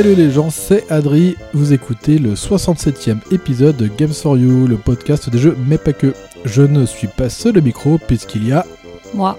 Salut 0.00 0.14
les 0.14 0.30
gens, 0.30 0.48
c'est 0.48 0.90
Adri. 0.90 1.36
Vous 1.52 1.74
écoutez 1.74 2.16
le 2.16 2.32
67e 2.32 3.18
épisode 3.32 3.76
de 3.76 3.86
Games 3.86 4.14
for 4.14 4.38
You, 4.38 4.66
le 4.66 4.78
podcast 4.78 5.28
des 5.28 5.36
jeux, 5.36 5.54
mais 5.66 5.76
pas 5.76 5.92
que. 5.92 6.14
Je 6.46 6.62
ne 6.62 6.86
suis 6.86 7.06
pas 7.06 7.28
seul 7.28 7.58
au 7.58 7.60
micro 7.60 7.98
puisqu'il 7.98 8.48
y 8.48 8.52
a 8.52 8.64
Moi. 9.12 9.38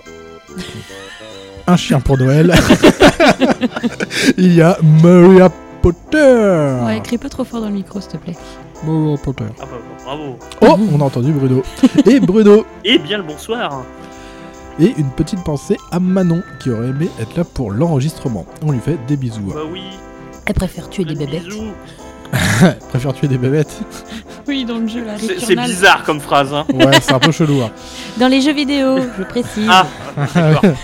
un 1.65 1.75
chien 1.77 1.99
pour 1.99 2.19
Noël. 2.19 2.53
Il 4.37 4.53
y 4.53 4.61
a 4.61 4.77
Maria 5.01 5.51
Potter. 5.81 6.77
Ouais, 6.85 7.01
crie 7.03 7.17
pas 7.17 7.29
trop 7.29 7.43
fort 7.43 7.61
dans 7.61 7.69
le 7.69 7.73
micro, 7.73 7.99
s'il 7.99 8.11
te 8.11 8.17
plaît. 8.17 8.37
Maria 8.85 9.17
Potter. 9.17 9.45
Ah 9.59 9.63
bah, 9.65 9.79
bravo. 10.05 10.37
Oh, 10.61 10.77
on 10.93 11.01
a 11.01 11.05
entendu 11.05 11.31
Bruno. 11.31 11.63
Et 12.05 12.19
Bruno. 12.19 12.67
Et 12.85 12.99
bien 12.99 13.17
le 13.17 13.23
bonsoir. 13.23 13.83
Et 14.79 14.93
une 14.95 15.09
petite 15.09 15.43
pensée 15.43 15.77
à 15.89 15.99
Manon 15.99 16.43
qui 16.59 16.69
aurait 16.69 16.89
aimé 16.89 17.09
être 17.19 17.35
là 17.35 17.45
pour 17.45 17.71
l'enregistrement. 17.71 18.45
On 18.63 18.71
lui 18.71 18.79
fait 18.79 18.99
des 19.07 19.17
bisous. 19.17 19.51
Bah 19.55 19.61
oui. 19.67 19.81
Elle 20.51 20.55
préfère 20.55 20.89
tuer 20.89 21.05
des 21.05 21.15
bébêtes. 21.15 21.45
bisous. 21.47 21.71
Préfère 22.89 23.13
tuer 23.13 23.29
des 23.29 23.37
bébêtes 23.37 23.79
Oui, 24.49 24.65
dans 24.65 24.79
le 24.79 24.85
jeu, 24.87 25.05
là. 25.05 25.13
C'est 25.17 25.39
c'est 25.39 25.55
bizarre 25.55 26.03
comme 26.03 26.19
phrase, 26.19 26.53
hein. 26.53 26.65
Ouais, 26.73 26.91
c'est 27.01 27.13
un 27.13 27.19
peu 27.19 27.31
chelou. 27.31 27.61
hein. 27.61 27.71
Dans 28.17 28.27
les 28.27 28.41
jeux 28.41 28.51
vidéo, 28.51 28.97
je 29.17 29.23
précise. 29.23 29.65
Ah, 29.69 29.87
d'accord. 30.35 30.61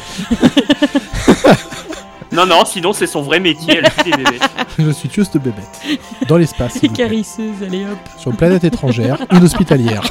non, 2.32 2.45
non, 2.45 2.64
sinon 2.64 2.94
c'est 2.94 3.08
son 3.08 3.22
vrai 3.23 3.42
métier, 3.42 3.82
elle 3.83 3.92
tue 4.06 4.11
des 4.11 4.23
bébés. 4.23 4.39
Je 4.80 4.89
suis 4.92 5.10
tueuse 5.10 5.30
de 5.32 5.39
bébêtes. 5.39 6.00
Dans 6.30 6.38
l'espace. 6.38 6.73
s'il 6.80 6.88
vous 6.89 6.95
plaît. 6.95 7.04
Carisseuse, 7.06 7.61
allez 7.66 7.83
hop. 7.83 7.98
Sur 8.17 8.32
une 8.32 8.38
planète 8.38 8.64
étrangère, 8.64 9.17
une 9.33 9.44
hospitalière. 9.44 10.04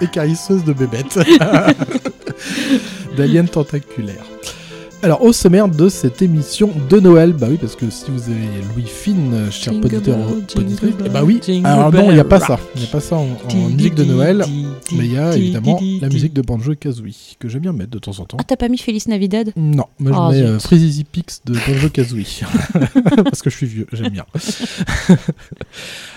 Écarisseuse 0.00 0.62
de 0.62 0.72
bébêtes. 0.72 1.18
D'aliens 3.16 3.44
tentaculaires. 3.46 4.24
Alors, 5.04 5.20
au 5.22 5.32
sommaire 5.32 5.66
de 5.68 5.88
cette 5.88 6.22
émission 6.22 6.70
de 6.88 7.00
Noël, 7.00 7.32
bah 7.32 7.48
oui, 7.50 7.58
parce 7.60 7.74
que 7.74 7.90
si 7.90 8.04
vous 8.08 8.22
avez 8.30 8.38
Louis 8.72 8.86
Fine, 8.86 9.50
cher 9.50 9.72
Jingle 9.72 9.88
poditeur, 9.88 10.16
poditrice, 10.54 10.94
eh 11.04 11.08
bah 11.08 11.24
oui. 11.24 11.40
Alors 11.64 11.92
non, 11.92 12.10
il 12.10 12.14
n'y 12.14 12.20
a 12.20 12.24
pas 12.24 12.38
ça. 12.38 12.60
Il 12.76 12.82
n'y 12.82 12.86
a 12.86 12.90
pas 12.90 13.00
ça 13.00 13.16
en, 13.16 13.26
en 13.52 13.68
musique 13.70 13.96
de 13.96 14.04
Noël. 14.04 14.44
Mais 14.92 15.06
il 15.06 15.12
y 15.12 15.18
a 15.18 15.34
évidemment 15.34 15.80
la 16.00 16.08
musique 16.08 16.32
de 16.32 16.42
Banjo 16.42 16.74
Kazooie, 16.76 17.34
que 17.40 17.48
j'aime 17.48 17.62
bien 17.62 17.72
mettre 17.72 17.90
de 17.90 17.98
temps 17.98 18.16
en 18.20 18.26
temps. 18.26 18.36
Ah, 18.40 18.44
t'as 18.44 18.54
pas 18.56 18.68
mis 18.68 18.78
Feliz 18.78 19.08
Navidad? 19.08 19.52
Non, 19.56 19.86
moi 19.98 20.12
je 20.12 20.16
Oh, 20.18 20.28
mets 20.30 20.36
zut. 20.38 20.46
euh, 20.46 20.58
Freezy 20.60 21.02
Pix 21.04 21.40
de 21.46 21.54
Banjo 21.54 21.88
Kazooie. 21.88 22.42
Parce 23.24 23.42
que 23.42 23.50
je 23.50 23.56
suis 23.56 23.66
vieux, 23.66 23.86
j'aime 23.92 24.10
bien. 24.10 24.24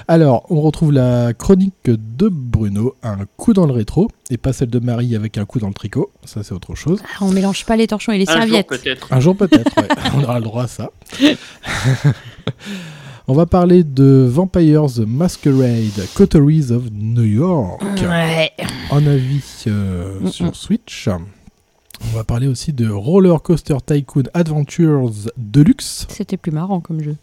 Alors, 0.07 0.45
on 0.49 0.61
retrouve 0.61 0.91
la 0.91 1.33
chronique 1.33 1.73
de 1.85 2.29
Bruno, 2.31 2.95
un 3.01 3.17
coup 3.37 3.53
dans 3.53 3.65
le 3.65 3.73
rétro, 3.73 4.07
et 4.29 4.37
pas 4.37 4.53
celle 4.53 4.69
de 4.69 4.79
Marie 4.79 5.15
avec 5.15 5.37
un 5.39 5.45
coup 5.45 5.59
dans 5.59 5.67
le 5.67 5.73
tricot. 5.73 6.11
Ça, 6.25 6.43
c'est 6.43 6.53
autre 6.53 6.75
chose. 6.75 6.99
Ah, 7.03 7.17
On 7.21 7.31
mélange 7.31 7.65
pas 7.65 7.75
les 7.75 7.87
torchons 7.87 8.11
et 8.11 8.19
les 8.19 8.29
Un 8.29 8.33
jour 8.33 8.41
serviettes. 8.41 8.67
peut-être. 8.67 9.11
Un 9.11 9.19
jour 9.19 9.35
peut-être, 9.35 9.71
ouais. 9.77 9.87
on 10.15 10.23
aura 10.23 10.37
le 10.37 10.43
droit 10.45 10.63
à 10.63 10.67
ça. 10.67 10.91
on 13.27 13.33
va 13.33 13.47
parler 13.47 13.83
de 13.83 14.27
Vampires 14.29 14.85
the 14.93 14.99
Masquerade, 15.07 16.05
Coteries 16.13 16.71
of 16.71 16.83
New 16.91 17.23
York. 17.23 17.81
Ouais. 18.03 18.51
En 18.91 19.05
avis 19.07 19.63
euh, 19.67 20.19
Mm, 20.21 20.27
sur 20.27 20.45
mm. 20.45 20.53
Switch. 20.53 21.09
On 22.11 22.17
va 22.17 22.23
parler 22.23 22.47
aussi 22.47 22.71
de 22.73 22.89
Roller 22.89 23.41
Coaster 23.41 23.77
Tycoon 23.85 24.23
Adventures 24.33 25.11
Deluxe, 25.37 26.07
C'était 26.09 26.37
plus 26.37 26.51
marrant 26.51 26.79
comme 26.79 27.01
jeu. 27.01 27.15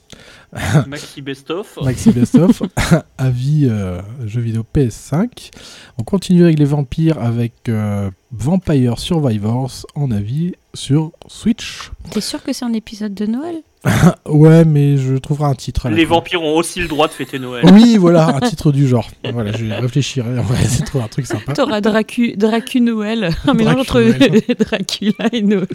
Maxi 0.86 1.22
Best-of. 1.22 1.78
Maxi 1.82 2.10
Best 2.10 2.34
of, 2.34 2.62
avis 3.18 3.66
euh, 3.68 4.02
jeu 4.26 4.40
vidéo 4.40 4.64
PS5. 4.74 5.50
On 5.98 6.02
continue 6.02 6.44
avec 6.44 6.58
les 6.58 6.64
vampires 6.64 7.18
avec 7.18 7.68
euh, 7.68 8.10
Vampire 8.32 8.98
Survivors 8.98 9.86
en 9.94 10.10
avis 10.10 10.54
sur 10.74 11.12
Switch. 11.26 11.90
T'es 12.10 12.20
sûr 12.20 12.42
que 12.42 12.52
c'est 12.52 12.64
un 12.64 12.72
épisode 12.74 13.14
de 13.14 13.26
Noël? 13.26 13.62
Ouais, 14.26 14.64
mais 14.64 14.96
je 14.96 15.14
trouverai 15.14 15.50
un 15.50 15.54
titre. 15.54 15.88
Les 15.88 16.04
vampires 16.04 16.42
ont 16.42 16.56
aussi 16.56 16.80
le 16.80 16.88
droit 16.88 17.08
de 17.08 17.12
fêter 17.12 17.38
Noël. 17.38 17.64
Oui, 17.72 17.96
voilà, 17.96 18.36
un 18.36 18.40
titre 18.40 18.72
du 18.72 18.86
genre. 18.86 19.10
Voilà, 19.32 19.52
je 19.52 19.64
réfléchirai, 19.66 20.38
on 20.38 20.42
va 20.42 20.60
essayer 20.60 20.80
de 20.80 20.86
trouver 20.86 21.04
un 21.04 21.08
truc 21.08 21.26
sympa. 21.26 21.52
T'auras 21.52 21.80
Dracu, 21.80 22.34
Dracu 22.36 22.80
Noël, 22.80 23.30
un 23.46 23.54
mélange 23.54 23.80
entre 23.80 24.00
Noël. 24.00 24.42
Dracula 24.58 25.28
et 25.32 25.42
Noël. 25.42 25.66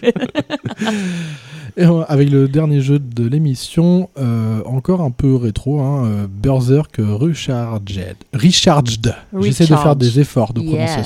Et 1.77 1.83
avec 2.07 2.29
le 2.31 2.47
dernier 2.47 2.81
jeu 2.81 2.97
de 2.97 3.27
l'émission, 3.27 4.09
euh, 4.17 4.63
encore 4.65 5.01
un 5.01 5.11
peu 5.11 5.35
rétro, 5.35 5.79
hein, 5.79 6.05
euh, 6.05 6.27
Berserk 6.27 6.95
Recharged. 6.97 8.15
Recharged. 8.33 9.15
J'essaie 9.41 9.67
de 9.67 9.75
faire 9.75 9.95
des 9.95 10.19
efforts 10.19 10.53
de 10.53 10.61
Yeah. 10.61 11.03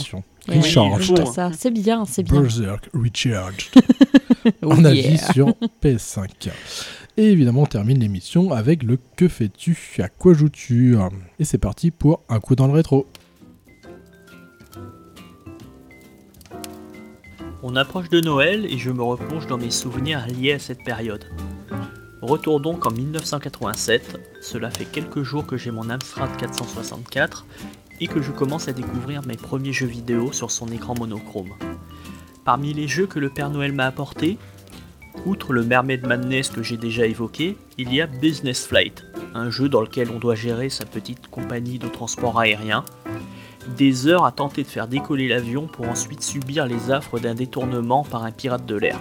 Prononciation. 0.51 0.83
Ouais, 0.83 0.95
Recharged. 0.95 1.17
c'est 1.17 1.23
pas 1.23 1.31
ça. 1.31 1.51
C'est 1.57 1.71
bien, 1.71 2.05
c'est 2.05 2.23
bien. 2.23 2.41
Berserk 2.41 2.89
Recharged. 2.93 3.71
Oh 4.63 4.71
en 4.71 4.85
avis 4.85 5.01
yeah. 5.01 5.33
sur 5.33 5.53
PS5. 5.83 6.49
Et 7.17 7.31
évidemment, 7.31 7.63
on 7.63 7.67
termine 7.67 7.99
l'émission 7.99 8.51
avec 8.51 8.83
le 8.83 8.97
Que 9.15 9.27
fais-tu? 9.27 9.77
À 9.99 10.07
quoi 10.07 10.33
joues-tu? 10.33 10.95
Et 11.39 11.45
c'est 11.45 11.57
parti 11.57 11.91
pour 11.91 12.23
un 12.29 12.39
coup 12.39 12.55
dans 12.55 12.67
le 12.67 12.73
rétro. 12.73 13.07
On 17.63 17.75
approche 17.75 18.09
de 18.09 18.21
Noël 18.21 18.65
et 18.65 18.77
je 18.77 18.89
me 18.89 19.03
replonge 19.03 19.45
dans 19.45 19.57
mes 19.57 19.69
souvenirs 19.69 20.25
liés 20.27 20.53
à 20.53 20.59
cette 20.59 20.83
période. 20.83 21.25
Retour 22.21 22.59
donc 22.59 22.85
en 22.85 22.91
1987, 22.91 24.19
cela 24.41 24.71
fait 24.71 24.85
quelques 24.85 25.23
jours 25.23 25.45
que 25.45 25.57
j'ai 25.57 25.71
mon 25.71 25.89
Amstrad 25.89 26.35
464 26.37 27.45
et 28.01 28.07
que 28.07 28.21
je 28.21 28.31
commence 28.31 28.67
à 28.67 28.73
découvrir 28.73 29.21
mes 29.25 29.37
premiers 29.37 29.71
jeux 29.71 29.85
vidéo 29.85 30.33
sur 30.33 30.51
son 30.51 30.67
écran 30.67 30.95
monochrome. 30.99 31.53
Parmi 32.43 32.73
les 32.73 32.87
jeux 32.87 33.05
que 33.05 33.19
le 33.19 33.29
Père 33.29 33.51
Noël 33.51 33.71
m'a 33.71 33.85
apportés, 33.85 34.37
outre 35.25 35.53
le 35.53 35.63
Mermaid 35.63 36.05
Madness 36.05 36.49
que 36.49 36.63
j'ai 36.63 36.77
déjà 36.77 37.05
évoqué, 37.05 37.55
il 37.77 37.93
y 37.93 38.01
a 38.01 38.07
Business 38.07 38.65
Flight, 38.65 39.05
un 39.35 39.51
jeu 39.51 39.69
dans 39.69 39.81
lequel 39.81 40.09
on 40.09 40.17
doit 40.17 40.35
gérer 40.35 40.69
sa 40.69 40.85
petite 40.85 41.27
compagnie 41.27 41.77
de 41.77 41.87
transport 41.87 42.39
aérien, 42.39 42.83
des 43.77 44.07
heures 44.07 44.25
à 44.25 44.31
tenter 44.31 44.63
de 44.63 44.67
faire 44.67 44.87
décoller 44.87 45.27
l'avion 45.27 45.67
pour 45.67 45.87
ensuite 45.87 46.23
subir 46.23 46.65
les 46.65 46.89
affres 46.89 47.19
d'un 47.19 47.35
détournement 47.35 48.03
par 48.03 48.23
un 48.23 48.31
pirate 48.31 48.65
de 48.65 48.75
l'air. 48.75 48.99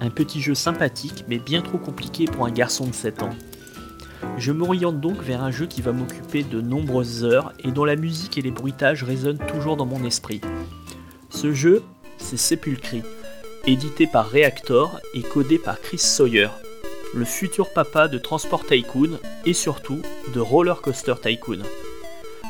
Un 0.00 0.10
petit 0.10 0.40
jeu 0.40 0.54
sympathique 0.54 1.24
mais 1.26 1.38
bien 1.38 1.60
trop 1.60 1.78
compliqué 1.78 2.26
pour 2.26 2.46
un 2.46 2.52
garçon 2.52 2.86
de 2.86 2.94
7 2.94 3.24
ans. 3.24 3.34
Je 4.36 4.52
m'oriente 4.52 5.00
donc 5.00 5.22
vers 5.22 5.42
un 5.42 5.50
jeu 5.50 5.66
qui 5.66 5.82
va 5.82 5.92
m'occuper 5.92 6.42
de 6.42 6.60
nombreuses 6.60 7.24
heures 7.24 7.52
et 7.62 7.70
dont 7.70 7.84
la 7.84 7.96
musique 7.96 8.38
et 8.38 8.42
les 8.42 8.50
bruitages 8.50 9.04
résonnent 9.04 9.38
toujours 9.38 9.76
dans 9.76 9.86
mon 9.86 10.04
esprit. 10.04 10.40
Ce 11.30 11.52
jeu, 11.52 11.82
c'est 12.18 12.36
Sepulchre, 12.36 13.04
édité 13.66 14.06
par 14.06 14.30
Reactor 14.30 15.00
et 15.14 15.22
codé 15.22 15.58
par 15.58 15.80
Chris 15.80 15.98
Sawyer, 15.98 16.48
le 17.14 17.24
futur 17.24 17.72
papa 17.72 18.08
de 18.08 18.18
Transport 18.18 18.66
Tycoon 18.66 19.18
et 19.44 19.54
surtout 19.54 20.00
de 20.34 20.40
Roller 20.40 20.80
Coaster 20.80 21.14
Tycoon. 21.22 21.62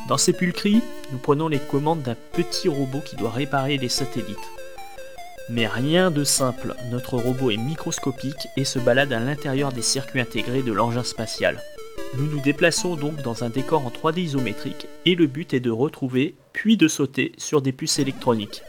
Dans 0.09 0.17
Sepulchre, 0.17 0.81
nous 1.13 1.19
prenons 1.19 1.49
les 1.49 1.59
commandes 1.59 2.03
d'un 2.03 2.17
petit 2.33 2.69
robot 2.69 3.01
qui 3.05 3.17
doit 3.17 3.31
réparer 3.31 3.77
les 3.77 3.91
satellites. 3.91 4.39
Mais 5.51 5.67
rien 5.67 6.11
de 6.11 6.25
simple, 6.25 6.75
notre 6.91 7.17
robot 7.17 7.51
est 7.51 7.57
microscopique 7.57 8.49
et 8.57 8.65
se 8.65 8.79
balade 8.79 9.13
à 9.13 9.21
l'intérieur 9.21 9.73
des 9.73 9.83
circuits 9.83 10.21
intégrés 10.21 10.63
de 10.63 10.73
l'engin 10.73 11.03
spatial. 11.03 11.63
Nous 12.17 12.27
nous 12.27 12.41
déplaçons 12.41 12.97
donc 12.97 13.23
dans 13.23 13.45
un 13.45 13.49
décor 13.49 13.87
en 13.87 13.91
3D 13.91 14.21
isométrique 14.21 14.87
et 15.07 15.15
le 15.15 15.27
but 15.27 15.55
est 15.55 15.61
de 15.61 15.71
retrouver 15.71 16.35
puis 16.53 16.77
de 16.77 16.87
sauter 16.87 17.33
sur 17.39 17.63
des 17.63 17.73
puces 17.73 17.99
électroniques. 17.99 18.63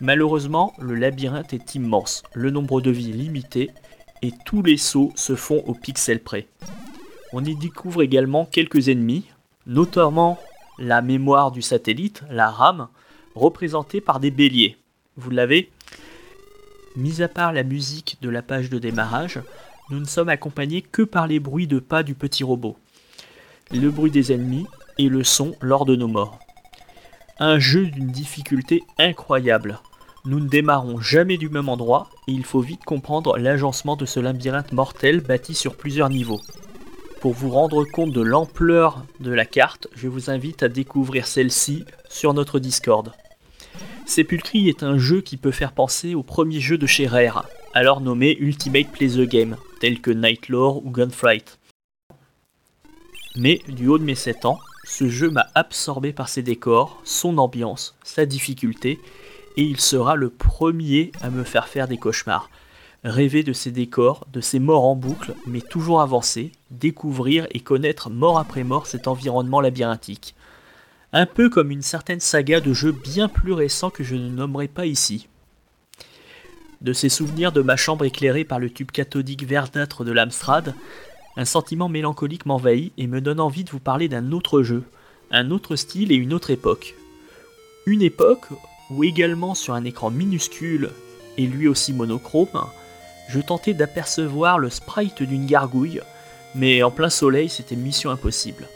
Malheureusement, 0.00 0.74
le 0.78 0.94
labyrinthe 0.94 1.54
est 1.54 1.74
immense, 1.74 2.22
le 2.34 2.50
nombre 2.50 2.80
de 2.80 2.90
vies 2.90 3.12
limité 3.12 3.70
et 4.22 4.32
tous 4.44 4.62
les 4.62 4.76
sauts 4.76 5.12
se 5.16 5.34
font 5.34 5.62
au 5.66 5.74
pixel 5.74 6.20
près. 6.20 6.46
On 7.32 7.44
y 7.44 7.56
découvre 7.56 8.02
également 8.02 8.44
quelques 8.44 8.88
ennemis, 8.88 9.24
notamment 9.66 10.38
la 10.78 11.02
mémoire 11.02 11.50
du 11.50 11.62
satellite, 11.62 12.22
la 12.30 12.48
RAM, 12.48 12.88
représentée 13.34 14.00
par 14.00 14.20
des 14.20 14.30
béliers. 14.30 14.76
Vous 15.16 15.30
l'avez 15.30 15.70
Mis 16.96 17.22
à 17.22 17.28
part 17.28 17.52
la 17.52 17.62
musique 17.62 18.18
de 18.20 18.28
la 18.28 18.42
page 18.42 18.68
de 18.68 18.78
démarrage, 18.78 19.40
nous 19.90 19.98
ne 19.98 20.04
sommes 20.04 20.28
accompagnés 20.28 20.82
que 20.82 21.02
par 21.02 21.26
les 21.26 21.40
bruits 21.40 21.66
de 21.66 21.78
pas 21.78 22.02
du 22.02 22.14
petit 22.14 22.44
robot, 22.44 22.76
le 23.70 23.90
bruit 23.90 24.10
des 24.10 24.32
ennemis 24.32 24.66
et 24.98 25.08
le 25.08 25.24
son 25.24 25.54
lors 25.62 25.86
de 25.86 25.96
nos 25.96 26.08
morts. 26.08 26.38
Un 27.38 27.58
jeu 27.58 27.86
d'une 27.86 28.10
difficulté 28.10 28.82
incroyable. 28.98 29.80
Nous 30.26 30.38
ne 30.38 30.48
démarrons 30.48 31.00
jamais 31.00 31.38
du 31.38 31.48
même 31.48 31.70
endroit 31.70 32.10
et 32.28 32.32
il 32.32 32.44
faut 32.44 32.60
vite 32.60 32.84
comprendre 32.84 33.38
l'agencement 33.38 33.96
de 33.96 34.04
ce 34.04 34.20
labyrinthe 34.20 34.72
mortel 34.72 35.20
bâti 35.20 35.54
sur 35.54 35.76
plusieurs 35.76 36.10
niveaux. 36.10 36.40
Pour 37.20 37.32
vous 37.32 37.50
rendre 37.50 37.84
compte 37.84 38.12
de 38.12 38.20
l'ampleur 38.20 39.04
de 39.20 39.32
la 39.32 39.46
carte, 39.46 39.88
je 39.94 40.08
vous 40.08 40.30
invite 40.30 40.62
à 40.62 40.68
découvrir 40.68 41.26
celle-ci 41.26 41.84
sur 42.10 42.34
notre 42.34 42.58
Discord. 42.58 43.12
Sepulchre 44.14 44.56
est 44.56 44.82
un 44.82 44.98
jeu 44.98 45.22
qui 45.22 45.38
peut 45.38 45.52
faire 45.52 45.72
penser 45.72 46.14
au 46.14 46.22
premier 46.22 46.60
jeu 46.60 46.76
de 46.76 46.86
chez 46.86 47.06
Rare, 47.06 47.48
alors 47.72 48.02
nommé 48.02 48.36
Ultimate 48.38 48.92
Play 48.92 49.08
the 49.08 49.26
Game, 49.26 49.56
tel 49.80 50.02
que 50.02 50.10
Nightlore 50.10 50.84
ou 50.84 50.90
Gunflight. 50.90 51.58
Mais 53.36 53.62
du 53.68 53.88
haut 53.88 53.96
de 53.96 54.04
mes 54.04 54.14
7 54.14 54.44
ans, 54.44 54.58
ce 54.84 55.08
jeu 55.08 55.30
m'a 55.30 55.46
absorbé 55.54 56.12
par 56.12 56.28
ses 56.28 56.42
décors, 56.42 57.00
son 57.04 57.38
ambiance, 57.38 57.96
sa 58.04 58.26
difficulté, 58.26 59.00
et 59.56 59.62
il 59.62 59.80
sera 59.80 60.14
le 60.14 60.28
premier 60.28 61.10
à 61.22 61.30
me 61.30 61.42
faire 61.42 61.66
faire 61.66 61.88
des 61.88 61.96
cauchemars. 61.96 62.50
Rêver 63.04 63.42
de 63.42 63.54
ces 63.54 63.70
décors, 63.70 64.26
de 64.30 64.42
ces 64.42 64.58
morts 64.58 64.84
en 64.84 64.94
boucle, 64.94 65.34
mais 65.46 65.62
toujours 65.62 66.02
avancer, 66.02 66.52
découvrir 66.70 67.46
et 67.52 67.60
connaître 67.60 68.10
mort 68.10 68.38
après 68.38 68.62
mort 68.62 68.86
cet 68.86 69.08
environnement 69.08 69.62
labyrinthique. 69.62 70.34
Un 71.14 71.26
peu 71.26 71.50
comme 71.50 71.70
une 71.70 71.82
certaine 71.82 72.20
saga 72.20 72.60
de 72.60 72.72
jeux 72.72 72.92
bien 72.92 73.28
plus 73.28 73.52
récents 73.52 73.90
que 73.90 74.02
je 74.02 74.14
ne 74.14 74.30
nommerai 74.30 74.66
pas 74.66 74.86
ici. 74.86 75.28
De 76.80 76.94
ces 76.94 77.10
souvenirs 77.10 77.52
de 77.52 77.60
ma 77.60 77.76
chambre 77.76 78.06
éclairée 78.06 78.44
par 78.44 78.58
le 78.58 78.70
tube 78.70 78.90
cathodique 78.90 79.44
verdâtre 79.44 80.04
de 80.04 80.12
l'Amstrad, 80.12 80.74
un 81.36 81.44
sentiment 81.44 81.90
mélancolique 81.90 82.46
m'envahit 82.46 82.94
et 82.96 83.06
me 83.06 83.20
donne 83.20 83.40
envie 83.40 83.64
de 83.64 83.70
vous 83.70 83.78
parler 83.78 84.08
d'un 84.08 84.32
autre 84.32 84.62
jeu, 84.62 84.84
un 85.30 85.50
autre 85.50 85.76
style 85.76 86.12
et 86.12 86.16
une 86.16 86.32
autre 86.32 86.50
époque. 86.50 86.94
Une 87.84 88.02
époque 88.02 88.46
où 88.90 89.04
également 89.04 89.54
sur 89.54 89.74
un 89.74 89.84
écran 89.84 90.10
minuscule 90.10 90.90
et 91.36 91.46
lui 91.46 91.68
aussi 91.68 91.92
monochrome, 91.92 92.66
je 93.28 93.40
tentais 93.40 93.74
d'apercevoir 93.74 94.58
le 94.58 94.70
sprite 94.70 95.22
d'une 95.22 95.46
gargouille, 95.46 96.00
mais 96.54 96.82
en 96.82 96.90
plein 96.90 97.10
soleil 97.10 97.50
c'était 97.50 97.76
mission 97.76 98.10
impossible. 98.10 98.66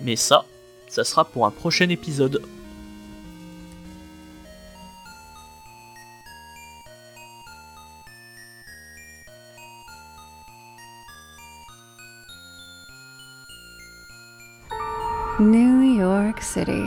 Mais 0.00 0.16
ça, 0.16 0.44
ça 0.90 1.04
sera 1.04 1.24
pour 1.24 1.46
un 1.46 1.50
prochain 1.50 1.88
épisode. 1.88 2.42
New 15.38 15.80
York 15.80 16.42
City. 16.42 16.84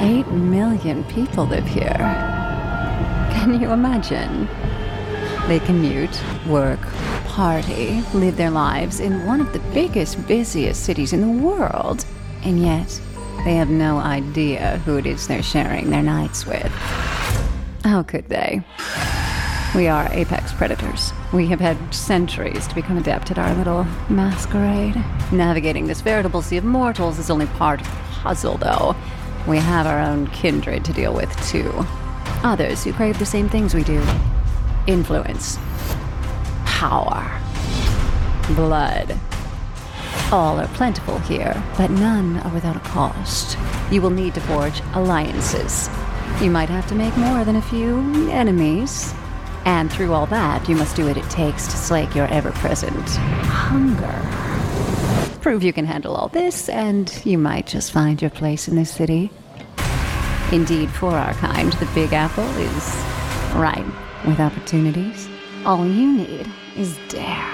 Eight 0.00 0.28
million 0.30 1.02
people 1.04 1.46
live 1.46 1.66
here. 1.66 1.96
Can 3.32 3.58
you 3.60 3.72
imagine? 3.72 4.46
They 5.48 5.58
commute, 5.60 6.22
work, 6.46 6.80
party, 7.26 8.02
live 8.12 8.36
their 8.36 8.50
lives 8.50 9.00
in 9.00 9.26
one 9.26 9.40
of 9.40 9.52
the 9.52 9.58
biggest, 9.72 10.24
busiest 10.28 10.84
cities 10.84 11.12
in 11.12 11.22
the 11.22 11.42
world. 11.44 12.04
And 12.44 12.60
yet, 12.60 13.00
they 13.44 13.54
have 13.54 13.70
no 13.70 13.98
idea 13.98 14.78
who 14.84 14.96
it 14.96 15.06
is 15.06 15.26
they're 15.26 15.42
sharing 15.42 15.90
their 15.90 16.02
nights 16.02 16.46
with. 16.46 16.70
How 17.84 18.02
could 18.02 18.28
they? 18.28 18.62
We 19.74 19.88
are 19.88 20.08
apex 20.12 20.52
predators. 20.52 21.12
We 21.32 21.46
have 21.48 21.58
had 21.58 21.92
centuries 21.92 22.68
to 22.68 22.74
become 22.74 22.96
adept 22.96 23.30
at 23.30 23.38
our 23.38 23.52
little 23.54 23.84
masquerade. 24.08 24.94
Navigating 25.32 25.86
this 25.86 26.00
veritable 26.00 26.42
sea 26.42 26.58
of 26.58 26.64
mortals 26.64 27.18
is 27.18 27.28
only 27.28 27.46
part 27.46 27.80
of 27.80 27.86
the 27.86 27.92
puzzle, 28.12 28.56
though. 28.56 28.94
We 29.48 29.58
have 29.58 29.86
our 29.86 30.00
own 30.00 30.28
kindred 30.28 30.84
to 30.84 30.92
deal 30.92 31.12
with, 31.12 31.34
too. 31.48 31.72
Others 32.44 32.84
who 32.84 32.92
crave 32.92 33.18
the 33.18 33.26
same 33.26 33.48
things 33.48 33.74
we 33.74 33.82
do 33.82 34.00
influence, 34.86 35.58
power, 36.66 37.40
blood. 38.54 39.18
All 40.32 40.58
are 40.58 40.68
plentiful 40.68 41.18
here, 41.20 41.62
but 41.76 41.90
none 41.90 42.38
are 42.38 42.52
without 42.52 42.76
a 42.76 42.80
cost. 42.80 43.56
You 43.90 44.02
will 44.02 44.10
need 44.10 44.34
to 44.34 44.40
forge 44.40 44.80
alliances. 44.94 45.88
You 46.40 46.50
might 46.50 46.68
have 46.68 46.86
to 46.88 46.94
make 46.94 47.16
more 47.16 47.44
than 47.44 47.56
a 47.56 47.62
few 47.62 47.98
enemies. 48.30 49.14
And 49.64 49.92
through 49.92 50.12
all 50.12 50.26
that, 50.26 50.68
you 50.68 50.76
must 50.76 50.96
do 50.96 51.06
what 51.06 51.16
it 51.16 51.28
takes 51.30 51.66
to 51.66 51.76
slake 51.76 52.14
your 52.14 52.26
ever 52.26 52.52
present 52.52 53.08
hunger. 53.46 54.20
Prove 55.40 55.62
you 55.62 55.72
can 55.72 55.86
handle 55.86 56.14
all 56.14 56.28
this, 56.28 56.68
and 56.68 57.12
you 57.24 57.38
might 57.38 57.66
just 57.66 57.92
find 57.92 58.20
your 58.20 58.30
place 58.30 58.66
in 58.66 58.76
this 58.76 58.90
city. 58.90 59.30
Indeed, 60.52 60.90
for 60.90 61.10
our 61.10 61.34
kind, 61.34 61.72
the 61.74 61.86
Big 61.94 62.12
Apple 62.12 62.48
is 62.58 62.96
ripe 63.54 63.86
with 64.26 64.40
opportunities. 64.40 65.28
All 65.64 65.86
you 65.86 66.12
need 66.12 66.50
is 66.76 66.98
dare 67.08 67.53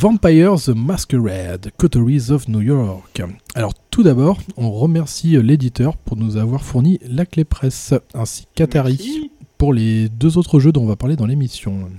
Vampire 0.00 0.54
the 0.64 0.68
Masquerade, 0.68 1.72
Coteries 1.76 2.30
of 2.30 2.46
New 2.46 2.60
York. 2.60 3.20
Alors 3.56 3.72
tout 3.90 4.04
d'abord, 4.04 4.38
on 4.56 4.70
remercie 4.70 5.42
l'éditeur 5.42 5.96
pour 5.96 6.16
nous 6.16 6.36
avoir 6.36 6.62
fourni 6.62 7.00
la 7.04 7.26
clé 7.26 7.42
presse, 7.42 7.94
ainsi 8.14 8.46
qu'Atari 8.54 9.32
pour 9.58 9.72
les 9.72 10.08
deux 10.08 10.38
autres 10.38 10.60
jeux 10.60 10.70
dont 10.70 10.84
on 10.84 10.86
va 10.86 10.94
parler 10.94 11.16
dans 11.16 11.26
l'émission. 11.26 11.90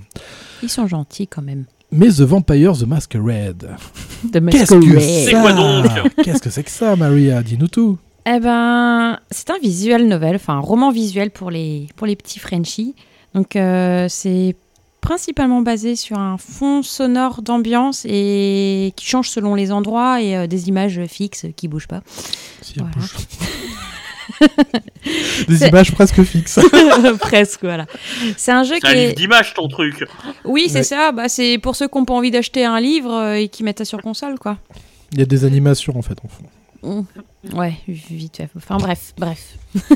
Ils 0.62 0.70
sont 0.70 0.86
gentils 0.86 1.28
quand 1.28 1.42
même. 1.42 1.66
Mais 1.92 2.08
The 2.08 2.22
Vampire 2.22 2.72
the 2.72 2.86
Masquerade. 2.86 3.76
Que 4.32 4.38
Masquerade. 4.38 5.00
C'est 5.00 5.32
quoi 5.32 5.52
donc 5.52 6.14
Qu'est-ce 6.24 6.40
que 6.40 6.48
c'est 6.48 6.64
que 6.64 6.70
ça, 6.70 6.96
Maria 6.96 7.42
Dis-nous 7.42 7.68
tout. 7.68 7.98
Eh 8.24 8.40
ben, 8.40 9.18
c'est 9.30 9.50
un 9.50 9.58
visual 9.58 10.08
novel, 10.08 10.36
enfin 10.36 10.54
un 10.54 10.60
roman 10.60 10.90
visuel 10.90 11.30
pour 11.30 11.50
les, 11.50 11.88
pour 11.96 12.06
les 12.06 12.16
petits 12.16 12.38
Frenchies. 12.38 12.94
Donc 13.34 13.56
euh, 13.56 14.06
c'est 14.08 14.56
principalement 15.00 15.62
basé 15.62 15.96
sur 15.96 16.18
un 16.18 16.36
fond 16.38 16.82
sonore 16.82 17.42
d'ambiance 17.42 18.04
et 18.08 18.92
qui 18.96 19.06
change 19.06 19.28
selon 19.30 19.54
les 19.54 19.72
endroits 19.72 20.20
et 20.22 20.36
euh, 20.36 20.46
des 20.46 20.68
images 20.68 21.00
fixes 21.08 21.46
qui 21.56 21.68
bougent 21.68 21.88
pas. 21.88 22.02
Si 22.62 22.74
Voilà. 22.78 22.90
bouge. 22.96 23.14
Des 25.48 25.66
images 25.66 25.92
presque 25.92 26.22
fixes. 26.22 26.58
Presque, 27.20 27.62
voilà. 27.62 27.86
C'est 28.36 28.52
un 28.52 28.62
jeu 28.62 28.74
C'est 28.74 28.80
qui 28.80 28.86
un 28.86 28.94
livre 28.94 29.10
est... 29.10 29.14
d'image 29.14 29.54
ton 29.54 29.66
truc. 29.68 30.04
Oui, 30.44 30.68
c'est 30.68 30.78
Ouais. 30.78 30.82
ça. 30.84 31.12
Bah, 31.12 31.28
c'est 31.28 31.58
pour 31.58 31.74
ceux 31.76 31.88
qui 31.88 31.98
n'ont 31.98 32.04
pas 32.04 32.14
envie 32.14 32.30
d'acheter 32.30 32.64
un 32.64 32.80
livre 32.80 33.12
euh, 33.12 33.34
et 33.34 33.48
qui 33.48 33.64
mettent 33.64 33.78
ça 33.78 33.84
sur 33.84 34.00
console, 34.00 34.38
quoi. 34.38 34.58
Il 35.12 35.18
y 35.18 35.22
a 35.22 35.26
des 35.26 35.44
animations 35.44 35.96
en 35.98 36.02
fait 36.02 36.16
en 36.24 36.28
fond. 36.28 36.44
Ouais, 36.82 37.74
vite 37.88 38.36
fait. 38.38 38.48
Enfin 38.56 38.76
bref, 38.78 39.14
bref. 39.18 39.54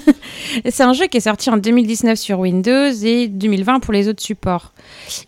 c'est 0.71 0.83
un 0.83 0.93
jeu 0.93 1.07
qui 1.07 1.19
est 1.19 1.21
sorti 1.21 1.51
en 1.51 1.57
2019 1.57 2.19
sur 2.19 2.41
Windows 2.41 2.91
et 2.91 3.29
2020 3.29 3.81
pour 3.81 3.93
les 3.93 4.09
autres 4.09 4.23
supports. 4.23 4.73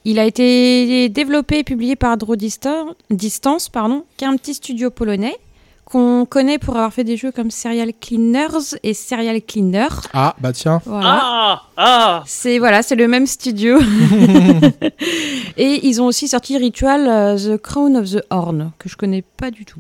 Il 0.05 0.19
a 0.19 0.25
été 0.25 1.09
développé 1.09 1.59
et 1.59 1.65
publié 1.65 1.97
par 1.97 2.17
Draw 2.17 2.37
Distan- 2.37 2.95
Distance, 3.11 3.69
pardon, 3.69 4.05
qui 4.17 4.25
est 4.25 4.29
un 4.29 4.37
petit 4.37 4.55
studio 4.55 4.91
polonais 4.91 5.37
qu'on 5.85 6.27
connaît 6.27 6.59
pour 6.59 6.75
avoir 6.75 6.93
fait 6.93 7.05
des 7.05 7.17
jeux 7.17 7.31
comme 7.31 7.53
Serial 7.53 7.93
Cleaners 8.01 8.75
et 8.83 8.93
Serial 8.93 9.41
Cleaner. 9.41 9.87
Ah 10.13 10.35
bah 10.41 10.53
tiens. 10.53 10.81
Voilà. 10.85 11.21
Ah 11.23 11.63
Ah 11.77 12.25
C'est 12.27 12.59
voilà, 12.59 12.83
c'est 12.83 12.97
le 12.97 13.07
même 13.07 13.27
studio. 13.27 13.79
et 15.57 15.87
ils 15.87 16.01
ont 16.03 16.07
aussi 16.07 16.29
sorti 16.29 16.57
Ritual 16.59 17.07
euh, 17.09 17.37
The 17.57 17.61
Crown 17.61 17.97
of 17.97 18.11
the 18.11 18.23
Horn 18.31 18.73
que 18.79 18.89
je 18.89 18.97
connais 18.97 19.23
pas 19.23 19.51
du 19.51 19.65
tout. 19.65 19.79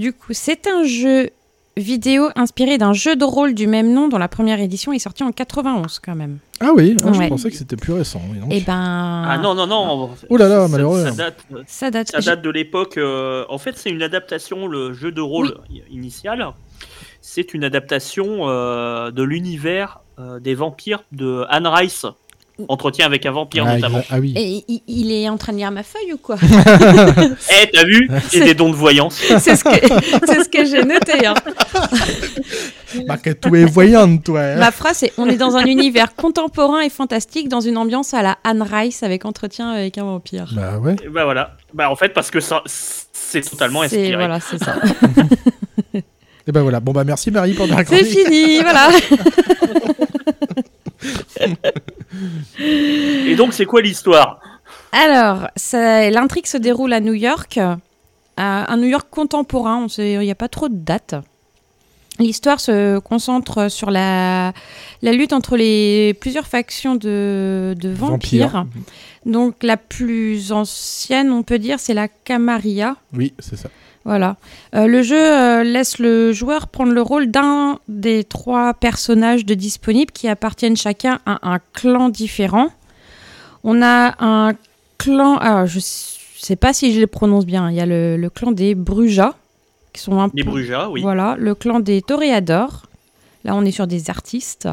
Du 0.00 0.14
coup, 0.14 0.32
c'est 0.32 0.66
un 0.66 0.84
jeu 0.84 1.28
vidéo 1.76 2.30
inspirée 2.34 2.78
d'un 2.78 2.94
jeu 2.94 3.16
de 3.16 3.24
rôle 3.24 3.52
du 3.54 3.66
même 3.66 3.92
nom 3.92 4.08
dont 4.08 4.16
la 4.16 4.28
première 4.28 4.58
édition 4.58 4.92
est 4.94 4.98
sortie 4.98 5.22
en 5.24 5.30
91 5.30 5.98
quand 5.98 6.14
même. 6.14 6.38
Ah 6.58 6.70
oui, 6.74 6.96
ah, 7.04 7.12
je 7.12 7.28
pensais 7.28 7.50
que 7.50 7.56
c'était 7.56 7.76
plus 7.76 7.92
récent. 7.92 8.22
oui, 8.32 8.38
donc. 8.38 8.50
Et 8.50 8.60
ben. 8.60 9.24
Ah 9.28 9.36
non, 9.42 9.54
non, 9.54 9.66
non. 9.66 10.10
Oh 10.30 10.36
là 10.38 10.48
là, 10.48 10.62
ça- 10.62 10.68
malheureux. 10.68 11.04
Ça 11.04 11.10
date, 11.10 11.36
Ça 11.66 11.90
date. 11.90 12.08
ça 12.12 12.20
date 12.20 12.40
de 12.40 12.48
l'époque. 12.50 12.96
euh, 12.96 13.44
en 13.50 13.58
fait, 13.58 13.76
c'est 13.76 13.90
une 13.90 14.02
adaptation, 14.02 14.66
le 14.66 14.94
jeu 14.94 15.12
de 15.12 15.20
rôle 15.20 15.58
i- 15.70 15.82
initial. 15.90 16.48
C'est 17.20 17.52
une 17.52 17.64
adaptation 17.64 18.48
euh, 18.48 19.10
de 19.10 19.22
l'univers 19.22 20.00
euh, 20.18 20.40
des 20.40 20.54
vampires 20.54 21.04
de 21.12 21.44
Anne 21.50 21.66
Rice. 21.66 22.06
Entretien 22.68 23.06
avec 23.06 23.24
un 23.26 23.30
vampire 23.32 23.64
ah, 23.66 23.74
notamment. 23.76 24.02
ah 24.10 24.18
oui. 24.18 24.32
Et 24.36 24.64
il, 24.68 24.80
il 24.86 25.12
est 25.12 25.28
en 25.28 25.36
train 25.36 25.52
de 25.52 25.58
lire 25.58 25.70
ma 25.70 25.82
feuille 25.82 26.12
ou 26.12 26.18
quoi 26.18 26.36
Eh, 26.42 27.70
t'as 27.72 27.84
vu 27.84 28.08
J'ai 28.32 28.44
des 28.44 28.54
dons 28.54 28.70
de 28.70 28.76
voyance. 28.76 29.14
C'est 29.38 29.56
ce 29.56 29.64
que, 29.64 29.70
c'est 30.26 30.44
ce 30.44 30.48
que 30.48 30.64
j'ai 30.64 30.82
noté. 30.84 31.26
hein. 31.26 31.34
Bah, 33.06 33.16
que 33.18 33.30
tu 33.30 33.56
es 33.60 33.64
voyante, 33.64 34.24
toi. 34.24 34.40
hein. 34.40 34.56
Ma 34.56 34.70
phrase 34.72 34.96
c'est 34.98 35.12
On 35.18 35.28
est 35.28 35.36
dans 35.36 35.56
un 35.56 35.64
univers 35.64 36.14
contemporain 36.14 36.80
et 36.80 36.90
fantastique, 36.90 37.48
dans 37.48 37.60
une 37.60 37.76
ambiance 37.76 38.14
à 38.14 38.22
la 38.22 38.38
Anne 38.44 38.62
Rice 38.62 39.02
avec 39.02 39.24
entretien 39.24 39.70
avec 39.70 39.96
un 39.98 40.04
vampire. 40.04 40.50
Bah 40.54 40.78
ouais. 40.78 40.96
Et 41.04 41.08
bah 41.08 41.24
voilà. 41.24 41.56
Bah 41.72 41.90
en 41.90 41.96
fait, 41.96 42.08
parce 42.10 42.30
que 42.30 42.40
ça, 42.40 42.62
c'est 42.66 43.42
totalement 43.48 43.80
C'est 43.88 43.96
inspiré. 44.00 44.16
voilà, 44.16 44.40
c'est 44.40 44.58
ça. 44.62 44.74
Et 46.46 46.52
bah 46.52 46.62
voilà. 46.62 46.80
Bon 46.80 46.92
bah 46.92 47.04
merci 47.04 47.30
Marie 47.30 47.52
pour 47.52 47.68
ta 47.68 47.76
C'est 47.78 47.84
chronique. 47.84 48.06
fini, 48.06 48.60
voilà. 48.62 48.88
Et 52.58 53.34
donc, 53.36 53.52
c'est 53.52 53.66
quoi 53.66 53.80
l'histoire? 53.82 54.40
Alors, 54.92 55.48
l'intrigue 55.72 56.46
se 56.46 56.56
déroule 56.56 56.92
à 56.92 57.00
New 57.00 57.14
York, 57.14 57.58
à 58.36 58.72
un 58.72 58.76
New 58.76 58.88
York 58.88 59.06
contemporain. 59.10 59.84
on 59.84 59.88
sait- 59.88 60.12
Il 60.12 60.18
n'y 60.20 60.30
a 60.30 60.34
pas 60.36 60.48
trop 60.48 60.68
de 60.68 60.74
dates. 60.76 61.14
L'histoire 62.18 62.60
se 62.60 62.98
concentre 62.98 63.70
sur 63.70 63.90
la, 63.90 64.52
la 65.00 65.12
lutte 65.12 65.32
entre 65.32 65.56
les 65.56 66.12
plusieurs 66.20 66.46
factions 66.46 66.94
de, 66.94 67.74
de 67.80 67.88
vampires. 67.88 68.48
Vampire. 68.50 68.66
Donc 69.24 69.62
la 69.62 69.76
plus 69.78 70.52
ancienne, 70.52 71.30
on 71.30 71.42
peut 71.42 71.58
dire, 71.58 71.80
c'est 71.80 71.94
la 71.94 72.08
Camarilla. 72.08 72.96
Oui, 73.14 73.32
c'est 73.38 73.56
ça. 73.56 73.70
Voilà. 74.04 74.36
Euh, 74.74 74.86
le 74.86 75.02
jeu 75.02 75.16
euh, 75.16 75.62
laisse 75.62 75.98
le 75.98 76.32
joueur 76.32 76.68
prendre 76.68 76.92
le 76.92 77.02
rôle 77.02 77.30
d'un 77.30 77.78
des 77.88 78.24
trois 78.24 78.72
personnages 78.74 79.44
de 79.44 79.54
disponibles 79.54 80.10
qui 80.10 80.26
appartiennent 80.26 80.76
chacun 80.76 81.20
à 81.26 81.38
un 81.52 81.58
clan 81.74 82.08
différent. 82.08 82.68
On 83.62 83.82
a 83.82 84.14
un 84.24 84.54
clan. 84.96 85.36
Alors, 85.36 85.66
je 85.66 85.78
sais 85.80 86.56
pas 86.56 86.72
si 86.72 86.94
je 86.94 87.00
les 87.00 87.06
prononce 87.06 87.44
bien. 87.44 87.70
Il 87.70 87.76
y 87.76 87.80
a 87.80 87.86
le, 87.86 88.16
le 88.16 88.30
clan 88.30 88.52
des 88.52 88.74
Brujas, 88.74 89.34
qui 89.92 90.00
sont 90.00 90.18
un 90.18 90.30
Les 90.34 90.44
Brujas, 90.44 90.88
oui. 90.88 91.02
Voilà. 91.02 91.36
Le 91.38 91.54
clan 91.54 91.80
des 91.80 92.00
Toréadors. 92.00 92.86
Là, 93.44 93.54
on 93.54 93.64
est 93.64 93.70
sur 93.70 93.86
des 93.86 94.08
artistes. 94.08 94.68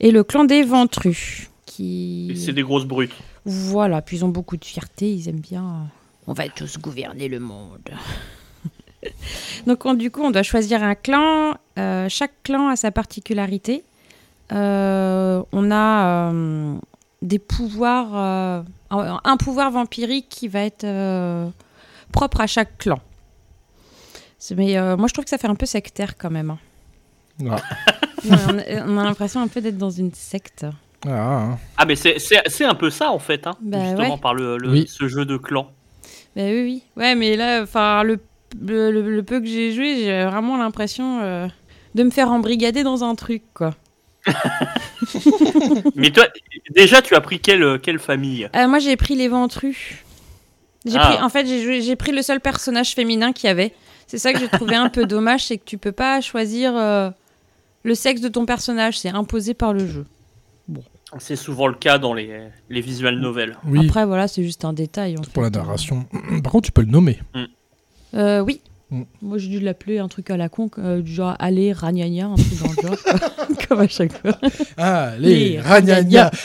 Et 0.00 0.10
le 0.10 0.24
clan 0.24 0.44
des 0.44 0.62
Ventrus. 0.64 1.48
Qui... 1.64 2.32
C'est 2.44 2.52
des 2.52 2.62
grosses 2.62 2.86
brutes. 2.86 3.14
Voilà, 3.44 4.02
puis 4.02 4.16
ils 4.16 4.24
ont 4.24 4.28
beaucoup 4.28 4.56
de 4.56 4.64
fierté, 4.64 5.12
ils 5.12 5.28
aiment 5.28 5.40
bien. 5.40 5.62
euh, 5.62 5.86
On 6.26 6.32
va 6.32 6.48
tous 6.48 6.78
gouverner 6.78 7.28
le 7.28 7.38
monde. 7.38 7.88
Donc 9.66 9.84
on- 9.86 9.94
du 9.94 10.10
coup, 10.10 10.22
on 10.22 10.30
doit 10.30 10.42
choisir 10.42 10.82
un 10.82 10.94
clan. 10.94 11.54
euh, 11.78 12.06
chaque 12.08 12.32
clan 12.42 12.68
a 12.68 12.76
sa 12.76 12.90
particularité. 12.90 13.84
Euh, 14.52 15.42
on 15.52 15.70
a 15.70 16.30
euh, 16.32 16.74
des 17.22 17.38
pouvoirs, 17.38 18.08
euh, 18.16 18.62
un, 18.90 19.36
pouvoir 19.36 19.70
vampirique 19.70 20.28
qui 20.28 20.48
va 20.48 20.60
être 20.60 20.84
euh, 20.84 21.46
propre 22.12 22.40
à 22.40 22.46
chaque 22.46 22.78
clan. 22.78 22.98
Mais 24.56 24.78
euh, 24.78 24.96
moi, 24.96 25.08
je 25.08 25.12
trouve 25.12 25.24
que 25.24 25.30
ça 25.30 25.38
fait 25.38 25.48
un 25.48 25.54
peu 25.54 25.66
sectaire 25.66 26.16
quand 26.16 26.30
même. 26.30 26.50
hein. 26.50 26.58
Ah. 27.50 27.56
Ouais, 28.24 28.36
on 28.48 28.58
a, 28.58 28.84
on 28.88 28.98
a 28.98 29.04
l'impression 29.04 29.40
un 29.40 29.46
peu 29.46 29.60
d'être 29.60 29.78
dans 29.78 29.90
une 29.92 30.12
secte. 30.12 30.66
Ah, 31.06 31.10
hein. 31.10 31.58
Ah, 31.76 31.84
mais 31.86 31.94
c'est- 31.94 32.18
c'est 32.18 32.42
c'est 32.48 32.64
un 32.64 32.74
peu 32.74 32.90
ça 32.90 33.12
en 33.12 33.20
fait, 33.20 33.46
hein, 33.46 33.54
Bah 33.62 33.78
justement 33.84 34.14
ouais. 34.14 34.20
par 34.20 34.34
le, 34.34 34.58
le- 34.58 34.68
Oui. 34.70 34.86
ce 34.88 35.06
jeu 35.06 35.24
de 35.24 35.36
clan. 35.36 35.70
Bah 36.34 36.42
oui, 36.46 36.62
oui. 36.64 36.82
Ouais, 36.96 37.14
mais 37.14 37.36
là, 37.36 37.62
enfin, 37.62 38.02
le, 38.02 38.18
le, 38.60 38.90
le- 38.90 39.02
le 39.14 39.22
peu 39.22 39.40
que 39.40 39.46
j'ai 39.46 39.72
joué, 39.74 39.96
j'ai 39.96 40.24
vraiment 40.24 40.56
l'impression 40.56 41.20
euh, 41.20 41.46
de 41.94 42.02
me 42.02 42.10
faire 42.10 42.30
embrigader 42.30 42.82
dans 42.82 43.04
un 43.04 43.14
truc, 43.14 43.42
quoi. 43.54 43.74
Mais 45.94 46.10
toi, 46.10 46.26
déjà, 46.70 47.02
tu 47.02 47.14
as 47.14 47.20
pris 47.20 47.40
quelle, 47.40 47.78
quelle 47.80 47.98
famille? 47.98 48.48
Euh, 48.54 48.68
moi, 48.68 48.78
j'ai 48.78 48.96
pris 48.96 49.14
les 49.14 49.28
ventrus. 49.28 49.96
J'ai 50.84 50.96
Ah. 50.98 51.08
pris, 51.12 51.22
en 51.22 51.28
fait, 51.28 51.46
j'ai 51.46 51.62
joué- 51.62 51.82
j'ai 51.82 51.96
pris 51.96 52.12
le 52.12 52.22
seul 52.22 52.40
personnage 52.40 52.94
féminin 52.94 53.32
qu'il 53.32 53.46
y 53.48 53.50
avait. 53.50 53.74
C'est 54.06 54.18
ça 54.18 54.32
que 54.32 54.38
j'ai 54.38 54.48
trouvé 54.48 54.74
un 54.76 54.88
peu 54.88 55.04
dommage, 55.06 55.44
c'est 55.46 55.58
que 55.58 55.64
tu 55.64 55.78
peux 55.78 55.92
pas 55.92 56.20
choisir 56.20 56.74
euh, 56.76 57.10
le 57.82 57.94
sexe 57.94 58.20
de 58.20 58.28
ton 58.28 58.46
personnage, 58.46 58.98
c'est 58.98 59.08
imposé 59.10 59.54
par 59.54 59.72
le 59.72 59.86
jeu. 59.86 60.06
C'est 61.18 61.36
souvent 61.36 61.66
le 61.66 61.74
cas 61.74 61.96
dans 61.98 62.12
les, 62.12 62.48
les 62.68 62.80
visual 62.82 63.18
novels. 63.18 63.56
Oui, 63.66 63.86
Après, 63.86 64.04
voilà, 64.04 64.28
c'est 64.28 64.42
juste 64.44 64.64
un 64.66 64.74
détail. 64.74 65.16
En 65.18 65.22
pour 65.22 65.42
la 65.42 65.48
narration. 65.50 66.06
Par 66.42 66.52
contre, 66.52 66.66
tu 66.66 66.72
peux 66.72 66.82
le 66.82 66.90
nommer. 66.90 67.18
Euh, 68.14 68.40
oui. 68.40 68.60
Mm. 68.90 69.02
Moi, 69.22 69.38
j'ai 69.38 69.48
dû 69.48 69.60
l'appeler 69.60 69.98
un 69.98 70.08
truc 70.08 70.30
à 70.30 70.36
la 70.36 70.48
con, 70.48 70.70
euh, 70.78 71.00
du 71.02 71.12
genre 71.12 71.36
aller 71.38 71.72
ragnagna, 71.72 72.26
un 72.26 72.36
truc 72.36 72.58
dans 72.60 72.68
le 72.68 72.74
genre, 72.88 72.96
comme 73.68 73.80
à 73.80 73.88
chaque 73.88 74.12
fois. 74.12 74.38
Allez, 74.76 75.60
ragnagna 75.60 76.30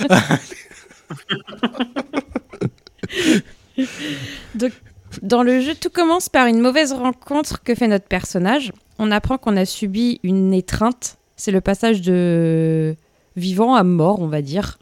Dans 5.22 5.44
le 5.44 5.62
jeu, 5.62 5.76
tout 5.76 5.90
commence 5.90 6.28
par 6.30 6.48
une 6.48 6.60
mauvaise 6.60 6.92
rencontre 6.92 7.62
que 7.64 7.76
fait 7.76 7.88
notre 7.88 8.08
personnage. 8.08 8.74
On 9.00 9.12
apprend 9.12 9.38
qu'on 9.38 9.56
a 9.58 9.66
subi 9.66 10.20
une 10.24 10.54
étreinte. 10.54 11.18
C'est 11.36 11.52
le 11.52 11.62
passage 11.62 12.02
de 12.02 12.96
vivant 13.36 13.76
à 13.76 13.84
mort, 13.84 14.22
on 14.22 14.28
va 14.28 14.42
dire. 14.42 14.80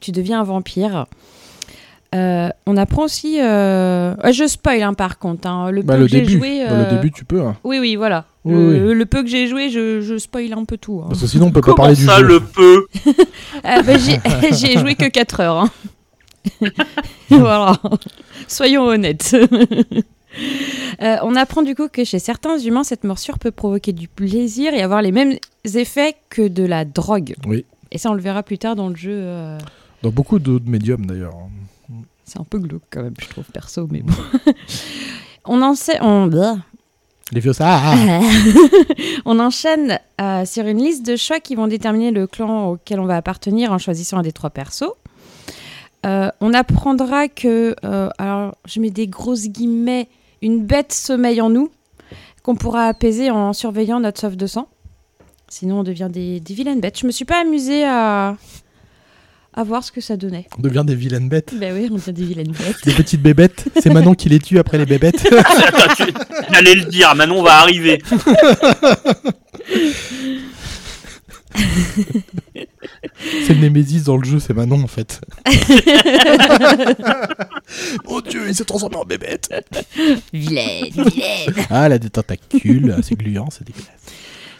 Tu 0.00 0.10
deviens 0.12 0.40
un 0.40 0.44
vampire. 0.44 1.06
Euh, 2.14 2.48
on 2.66 2.76
apprend 2.76 3.04
aussi. 3.04 3.40
euh, 3.40 4.14
ouais, 4.22 4.32
je 4.32 4.46
spoil 4.46 4.82
hein, 4.82 4.94
par 4.94 5.18
contre. 5.18 5.48
hein. 5.48 5.70
Le 5.70 5.82
Bah, 5.82 5.94
peu 5.94 6.00
le 6.00 6.06
que 6.06 6.10
j'ai 6.12 6.20
début. 6.20 6.38
joué. 6.38 6.64
Bah, 6.64 6.72
euh, 6.72 6.84
le 6.90 6.96
début, 6.96 7.10
tu 7.10 7.24
peux. 7.24 7.40
hein. 7.42 7.56
Oui, 7.64 7.78
oui, 7.80 7.96
voilà. 7.96 8.24
Oui, 8.44 8.52
le, 8.54 8.94
le 8.94 9.06
peu 9.06 9.22
que 9.22 9.28
j'ai 9.28 9.46
joué, 9.48 9.70
je, 9.70 10.00
je 10.00 10.18
spoil 10.18 10.52
un 10.52 10.64
peu 10.64 10.76
tout. 10.76 11.00
hein. 11.02 11.06
Parce 11.08 11.22
que 11.22 11.26
sinon, 11.26 11.46
on 11.46 11.50
peut 11.50 11.60
pas 11.60 11.66
Comment 11.72 11.76
parler 11.84 11.96
du 11.96 12.04
ça, 12.04 12.18
jeu. 12.18 12.26
le 12.26 12.40
peu 12.40 12.86
Ah, 13.64 13.82
bah, 13.82 13.94
j'ai 13.98 14.78
joué 14.78 14.94
que 14.94 15.08
4 15.08 15.40
heures. 15.40 15.56
hein. 15.60 15.70
voilà. 17.30 17.76
Soyons 18.48 18.84
honnêtes. 18.84 19.34
Euh, 21.02 21.16
on 21.22 21.36
apprend 21.36 21.62
du 21.62 21.74
coup 21.74 21.88
que 21.88 22.04
chez 22.04 22.18
certains 22.18 22.58
humains, 22.58 22.82
cette 22.84 23.04
morsure 23.04 23.38
peut 23.38 23.50
provoquer 23.52 23.92
du 23.92 24.08
plaisir 24.08 24.74
et 24.74 24.82
avoir 24.82 25.00
les 25.00 25.12
mêmes 25.12 25.34
effets 25.74 26.14
que 26.28 26.46
de 26.46 26.64
la 26.64 26.84
drogue. 26.84 27.34
Oui. 27.46 27.64
Et 27.92 27.98
ça, 27.98 28.10
on 28.10 28.14
le 28.14 28.20
verra 28.20 28.42
plus 28.42 28.58
tard 28.58 28.74
dans 28.76 28.88
le 28.88 28.96
jeu. 28.96 29.12
euh, 29.14 29.58
Dans 30.02 30.10
beaucoup 30.10 30.38
d'autres 30.38 30.68
médiums, 30.68 31.06
d'ailleurs. 31.06 31.34
C'est 32.24 32.40
un 32.40 32.44
peu 32.44 32.58
glauque 32.58 32.82
quand 32.90 33.02
même, 33.02 33.14
je 33.20 33.28
trouve, 33.28 33.44
perso, 33.44 33.86
mais 33.90 34.02
bon. 34.02 34.14
on 35.44 35.62
en 35.62 35.74
sait... 35.74 35.98
On... 36.00 36.30
Les 37.32 37.40
vieux, 37.40 37.52
ça. 37.52 37.80
ah. 37.82 38.20
on 39.24 39.38
enchaîne 39.40 39.98
euh, 40.20 40.44
sur 40.44 40.66
une 40.66 40.78
liste 40.78 41.04
de 41.06 41.16
choix 41.16 41.40
qui 41.40 41.54
vont 41.54 41.66
déterminer 41.66 42.10
le 42.10 42.26
clan 42.26 42.70
auquel 42.70 43.00
on 43.00 43.06
va 43.06 43.16
appartenir 43.16 43.72
en 43.72 43.78
choisissant 43.78 44.18
un 44.18 44.22
des 44.22 44.32
trois 44.32 44.50
persos. 44.50 44.92
Euh, 46.06 46.30
on 46.40 46.52
apprendra 46.52 47.28
que, 47.28 47.74
euh, 47.84 48.10
alors 48.18 48.56
je 48.66 48.80
mets 48.80 48.90
des 48.90 49.06
grosses 49.06 49.48
guillemets, 49.48 50.08
une 50.42 50.62
bête 50.62 50.92
sommeille 50.92 51.40
en 51.40 51.48
nous, 51.48 51.70
qu'on 52.42 52.56
pourra 52.56 52.86
apaiser 52.86 53.30
en 53.30 53.54
surveillant 53.54 54.00
notre 54.00 54.20
soif 54.20 54.36
de 54.36 54.46
sang. 54.46 54.68
Sinon, 55.48 55.80
on 55.80 55.82
devient 55.82 56.10
des, 56.10 56.40
des 56.40 56.54
vilaines 56.54 56.80
bêtes. 56.80 56.98
Je 56.98 57.06
me 57.06 57.12
suis 57.12 57.24
pas 57.24 57.40
amusée 57.40 57.84
à, 57.84 58.36
à 59.56 59.62
voir 59.62 59.84
ce 59.84 59.92
que 59.92 60.00
ça 60.00 60.16
donnait. 60.16 60.46
On 60.58 60.62
devient 60.62 60.82
des 60.84 60.94
vilaines 60.96 61.28
bêtes. 61.28 61.54
Ben 61.58 61.72
oui, 61.74 61.88
on 61.90 61.94
devient 61.94 62.12
des 62.12 62.24
vilaines 62.24 62.52
bêtes. 62.52 62.84
Des 62.84 62.92
petites 62.92 63.22
bébêtes. 63.22 63.64
C'est 63.80 63.92
Manon 63.92 64.14
qui 64.14 64.28
les 64.28 64.38
tue 64.40 64.58
après 64.58 64.78
les 64.78 64.86
bébêtes. 64.86 65.24
Attends, 65.32 65.94
tu- 65.96 66.12
J'allais 66.52 66.74
le 66.74 66.84
dire, 66.86 67.14
Manon 67.14 67.42
va 67.42 67.58
arriver. 67.60 68.02
c'est 73.46 73.54
le 73.54 73.60
Némésis 73.60 74.04
dans 74.04 74.16
le 74.16 74.24
jeu, 74.24 74.38
c'est 74.40 74.54
Manon 74.54 74.82
en 74.82 74.86
fait. 74.88 75.20
Mon 78.08 78.20
dieu, 78.20 78.48
il 78.48 78.54
s'est 78.54 78.64
transformé 78.64 78.96
en 78.96 79.04
bébête. 79.04 79.48
Vilaine, 80.32 80.86
vilaine. 80.90 81.54
Ah, 81.70 81.86
elle 81.86 81.92
a 81.92 81.98
des 81.98 82.10
tentacules, 82.10 82.96
c'est 83.02 83.14
gluant, 83.16 83.48
c'est 83.50 83.64
dégueulasse. 83.64 83.88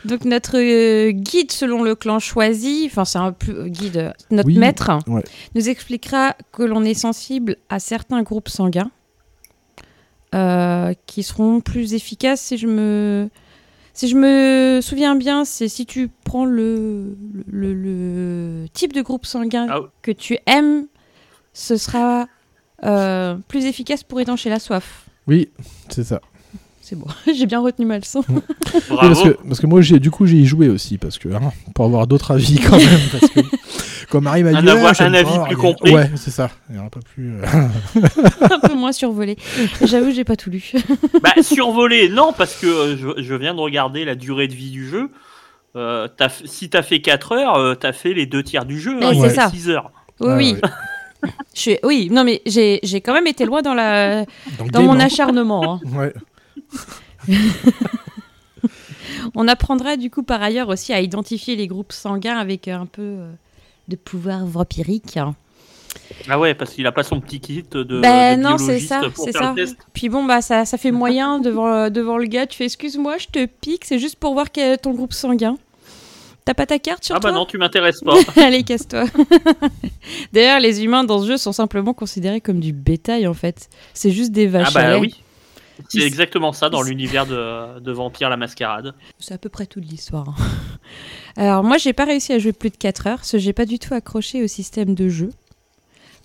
Donc 0.05 0.25
notre 0.27 0.59
euh, 0.59 1.13
guide 1.13 1.51
selon 1.51 1.83
le 1.83 1.95
clan 1.95 2.19
choisi, 2.19 2.85
enfin 2.91 3.05
c'est 3.07 3.19
un 3.19 3.33
peu 3.33 3.53
euh, 3.53 3.69
guide, 3.69 3.97
euh, 3.97 4.11
notre 4.31 4.49
Oui, 4.49 4.59
maître, 4.59 4.91
ouais. 5.07 5.25
nous 5.55 5.69
expliquera 5.69 6.37
que 6.53 6.63
l'on 6.63 6.85
est 6.85 6.93
sensible 6.95 7.57
à 7.71 7.79
certains 7.79 8.23
groupes 8.23 8.49
sanguins 8.51 8.91
euh, 10.35 10.93
qui 11.07 11.23
seront 11.23 11.61
plus 11.61 11.95
efficaces 11.95 12.41
si 12.43 12.59
je 12.59 12.67
me 12.67 13.29
si 13.95 14.09
je 14.09 14.17
me 14.17 14.81
souviens 14.83 15.15
bien, 15.15 15.45
c'est 15.45 15.69
si 15.69 15.87
tu 15.87 16.11
prends 16.25 16.45
le, 16.45 17.17
le, 17.47 17.73
le 17.73 18.67
type 18.73 18.93
de 18.93 19.01
groupe 19.03 19.25
sanguin 19.25 19.69
Ah 19.71 19.81
que 20.03 20.11
tu 20.11 20.37
aimes, 20.47 20.87
ce 21.53 21.77
sera 21.77 22.27
euh, 22.83 23.37
plus 23.47 23.67
efficace 23.67 24.03
pour 24.03 24.21
étancher 24.21 24.51
la 24.51 24.59
soif. 24.59 25.07
Oui, 25.29 25.49
c'est 25.89 26.03
ça. 26.03 26.21
C'est 26.95 26.99
bon. 26.99 27.07
J'ai 27.35 27.47
bien 27.47 27.61
retenu 27.61 27.87
ma 27.87 27.99
leçon. 27.99 28.23
Oui, 28.75 28.81
Bravo. 28.91 29.09
parce, 29.15 29.23
que, 29.23 29.29
parce 29.49 29.61
que 29.61 29.67
moi, 29.67 29.81
j'ai, 29.83 30.01
du 30.01 30.11
coup, 30.11 30.27
j'ai 30.27 30.37
y 30.37 30.47
joué 30.47 30.69
aussi, 30.69 30.99
parce 30.99 31.17
que, 31.19 31.29
hein, 31.29 31.53
pour 31.77 31.85
avoir 31.85 32.07
d'autres 32.09 32.33
avis 32.33 32.59
quand 32.59 32.77
même, 32.77 33.01
parce 33.13 33.31
que, 33.31 33.41
comme 34.11 34.25
Marie 34.25 34.43
m'a 34.43 34.51
Un 34.51 34.63
dit, 34.63 34.69
avoir- 34.69 34.87
ouais, 34.87 34.95
j'aime 34.97 35.15
un 35.15 35.19
avis 35.19 35.31
pas, 35.37 35.45
plus 35.45 35.53
et- 35.55 35.57
complet. 35.57 35.95
Ouais, 35.95 36.11
c'est 36.17 36.31
ça. 36.33 36.51
Et 36.75 36.77
un 36.77 36.89
peu 36.89 36.99
plus. 37.01 37.35
euh, 37.37 37.45
un 38.51 38.59
peu 38.69 38.75
moins 38.75 38.91
survolé. 38.93 39.37
J'avoue, 39.83 40.11
j'ai 40.11 40.25
pas 40.25 40.35
tout 40.37 40.51
lu. 40.51 40.73
Bah, 41.23 41.35
survolé, 41.43 42.09
non, 42.09 42.33
parce 42.37 42.55
que 42.57 42.67
euh, 42.67 42.97
je, 43.17 43.23
je 43.23 43.35
viens 43.35 43.55
de 43.55 43.61
regarder 43.61 44.05
la 44.05 44.17
durée 44.17 44.49
de 44.49 44.55
vie 44.55 44.71
du 44.71 44.89
jeu. 44.89 45.11
Euh, 45.77 46.09
si 46.45 46.69
t'as 46.71 46.83
fait 46.83 47.01
4 47.01 47.33
heures, 47.33 47.55
euh, 47.57 47.75
t'as 47.77 47.93
fait 47.93 48.13
les 48.13 48.27
deux 48.27 48.43
tiers 48.43 48.65
du 48.65 48.81
jeu. 48.81 48.97
Mais 48.99 49.07
hein, 49.07 49.11
c'est 49.13 49.17
il 49.19 49.23
y 49.23 49.27
a 49.27 49.31
ça. 49.31 49.51
6 49.51 49.71
heures. 49.71 49.93
Oui, 50.21 50.33
oui. 50.37 50.57
ouais. 51.23 51.31
Je 51.55 51.61
suis... 51.61 51.79
Oui, 51.85 52.09
non, 52.13 52.25
mais 52.25 52.43
j'ai 52.45 52.81
j'ai 52.83 53.01
quand 53.01 53.15
même 53.15 53.27
été 53.29 53.45
loin 53.47 53.63
dans, 53.63 53.73
la... 53.75 54.25
Dans, 54.73 54.83
mon 54.83 54.99
acharnement. 55.01 55.75
hein. 55.75 55.81
Ouais. 55.97 56.13
On 59.35 59.49
apprendra 59.49 59.97
du 59.97 60.11
coup 60.11 60.23
par 60.23 60.43
ailleurs 60.43 60.69
aussi 60.69 60.93
à 60.93 61.01
identifier 61.01 61.57
les 61.57 61.67
groupes 61.67 61.93
sanguins 61.93 62.37
avec 62.37 62.69
un 62.69 62.87
peu 62.87 63.03
euh, 63.03 63.33
de 63.89 63.97
pouvoir 63.97 64.45
vampirique. 64.47 65.19
Ah 66.29 66.39
ouais, 66.39 66.55
parce 66.55 66.73
qu'il 66.73 66.87
a 66.87 66.93
pas 66.93 67.03
son 67.03 67.21
petit 67.21 67.41
kit 67.41 67.65
de, 67.71 67.83
Ben 68.01 68.37
de 68.37 68.43
non, 68.43 68.59
c'est 68.59 68.81
ça, 68.81 69.03
c'est. 69.15 69.33
Puis 69.93 70.09
bon, 70.09 70.25
bah 70.25 70.43
ça, 70.43 70.65
ça 70.65 70.77
fait 70.77 70.91
moyen 70.91 71.39
devant, 71.41 71.69
euh, 71.69 71.91
devant 71.91 72.19
le 72.19 72.27
gars. 72.27 72.47
Tu 72.47 72.57
fais 72.57 72.65
excuse-moi, 72.65 73.19
je 73.19 73.27
te 73.29 73.47
pique, 73.47 73.85
c'est 73.85 73.99
juste 73.99 74.17
pour 74.17 74.35
voir 74.35 74.51
quel 74.51 74.73
est 74.73 74.79
ton 74.79 74.93
groupe 74.93 75.13
sanguin. 75.13 75.57
T'as 76.45 76.53
pas 76.53 76.67
ta 76.67 76.79
carte 76.79 77.05
sur 77.05 77.15
Ah 77.15 77.21
bah 77.21 77.31
toi 77.31 77.39
non, 77.39 77.47
tu 77.47 77.57
m'intéresses 77.57 78.03
pas. 78.03 78.17
Allez, 78.37 78.65
casse-toi. 78.65 79.05
D'ailleurs, 80.33 80.61
les 80.61 80.85
humains 80.85 81.05
dans 81.05 81.23
ce 81.23 81.27
jeu 81.27 81.37
sont 81.39 81.53
simplement 81.53 81.95
considérés 81.95 82.43
comme 82.43 82.61
du 82.61 82.75
bétail 82.75 83.27
en 83.27 83.33
fait. 83.33 83.71
C'est 83.95 84.11
juste 84.11 84.31
des 84.31 84.47
vaches. 84.47 84.73
ah 84.75 84.79
à 84.79 84.83
bah 84.83 84.91
lait. 84.95 85.01
oui. 85.01 85.24
C'est 85.89 86.01
exactement 86.03 86.53
ça 86.53 86.71
dans 86.71 86.83
l'univers 86.83 87.27
de, 87.27 87.81
de 87.81 87.93
Vampire 87.93 88.29
la 88.31 88.37
Mascarade. 88.37 88.95
C'est 89.19 89.35
à 89.35 89.39
peu 89.39 89.49
près 89.49 89.67
toute 89.67 89.85
l'histoire. 89.85 90.29
hein. 90.29 90.35
Alors 91.37 91.65
moi, 91.65 91.79
j'ai 91.79 91.93
pas 91.93 92.05
réussi 92.05 92.33
à 92.33 92.39
jouer 92.39 92.53
plus 92.53 92.71
de 92.71 92.77
4 92.77 93.07
heures, 93.09 93.17
parce 93.17 93.33
que 93.33 93.39
j'ai 93.39 93.53
pas 93.53 93.67
du 93.67 93.79
tout 93.81 93.93
accroché 93.95 94.43
au 94.43 94.47
système 94.47 94.95
de 94.95 95.09
jeu. 95.09 95.31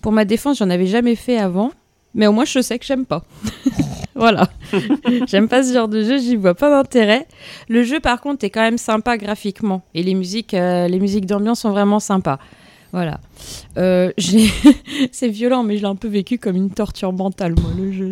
Pour 0.02 0.12
ma 0.12 0.24
défense, 0.24 0.58
j'en 0.58 0.70
avais 0.70 0.86
jamais 0.86 1.16
fait 1.16 1.36
avant, 1.38 1.72
mais 2.14 2.26
au 2.28 2.32
moins 2.32 2.44
je 2.44 2.60
sais 2.60 2.78
que 2.78 2.86
j'aime 2.86 3.06
pas. 3.06 3.24
voilà. 4.14 4.48
j'aime 5.26 5.48
pas 5.48 5.62
ce 5.64 5.72
genre 5.74 5.88
de 5.88 6.02
jeu, 6.02 6.18
j'y 6.18 6.36
vois 6.36 6.54
pas 6.54 6.70
d'intérêt. 6.70 7.26
Le 7.68 7.82
jeu, 7.82 7.98
par 8.00 8.20
contre, 8.20 8.44
est 8.44 8.50
quand 8.50 8.62
même 8.62 8.78
sympa 8.78 9.18
graphiquement, 9.18 9.82
et 9.94 10.02
les 10.04 10.14
musiques, 10.14 10.54
euh, 10.54 10.86
les 10.86 11.00
musiques 11.00 11.26
d'ambiance 11.26 11.60
sont 11.60 11.70
vraiment 11.70 11.98
sympas. 12.00 12.38
Voilà. 12.92 13.20
Euh, 13.78 14.12
C'est 15.12 15.28
violent, 15.28 15.62
mais 15.64 15.76
je 15.76 15.82
l'ai 15.82 15.88
un 15.88 15.96
peu 15.96 16.08
vécu 16.08 16.38
comme 16.38 16.56
une 16.56 16.70
torture 16.70 17.12
mentale, 17.12 17.54
moi, 17.60 17.70
le 17.76 17.92
jeu. 17.92 18.10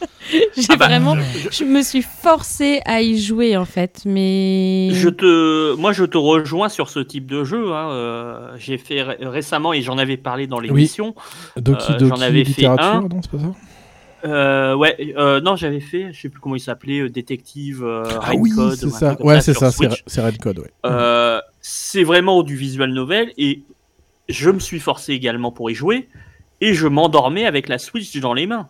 J'ai 0.56 0.66
Ah 0.70 0.76
bah, 0.76 0.86
vraiment 0.88 1.14
je- 1.16 1.48
je 1.50 1.64
me 1.64 1.82
suis 1.82 2.02
forcée 2.02 2.80
à 2.84 3.00
y 3.00 3.18
jouer 3.20 3.56
en 3.56 3.64
fait, 3.64 4.02
mais 4.04 4.90
Je 4.92 5.08
te, 5.08 5.74
moi, 5.74 5.92
je 5.92 6.04
te 6.04 6.18
rejoins 6.18 6.68
sur 6.68 6.90
ce 6.90 7.00
type 7.00 7.26
de 7.26 7.44
jeu. 7.44 7.72
hein, 7.72 7.90
euh, 7.90 8.50
J'ai 8.58 8.78
fait 8.78 9.02
ré- 9.02 9.16
récemment 9.20 9.72
et 9.72 9.80
j'en 9.82 9.96
avais 9.98 10.16
parlé 10.16 10.46
dans 10.46 10.60
l'émission. 10.60 11.14
Doki, 11.56 11.92
Euh, 11.92 11.98
Doki 11.98 12.08
j'en 12.10 12.20
avais 12.20 12.44
fait 12.44 12.48
littérature, 12.62 12.84
un. 12.86 13.00
non, 13.08 13.20
c'est 13.22 13.30
pas 13.30 13.38
ça 13.38 13.52
Euh, 14.24 14.74
ouais, 14.74 15.14
euh, 15.16 15.40
non, 15.40 15.54
j'avais 15.56 15.80
fait, 15.80 16.12
je 16.12 16.20
sais 16.20 16.28
plus 16.28 16.40
comment 16.40 16.56
il 16.56 16.60
s'appelait, 16.60 17.00
euh, 17.00 17.08
détective. 17.08 17.84
euh, 17.84 18.02
Ah 18.20 18.30
Red 18.30 18.40
oui, 18.40 18.50
Code, 18.50 18.74
c'est 18.74 18.90
ça. 18.90 19.16
Ouais, 19.20 19.40
c'est 19.40 19.54
ça, 19.54 19.70
c'est 19.70 20.20
Red 20.20 20.38
Code, 20.38 20.58
ouais. 20.58 20.70
Euh, 20.86 21.40
c'est 21.60 22.04
vraiment 22.04 22.42
du 22.42 22.56
visual 22.56 22.90
novel 22.92 23.32
et 23.38 23.62
je 24.28 24.50
me 24.50 24.58
suis 24.58 24.80
forcé 24.80 25.12
également 25.12 25.52
pour 25.52 25.70
y 25.70 25.74
jouer 25.74 26.08
et 26.60 26.74
je 26.74 26.86
m'endormais 26.88 27.46
avec 27.46 27.68
la 27.68 27.78
Switch 27.78 28.16
dans 28.18 28.34
les 28.34 28.46
mains. 28.46 28.68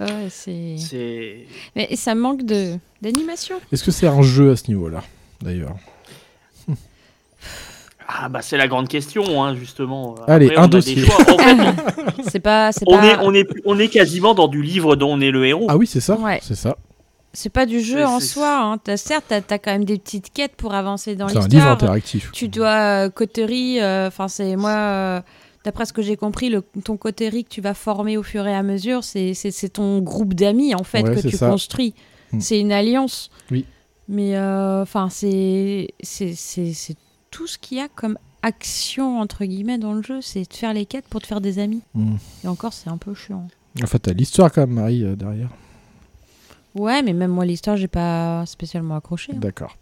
Ouais, 0.00 0.28
c'est 0.30 0.76
C'est 0.78 1.46
mais 1.76 1.94
ça 1.96 2.14
manque 2.14 2.42
de 2.44 2.76
d'animation. 3.00 3.56
Est-ce 3.72 3.84
que 3.84 3.90
c'est 3.90 4.06
un 4.06 4.22
jeu 4.22 4.52
à 4.52 4.56
ce 4.56 4.68
niveau-là, 4.68 5.02
d'ailleurs? 5.40 5.76
Ah 8.14 8.28
bah 8.28 8.42
c'est 8.42 8.56
la 8.56 8.68
grande 8.68 8.88
question 8.88 9.42
hein, 9.42 9.54
justement. 9.54 10.16
Allez, 10.26 10.46
Après, 10.50 10.58
un 10.60 10.68
dossier. 10.68 10.98
choix. 11.04 11.14
En 11.20 11.38
fait, 11.38 11.54
on- 11.54 12.22
C'est 12.30 12.40
pas 12.40 12.72
c'est 12.72 12.84
on 12.86 12.98
pas 12.98 13.06
est 13.06 13.16
on 13.22 13.32
est 13.32 13.48
on 13.64 13.78
est 13.78 13.88
quasiment 13.88 14.34
dans 14.34 14.48
du 14.48 14.60
livre 14.62 14.96
dont 14.96 15.12
on 15.12 15.20
est 15.20 15.30
le 15.30 15.46
héros. 15.46 15.66
Ah 15.68 15.76
oui, 15.76 15.86
c'est 15.86 16.00
ça 16.00 16.16
Ouais. 16.18 16.40
C'est 16.42 16.56
ça. 16.56 16.76
c'est 17.32 17.48
pas 17.48 17.64
du 17.64 17.80
jeu 17.80 18.04
en 18.04 18.20
c'est- 18.20 18.26
soi. 18.26 18.58
Hein. 18.60 18.78
T'as- 18.82 18.96
certes, 18.96 19.24
t'as 19.28 19.36
as 19.48 19.58
quand 19.58 19.70
même 19.72 19.84
des 19.84 19.98
petites 19.98 20.32
quêtes 20.32 20.56
pour 20.56 20.74
avancer 20.74 21.14
dans 21.14 21.28
C'est 21.28 21.36
un 21.38 21.40
livre 21.40 21.50
l'histoire. 21.52 21.72
interactif. 21.72 22.30
Tu 22.32 22.48
dois 22.48 23.06
euh, 23.06 23.08
coterie. 23.10 23.80
euh, 23.80 24.08
Enfin, 24.08 24.28
c'est 24.28 24.56
moi. 24.56 24.70
euh, 24.70 25.20
D'après 25.64 25.86
ce 25.86 25.92
que 25.92 26.02
j'ai 26.02 26.16
compris, 26.16 26.48
le, 26.50 26.62
ton 26.84 26.96
coterie 26.96 27.44
que 27.44 27.48
tu 27.48 27.60
vas 27.60 27.74
former 27.74 28.16
au 28.16 28.22
fur 28.22 28.46
et 28.46 28.54
à 28.54 28.62
mesure, 28.62 29.04
c'est 29.04 29.70
ton 29.72 30.00
groupe 30.00 30.34
d'amis 30.34 30.74
en 30.74 30.82
fait 30.84 31.02
Ouais, 31.02 31.14
que 31.14 31.20
tu 31.20 31.36
ça. 31.36 31.48
construis. 31.50 31.94
Hmm. 32.32 32.40
C'est 32.40 32.58
une 32.58 32.72
alliance. 32.72 33.30
Oui. 33.50 33.64
Mais 34.08 34.36
euh, 34.36 34.82
enfin, 34.82 35.08
c'est 35.10 35.88
tout 37.30 37.46
ce 37.46 37.58
qu'il 37.58 37.78
y 37.78 37.80
a 37.80 37.88
comme 37.88 38.18
action 38.42 39.20
entre 39.20 39.44
guillemets 39.44 39.78
dans 39.78 39.92
le 39.94 40.02
jeu, 40.02 40.20
c'est 40.20 40.48
de 40.50 40.52
faire 40.54 40.72
les 40.74 40.84
quêtes 40.86 41.06
pour 41.08 41.20
te 41.22 41.26
faire 41.28 41.40
des 41.40 41.58
amis. 41.60 41.82
Hmm. 41.94 42.16
Et 42.44 42.48
encore, 42.48 42.72
c'est 42.72 42.90
un 42.90 42.96
peu 42.98 43.14
chiant. 43.14 43.46
En 43.82 43.86
fait, 43.86 44.00
t'as 44.00 44.12
l'histoire 44.12 44.50
quand 44.52 44.62
même, 44.62 44.72
Marie, 44.74 45.04
euh, 45.04 45.14
derrière. 45.14 45.48
Ouais, 46.74 47.02
mais 47.02 47.12
même 47.12 47.30
moi 47.30 47.44
l'histoire, 47.44 47.76
j'ai 47.76 47.86
pas 47.88 48.44
spécialement 48.46 48.96
accroché. 48.96 49.32
hein. 49.34 49.38
D'accord. 49.38 49.76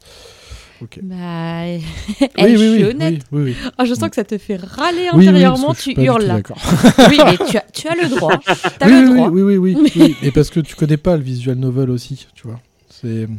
Bah, 1.03 1.63
Oui, 1.67 1.83
eh, 2.21 2.29
je 2.39 2.47
oui, 2.47 2.57
suis 2.59 2.69
oui, 2.71 2.85
honnête. 2.85 3.23
oui, 3.33 3.43
oui, 3.43 3.57
oui. 3.63 3.71
Oh, 3.79 3.85
je 3.85 3.95
sens 3.95 4.09
que 4.09 4.15
ça 4.17 4.25
te 4.25 4.39
fait 4.39 4.57
râler 4.57 5.09
Oui, 5.13 5.19
oui, 5.21 5.29
intérieurement, 5.29 5.75
tu 5.75 5.93
hurles 6.01 6.25
là. 6.25 6.41
Oui, 7.09 7.19
mais 7.25 7.37
tu 7.49 7.57
as, 7.57 7.65
tu 7.73 7.89
as 7.89 7.95
le 7.95 8.09
droit. 8.09 8.39
Oui, 8.83 8.91
le 8.91 9.09
oui, 9.11 9.15
droit. 9.17 9.29
oui, 9.29 9.43
oui, 9.43 9.57
oui, 9.57 9.77
oui, 9.77 9.93
oui. 9.97 10.17
Et 10.23 10.31
parce 10.31 10.51
que 10.51 10.61
tu 10.61 10.75
connais 10.77 10.97
pas 10.97 11.17
le 11.17 11.23
visual 11.23 11.57
novel 11.57 11.91
aussi, 11.91 12.27
tu 12.35 12.47
vois. 12.47 12.61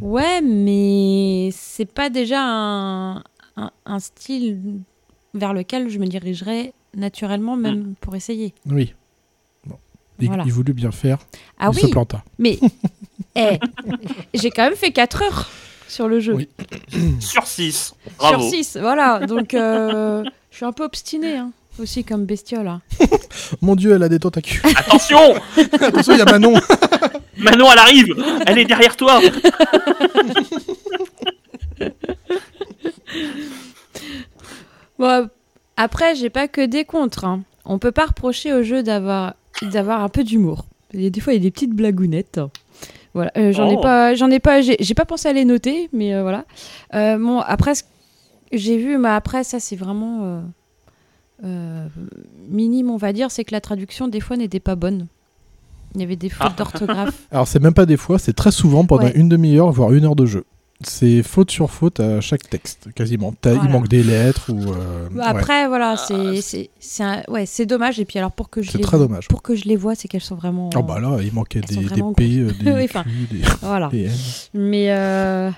Ouais, 0.01 0.41
mais 0.41 1.49
c'est 1.51 1.85
pas 1.85 2.09
déjà 2.09 2.39
un, 2.41 3.17
un, 3.57 3.71
un 3.85 3.99
style 3.99 4.57
vers 5.35 5.53
lequel 5.53 5.87
je 5.89 5.99
me 5.99 6.07
dirigerais 6.07 6.73
naturellement, 6.95 7.55
même 7.55 7.93
pour 8.01 8.15
essayer. 8.15 8.53
oui. 8.65 8.93
Bon. 9.65 9.75
Il, 10.19 10.27
Voilà. 10.27 10.43
il 10.45 10.51
voulut 10.51 10.73
bien 10.73 10.91
faire. 10.91 11.19
Ah 11.59 11.69
il 11.71 11.79
se 11.79 11.85
oui, 11.85 11.91
planta. 11.91 12.23
mais 12.39 12.59
eh, 13.35 13.59
j'ai 14.33 14.49
quand 14.49 14.63
même 14.63 14.75
fait 14.75 14.91
4 14.91 15.21
heures 15.21 15.49
sur 15.91 16.07
le 16.07 16.19
jeu. 16.19 16.33
Oui. 16.33 16.49
Sur 17.19 17.45
6. 17.45 17.73
Sur 17.75 17.95
Bravo. 18.17 18.49
6, 18.49 18.77
voilà. 18.81 19.25
Donc, 19.25 19.53
euh, 19.53 20.23
je 20.49 20.55
suis 20.55 20.65
un 20.65 20.71
peu 20.71 20.83
obstinée 20.83 21.37
hein, 21.37 21.51
aussi 21.79 22.03
comme 22.03 22.25
bestiole. 22.25 22.67
hein. 22.67 22.81
Mon 23.61 23.75
Dieu, 23.75 23.93
elle 23.93 24.03
a 24.03 24.09
des 24.09 24.19
tentacules. 24.19 24.61
Attention 24.75 25.35
Attention, 25.81 26.13
il 26.13 26.19
y 26.19 26.21
a 26.21 26.25
Manon. 26.25 26.53
Manon, 27.37 27.71
elle 27.71 27.79
arrive 27.79 28.15
Elle 28.45 28.57
est 28.59 28.65
derrière 28.65 28.95
toi 28.95 29.19
Bon, 34.99 35.29
après, 35.77 36.15
j'ai 36.15 36.29
pas 36.29 36.47
que 36.47 36.65
des 36.65 36.85
contres. 36.85 37.25
hein. 37.25 37.41
On 37.65 37.79
peut 37.79 37.91
pas 37.91 38.05
reprocher 38.07 38.53
au 38.53 38.63
jeu 38.63 38.83
d'avoir 38.83 39.35
d'avoir 39.61 40.01
un 40.03 40.09
peu 40.09 40.23
d'humour. 40.23 40.65
Il 40.93 41.01
y 41.01 41.07
a 41.07 41.09
Des 41.09 41.21
fois, 41.21 41.33
il 41.33 41.37
y 41.37 41.39
a 41.39 41.43
des 41.43 41.51
petites 41.51 41.73
blagounettes. 41.73 42.39
Voilà, 43.13 43.31
Euh, 43.37 43.51
j'en 43.51 43.69
ai 43.69 43.75
Oh. 43.77 43.81
pas, 43.81 44.15
j'en 44.15 44.29
ai 44.31 44.39
pas, 44.39 44.61
j'ai 44.61 44.77
j'ai 44.79 44.93
pas 44.93 45.05
pensé 45.05 45.27
à 45.27 45.33
les 45.33 45.43
noter, 45.45 45.89
mais 45.91 46.13
euh, 46.15 46.21
voilà. 46.21 46.45
Euh, 46.93 47.17
bon, 47.17 47.39
après, 47.39 47.75
ce- 47.75 47.83
j'ai 48.53 48.77
vu, 48.77 48.97
mais 48.97 49.09
après, 49.09 49.43
ça, 49.43 49.59
c'est 49.59 49.75
vraiment 49.75 50.19
euh, 50.23 50.41
euh, 51.43 51.87
minime, 52.49 52.89
on 52.89 52.97
va 52.97 53.11
dire, 53.13 53.31
c'est 53.31 53.43
que 53.43 53.51
la 53.53 53.61
traduction 53.61 54.07
des 54.07 54.19
fois 54.21 54.37
n'était 54.37 54.59
pas 54.59 54.75
bonne. 54.75 55.07
Il 55.95 56.01
y 56.01 56.03
avait 56.05 56.15
des 56.15 56.29
fautes 56.29 56.47
Ah. 56.51 56.55
d'orthographe. 56.57 57.27
Alors, 57.31 57.47
c'est 57.47 57.59
même 57.59 57.73
pas 57.73 57.85
des 57.85 57.97
fois, 57.97 58.17
c'est 58.17 58.33
très 58.33 58.51
souvent 58.51 58.85
pendant 58.85 59.03
Ouais. 59.05 59.11
une 59.15 59.27
demi-heure, 59.27 59.71
voire 59.71 59.91
une 59.91 60.05
heure 60.05 60.15
de 60.15 60.25
jeu. 60.25 60.45
C'est 60.83 61.23
faute 61.23 61.51
sur 61.51 61.69
faute 61.71 61.99
à 61.99 62.21
chaque 62.21 62.49
texte, 62.49 62.89
quasiment. 62.95 63.33
Il 63.45 63.69
manque 63.69 63.87
des 63.87 64.03
lettres 64.03 64.51
ou. 64.51 64.71
euh, 64.71 65.07
Bah, 65.11 65.33
ouais. 65.33 65.39
Après, 65.39 65.67
voilà, 65.67 65.95
Ah, 65.97 65.97
c'est, 65.97 66.41
c'est, 66.41 66.69
c'est 66.79 67.03
un- 67.03 67.23
ouais, 67.27 67.45
c'est 67.45 67.65
dommage. 67.65 67.99
Et 67.99 68.05
puis 68.05 68.17
alors, 68.19 68.31
pour 68.31 68.49
que 68.49 68.61
je 68.61 68.77
les 68.77 68.83
très 68.83 68.97
dommage. 68.97 69.27
pour 69.27 69.41
que 69.41 69.55
je 69.55 69.65
les 69.65 69.75
vois, 69.75 69.95
c'est 69.95 70.07
qu'elles 70.07 70.21
sont 70.21 70.35
vraiment. 70.35 70.69
Ah 70.75 70.81
bah 70.81 70.99
là, 70.99 71.17
il 71.21 71.33
manquait 71.33 71.61
Elles 71.67 71.77
des, 71.77 71.85
des 71.95 72.01
P, 72.15 72.39
euh, 72.39 72.51
des 72.63 72.71
Oui, 72.73 72.87
Q, 72.87 72.97
enfin, 72.97 73.03
des, 73.31 73.41
Voilà. 73.61 73.87
des 73.91 74.05
N. 74.05 74.11
Mais, 74.53 74.91
euh, 74.91 75.49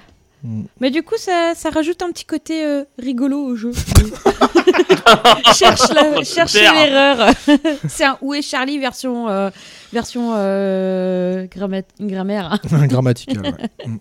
Mm. 0.44 0.64
mais 0.82 0.92
du 0.92 1.04
coup, 1.04 1.16
ça, 1.18 1.54
ça 1.56 1.70
rajoute 1.70 2.02
un 2.02 2.12
petit 2.12 2.26
côté 2.26 2.66
euh, 2.66 2.84
rigolo 3.00 3.38
au 3.46 3.56
jeu. 3.56 3.72
cherche 5.56 5.90
la, 5.94 6.24
cherche 6.24 6.52
Super. 6.52 6.74
l'erreur. 6.74 7.34
c'est 7.88 8.04
un 8.06 8.18
Où 8.22 8.34
est 8.34 8.42
Charlie 8.42 8.78
version, 8.80 9.30
euh, 9.30 9.50
version 9.92 10.34
euh, 10.36 11.46
gramma- 11.48 11.84
grammaire. 12.00 12.60
Grammatical, 12.72 13.42
ouais. 13.42 13.88
Mm. 13.88 13.98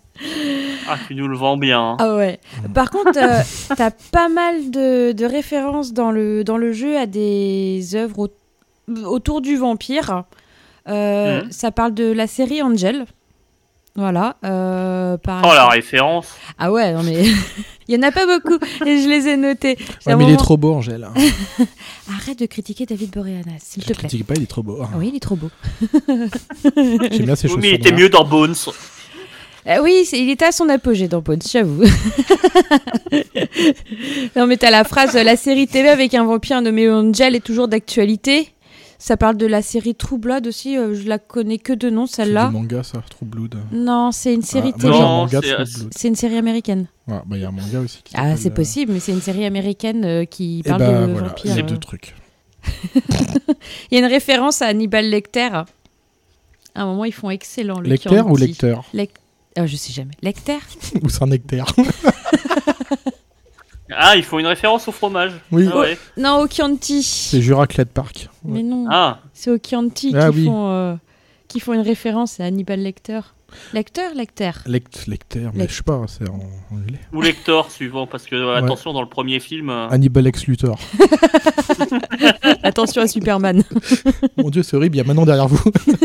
Ah, 0.89 0.97
tu 1.07 1.15
nous 1.15 1.29
le 1.29 1.37
vends 1.37 1.57
bien. 1.57 1.81
hein. 1.81 1.97
Ah 2.01 2.17
ouais. 2.17 2.41
Par 2.75 2.91
contre, 2.91 3.17
euh, 3.19 3.43
t'as 3.77 3.91
pas 4.11 4.29
mal 4.29 4.71
de, 4.71 5.13
de 5.13 5.25
références 5.25 5.93
dans 5.93 6.11
le, 6.11 6.45
dans 6.45 6.57
le 6.59 6.73
jeu 6.73 6.97
à 6.99 7.07
des 7.07 7.95
œuvres 7.95 8.29
au- 8.89 9.05
autour 9.07 9.41
du 9.43 9.57
vampire. 9.57 10.25
Ça 10.87 11.71
parle 11.75 11.95
de 11.95 12.11
la 12.13 12.27
série 12.27 12.63
Angel. 12.63 13.05
Voilà. 13.95 14.37
euh, 14.45 15.19
par 15.19 15.43
Oh, 15.45 15.53
la 15.55 15.69
référence 15.69 16.29
Ah 16.59 16.73
ouais, 16.73 16.93
non 16.95 17.03
mais 17.03 17.25
il 17.89 17.95
y 17.95 17.99
en 17.99 18.03
a 18.03 18.11
pas 18.11 18.27
beaucoup 18.27 18.59
et 18.87 19.03
je 19.03 19.09
les 19.09 19.29
ai 19.29 19.37
notés. 19.37 19.77
Ouais, 20.07 20.17
mais 20.17 20.25
il 20.25 20.31
est 20.33 20.37
trop 20.37 20.57
beau, 20.57 20.73
Angèle. 20.73 21.07
Arrête 22.11 22.39
de 22.39 22.47
critiquer 22.47 22.87
David 22.87 23.11
Boreanaz, 23.11 23.59
s'il 23.61 23.83
te 23.83 23.89
Je 23.93 23.99
plaît. 23.99 24.09
critique 24.09 24.27
pas, 24.27 24.35
il 24.37 24.45
est 24.45 24.47
trop 24.47 24.63
beau. 24.63 24.79
Ah 24.83 24.89
Oui, 24.97 25.11
il 25.13 25.17
est 25.17 25.21
trop 25.21 25.37
beau. 25.37 25.51
J'aime 26.77 27.27
bien 27.27 27.37
ses 27.37 27.49
Oui, 27.49 27.59
mais 27.61 27.69
il 27.71 27.75
était 27.75 27.93
mieux 27.93 28.09
dans 28.09 28.25
Bones. 28.25 28.55
Ah 29.67 29.81
oui, 29.83 30.05
il 30.13 30.31
était 30.31 30.47
à 30.47 30.53
son 30.53 30.69
apogée 30.71 31.07
dans 31.07 31.21
Bones, 31.21 31.43
j'avoue. 31.49 31.85
non, 34.37 34.47
mais 34.47 34.57
t'as 34.57 34.71
la 34.71 34.85
phrase 34.85 35.17
euh, 35.17 35.23
La 35.23 35.37
série 35.37 35.67
TV 35.67 35.89
avec 35.89 36.15
un 36.15 36.25
vampire 36.25 36.61
nommé 36.63 36.91
Angel 36.91 37.35
est 37.37 37.41
toujours 37.45 37.69
d'actualité. 37.69 38.49
Ça 39.05 39.17
parle 39.17 39.37
de 39.37 39.47
la 39.47 39.63
série 39.63 39.97
True 39.97 40.17
Blood 40.19 40.47
aussi. 40.47 40.79
euh, 40.79 40.95
je 40.95 41.09
la 41.09 41.19
connais 41.19 41.59
que 41.59 41.73
de 41.73 41.91
nom, 41.91 42.07
C'est 42.07 42.19
celle-là. 42.23 42.47
du 42.47 42.53
manga, 42.53 42.85
ça, 42.85 43.03
True 43.11 43.27
Blood. 43.27 43.57
Non, 43.73 44.13
c'est 44.13 44.33
une 44.33 44.43
série 44.43 44.71
Ah, 44.77 44.79
TV. 44.79 44.89
moi, 44.91 44.97
j'ai 44.97 45.03
un 45.03 45.07
Non, 45.09 45.17
manga 45.17 45.41
c'est- 45.43 45.65
c'est-. 45.67 45.87
C'est 45.91 46.07
une 46.09 46.15
série 46.15 46.37
américaine. 46.37 46.87
Ouais, 47.09 47.19
bah, 47.27 47.37
il 47.37 47.43
y 47.43 47.45
a 47.45 47.49
un 47.49 47.51
manga 47.51 47.81
aussi. 47.81 48.01
Qui 48.05 48.15
Ah, 48.17 48.37
c'est 48.37 48.53
euh, 48.53 48.55
possible, 48.55 48.93
mais 48.93 49.01
c'est 49.01 49.11
une 49.11 49.21
série 49.21 49.45
américaine 49.45 50.05
euh, 50.05 50.25
qui 50.25 50.63
Eh 50.65 50.69
parle 50.69 50.83
bah, 50.83 51.07
de 51.07 51.13
voilà, 51.15 51.29
vampires. 51.31 51.53
c'est 51.53 51.63
euh. 51.65 51.67
deux 51.67 51.79
trucs. 51.79 52.15
Il 53.91 53.95
y 53.95 53.97
a 53.97 53.99
une 53.99 54.05
référence 54.13 54.63
à 54.63 54.67
Hannibal 54.69 55.11
Lecter. 55.11 55.49
À 55.53 55.65
un 56.77 56.87
moment, 56.87 57.05
ils 57.05 57.13
font 57.13 57.31
excellent. 57.31 57.81
Le 57.81 57.89
Lecter 57.89 58.21
ou 58.21 58.37
lecteur? 58.37 58.85
Ah, 59.57 59.67
Je 59.67 59.75
sais 59.77 59.93
jamais. 59.93 60.15
Lecter? 60.23 60.59
Ou 61.03 61.09
c'est 61.09 61.23
un 61.25 61.27
nectaire 61.27 61.67
Ah, 63.97 64.17
il 64.17 64.23
faut 64.25 64.39
une 64.39 64.47
référence 64.47 64.87
au 64.89 64.93
fromage. 64.93 65.33
Oui. 65.51 65.69
Ah 65.73 65.79
ouais. 65.79 65.99
Non, 66.17 66.41
au 66.41 66.49
Chianti. 66.49 67.03
C'est 67.03 67.41
Juracled 67.43 67.89
Park. 67.89 68.29
Mais 68.45 68.63
non, 68.63 68.87
Ah, 68.91 69.21
c'est 69.33 69.51
au 69.51 69.59
Chianti 69.59 70.13
Ah 70.17 70.31
qui, 70.31 70.39
oui. 70.39 70.45
font, 70.47 70.69
euh, 70.71 70.95
qui 71.49 71.61
font 71.61 71.73
une 71.75 71.81
référence 71.81 72.41
à 72.41 72.45
Hannibal 72.45 72.81
Lecter. 72.81 73.21
Lecter, 73.75 74.15
Lecter. 74.17 74.51
Lect, 74.65 75.07
lecteur, 75.07 75.53
mais 75.55 75.69
je 75.69 75.75
sais 75.75 75.83
pas, 75.83 76.01
c'est 76.09 76.27
en 76.27 76.41
anglais. 76.75 76.99
ou 77.13 77.21
lecteur 77.21 77.71
suivant, 77.71 78.07
parce 78.07 78.25
que 78.25 78.35
euh, 78.35 78.57
attention, 78.57 78.95
dans 78.95 79.03
le 79.03 79.09
premier 79.11 79.41
film. 79.41 79.69
euh, 79.69 79.89
Hannibal 79.91 80.25
Lex 80.25 80.47
Luthor. 80.47 80.79
Attention 82.63 83.03
à 83.03 83.07
Superman. 83.07 83.63
Mon 84.39 84.51
dieu, 84.51 84.63
c'est 84.63 84.77
horrible, 84.77 84.97
il 84.97 84.99
y 84.99 85.03
a 85.03 85.05
maintenant 85.05 85.27
derrière 85.27 85.49
vous. 85.49 85.61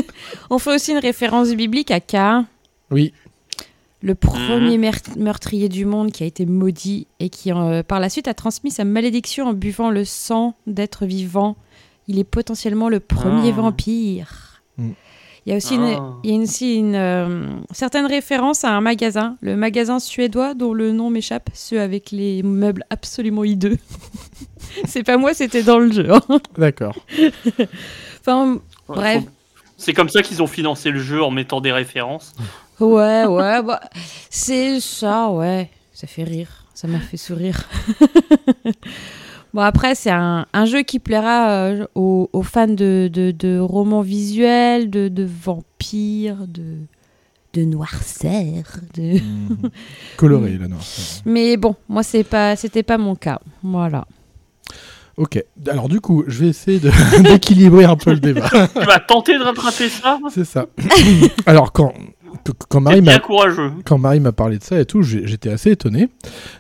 On 0.50 0.60
fait 0.60 0.76
aussi 0.76 0.91
une 0.91 0.97
référence 1.00 1.50
biblique 1.52 1.91
à 1.91 2.00
Cain, 2.02 2.45
oui, 2.91 3.13
le 4.01 4.13
premier 4.15 4.77
mer- 4.77 4.93
meurtrier 5.17 5.69
du 5.69 5.86
monde 5.86 6.12
qui 6.12 6.23
a 6.23 6.25
été 6.27 6.45
maudit 6.45 7.07
et 7.19 7.29
qui, 7.29 7.51
euh, 7.51 7.81
par 7.83 7.99
la 7.99 8.10
suite, 8.10 8.27
a 8.27 8.33
transmis 8.33 8.71
sa 8.71 8.83
malédiction 8.86 9.47
en 9.47 9.53
buvant 9.53 9.89
le 9.89 10.05
sang 10.05 10.55
d'êtres 10.67 11.05
vivants. 11.05 11.55
Il 12.07 12.19
est 12.19 12.23
potentiellement 12.23 12.89
le 12.89 12.99
premier 12.99 13.49
Ah. 13.49 13.62
vampire. 13.62 14.62
Mm. 14.77 14.89
Il 15.45 15.49
y 15.51 15.53
a 15.53 15.57
aussi 15.57 15.75
Ah. 15.75 15.77
une, 15.77 15.88
il 16.23 16.29
y 16.29 16.33
a 16.33 16.36
une, 16.36 16.43
aussi 16.43 16.75
une, 16.75 16.95
euh, 16.95 17.47
certaine 17.71 18.05
référence 18.05 18.63
à 18.65 18.71
un 18.75 18.81
magasin, 18.81 19.38
le 19.41 19.55
magasin 19.55 19.99
suédois 19.99 20.53
dont 20.53 20.73
le 20.73 20.91
nom 20.91 21.10
m'échappe, 21.10 21.49
ceux 21.53 21.79
avec 21.81 22.12
les 22.12 22.43
meubles 22.43 22.83
absolument 22.89 23.43
hideux. 23.45 23.77
C'est 24.86 25.03
pas 25.03 25.17
moi, 25.17 25.33
c'était 25.33 25.63
dans 25.63 25.79
le 25.79 25.91
jeu. 25.91 26.07
hein. 26.13 26.21
d'accord. 26.57 26.95
Enfin, 28.21 28.53
ouais, 28.53 28.60
Bref. 28.95 29.23
C'est 29.77 29.93
comme 29.93 30.10
ça 30.10 30.21
qu'ils 30.21 30.41
ont 30.41 30.47
financé 30.47 30.89
le 30.91 30.99
jeu 30.99 31.21
en 31.23 31.31
mettant 31.31 31.62
des 31.62 31.71
références. 31.71 32.33
Ouais, 32.79 33.25
ouais, 33.25 33.63
bah, 33.63 33.79
c'est 34.29 34.79
ça, 34.79 35.29
ouais. 35.29 35.69
Ça 35.93 36.05
fait 36.07 36.23
rire. 36.23 36.65
Ça 36.73 36.87
m'a 36.87 36.99
fait 36.99 37.17
sourire. 37.17 37.67
bon, 39.53 39.61
après, 39.61 39.95
c'est 39.95 40.11
un, 40.11 40.45
un 40.53 40.65
jeu 40.65 40.83
qui 40.83 40.99
plaira 40.99 41.49
euh, 41.49 41.85
aux, 41.95 42.29
aux 42.33 42.43
fans 42.43 42.67
de, 42.67 43.09
de, 43.11 43.31
de 43.31 43.59
romans 43.59 44.01
visuels, 44.01 44.89
de, 44.89 45.07
de 45.07 45.23
vampires, 45.25 46.45
de, 46.47 46.75
de 47.53 47.65
noirceur. 47.65 48.63
De... 48.95 49.19
Mhm. 49.19 49.57
Coloré, 50.17 50.57
la 50.59 50.67
noire. 50.67 50.81
Mais 51.25 51.57
bon, 51.57 51.75
moi, 51.89 52.03
c'est 52.03 52.23
pas, 52.23 52.55
c'était 52.55 52.83
pas 52.83 52.97
mon 52.99 53.15
cas. 53.15 53.39
Voilà. 53.63 54.05
Ok, 55.17 55.43
alors 55.67 55.89
du 55.89 55.99
coup, 55.99 56.23
je 56.27 56.41
vais 56.43 56.49
essayer 56.49 56.79
de- 56.79 56.91
d'équilibrer 57.23 57.85
un 57.85 57.95
peu 57.95 58.11
le 58.11 58.19
débat. 58.19 58.47
tu 58.51 58.85
vas 58.85 58.99
tenter 58.99 59.35
de 59.35 59.43
rattraper 59.43 59.89
ça? 59.89 60.19
C'est 60.29 60.45
ça. 60.45 60.67
alors, 61.47 61.71
quand, 61.71 61.91
quand 62.69 62.82
Marie 62.82 63.02
bien 63.02 63.13
m'a 63.13 63.19
courageux. 63.19 63.71
quand 63.86 63.97
Marie 63.97 64.19
m'a 64.19 64.32
parlé 64.32 64.58
de 64.58 64.63
ça 64.63 64.80
et 64.80 64.86
tout, 64.86 65.02
j'étais 65.04 65.50
assez 65.50 65.71
étonné. 65.71 66.10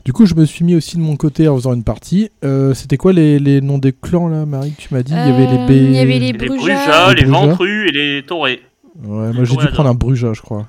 Du 0.05 0.13
coup, 0.13 0.25
je 0.25 0.35
me 0.35 0.45
suis 0.45 0.63
mis 0.65 0.75
aussi 0.75 0.97
de 0.97 1.01
mon 1.01 1.15
côté 1.15 1.47
en 1.47 1.55
faisant 1.55 1.73
une 1.73 1.83
partie. 1.83 2.29
Euh, 2.45 2.73
C'était 2.73 2.97
quoi 2.97 3.13
les, 3.13 3.39
les 3.39 3.61
noms 3.61 3.77
des 3.77 3.93
clans 3.93 4.27
là, 4.27 4.45
Marie 4.45 4.71
que 4.73 4.81
Tu 4.81 4.93
m'as 4.93 5.03
dit? 5.03 5.13
Il 5.13 5.17
y 5.17 5.21
avait 5.21 5.47
les 5.47 5.57
Euh, 5.59 5.67
B. 5.67 5.71
il 5.71 5.91
y 5.93 5.99
avait 5.99 6.19
les 6.19 6.31
Les 6.33 6.47
Brujas. 6.47 7.13
Les 7.13 7.21
les. 7.21 7.27
Ventrus 7.27 7.89
et 7.89 7.91
les 7.91 8.23
Taurés. 8.25 8.61
Ouais, 9.03 9.31
moi 9.33 9.43
j'ai 9.43 9.55
dû 9.55 9.67
prendre 9.67 9.89
un 9.89 9.93
Bruja, 9.95 10.33
je 10.33 10.41
crois. 10.41 10.67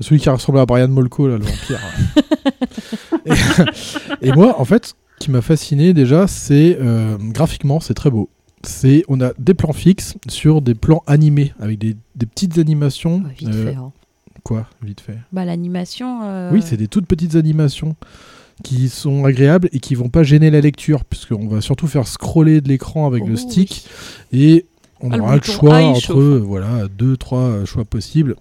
Celui 0.00 0.20
qui 0.20 0.28
ressemblait 0.28 0.60
à 0.60 0.66
Brian 0.66 0.88
Molko, 0.88 1.26
là, 1.28 1.38
le 1.38 1.44
vampire. 1.44 1.80
et, 3.26 3.32
et 4.28 4.32
moi, 4.32 4.60
en 4.60 4.64
fait, 4.64 4.86
ce 4.86 4.92
qui 5.18 5.30
m'a 5.30 5.40
fasciné 5.40 5.94
déjà, 5.94 6.26
c'est 6.26 6.76
euh, 6.80 7.16
graphiquement, 7.20 7.80
c'est 7.80 7.94
très 7.94 8.10
beau. 8.10 8.28
C'est, 8.62 9.04
on 9.08 9.20
a 9.20 9.30
des 9.38 9.54
plans 9.54 9.72
fixes 9.72 10.16
sur 10.28 10.60
des 10.60 10.74
plans 10.74 11.02
animés 11.06 11.52
avec 11.60 11.78
des, 11.78 11.96
des 12.16 12.26
petites 12.26 12.58
animations. 12.58 13.22
Vite 13.38 13.48
Euh, 13.54 13.70
fait. 13.70 13.74
hein. 13.76 13.92
Quoi, 14.46 14.66
vite 14.82 15.00
fait 15.00 15.18
Bah, 15.32 15.44
l'animation. 15.44 16.20
euh, 16.22 16.50
Oui, 16.52 16.62
c'est 16.64 16.76
des 16.76 16.88
toutes 16.88 17.06
petites 17.06 17.34
animations 17.34 17.96
qui 18.62 18.88
sont 18.88 19.24
agréables 19.24 19.68
et 19.72 19.80
qui 19.80 19.94
vont 19.94 20.08
pas 20.08 20.22
gêner 20.22 20.50
la 20.50 20.60
lecture, 20.60 21.04
puisqu'on 21.04 21.48
va 21.48 21.60
surtout 21.60 21.86
faire 21.88 22.06
scroller 22.06 22.60
de 22.60 22.68
l'écran 22.68 23.06
avec 23.06 23.26
le 23.26 23.34
Oh, 23.34 23.36
stick 23.36 23.86
et 24.32 24.64
on 25.00 25.10
Ah, 25.10 25.18
aura 25.18 25.36
le 25.36 25.42
choix 25.42 25.78
entre 25.82 26.00
chauffe. 26.00 26.42
voilà 26.42 26.86
deux 26.96 27.16
trois 27.16 27.64
choix 27.64 27.84
possibles. 27.84 28.36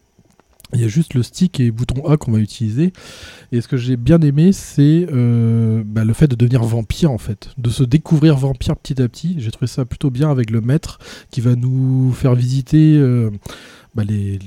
Il 0.74 0.82
y 0.82 0.84
a 0.84 0.88
juste 0.88 1.14
le 1.14 1.22
stick 1.24 1.60
et 1.60 1.66
le 1.66 1.72
bouton 1.72 2.06
A 2.08 2.18
qu'on 2.18 2.32
va 2.32 2.40
utiliser. 2.40 2.92
Et 3.52 3.62
ce 3.62 3.68
que 3.68 3.78
j'ai 3.78 3.98
bien 3.98 4.20
aimé, 4.22 4.52
c'est 4.52 5.06
euh, 5.12 5.84
bah, 5.86 6.04
le 6.04 6.14
fait 6.14 6.28
de 6.28 6.36
devenir 6.36 6.64
vampire 6.64 7.12
en 7.12 7.18
fait, 7.18 7.50
de 7.58 7.70
se 7.70 7.84
découvrir 7.84 8.36
vampire 8.36 8.76
petit 8.76 9.02
à 9.02 9.08
petit. 9.08 9.36
J'ai 9.40 9.52
trouvé 9.52 9.68
ça 9.68 9.86
plutôt 9.86 10.10
bien 10.12 10.30
avec 10.32 10.50
le 10.50 10.62
maître 10.62 11.00
qui 11.30 11.40
va 11.42 11.56
nous 11.56 12.12
faire 12.14 12.36
visiter 12.36 12.96
euh, 12.98 13.30
bah, 13.96 14.04
les 14.06 14.40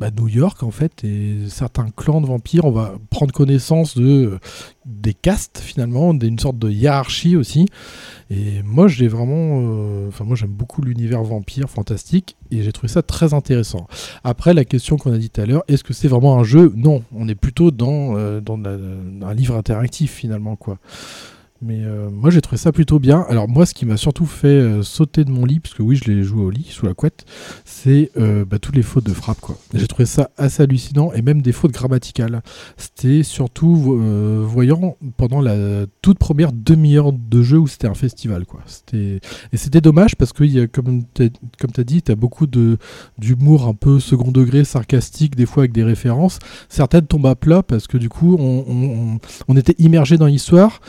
bah, 0.00 0.10
New 0.16 0.28
York 0.28 0.62
en 0.62 0.70
fait 0.70 1.04
et 1.04 1.36
certains 1.48 1.90
clans 1.90 2.22
de 2.22 2.26
vampires. 2.26 2.64
On 2.64 2.70
va 2.70 2.94
prendre 3.10 3.32
connaissance 3.32 3.98
de 3.98 4.32
euh, 4.32 4.38
des 4.86 5.12
castes 5.12 5.60
finalement, 5.62 6.14
d'une 6.14 6.38
sorte 6.38 6.58
de 6.58 6.70
hiérarchie 6.70 7.36
aussi. 7.36 7.66
Et 8.30 8.62
moi, 8.64 8.88
j'ai 8.88 9.08
vraiment, 9.08 9.60
euh, 9.62 10.08
enfin 10.08 10.24
moi 10.24 10.36
j'aime 10.36 10.50
beaucoup 10.50 10.80
l'univers 10.80 11.22
vampire 11.22 11.68
fantastique 11.68 12.36
et 12.50 12.62
j'ai 12.62 12.72
trouvé 12.72 12.88
ça 12.88 13.02
très 13.02 13.34
intéressant. 13.34 13.86
Après 14.24 14.54
la 14.54 14.64
question 14.64 14.96
qu'on 14.96 15.12
a 15.12 15.18
dit 15.18 15.28
tout 15.28 15.42
à 15.42 15.46
l'heure, 15.46 15.64
est-ce 15.68 15.84
que 15.84 15.92
c'est 15.92 16.08
vraiment 16.08 16.38
un 16.38 16.44
jeu? 16.44 16.72
Non, 16.74 17.02
on 17.14 17.28
est 17.28 17.34
plutôt 17.34 17.70
dans 17.70 18.16
euh, 18.16 18.40
dans 18.40 18.58
un 18.58 19.34
livre 19.34 19.54
interactif 19.54 20.12
finalement 20.14 20.56
quoi. 20.56 20.78
Mais 21.62 21.80
euh, 21.84 22.08
moi 22.10 22.30
j'ai 22.30 22.40
trouvé 22.40 22.56
ça 22.56 22.72
plutôt 22.72 22.98
bien. 22.98 23.24
Alors 23.28 23.46
moi 23.46 23.66
ce 23.66 23.74
qui 23.74 23.84
m'a 23.84 23.98
surtout 23.98 24.24
fait 24.24 24.48
euh, 24.48 24.82
sauter 24.82 25.24
de 25.24 25.30
mon 25.30 25.44
lit, 25.44 25.60
parce 25.60 25.74
que 25.74 25.82
oui 25.82 25.94
je 25.96 26.10
l'ai 26.10 26.22
joué 26.22 26.42
au 26.42 26.48
lit, 26.50 26.66
sous 26.70 26.86
la 26.86 26.94
couette, 26.94 27.26
c'est 27.66 28.10
euh, 28.16 28.46
bah, 28.46 28.58
toutes 28.58 28.76
les 28.76 28.82
fautes 28.82 29.04
de 29.04 29.12
frappe 29.12 29.40
quoi. 29.40 29.58
J'ai 29.74 29.86
trouvé 29.86 30.06
ça 30.06 30.30
assez 30.38 30.62
hallucinant 30.62 31.12
et 31.12 31.20
même 31.20 31.42
des 31.42 31.52
fautes 31.52 31.72
grammaticales. 31.72 32.42
C'était 32.78 33.22
surtout 33.22 33.98
euh, 34.00 34.42
voyant 34.46 34.96
pendant 35.18 35.42
la 35.42 35.84
toute 36.00 36.18
première 36.18 36.52
demi-heure 36.52 37.12
de 37.12 37.42
jeu 37.42 37.58
où 37.58 37.66
c'était 37.66 37.88
un 37.88 37.94
festival 37.94 38.46
quoi. 38.46 38.60
C'était 38.64 39.20
et 39.52 39.56
c'était 39.58 39.82
dommage 39.82 40.16
parce 40.16 40.32
que 40.32 40.44
y 40.44 40.60
a, 40.60 40.66
comme 40.66 41.02
tu 41.14 41.30
as 41.78 41.84
dit, 41.84 42.00
tu 42.02 42.10
as 42.10 42.16
beaucoup 42.16 42.46
d'humour 43.18 43.66
un 43.66 43.74
peu 43.74 44.00
second 44.00 44.30
degré, 44.30 44.64
sarcastique, 44.64 45.36
des 45.36 45.44
fois 45.46 45.64
avec 45.64 45.72
des 45.72 45.84
références. 45.84 46.38
Certaines 46.70 47.06
tombent 47.06 47.26
à 47.26 47.34
plat 47.34 47.62
parce 47.62 47.86
que 47.86 47.98
du 47.98 48.08
coup 48.08 48.36
on- 48.38 48.64
on- 48.66 49.18
on 49.48 49.56
était 49.58 49.74
immergé 49.78 50.16
dans 50.16 50.26
l'histoire. 50.26 50.80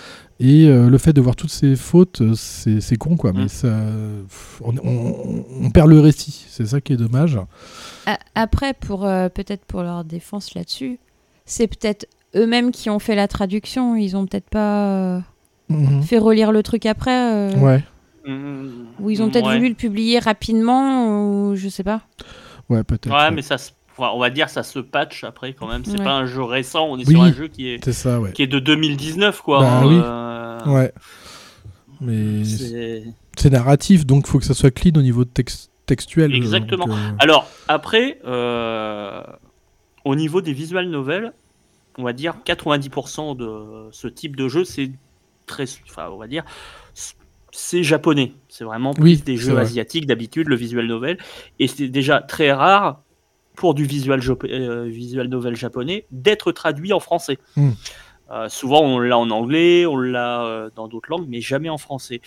Et 0.44 0.66
euh, 0.68 0.90
le 0.90 0.98
fait 0.98 1.14
de 1.14 1.22
voir 1.22 1.36
toutes 1.36 1.52
ces 1.52 1.76
fautes, 1.76 2.22
euh, 2.22 2.34
c'est 2.36 2.82
c'est 2.82 2.96
con 2.96 3.16
quoi, 3.16 3.32
mais 3.32 3.44
Mm. 3.46 3.50
ça, 3.50 3.76
on, 4.64 4.74
on- 4.84 5.46
on 5.62 5.70
perd 5.70 5.88
le 5.90 6.00
récit, 6.00 6.46
c'est 6.50 6.66
ça 6.66 6.82
qui 6.82 6.94
est 6.94 6.98
dommage. 6.98 7.38
A- 8.08 8.18
Après, 8.34 8.74
pour 8.74 9.06
euh, 9.06 9.30
peut-être 9.30 9.64
pour 9.66 9.84
leur 9.84 10.04
défense 10.04 10.56
là-dessus, 10.56 10.98
c'est 11.46 11.68
peut-être 11.68 12.08
eux-mêmes 12.36 12.72
qui 12.72 12.90
ont 12.90 12.98
fait 12.98 13.14
la 13.14 13.28
traduction. 13.28 13.96
Ils 13.96 14.18
ont 14.18 14.26
peut-être 14.26 14.50
pas 14.50 14.88
euh, 14.88 15.20
Mhm. 15.70 16.02
fait 16.02 16.18
relire 16.18 16.52
le 16.52 16.64
truc 16.64 16.86
après. 16.88 17.34
euh, 17.34 17.56
Ouais, 17.60 17.84
Mmh, 18.26 18.68
Ou 19.00 19.10
ils 19.10 19.22
ont 19.24 19.30
peut-être 19.32 19.48
ouais. 19.48 19.58
voulu 19.58 19.70
le 19.70 19.76
publier 19.76 20.20
rapidement, 20.20 21.08
ou 21.50 21.56
je 21.56 21.70
sais 21.70 21.84
pas. 21.84 22.02
ouais 22.70 22.84
peut-être. 22.84 23.10
Ouais, 23.10 23.16
ouais. 23.16 23.32
mais 23.32 23.42
ça, 23.42 23.58
se- 23.58 23.72
on 24.02 24.20
va 24.20 24.30
dire 24.30 24.50
ça 24.50 24.64
se 24.64 24.80
patch 24.80 25.24
après 25.24 25.54
quand 25.54 25.68
même. 25.68 25.86
C'est 25.86 25.98
Ouais. 26.00 26.04
pas 26.04 26.14
un 26.14 26.26
jeu 26.26 26.42
récent, 26.44 26.86
on 26.90 26.98
est 26.98 27.08
Oui. 27.08 27.14
sur 27.14 27.22
un 27.22 27.34
jeu 27.34 27.48
qui 27.48 27.70
est, 27.70 27.92
ça, 27.92 28.20
ouais. 28.20 28.32
qui 28.34 28.44
est 28.44 28.48
de 28.48 28.60
2019 28.60 29.42
quoi. 29.42 29.60
Bah 29.62 29.80
hein, 29.80 29.88
oui. 29.88 30.00
euh, 30.04 30.60
Ouais. 30.74 30.92
Mais 32.00 32.44
c'est- 32.46 33.50
narratif, 33.50 34.06
donc 34.06 34.28
faut 34.28 34.40
que 34.40 34.46
ça 34.46 34.54
soit 34.54 34.72
clean 34.72 34.92
au 34.96 35.02
niveau 35.02 35.26
tex- 35.26 35.70
textuel. 35.86 36.34
Exactement. 36.36 36.86
donc, 36.88 36.96
euh, 36.98 37.12
Alors, 37.20 37.48
après, 37.68 38.20
euh, 38.26 39.22
au 40.06 40.16
niveau 40.16 40.42
des 40.42 40.54
visual 40.54 40.88
novels, 40.90 41.34
on 41.98 42.04
va 42.04 42.14
dire 42.14 42.36
90% 42.46 43.36
de 43.36 43.90
ce 43.92 44.08
type 44.08 44.36
de 44.36 44.48
jeu, 44.48 44.64
c'est 44.64 44.92
très. 45.48 45.66
Enfin, 45.90 46.10
on 46.12 46.18
va 46.18 46.28
dire. 46.28 46.44
C'est 47.54 47.84
japonais. 47.84 48.32
C'est 48.48 48.64
vraiment 48.64 48.94
plus 48.94 49.04
Oui, 49.04 49.18
des 49.26 49.36
jeux 49.36 49.52
vrai. 49.54 49.64
asiatiques 49.64 50.06
d'habitude, 50.06 50.48
le 50.48 50.56
visual 50.56 50.86
novel. 50.88 51.18
Et 51.60 51.68
c'est 51.68 51.90
déjà 51.90 52.22
très 52.22 52.52
rare 52.54 53.02
pour 53.56 53.74
du 53.74 53.86
visual, 53.86 54.22
euh, 54.46 54.86
visual 54.86 55.28
novel 55.28 55.56
japonais 55.56 56.06
d'être 56.12 56.52
traduit 56.52 56.94
en 56.94 57.00
français. 57.00 57.38
Hmm. 57.56 57.72
Euh, 58.32 58.48
souvent, 58.50 58.82
on 58.82 59.00
l'a 59.00 59.18
en 59.18 59.30
anglais, 59.30 59.86
on 59.86 59.98
l'a 59.98 60.44
euh, 60.46 60.70
dans 60.76 60.88
d'autres 60.88 61.10
langues, 61.10 61.26
mais 61.28 61.42
jamais 61.42 61.70
en 61.70 61.78
français. 61.78 62.22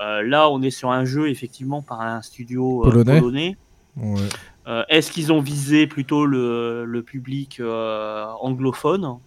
Euh, 0.00 0.22
là, 0.22 0.48
on 0.48 0.62
est 0.62 0.70
sur 0.70 0.90
un 0.90 1.04
jeu 1.04 1.28
effectivement 1.28 1.82
par 1.82 2.00
un 2.00 2.22
studio 2.22 2.80
euh, 2.86 2.90
Polonais. 2.90 3.20
polonais. 3.20 3.56
Ouais. 3.98 4.20
Euh, 4.66 4.82
Est-ce 4.88 5.12
qu'ils 5.12 5.30
ont 5.32 5.40
visé 5.40 5.86
plutôt 5.86 6.24
le, 6.24 6.84
le 6.86 7.02
public 7.02 7.58
euh, 7.60 8.24
anglophone? 8.40 9.18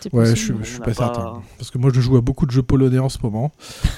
C'est 0.00 0.12
Ouais, 0.14 0.26
je 0.26 0.30
possible. 0.30 0.58
je 0.62 0.68
suis 0.70 0.78
pas, 0.78 0.84
pas- 0.86 0.94
certain. 0.94 1.42
Parce 1.58 1.70
que 1.70 1.78
moi, 1.78 1.90
je 1.94 2.00
joue 2.00 2.16
à 2.16 2.20
beaucoup 2.20 2.46
de 2.46 2.50
jeux 2.50 2.62
polonais 2.62 2.98
en 2.98 3.08
ce 3.08 3.18
moment. 3.22 3.52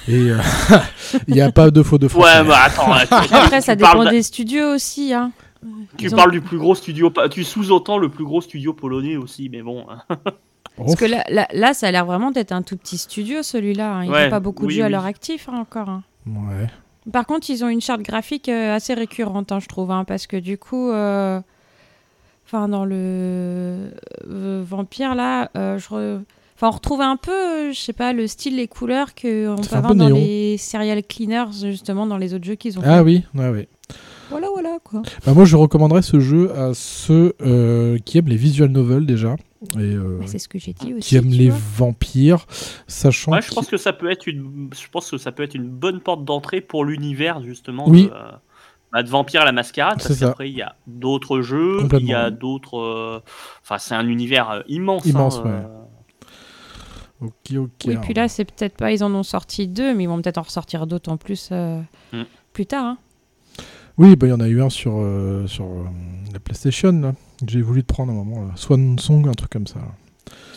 Et 0.07 0.29
euh, 0.31 0.37
il 1.27 1.33
n'y 1.33 1.41
a 1.41 1.51
pas 1.51 1.71
de 1.71 1.81
faux 1.83 1.97
de 1.97 2.07
français. 2.07 2.39
Ouais, 2.41 2.47
bah 2.47 2.59
attends. 2.65 2.91
Après, 3.31 3.61
ça 3.61 3.75
dépend 3.75 4.05
des 4.09 4.21
studios 4.23 4.75
aussi. 4.75 5.13
Hein. 5.13 5.31
Tu 5.97 6.05
Ils 6.05 6.13
ont- 6.13 6.17
parles 6.17 6.31
du 6.31 6.41
plus 6.41 6.57
gros 6.57 6.73
studio, 6.75 7.11
tu 7.29 7.43
sous-entends 7.43 7.97
le 7.97 8.09
plus 8.09 8.23
gros 8.23 8.41
studio 8.41 8.73
polonais 8.73 9.15
aussi, 9.17 9.49
mais 9.49 9.61
bon. 9.61 9.85
Parce 10.77 10.95
que 10.95 11.05
là, 11.05 11.23
là, 11.29 11.47
là, 11.53 11.73
ça 11.73 11.87
a 11.87 11.91
l'air 11.91 12.05
vraiment 12.05 12.31
d'être 12.31 12.51
un 12.51 12.61
tout 12.63 12.77
petit 12.77 12.97
studio, 12.97 13.43
celui-là. 13.43 13.93
hein. 13.93 14.03
Ils 14.03 14.07
n'ont 14.07 14.13
Ouais, 14.13 14.29
pas 14.29 14.39
beaucoup 14.39 14.63
de 14.63 14.67
oui, 14.67 14.75
jeux 14.75 14.83
à 14.83 14.85
oui. 14.85 14.91
leur 14.91 15.05
actif 15.05 15.47
hein, 15.49 15.57
encore. 15.59 15.89
hein. 15.89 16.03
Ouais. 16.25 16.67
Par 17.11 17.25
contre, 17.25 17.49
ils 17.49 17.63
ont 17.63 17.67
une 17.69 17.81
charte 17.81 18.01
graphique 18.01 18.47
euh, 18.49 18.75
assez 18.75 18.93
récurrente, 18.93 19.51
hein, 19.51 19.59
je 19.59 19.67
trouve, 19.67 19.91
hein, 19.91 20.03
parce 20.05 20.27
que 20.27 20.37
du 20.37 20.57
coup, 20.57 20.89
euh, 20.91 21.39
enfin 22.47 22.67
dans 22.67 22.85
le 22.85 22.95
euh, 24.29 24.63
Vampire 24.65 25.15
là, 25.15 25.49
euh, 25.57 25.77
je 25.79 25.87
re- 25.89 26.21
enfin 26.55 26.67
on 26.67 26.71
retrouve 26.71 27.01
un 27.01 27.17
peu, 27.17 27.71
je 27.71 27.79
sais 27.79 27.93
pas, 27.93 28.13
le 28.13 28.27
style, 28.27 28.55
les 28.57 28.67
couleurs 28.67 29.15
que 29.15 29.47
on 29.49 29.61
C'est 29.63 29.69
peut 29.71 29.75
avoir 29.77 29.95
dans 29.95 30.05
néon. 30.09 30.15
les 30.15 30.57
serial 30.57 31.01
cleaners 31.03 31.51
justement 31.51 32.05
dans 32.05 32.17
les 32.17 32.33
autres 32.33 32.45
jeux 32.45 32.55
qu'ils 32.55 32.77
ont. 32.77 32.83
Ah 32.85 32.97
fait. 32.97 33.01
oui, 33.03 33.23
ouais, 33.35 33.49
ouais. 33.49 33.67
Voilà, 34.31 34.47
voilà 34.51 34.77
quoi. 34.83 35.01
Bah, 35.25 35.33
moi, 35.33 35.45
je 35.45 35.55
recommanderais 35.55 36.01
ce 36.01 36.19
jeu 36.19 36.51
à 36.57 36.73
ceux 36.73 37.35
euh, 37.41 37.97
qui 37.99 38.17
aiment 38.17 38.27
les 38.29 38.35
visual 38.37 38.69
novels 38.69 39.05
déjà. 39.05 39.35
Et 39.75 39.79
euh, 39.79 40.17
Bah, 40.19 40.25
c'est 40.27 40.39
ce 40.39 40.47
que 40.47 40.57
j'ai 40.57 40.73
dit 40.73 40.93
aussi. 40.95 41.09
qui 41.09 41.15
aiment 41.17 41.29
les 41.29 41.51
vampires, 41.51 42.47
sachant 42.87 43.31
Ouais, 43.33 43.41
je 43.41 43.51
pense 43.53 43.67
que 43.67 43.77
ça 43.77 43.93
peut 43.93 44.09
être 44.09 44.25
une, 44.27 44.69
je 44.73 44.87
pense 44.89 45.11
que 45.11 45.17
ça 45.17 45.31
peut 45.31 45.43
être 45.43 45.53
une 45.53 45.67
bonne 45.69 45.99
porte 45.99 46.25
d'entrée 46.25 46.61
pour 46.61 46.83
l'univers 46.85 47.43
justement 47.43 47.87
Oui. 47.87 48.05
de, 48.07 48.11
euh, 48.11 48.31
bah, 48.91 49.03
de 49.03 49.09
Vampire 49.09 49.41
à 49.41 49.45
la 49.45 49.51
Mascarade. 49.51 50.01
Parce 50.01 50.17
qu'après 50.19 50.49
il 50.49 50.55
y 50.57 50.61
a 50.63 50.75
d'autres 50.87 51.41
jeux, 51.41 51.87
il 51.99 52.05
y 52.07 52.13
a 52.13 52.31
d'autres, 52.31 52.79
euh, 52.79 53.19
enfin 53.61 53.77
c'est 53.77 53.93
un 53.93 54.07
univers 54.07 54.63
immense. 54.67 55.05
Immense, 55.05 55.37
hein, 55.39 55.43
ouais. 55.43 55.49
euh, 55.51 55.77
Ok, 57.21 57.51
ok. 57.55 57.69
Oui, 57.85 57.97
puis 58.01 58.13
là, 58.15 58.27
c'est 58.27 58.45
peut-être 58.45 58.75
pas, 58.75 58.91
ils 58.91 59.03
en 59.03 59.13
ont 59.13 59.21
sorti 59.21 59.67
deux, 59.67 59.93
mais 59.93 60.05
ils 60.05 60.07
vont 60.07 60.19
peut-être 60.19 60.39
en 60.39 60.41
ressortir 60.41 60.87
d'autres 60.87 61.11
en 61.11 61.17
plus 61.17 61.49
euh, 61.51 61.79
Mm. 62.13 62.23
plus 62.51 62.65
tard. 62.65 62.85
hein. 62.85 62.97
Oui, 64.01 64.15
bah, 64.15 64.27
il 64.27 64.29
y 64.31 64.33
en 64.33 64.39
a 64.39 64.47
eu 64.47 64.61
un 64.61 64.69
sur, 64.69 64.93
euh, 64.97 65.45
sur 65.47 65.65
euh, 65.65 65.83
la 66.33 66.39
PlayStation. 66.39 66.91
là, 66.91 67.13
que 67.45 67.51
J'ai 67.51 67.61
voulu 67.61 67.83
te 67.83 67.87
prendre 67.93 68.11
un 68.11 68.15
moment. 68.15 68.41
Là. 68.41 68.51
Swan 68.55 68.97
Song, 68.99 69.27
un 69.27 69.33
truc 69.33 69.51
comme 69.51 69.67
ça. 69.67 69.79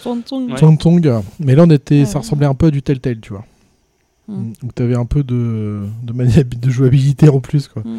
Son- 0.00 0.22
son- 0.24 0.48
Ouais. 0.50 0.56
Swan 0.58 0.78
Song. 0.80 1.22
Mais 1.40 1.54
là, 1.54 1.64
on 1.66 1.70
était, 1.70 2.04
ça 2.04 2.14
ouais. 2.14 2.18
ressemblait 2.20 2.46
un 2.46 2.54
peu 2.54 2.66
à 2.66 2.70
du 2.70 2.82
Telltale, 2.82 3.20
tu 3.20 3.32
vois. 3.32 3.44
Mm. 4.28 4.52
Où 4.62 4.68
tu 4.74 4.82
avais 4.82 4.94
un 4.96 5.04
peu 5.04 5.22
de, 5.22 5.86
de, 6.02 6.12
mani- 6.14 6.44
de 6.44 6.70
jouabilité 6.70 7.28
en 7.28 7.40
plus. 7.40 7.68
Quoi. 7.68 7.82
Mm. 7.84 7.98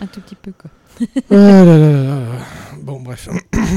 Un 0.00 0.06
tout 0.06 0.20
petit 0.22 0.34
peu 0.34 0.52
quoi. 0.52 0.70
ah 1.30 1.34
là 1.34 1.64
là 1.64 1.78
là 1.78 2.02
là. 2.02 2.26
Bon, 2.82 3.00
bref. 3.00 3.28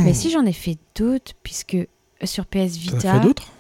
Mais 0.04 0.14
si 0.14 0.32
j'en 0.32 0.46
ai 0.46 0.54
fait 0.54 0.78
d'autres, 0.98 1.34
puisque 1.44 1.76
euh, 1.76 1.86
sur 2.24 2.46
PS 2.46 2.54
T'en 2.56 2.62
as 2.64 2.96
Vita. 2.98 3.14
fait 3.20 3.28
d'autres? 3.28 3.52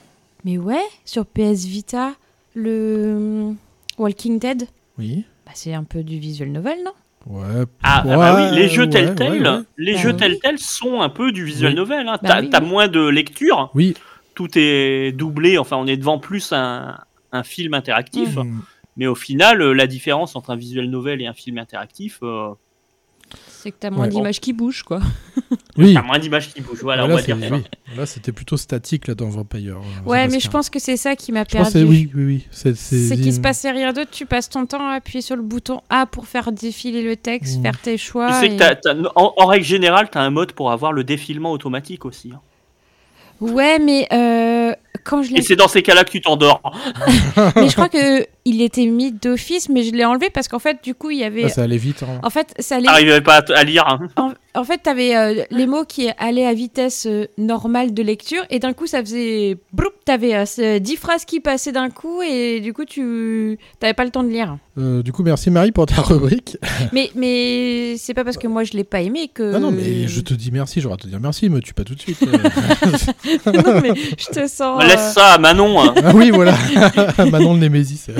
Mais 0.45 0.57
ouais, 0.57 0.83
sur 1.03 1.25
PS 1.25 1.65
Vita, 1.65 2.13
le 2.53 3.47
hum, 3.49 3.55
Walking 3.97 4.39
Dead, 4.39 4.67
Oui. 4.97 5.25
bah, 5.45 5.51
c'est 5.55 5.73
un 5.73 5.83
peu 5.83 6.03
du 6.03 6.17
visual 6.19 6.49
novel, 6.51 6.77
non? 6.85 6.91
Ouais. 7.25 7.63
Ah, 7.81 8.03
ah 8.05 8.17
bah 8.17 8.35
oui, 8.35 8.55
les 8.55 8.69
jeux 8.69 8.83
ouais, 8.83 8.89
Telltale, 8.89 9.41
ouais, 9.41 9.49
ouais. 9.49 9.63
les 9.77 9.97
jeux. 9.97 10.15
Telltale 10.15 10.59
sont 10.59 11.01
un 11.01 11.09
peu 11.09 11.31
du 11.31 11.43
visual 11.43 11.71
Oui. 11.71 11.75
novel. 11.75 12.07
Hein. 12.07 12.19
Bah 12.21 12.41
T'as 12.43 12.61
oui, 12.61 12.67
moins 12.69 12.87
de 12.87 13.05
lecture, 13.07 13.71
Oui. 13.73 13.95
tout 14.35 14.49
est 14.55 15.11
doublé. 15.11 15.57
Enfin, 15.57 15.77
on 15.77 15.87
est 15.87 15.97
devant 15.97 16.19
plus 16.19 16.51
un, 16.53 16.99
un 17.31 17.43
film 17.43 17.73
interactif. 17.73 18.35
Mm. 18.35 18.59
Mais 18.97 19.07
au 19.07 19.15
final, 19.15 19.61
euh, 19.61 19.73
la 19.73 19.87
différence 19.87 20.35
entre 20.35 20.51
un 20.51 20.55
visual 20.55 20.85
novel 20.85 21.21
et 21.21 21.27
un 21.27 21.33
film 21.33 21.57
interactif, 21.57 22.19
euh, 22.23 22.49
C'est 23.65 23.71
que 23.71 23.77
t'as 23.79 23.89
moins 23.89 24.03
Ouais. 24.05 24.09
d'images 24.11 24.39
qui 24.39 24.53
bougent, 24.53 24.83
quoi. 24.83 24.99
Oui. 25.77 25.95
t'as 25.95 26.03
moins 26.03 26.19
d'images 26.19 26.53
qui 26.53 26.61
bougent. 26.61 26.83
Voilà, 26.83 27.01
Ah, 27.01 27.05
on 27.05 27.07
là, 27.09 27.15
va 27.15 27.21
dire 27.23 27.35
ça. 27.39 27.55
oui. 27.55 27.63
Là, 27.97 28.05
c'était 28.05 28.31
plutôt 28.31 28.57
statique 28.57 29.07
là 29.07 29.15
dans 29.15 29.27
Vampire. 29.27 29.77
euh, 29.77 30.07
Ouais, 30.09 30.27
mais 30.27 30.39
je 30.39 30.49
pense 30.51 30.69
que 30.69 30.77
c'est 30.77 30.97
ça 30.97 31.15
qui 31.15 31.31
m'a 31.31 31.43
Je 31.49 31.57
pense 31.57 31.69
que 31.69 31.73
perdu. 31.73 31.79
c'est- 31.79 31.83
oui, 31.83 32.11
oui, 32.13 32.25
oui. 32.25 32.47
C'est 32.51 33.15
qu'il 33.15 33.33
se 33.33 33.39
passait 33.39 33.71
rien 33.71 33.91
d'autre, 33.91 34.11
tu 34.11 34.27
passes 34.27 34.49
ton 34.49 34.67
temps 34.67 34.87
à 34.87 34.93
appuyer 34.93 35.21
sur 35.21 35.35
le 35.35 35.41
bouton 35.41 35.81
A 35.89 36.05
pour 36.05 36.27
faire 36.27 36.51
défiler 36.51 37.01
le 37.01 37.15
texte, 37.15 37.57
Mm. 37.57 37.61
faire 37.63 37.79
tes 37.81 37.97
choix. 37.97 38.27
Tu 38.33 38.33
sais 38.39 38.49
que 38.49 38.59
t'as- 38.59 38.75
t'as- 38.75 38.93
en, 39.15 39.33
en 39.35 39.45
règle 39.47 39.65
générale, 39.65 40.09
tu 40.11 40.17
as 40.19 40.21
un 40.21 40.29
mode 40.29 40.51
pour 40.51 40.71
avoir 40.71 40.93
le 40.93 41.03
défilement 41.03 41.51
automatique 41.51 42.05
aussi. 42.05 42.31
hein. 42.35 42.39
Ouais, 43.41 43.79
mais 43.79 44.07
euh, 44.13 44.73
quand 45.03 45.21
je 45.23 45.31
l'ai 45.31 45.39
Et 45.39 45.41
c'est 45.41 45.55
dans 45.55 45.67
ces 45.67 45.81
cas-là 45.81 46.03
que 46.03 46.11
tu 46.11 46.21
t'endors. 46.21 46.61
mais 47.55 47.69
je 47.69 47.73
crois 47.75 47.89
que 47.89 48.25
il 48.47 48.61
était 48.61 48.85
mis 48.85 49.11
d'office, 49.11 49.69
mais 49.69 49.83
je 49.83 49.91
l'ai 49.91 50.05
enlevé 50.05 50.29
parce 50.29 50.47
qu'en 50.47 50.59
fait, 50.59 50.77
du 50.83 50.93
coup, 50.93 51.09
il 51.09 51.17
y 51.19 51.23
avait. 51.23 51.45
Ah, 51.45 51.49
ça 51.49 51.63
allait 51.63 51.77
vite. 51.77 52.03
hein. 52.03 52.19
En 52.23 52.29
fait, 52.29 52.53
ça 52.59 52.75
allait. 52.75 52.85
T'arrivais 52.85 53.21
pas 53.21 53.35
à, 53.37 53.41
t- 53.41 53.53
à 53.53 53.63
lire. 53.63 53.85
hein. 53.87 53.99
En, 54.17 54.33
en 54.53 54.63
fait, 54.63 54.81
tu 54.83 54.89
avais 54.89 55.47
les 55.49 55.65
mots 55.65 55.83
qui 55.85 56.09
allaient 56.19 56.45
à 56.45 56.53
vitesse 56.53 57.07
euh, 57.07 57.25
normale 57.39 57.93
de 57.93 58.03
lecture, 58.03 58.43
et 58.51 58.59
d'un 58.59 58.73
coup, 58.73 58.85
ça 58.87 59.01
faisait. 59.01 59.57
Broup, 59.73 59.93
tu 60.05 60.11
avais 60.11 60.79
10 60.79 60.95
phrases 60.97 61.25
qui 61.25 61.39
passaient 61.39 61.71
d'un 61.71 61.89
coup, 61.89 62.21
et 62.21 62.59
du 62.59 62.71
coup, 62.73 62.85
tu 62.85 63.57
n'avais 63.81 63.95
pas 63.95 64.05
le 64.05 64.11
temps 64.11 64.23
de 64.23 64.29
lire. 64.29 64.57
Euh, 64.77 65.01
du 65.01 65.11
coup, 65.11 65.23
merci 65.23 65.49
Marie 65.49 65.71
pour 65.71 65.85
ta 65.87 66.01
rubrique. 66.01 66.57
mais 66.93 67.09
mais 67.15 67.95
c'est 67.97 68.13
pas 68.13 68.23
parce 68.25 68.37
que 68.37 68.47
moi 68.47 68.63
je 68.65 68.73
l'ai 68.73 68.83
pas 68.83 69.01
aimé 69.01 69.31
que. 69.33 69.53
Ah 69.55 69.59
non, 69.59 69.71
mais 69.71 70.07
je 70.07 70.19
te 70.21 70.33
dis 70.33 70.51
merci. 70.51 70.81
J'aurais 70.81 70.95
à 70.95 70.97
te 70.97 71.07
dire 71.07 71.19
merci, 71.19 71.49
me 71.49 71.61
tue 71.61 71.73
pas 71.73 71.83
tout 71.85 71.95
de 71.95 72.01
suite. 72.01 72.19
euh. 72.23 73.51
non, 73.53 73.81
mais 73.81 73.93
je 73.95 74.25
te 74.27 74.47
sens. 74.47 74.83
Laisse 74.87 75.09
euh, 75.09 75.13
ça 75.13 75.33
à 75.33 75.37
Manon. 75.37 75.79
hein. 75.81 75.93
ah 76.03 76.11
oui, 76.15 76.31
voilà. 76.31 76.55
Manon 77.31 77.53
le 77.53 77.59
Némésis. 77.59 78.07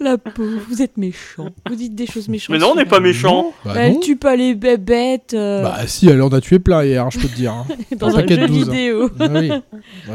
La 0.00 0.18
pauvre, 0.18 0.60
vous 0.68 0.82
êtes 0.82 0.96
méchant. 0.98 1.48
Vous 1.68 1.74
dites 1.74 1.94
des 1.94 2.06
choses 2.06 2.28
méchantes. 2.28 2.50
Mais 2.50 2.58
non, 2.58 2.72
on 2.72 2.74
n'est 2.76 2.84
pas 2.84 3.00
méchant. 3.00 3.52
Bah, 3.64 3.72
Elle 3.76 3.94
non. 3.94 4.00
tue 4.00 4.16
pas 4.16 4.36
les 4.36 4.54
bébêtes 4.54 5.32
euh, 5.34 5.62
Bah 5.62 5.78
si, 5.86 6.08
elle 6.08 6.20
en 6.22 6.28
a 6.28 6.40
tué 6.42 6.58
plein 6.58 6.84
hier, 6.84 7.06
hein, 7.06 7.08
je 7.10 7.18
peux 7.18 7.26
te 7.28 7.34
dire. 7.34 7.52
hein. 7.52 7.66
dans 7.96 8.14
un 8.16 8.20
jeu 8.26 8.36
12, 8.36 8.40
hein. 8.42 8.46
vidéo. 8.46 9.10
Ah 9.18 9.26
oui. 9.30 9.48
Ouais, 9.50 9.62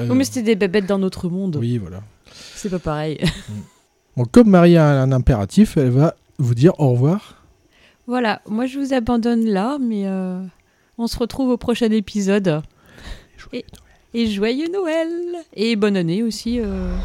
Oh, 0.09 0.13
mais 0.13 0.23
c'était 0.23 0.43
des 0.43 0.55
bébêtes 0.55 0.85
d'un 0.85 1.01
autre 1.01 1.27
monde. 1.27 1.57
oui, 1.59 1.79
voilà. 1.79 2.01
C'est 2.55 2.69
pas 2.69 2.79
pareil. 2.79 3.19
Bon, 4.15 4.25
comme 4.25 4.49
Marie 4.49 4.77
a 4.77 4.85
un 4.85 5.11
impératif, 5.11 5.75
elle 5.77 5.89
va 5.89 6.15
vous 6.37 6.53
dire 6.55 6.73
au 6.79 6.91
revoir. 6.91 7.35
Voilà, 8.05 8.41
moi 8.47 8.67
je 8.67 8.79
vous 8.79 8.93
abandonne 8.93 9.45
là, 9.45 9.77
mais 9.81 10.03
euh, 10.05 10.39
on 10.97 11.07
se 11.07 11.17
retrouve 11.17 11.49
au 11.49 11.57
prochain 11.57 11.89
épisode. 11.91 12.61
Et, 13.53 14.27
joyeux 14.27 14.69
Noël 14.71 15.09
Et 15.55 15.75
bonne 15.75 15.97
année 15.97 16.23
aussi. 16.23 16.59
euh. 16.59 16.95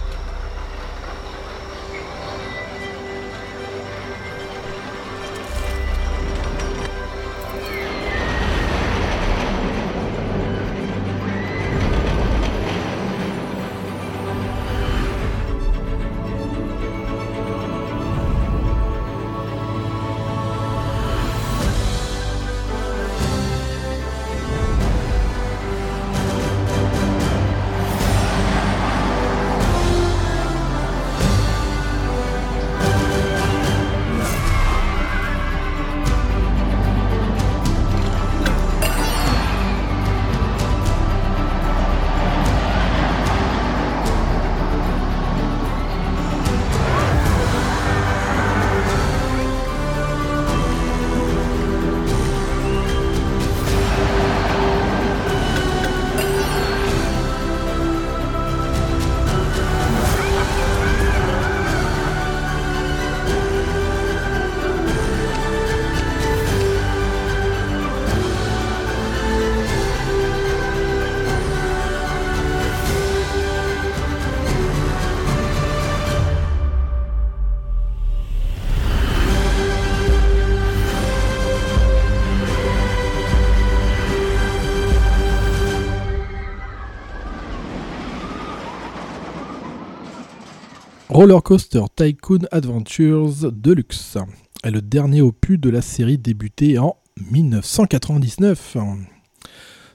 Roller 91.12 91.42
Coaster 91.42 91.83
Tycoon 91.94 92.46
Adventures 92.53 93.53
Deluxe 93.53 94.16
est 94.64 94.70
le 94.70 94.81
dernier 94.81 95.20
opus 95.20 95.61
de 95.61 95.68
la 95.68 95.83
série 95.83 96.16
débutée 96.16 96.79
en 96.79 96.96
1999. 97.31 98.79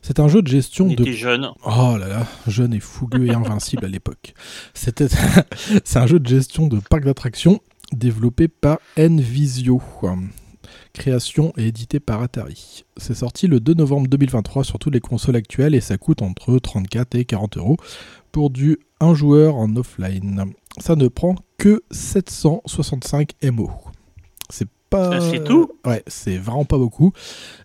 C'est 0.04 0.20
un 0.20 0.28
jeu 0.28 0.44
de 0.44 0.48
gestion 0.48 0.86
On 0.86 0.94
de 0.94 1.02
était 1.02 1.14
jeune. 1.14 1.50
Oh 1.66 1.98
là 1.98 2.08
là, 2.08 2.28
jeune 2.46 2.72
et 2.72 2.80
fougueux 2.80 3.26
et 3.26 3.34
invincible 3.34 3.86
à 3.86 3.88
l'époque. 3.88 4.36
C'était, 4.76 5.08
c'est 5.84 5.98
un 5.98 6.06
jeu 6.06 6.20
de 6.20 6.28
gestion 6.28 6.68
de 6.68 6.80
parc 6.80 7.04
d'attractions 7.04 7.62
développé 7.92 8.48
par 8.48 8.78
Nvisio. 8.96 9.82
Création 10.94 11.52
et 11.58 11.66
édité 11.66 12.00
par 12.00 12.22
Atari. 12.22 12.86
C'est 12.98 13.16
sorti 13.16 13.48
le 13.48 13.60
2 13.60 13.74
novembre 13.74 14.08
2023 14.08 14.64
sur 14.64 14.78
toutes 14.78 14.94
les 14.94 15.00
consoles 15.00 15.36
actuelles 15.36 15.74
et 15.74 15.82
ça 15.82 15.98
coûte 15.98 16.22
entre 16.22 16.60
34 16.60 17.16
et 17.16 17.26
40 17.26 17.58
euros 17.58 17.78
pour 18.32 18.52
du 18.52 18.78
1 19.00 19.16
joueur 19.16 19.56
en 19.56 19.76
offline. 19.78 20.54
Ça 20.80 20.96
ne 20.96 21.08
prend 21.08 21.36
que 21.58 21.84
765 21.92 23.32
MO. 23.52 23.72
C'est 24.50 24.68
pas. 24.90 25.20
C'est 25.20 25.44
tout 25.44 25.72
Ouais, 25.86 26.04
c'est 26.08 26.38
vraiment 26.38 26.66
pas 26.66 26.78
beaucoup. 26.78 27.12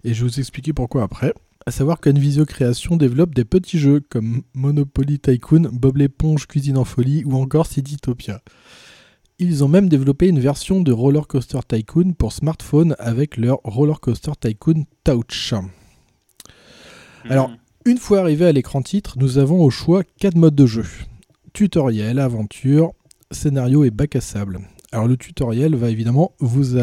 Et 0.05 0.15
je 0.15 0.25
vais 0.25 0.31
vous 0.31 0.41
expliquer 0.41 0.73
pourquoi 0.73 1.03
après. 1.03 1.35
À 1.67 1.71
savoir 1.71 2.01
qu'Envisio 2.01 2.45
Création 2.45 2.97
développe 2.97 3.35
des 3.35 3.45
petits 3.45 3.79
jeux 3.79 4.01
comme 4.01 4.43
Monopoly 4.55 5.21
Tycoon, 5.21 5.69
Bob 5.73 5.99
l'éponge 5.99 6.49
Cuisine 6.49 6.77
en 6.77 6.85
folie 6.85 7.25
ou 7.25 7.37
encore 7.37 7.67
Citytopia. 7.67 8.43
Ils 9.39 9.63
ont 9.63 9.69
même 9.69 9.89
développé 9.89 10.29
une 10.29 10.41
version 10.41 10.81
de 10.81 10.93
Roller 10.93 11.27
Coaster 11.29 11.61
Tycoon 11.67 12.15
pour 12.15 12.33
smartphone 12.33 12.97
avec 12.99 13.37
leur 13.37 13.61
Roller 13.63 14.01
Coaster 14.01 14.33
Tycoon 14.41 14.85
Touch. 15.05 15.55
Alors, 17.29 17.51
Hmm. 17.51 17.57
Une 17.85 17.99
fois 17.99 18.21
arrivé 18.21 18.47
à 18.47 18.53
l'écran 18.53 18.81
titre, 18.81 19.15
nous 19.19 19.39
avons 19.39 19.61
au 19.61 19.71
choix 19.71 20.05
4 20.21 20.37
modes 20.37 20.55
de 20.55 20.67
jeu. 20.67 20.85
Tutoriel, 21.53 22.21
aventure, 22.21 22.93
scénario 23.33 23.85
et 23.85 23.91
bac 23.91 24.17
à 24.17 24.21
sable. 24.21 24.61
Alors 24.93 25.09
le 25.09 25.17
tutoriel 25.17 25.75
va 25.75 25.89
évidemment 25.89 26.33
vous, 26.39 26.77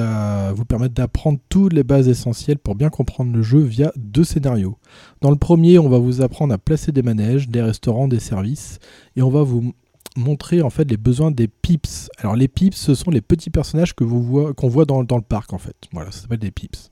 permettre 0.68 0.96
d'apprendre 0.96 1.40
toutes 1.48 1.74
les 1.74 1.84
bases 1.84 2.08
essentielles 2.08 2.58
pour 2.58 2.74
bien 2.74 2.90
comprendre 2.90 3.32
le 3.36 3.44
jeu 3.44 3.60
via 3.60 3.92
deux 3.96 4.24
scénarios. 4.24 4.78
Dans 5.22 5.30
le 5.30 5.36
premier, 5.36 5.78
on 5.78 5.90
va 5.90 6.00
vous 6.00 6.22
apprendre 6.22 6.52
à 6.52 6.58
placer 6.58 6.92
des 6.92 7.04
manèges, 7.04 7.50
des 7.50 7.62
restaurants, 7.62 8.08
des 8.08 8.20
services, 8.20 8.80
et 9.16 9.22
on 9.22 9.30
va 9.30 9.44
vous 9.44 9.74
montrer 10.18 10.64
en 10.64 10.72
fait 10.72 10.90
les 10.90 10.98
besoins 10.98 11.30
des 11.30 11.48
pips. 11.48 12.10
Alors 12.18 12.36
les 12.36 12.48
pips, 12.48 12.76
ce 12.76 12.96
sont 12.96 13.12
les 13.12 13.22
petits 13.22 13.52
personnages 13.52 13.96
que 13.96 14.04
vous 14.04 14.54
qu'on 14.56 14.70
voit 14.70 14.86
dans, 14.86 15.04
dans 15.04 15.18
le 15.18 15.22
parc 15.22 15.54
en 15.54 15.60
fait. 15.60 15.76
Voilà, 15.92 16.12
ça 16.12 16.22
s'appelle 16.22 16.40
des 16.40 16.52
pips. 16.52 16.90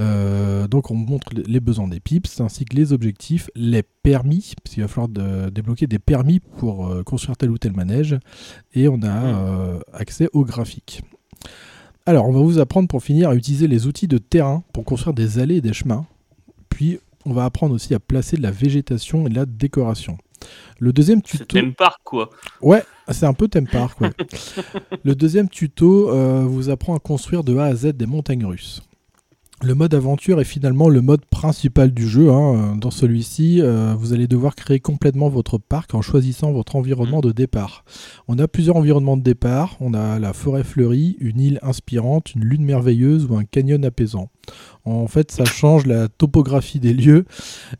Euh, 0.00 0.66
donc 0.66 0.90
on 0.90 0.94
montre 0.94 1.28
les- 1.34 1.60
besoins 1.60 1.86
des 1.88 2.00
pips 2.00 2.40
ainsi 2.40 2.64
que 2.64 2.74
les 2.74 2.92
objectifs, 2.92 3.48
les 3.54 3.82
permis, 4.02 4.54
parce 4.62 4.74
qu'il 4.74 4.82
va 4.82 4.88
falloir 4.88 5.08
de- 5.08 5.50
débloquer 5.50 5.86
des 5.86 5.98
permis 6.00 6.40
pour 6.40 6.88
euh, 6.88 7.02
construire 7.02 7.36
tel 7.36 7.50
ou 7.50 7.58
tel 7.58 7.72
manège, 7.72 8.16
et 8.74 8.88
on 8.88 9.00
a 9.02 9.08
euh, 9.08 9.78
accès 9.92 10.28
aux 10.32 10.44
graphiques. 10.44 11.02
Alors 12.06 12.28
on 12.28 12.32
va 12.32 12.40
vous 12.40 12.58
apprendre 12.58 12.88
pour 12.88 13.02
finir 13.02 13.30
à 13.30 13.34
utiliser 13.34 13.68
les 13.68 13.86
outils 13.86 14.08
de 14.08 14.18
terrain 14.18 14.62
pour 14.72 14.84
construire 14.84 15.14
des 15.14 15.38
allées 15.38 15.56
et 15.56 15.60
des 15.60 15.72
chemins, 15.72 16.06
puis 16.68 16.98
on 17.24 17.32
va 17.32 17.44
apprendre 17.44 17.74
aussi 17.74 17.94
à 17.94 18.00
placer 18.00 18.36
de 18.36 18.42
la 18.42 18.50
végétation 18.50 19.26
et 19.26 19.30
de 19.30 19.34
la 19.36 19.46
décoration. 19.46 20.18
Le 20.78 20.92
deuxième 20.92 21.20
C'est 21.24 21.38
tuto... 21.38 21.56
thème 21.58 21.72
park, 21.72 22.00
quoi. 22.04 22.28
Ouais, 22.60 22.82
c'est 23.10 23.24
un 23.24 23.32
peu 23.32 23.48
theme 23.48 23.66
park. 23.66 23.98
ouais. 24.02 24.10
le 25.04 25.14
deuxième 25.14 25.48
tuto 25.48 26.10
euh, 26.10 26.42
vous 26.46 26.68
apprend 26.68 26.94
à 26.94 26.98
construire 26.98 27.44
de 27.44 27.56
A 27.56 27.64
à 27.66 27.74
Z 27.74 27.92
des 27.94 28.04
montagnes 28.06 28.44
russes. 28.44 28.82
Le 29.64 29.74
mode 29.74 29.94
aventure 29.94 30.42
est 30.42 30.44
finalement 30.44 30.90
le 30.90 31.00
mode 31.00 31.24
principal 31.24 31.90
du 31.90 32.06
jeu. 32.06 32.30
hein. 32.30 32.76
Dans 32.76 32.90
celui-ci, 32.90 33.62
euh, 33.62 33.94
vous 33.98 34.12
allez 34.12 34.26
devoir 34.26 34.56
créer 34.56 34.78
complètement 34.78 35.30
votre 35.30 35.56
parc 35.56 35.94
en 35.94 36.02
choisissant 36.02 36.52
votre 36.52 36.76
environnement 36.76 37.22
de 37.22 37.32
départ. 37.32 37.86
On 38.28 38.38
a 38.38 38.46
plusieurs 38.46 38.76
environnements 38.76 39.16
de 39.16 39.22
départ. 39.22 39.76
On 39.80 39.94
a 39.94 40.18
la 40.18 40.34
forêt 40.34 40.64
fleurie, 40.64 41.16
une 41.18 41.40
île 41.40 41.58
inspirante, 41.62 42.34
une 42.34 42.44
lune 42.44 42.64
merveilleuse 42.64 43.24
ou 43.24 43.36
un 43.36 43.44
canyon 43.44 43.82
apaisant. 43.86 44.28
En 44.84 45.06
fait, 45.06 45.32
ça 45.32 45.46
change 45.46 45.86
la 45.86 46.08
topographie 46.08 46.78
des 46.78 46.92
lieux 46.92 47.24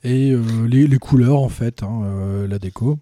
et 0.05 0.31
euh, 0.31 0.41
les, 0.67 0.87
les 0.87 0.99
couleurs, 0.99 1.41
en 1.41 1.51
fait, 1.51 1.83
hein, 1.83 2.01
euh, 2.05 2.49
la 2.49 2.59
déco. 2.59 2.99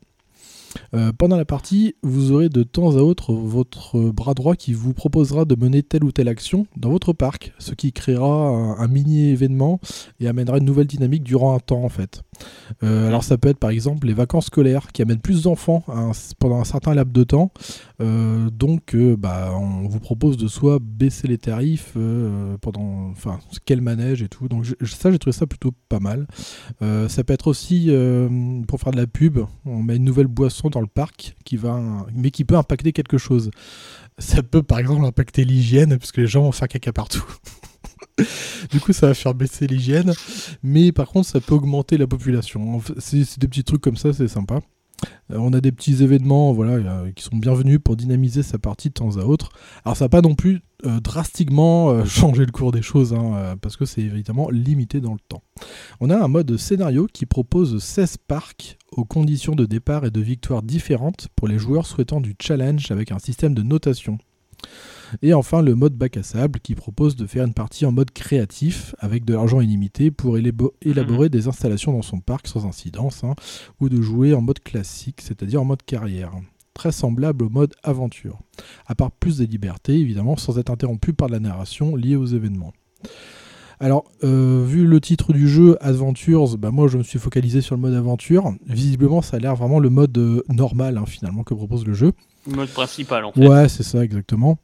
Euh, 0.94 1.12
pendant 1.16 1.36
la 1.36 1.44
partie, 1.44 1.94
vous 2.02 2.32
aurez 2.32 2.48
de 2.48 2.62
temps 2.62 2.96
à 2.96 3.00
autre 3.00 3.32
votre 3.32 4.10
bras 4.10 4.34
droit 4.34 4.56
qui 4.56 4.72
vous 4.72 4.92
proposera 4.92 5.44
de 5.44 5.54
mener 5.54 5.82
telle 5.82 6.04
ou 6.04 6.12
telle 6.12 6.28
action 6.28 6.66
dans 6.76 6.90
votre 6.90 7.12
parc, 7.12 7.52
ce 7.58 7.72
qui 7.72 7.92
créera 7.92 8.48
un, 8.48 8.78
un 8.78 8.88
mini-événement 8.88 9.80
et 10.20 10.28
amènera 10.28 10.58
une 10.58 10.64
nouvelle 10.64 10.86
dynamique 10.86 11.22
durant 11.22 11.54
un 11.54 11.60
temps 11.60 11.84
en 11.84 11.88
fait. 11.88 12.22
Euh, 12.82 13.08
alors 13.08 13.24
ça 13.24 13.38
peut 13.38 13.48
être 13.48 13.58
par 13.58 13.70
exemple 13.70 14.06
les 14.06 14.14
vacances 14.14 14.46
scolaires 14.46 14.92
qui 14.92 15.02
amènent 15.02 15.20
plus 15.20 15.42
d'enfants 15.42 15.84
pendant 16.38 16.60
un 16.60 16.64
certain 16.64 16.94
laps 16.94 17.12
de 17.12 17.24
temps. 17.24 17.52
Euh, 18.00 18.50
donc 18.50 18.94
euh, 18.94 19.16
bah, 19.16 19.52
on 19.54 19.88
vous 19.88 20.00
propose 20.00 20.36
de 20.36 20.48
soit 20.48 20.78
baisser 20.80 21.28
les 21.28 21.38
tarifs 21.38 21.96
pendant 22.60 23.10
enfin 23.10 23.38
quel 23.64 23.80
manège 23.80 24.22
et 24.22 24.28
tout. 24.28 24.48
Donc 24.48 24.66
ça 24.82 25.10
j'ai 25.10 25.18
trouvé 25.18 25.32
ça 25.32 25.46
plutôt 25.46 25.72
pas 25.88 26.00
mal. 26.00 26.26
Ça 26.80 27.24
peut 27.24 27.32
être 27.32 27.48
aussi 27.48 27.90
pour 28.66 28.80
faire 28.80 28.92
de 28.92 28.96
la 28.96 29.06
pub, 29.06 29.38
on 29.64 29.82
met 29.82 29.96
une 29.96 30.04
nouvelle 30.04 30.26
boisson 30.26 30.70
dans 30.70 30.80
le 30.80 30.86
parc 30.86 31.36
qui 31.44 31.56
va, 31.56 31.80
mais 32.14 32.30
qui 32.30 32.44
peut 32.44 32.56
impacter 32.56 32.92
quelque 32.92 33.18
chose. 33.18 33.50
Ça 34.18 34.42
peut 34.42 34.62
par 34.62 34.78
exemple 34.78 35.04
impacter 35.04 35.44
l'hygiène 35.44 35.98
parce 35.98 36.12
que 36.12 36.20
les 36.20 36.26
gens 36.26 36.42
vont 36.42 36.52
faire 36.52 36.68
caca 36.68 36.92
partout. 36.92 37.24
du 38.70 38.80
coup, 38.80 38.92
ça 38.92 39.08
va 39.08 39.14
faire 39.14 39.34
baisser 39.34 39.66
l'hygiène, 39.66 40.12
mais 40.62 40.92
par 40.92 41.08
contre, 41.08 41.28
ça 41.28 41.40
peut 41.40 41.54
augmenter 41.54 41.96
la 41.98 42.06
population. 42.06 42.80
C'est 42.98 43.38
des 43.38 43.48
petits 43.48 43.64
trucs 43.64 43.80
comme 43.80 43.96
ça, 43.96 44.12
c'est 44.12 44.28
sympa. 44.28 44.60
Euh, 45.30 45.36
on 45.38 45.52
a 45.52 45.60
des 45.60 45.72
petits 45.72 46.02
événements 46.02 46.52
voilà, 46.52 46.72
euh, 46.72 47.12
qui 47.12 47.24
sont 47.24 47.36
bienvenus 47.36 47.78
pour 47.82 47.96
dynamiser 47.96 48.42
sa 48.42 48.58
partie 48.58 48.88
de 48.88 48.94
temps 48.94 49.16
à 49.18 49.24
autre. 49.24 49.50
Alors 49.84 49.96
ça 49.96 50.06
n'a 50.06 50.08
pas 50.08 50.20
non 50.20 50.34
plus 50.34 50.60
euh, 50.84 51.00
drastiquement 51.00 52.04
changé 52.06 52.44
le 52.44 52.52
cours 52.52 52.72
des 52.72 52.82
choses, 52.82 53.12
hein, 53.12 53.56
parce 53.60 53.76
que 53.76 53.84
c'est 53.84 54.02
évidemment 54.02 54.50
limité 54.50 55.00
dans 55.00 55.12
le 55.12 55.20
temps. 55.28 55.42
On 56.00 56.10
a 56.10 56.16
un 56.16 56.28
mode 56.28 56.56
scénario 56.56 57.06
qui 57.12 57.26
propose 57.26 57.82
16 57.82 58.18
parcs 58.28 58.78
aux 58.90 59.04
conditions 59.04 59.54
de 59.54 59.64
départ 59.64 60.04
et 60.04 60.10
de 60.10 60.20
victoire 60.20 60.62
différentes 60.62 61.28
pour 61.36 61.48
les 61.48 61.58
joueurs 61.58 61.86
souhaitant 61.86 62.20
du 62.20 62.34
challenge 62.40 62.90
avec 62.90 63.12
un 63.12 63.18
système 63.18 63.54
de 63.54 63.62
notation. 63.62 64.18
Et 65.20 65.34
enfin 65.34 65.60
le 65.62 65.74
mode 65.74 65.94
bac 65.94 66.16
à 66.16 66.22
sable 66.22 66.60
qui 66.60 66.74
propose 66.74 67.16
de 67.16 67.26
faire 67.26 67.44
une 67.44 67.54
partie 67.54 67.84
en 67.84 67.92
mode 67.92 68.10
créatif 68.10 68.94
avec 68.98 69.24
de 69.24 69.34
l'argent 69.34 69.60
illimité 69.60 70.10
pour 70.10 70.36
élabo- 70.38 70.72
élaborer 70.80 71.28
des 71.28 71.48
installations 71.48 71.92
dans 71.92 72.02
son 72.02 72.20
parc 72.20 72.46
sans 72.46 72.64
incidence 72.66 73.24
hein, 73.24 73.34
ou 73.80 73.88
de 73.88 74.00
jouer 74.00 74.32
en 74.34 74.40
mode 74.40 74.60
classique, 74.60 75.20
c'est-à-dire 75.20 75.60
en 75.60 75.64
mode 75.64 75.82
carrière. 75.82 76.32
Très 76.74 76.92
semblable 76.92 77.44
au 77.44 77.50
mode 77.50 77.74
aventure. 77.82 78.38
À 78.86 78.94
part 78.94 79.10
plus 79.10 79.38
de 79.38 79.44
liberté 79.44 79.94
évidemment 79.98 80.36
sans 80.36 80.58
être 80.58 80.70
interrompu 80.70 81.12
par 81.12 81.28
la 81.28 81.40
narration 81.40 81.94
liée 81.96 82.16
aux 82.16 82.26
événements. 82.26 82.72
Alors, 83.80 84.04
euh, 84.22 84.64
vu 84.64 84.86
le 84.86 85.00
titre 85.00 85.32
du 85.32 85.48
jeu, 85.48 85.76
Adventures, 85.80 86.56
bah 86.56 86.70
moi 86.70 86.86
je 86.86 86.98
me 86.98 87.02
suis 87.02 87.18
focalisé 87.18 87.60
sur 87.60 87.74
le 87.74 87.80
mode 87.80 87.94
aventure. 87.94 88.54
Visiblement, 88.64 89.22
ça 89.22 89.38
a 89.38 89.40
l'air 89.40 89.56
vraiment 89.56 89.80
le 89.80 89.90
mode 89.90 90.16
euh, 90.18 90.44
normal 90.48 90.98
hein, 90.98 91.04
finalement 91.04 91.42
que 91.42 91.52
propose 91.52 91.84
le 91.84 91.92
jeu. 91.92 92.12
Le 92.48 92.54
mode 92.54 92.68
principal, 92.68 93.24
en 93.24 93.32
fait. 93.32 93.44
Ouais, 93.46 93.68
c'est 93.68 93.82
ça 93.82 94.04
exactement. 94.04 94.58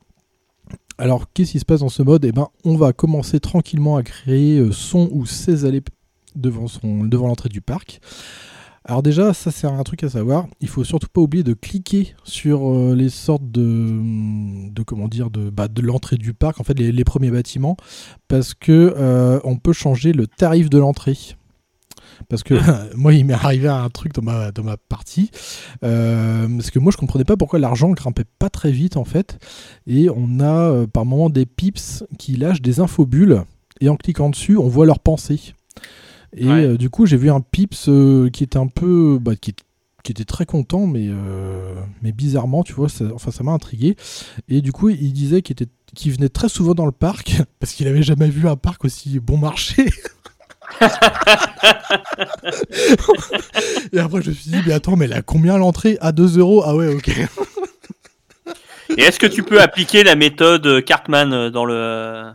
Alors, 1.00 1.26
qu'est-ce 1.32 1.52
qui 1.52 1.60
se 1.60 1.64
passe 1.64 1.80
dans 1.80 1.88
ce 1.88 2.02
mode? 2.02 2.24
Eh 2.24 2.32
ben, 2.32 2.48
on 2.64 2.76
va 2.76 2.92
commencer 2.92 3.38
tranquillement 3.38 3.96
à 3.96 4.02
créer 4.02 4.58
euh, 4.58 4.72
son 4.72 5.08
ou 5.12 5.26
ses 5.26 5.64
allées 5.64 5.82
devant, 6.34 6.66
l'entrée 7.28 7.48
du 7.48 7.60
parc. 7.60 8.00
Alors 8.84 9.02
déjà, 9.02 9.32
ça 9.34 9.50
c'est 9.50 9.66
un 9.66 9.82
truc 9.84 10.02
à 10.02 10.08
savoir. 10.08 10.48
Il 10.60 10.68
faut 10.68 10.82
surtout 10.82 11.08
pas 11.12 11.20
oublier 11.20 11.44
de 11.44 11.52
cliquer 11.52 12.14
sur 12.24 12.68
euh, 12.68 12.94
les 12.96 13.10
sortes 13.10 13.48
de, 13.48 14.70
de 14.72 14.82
comment 14.82 15.08
dire, 15.08 15.30
de, 15.30 15.50
bah, 15.50 15.68
de 15.68 15.82
l'entrée 15.82 16.16
du 16.16 16.34
parc, 16.34 16.58
en 16.58 16.64
fait 16.64 16.78
les, 16.78 16.90
les 16.90 17.04
premiers 17.04 17.30
bâtiments, 17.30 17.76
parce 18.26 18.54
que 18.54 18.94
euh, 18.96 19.40
on 19.44 19.56
peut 19.56 19.74
changer 19.74 20.12
le 20.12 20.26
tarif 20.26 20.68
de 20.70 20.78
l'entrée. 20.78 21.16
Parce 22.28 22.42
que 22.42 22.54
moi, 22.96 23.12
il 23.14 23.24
m'est 23.24 23.34
arrivé 23.34 23.68
un 23.68 23.88
truc 23.90 24.12
dans 24.14 24.22
ma, 24.22 24.50
dans 24.52 24.62
ma 24.64 24.76
partie. 24.76 25.30
euh, 25.84 26.48
parce 26.48 26.70
que 26.70 26.78
moi, 26.78 26.90
je 26.92 26.96
comprenais 26.96 27.24
pas 27.24 27.36
pourquoi 27.36 27.58
l'argent 27.58 27.90
grimpait 27.90 28.24
pas 28.38 28.50
très 28.50 28.70
vite, 28.72 28.96
en 28.96 29.04
fait. 29.04 29.38
Et 29.86 30.08
on 30.10 30.40
a 30.40 30.70
euh, 30.70 30.86
par 30.86 31.04
moment 31.04 31.30
des 31.30 31.46
pips 31.46 32.04
qui 32.18 32.36
lâchent 32.36 32.62
des 32.62 32.80
infobulles. 32.80 33.42
Et 33.80 33.88
en 33.88 33.96
cliquant 33.96 34.30
dessus, 34.30 34.56
on 34.56 34.68
voit 34.68 34.86
leurs 34.86 34.98
pensées. 35.00 35.54
Et 36.36 36.46
Ouais. 36.46 36.64
euh, 36.64 36.76
du 36.76 36.90
coup, 36.90 37.06
j'ai 37.06 37.16
vu 37.16 37.30
un 37.30 37.40
pips 37.40 37.88
qui 38.32 38.44
était 38.44 38.58
un 38.58 38.66
peu. 38.66 39.18
bah, 39.20 39.36
qui, 39.36 39.54
qui 40.04 40.12
était 40.12 40.24
très 40.24 40.46
content, 40.46 40.86
mais, 40.86 41.08
mais 42.02 42.12
bizarrement, 42.12 42.62
tu 42.64 42.72
vois, 42.72 42.88
ça, 42.88 43.04
enfin, 43.14 43.30
ça 43.30 43.44
m'a 43.44 43.52
intrigué. 43.52 43.94
Et 44.48 44.62
du 44.62 44.72
coup, 44.72 44.88
il 44.88 45.12
disait 45.12 45.42
qu'il 45.42 45.52
était 45.54 45.68
qu'il 45.94 46.12
venait 46.12 46.28
très 46.28 46.50
souvent 46.50 46.74
dans 46.74 46.84
le 46.86 46.92
parc 46.92 47.42
parce 47.60 47.72
qu'il 47.72 47.88
avait 47.88 48.02
jamais 48.02 48.28
vu 48.28 48.46
un 48.46 48.56
parc 48.56 48.84
aussi 48.84 49.18
bon 49.20 49.38
marché. 49.38 49.86
Et 53.92 53.98
après, 53.98 54.22
je 54.22 54.30
me 54.30 54.34
suis 54.34 54.50
dit, 54.50 54.62
mais 54.66 54.72
attends, 54.72 54.96
mais 54.96 55.06
elle 55.06 55.12
a 55.14 55.22
combien 55.22 55.56
l'entrée? 55.58 55.98
À 56.00 56.12
2 56.12 56.38
euros? 56.38 56.62
Ah 56.64 56.74
ouais, 56.74 56.94
ok. 56.94 57.08
Et 58.96 59.02
est-ce 59.02 59.18
que 59.18 59.26
tu 59.26 59.42
peux 59.42 59.60
appliquer 59.60 60.02
la 60.02 60.16
méthode 60.16 60.82
Cartman 60.84 61.50
dans 61.50 61.64
le. 61.64 62.30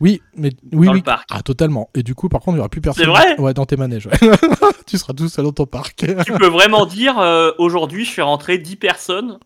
Oui, 0.00 0.22
mais 0.36 0.50
oui, 0.72 0.86
Dans 0.86 0.92
oui. 0.92 0.98
le 0.98 1.04
parc? 1.04 1.28
Ah, 1.32 1.42
totalement. 1.42 1.90
Et 1.94 2.02
du 2.04 2.14
coup, 2.14 2.28
par 2.28 2.40
contre, 2.40 2.52
il 2.52 2.58
n'y 2.58 2.60
aura 2.60 2.68
plus 2.68 2.80
personne. 2.80 3.04
C'est 3.04 3.10
vrai? 3.10 3.34
Ouais, 3.40 3.52
dans 3.54 3.66
tes 3.66 3.76
manèges. 3.76 4.06
ouais. 4.06 4.12
tu 4.86 4.96
seras 4.96 5.12
tout 5.12 5.28
seul 5.28 5.44
dans 5.46 5.52
ton 5.52 5.66
parc. 5.66 6.06
Tu 6.24 6.32
peux 6.34 6.46
vraiment 6.46 6.86
dire 6.86 7.18
euh, 7.18 7.50
aujourd'hui, 7.58 8.04
je 8.04 8.12
fais 8.12 8.22
rentrer 8.22 8.58
10 8.58 8.76
personnes 8.76 9.38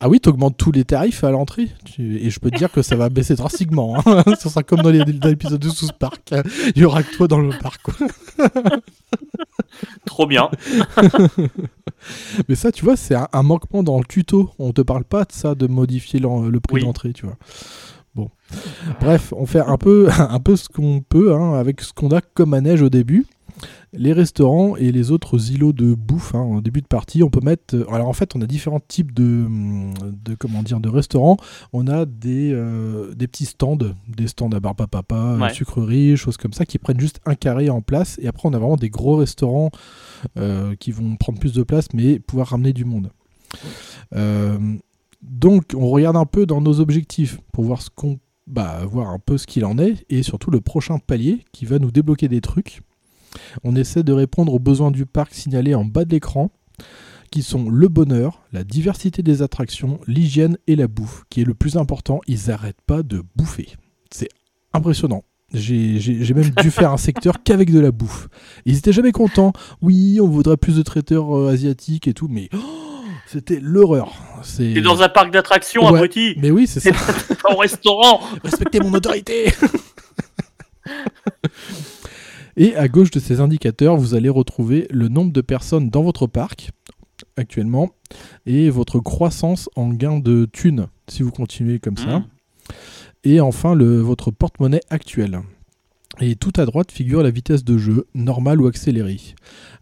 Ah 0.00 0.08
oui, 0.08 0.20
t'augmentes 0.20 0.56
tous 0.56 0.70
les 0.70 0.84
tarifs 0.84 1.24
à 1.24 1.30
l'entrée. 1.32 1.68
Et 1.98 2.30
je 2.30 2.38
peux 2.38 2.50
te 2.52 2.56
dire 2.56 2.70
que 2.70 2.82
ça 2.82 2.94
va 2.94 3.08
baisser 3.08 3.34
drastiquement. 3.34 3.96
hein. 4.06 4.22
Ça 4.38 4.48
sera 4.48 4.62
comme 4.62 4.80
dans 4.82 4.90
les- 4.90 5.04
dans 5.04 5.28
l'épisode 5.28 5.60
de 5.60 5.68
South 5.68 5.92
Park. 5.98 6.32
Il 6.76 6.82
y 6.82 6.84
aura 6.84 7.02
que 7.02 7.16
toi 7.16 7.26
dans 7.26 7.40
le 7.40 7.50
parc. 7.58 7.80
Trop 10.06 10.26
bien. 10.26 10.50
Mais 12.48 12.54
ça, 12.54 12.70
tu 12.72 12.84
vois, 12.84 12.96
c'est 12.96 13.14
un, 13.14 13.28
un 13.32 13.42
manquement 13.42 13.82
dans 13.82 13.98
le 13.98 14.04
tuto. 14.04 14.50
On 14.58 14.72
te 14.72 14.82
parle 14.82 15.04
pas 15.04 15.24
de 15.24 15.32
ça, 15.32 15.54
de 15.54 15.66
modifier 15.66 16.20
le 16.20 16.60
prix 16.60 16.74
Oui. 16.76 16.82
d'entrée, 16.82 17.12
tu 17.12 17.26
vois. 17.26 17.36
Bon. 18.14 18.30
Bref, 19.00 19.32
on 19.36 19.46
fait 19.46 19.60
un 19.60 19.76
peu, 19.76 20.08
un 20.18 20.38
peu 20.40 20.56
ce 20.56 20.68
qu'on 20.68 21.00
peut 21.06 21.34
hein, 21.34 21.54
avec 21.54 21.80
ce 21.80 21.92
qu'on 21.92 22.10
a 22.10 22.20
comme 22.20 22.50
manège 22.50 22.82
au 22.82 22.88
début. 22.88 23.26
Les 23.94 24.12
restaurants 24.12 24.76
et 24.76 24.92
les 24.92 25.10
autres 25.10 25.50
îlots 25.50 25.72
de 25.72 25.94
bouffe 25.94 26.34
hein, 26.34 26.40
en 26.40 26.60
début 26.60 26.82
de 26.82 26.86
partie, 26.86 27.22
on 27.22 27.30
peut 27.30 27.40
mettre. 27.42 27.74
euh, 27.74 27.90
Alors 27.90 28.08
en 28.08 28.12
fait, 28.12 28.36
on 28.36 28.40
a 28.42 28.46
différents 28.46 28.80
types 28.86 29.12
de, 29.14 29.44
hum, 29.46 29.94
de 30.24 30.34
comment 30.34 30.62
dire 30.62 30.78
de 30.80 30.88
restaurants. 30.90 31.38
On 31.72 31.86
a 31.88 32.04
des, 32.04 32.50
euh, 32.52 33.14
des 33.14 33.26
petits 33.26 33.46
stands, 33.46 33.78
des 34.08 34.28
stands 34.28 34.50
à 34.52 34.60
barbe 34.60 34.82
à 34.82 34.86
papa, 34.86 35.16
euh, 35.16 35.38
Ouais. 35.40 35.54
sucreries, 35.54 36.16
choses 36.18 36.36
comme 36.36 36.52
ça, 36.52 36.66
qui 36.66 36.78
prennent 36.78 37.00
juste 37.00 37.20
un 37.24 37.34
carré 37.34 37.70
en 37.70 37.80
place. 37.80 38.18
Et 38.20 38.28
après, 38.28 38.48
on 38.48 38.52
a 38.52 38.58
vraiment 38.58 38.76
des 38.76 38.90
gros 38.90 39.16
restaurants 39.16 39.70
euh, 40.38 40.74
qui 40.76 40.90
vont 40.92 41.16
prendre 41.16 41.38
plus 41.38 41.52
de 41.54 41.62
place, 41.62 41.86
mais 41.94 42.18
pouvoir 42.18 42.48
ramener 42.48 42.72
du 42.74 42.84
monde. 42.84 43.10
Euh, 44.14 44.58
donc, 45.22 45.72
on 45.74 45.88
regarde 45.88 46.16
un 46.16 46.26
peu 46.26 46.46
dans 46.46 46.60
nos 46.60 46.80
objectifs 46.80 47.38
pour 47.52 47.64
voir 47.64 47.82
ce 47.82 47.90
qu'on, 47.90 48.18
bah, 48.46 48.84
voir 48.84 49.08
un 49.10 49.18
peu 49.18 49.38
ce 49.38 49.46
qu'il 49.46 49.64
en 49.64 49.78
est 49.78 50.04
et 50.10 50.22
surtout 50.22 50.50
le 50.50 50.60
prochain 50.60 50.98
palier 50.98 51.44
qui 51.52 51.64
va 51.64 51.78
nous 51.78 51.90
débloquer 51.90 52.28
des 52.28 52.40
trucs. 52.40 52.82
On 53.64 53.76
essaie 53.76 54.02
de 54.02 54.12
répondre 54.12 54.52
aux 54.54 54.58
besoins 54.58 54.90
du 54.90 55.06
parc 55.06 55.34
signalés 55.34 55.74
en 55.74 55.84
bas 55.84 56.04
de 56.04 56.10
l'écran, 56.10 56.50
qui 57.30 57.42
sont 57.42 57.68
le 57.68 57.88
bonheur, 57.88 58.42
la 58.52 58.64
diversité 58.64 59.22
des 59.22 59.42
attractions, 59.42 60.00
l'hygiène 60.06 60.56
et 60.66 60.76
la 60.76 60.88
bouffe, 60.88 61.24
qui 61.28 61.42
est 61.42 61.44
le 61.44 61.54
plus 61.54 61.76
important. 61.76 62.20
Ils 62.26 62.48
n'arrêtent 62.48 62.80
pas 62.86 63.02
de 63.02 63.22
bouffer. 63.36 63.68
C'est 64.10 64.28
impressionnant. 64.72 65.24
J'ai 65.52 66.34
même 66.34 66.50
dû 66.62 66.70
faire 66.70 66.92
un 66.92 66.96
secteur 66.98 67.42
qu'avec 67.44 67.70
de 67.72 67.80
la 67.80 67.90
bouffe. 67.90 68.28
Ils 68.66 68.76
étaient 68.78 68.92
jamais 68.92 69.12
contents. 69.12 69.52
Oui, 69.82 70.18
on 70.22 70.28
voudrait 70.28 70.56
plus 70.58 70.76
de 70.76 70.82
traiteurs 70.82 71.36
euh, 71.36 71.50
asiatiques 71.50 72.06
et 72.08 72.14
tout, 72.14 72.28
mais 72.28 72.48
oh, 72.54 72.58
c'était 73.26 73.58
l'horreur. 73.60 74.12
C'est. 74.42 74.72
T'es 74.74 74.80
dans 74.82 75.00
un 75.02 75.08
parc 75.08 75.30
d'attractions, 75.32 75.82
Ouais. 75.82 75.88
abruti. 75.98 76.34
Mais 76.38 76.50
oui, 76.50 76.66
c'est 76.66 76.80
ça. 76.80 76.90
Au 77.50 77.56
restaurant. 77.56 78.20
Respectez 78.44 78.80
mon 78.80 78.92
autorité 78.94 79.46
Et 82.60 82.74
à 82.74 82.88
gauche 82.88 83.12
de 83.12 83.20
ces 83.20 83.38
indicateurs, 83.38 83.96
vous 83.96 84.14
allez 84.14 84.28
retrouver 84.28 84.88
le 84.90 85.06
nombre 85.06 85.32
de 85.32 85.40
personnes 85.40 85.90
dans 85.90 86.02
votre 86.02 86.26
parc 86.26 86.72
actuellement 87.36 87.90
et 88.46 88.68
votre 88.68 88.98
croissance 88.98 89.70
en 89.76 89.90
gain 89.90 90.18
de 90.18 90.44
thunes 90.52 90.88
si 91.06 91.22
vous 91.22 91.30
continuez 91.30 91.78
comme 91.78 91.96
ça. 91.96 92.18
Mm. 92.18 92.26
Et 93.22 93.40
enfin, 93.40 93.76
le, 93.76 94.00
votre 94.00 94.32
porte-monnaie 94.32 94.80
actuel. 94.90 95.40
Et 96.20 96.34
tout 96.34 96.52
à 96.56 96.66
droite 96.66 96.90
figure 96.90 97.22
la 97.22 97.30
vitesse 97.30 97.62
de 97.62 97.78
jeu, 97.78 98.06
normale 98.14 98.60
ou 98.60 98.66
accélérée. 98.66 99.20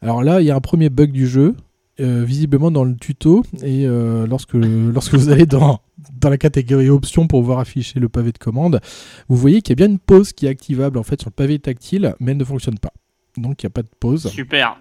Alors 0.02 0.22
là, 0.22 0.42
il 0.42 0.46
y 0.46 0.50
a 0.50 0.56
un 0.56 0.60
premier 0.60 0.90
bug 0.90 1.12
du 1.12 1.26
jeu, 1.26 1.54
euh, 2.00 2.24
visiblement 2.24 2.70
dans 2.70 2.84
le 2.84 2.94
tuto, 2.94 3.42
et 3.62 3.86
euh, 3.86 4.26
lorsque, 4.26 4.54
lorsque 4.54 5.14
vous 5.14 5.30
allez 5.30 5.46
dans, 5.46 5.80
dans 6.20 6.30
la 6.30 6.38
catégorie 6.38 6.90
options 6.90 7.26
pour 7.26 7.42
voir 7.42 7.58
afficher 7.58 8.00
le 8.00 8.08
pavé 8.08 8.32
de 8.32 8.38
commande, 8.38 8.80
vous 9.28 9.36
voyez 9.36 9.62
qu'il 9.62 9.72
y 9.72 9.76
a 9.82 9.86
bien 9.86 9.92
une 9.92 9.98
pause 9.98 10.32
qui 10.32 10.46
est 10.46 10.50
activable 10.50 10.98
en 10.98 11.02
fait 11.02 11.20
sur 11.20 11.30
le 11.30 11.34
pavé 11.34 11.58
tactile, 11.58 12.14
mais 12.20 12.32
elle 12.32 12.38
ne 12.38 12.44
fonctionne 12.44 12.78
pas. 12.78 12.92
Donc 13.36 13.62
il 13.62 13.66
n'y 13.66 13.68
a 13.68 13.70
pas 13.70 13.82
de 13.82 13.90
pause. 14.00 14.28
Super. 14.28 14.78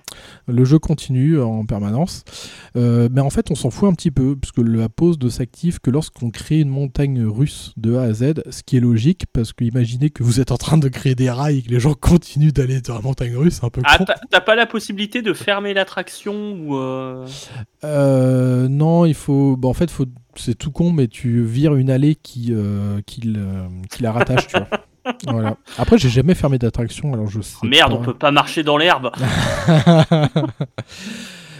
Le 0.48 0.64
jeu 0.66 0.80
continue 0.80 1.40
en 1.42 1.66
permanence. 1.66 2.24
Euh, 2.76 3.10
mais 3.12 3.22
en 3.22 3.30
fait, 3.30 3.52
on 3.52 3.56
s'en 3.56 3.70
fout 3.70 3.90
un 3.90 3.94
petit 3.94 4.12
peu, 4.12 4.36
puisque 4.36 4.60
la 4.60 4.90
pause 4.90 5.20
ne 5.20 5.30
s'active 5.30 5.80
que 5.80 5.90
lorsqu'on 5.90 6.30
crée 6.30 6.60
une 6.60 6.70
montagne 6.70 7.26
russe 7.26 7.74
de 7.78 7.96
A 7.96 8.04
à 8.04 8.14
Z, 8.14 8.44
ce 8.50 8.64
qui 8.64 8.78
est 8.78 8.80
logique, 8.80 9.26
parce 9.34 9.54
que 9.54 9.64
imaginez 9.64 10.10
que 10.10 10.24
vous 10.24 10.40
êtes 10.40 10.52
en 10.52 10.58
train 10.58 10.78
de 10.78 10.88
créer 10.88 11.16
des 11.16 11.30
rails 11.30 11.60
et 11.60 11.62
que 11.64 11.70
les 11.70 11.80
gens 11.80 11.94
continuent 11.94 12.52
d'aller 12.52 12.82
dans 12.82 12.96
la 12.96 13.02
montagne 13.02 13.36
russe, 13.36 13.56
c'est 13.60 13.66
un 13.66 13.70
peu 13.70 13.82
Ah, 13.86 14.00
t'as 14.00 14.16
t'as 14.30 14.42
pas 14.42 14.56
la 14.56 14.66
possibilité 14.66 15.22
de 15.22 15.34
fermer 15.34 15.74
l'attraction 15.74 16.54
ou 16.54 16.78
euh, 16.78 17.26
Euh, 17.84 18.68
non, 18.68 19.06
il 19.06 19.16
faut. 19.16 19.58
Bon, 19.58 19.70
en 19.70 19.74
fait, 19.74 19.90
faut... 19.92 20.06
c'est 20.36 20.56
tout 20.56 20.72
con, 20.72 20.92
mais 20.92 21.08
tu 21.08 21.44
vires 21.44 21.76
une 21.76 21.90
allée 21.90 22.16
qui, 22.16 22.54
qui, 23.06 23.22
qui 23.90 24.04
la 24.04 24.12
rattache, 24.12 24.48
tu 24.48 24.58
vois. 24.58 24.68
Voilà. 25.28 25.58
Après, 25.78 25.98
j'ai 25.98 26.10
jamais 26.10 26.36
fermé 26.36 26.58
d'attraction, 26.58 27.14
alors 27.14 27.28
je 27.28 27.42
sais. 27.42 27.58
oh, 27.62 27.68
merde, 27.68 27.92
pas. 27.92 27.98
on 27.98 28.02
peut 28.02 28.14
pas 28.14 28.32
marcher 28.32 28.64
dans 28.64 28.78
l'herbe. 28.78 29.12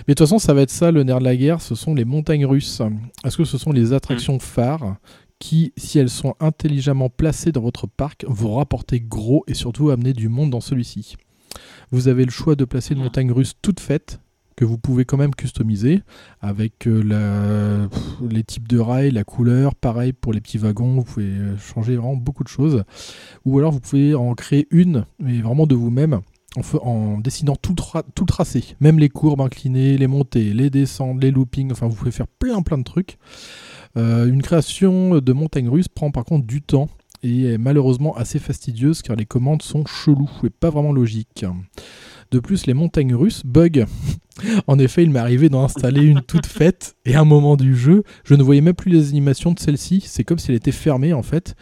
Mais 0.08 0.14
de 0.14 0.18
toute 0.18 0.28
façon, 0.28 0.40
ça 0.40 0.54
va 0.54 0.62
être 0.62 0.72
ça 0.72 0.92
le 0.92 1.04
nerf 1.04 1.20
de 1.20 1.24
la 1.24 1.36
guerre, 1.36 1.62
ce 1.62 1.74
sont 1.74 1.96
les 1.96 2.06
montagnes 2.06 2.46
russes. 2.46 2.82
Est-ce 3.24 3.38
que 3.38 3.44
ce 3.44 3.58
sont 3.58 3.72
les 3.72 3.92
attractions 3.94 4.40
phares 4.40 4.98
qui, 5.40 5.74
si 5.78 5.98
elles 5.98 6.10
sont 6.10 6.36
intelligemment 6.40 7.10
placées 7.10 7.52
dans 7.52 7.62
votre 7.62 7.88
parc, 7.88 8.24
vont 8.28 8.56
rapporter 8.56 9.00
gros 9.00 9.44
et 9.48 9.56
surtout 9.56 9.90
amener 9.90 10.14
du 10.14 10.30
monde 10.30 10.52
dans 10.52 10.62
celui-ci? 10.62 11.16
Vous 11.92 12.08
avez 12.08 12.24
le 12.26 12.32
choix 12.32 12.56
de 12.56 12.66
placer 12.66 12.94
une 12.94 13.02
montagne 13.02 13.32
russe 13.32 13.54
toute 13.62 13.80
faite 13.80 14.20
que 14.56 14.66
vous 14.66 14.78
pouvez 14.78 15.06
quand 15.06 15.18
même 15.18 15.36
customiser 15.36 16.02
avec 16.42 16.88
euh, 16.88 17.88
les 18.30 18.44
types 18.44 18.68
de 18.68 18.80
rails, 18.80 19.12
la 19.12 19.24
couleur, 19.24 19.76
pareil 19.76 20.14
pour 20.14 20.34
les 20.34 20.42
petits 20.42 20.58
wagons, 20.58 20.96
vous 20.96 21.04
pouvez 21.04 21.26
euh, 21.26 21.58
changer 21.58 21.96
vraiment 21.96 22.16
beaucoup 22.16 22.44
de 22.44 22.50
choses. 22.50 22.84
Ou 23.44 23.60
alors 23.60 23.72
vous 23.72 23.80
pouvez 23.80 24.16
en 24.16 24.34
créer 24.34 24.68
une, 24.72 25.06
mais 25.20 25.42
vraiment 25.42 25.68
de 25.68 25.76
vous-même, 25.76 26.22
en, 26.82 27.20
dessinant 27.20 27.56
tout, 27.58 27.72
le 27.72 27.82
tra- 27.82 28.06
tout 28.16 28.24
le 28.24 28.28
tracé, 28.30 28.76
même 28.80 28.98
les 28.98 29.10
courbes 29.10 29.42
inclinées, 29.42 29.98
les 29.98 30.08
montées, 30.08 30.54
les 30.54 30.70
descentes, 30.70 31.22
les 31.22 31.32
loopings, 31.32 31.72
enfin 31.72 31.88
vous 31.88 31.96
pouvez 31.96 32.12
faire 32.12 32.28
plein 32.28 32.62
plein 32.62 32.78
de 32.78 32.84
trucs. 32.84 33.18
Euh, 33.98 34.26
une 34.26 34.42
création 34.42 35.20
de 35.20 35.34
montagne 35.34 35.70
russe 35.70 35.88
prend 35.88 36.12
par 36.12 36.24
contre 36.26 36.46
du 36.46 36.62
temps 36.62 36.90
et 37.24 37.54
est 37.54 37.58
malheureusement 37.58 38.16
assez 38.16 38.40
fastidieuse 38.40 39.02
car 39.02 39.16
les 39.16 39.26
commandes 39.26 39.62
sont 39.62 39.86
cheloues 39.86 40.30
et 40.44 40.50
pas 40.50 40.70
vraiment 40.70 40.94
logiques. 40.94 41.46
De 42.32 42.40
plus, 42.40 42.66
les 42.66 42.74
montagnes 42.74 43.16
russes 43.16 43.44
bug. 43.46 43.86
en 44.68 44.80
effet, 44.80 45.04
il 45.04 45.12
m'est 45.12 45.20
arrivé 45.20 45.50
d'en 45.50 45.64
installer 45.64 46.04
une 46.04 46.22
toute 46.22 46.46
faite 46.46 46.96
et 47.06 47.16
à 47.16 47.22
un 47.22 47.26
moment 47.26 47.56
du 47.56 47.76
jeu, 47.76 48.04
je 48.24 48.36
ne 48.36 48.44
voyais 48.44 48.62
même 48.62 48.74
plus 48.74 48.92
les 48.92 49.10
animations 49.10 49.52
de 49.52 49.60
celle-ci. 49.60 50.04
C'est 50.06 50.24
comme 50.24 50.40
si 50.40 50.52
elle 50.52 50.58
était 50.58 50.72
fermée 50.72 51.14
en 51.14 51.24
fait. 51.24 51.56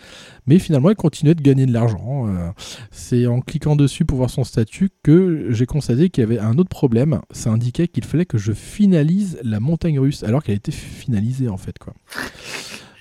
Mais 0.47 0.59
finalement, 0.59 0.89
elle 0.89 0.95
continuait 0.95 1.35
de 1.35 1.41
gagner 1.41 1.65
de 1.65 1.73
l'argent. 1.73 2.27
Euh, 2.27 2.49
c'est 2.91 3.27
en 3.27 3.41
cliquant 3.41 3.75
dessus 3.75 4.05
pour 4.05 4.17
voir 4.17 4.29
son 4.29 4.43
statut 4.43 4.89
que 5.03 5.47
j'ai 5.49 5.65
constaté 5.65 6.09
qu'il 6.09 6.21
y 6.21 6.25
avait 6.25 6.39
un 6.39 6.57
autre 6.57 6.69
problème. 6.69 7.21
Ça 7.31 7.49
indiquait 7.49 7.87
qu'il 7.87 8.05
fallait 8.05 8.25
que 8.25 8.37
je 8.37 8.53
finalise 8.53 9.39
la 9.43 9.59
montagne 9.59 9.99
russe 9.99 10.23
alors 10.23 10.43
qu'elle 10.43 10.55
était 10.55 10.71
finalisée 10.71 11.49
en 11.49 11.57
fait. 11.57 11.75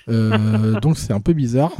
Euh, 0.09 0.79
donc 0.81 0.97
c'est 0.97 1.13
un 1.13 1.21
peu 1.21 1.33
bizarre. 1.33 1.71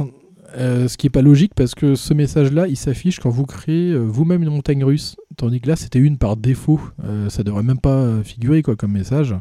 Euh, 0.56 0.88
ce 0.88 0.96
qui 0.96 1.06
est 1.06 1.10
pas 1.10 1.22
logique 1.22 1.52
parce 1.54 1.74
que 1.74 1.94
ce 1.94 2.14
message-là, 2.14 2.68
il 2.68 2.76
s'affiche 2.76 3.18
quand 3.18 3.30
vous 3.30 3.44
créez 3.44 3.90
euh, 3.90 3.98
vous-même 3.98 4.42
une 4.42 4.50
montagne 4.50 4.84
russe, 4.84 5.16
tandis 5.36 5.60
que 5.60 5.68
là, 5.68 5.76
c'était 5.76 5.98
une 5.98 6.16
par 6.18 6.36
défaut. 6.36 6.80
Euh, 7.04 7.28
ça 7.28 7.42
devrait 7.42 7.62
même 7.62 7.80
pas 7.80 7.96
euh, 7.96 8.22
figurer 8.22 8.62
quoi 8.62 8.76
comme 8.76 8.92
message. 8.92 9.34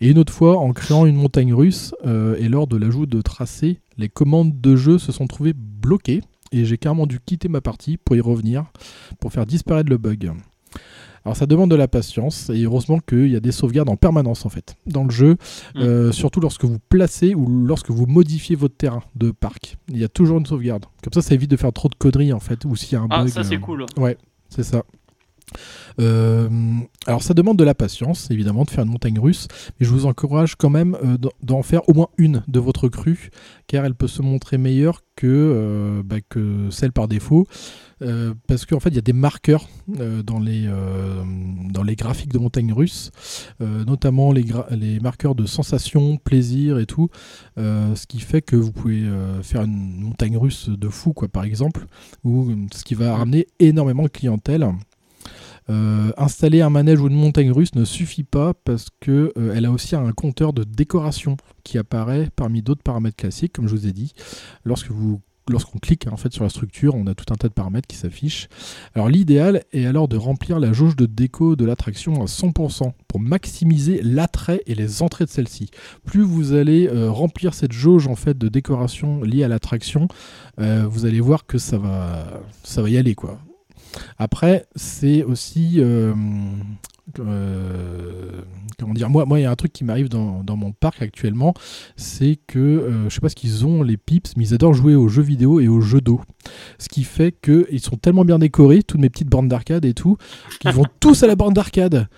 Et 0.00 0.10
une 0.10 0.18
autre 0.18 0.32
fois, 0.32 0.58
en 0.58 0.72
créant 0.72 1.06
une 1.06 1.16
montagne 1.16 1.52
russe 1.52 1.94
et 2.04 2.48
lors 2.48 2.66
de 2.66 2.76
l'ajout 2.76 3.06
de 3.06 3.20
tracés, 3.20 3.80
les 3.98 4.08
commandes 4.08 4.60
de 4.60 4.76
jeu 4.76 4.98
se 4.98 5.12
sont 5.12 5.26
trouvées 5.26 5.52
bloquées 5.54 6.22
et 6.52 6.64
j'ai 6.64 6.78
carrément 6.78 7.06
dû 7.06 7.20
quitter 7.20 7.48
ma 7.48 7.60
partie 7.60 7.98
pour 7.98 8.16
y 8.16 8.20
revenir 8.20 8.64
pour 9.20 9.32
faire 9.32 9.44
disparaître 9.44 9.90
le 9.90 9.98
bug. 9.98 10.32
Alors 11.24 11.36
ça 11.36 11.46
demande 11.46 11.70
de 11.70 11.76
la 11.76 11.86
patience 11.88 12.50
et 12.50 12.62
heureusement 12.62 12.98
qu'il 12.98 13.28
y 13.28 13.36
a 13.36 13.40
des 13.40 13.52
sauvegardes 13.52 13.88
en 13.90 13.96
permanence 13.96 14.46
en 14.46 14.48
fait 14.48 14.74
dans 14.86 15.04
le 15.04 15.10
jeu, 15.10 15.36
Mm. 15.74 15.78
euh, 15.80 16.12
surtout 16.12 16.40
lorsque 16.40 16.64
vous 16.64 16.78
placez 16.88 17.34
ou 17.34 17.46
lorsque 17.66 17.90
vous 17.90 18.06
modifiez 18.06 18.56
votre 18.56 18.76
terrain 18.76 19.02
de 19.16 19.30
parc. 19.30 19.76
Il 19.88 19.98
y 19.98 20.04
a 20.04 20.08
toujours 20.08 20.38
une 20.38 20.46
sauvegarde. 20.46 20.86
Comme 21.02 21.12
ça, 21.12 21.20
ça 21.22 21.34
évite 21.34 21.50
de 21.50 21.56
faire 21.56 21.72
trop 21.72 21.88
de 21.88 21.94
conneries 21.94 22.32
en 22.32 22.40
fait 22.40 22.64
ou 22.64 22.74
s'il 22.76 22.92
y 22.92 22.96
a 22.96 23.00
un 23.02 23.06
Ah, 23.10 23.20
bug. 23.24 23.28
ça 23.28 23.44
c'est 23.44 23.56
euh, 23.56 23.58
cool. 23.58 23.84
c'est 24.48 24.62
ça. 24.62 24.82
Euh, 26.00 26.48
alors 27.06 27.22
ça 27.22 27.34
demande 27.34 27.56
de 27.58 27.64
la 27.64 27.74
patience, 27.74 28.30
évidemment, 28.30 28.64
de 28.64 28.70
faire 28.70 28.84
une 28.84 28.90
montagne 28.90 29.18
russe, 29.18 29.48
mais 29.78 29.86
je 29.86 29.90
vous 29.90 30.06
encourage 30.06 30.56
quand 30.56 30.70
même 30.70 30.96
euh, 31.04 31.16
d'en- 31.42 31.62
faire 31.62 31.88
au 31.88 31.94
moins 31.94 32.08
une 32.16 32.42
de 32.48 32.58
votre 32.58 32.88
crue, 32.88 33.30
car 33.66 33.84
elle 33.84 33.94
peut 33.94 34.08
se 34.08 34.22
montrer 34.22 34.56
meilleure 34.58 35.02
que, 35.14 35.26
euh, 35.26 36.02
bah, 36.02 36.16
celle 36.70 36.92
par 36.92 37.08
défaut, 37.08 37.46
parce 38.46 38.64
qu'en 38.64 38.80
fait 38.80 38.88
il 38.88 38.94
y 38.94 38.98
a 38.98 39.02
des 39.02 39.12
marqueurs 39.12 39.68
dans, 39.86 40.38
les, 40.38 40.66
graphiques 41.96 42.32
de 42.32 42.38
montagne 42.38 42.72
russe, 42.72 43.10
notamment 43.60 44.32
les, 44.32 45.00
marqueurs 45.00 45.34
de 45.34 45.44
sensation, 45.44 46.16
plaisir 46.16 46.78
et 46.78 46.86
tout, 46.86 47.10
ce 47.58 48.06
qui 48.06 48.20
fait 48.20 48.40
que 48.40 48.56
vous 48.56 48.72
pouvez 48.72 49.06
faire 49.42 49.64
une 49.64 50.00
montagne 50.00 50.38
russe 50.38 50.70
de 50.70 50.88
fou, 50.88 51.12
quoi, 51.12 51.28
par 51.28 51.44
exemple, 51.44 51.86
ou 52.24 52.50
ce 52.72 52.84
qui 52.84 52.94
va 52.94 53.14
ramener 53.14 53.46
énormément 53.58 54.04
de 54.04 54.08
clientèle. 54.08 54.66
Euh, 55.70 56.10
installer 56.16 56.62
un 56.62 56.70
manège 56.70 57.00
ou 57.00 57.06
une 57.06 57.14
montagne 57.14 57.52
russe 57.52 57.74
ne 57.76 57.84
suffit 57.84 58.24
pas 58.24 58.54
parce 58.54 58.88
que 58.98 59.32
euh, 59.38 59.54
elle 59.54 59.66
a 59.66 59.70
aussi 59.70 59.94
un 59.94 60.10
compteur 60.10 60.52
de 60.52 60.64
décoration 60.64 61.36
qui 61.62 61.78
apparaît 61.78 62.28
parmi 62.34 62.60
d'autres 62.60 62.82
paramètres 62.82 63.16
classiques, 63.16 63.52
comme 63.52 63.68
je 63.68 63.76
vous 63.76 63.86
ai 63.86 63.92
dit. 63.92 64.12
Lorsque 64.64 64.90
vous 64.90 65.20
lorsqu'on 65.48 65.78
clique 65.78 66.06
en 66.10 66.16
fait 66.16 66.32
sur 66.32 66.44
la 66.44 66.50
structure, 66.50 66.94
on 66.94 67.06
a 67.06 67.14
tout 67.14 67.32
un 67.32 67.36
tas 67.36 67.48
de 67.48 67.52
paramètres 67.52 67.88
qui 67.88 67.96
s'affichent. 67.96 68.48
Alors 68.94 69.08
l'idéal 69.08 69.64
est 69.72 69.84
alors 69.84 70.06
de 70.06 70.16
remplir 70.16 70.60
la 70.60 70.72
jauge 70.72 70.94
de 70.94 71.06
déco 71.06 71.56
de 71.56 71.64
l'attraction 71.64 72.22
à 72.22 72.26
100% 72.26 72.92
pour 73.08 73.20
maximiser 73.20 74.00
l'attrait 74.02 74.62
et 74.66 74.74
les 74.74 75.02
entrées 75.02 75.24
de 75.24 75.30
celle-ci. 75.30 75.70
Plus 76.04 76.22
vous 76.22 76.52
allez 76.52 76.88
euh, 76.88 77.10
remplir 77.10 77.54
cette 77.54 77.72
jauge 77.72 78.06
en 78.06 78.16
fait 78.16 78.38
de 78.38 78.48
décoration 78.48 79.22
liée 79.22 79.44
à 79.44 79.48
l'attraction, 79.48 80.08
vous 80.58 81.06
allez 81.06 81.20
voir 81.20 81.46
que 81.46 81.56
ça 81.56 81.78
va, 81.78 82.42
ça 82.64 82.82
va 82.82 82.90
y 82.90 82.98
aller 82.98 83.14
quoi. 83.14 83.40
Après, 84.18 84.66
c'est 84.76 85.22
aussi 85.22 85.76
euh, 85.78 86.14
euh, 87.18 88.42
comment 88.78 88.94
dire 88.94 89.10
moi 89.10 89.24
moi 89.24 89.40
il 89.40 89.42
y 89.42 89.46
a 89.46 89.50
un 89.50 89.56
truc 89.56 89.72
qui 89.72 89.84
m'arrive 89.84 90.08
dans, 90.08 90.42
dans 90.44 90.56
mon 90.56 90.72
parc 90.72 91.02
actuellement 91.02 91.54
c'est 91.96 92.38
que 92.46 92.58
euh, 92.58 93.08
je 93.08 93.14
sais 93.14 93.20
pas 93.20 93.28
ce 93.28 93.34
qu'ils 93.34 93.66
ont 93.66 93.82
les 93.82 93.96
pips 93.96 94.36
mais 94.36 94.44
ils 94.44 94.54
adorent 94.54 94.74
jouer 94.74 94.94
aux 94.94 95.08
jeux 95.08 95.22
vidéo 95.22 95.60
et 95.60 95.68
aux 95.68 95.80
jeux 95.80 96.00
d'eau. 96.00 96.20
Ce 96.78 96.88
qui 96.88 97.04
fait 97.04 97.32
que 97.32 97.66
ils 97.70 97.80
sont 97.80 97.96
tellement 97.96 98.24
bien 98.24 98.38
décorés 98.38 98.82
toutes 98.82 99.00
mes 99.00 99.10
petites 99.10 99.28
bornes 99.28 99.48
d'arcade 99.48 99.84
et 99.84 99.94
tout 99.94 100.16
qu'ils 100.60 100.72
vont 100.72 100.86
tous 101.00 101.22
à 101.22 101.26
la 101.26 101.36
borne 101.36 101.54
d'arcade 101.54 102.08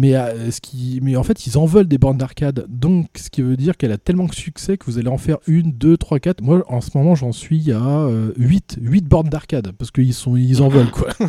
mais, 0.00 0.14
euh, 0.16 0.50
ce 0.50 0.62
qui, 0.62 0.98
mais 1.02 1.14
en 1.16 1.22
fait, 1.22 1.46
ils 1.46 1.58
en 1.58 1.66
veulent 1.66 1.86
des 1.86 1.98
bornes 1.98 2.16
d'arcade. 2.16 2.64
Donc, 2.70 3.08
ce 3.16 3.28
qui 3.28 3.42
veut 3.42 3.58
dire 3.58 3.76
qu'elle 3.76 3.92
a 3.92 3.98
tellement 3.98 4.24
de 4.24 4.34
succès 4.34 4.78
que 4.78 4.86
vous 4.86 4.96
allez 4.98 5.08
en 5.08 5.18
faire 5.18 5.36
une, 5.46 5.72
deux, 5.72 5.98
trois, 5.98 6.18
quatre. 6.20 6.42
Moi, 6.42 6.64
en 6.68 6.80
ce 6.80 6.96
moment, 6.96 7.14
j'en 7.14 7.32
suis 7.32 7.70
à 7.70 7.82
euh, 7.82 8.32
8, 8.38 8.78
8 8.80 9.04
bornes 9.06 9.28
d'arcade. 9.28 9.72
Parce 9.78 9.90
qu'ils 9.90 10.14
sont, 10.14 10.36
ils 10.38 10.62
en 10.62 10.68
veulent, 10.74 10.90
quoi. 10.90 11.08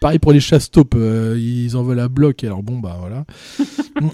Pareil 0.00 0.18
pour 0.20 0.32
les 0.32 0.40
chasse 0.40 0.70
taupes 0.70 0.94
euh, 0.96 1.36
ils 1.38 1.76
en 1.76 1.82
veulent 1.82 1.98
à 2.00 2.08
bloc. 2.08 2.44
Alors, 2.44 2.62
bon, 2.62 2.78
bah 2.78 2.98
voilà. 3.00 3.24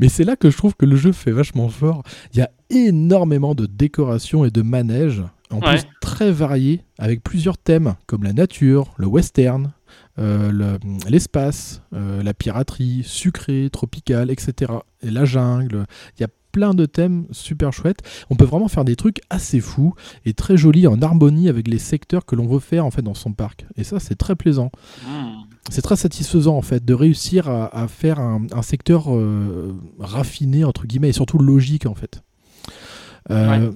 mais 0.00 0.08
c'est 0.08 0.24
là 0.24 0.34
que 0.36 0.50
je 0.50 0.56
trouve 0.56 0.74
que 0.74 0.86
le 0.86 0.96
jeu 0.96 1.12
fait 1.12 1.30
vachement 1.32 1.68
fort. 1.68 2.02
Il 2.34 2.38
y 2.40 2.42
a 2.42 2.50
énormément 2.70 3.54
de 3.54 3.66
décorations 3.66 4.44
et 4.44 4.50
de 4.50 4.62
manèges. 4.62 5.22
En 5.52 5.58
Ouais. 5.58 5.78
plus, 5.78 5.82
très 6.00 6.30
variés, 6.30 6.82
avec 6.96 7.24
plusieurs 7.24 7.58
thèmes, 7.58 7.96
comme 8.06 8.22
la 8.22 8.32
nature, 8.32 8.94
le 8.98 9.08
western, 9.08 9.72
euh, 10.18 10.50
le- 10.50 10.78
l'espace, 11.08 11.82
euh, 11.94 12.22
la 12.22 12.34
piraterie, 12.34 13.02
sucré, 13.04 13.68
tropical, 13.72 14.30
etc. 14.30 14.72
Et 15.02 15.10
la 15.10 15.24
jungle. 15.24 15.86
Il 16.18 16.22
y 16.22 16.24
a 16.24 16.28
plein 16.52 16.74
de 16.74 16.84
thèmes 16.84 17.26
super 17.30 17.72
chouettes. 17.72 18.00
On 18.28 18.34
peut 18.34 18.44
vraiment 18.44 18.66
faire 18.66 18.84
des 18.84 18.96
trucs 18.96 19.20
assez 19.30 19.60
fous 19.60 19.94
et 20.24 20.32
très 20.34 20.56
jolis 20.56 20.88
en 20.88 21.00
harmonie 21.00 21.48
avec 21.48 21.68
les 21.68 21.78
secteurs 21.78 22.26
que 22.26 22.34
l'on 22.34 22.48
veut 22.48 22.58
faire 22.58 22.84
en 22.84 22.90
fait 22.90 23.02
dans 23.02 23.14
son 23.14 23.32
parc. 23.32 23.66
Et 23.76 23.84
ça, 23.84 24.00
c'est 24.00 24.16
très 24.16 24.34
plaisant. 24.34 24.72
Hmm. 25.06 25.42
C'est 25.70 25.82
très 25.82 25.94
satisfaisant 25.96 26.56
en 26.56 26.62
fait 26.62 26.84
de 26.84 26.92
réussir 26.92 27.48
à, 27.48 27.66
à 27.82 27.86
faire 27.86 28.18
un, 28.18 28.46
un 28.52 28.62
secteur 28.62 29.04
euh, 29.14 29.72
raffiné 30.00 30.64
entre 30.64 30.86
guillemets 30.86 31.10
et 31.10 31.12
surtout 31.12 31.38
logique 31.38 31.86
en 31.86 31.94
fait. 31.94 32.22
Euh, 33.30 33.70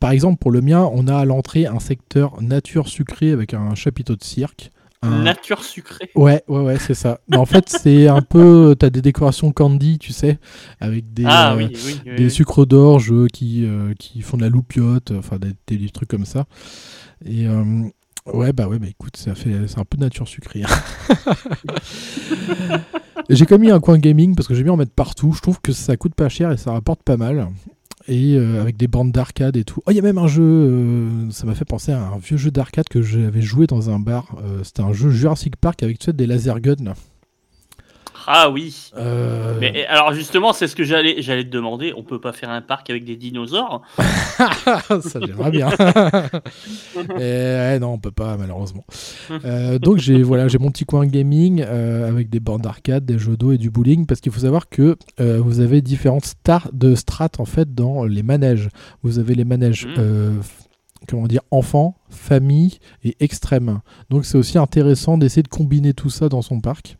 Par 0.00 0.10
exemple, 0.10 0.38
pour 0.38 0.50
le 0.50 0.60
mien, 0.62 0.88
on 0.92 1.06
a 1.06 1.16
à 1.16 1.24
l'entrée 1.24 1.66
un 1.66 1.78
secteur 1.78 2.42
nature 2.42 2.88
sucrée 2.88 3.30
avec 3.30 3.54
un 3.54 3.76
chapiteau 3.76 4.16
de 4.16 4.24
cirque. 4.24 4.72
Un- 5.02 5.22
Nature 5.22 5.62
sucrée. 5.62 6.10
Ouais, 6.14 6.42
ouais, 6.48 6.60
ouais, 6.60 6.78
c'est 6.78 6.94
ça. 6.94 7.20
Mais 7.28 7.36
en 7.36 7.46
fait, 7.46 7.68
c'est 7.68 8.08
un 8.08 8.22
peu. 8.22 8.74
T'as 8.78 8.90
des 8.90 9.02
décorations 9.02 9.52
candy, 9.52 9.98
tu 9.98 10.12
sais, 10.12 10.38
avec 10.80 11.12
des, 11.12 11.24
Ah 11.26 11.52
euh, 11.52 11.56
oui, 11.58 11.68
oui. 11.72 12.00
oui, 12.06 12.16
des 12.16 12.24
oui. 12.24 12.30
sucres 12.30 12.66
d'orge 12.66 13.12
qui, 13.32 13.64
euh, 13.66 13.92
qui 13.98 14.22
font 14.22 14.36
de 14.36 14.42
la 14.42 14.48
loupiote, 14.48 15.12
enfin 15.16 15.38
des, 15.38 15.52
des- 15.76 15.90
trucs 15.90 16.08
comme 16.08 16.24
ça. 16.24 16.46
Et 17.24 17.46
euh, 17.46 17.62
ouais, 18.32 18.52
bah 18.52 18.68
ouais, 18.68 18.78
bah 18.78 18.86
écoute, 18.88 19.16
ça 19.16 19.34
fait, 19.34 19.52
c'est 19.68 19.78
un 19.78 19.84
peu 19.84 19.96
de 19.98 20.02
nature 20.02 20.26
sucrée. 20.28 20.62
hein. 20.64 21.34
J'ai 23.28 23.44
quand 23.44 23.56
même 23.56 23.62
mis 23.62 23.70
un 23.72 23.80
coin 23.80 23.98
gaming 23.98 24.34
parce 24.36 24.46
que 24.46 24.54
j'ai 24.54 24.62
bien 24.62 24.72
en 24.72 24.76
mettre 24.76 24.92
partout. 24.92 25.32
Je 25.32 25.40
trouve 25.42 25.60
que 25.60 25.72
ça 25.72 25.96
coûte 25.96 26.14
pas 26.14 26.28
cher 26.28 26.52
et 26.52 26.56
ça 26.56 26.70
rapporte 26.72 27.02
pas 27.02 27.16
mal. 27.16 27.48
Et 28.08 28.36
euh, 28.36 28.60
avec 28.60 28.76
des 28.76 28.86
bandes 28.86 29.10
d'arcade 29.10 29.56
et 29.56 29.64
tout. 29.64 29.82
Oh, 29.86 29.90
il 29.90 29.96
y 29.96 29.98
a 29.98 30.02
même 30.02 30.18
un 30.18 30.28
jeu, 30.28 30.42
euh, 30.42 31.30
ça 31.30 31.44
m'a 31.44 31.54
fait 31.54 31.64
penser 31.64 31.90
à 31.92 32.00
un 32.00 32.18
vieux 32.18 32.36
jeu 32.36 32.50
d'arcade 32.52 32.88
que 32.88 33.02
j'avais 33.02 33.42
joué 33.42 33.66
dans 33.66 33.90
un 33.90 33.98
bar. 33.98 34.36
Euh, 34.44 34.62
C'était 34.62 34.82
un 34.82 34.92
jeu 34.92 35.10
Jurassic 35.10 35.56
Park 35.56 35.82
avec 35.82 35.98
tu 35.98 36.12
des 36.12 36.26
laser 36.26 36.60
guns. 36.60 36.94
Ah 38.26 38.50
oui. 38.50 38.90
Euh, 38.96 39.54
Mais 39.60 39.72
eh, 39.74 39.86
alors 39.86 40.12
justement, 40.12 40.52
c'est 40.52 40.66
ce 40.66 40.74
que 40.76 40.84
j'allais 40.84 41.22
j'allais 41.22 41.44
te 41.44 41.48
demander. 41.50 41.92
On 41.96 42.02
peut 42.02 42.20
pas 42.20 42.32
faire 42.32 42.50
un 42.50 42.60
parc 42.60 42.90
avec 42.90 43.04
des 43.04 43.16
dinosaures? 43.16 43.82
Ça 43.98 45.20
j'aimerais 45.24 45.50
bien. 45.50 45.68
Et, 47.18 47.20
ouais, 47.20 47.78
non, 47.78 47.92
on 47.94 47.98
peut 47.98 48.10
pas 48.10 48.36
malheureusement. 48.36 48.84
Euh, 49.44 49.78
donc 49.78 49.98
j'ai 49.98 50.22
voilà, 50.22 50.48
j'ai 50.48 50.58
mon 50.58 50.70
petit 50.70 50.84
coin 50.84 51.06
gaming 51.06 51.62
euh, 51.66 52.08
avec 52.08 52.30
des 52.30 52.40
bornes 52.40 52.62
d'arcade, 52.62 53.04
des 53.04 53.18
jeux 53.18 53.36
d'eau 53.36 53.52
et 53.52 53.58
du 53.58 53.70
bowling 53.70 54.06
parce 54.06 54.20
qu'il 54.20 54.32
faut 54.32 54.40
savoir 54.40 54.68
que 54.68 54.96
vous 55.18 55.60
avez 55.60 55.82
différentes 55.82 56.24
stars 56.24 56.68
de 56.72 56.94
strates 56.94 57.38
en 57.38 57.44
fait 57.44 57.74
dans 57.74 58.04
les 58.04 58.22
manèges. 58.22 58.68
Vous 59.02 59.18
avez 59.18 59.34
les 59.34 59.44
manèges 59.44 59.86
f- 59.86 60.32
comment 61.08 61.26
dire 61.26 61.42
enfants, 61.50 61.96
famille 62.08 62.78
et 63.04 63.16
extrême. 63.20 63.80
Donc 64.10 64.24
c'est 64.24 64.38
aussi 64.38 64.58
intéressant 64.58 65.18
d'essayer 65.18 65.42
de 65.42 65.48
combiner 65.48 65.92
tout 65.94 66.10
ça 66.10 66.28
dans 66.28 66.42
son 66.42 66.60
parc. 66.60 66.96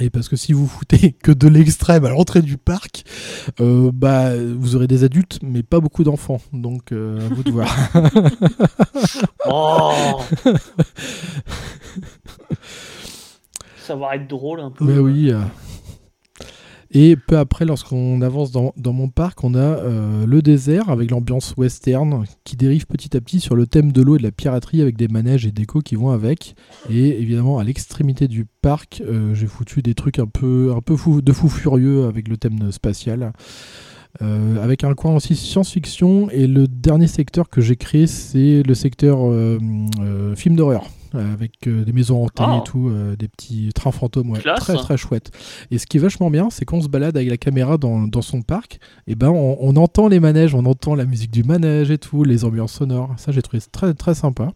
Et 0.00 0.10
parce 0.10 0.28
que 0.28 0.36
si 0.36 0.52
vous 0.52 0.66
foutez 0.66 1.12
que 1.22 1.32
de 1.32 1.48
l'extrême 1.48 2.04
à 2.04 2.10
l'entrée 2.10 2.42
du 2.42 2.56
parc, 2.58 3.04
euh, 3.60 3.90
bah 3.92 4.30
vous 4.36 4.76
aurez 4.76 4.86
des 4.86 5.04
adultes 5.04 5.38
mais 5.42 5.62
pas 5.62 5.80
beaucoup 5.80 6.04
d'enfants. 6.04 6.40
Donc 6.52 6.92
euh, 6.92 7.18
à 7.24 7.34
vous 7.34 7.42
de 7.42 7.50
voir. 7.50 7.74
Oh 9.48 10.20
Ça 13.78 13.94
va 13.94 14.16
être 14.16 14.26
drôle 14.28 14.60
un 14.60 14.70
peu. 14.70 14.84
Mais 14.84 14.98
oui. 14.98 15.30
euh. 15.30 15.40
Et 16.98 17.14
peu 17.14 17.36
après, 17.36 17.66
lorsqu'on 17.66 18.22
avance 18.22 18.52
dans, 18.52 18.72
mon 18.78 19.10
parc, 19.10 19.44
on 19.44 19.54
a 19.54 19.58
euh, 19.58 20.24
le 20.24 20.40
désert 20.40 20.88
avec 20.88 21.10
l'ambiance 21.10 21.52
western 21.58 22.24
qui 22.42 22.56
dérive 22.56 22.86
petit 22.86 23.14
à 23.14 23.20
petit 23.20 23.38
sur 23.38 23.54
le 23.54 23.66
thème 23.66 23.92
de 23.92 24.00
l'eau 24.00 24.16
et 24.16 24.18
de 24.18 24.22
la 24.22 24.30
piraterie 24.30 24.80
avec 24.80 24.96
des 24.96 25.06
manèges 25.06 25.44
et 25.44 25.52
décos 25.52 25.82
qui 25.82 25.94
vont 25.94 26.08
avec. 26.08 26.54
Et 26.88 27.20
évidemment, 27.20 27.58
à 27.58 27.64
l'extrémité 27.64 28.28
du 28.28 28.46
parc, 28.62 29.02
euh, 29.04 29.34
j'ai 29.34 29.46
foutu 29.46 29.82
des 29.82 29.92
trucs 29.92 30.18
un 30.18 30.26
peu, 30.26 30.72
un 30.74 30.80
peu 30.80 30.96
fou, 30.96 31.20
de 31.20 31.32
fou 31.34 31.50
furieux 31.50 32.06
avec 32.06 32.28
le 32.28 32.38
thème 32.38 32.72
spatial. 32.72 33.34
Euh, 34.22 34.64
avec 34.64 34.82
un 34.82 34.94
coin 34.94 35.16
aussi 35.16 35.36
science-fiction 35.36 36.30
et 36.30 36.46
le 36.46 36.66
dernier 36.66 37.08
secteur 37.08 37.50
que 37.50 37.60
j'ai 37.60 37.76
créé 37.76 38.06
c'est 38.06 38.62
le 38.62 38.72
secteur 38.72 39.18
film 40.34 40.56
d'horreur 40.56 40.88
avec 41.14 41.66
euh, 41.66 41.84
des 41.84 41.92
maisons 41.92 42.24
hantées 42.24 42.44
Oh. 42.46 42.60
et 42.60 42.64
tout, 42.64 42.88
euh, 42.88 43.16
des 43.16 43.28
petits 43.28 43.70
trains 43.74 43.92
fantômes, 43.92 44.30
ouais. 44.30 44.40
Très 44.56 44.74
très 44.76 44.96
chouette. 44.96 45.30
Et 45.70 45.78
ce 45.78 45.86
qui 45.86 45.96
est 45.96 46.00
vachement 46.00 46.30
bien, 46.30 46.50
c'est 46.50 46.64
qu'on 46.64 46.80
se 46.80 46.88
balade 46.88 47.16
avec 47.16 47.28
la 47.30 47.36
caméra 47.36 47.78
dans, 47.78 48.06
dans 48.06 48.22
son 48.22 48.42
parc, 48.42 48.78
et 49.06 49.14
ben 49.14 49.28
on, 49.30 49.56
on 49.60 49.76
entend 49.76 50.08
les 50.08 50.20
manèges, 50.20 50.54
on 50.54 50.64
entend 50.66 50.94
la 50.94 51.04
musique 51.04 51.30
du 51.30 51.44
manège 51.44 51.90
et 51.90 51.98
tout, 51.98 52.24
les 52.24 52.44
ambiances 52.44 52.72
sonores. 52.74 53.14
Ça 53.16 53.32
j'ai 53.32 53.42
trouvé 53.42 53.60
très 53.72 53.94
très 53.94 54.14
sympa. 54.14 54.52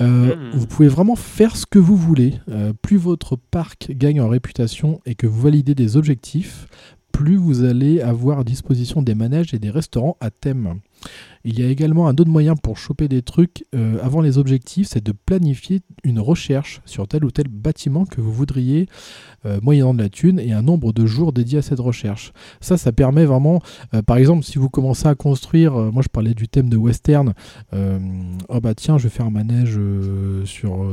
Euh, 0.00 0.36
Mhm. 0.36 0.50
Vous 0.52 0.66
pouvez 0.66 0.88
vraiment 0.88 1.16
faire 1.16 1.56
ce 1.56 1.64
que 1.64 1.78
vous 1.78 1.96
voulez. 1.96 2.34
Euh, 2.50 2.72
plus 2.82 2.98
votre 2.98 3.36
parc 3.36 3.90
gagne 3.92 4.20
en 4.20 4.28
réputation 4.28 5.00
et 5.06 5.14
que 5.14 5.26
vous 5.26 5.40
validez 5.40 5.74
des 5.74 5.96
objectifs, 5.96 6.68
plus 7.12 7.36
vous 7.36 7.64
allez 7.64 8.02
avoir 8.02 8.40
à 8.40 8.44
disposition 8.44 9.00
des 9.00 9.14
manèges 9.14 9.54
et 9.54 9.58
des 9.58 9.70
restaurants 9.70 10.18
à 10.20 10.30
thème. 10.30 10.80
Il 11.44 11.60
y 11.60 11.62
a 11.62 11.68
également 11.68 12.08
un 12.08 12.12
autre 12.12 12.28
moyen 12.28 12.56
pour 12.56 12.76
choper 12.76 13.06
des 13.06 13.22
trucs 13.22 13.64
euh, 13.74 13.98
avant 14.02 14.20
les 14.20 14.36
objectifs, 14.36 14.88
c'est 14.88 15.04
de 15.04 15.12
planifier 15.12 15.80
une 16.02 16.18
recherche 16.18 16.80
sur 16.86 17.06
tel 17.06 17.24
ou 17.24 17.30
tel 17.30 17.46
bâtiment 17.48 18.04
que 18.04 18.20
vous 18.20 18.32
voudriez, 18.32 18.88
euh, 19.44 19.60
moyennant 19.62 19.94
de 19.94 20.02
la 20.02 20.08
thune, 20.08 20.40
et 20.40 20.52
un 20.52 20.62
nombre 20.62 20.92
de 20.92 21.06
jours 21.06 21.32
dédiés 21.32 21.58
à 21.58 21.62
cette 21.62 21.78
recherche. 21.78 22.32
Ça, 22.60 22.76
ça 22.76 22.90
permet 22.90 23.24
vraiment, 23.26 23.62
euh, 23.94 24.02
par 24.02 24.16
exemple, 24.16 24.42
si 24.44 24.58
vous 24.58 24.68
commencez 24.68 25.06
à 25.06 25.14
construire, 25.14 25.72
moi 25.74 26.02
je 26.02 26.08
parlais 26.08 26.34
du 26.34 26.48
thème 26.48 26.68
de 26.68 26.76
western, 26.76 27.32
oh 27.72 28.60
bah 28.60 28.74
tiens, 28.74 28.98
je 28.98 29.04
vais 29.04 29.08
faire 29.08 29.26
un 29.26 29.30
manège 29.30 29.78
sur, 30.44 30.84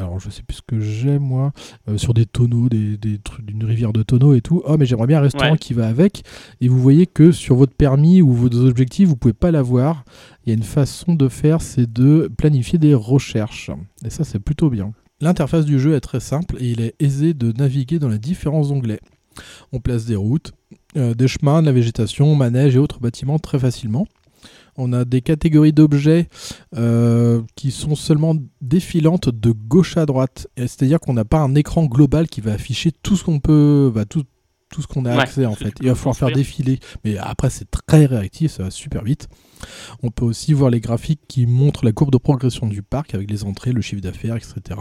alors 0.00 0.18
je 0.20 0.30
sais 0.30 0.42
plus 0.42 0.56
ce 0.56 0.62
que 0.66 0.80
j'ai 0.80 1.18
moi, 1.18 1.52
sur 1.96 2.14
des 2.14 2.24
tonneaux, 2.26 2.68
des, 2.68 2.96
des 2.96 3.18
trucs 3.18 3.44
d'une 3.44 3.64
rivière 3.64 3.92
de 3.92 4.02
tonneaux 4.02 4.34
et 4.34 4.40
tout. 4.40 4.62
Oh 4.64 4.76
mais 4.78 4.86
j'aimerais 4.86 5.06
bien 5.06 5.18
un 5.18 5.22
restaurant 5.22 5.52
Ouais. 5.52 5.58
qui 5.58 5.72
va 5.72 5.86
avec. 5.88 6.24
Et 6.60 6.68
vous 6.68 6.78
voyez 6.80 7.06
que 7.06 7.32
sur 7.32 7.56
votre 7.56 7.72
permis 7.74 8.20
ou 8.22 8.32
vos 8.32 8.54
objectifs, 8.66 9.08
vous 9.08 9.16
pouvez 9.16 9.32
pas 9.34 9.50
Il 9.62 10.48
y 10.48 10.50
a 10.50 10.54
une 10.54 10.62
façon 10.62 11.14
de 11.14 11.28
faire, 11.28 11.60
c'est 11.62 11.90
de 11.90 12.30
planifier 12.36 12.78
des 12.78 12.94
recherches. 12.94 13.70
Et 14.04 14.10
ça, 14.10 14.24
c'est 14.24 14.38
plutôt 14.38 14.70
bien. 14.70 14.92
L'interface 15.20 15.64
du 15.64 15.80
jeu 15.80 15.94
est 15.94 16.00
très 16.00 16.20
simple 16.20 16.56
et 16.60 16.70
il 16.70 16.80
est 16.80 16.94
aisé 17.00 17.34
de 17.34 17.52
naviguer 17.52 17.98
dans 17.98 18.08
les 18.08 18.18
différents 18.18 18.70
onglets. 18.70 19.00
On 19.72 19.80
place 19.80 20.04
des 20.04 20.16
routes, 20.16 20.52
euh, 20.96 21.14
des 21.14 21.28
chemins, 21.28 21.60
de 21.60 21.66
la 21.66 21.72
végétation, 21.72 22.34
manèges 22.34 22.76
et 22.76 22.78
autres 22.78 23.00
bâtiments 23.00 23.38
très 23.38 23.58
facilement. 23.58 24.06
On 24.76 24.92
a 24.92 25.04
des 25.04 25.20
catégories 25.20 25.72
d'objets 25.72 26.28
euh, 26.76 27.42
qui 27.56 27.72
sont 27.72 27.96
seulement 27.96 28.36
défilantes 28.60 29.28
de 29.28 29.50
gauche 29.50 29.96
à 29.96 30.06
droite. 30.06 30.46
C'est-à-dire 30.56 31.00
qu'on 31.00 31.14
n'a 31.14 31.24
pas 31.24 31.40
un 31.40 31.56
écran 31.56 31.84
global 31.86 32.28
qui 32.28 32.40
va 32.40 32.52
afficher 32.52 32.92
tout 33.02 33.16
ce 33.16 33.24
qu'on 33.24 33.40
peut, 33.40 33.90
bah, 33.92 34.04
tout, 34.04 34.22
tout 34.70 34.82
ce 34.82 34.86
qu'on 34.86 35.04
a 35.04 35.14
Ouais, 35.14 35.22
accès 35.22 35.46
en 35.46 35.54
fait. 35.54 35.72
Il 35.80 35.88
va 35.88 35.94
falloir 35.94 36.16
faire 36.16 36.32
défiler. 36.32 36.78
Mais 37.04 37.16
après, 37.18 37.50
c'est 37.50 37.70
très 37.70 38.06
réactif, 38.06 38.52
ça 38.52 38.64
va 38.64 38.70
super 38.70 39.02
vite. 39.02 39.28
On 40.02 40.10
peut 40.10 40.24
aussi 40.24 40.52
voir 40.52 40.70
les 40.70 40.80
graphiques 40.80 41.22
qui 41.26 41.46
montrent 41.46 41.84
la 41.84 41.92
courbe 41.92 42.12
de 42.12 42.18
progression 42.18 42.66
du 42.66 42.82
parc 42.82 43.14
avec 43.14 43.30
les 43.30 43.44
entrées, 43.44 43.72
le 43.72 43.80
chiffre 43.80 44.02
d'affaires, 44.02 44.36
etc. 44.36 44.78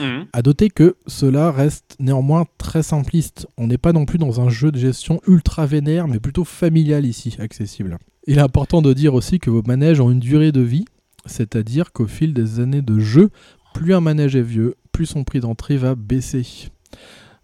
Mhm. 0.00 0.26
À 0.32 0.42
noter 0.42 0.70
que 0.70 0.96
cela 1.06 1.50
reste 1.50 1.96
néanmoins 1.98 2.46
très 2.58 2.82
simpliste. 2.82 3.46
On 3.58 3.66
n'est 3.66 3.78
pas 3.78 3.92
non 3.92 4.06
plus 4.06 4.18
dans 4.18 4.40
un 4.40 4.48
jeu 4.48 4.72
de 4.72 4.78
gestion 4.78 5.20
ultra 5.26 5.66
vénère, 5.66 6.08
mais 6.08 6.20
plutôt 6.20 6.44
familial 6.44 7.04
ici, 7.04 7.36
accessible. 7.38 7.98
Il 8.26 8.38
est 8.38 8.42
important 8.42 8.80
de 8.80 8.92
dire 8.92 9.14
aussi 9.14 9.38
que 9.38 9.50
vos 9.50 9.62
manèges 9.62 10.00
ont 10.00 10.10
une 10.10 10.20
durée 10.20 10.52
de 10.52 10.62
vie, 10.62 10.86
c'est-à-dire 11.26 11.92
qu'au 11.92 12.06
fil 12.06 12.32
des 12.32 12.60
années 12.60 12.82
de 12.82 12.98
jeu, 12.98 13.30
plus 13.74 13.94
un 13.94 14.00
manège 14.00 14.36
est 14.36 14.42
vieux, 14.42 14.76
plus 14.92 15.06
son 15.06 15.24
prix 15.24 15.40
d'entrée 15.40 15.76
va 15.76 15.94
baisser. 15.94 16.70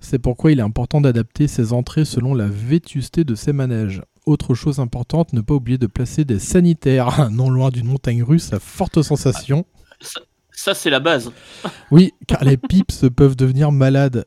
C'est 0.00 0.18
pourquoi 0.18 0.52
il 0.52 0.58
est 0.58 0.62
important 0.62 1.00
d'adapter 1.00 1.46
ses 1.46 1.72
entrées 1.72 2.04
selon 2.04 2.34
la 2.34 2.46
vétusté 2.46 3.24
de 3.24 3.34
ses 3.34 3.52
manèges. 3.52 4.02
Autre 4.26 4.54
chose 4.54 4.80
importante, 4.80 5.32
ne 5.32 5.40
pas 5.40 5.54
oublier 5.54 5.78
de 5.78 5.86
placer 5.86 6.24
des 6.24 6.38
sanitaires 6.38 7.30
non 7.32 7.50
loin 7.50 7.70
d'une 7.70 7.86
montagne 7.86 8.22
russe 8.22 8.52
à 8.52 8.58
forte 8.58 9.02
sensation. 9.02 9.66
Ça, 10.00 10.20
ça, 10.52 10.74
c'est 10.74 10.90
la 10.90 11.00
base. 11.00 11.32
Oui, 11.90 12.12
car 12.26 12.44
les 12.44 12.56
pips 12.56 13.06
peuvent 13.16 13.34
devenir 13.34 13.72
malades, 13.72 14.24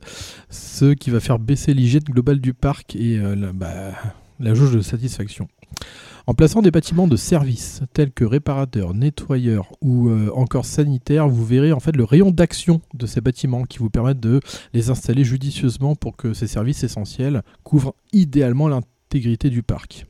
ce 0.50 0.94
qui 0.94 1.10
va 1.12 1.20
faire 1.20 1.40
baisser 1.40 1.74
l'hygiène 1.74 2.04
globale 2.04 2.40
du 2.40 2.54
parc 2.54 2.96
et 2.96 3.18
euh, 3.18 3.36
la, 3.36 3.54
bah, 3.54 3.92
la 4.40 4.54
jauge 4.54 4.74
de 4.74 4.82
satisfaction. 4.82 5.48
En 6.26 6.34
plaçant 6.34 6.62
des 6.62 6.72
bâtiments 6.72 7.08
de 7.08 7.18
service 7.18 7.82
tels 7.92 8.12
que 8.12 8.24
réparateurs, 8.24 8.94
nettoyeurs 8.94 9.74
ou 9.82 10.08
euh, 10.08 10.32
encore 10.34 10.66
sanitaires, 10.66 11.28
vous 11.28 11.46
verrez 11.46 11.74
en 11.74 11.82
fait 11.82 11.98
le 11.98 12.06
rayon 12.06 12.32
d'action 12.32 12.82
de 12.94 13.06
ces 13.06 13.20
bâtiments 13.20 13.64
qui 13.64 13.80
vous 13.80 13.90
permettent 13.90 14.22
de 14.22 14.40
les 14.74 14.90
installer 14.90 15.26
judicieusement 15.26 15.96
pour 15.96 16.16
que 16.16 16.34
ces 16.34 16.48
services 16.48 16.84
essentiels 16.86 17.44
couvrent 17.64 17.94
idéalement 18.14 18.70
l'intégrité 18.70 19.50
du 19.50 19.64
parc. 19.64 20.06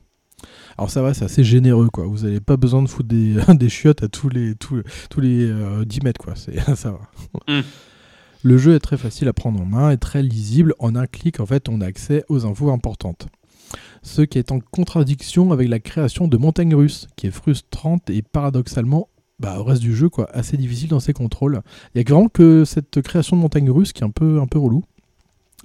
Alors 0.78 0.88
ça 0.88 1.02
va, 1.02 1.14
c'est 1.14 1.24
assez 1.24 1.42
généreux 1.42 1.88
quoi. 1.90 2.04
Vous 2.06 2.24
n'avez 2.24 2.40
pas 2.40 2.56
besoin 2.56 2.82
de 2.82 2.88
foutre 2.88 3.08
des, 3.08 3.34
des 3.54 3.68
chiottes 3.68 4.04
à 4.04 4.08
tous 4.08 4.28
les, 4.28 4.54
tous, 4.54 4.84
tous 5.10 5.20
les 5.20 5.50
euh, 5.50 5.84
10 5.84 6.02
mètres 6.02 6.20
quoi. 6.20 6.34
C'est, 6.36 6.60
ça 6.76 6.92
va. 6.92 7.00
Mm. 7.52 7.62
Le 8.44 8.58
jeu 8.58 8.74
est 8.74 8.80
très 8.80 8.98
facile 8.98 9.26
à 9.26 9.32
prendre 9.32 9.60
en 9.60 9.64
main 9.64 9.90
et 9.90 9.96
très 9.96 10.22
lisible. 10.22 10.74
En 10.78 10.94
un 10.96 11.06
clic, 11.06 11.40
en 11.40 11.46
fait, 11.46 11.70
on 11.70 11.80
a 11.80 11.86
accès 11.86 12.24
aux 12.28 12.44
infos 12.44 12.70
importantes. 12.70 13.26
Ce 14.02 14.22
qui 14.22 14.38
est 14.38 14.52
en 14.52 14.60
contradiction 14.60 15.52
avec 15.52 15.68
la 15.68 15.80
création 15.80 16.28
de 16.28 16.36
montagnes 16.36 16.74
russes, 16.74 17.08
qui 17.16 17.26
est 17.26 17.30
frustrante 17.30 18.10
et 18.10 18.22
paradoxalement, 18.22 19.08
bah, 19.38 19.58
au 19.58 19.64
reste 19.64 19.82
du 19.82 19.94
jeu, 19.94 20.08
quoi, 20.08 20.30
assez 20.32 20.56
difficile 20.56 20.90
dans 20.90 21.00
ses 21.00 21.12
contrôles. 21.12 21.62
Il 21.94 21.98
y 21.98 22.00
a 22.00 22.04
vraiment 22.08 22.28
que 22.28 22.64
cette 22.64 23.02
création 23.02 23.36
de 23.36 23.42
montagnes 23.42 23.70
russes 23.70 23.92
qui 23.92 24.02
est 24.02 24.06
un 24.06 24.10
peu, 24.10 24.40
un 24.40 24.46
peu 24.46 24.58
relou. 24.58 24.84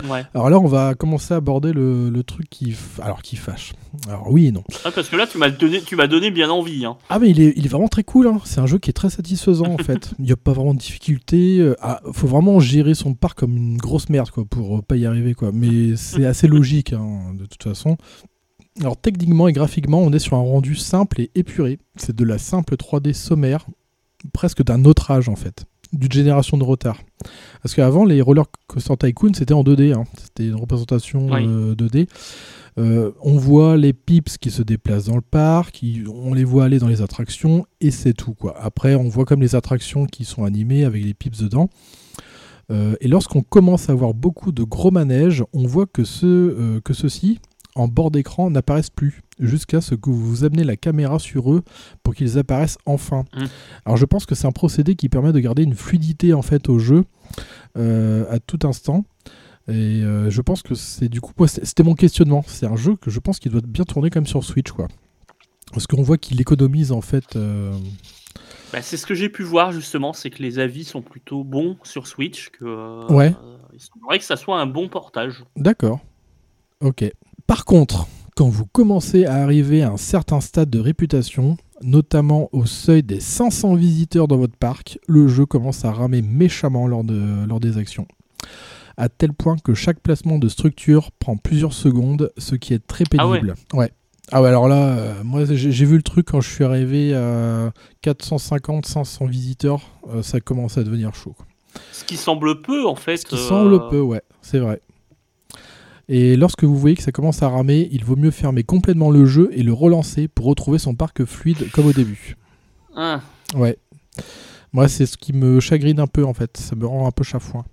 Ouais. 0.08 0.24
Alors 0.34 0.50
là, 0.50 0.60
on 0.60 0.68
va 0.68 0.94
commencer 0.96 1.34
à 1.34 1.38
aborder 1.38 1.74
le, 1.74 2.10
le 2.10 2.24
truc 2.24 2.50
qui, 2.50 2.72
f- 2.72 3.02
alors, 3.02 3.22
qui 3.22 3.36
fâche. 3.36 3.74
Alors 4.08 4.32
oui 4.32 4.48
et 4.48 4.52
non. 4.52 4.64
Ah, 4.86 4.92
parce 4.92 5.10
que 5.10 5.16
là, 5.16 5.26
tu 5.28 5.38
m'as 5.38 5.50
donné, 5.50 5.82
tu 5.82 5.96
m'as 5.96 6.08
donné 6.08 6.32
bien 6.32 6.50
envie. 6.50 6.86
Hein. 6.86 6.98
Ah 7.10 7.20
mais 7.20 7.30
il 7.30 7.42
est, 7.42 7.54
il 7.56 7.66
est 7.66 7.70
vraiment 7.70 7.88
très 7.88 8.04
cool, 8.04 8.28
hein. 8.28 8.40
c'est 8.46 8.60
un 8.60 8.66
jeu 8.68 8.78
qui 8.78 8.90
est 8.90 8.94
très 8.94 9.10
satisfaisant 9.10 9.66
en 9.68 9.78
fait. 9.84 10.12
Il 10.20 10.26
n'y 10.26 10.32
a 10.32 10.38
pas 10.38 10.54
vraiment 10.54 10.74
de 10.74 10.80
difficulté. 10.80 11.60
euh, 11.60 11.76
ah, 11.82 12.02
faut 12.14 12.28
vraiment 12.28 12.60
gérer 12.60 12.94
son 12.94 13.14
parc 13.14 13.40
comme 13.40 13.58
une 13.58 13.78
grosse 13.78 14.10
merde 14.10 14.30
quoi, 14.30 14.46
pour 14.46 14.78
euh, 14.78 14.82
pas 14.82 14.96
y 14.96 15.06
arriver. 15.06 15.34
quoi. 15.34 15.52
Mais 15.54 15.96
c'est 15.96 16.26
assez 16.26 16.48
logique 16.48 16.94
hein, 16.94 17.34
de 17.38 17.46
toute 17.46 17.64
façon. 17.64 17.98
Alors 18.80 18.96
techniquement 18.96 19.48
et 19.48 19.54
graphiquement, 19.54 20.00
on 20.00 20.14
est 20.14 20.20
sur 20.20 20.38
un 20.38 20.42
rendu 20.42 20.76
simple 20.76 21.20
et 21.20 21.32
épuré. 21.36 21.80
C'est 21.98 22.16
de 22.16 22.24
la 22.24 22.38
simple 22.38 22.76
3D 22.76 23.14
sommaire, 23.14 23.66
presque 24.34 24.64
d'un 24.64 24.86
autre 24.86 25.12
âge 25.12 25.28
en 25.28 25.36
fait, 25.36 25.66
d'une 25.94 26.12
génération 26.12 26.58
de 26.58 26.64
retard. 26.64 26.98
Parce 27.64 27.76
qu'avant, 27.76 28.06
les 28.06 28.22
Roller 28.22 28.46
Coaster 28.68 28.96
Tycoon, 28.98 29.34
c'était 29.34 29.54
en 29.54 29.64
2D, 29.64 29.94
hein. 29.94 30.04
c'était 30.22 30.48
une 30.48 30.56
représentation 30.56 31.28
Oui. 31.32 31.46
euh, 31.48 31.76
2D. 31.76 32.08
Euh, 32.78 33.12
on 33.22 33.34
voit 33.38 33.76
les 33.76 33.92
pips 33.94 34.38
qui 34.38 34.52
se 34.52 34.62
déplacent 34.62 35.06
dans 35.06 35.16
le 35.16 35.22
parc, 35.22 35.82
ils- 35.84 36.08
on 36.08 36.34
les 36.34 36.44
voit 36.46 36.64
aller 36.66 36.80
dans 36.80 36.88
les 36.88 37.02
attractions, 37.02 37.66
et 37.82 37.92
c'est 37.92 38.14
tout. 38.14 38.34
quoi. 38.34 38.56
Après, 38.62 38.96
on 38.96 39.10
voit 39.10 39.26
comme 39.26 39.42
les 39.42 39.56
attractions 39.56 40.06
qui 40.06 40.24
sont 40.24 40.44
animées 40.46 40.86
avec 40.86 41.04
les 41.04 41.14
pips 41.14 41.40
dedans. 41.40 41.70
Euh, 42.72 42.96
et 43.02 43.08
lorsqu'on 43.08 43.42
commence 43.42 43.90
à 43.90 43.94
avoir 43.94 44.14
beaucoup 44.14 44.52
de 44.52 44.64
gros 44.64 44.92
manèges, 44.92 45.44
on 45.54 45.66
voit 45.66 45.88
que, 45.88 46.04
euh, 46.24 46.80
que 46.82 46.94
ceux-ci, 46.94 47.40
en 47.76 47.88
bord 47.88 48.12
d'écran, 48.12 48.50
n'apparaissent 48.50 48.90
plus, 48.90 49.22
jusqu'à 49.40 49.80
ce 49.82 49.96
que 49.96 50.10
vous 50.10 50.44
amenez 50.44 50.64
la 50.64 50.76
caméra 50.76 51.20
sur 51.20 51.54
eux 51.54 51.64
pour 52.04 52.16
qu'ils 52.16 52.38
apparaissent 52.38 52.78
enfin. 52.86 53.26
Mm. 53.36 53.46
Alors 53.86 53.98
je 53.98 54.06
pense 54.06 54.26
que 54.26 54.36
c'est 54.36 54.48
un 54.48 54.52
procédé 54.52 54.96
qui 54.96 55.08
permet 55.10 55.32
de 55.32 55.40
garder 55.40 55.64
une 55.64 55.76
fluidité 55.76 56.34
en 56.34 56.42
fait 56.42 56.68
au 56.70 56.80
jeu 56.80 57.06
euh, 57.78 58.26
à 58.30 58.40
tout 58.40 58.60
instant. 58.64 59.06
Et 59.68 60.02
euh, 60.04 60.30
je 60.32 60.42
pense 60.42 60.64
que 60.64 60.74
c'est 60.74 61.10
du 61.10 61.22
coup, 61.22 61.32
c'était 61.48 61.84
mon 61.84 61.94
questionnement. 61.94 62.44
C'est 62.48 62.66
un 62.66 62.76
jeu 62.76 62.96
que 62.96 63.12
je 63.12 63.20
pense 63.20 63.40
qu'il 63.40 63.52
doit 63.52 63.62
bien 63.64 63.86
tourner 63.86 64.10
comme 64.10 64.26
sur 64.26 64.44
Switch, 64.44 64.72
quoi. 64.72 64.88
Parce 65.72 65.86
qu'on 65.86 66.02
voit 66.02 66.18
qu'il 66.18 66.42
économise 66.42 66.92
en 66.92 67.02
fait. 67.02 67.36
euh, 67.36 67.72
Bah, 68.74 68.82
c'est 68.82 68.98
ce 68.98 69.06
que 69.06 69.14
j'ai 69.14 69.30
pu 69.30 69.44
voir 69.44 69.72
justement, 69.72 70.12
c'est 70.14 70.32
que 70.32 70.42
les 70.42 70.58
avis 70.58 70.84
sont 70.86 71.04
plutôt 71.04 71.44
bons 71.44 71.78
sur 71.84 72.08
Switch. 72.08 72.50
Que, 72.50 73.12
Ouais. 73.14 73.36
il 73.74 73.80
semblerait 73.80 74.18
que 74.18 74.26
ça 74.26 74.38
soit 74.38 74.60
un 74.60 74.66
bon 74.66 74.90
portage. 74.90 75.44
D'accord. 75.56 76.00
Ok. 76.82 77.04
Par 77.50 77.66
contre, 77.66 78.06
quand 78.36 78.48
vous 78.48 78.68
commencez 78.68 79.26
à 79.26 79.38
arriver 79.38 79.82
à 79.82 79.90
un 79.90 79.98
certain 79.98 80.40
stade 80.40 80.70
de 80.70 80.78
réputation, 80.80 81.58
notamment 81.82 82.48
au 82.52 82.68
seuil 82.68 83.02
des 83.02 83.20
500 83.20 83.74
visiteurs 83.74 84.28
dans 84.28 84.38
votre 84.38 84.56
parc, 84.56 85.00
le 85.08 85.28
jeu 85.28 85.48
commence 85.48 85.84
à 85.84 85.92
ramer 85.92 86.22
méchamment 86.22 86.86
lors, 86.86 87.04
de, 87.04 87.48
lors 87.48 87.60
des 87.60 87.80
actions. 87.80 88.08
À 88.98 89.10
tel 89.10 89.34
point 89.34 89.56
que 89.58 89.74
chaque 89.74 90.00
placement 90.00 90.38
de 90.38 90.48
structure 90.48 91.10
prend 91.18 91.38
plusieurs 91.38 91.74
secondes, 91.74 92.32
ce 92.38 92.54
qui 92.54 92.76
est 92.76 92.86
très 92.86 93.06
Ah 93.18 93.28
ouais. 93.28 93.40
pénible. 93.40 93.56
ouais. 93.74 93.92
Ah 94.32 94.44
ouais, 94.44 94.50
alors 94.50 94.68
là, 94.68 94.90
euh, 94.90 95.24
moi 95.24 95.44
j'ai 95.46 95.86
vu 95.86 95.96
le 95.98 96.04
truc 96.04 96.28
quand 96.28 96.42
je 96.42 96.50
suis 96.52 96.64
arrivé 96.64 97.16
à 97.16 97.72
450-500 98.04 99.28
visiteurs, 99.28 99.82
euh, 100.14 100.22
ça 100.22 100.40
commence 100.40 100.78
à 100.78 100.84
devenir 100.84 101.16
chaud. 101.16 101.34
quoi. 101.36 101.48
Ce 101.92 102.04
qui 102.04 102.16
semble 102.16 102.62
peu 102.62 102.86
en 102.86 102.96
fait. 102.96 103.18
Ce 103.18 103.26
qui 103.26 103.34
euh, 103.34 103.40
semble 103.40 103.90
peu, 103.90 104.02
ouais, 104.02 104.22
c'est 104.44 104.60
vrai. 104.60 104.84
Et 106.12 106.36
lorsque 106.36 106.64
vous 106.64 106.76
voyez 106.76 106.96
que 106.96 107.04
ça 107.04 107.12
commence 107.12 107.44
à 107.44 107.50
ramer, 107.50 107.88
il 107.92 108.04
vaut 108.04 108.16
mieux 108.16 108.32
fermer 108.32 108.64
complètement 108.64 109.12
le 109.12 109.26
jeu 109.26 109.50
et 109.54 109.62
le 109.64 109.72
relancer 109.74 110.28
pour 110.28 110.46
retrouver 110.48 110.80
son 110.80 110.96
parc 110.96 111.24
fluide 111.24 111.70
comme 111.72 111.86
au 111.86 111.94
début. 111.94 112.36
hein. 112.96 113.22
Ouais. 113.56 113.78
Moi, 114.74 114.88
c'est 114.88 115.06
ce 115.06 115.18
qui 115.18 115.34
me 115.34 115.60
chagrine 115.60 116.00
un 116.00 116.08
peu 116.08 116.26
en 116.26 116.34
fait. 116.34 116.58
Ça 116.58 116.76
me 116.76 116.86
rend 116.86 117.08
un 117.08 117.12
peu 117.12 117.24
chafouin. 117.24 117.64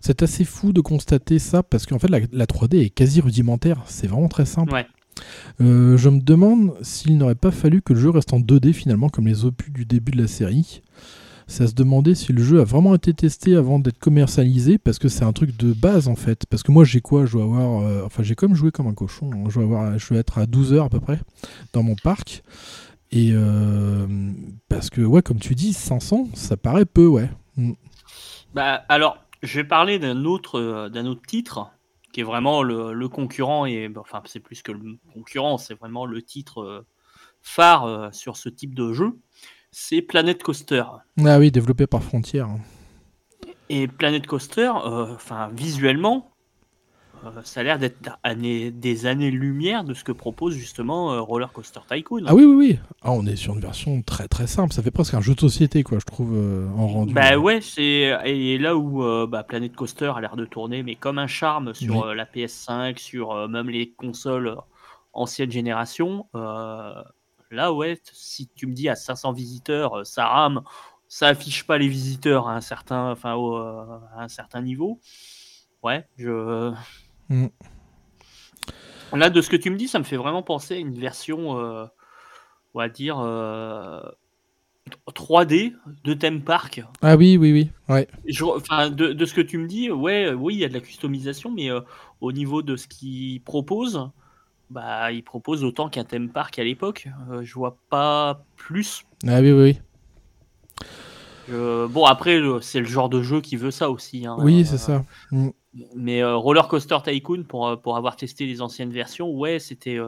C'est 0.00 0.22
assez 0.22 0.44
fou 0.44 0.72
de 0.72 0.80
constater 0.80 1.38
ça 1.38 1.62
parce 1.62 1.86
qu'en 1.86 1.98
fait, 1.98 2.08
la, 2.08 2.18
la 2.32 2.46
3D 2.46 2.84
est 2.84 2.90
quasi 2.90 3.20
rudimentaire. 3.20 3.82
C'est 3.86 4.06
vraiment 4.08 4.28
très 4.28 4.44
simple. 4.46 4.72
Ouais. 4.72 4.86
Euh, 5.60 5.96
je 5.96 6.08
me 6.08 6.20
demande 6.20 6.74
s'il 6.82 7.16
n'aurait 7.18 7.34
pas 7.36 7.50
fallu 7.52 7.82
que 7.82 7.92
le 7.92 8.00
jeu 8.00 8.10
reste 8.10 8.32
en 8.32 8.40
2D 8.40 8.72
finalement, 8.72 9.08
comme 9.08 9.26
les 9.28 9.44
opus 9.44 9.72
du 9.72 9.84
début 9.84 10.12
de 10.12 10.22
la 10.22 10.28
série. 10.28 10.82
C'est 11.52 11.64
à 11.64 11.66
se 11.66 11.74
demander 11.74 12.14
si 12.14 12.32
le 12.32 12.42
jeu 12.42 12.62
a 12.62 12.64
vraiment 12.64 12.94
été 12.94 13.12
testé 13.12 13.56
avant 13.56 13.78
d'être 13.78 13.98
commercialisé, 13.98 14.78
parce 14.78 14.98
que 14.98 15.08
c'est 15.08 15.24
un 15.24 15.34
truc 15.34 15.54
de 15.58 15.74
base 15.74 16.08
en 16.08 16.16
fait. 16.16 16.46
Parce 16.46 16.62
que 16.62 16.72
moi 16.72 16.82
j'ai 16.84 17.02
quoi? 17.02 17.26
Je 17.26 17.32
dois 17.32 17.44
avoir. 17.44 17.82
euh, 17.82 18.02
enfin, 18.06 18.22
j'ai 18.22 18.34
comme 18.34 18.54
joué 18.54 18.70
comme 18.70 18.86
un 18.86 18.94
cochon. 18.94 19.30
hein. 19.34 19.44
Je 19.50 19.56
dois, 19.56 19.64
avoir, 19.64 19.98
je 19.98 20.08
dois 20.08 20.16
être 20.16 20.38
à 20.38 20.46
12 20.46 20.72
heures 20.72 20.86
à 20.86 20.88
peu 20.88 20.98
près 20.98 21.20
dans 21.74 21.82
mon 21.82 21.94
parc. 21.94 22.42
Et 23.10 23.32
euh, 23.34 24.06
parce 24.70 24.88
que, 24.88 25.02
ouais, 25.02 25.20
comme 25.20 25.40
tu 25.40 25.54
dis, 25.54 25.74
500, 25.74 26.30
ça 26.32 26.56
paraît 26.56 26.86
peu, 26.86 27.06
ouais. 27.06 27.28
Mm. 27.58 27.72
Bah, 28.54 28.86
alors, 28.88 29.18
je 29.42 29.60
vais 29.60 29.64
parler 29.64 29.98
d'un 29.98 30.24
autre, 30.24 30.58
euh, 30.58 30.88
d'un 30.88 31.04
autre 31.04 31.26
titre 31.26 31.70
qui 32.14 32.20
est 32.20 32.24
vraiment 32.24 32.62
le, 32.62 33.08
concurrent 33.08 33.66
et 33.66 33.90
bah, 33.90 34.00
enfin 34.00 34.22
c'est 34.24 34.40
plus 34.40 34.62
que 34.62 34.72
le 34.72 34.96
concurrent, 35.12 35.58
c'est 35.58 35.74
vraiment 35.74 36.06
le 36.06 36.22
titre 36.22 36.86
phare 37.42 38.08
sur 38.14 38.38
ce 38.38 38.48
type 38.48 38.74
de 38.74 38.94
jeu. 38.94 39.18
C'est 39.72 40.02
Planet 40.02 40.42
Coaster. 40.42 40.84
Ah 41.24 41.38
oui, 41.38 41.50
développé 41.50 41.86
par 41.86 42.02
Frontier. 42.02 42.40
hein. 42.40 42.58
Et 43.70 43.88
Planet 43.88 44.26
Coaster, 44.26 44.70
euh, 44.84 45.14
enfin 45.14 45.48
visuellement, 45.54 46.30
euh, 47.24 47.30
ça 47.42 47.60
a 47.60 47.62
l'air 47.62 47.78
d'être 47.78 48.18
année- 48.22 48.70
des 48.70 49.06
années-lumière 49.06 49.82
de 49.84 49.94
ce 49.94 50.04
que 50.04 50.12
propose 50.12 50.54
justement 50.54 51.12
euh, 51.14 51.20
Roller 51.22 51.50
Coaster 51.50 51.80
Tycoon. 51.90 52.24
Ah 52.26 52.34
oui, 52.34 52.44
oui, 52.44 52.54
oui. 52.54 52.78
Ah, 53.00 53.12
on 53.12 53.24
est 53.24 53.36
sur 53.36 53.54
une 53.54 53.60
version 53.60 54.02
très 54.02 54.28
très 54.28 54.46
simple. 54.46 54.74
Ça 54.74 54.82
fait 54.82 54.90
presque 54.90 55.14
un 55.14 55.22
jeu 55.22 55.34
de 55.34 55.40
société, 55.40 55.82
quoi, 55.84 55.98
je 55.98 56.04
trouve, 56.04 56.34
en 56.76 56.86
rendu. 56.86 57.14
Bah 57.14 57.38
ouais, 57.38 57.62
c'est 57.62 58.12
et 58.26 58.58
là 58.58 58.76
où 58.76 59.02
bah, 59.26 59.42
Planet 59.42 59.74
Coaster 59.74 60.12
a 60.14 60.20
l'air 60.20 60.36
de 60.36 60.44
tourner, 60.44 60.82
mais 60.82 60.96
comme 60.96 61.18
un 61.18 61.26
charme 61.26 61.72
sur 61.72 62.04
Oui. 62.08 62.14
la 62.16 62.26
PS5, 62.26 62.98
sur 62.98 63.48
même 63.48 63.70
les 63.70 63.90
consoles 63.92 64.54
ancienne 65.14 65.50
génération. 65.50 66.26
Là 67.52 67.72
ouais, 67.72 68.00
si 68.12 68.48
tu 68.54 68.66
me 68.66 68.72
dis 68.72 68.88
à 68.88 68.96
500 68.96 69.32
visiteurs, 69.32 69.98
euh, 69.98 70.04
ça 70.04 70.26
rame, 70.26 70.62
ça 71.08 71.28
affiche 71.28 71.64
pas 71.64 71.78
les 71.78 71.88
visiteurs 71.88 72.48
à 72.48 72.56
un 72.56 72.60
certain, 72.60 73.10
enfin 73.10 73.34
au, 73.34 73.56
euh, 73.56 73.98
à 74.16 74.22
un 74.24 74.28
certain 74.28 74.62
niveau. 74.62 74.98
Ouais, 75.82 76.06
je. 76.16 76.72
Mm. 77.28 77.46
Là, 79.14 79.28
de 79.28 79.40
ce 79.42 79.50
que 79.50 79.56
tu 79.56 79.70
me 79.70 79.76
dis, 79.76 79.88
ça 79.88 79.98
me 79.98 80.04
fait 80.04 80.16
vraiment 80.16 80.42
penser 80.42 80.74
à 80.74 80.78
une 80.78 80.98
version, 80.98 81.58
euh, 81.58 81.84
on 82.74 82.78
va 82.78 82.88
dire. 82.88 83.18
euh, 83.20 84.00
3D 85.14 85.74
de 86.04 86.14
theme 86.14 86.42
park 86.42 86.82
Ah 87.02 87.16
oui, 87.16 87.36
oui, 87.36 87.52
oui. 87.52 87.70
Ouais. 87.88 88.08
je, 88.26 88.44
de, 88.90 89.12
de 89.12 89.24
ce 89.26 89.34
que 89.34 89.40
tu 89.40 89.58
me 89.58 89.66
dis, 89.66 89.90
ouais, 89.90 90.32
oui, 90.32 90.54
il 90.54 90.60
y 90.60 90.64
a 90.64 90.68
de 90.68 90.74
la 90.74 90.80
customisation, 90.80 91.50
mais 91.50 91.70
euh, 91.70 91.80
au 92.20 92.32
niveau 92.32 92.62
de 92.62 92.76
ce 92.76 92.88
qu'il 92.88 93.40
propose, 93.42 94.10
bah, 94.72 95.12
il 95.12 95.22
propose 95.22 95.62
autant 95.64 95.88
qu'un 95.88 96.04
theme 96.04 96.28
park 96.30 96.58
à 96.58 96.64
l'époque. 96.64 97.08
Euh, 97.30 97.42
je 97.44 97.54
vois 97.54 97.76
pas 97.90 98.42
plus. 98.56 99.04
Ah 99.28 99.40
oui, 99.40 99.52
oui, 99.52 99.62
oui. 99.62 99.78
Bon, 101.48 102.04
après, 102.06 102.40
c'est 102.60 102.80
le 102.80 102.86
genre 102.86 103.08
de 103.08 103.20
jeu 103.22 103.40
qui 103.40 103.56
veut 103.56 103.70
ça 103.70 103.90
aussi. 103.90 104.26
hein. 104.26 104.36
Oui, 104.38 104.62
Euh, 104.62 104.64
c'est 104.64 104.78
ça. 104.78 105.04
Mm. 105.30 105.48
Mais 105.96 106.22
euh, 106.22 106.36
Roller 106.36 106.68
Coaster 106.68 106.98
Tycoon, 107.02 107.44
pour, 107.44 107.66
euh, 107.66 107.76
pour 107.76 107.96
avoir 107.96 108.16
testé 108.16 108.44
les 108.46 108.60
anciennes 108.60 108.92
versions, 108.92 109.30
ouais, 109.30 109.58
c'était, 109.58 109.98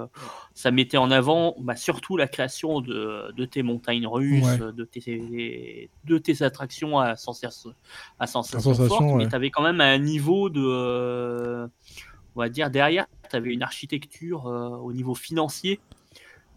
ça 0.53 0.71
mettait 0.71 0.99
en 0.99 1.11
avant 1.11 1.55
bah, 1.59 1.75
surtout 1.75 2.19
la 2.19 2.29
création 2.29 2.81
de, 2.83 3.33
de 3.35 3.45
tes 3.47 3.63
montagnes 3.63 4.07
russes, 4.07 4.45
Ouais. 4.45 4.73
de, 4.73 4.85
tes, 4.85 5.91
de 6.05 6.19
tes 6.19 6.43
attractions 6.43 6.99
à 6.99 7.17
sensation, 7.17 7.73
à 8.19 8.27
sensation, 8.27 8.75
sensation, 8.75 8.89
forte, 8.89 9.03
mais 9.17 9.25
ouais. 9.25 9.29
tu 9.29 9.35
avais 9.35 9.51
quand 9.51 9.63
même 9.63 9.81
un 9.81 9.97
niveau 9.99 10.51
de. 10.51 11.67
on 12.37 12.41
va 12.41 12.49
dire 12.51 12.69
derrière, 12.71 13.07
tu 13.35 13.39
avais 13.39 13.53
une 13.53 13.63
architecture 13.63 14.47
euh, 14.47 14.69
au 14.71 14.93
niveau 14.93 15.15
financier 15.15 15.81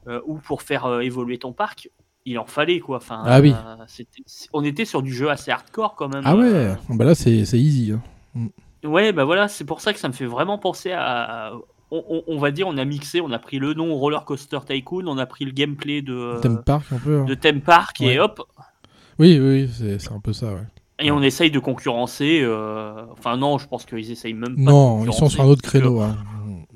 euh, 0.07 0.21
où 0.25 0.35
pour 0.37 0.61
faire 0.61 0.85
euh, 0.85 0.99
évoluer 1.01 1.37
ton 1.37 1.51
parc, 1.53 1.89
il 2.25 2.37
en 2.39 2.45
fallait 2.45 2.79
quoi. 2.79 2.97
Enfin, 2.97 3.21
Ah 3.25 3.39
oui. 3.41 3.53
on 4.53 4.63
était 4.63 4.85
sur 4.85 5.01
du 5.01 5.13
jeu 5.13 5.29
assez 5.29 5.51
hardcore 5.51 5.95
quand 5.95 6.07
même. 6.09 6.23
Ah 6.25 6.35
ouais, 6.35 6.45
euh, 6.53 6.73
bah 6.89 7.05
là 7.05 7.15
c'est 7.15 7.31
easy. 7.31 7.93
hein. 7.93 8.47
Ouais, 8.83 9.11
bah 9.11 9.25
voilà, 9.25 9.47
c'est 9.47 9.65
pour 9.65 9.81
ça 9.81 9.91
que 9.93 9.99
ça 9.99 10.07
me 10.07 10.13
fait 10.13 10.25
vraiment 10.25 10.57
penser 10.57 10.91
à. 10.91 11.53
On, 11.89 12.03
on- 12.09 12.23
on 12.27 12.37
va 12.37 12.51
dire, 12.51 12.67
on 12.67 12.77
a 12.77 12.83
mixé, 12.83 13.21
on 13.21 13.31
a 13.31 13.39
pris 13.39 13.59
le 13.59 13.73
nom 13.73 13.95
Roller 13.95 14.23
Coaster 14.25 14.59
Tycoon, 14.67 15.07
on 15.07 15.17
a 15.17 15.25
pris 15.25 15.45
le 15.45 15.51
gameplay 15.51 16.01
de 16.01 16.37
Theme 16.41 16.61
park 16.61 16.85
un 16.91 16.97
peu. 16.99 17.19
hein. 17.21 17.25
de 17.25 17.33
Theme 17.33 17.61
Park 17.61 17.97
Ouais. 18.01 18.07
et 18.15 18.19
hop, 18.19 18.41
Oui, 19.19 19.39
oui, 19.39 19.69
c'est 19.97 20.11
un 20.11 20.19
peu 20.19 20.33
ça, 20.33 20.47
ouais. 20.53 20.63
et 20.99 21.11
on 21.11 21.21
essaye 21.21 21.49
de 21.49 21.59
concurrencer. 21.59 22.41
euh, 22.43 23.03
Enfin 23.13 23.37
non, 23.37 23.57
je 23.57 23.67
pense 23.69 23.85
qu'ils 23.85 24.11
essayent 24.11 24.33
même 24.33 24.55
pas. 24.57 24.61
Non, 24.71 25.05
ils 25.05 25.13
sont 25.13 25.29
sur 25.29 25.41
un 25.43 25.47
autre 25.47 25.61
que- 25.61 25.67
créneau. 25.69 26.01
hein. 26.01 26.17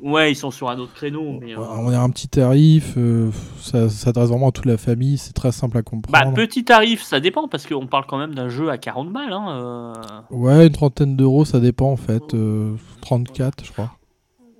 Ouais, 0.02 0.32
ils 0.32 0.36
sont 0.36 0.50
sur 0.52 0.70
un 0.70 0.80
autre 0.80 0.94
créneau. 0.94 1.40
Mais, 1.40 1.54
euh, 1.56 1.60
On 1.60 1.90
a 1.90 2.00
un 2.00 2.10
petit 2.10 2.28
tarif, 2.28 2.96
euh, 2.98 3.30
ça 3.60 3.88
s'adresse 3.88 4.30
vraiment 4.30 4.50
à 4.50 4.52
toute 4.52 4.66
la 4.66 4.78
famille, 4.78 5.18
c'est 5.18 5.34
très 5.34 5.52
simple 5.52 5.78
à 5.78 5.82
Bah, 5.82 5.90
comprendre. 5.90 6.34
petit 6.34 6.64
tarif, 6.66 7.04
ça 7.04 7.20
dépend 7.20 7.48
parce 7.48 7.68
qu'on 7.68 7.86
parle 7.88 8.06
quand 8.08 8.18
même 8.18 8.34
d'un 8.34 8.50
jeu 8.50 8.70
à 8.70 8.78
40 8.80 9.12
balles. 9.14 9.32
Hein, 9.34 9.94
euh. 10.32 10.36
Ouais, 10.36 10.66
une 10.68 10.74
trentaine 10.74 11.16
d'euros, 11.16 11.46
ça 11.46 11.60
dépend 11.60 11.92
en 11.92 11.98
fait. 11.98 12.34
euh, 12.34 12.74
34, 13.02 13.64
je 13.66 13.72
crois. 13.72 13.92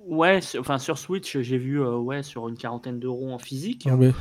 Ouais, 0.06 0.40
sur- 0.40 0.60
enfin 0.60 0.78
sur 0.78 0.98
Switch, 0.98 1.38
j'ai 1.40 1.58
vu 1.58 1.82
ouais 1.84 2.22
sur 2.22 2.48
une 2.48 2.56
quarantaine 2.56 2.98
d'euros 3.00 3.32
en 3.32 3.38
physique, 3.38 3.86
Ah 3.90 3.96
ouais. 3.96 4.12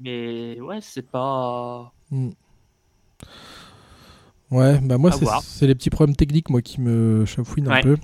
mais 0.00 0.58
ouais, 0.60 0.78
c'est 0.80 1.10
pas. 1.10 1.92
Mm. 2.10 2.30
Ouais, 4.50 4.78
bah 4.82 4.98
moi, 4.98 5.10
c'est 5.42 5.66
les 5.66 5.74
petits 5.74 5.90
problèmes 5.90 6.14
techniques, 6.14 6.48
moi, 6.50 6.62
qui 6.62 6.80
me 6.80 7.24
chafouinent 7.24 7.68
un 7.68 7.72
Ouais. 7.72 7.80
peu. 7.82 7.96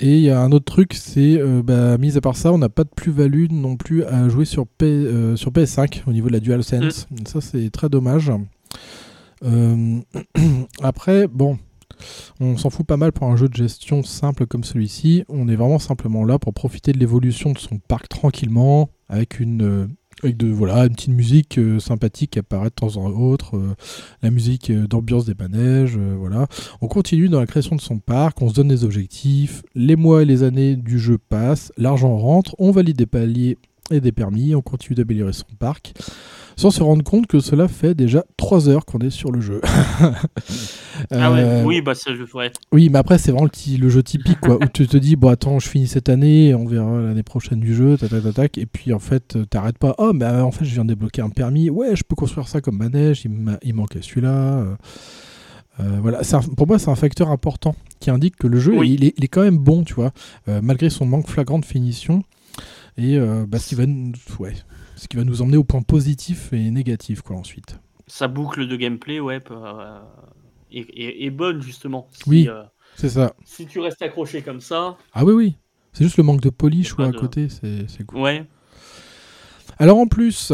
Et 0.00 0.16
il 0.16 0.22
y 0.22 0.30
a 0.30 0.40
un 0.40 0.50
autre 0.52 0.64
truc, 0.64 0.94
c'est, 0.94 1.38
euh, 1.40 1.62
bah, 1.62 1.96
mis 1.98 2.16
à 2.16 2.20
part 2.20 2.36
ça, 2.36 2.52
on 2.52 2.58
n'a 2.58 2.68
pas 2.68 2.84
de 2.84 2.90
plus-value 2.94 3.46
non 3.50 3.76
plus 3.76 4.04
à 4.04 4.28
jouer 4.28 4.44
sur, 4.44 4.66
P- 4.66 4.84
euh, 4.86 5.36
sur 5.36 5.50
PS5 5.52 6.02
au 6.06 6.12
niveau 6.12 6.28
de 6.28 6.32
la 6.32 6.40
DualSense. 6.40 7.06
Mm. 7.10 7.26
Ça, 7.26 7.40
c'est 7.40 7.70
très 7.70 7.88
dommage. 7.88 8.32
Euh, 9.44 10.00
Après, 10.82 11.26
bon, 11.28 11.58
on 12.40 12.56
s'en 12.56 12.70
fout 12.70 12.86
pas 12.86 12.96
mal 12.96 13.12
pour 13.12 13.28
un 13.28 13.36
jeu 13.36 13.48
de 13.48 13.54
gestion 13.54 14.02
simple 14.02 14.46
comme 14.46 14.64
celui-ci. 14.64 15.24
On 15.28 15.48
est 15.48 15.56
vraiment 15.56 15.78
simplement 15.78 16.24
là 16.24 16.38
pour 16.38 16.52
profiter 16.54 16.92
de 16.92 16.98
l'évolution 16.98 17.52
de 17.52 17.58
son 17.58 17.78
parc 17.78 18.08
tranquillement, 18.08 18.90
avec 19.08 19.40
une, 19.40 19.88
avec 20.22 20.36
de 20.36 20.48
voilà 20.48 20.84
une 20.84 20.94
petite 20.94 21.10
musique 21.10 21.58
euh, 21.58 21.78
sympathique 21.78 22.32
qui 22.32 22.38
apparaît 22.38 22.68
de 22.68 22.74
temps 22.74 22.96
en 22.96 23.10
autre, 23.10 23.56
euh, 23.56 23.74
la 24.22 24.30
musique 24.30 24.70
euh, 24.70 24.86
d'ambiance 24.86 25.24
des 25.24 25.34
manèges, 25.34 25.96
voilà. 25.96 26.46
On 26.80 26.88
continue 26.88 27.28
dans 27.28 27.40
la 27.40 27.46
création 27.46 27.76
de 27.76 27.80
son 27.80 27.98
parc, 27.98 28.40
on 28.42 28.48
se 28.48 28.54
donne 28.54 28.68
des 28.68 28.84
objectifs, 28.84 29.62
les 29.74 29.96
mois 29.96 30.22
et 30.22 30.24
les 30.24 30.42
années 30.42 30.76
du 30.76 30.98
jeu 30.98 31.18
passent, 31.18 31.72
l'argent 31.76 32.16
rentre, 32.16 32.54
on 32.58 32.70
valide 32.70 32.96
des 32.96 33.06
paliers 33.06 33.58
et 33.92 34.00
des 34.00 34.12
permis, 34.12 34.54
on 34.54 34.62
continue 34.62 34.94
d'améliorer 34.96 35.32
son 35.32 35.46
parc, 35.58 35.92
sans 36.56 36.70
se 36.70 36.82
rendre 36.82 37.02
compte 37.02 37.26
que 37.26 37.40
cela 37.40 37.66
fait 37.68 37.94
déjà 37.94 38.24
3 38.36 38.68
heures 38.68 38.84
qu'on 38.84 38.98
est 39.00 39.10
sur 39.10 39.30
le 39.32 39.40
jeu. 39.40 39.60
Ah 41.10 41.32
ouais, 41.32 41.40
Euh, 41.42 41.64
oui, 41.64 41.80
bah 41.80 41.94
ça 41.94 42.14
je 42.14 42.24
ferais. 42.24 42.52
oui, 42.70 42.88
mais 42.90 42.98
après, 42.98 43.16
c'est 43.18 43.32
vraiment 43.32 43.48
le, 43.78 43.88
jeu 43.88 44.02
typique, 44.02 44.38
quoi, 44.40 44.56
où 44.56 44.66
tu 44.72 44.86
te 44.86 44.96
dis, 44.96 45.16
bon, 45.16 45.28
attends, 45.28 45.58
je 45.58 45.68
finis 45.68 45.86
cette 45.86 46.08
année, 46.08 46.54
on 46.54 46.66
verra 46.66 47.00
l'année 47.00 47.22
prochaine 47.22 47.60
du 47.60 47.74
jeu, 47.74 47.96
tac, 47.96 48.10
tac, 48.10 48.22
tac, 48.22 48.34
tac, 48.34 48.58
et 48.58 48.66
puis 48.66 48.92
en 48.92 48.98
fait, 48.98 49.38
t'arrêtes 49.48 49.78
pas, 49.78 49.94
oh, 49.98 50.12
mais 50.12 50.26
euh, 50.26 50.44
en 50.44 50.50
fait, 50.52 50.64
je 50.64 50.74
viens 50.74 50.84
de 50.84 50.90
débloquer 50.90 51.22
un 51.22 51.30
permis, 51.30 51.70
ouais, 51.70 51.96
je 51.96 52.04
peux 52.04 52.14
construire 52.14 52.46
ça 52.46 52.60
comme 52.60 52.76
manège, 52.76 53.22
il, 53.24 53.30
m'a- 53.30 53.58
il 53.62 53.74
manquait 53.74 54.02
celui-là. 54.02 54.28
euh, 55.80 55.98
voilà, 56.02 56.20
un- 56.32 56.40
pour 56.56 56.66
moi, 56.66 56.78
c'est 56.78 56.90
un 56.90 56.94
facteur 56.94 57.30
important 57.30 57.74
qui 57.98 58.10
indique 58.10 58.36
que 58.36 58.46
le 58.46 58.60
jeu, 58.60 58.76
Oui. 58.76 58.92
il, 58.98 59.04
est, 59.04 59.14
il 59.16 59.24
est 59.24 59.28
quand 59.28 59.42
même 59.42 59.58
bon, 59.58 59.82
tu 59.84 59.94
vois, 59.94 60.12
euh, 60.48 60.60
malgré 60.62 60.90
son 60.90 61.06
manque 61.06 61.28
flagrant 61.28 61.58
de 61.58 61.64
finition, 61.64 62.22
et 62.96 63.16
euh, 63.18 63.46
bah, 63.46 63.58
ce, 63.58 63.68
qui 63.68 63.74
va, 63.74 63.86
nous- 63.86 64.12
ouais, 64.38 64.54
ce 64.96 65.08
qui 65.08 65.16
va 65.16 65.24
nous 65.24 65.42
emmener 65.42 65.56
au 65.56 65.64
point 65.64 65.82
positif 65.82 66.52
et 66.52 66.70
négatif, 66.70 67.22
quoi, 67.22 67.36
ensuite. 67.36 67.78
Sa 68.06 68.28
boucle 68.28 68.66
de 68.68 68.76
gameplay, 68.76 69.20
ouais, 69.20 69.40
euh, 69.50 70.00
est, 70.70 70.80
est- 70.94 71.24
est 71.24 71.30
bonne 71.30 71.62
justement. 71.62 72.08
Si, 72.12 72.22
Oui. 72.28 72.48
euh, 72.48 72.62
C'est 72.96 73.08
ça. 73.10 73.34
si 73.44 73.66
tu 73.66 73.80
restes 73.80 74.02
accroché 74.02 74.42
comme 74.42 74.60
ça, 74.60 74.96
Ah 75.12 75.24
oui, 75.24 75.32
oui. 75.32 75.56
C'est 75.94 76.04
juste 76.04 76.16
le 76.16 76.22
manque 76.24 76.40
de 76.40 76.50
polish, 76.50 76.96
ouais, 76.96 77.04
à 77.06 77.10
de- 77.10 77.18
côté, 77.18 77.48
c'est 77.48 77.86
c'est 77.88 78.04
cool. 78.04 78.20
ouais. 78.20 78.46
Alors 79.78 79.98
en 79.98 80.06
plus, 80.06 80.52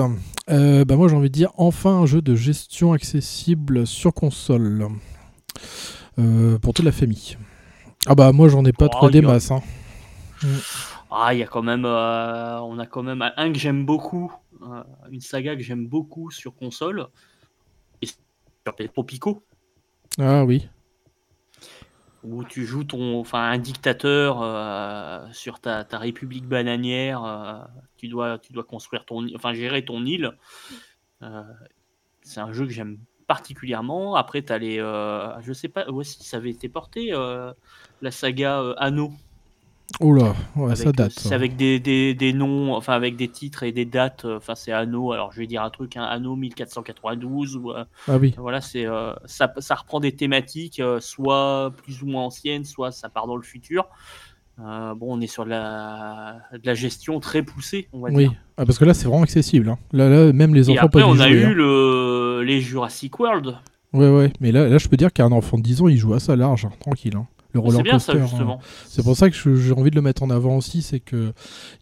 euh, 0.49 0.85
bah 0.85 0.97
moi 0.97 1.09
j'ai 1.09 1.15
envie 1.17 1.29
de 1.29 1.35
dire 1.35 1.51
enfin 1.57 1.91
un 1.91 2.07
jeu 2.07 2.23
de 2.23 2.35
gestion 2.35 2.93
accessible 2.93 3.87
sur 3.87 4.15
console 4.15 4.89
Euh, 6.19 6.59
pour 6.59 6.73
toute 6.75 6.85
la 6.85 6.93
famille. 6.93 7.37
Ah 8.07 8.15
bah 8.15 8.33
moi 8.33 8.49
j'en 8.49 8.65
ai 8.65 8.73
pas 8.73 8.87
Oh, 8.87 8.89
trop 8.89 9.11
des 9.11 9.21
masses. 9.21 9.51
hein. 9.53 9.63
Ah, 11.11 11.33
il 11.33 11.41
y 11.41 11.43
a 11.43 11.47
quand 11.47 11.63
même, 11.63 11.87
euh, 11.87 12.61
on 12.61 12.79
a 12.79 12.87
quand 12.87 13.03
même 13.03 13.23
un 13.23 13.53
que 13.53 13.59
j'aime 13.59 13.87
beaucoup, 13.87 14.33
euh, 14.63 14.83
une 15.11 15.23
saga 15.23 15.57
que 15.57 15.63
j'aime 15.63 15.87
beaucoup 15.87 16.31
sur 16.31 16.55
console, 16.55 17.07
et 18.03 18.09
Pico, 19.07 19.43
Ah 20.19 20.45
oui. 20.45 20.69
où 22.23 22.45
tu 22.45 22.67
joues 22.67 22.85
ton, 22.85 23.19
enfin 23.19 23.51
un 23.51 23.57
dictateur 23.59 24.43
euh, 24.43 25.27
sur 25.33 25.61
ta, 25.61 25.85
ta 25.85 25.99
république 25.99 26.47
bananière, 26.47 27.71
tu 27.97 28.09
dois, 28.09 28.39
tu 28.39 28.53
dois 28.53 28.65
construire 28.65 29.07
ton, 29.07 29.27
enfin 29.35 29.55
gérer 29.55 29.87
ton 29.87 30.05
île. 30.05 30.37
C'est 32.21 32.41
un 32.41 32.53
jeu 32.53 32.67
que 32.67 32.73
j'aime 32.73 32.99
particulièrement. 33.27 34.17
Après, 34.17 34.43
tu 34.43 34.53
as 34.53 34.59
les, 34.59 34.77
je 34.77 35.53
sais 35.55 35.69
pas, 35.69 35.85
que 35.85 36.03
ça 36.03 36.37
avait 36.37 36.51
été 36.51 36.69
porté, 36.69 37.13
la 38.03 38.11
saga 38.11 38.75
Anno. 38.77 39.13
Oh 40.01 40.13
là, 40.13 40.35
ouais, 40.55 40.77
ça 40.77 40.93
date. 40.93 41.13
C'est 41.17 41.35
avec 41.35 41.57
des, 41.57 41.81
des, 41.81 42.15
des 42.15 42.33
noms, 42.33 42.75
enfin 42.75 42.93
avec 42.93 43.17
des 43.17 43.29
titres 43.29 43.63
et 43.63 43.73
des 43.73 43.85
dates. 43.87 44.27
euh, 44.27 44.37
Enfin, 44.37 44.55
c'est 44.55 44.71
Anno. 44.71 45.13
Alors, 45.13 45.33
je 45.33 45.41
vais 45.41 45.47
dire 45.47 45.63
un 45.63 45.71
truc, 45.71 45.97
hein, 45.97 46.05
Anno 46.05 46.37
1492 46.37 47.57
ou 47.57 47.73
euh, 47.73 47.85
Ah 48.07 48.19
oui. 48.19 48.35
voilà, 48.39 48.61
c'est 48.61 48.87
euh, 48.87 49.13
ça, 49.25 49.53
ça 49.59 49.75
reprend 49.75 49.99
des 49.99 50.13
thématiques, 50.13 50.79
euh, 50.79 51.01
soit 51.01 51.73
plus 51.83 52.03
ou 52.03 52.07
moins 52.07 52.25
anciennes, 52.25 52.65
soit 52.65 52.93
ça 52.93 53.09
part 53.09 53.27
dans 53.27 53.35
le 53.37 53.43
futur. 53.43 53.87
Euh, 54.61 54.95
bon, 54.95 55.17
on 55.17 55.21
est 55.21 55.27
sur 55.27 55.45
de 55.45 55.51
la, 55.51 56.37
de 56.53 56.61
la 56.67 56.75
gestion 56.75 57.19
très 57.19 57.43
poussée, 57.43 57.89
on 57.93 58.01
va 58.01 58.11
Oui. 58.11 58.29
dire. 58.29 58.35
Ah, 58.57 58.67
parce 58.67 58.79
que 58.79 58.85
là 58.85 58.93
c'est 58.93 59.07
vraiment 59.09 59.23
accessible. 59.23 59.69
hein. 59.71 59.79
Là, 59.93 60.09
là 60.09 60.33
même 60.33 60.55
les 60.55 60.69
Et 60.69 60.73
enfants 60.75 60.87
après, 60.87 61.01
peuvent 61.01 61.09
y 61.09 61.13
on 61.13 61.21
a 61.21 61.29
jouer. 61.29 61.39
eu 61.41 61.45
hein. 61.47 61.53
le, 61.55 62.43
les 62.45 62.61
Jurassic 62.61 63.19
World. 63.19 63.57
Ouais 63.95 64.11
ouais. 64.11 64.33
Mais 64.41 64.53
là, 64.53 64.69
là 64.69 64.79
je 64.79 64.87
peux 64.89 64.97
dire 64.97 65.13
qu'un 65.13 65.33
enfant 65.33 65.57
de 65.59 65.63
10 65.63 65.81
ans 65.81 65.89
il 65.89 65.97
joue 65.97 66.13
à 66.13 66.21
ça 66.21 66.37
large, 66.37 66.67
hein, 66.67 66.73
tranquille. 66.81 67.17
hein. 67.17 67.27
Le 67.55 67.61
roller 67.61 67.83
bien 67.83 67.93
coaster, 67.95 68.13
hein. 68.13 68.27
justement. 68.27 68.61
C'est 68.87 69.03
pour 69.03 69.17
ça 69.17 69.31
que 69.31 69.55
j'ai 69.57 69.73
envie 69.73 69.91
de 69.91 69.97
le 69.97 70.03
mettre 70.03 70.23
en 70.23 70.29
avant 70.31 70.57
aussi, 70.57 70.83
c'est 70.83 71.01
que 71.01 71.33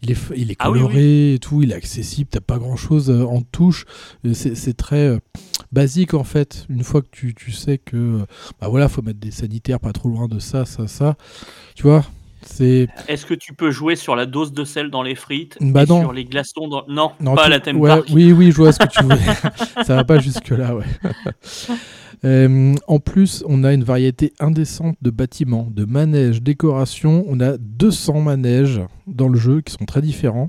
il 0.01 0.11
est, 0.11 0.17
il 0.35 0.49
est 0.51 0.55
Ah 0.59 0.71
oui, 0.71 0.79
coloré 0.79 1.33
et 1.33 1.39
tout, 1.39 1.61
il 1.61 1.71
est 1.71 1.75
accessible, 1.75 2.29
t'as 2.31 2.39
pas 2.39 2.57
grand 2.57 2.77
chose 2.77 3.09
en 3.09 3.41
touche, 3.41 3.85
Et 4.23 4.33
c'est 4.33 4.77
très 4.77 5.07
euh, 5.07 5.19
basique 5.73 6.13
en 6.13 6.23
fait. 6.23 6.65
Une 6.69 6.83
fois 6.83 7.01
que 7.01 7.07
tu, 7.11 7.33
tu 7.35 7.51
sais 7.51 7.77
que 7.77 7.97
euh, 7.97 8.25
bah 8.61 8.69
voilà, 8.69 8.87
faut 8.87 9.01
mettre 9.01 9.19
des 9.19 9.31
sanitaires 9.31 9.79
pas 9.81 9.91
trop 9.91 10.07
loin 10.09 10.27
de 10.27 10.39
ça, 10.39 10.63
ça, 10.65 10.87
ça, 10.87 11.15
tu 11.75 11.83
vois, 11.83 12.05
Est-ce 12.61 13.25
que 13.25 13.33
tu 13.33 13.53
peux 13.53 13.69
jouer 13.71 13.97
sur 13.97 14.15
la 14.15 14.25
dose 14.25 14.53
de 14.53 14.63
sel 14.63 14.89
dans 14.89 15.03
les 15.03 15.15
frites 15.15 15.57
Bah 15.59 15.83
et 15.83 15.85
non. 15.85 15.99
sur 16.01 16.13
les 16.13 16.23
glaçons 16.23 16.69
dans... 16.69 16.85
Non, 16.87 17.11
Non, 17.19 17.35
pas 17.35 17.45
à 17.47 17.49
la 17.49 17.59
thème 17.59 17.77
ouais. 17.77 18.01
Oui, 18.13 18.31
oui, 18.31 18.51
je 18.51 18.57
vois 18.57 18.71
ce 18.71 18.79
que 18.79 18.87
tu 18.87 19.03
veux. 19.03 19.83
ça 19.83 19.95
va 19.97 20.05
pas 20.05 20.19
jusque 20.19 20.49
là, 20.51 20.75
ouais. 20.75 20.85
Euh, 22.25 22.73
en 22.87 22.99
plus, 22.99 23.43
on 23.47 23.63
a 23.63 23.73
une 23.73 23.83
variété 23.83 24.33
indécente 24.39 24.95
de 25.01 25.09
bâtiments, 25.11 25.67
de 25.71 25.85
manèges, 25.85 26.41
décorations. 26.41 27.23
On 27.27 27.39
a 27.39 27.57
200 27.57 28.21
manèges 28.21 28.81
dans 29.05 29.29
le 29.29 29.37
jeu 29.37 29.61
qui 29.61 29.73
sont 29.73 29.85
très 29.85 30.01
différents. 30.01 30.47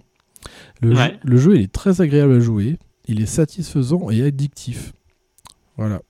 Le, 0.81 0.91
Ouais. 0.91 0.97
jeu, 0.97 1.13
le 1.25 1.37
jeu, 1.37 1.57
il 1.57 1.63
est 1.63 1.73
très 1.73 2.01
agréable 2.01 2.35
à 2.35 2.41
jouer. 2.41 2.79
Il 3.07 3.21
est 3.21 3.27
satisfaisant 3.27 4.11
et 4.11 4.23
addictif. 4.23 4.93
Voilà. 5.77 6.01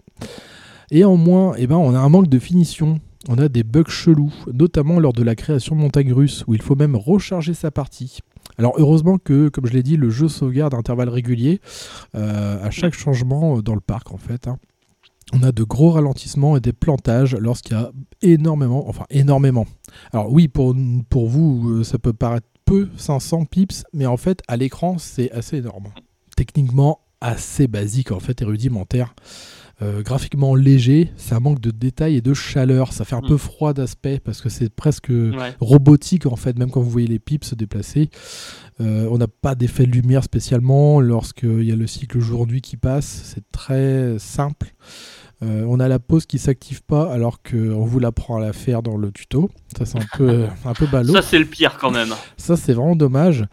Et 0.91 1.05
en 1.05 1.17
moins, 1.17 1.55
eh 1.59 1.67
ben, 1.67 1.77
on 1.77 1.95
a 1.95 1.99
un 1.99 2.09
manque 2.09 2.29
de 2.29 2.39
finition. 2.39 3.01
On 3.29 3.37
a 3.39 3.49
des 3.49 3.63
bugs 3.65 3.89
chelous, 3.89 4.33
notamment 4.53 5.01
lors 5.01 5.13
de 5.13 5.23
la 5.23 5.35
création 5.35 5.75
de 5.77 5.81
montagnes 5.81 6.13
russes, 6.13 6.45
où 6.47 6.55
il 6.55 6.63
faut 6.63 6.77
même 6.77 6.97
recharger 6.97 7.53
sa 7.53 7.71
partie. 7.71 8.21
Alors 8.59 8.75
heureusement 8.79 9.19
que, 9.19 9.49
comme 9.49 9.67
je 9.67 9.73
l'ai 9.73 9.83
dit, 9.83 9.97
le 9.97 10.09
jeu 10.09 10.29
sauvegarde 10.29 10.73
à 10.75 10.79
intervalles 10.79 11.09
réguliers 11.11 11.61
euh, 12.15 12.65
à 12.65 12.71
chaque 12.71 12.95
changement 12.95 13.59
euh, 13.59 13.63
dans 13.63 13.75
le 13.75 13.81
parc 13.81 14.13
en 14.13 14.17
fait. 14.17 14.49
hein. 14.49 14.59
On 15.33 15.43
a 15.43 15.53
de 15.53 15.63
gros 15.63 15.91
ralentissements 15.91 16.57
et 16.57 16.61
des 16.61 16.73
plantages 16.73 17.35
lorsqu'il 17.37 17.73
y 17.75 17.81
a 17.81 17.91
énormément, 18.23 18.89
enfin 18.89 19.05
énormément. 19.11 19.67
Alors 20.13 20.33
oui, 20.33 20.49
pour, 20.49 20.75
pour 21.11 21.29
vous, 21.29 21.69
euh, 21.71 21.85
ça 21.85 21.99
peut 21.99 22.13
paraître 22.15 22.47
peu, 22.65 22.89
500 22.97 23.45
pips, 23.45 23.85
mais 23.93 24.07
en 24.07 24.17
fait 24.17 24.43
à 24.49 24.57
l'écran 24.57 24.97
c'est 24.99 25.31
assez 25.33 25.59
énorme. 25.59 25.89
Techniquement 26.37 27.01
assez 27.21 27.67
basique 27.67 28.13
en 28.13 28.21
fait 28.21 28.41
et 28.43 28.45
rudimentaire. 28.45 29.15
euh, 29.81 30.03
graphiquement 30.03 30.57
léger, 30.57 31.13
ça 31.17 31.39
manque 31.39 31.61
de 31.61 31.71
détails 31.71 32.17
et 32.17 32.21
de 32.21 32.35
chaleur. 32.35 32.93
Ça 32.93 33.05
fait 33.05 33.15
un 33.15 33.21
Mm. 33.21 33.29
peu 33.29 33.37
froid 33.37 33.73
d'aspect 33.73 34.19
parce 34.19 34.41
que 34.41 34.49
c'est 34.49 34.71
presque 34.75 35.11
Ouais. 35.11 35.55
robotique 35.61 36.27
en 36.27 36.35
fait, 36.35 36.59
même 36.59 36.73
quand 36.73 36.81
vous 36.81 36.91
voyez 36.91 37.07
les 37.07 37.21
pipes 37.21 37.45
se 37.45 37.55
déplacer. 37.55 38.11
Euh, 38.81 39.07
on 39.09 39.19
n'a 39.19 39.29
pas 39.29 39.55
d'effet 39.55 39.87
de 39.87 39.93
lumière 39.93 40.25
spécialement 40.25 40.99
lorsqu'il 41.01 41.63
y 41.63 41.71
a 41.71 41.77
le 41.77 41.87
cycle 41.87 42.19
jour-nuit 42.19 42.61
qui 42.61 42.77
passe. 42.77 43.21
C'est 43.33 43.49
très 43.53 44.19
simple. 44.19 44.75
Euh, 45.43 45.65
on 45.69 45.79
a 45.79 45.87
la 45.87 45.99
pause 46.01 46.27
qui 46.27 46.39
s'active 46.39 46.83
pas 46.83 47.13
alors 47.13 47.43
qu'on 47.43 47.85
vous 47.85 47.99
l'apprend 48.01 48.37
à 48.37 48.41
la 48.41 48.53
faire 48.53 48.83
dans 48.83 48.97
le 48.97 49.13
tuto. 49.13 49.51
Ça 49.77 49.85
c'est 49.87 49.99
un 49.99 50.07
peu, 50.17 50.47
un 50.65 50.73
peu 50.75 50.87
ballot. 50.87 51.13
Ça, 51.13 51.23
c'est 51.23 51.39
le 51.39 51.45
pire 51.45 51.79
quand 51.79 51.93
même. 51.93 52.13
Ça, 52.37 52.57
c'est 52.57 52.73
vraiment 52.73 52.97
dommage. 52.97 53.45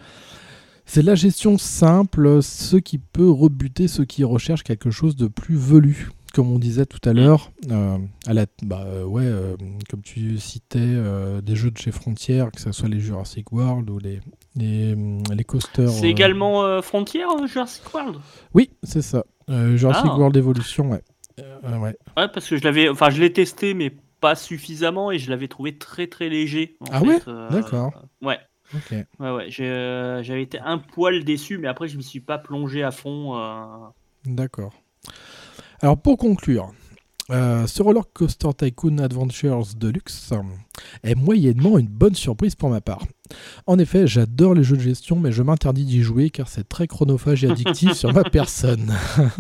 C'est 0.88 1.02
de 1.02 1.08
la 1.08 1.16
gestion 1.16 1.58
simple, 1.58 2.42
ce 2.42 2.78
qui 2.78 2.98
peut 2.98 3.30
rebuter 3.30 3.88
ceux 3.88 4.06
qui 4.06 4.24
recherchent 4.24 4.64
quelque 4.64 4.90
chose 4.92 5.16
de 5.16 5.28
plus 5.28 5.56
velu. 5.58 6.10
Comme 6.34 6.52
on 6.52 6.60
disait 6.60 6.86
tout 6.86 7.00
à 7.08 7.14
l'heure, 7.14 7.50
euh, 7.72 7.98
à 8.28 8.34
la, 8.34 8.46
bah, 8.62 8.84
euh, 8.88 9.06
ouais, 9.06 9.24
euh, 9.24 9.56
comme 9.90 10.02
tu 10.02 10.38
citais 10.38 10.80
euh, 10.82 11.40
des 11.40 11.56
jeux 11.56 11.72
de 11.72 11.78
chez 11.78 11.92
Frontier, 11.92 12.44
que 12.54 12.60
ce 12.60 12.74
soit 12.74 12.90
les 12.90 13.00
Jurassic 13.00 13.54
World 13.54 13.90
ou 13.90 14.00
les, 14.00 14.20
les, 14.58 14.96
les 15.34 15.44
coasters. 15.46 15.90
C'est 15.90 16.08
euh, 16.08 16.10
également 16.10 16.64
euh, 16.66 16.82
Frontier, 16.82 17.24
euh, 17.24 17.48
Jurassic 17.48 17.84
World? 17.94 18.18
Oui, 18.54 18.70
c'est 18.84 19.02
ça. 19.02 19.24
Euh, 19.50 19.78
Jurassic 19.78 20.08
Ah. 20.10 20.18
World 20.18 20.36
Evolution, 20.36 20.92
ouais. 20.92 21.02
Euh, 21.40 21.78
ouais. 21.80 21.96
Ouais, 22.18 22.28
parce 22.30 22.48
que 22.48 22.58
je 22.58 22.64
l'avais, 22.64 22.88
enfin, 22.90 23.10
je 23.10 23.20
l'ai 23.22 23.34
testé, 23.34 23.74
mais 23.74 23.92
pas 24.22 24.36
suffisamment, 24.36 25.12
et 25.12 25.20
je 25.20 25.30
l'avais 25.30 25.48
trouvé 25.48 25.78
très 25.78 26.08
très 26.08 26.30
léger. 26.30 26.78
en 26.80 26.86
Ah 26.92 27.00
fait, 27.02 27.06
ouais 27.08 27.20
euh, 27.28 27.50
D'accord. 27.50 27.92
Ouais, 28.22 28.40
Ok. 28.74 28.92
ouais, 28.92 29.32
ouais. 29.32 29.50
euh, 29.60 30.24
J'avais 30.24 30.42
été 30.44 30.60
un 30.60 30.78
poil 30.78 31.24
déçu, 31.24 31.58
mais 31.58 31.68
après, 31.68 31.88
je 31.88 31.98
me 31.98 32.02
suis 32.02 32.22
pas 32.22 32.38
plongé 32.38 32.84
à 32.84 32.92
fond. 32.92 33.38
euh, 33.38 33.66
D'accord. 34.26 34.74
Alors 35.82 36.02
pour 36.02 36.18
conclure, 36.18 36.72
euh, 37.30 37.68
ce 37.68 37.84
Roller 37.84 38.04
Coaster 38.14 38.50
Tycoon 38.58 38.98
Adventures 39.00 39.66
Deluxe 39.76 40.34
est 41.04 41.16
moyennement 41.16 41.78
une 41.78 41.88
bonne 41.88 42.16
surprise 42.16 42.56
pour 42.56 42.70
ma 42.70 42.82
part. 42.82 43.04
En 43.68 43.78
effet, 43.78 44.08
j'adore 44.08 44.54
les 44.56 44.64
jeux 44.64 44.78
de 44.78 44.82
gestion, 44.82 45.20
mais 45.20 45.32
je 45.32 45.44
m'interdis 45.44 45.86
d'y 45.86 46.02
jouer 46.02 46.30
car 46.30 46.48
c'est 46.48 46.68
très 46.68 46.88
chronophage 46.88 47.44
et 47.44 47.50
addictif 47.52 47.92
sur 47.94 48.14
ma 48.14 48.24
personne. 48.30 48.94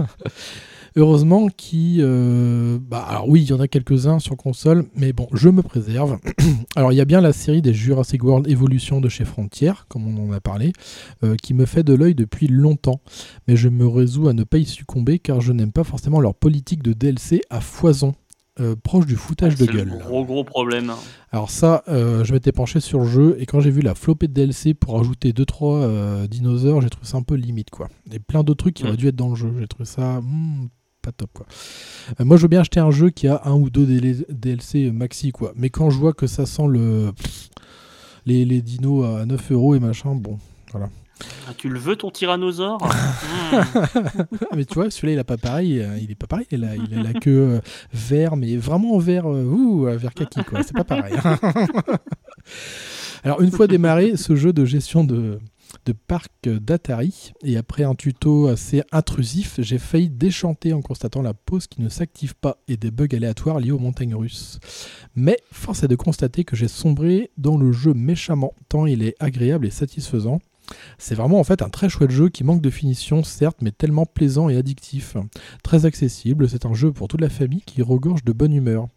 Heureusement 0.98 1.48
qui, 1.48 2.00
bah 2.02 3.00
alors 3.08 3.28
oui, 3.28 3.42
il 3.44 3.50
y 3.50 3.54
en 3.54 3.60
a 3.60 3.68
quelques-uns 3.68 4.20
sur 4.20 4.38
console, 4.38 4.86
mais 4.96 5.12
bon, 5.12 5.28
je 5.34 5.50
me 5.50 5.62
préserve. 5.62 6.18
alors 6.78 6.94
il 6.94 6.96
y 6.96 7.02
a 7.02 7.06
bien 7.06 7.20
la 7.22 7.34
série 7.34 7.62
des 7.62 7.74
Jurassic 7.74 8.24
World 8.24 8.48
Evolution 8.50 9.02
de 9.02 9.10
chez 9.10 9.26
Frontier, 9.26 9.74
comme 9.90 10.08
on 10.08 10.30
en 10.30 10.32
a 10.32 10.40
parlé, 10.40 10.72
euh, 11.24 11.36
qui 11.36 11.54
me 11.54 11.66
fait 11.66 11.84
de 11.84 11.94
l'œil 11.94 12.16
depuis 12.16 12.48
longtemps 12.48 13.02
mais 13.48 13.56
je 13.56 13.68
me 13.70 13.88
résous 13.88 14.28
à 14.28 14.34
ne 14.34 14.44
pas 14.44 14.58
y 14.58 14.66
succomber 14.66 15.20
car 15.20 15.42
je 15.42 15.52
n'aime 15.54 15.72
pas 15.72 15.84
forcément 15.84 16.20
leur 16.22 16.34
politique 16.34 16.82
de 16.82 16.94
DLC 16.94 17.42
à 17.50 17.60
foison, 17.62 18.16
euh, 18.62 18.76
proche 18.82 19.06
du 19.06 19.16
foutage 19.18 19.56
de 19.56 19.66
c'est 19.66 19.72
le 19.72 19.78
gueule. 19.80 19.98
gros 20.00 20.24
gros 20.24 20.44
problème. 20.46 20.94
Alors 21.32 21.50
ça, 21.50 21.84
euh, 21.90 22.24
je 22.24 22.32
m'étais 22.32 22.54
penché 22.54 22.80
sur 22.80 23.00
le 23.00 23.06
jeu 23.06 23.36
et 23.40 23.46
quand 23.46 23.60
j'ai 23.60 23.70
vu 23.72 23.82
la 23.82 23.96
flopée 23.96 24.28
de 24.30 24.34
DLC 24.34 24.74
pour 24.74 24.98
ajouter 25.00 25.34
2-3 25.34 25.82
euh, 25.84 26.28
dinosaures, 26.28 26.82
j'ai 26.82 26.90
trouvé 26.90 27.06
ça 27.06 27.18
un 27.18 27.22
peu 27.24 27.36
limite 27.36 27.70
quoi. 27.70 27.90
Et 28.14 28.20
plein 28.20 28.44
d'autres 28.44 28.64
trucs 28.64 28.76
qui 28.76 28.84
Mm. 28.84 28.88
auraient 28.88 28.98
dû 28.98 29.08
être 29.10 29.16
dans 29.18 29.30
le 29.30 29.36
jeu, 29.36 29.52
j'ai 29.60 29.68
trouvé 29.68 29.86
ça 29.86 30.22
hmm, 30.22 30.68
pas 31.06 31.12
top 31.12 31.30
quoi. 31.34 31.46
Euh, 32.20 32.26
moi 32.26 32.38
je 32.38 32.44
veux 32.44 32.48
bien 32.48 32.62
acheter 32.62 32.80
un 32.80 32.92
jeu 32.92 33.10
qui 33.12 33.28
a 33.28 33.42
un 33.46 33.54
ou 33.54 33.70
deux 33.70 33.86
DL- 33.86 34.26
DLC 34.30 34.92
maxi 34.92 35.32
quoi, 35.32 35.54
mais 35.56 35.70
quand 35.70 35.90
je 35.90 35.98
vois 35.98 36.14
que 36.14 36.28
ça 36.28 36.46
sent 36.46 36.68
le... 36.70 37.12
pff, 37.16 37.50
les, 38.26 38.46
les 38.46 38.62
dinos 38.62 39.06
à 39.06 39.26
9 39.26 39.52
euros 39.52 39.76
et 39.76 39.80
machin, 39.80 40.16
bon, 40.16 40.40
Ah, 40.78 41.54
tu 41.56 41.70
le 41.70 41.80
veux 41.80 41.96
ton 41.96 42.10
tyrannosaure. 42.12 42.80
Ah, 43.54 44.56
mais 44.56 44.66
tu 44.66 44.74
vois, 44.74 44.90
celui-là, 44.90 45.14
il 45.14 45.20
a 45.20 45.24
pas 45.24 45.38
pareil. 45.38 45.80
euh, 45.80 45.98
Il 46.02 46.10
est 46.12 46.16
pas 46.16 46.26
pareil. 46.28 46.48
Il 46.52 46.64
a, 46.66 46.76
il 46.76 46.98
a 46.98 47.04
la 47.04 47.14
queue 47.14 47.58
euh, 47.58 47.62
vert, 47.94 48.36
mais 48.36 48.58
vraiment 48.58 48.98
vert, 48.98 49.32
euh, 49.32 49.44
ouh, 49.46 49.88
euh, 49.88 49.96
vert 49.98 50.14
kaki, 50.14 50.44
quoi. 50.44 50.64
C'est 50.64 50.74
pas 50.76 50.84
pareil. 50.84 51.14
Alors, 53.24 53.42
une 53.42 53.52
fois 53.52 53.68
démarré, 53.68 54.18
ce 54.18 54.36
jeu 54.36 54.54
de 54.54 54.66
gestion 54.66 55.04
de, 55.04 55.40
de 55.86 55.94
parc 55.94 56.48
d'Atari, 56.48 57.34
et 57.44 57.58
après 57.58 57.84
un 57.84 57.96
tuto 57.96 58.48
assez 58.48 58.84
intrusif, 58.92 59.56
j'ai 59.60 59.78
failli 59.78 60.10
déchanter 60.10 60.74
en 60.74 60.82
constatant 60.82 61.22
la 61.22 61.34
pause 61.34 61.68
qui 61.68 61.82
ne 61.82 61.90
s'active 61.90 62.36
pas 62.36 62.58
et 62.68 62.78
des 62.78 62.92
bugs 62.92 63.14
aléatoires 63.14 63.60
liés 63.60 63.72
aux 63.72 63.80
montagnes 63.80 64.16
russes. 64.16 64.60
Mais 65.16 65.38
force 65.52 65.84
est 65.84 65.88
de 65.88 65.96
constater 65.96 66.44
que 66.44 66.56
j'ai 66.56 66.68
sombré 66.68 67.32
dans 67.38 67.58
le 67.58 67.72
jeu 67.72 67.94
méchamment, 67.94 68.54
tant 68.70 68.86
il 68.86 69.04
est 69.04 69.16
agréable 69.20 69.66
et 69.66 69.72
satisfaisant. 69.72 70.40
C'est 70.98 71.16
vraiment 71.16 71.40
en 71.40 71.44
fait 71.44 71.62
un 71.62 71.70
très 71.70 71.90
chouette 71.90 72.12
jeu 72.12 72.30
qui 72.30 72.44
manque 72.44 72.62
de 72.62 72.70
finition, 72.70 73.24
certes, 73.24 73.58
mais 73.62 73.72
tellement 73.72 74.06
plaisant 74.06 74.50
et 74.50 74.58
addictif. 74.58 75.18
Très 75.64 75.86
accessible, 75.86 76.50
c'est 76.50 76.66
un 76.66 76.74
jeu 76.74 76.92
pour 76.92 77.08
toute 77.08 77.22
la 77.22 77.30
famille 77.30 77.62
qui 77.62 77.82
regorge 77.82 78.24
de 78.24 78.34
bonne 78.34 78.54
humeur. 78.54 78.88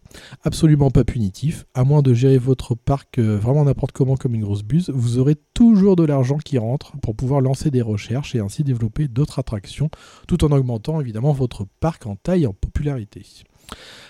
Absolument 0.43 0.89
pas 0.89 1.03
punitif, 1.03 1.65
à 1.73 1.83
moins 1.83 2.01
de 2.01 2.13
gérer 2.13 2.37
votre 2.37 2.75
parc 2.75 3.19
euh, 3.19 3.37
vraiment 3.37 3.65
n'importe 3.65 3.91
comment 3.91 4.17
comme 4.17 4.33
une 4.33 4.43
grosse 4.43 4.63
buse, 4.63 4.89
vous 4.89 5.19
aurez 5.19 5.35
toujours 5.53 5.95
de 5.95 6.03
l'argent 6.03 6.37
qui 6.37 6.57
rentre 6.57 6.97
pour 7.01 7.15
pouvoir 7.15 7.41
lancer 7.41 7.69
des 7.69 7.81
recherches 7.81 8.35
et 8.35 8.39
ainsi 8.39 8.63
développer 8.63 9.07
d'autres 9.07 9.39
attractions, 9.39 9.89
tout 10.27 10.43
en 10.43 10.51
augmentant 10.51 10.99
évidemment 10.99 11.33
votre 11.33 11.67
parc 11.79 12.07
en 12.07 12.15
taille 12.15 12.43
et 12.43 12.47
en 12.47 12.53
popularité. 12.53 13.23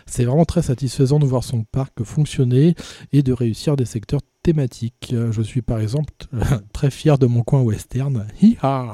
C'est 0.05 0.25
vraiment 0.25 0.45
très 0.45 0.63
satisfaisant 0.63 1.19
de 1.19 1.25
voir 1.25 1.43
son 1.43 1.63
parc 1.71 2.03
fonctionner 2.03 2.73
et 3.13 3.21
de 3.21 3.31
réussir 3.31 3.75
des 3.75 3.85
secteurs 3.85 4.21
thématiques. 4.41 5.11
Euh, 5.13 5.31
Je 5.31 5.41
suis 5.43 5.61
par 5.61 5.79
exemple 5.79 6.11
très 6.73 6.89
fier 6.89 7.19
de 7.19 7.27
mon 7.27 7.43
coin 7.43 7.61
western, 7.61 8.25
Hi-ha 8.41 8.93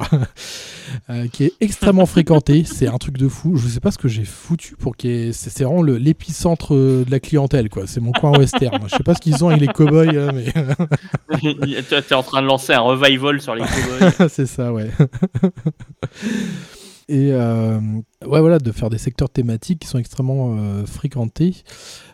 euh, 1.10 1.28
qui 1.32 1.46
est 1.46 1.54
extrêmement 1.62 2.06
fréquenté. 2.06 2.66
C'est 2.66 2.88
un 2.88 2.98
truc 2.98 3.18
de 3.18 3.30
fou. 3.30 3.56
Je 3.56 3.66
sais 3.70 3.80
pas 3.80 3.92
ce 3.92 3.98
que 3.98 4.10
j'ai 4.10 4.26
foutu 4.26 4.76
pour 4.76 4.98
qu'il 4.98 5.10
ait- 5.12 5.32
C'est 5.32 5.50
c'est 5.50 5.64
vraiment 5.64 5.84
le- 5.84 5.98
l'épicentre 5.98 6.76
euh, 6.76 7.06
de 7.06 7.12
la 7.12 7.22
clientèle, 7.22 7.70
quoi. 7.70 7.88
C'est 7.88 8.02
mon 8.02 8.12
coin 8.12 8.38
western. 8.38 8.82
Je 8.90 8.96
sais 8.98 9.04
pas 9.04 9.16
ce 9.16 9.22
qu'ils 9.22 9.42
ont 9.44 9.48
avec 9.50 9.62
les 9.62 9.68
cowboys, 9.68 10.32
mais 10.34 10.52
Tu 11.40 11.96
es 11.96 12.14
en 12.14 12.24
train 12.24 12.42
de 12.42 12.48
lancer 12.48 12.74
un 12.74 12.82
revival 12.82 13.40
sur 13.40 13.56
les 13.56 13.64
cowboys. 13.64 14.28
c'est 14.30 14.48
ça, 14.48 14.74
ouais. 14.74 14.90
Et 17.08 17.30
euh, 17.32 17.80
ouais, 18.26 18.40
voilà, 18.40 18.58
de 18.58 18.72
faire 18.72 18.90
des 18.90 18.98
secteurs 18.98 19.30
thématiques 19.30 19.80
qui 19.80 19.88
sont 19.88 20.00
extrêmement 20.00 20.56
euh, 20.58 20.86
fréquentés. 20.86 21.64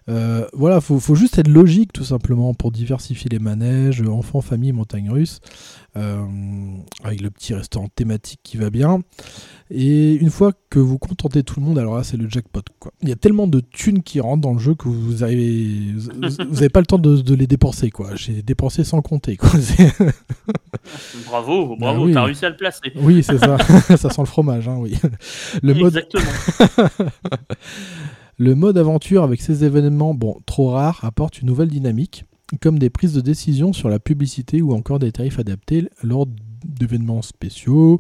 Euh, 0.10 0.46
voilà, 0.54 0.82
faut, 0.82 1.00
faut 1.00 1.16
juste 1.16 1.38
être 1.38 1.48
logique 1.48 1.94
tout 1.94 2.04
simplement 2.04 2.54
pour 2.54 2.72
diversifier 2.72 3.30
les 3.30 3.40
manèges, 3.40 4.02
enfants, 4.02 4.42
famille, 4.42 4.74
montagne 4.74 5.10
russe, 5.10 5.40
euh, 5.40 5.81
avec 5.96 7.22
le 7.22 7.30
petit 7.30 7.54
restaurant 7.54 7.88
thématique 7.94 8.40
qui 8.44 8.58
va 8.58 8.70
bien. 8.70 9.00
Et 9.74 10.14
une 10.16 10.30
fois 10.30 10.52
que 10.70 10.80
vous 10.80 10.98
contentez 10.98 11.44
tout 11.44 11.60
le 11.60 11.66
monde, 11.66 11.80
alors 11.80 11.96
là 11.96 12.04
c'est 12.04 12.18
le 12.18 12.30
jackpot. 12.30 12.62
Quoi. 12.80 12.92
Il 13.02 13.10
y 13.10 13.12
a 13.12 13.16
tellement 13.16 13.48
de 13.48 13.60
thunes 13.62 14.04
qui 14.04 14.20
rentrent 14.20 14.42
dans 14.42 14.54
le 14.54 14.60
jeu 14.60 14.76
que 14.76 14.88
vous 14.90 15.24
arrivez, 15.24 15.94
vous 15.96 16.10
vous 16.50 16.58
avez 16.60 16.70
pas 16.70 16.82
le 16.82 16.86
temps 16.86 16.98
de, 16.98 17.18
de 17.18 17.36
les 17.36 17.48
dépenser. 17.48 17.90
quoi. 17.90 18.16
J'ai 18.16 18.42
dépensé 18.42 18.84
sans 18.84 19.02
compter. 19.02 19.38
Quoi. 19.38 19.50
Bravo, 21.28 21.76
bravo, 21.78 22.02
Ah 22.02 22.06
oui. 22.06 22.14
t'as 22.14 22.24
réussi 22.24 22.46
à 22.46 22.50
le 22.50 22.58
placer. 22.58 22.92
Oui, 22.98 23.24
c'est 23.24 23.38
ça. 23.38 23.58
ça 23.98 24.10
sent 24.10 24.22
le 24.22 24.26
fromage, 24.26 24.68
hein, 24.68 24.76
oui. 24.80 24.96
Le 25.62 25.74
mode, 25.74 25.96
Exactement. 25.96 26.90
le 28.38 28.56
mode 28.56 28.78
aventure 28.78 29.24
avec 29.24 29.42
ses 29.42 29.64
événements, 29.64 30.14
bon, 30.14 30.38
trop 30.46 30.70
rares, 30.70 31.00
apporte 31.04 31.42
une 31.42 31.48
nouvelle 31.48 31.70
dynamique, 31.70 32.26
comme 32.60 32.80
des 32.80 32.90
prises 32.90 33.14
de 33.14 33.22
décision 33.22 33.74
sur 33.74 33.90
la 33.90 34.00
publicité 34.00 34.62
ou 34.62 34.74
encore 34.74 35.00
des 35.00 35.12
tarifs 35.12 35.40
adaptés 35.40 35.88
lors 36.04 36.28
d'événements 36.66 37.22
spéciaux 37.22 38.00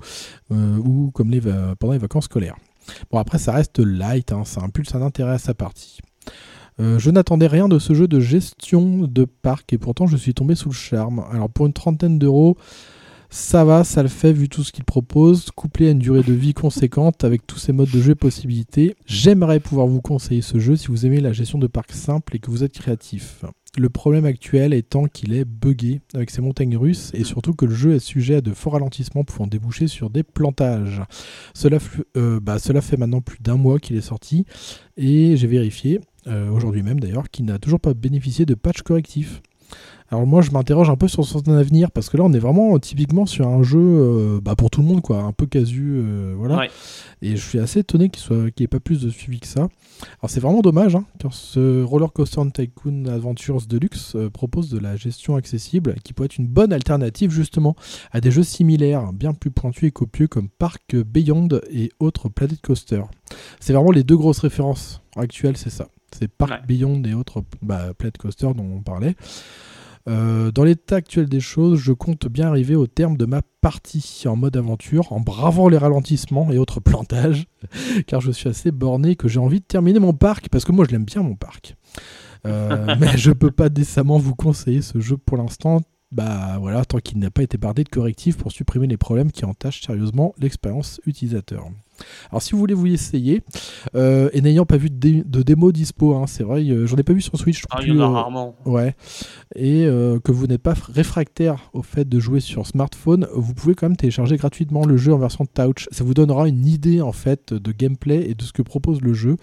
euh, 0.51 0.77
ou 0.77 1.11
comme 1.11 1.31
pendant 1.79 1.93
les 1.93 1.99
vacances 1.99 2.25
scolaires. 2.25 2.57
Bon, 3.11 3.19
après, 3.19 3.37
ça 3.37 3.51
reste 3.53 3.79
light, 3.79 4.31
hein, 4.31 4.43
ça 4.45 4.61
impulse 4.61 4.93
un 4.95 5.01
intérêt 5.01 5.33
à 5.33 5.37
sa 5.37 5.53
partie. 5.53 5.99
Euh, 6.79 6.99
je 6.99 7.11
n'attendais 7.11 7.47
rien 7.47 7.67
de 7.67 7.79
ce 7.79 7.93
jeu 7.93 8.07
de 8.07 8.19
gestion 8.19 8.99
de 8.99 9.25
parc 9.25 9.73
et 9.73 9.77
pourtant 9.77 10.07
je 10.07 10.17
suis 10.17 10.33
tombé 10.33 10.55
sous 10.55 10.69
le 10.69 10.75
charme. 10.75 11.23
Alors 11.31 11.49
pour 11.49 11.65
une 11.65 11.73
trentaine 11.73 12.17
d'euros, 12.17 12.57
ça 13.31 13.63
va, 13.63 13.85
ça 13.85 14.03
le 14.03 14.09
fait 14.09 14.33
vu 14.33 14.49
tout 14.49 14.61
ce 14.61 14.73
qu'il 14.73 14.83
propose, 14.83 15.51
couplé 15.51 15.87
à 15.87 15.91
une 15.91 15.99
durée 15.99 16.21
de 16.21 16.33
vie 16.33 16.53
conséquente 16.53 17.23
avec 17.23 17.47
tous 17.47 17.57
ces 17.57 17.71
modes 17.71 17.89
de 17.89 18.01
jeu 18.01 18.11
et 18.11 18.15
possibilités. 18.15 18.93
J'aimerais 19.05 19.61
pouvoir 19.61 19.87
vous 19.87 20.01
conseiller 20.01 20.41
ce 20.41 20.59
jeu 20.59 20.75
si 20.75 20.87
vous 20.87 21.05
aimez 21.05 21.21
la 21.21 21.31
gestion 21.31 21.57
de 21.57 21.67
parc 21.67 21.93
simple 21.93 22.35
et 22.35 22.39
que 22.39 22.51
vous 22.51 22.65
êtes 22.65 22.73
créatif. 22.73 23.45
Le 23.77 23.89
problème 23.89 24.25
actuel 24.25 24.73
étant 24.73 25.05
qu'il 25.05 25.33
est 25.33 25.45
buggé 25.45 26.01
avec 26.13 26.29
ses 26.29 26.41
montagnes 26.41 26.75
russes 26.75 27.11
et 27.13 27.23
surtout 27.23 27.53
que 27.53 27.63
le 27.63 27.73
jeu 27.73 27.93
est 27.93 27.99
sujet 27.99 28.35
à 28.35 28.41
de 28.41 28.51
forts 28.51 28.73
ralentissements 28.73 29.23
pouvant 29.23 29.47
déboucher 29.47 29.87
sur 29.87 30.09
des 30.09 30.23
plantages. 30.23 31.01
Cela, 31.53 31.77
euh, 32.17 32.41
bah, 32.41 32.59
fait 32.59 32.97
maintenant 32.97 33.21
plus 33.21 33.39
d'un 33.39 33.55
mois 33.55 33.79
qu'il 33.79 33.95
est 33.95 34.01
sorti 34.01 34.45
et 34.97 35.37
j'ai 35.37 35.47
vérifié, 35.47 36.01
euh, 36.27 36.49
aujourd'hui 36.49 36.83
même 36.83 36.99
d'ailleurs, 36.99 37.29
qu'il 37.29 37.45
n'a 37.45 37.59
toujours 37.59 37.79
pas 37.79 37.93
bénéficié 37.93 38.45
de 38.45 38.55
patch 38.55 38.81
correctif. 38.81 39.41
Alors 40.11 40.27
moi, 40.27 40.41
je 40.41 40.51
m'interroge 40.51 40.89
un 40.89 40.97
peu 40.97 41.07
sur 41.07 41.25
son 41.25 41.39
avenir 41.47 41.89
parce 41.89 42.09
que 42.09 42.17
là, 42.17 42.23
on 42.25 42.33
est 42.33 42.39
vraiment 42.39 42.77
typiquement 42.79 43.25
sur 43.25 43.47
un 43.47 43.63
jeu 43.63 43.79
euh, 43.79 44.41
bah, 44.41 44.55
pour 44.57 44.69
tout 44.69 44.81
le 44.81 44.87
monde, 44.87 45.01
quoi, 45.01 45.21
un 45.23 45.31
peu 45.31 45.45
casu, 45.45 45.93
euh, 45.95 46.33
voilà. 46.37 46.57
Ouais. 46.57 46.69
Et 47.21 47.37
je 47.37 47.47
suis 47.47 47.59
assez 47.59 47.79
étonné 47.79 48.09
qu'il 48.09 48.21
soit 48.21 48.51
qu'il 48.51 48.63
n'y 48.63 48.65
ait 48.65 48.67
pas 48.67 48.81
plus 48.81 49.01
de 49.01 49.09
suivi 49.09 49.39
que 49.39 49.47
ça. 49.47 49.69
Alors 50.19 50.29
c'est 50.29 50.41
vraiment 50.41 50.61
dommage, 50.61 50.95
hein, 50.95 51.05
car 51.19 51.31
ce 51.33 51.83
Roller 51.83 52.11
Coaster 52.11 52.41
Tycoon 52.53 53.05
Adventures 53.05 53.61
Deluxe 53.67 54.15
euh, 54.15 54.29
propose 54.29 54.69
de 54.69 54.79
la 54.79 54.97
gestion 54.97 55.35
accessible, 55.35 55.95
qui 56.03 56.11
peut 56.11 56.25
être 56.25 56.37
une 56.37 56.47
bonne 56.47 56.73
alternative 56.73 57.31
justement 57.31 57.75
à 58.11 58.19
des 58.19 58.31
jeux 58.31 58.43
similaires, 58.43 59.13
bien 59.13 59.33
plus 59.33 59.51
pointus 59.51 59.89
et 59.89 59.91
copieux 59.91 60.27
comme 60.27 60.49
Park 60.49 60.95
Beyond 60.95 61.47
et 61.71 61.91
autres 61.99 62.27
Planet 62.27 62.59
Coaster. 62.59 63.03
C'est 63.61 63.71
vraiment 63.71 63.91
les 63.91 64.03
deux 64.03 64.17
grosses 64.17 64.39
références 64.39 65.01
actuelles, 65.15 65.55
c'est 65.55 65.69
ça. 65.69 65.87
C'est 66.11 66.27
Park 66.27 66.51
Ouais. 66.51 66.59
Beyond 66.67 67.03
et 67.03 67.13
autres 67.13 67.43
bah, 67.61 67.93
Planet 67.97 68.17
Coaster 68.17 68.49
dont 68.53 68.65
on 68.75 68.81
parlait. 68.81 69.15
Euh, 70.09 70.51
dans 70.51 70.63
l'état 70.63 70.95
actuel 70.95 71.27
des 71.29 71.39
choses, 71.39 71.79
je 71.79 71.93
compte 71.93 72.27
bien 72.27 72.47
arriver 72.47 72.75
au 72.75 72.87
terme 72.87 73.17
de 73.17 73.25
ma 73.25 73.41
partie 73.61 74.23
en 74.25 74.35
mode 74.35 74.57
aventure, 74.57 75.11
en 75.13 75.19
bravant 75.19 75.69
les 75.69 75.77
ralentissements 75.77 76.51
et 76.51 76.57
autres 76.57 76.79
plantages, 76.79 77.45
car 78.07 78.21
je 78.21 78.31
suis 78.31 78.49
assez 78.49 78.71
borné 78.71 79.15
que 79.15 79.27
j'ai 79.27 79.39
envie 79.39 79.59
de 79.59 79.65
terminer 79.65 79.99
mon 79.99 80.13
parc, 80.13 80.49
parce 80.49 80.65
que 80.65 80.71
moi 80.71 80.85
je 80.85 80.91
l'aime 80.91 81.05
bien 81.05 81.21
mon 81.21 81.35
parc. 81.35 81.75
Euh, 82.47 82.95
mais 82.99 83.17
je 83.17 83.31
peux 83.31 83.51
pas 83.51 83.69
décemment 83.69 84.17
vous 84.17 84.35
conseiller 84.35 84.81
ce 84.81 84.99
jeu 84.99 85.17
pour 85.17 85.37
l'instant, 85.37 85.81
bah 86.11 86.57
voilà, 86.59 86.83
tant 86.85 86.97
qu'il 86.99 87.19
n'a 87.19 87.31
pas 87.31 87.43
été 87.43 87.57
bardé 87.57 87.83
de 87.83 87.89
correctifs 87.89 88.37
pour 88.37 88.51
supprimer 88.51 88.87
les 88.87 88.97
problèmes 88.97 89.31
qui 89.31 89.45
entachent 89.45 89.81
sérieusement 89.81 90.33
l'expérience 90.39 90.99
utilisateur. 91.05 91.65
Alors 92.31 92.41
si 92.41 92.53
vous 92.53 92.57
voulez 92.57 92.73
vous 92.73 92.87
y 92.87 92.93
essayer, 92.93 93.43
euh, 93.95 94.29
et 94.33 94.41
n'ayant 94.41 94.65
pas 94.65 94.77
vu 94.77 94.89
de, 94.89 94.95
dé- 94.95 95.23
de 95.23 95.43
démo 95.43 95.71
dispo, 95.71 96.15
hein, 96.15 96.25
c'est 96.27 96.43
vrai, 96.43 96.63
euh, 96.67 96.87
j'en 96.87 96.97
ai 96.97 97.03
pas 97.03 97.13
vu 97.13 97.21
sur 97.21 97.37
Switch. 97.37 97.61
je 97.61 97.67
trouve 97.67 97.79
Ah, 97.79 97.85
il 97.85 97.93
y 97.93 97.97
en 97.97 98.01
a 98.01 98.05
euh, 98.05 98.09
rarement. 98.09 98.55
Ouais. 98.65 98.95
Et 99.55 99.83
que 100.23 100.31
vous 100.31 100.47
n'êtes 100.47 100.63
pas 100.63 100.73
réfractaire 100.91 101.69
au 101.73 101.83
fait 101.83 102.07
de 102.09 102.19
jouer 102.19 102.39
sur 102.39 102.65
smartphone, 102.65 103.27
vous 103.35 103.53
pouvez 103.53 103.75
quand 103.75 103.87
même 103.87 103.97
télécharger 103.97 104.35
gratuitement 104.37 104.83
le 104.85 104.97
jeu 104.97 105.13
en 105.13 105.17
version 105.19 105.45
touch. 105.45 105.87
Ça 105.91 106.03
vous 106.03 106.13
donnera 106.15 106.47
une 106.47 106.65
idée 106.65 107.01
en 107.01 107.11
fait 107.11 107.53
de 107.53 107.71
gameplay 107.71 108.29
et 108.29 108.33
de 108.33 108.43
ce 108.43 108.51
que 108.51 108.63
propose 108.63 109.01
le 109.01 109.13
jeu. 109.13 109.37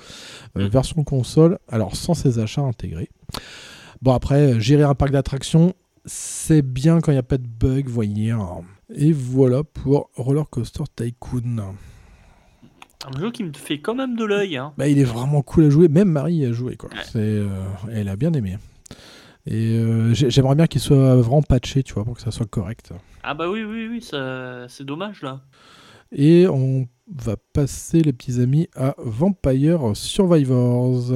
Mm. 0.57 0.64
Version 0.66 1.05
console, 1.05 1.59
alors 1.69 1.95
sans 1.95 2.14
ses 2.14 2.41
achats 2.41 2.62
intégrés. 2.62 3.09
Bon 4.03 4.12
après, 4.12 4.59
gérer 4.61 4.83
un 4.85 4.95
parc 4.95 5.12
d'attractions, 5.12 5.75
c'est 6.09 6.62
bien 6.62 7.00
quand 7.00 7.12
il 7.12 7.14
n'y 7.14 7.20
a 7.20 7.22
pas 7.22 7.38
de 7.38 7.46
bug, 7.46 7.86
voyez. 7.88 8.32
hein. 8.32 8.62
Et 8.94 9.12
voilà 9.12 9.62
pour 9.62 10.11
Roller 10.16 10.48
Coaster 10.50 10.84
Tycoon. 10.96 11.74
Un 13.06 13.20
jeu 13.20 13.30
qui 13.30 13.44
me 13.44 13.52
fait 13.52 13.80
quand 13.80 13.94
même 13.94 14.16
de 14.16 14.24
l'œil. 14.24 14.56
Hein. 14.56 14.72
Bah, 14.76 14.88
il 14.88 14.98
est 14.98 15.04
vraiment 15.04 15.42
cool 15.42 15.64
à 15.66 15.70
jouer, 15.70 15.88
même 15.88 16.09
Marie 16.11 16.34
y 16.36 16.46
a 16.46 16.52
joué 16.52 16.76
quoi. 16.76 16.90
Ouais. 16.90 17.02
Euh, 17.16 17.48
elle 17.92 18.09
a 18.09 18.16
bien 18.16 18.32
aimé. 18.32 18.59
Et 19.46 19.76
euh, 19.78 20.12
j'ai- 20.14 20.30
j'aimerais 20.30 20.56
bien 20.56 20.66
qu'il 20.66 20.80
soit 20.80 21.16
vraiment 21.16 21.42
patché, 21.42 21.82
tu 21.82 21.94
vois, 21.94 22.04
pour 22.04 22.14
que 22.16 22.20
ça 22.22 22.30
soit 22.30 22.46
correct. 22.50 22.92
Ah 23.22 23.34
bah 23.34 23.48
oui, 23.48 23.62
oui, 23.64 23.86
oui, 23.88 24.02
c'est 24.68 24.84
dommage 24.84 25.22
là. 25.22 25.42
Et 26.11 26.46
on 26.48 26.86
va 27.14 27.36
passer, 27.52 28.00
les 28.02 28.12
petits 28.12 28.40
amis, 28.40 28.68
à 28.74 28.94
Vampire 28.98 29.92
Survivors. 29.94 31.12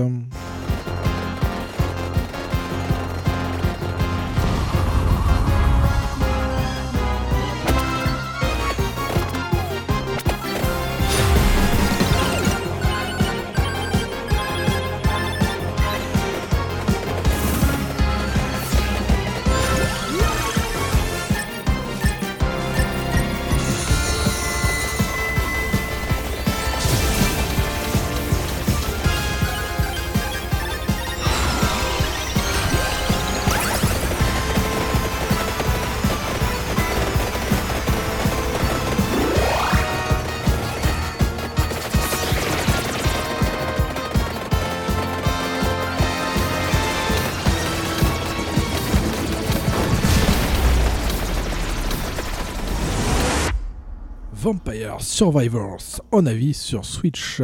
Vampire 54.57 55.01
Survivors, 55.01 56.03
en 56.11 56.27
avis 56.27 56.53
sur 56.53 56.85
Switch. 56.85 57.41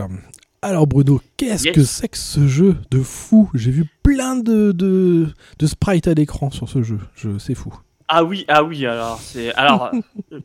Alors 0.60 0.86
Bruno, 0.86 1.22
qu'est-ce 1.38 1.64
Yes. 1.64 1.74
que 1.74 1.82
c'est 1.82 2.08
que 2.08 2.18
ce 2.18 2.46
jeu 2.46 2.76
de 2.90 3.00
fou? 3.00 3.48
J'ai 3.54 3.70
vu 3.70 3.86
plein 4.02 4.36
de, 4.36 4.72
de, 4.72 5.28
de 5.58 5.66
sprites 5.66 6.06
à 6.06 6.12
l'écran 6.12 6.50
sur 6.50 6.68
ce 6.68 6.82
jeu. 6.82 6.98
Je, 7.14 7.38
c'est 7.38 7.54
fou. 7.54 7.72
Ah 8.08 8.24
oui, 8.24 8.44
ah 8.48 8.62
oui, 8.62 8.84
alors 8.84 9.18
c'est. 9.22 9.54
Alors, 9.54 9.90
euh, 10.32 10.40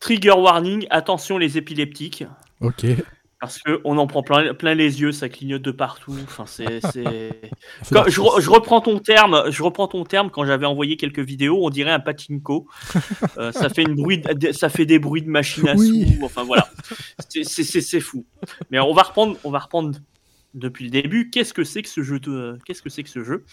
trigger 0.00 0.30
warning, 0.30 0.86
attention 0.88 1.36
les 1.36 1.58
épileptiques. 1.58 2.24
Ok. 2.62 2.86
Parce 3.38 3.58
que 3.58 3.80
on 3.84 3.98
en 3.98 4.06
prend 4.06 4.22
plein, 4.22 4.54
plein 4.54 4.74
les 4.74 5.02
yeux, 5.02 5.12
ça 5.12 5.28
clignote 5.28 5.60
de 5.60 5.70
partout. 5.70 6.16
Enfin, 6.24 6.46
c'est, 6.46 6.80
je, 6.94 8.20
re- 8.20 8.40
je 8.40 8.48
reprends 8.50 8.80
ton 8.80 8.98
terme. 8.98 9.44
Je 9.50 9.62
reprends 9.62 9.88
ton 9.88 10.04
terme. 10.04 10.30
Quand 10.30 10.46
j'avais 10.46 10.64
envoyé 10.64 10.96
quelques 10.96 11.18
vidéos, 11.20 11.58
on 11.64 11.68
dirait 11.70 11.90
un 11.92 12.00
pachinko. 12.00 12.66
Euh, 13.38 13.52
ça 13.52 13.68
fait 13.68 13.82
une 13.82 13.94
bruit, 13.96 14.18
de- 14.18 14.52
ça 14.52 14.70
fait 14.70 14.86
des 14.86 14.98
bruits 14.98 15.20
de 15.20 15.28
machine 15.28 15.68
à 15.68 15.74
Oui. 15.74 16.06
sous. 16.18 16.24
Enfin 16.24 16.42
voilà, 16.44 16.70
c'est, 17.28 18.00
fou. 18.00 18.24
Mais 18.70 18.78
on 18.78 18.94
va 18.94 19.02
reprendre, 19.02 19.36
on 19.44 19.50
va 19.50 19.58
reprendre 19.58 19.98
depuis 20.54 20.84
le 20.86 20.90
début. 20.90 21.28
Qu'est-ce 21.28 21.52
que 21.52 21.64
c'est 21.64 21.82
que 21.82 21.88
ce 21.88 22.02
jeu 22.02 22.18
de, 22.18 22.58
Qu'est-ce 22.64 22.80
que 22.80 22.88
c'est 22.88 23.02
que 23.02 23.10
ce 23.10 23.22
jeu? 23.22 23.44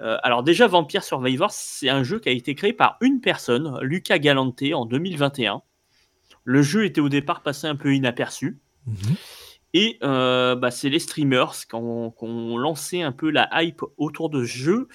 Euh, 0.00 0.16
Alors 0.22 0.42
déjà, 0.42 0.66
Vampire 0.68 1.04
Survivors, 1.04 1.50
c'est 1.50 1.90
un 1.90 2.02
jeu 2.02 2.18
qui 2.18 2.30
a 2.30 2.32
été 2.32 2.54
créé 2.54 2.72
par 2.72 2.96
une 3.02 3.20
personne, 3.20 3.78
Lucas 3.82 4.18
Galante, 4.18 4.62
en 4.72 4.86
2021. 4.86 5.60
Le 6.44 6.62
jeu 6.62 6.86
était 6.86 7.02
au 7.02 7.10
départ 7.10 7.42
passé 7.42 7.66
un 7.66 7.76
peu 7.76 7.94
inaperçu. 7.94 8.58
Et 9.72 9.98
euh, 10.02 10.56
bah, 10.56 10.70
c'est 10.70 10.88
les 10.88 10.98
streamers 10.98 11.52
qui 11.68 11.74
ont, 11.74 12.10
qui 12.10 12.24
ont 12.24 12.56
lancé 12.58 13.02
un 13.02 13.12
peu 13.12 13.30
la 13.30 13.48
hype 13.62 13.82
autour 13.98 14.30
de 14.30 14.44
ce 14.44 14.50
jeu. 14.50 14.88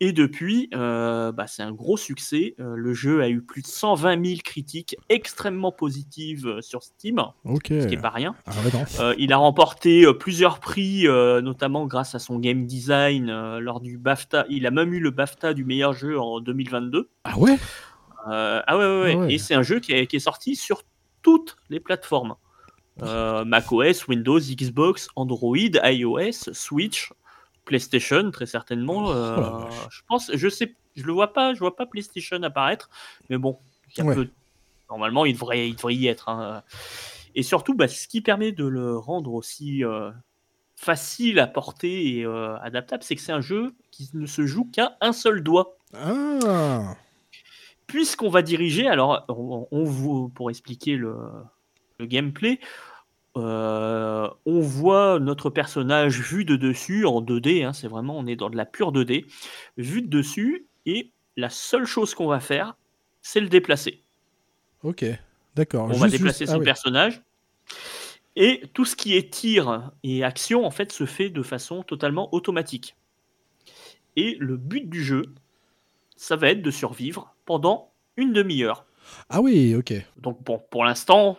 Et 0.00 0.12
depuis, 0.12 0.68
euh, 0.74 1.30
bah, 1.30 1.46
c'est 1.46 1.62
un 1.62 1.70
gros 1.70 1.96
succès. 1.96 2.56
Euh, 2.58 2.74
le 2.74 2.92
jeu 2.92 3.22
a 3.22 3.28
eu 3.28 3.40
plus 3.40 3.62
de 3.62 3.68
120 3.68 4.24
000 4.24 4.40
critiques 4.42 4.96
extrêmement 5.08 5.70
positives 5.70 6.60
sur 6.60 6.82
Steam, 6.82 7.22
ce 7.46 7.86
qui 7.86 7.94
n'est 7.96 8.02
pas 8.02 8.10
rien. 8.10 8.34
Ah 8.46 8.50
ouais, 8.64 9.14
il 9.18 9.32
a 9.32 9.36
remporté 9.36 10.04
plusieurs 10.18 10.58
prix, 10.58 11.04
notamment 11.04 11.86
grâce 11.86 12.16
à 12.16 12.18
son 12.18 12.40
game 12.40 12.66
design 12.66 13.58
lors 13.58 13.80
du 13.80 13.96
BAFTA. 13.96 14.46
Il 14.48 14.66
a 14.66 14.72
même 14.72 14.92
eu 14.92 14.98
le 14.98 15.10
BAFTA 15.10 15.54
du 15.54 15.64
meilleur 15.64 15.92
jeu 15.92 16.18
en 16.18 16.40
2022. 16.40 17.08
Ah 17.22 17.38
ouais? 17.38 17.58
Ah 18.26 18.64
ouais, 18.70 18.84
ouais, 18.84 19.02
ouais. 19.02 19.12
Ah 19.14 19.18
ouais. 19.18 19.34
Et 19.34 19.38
c'est 19.38 19.54
un 19.54 19.62
jeu 19.62 19.78
qui 19.78 19.92
est, 19.92 20.08
qui 20.08 20.16
est 20.16 20.20
sorti 20.20 20.56
sur 20.56 20.82
toutes 21.22 21.56
les 21.70 21.78
plateformes. 21.78 22.34
Euh, 23.00 23.44
macOS, 23.44 24.06
Windows, 24.06 24.38
Xbox, 24.38 25.08
Android, 25.16 25.56
iOS, 25.82 26.52
Switch, 26.52 27.10
PlayStation, 27.64 28.30
très 28.30 28.46
certainement. 28.46 29.10
Euh, 29.12 29.36
Oh 29.38 29.64
vache. 29.64 29.88
je 29.90 30.00
pense, 30.08 30.30
je 30.34 30.48
sais, 30.48 30.74
je 30.96 31.04
le 31.04 31.12
vois 31.12 31.32
pas, 31.32 31.54
je 31.54 31.58
vois 31.60 31.74
pas 31.74 31.86
PlayStation 31.86 32.42
apparaître, 32.42 32.90
mais 33.30 33.38
bon, 33.38 33.58
il 33.90 33.98
y 33.98 34.00
a 34.02 34.04
Ouais. 34.04 34.14
peu- 34.14 34.28
normalement, 34.90 35.24
il 35.24 35.32
devrait, 35.32 35.68
il 35.70 35.74
devrait 35.76 35.94
y 35.94 36.06
être. 36.06 36.28
hein. 36.28 36.62
Et 37.34 37.42
surtout, 37.42 37.74
bah, 37.74 37.88
ce 37.88 38.06
qui 38.08 38.20
permet 38.20 38.52
de 38.52 38.66
le 38.66 38.98
rendre 38.98 39.32
aussi 39.32 39.84
euh, 39.84 40.10
facile 40.76 41.38
à 41.40 41.46
porter 41.46 42.18
et 42.18 42.26
euh, 42.26 42.58
adaptable, 42.58 43.02
c'est 43.02 43.14
que 43.16 43.22
c'est 43.22 43.32
un 43.32 43.40
jeu 43.40 43.72
qui 43.90 44.10
ne 44.12 44.26
se 44.26 44.44
joue 44.44 44.68
qu'à 44.70 44.96
un 45.00 45.12
seul 45.14 45.42
doigt 45.42 45.76
Ah 45.94 46.94
puisqu'on 47.86 48.30
va 48.30 48.40
diriger, 48.42 48.86
alors 48.88 49.24
on, 49.28 49.66
on 49.70 49.84
vous, 49.84 50.28
pour 50.30 50.50
expliquer 50.50 50.96
le, 50.96 51.14
le 52.02 52.06
gameplay, 52.06 52.60
euh, 53.36 54.28
on 54.44 54.60
voit 54.60 55.18
notre 55.18 55.48
personnage 55.48 56.20
vu 56.20 56.44
de 56.44 56.56
dessus 56.56 57.06
en 57.06 57.22
2D, 57.22 57.64
hein, 57.64 57.72
c'est 57.72 57.88
vraiment, 57.88 58.18
on 58.18 58.26
est 58.26 58.36
dans 58.36 58.50
de 58.50 58.56
la 58.56 58.66
pure 58.66 58.92
2D, 58.92 59.24
vu 59.78 60.02
de 60.02 60.08
dessus, 60.08 60.66
et 60.84 61.12
la 61.36 61.48
seule 61.48 61.86
chose 61.86 62.14
qu'on 62.14 62.26
va 62.26 62.40
faire, 62.40 62.76
c'est 63.22 63.40
le 63.40 63.48
déplacer. 63.48 64.02
Ok. 64.82 65.04
D'accord. 65.54 65.84
On 65.84 65.88
Juste- 65.88 66.00
va 66.00 66.06
juste- 66.08 66.18
déplacer 66.18 66.44
ah 66.48 66.52
son 66.52 66.58
oui. 66.58 66.64
personnage. 66.64 67.22
Et 68.36 68.62
tout 68.74 68.84
ce 68.84 68.96
qui 68.96 69.16
est 69.16 69.32
tir 69.32 69.90
et 70.02 70.24
action, 70.24 70.64
en 70.64 70.70
fait, 70.70 70.90
se 70.92 71.04
fait 71.06 71.28
de 71.30 71.42
façon 71.42 71.82
totalement 71.82 72.34
automatique. 72.34 72.96
Et 74.16 74.36
le 74.40 74.56
but 74.56 74.88
du 74.88 75.02
jeu, 75.02 75.26
ça 76.16 76.36
va 76.36 76.48
être 76.48 76.62
de 76.62 76.70
survivre 76.70 77.34
pendant 77.44 77.92
une 78.16 78.32
demi-heure. 78.32 78.84
Ah 79.28 79.40
oui, 79.40 79.74
ok. 79.74 79.92
Donc 80.16 80.42
bon, 80.42 80.62
pour 80.70 80.84
l'instant, 80.84 81.38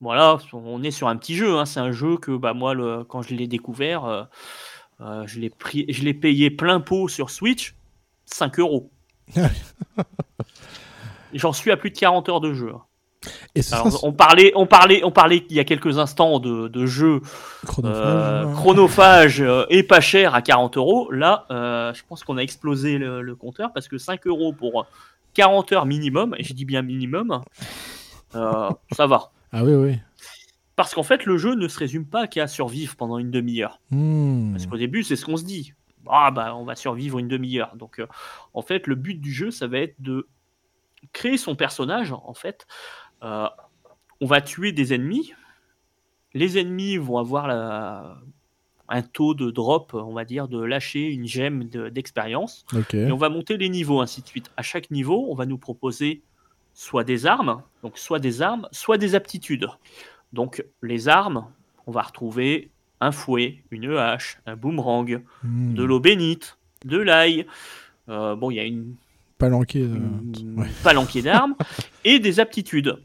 voilà, 0.00 0.38
on 0.52 0.82
est 0.82 0.90
sur 0.90 1.08
un 1.08 1.16
petit 1.16 1.34
jeu. 1.36 1.58
hein. 1.58 1.64
C'est 1.66 1.80
un 1.80 1.92
jeu 1.92 2.16
que 2.16 2.36
bah, 2.36 2.54
moi, 2.54 2.74
le- 2.74 3.04
quand 3.04 3.22
je 3.22 3.34
l'ai 3.34 3.46
découvert, 3.46 4.04
euh, 4.04 4.22
euh, 5.00 5.24
je 5.26 5.40
l'ai 5.40 6.14
payé 6.14 6.50
plein 6.50 6.80
pot 6.80 7.08
sur 7.08 7.30
Switch, 7.30 7.74
5 8.26 8.58
euros. 8.58 8.90
J'en 11.32 11.52
suis 11.52 11.70
à 11.70 11.76
plus 11.76 11.90
de 11.90 11.98
40 11.98 12.28
heures 12.28 12.40
de 12.40 12.52
jeu. 12.54 12.72
Et 13.54 13.60
ce 13.62 13.74
Alors, 13.74 13.92
sera 13.92 14.08
on 14.08 14.12
parlait, 14.12 14.50
on 14.56 14.66
parlait, 14.66 15.04
on 15.04 15.10
parlait 15.10 15.44
il 15.50 15.54
y 15.54 15.60
a 15.60 15.64
quelques 15.64 15.98
instants 15.98 16.38
de, 16.40 16.68
de 16.68 16.86
jeux 16.86 17.20
chronophage. 17.66 18.02
euh, 18.06 18.44
hein. 18.46 18.52
chronophages 18.54 19.44
et 19.68 19.82
pas 19.82 20.00
cher 20.00 20.34
à 20.34 20.40
40 20.42 20.78
euros. 20.78 21.10
Là, 21.12 21.44
je 21.50 22.00
pense 22.08 22.24
qu'on 22.24 22.38
a 22.38 22.42
explosé 22.42 22.96
le, 22.98 23.20
le 23.20 23.36
compteur 23.36 23.72
parce 23.74 23.88
que 23.88 23.98
5 23.98 24.26
euros 24.26 24.52
pour 24.54 24.86
40 25.34 25.70
heures 25.72 25.86
minimum, 25.86 26.34
et 26.38 26.44
je 26.44 26.54
dis 26.54 26.64
bien 26.64 26.80
minimum, 26.82 27.42
ça 28.32 29.06
va. 29.06 29.30
Ah 29.52 29.64
oui, 29.64 29.74
oui. 29.74 29.98
Parce 30.76 30.94
qu'en 30.94 31.02
fait, 31.02 31.26
le 31.26 31.36
jeu 31.36 31.54
ne 31.54 31.68
se 31.68 31.78
résume 31.78 32.06
pas 32.06 32.26
qu'à 32.26 32.46
survivre 32.46 32.96
pendant 32.96 33.18
une 33.18 33.30
demi-heure. 33.30 33.80
Hmm. 33.90 34.52
Parce 34.52 34.66
qu'au 34.66 34.76
début, 34.78 35.02
c'est 35.02 35.16
ce 35.16 35.24
qu'on 35.26 35.36
se 35.36 35.44
dit. 35.44 35.74
Ah 36.08 36.30
bah, 36.30 36.54
on 36.56 36.64
va 36.64 36.74
survivre 36.76 37.18
une 37.18 37.28
demi-heure. 37.28 37.76
Donc, 37.76 37.98
euh, 37.98 38.06
en 38.54 38.62
fait, 38.62 38.86
le 38.86 38.94
but 38.94 39.20
du 39.20 39.32
jeu, 39.32 39.50
ça 39.50 39.66
va 39.66 39.78
être 39.78 40.00
de 40.00 40.26
créer 41.12 41.36
son 41.36 41.54
personnage. 41.56 42.12
En 42.12 42.34
fait, 42.34 42.66
Euh, 43.22 43.46
on 44.22 44.26
va 44.26 44.40
tuer 44.40 44.72
des 44.72 44.94
ennemis. 44.94 45.34
Les 46.32 46.56
ennemis 46.58 46.96
vont 46.96 47.18
avoir 47.18 47.46
la- 47.46 48.16
un 48.88 49.02
taux 49.02 49.34
de 49.34 49.50
drop, 49.50 49.92
on 49.92 50.14
va 50.14 50.24
dire, 50.24 50.48
de 50.48 50.58
lâcher 50.58 51.06
une 51.10 51.26
gemme 51.26 51.64
de- 51.64 51.90
d'expérience. 51.90 52.64
Et 53.08 53.12
on 53.12 53.16
va 53.18 53.28
monter 53.28 53.58
les 53.58 53.68
niveaux, 53.68 54.00
ainsi 54.00 54.22
de 54.22 54.26
suite. 54.26 54.50
À 54.56 54.62
chaque 54.62 54.90
niveau, 54.90 55.26
on 55.30 55.34
va 55.34 55.44
nous 55.44 55.58
proposer 55.58 56.22
soit 56.74 57.04
des 57.04 57.26
armes, 57.26 57.62
donc 57.82 57.98
soit 57.98 58.18
des 58.18 58.42
armes, 58.42 58.68
soit 58.72 58.98
des 58.98 59.14
aptitudes. 59.14 59.68
Donc 60.32 60.64
les 60.82 61.08
armes, 61.08 61.46
on 61.86 61.92
va 61.92 62.02
retrouver 62.02 62.70
un 63.00 63.12
fouet, 63.12 63.62
une 63.70 63.96
hache, 63.96 64.38
un 64.46 64.56
boomerang, 64.56 65.22
Hmm. 65.42 65.74
de 65.74 65.82
l'eau 65.84 66.00
bénite, 66.00 66.58
de 66.84 66.98
l'ail. 66.98 67.46
Euh, 68.08 68.36
bon, 68.36 68.50
il 68.50 68.56
y 68.56 68.60
a 68.60 68.64
une, 68.64 68.94
euh, 69.42 70.56
ouais. 70.56 70.68
palanquée 70.84 71.22
d'armes 71.22 71.54
et 72.04 72.18
des 72.18 72.40
aptitudes. 72.40 72.98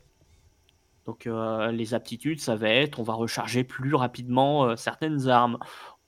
Donc 1.06 1.28
euh, 1.28 1.72
les 1.72 1.94
aptitudes, 1.94 2.40
ça 2.42 2.56
va 2.56 2.70
être, 2.70 3.00
on 3.00 3.04
va 3.04 3.14
recharger 3.14 3.64
plus 3.64 3.94
rapidement 3.96 4.66
euh, 4.66 4.76
certaines 4.76 5.28
armes. 5.28 5.58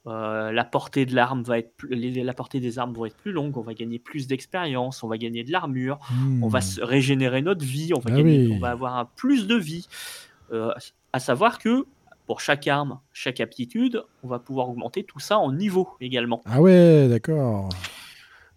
Euh, 0.07 0.51
la 0.53 0.63
portée 0.63 1.05
de 1.05 1.13
l'arme 1.13 1.43
va 1.43 1.59
être, 1.59 1.75
plus- 1.75 1.93
la 2.23 2.33
portée 2.33 2.59
des 2.61 2.79
armes 2.79 2.93
va 2.93 3.07
être 3.07 3.17
plus 3.17 3.33
longue. 3.33 3.57
On 3.57 3.61
va 3.61 3.73
gagner 3.73 3.99
plus 3.99 4.25
d'expérience. 4.27 5.03
On 5.03 5.07
va 5.09 5.17
gagner 5.17 5.43
de 5.43 5.51
l'armure. 5.51 5.99
Hmm. 6.11 6.41
On 6.43 6.47
va 6.47 6.61
se 6.61 6.81
régénérer 6.81 7.41
notre 7.41 7.65
vie. 7.65 7.91
On 7.93 7.99
va, 7.99 8.11
Ah 8.13 8.17
gagner- 8.17 8.47
oui. 8.47 8.53
on 8.55 8.59
va 8.59 8.69
avoir 8.71 8.95
un 8.97 9.05
plus 9.05 9.47
de 9.47 9.55
vie. 9.55 9.87
Euh, 10.53 10.71
à 11.11 11.19
savoir 11.19 11.59
que 11.59 11.85
pour 12.25 12.39
chaque 12.41 12.67
arme, 12.67 12.99
chaque 13.11 13.41
aptitude, 13.41 14.01
on 14.23 14.27
va 14.27 14.39
pouvoir 14.39 14.69
augmenter 14.69 15.03
tout 15.03 15.19
ça 15.19 15.37
en 15.39 15.51
niveau 15.51 15.89
également. 15.99 16.41
Ah 16.45 16.61
ouais, 16.61 17.07
d'accord. 17.09 17.67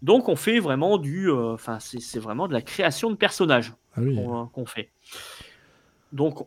Donc 0.03 0.29
on 0.29 0.37
fait 0.37 0.61
vraiment 0.61 0.99
du, 0.99 1.29
euh, 1.31 1.53
enfin 1.53 1.79
c'est 1.79 2.01
c'est 2.01 2.19
vraiment 2.21 2.49
de 2.49 2.53
la 2.53 2.63
création 2.63 3.11
de 3.11 3.17
personnages 3.17 3.73
Ah 3.97 4.01
oui. 4.03 4.15
qu'on 4.15 4.47
qu'on 4.47 4.67
fait. 4.67 4.91
Donc, 6.13 6.47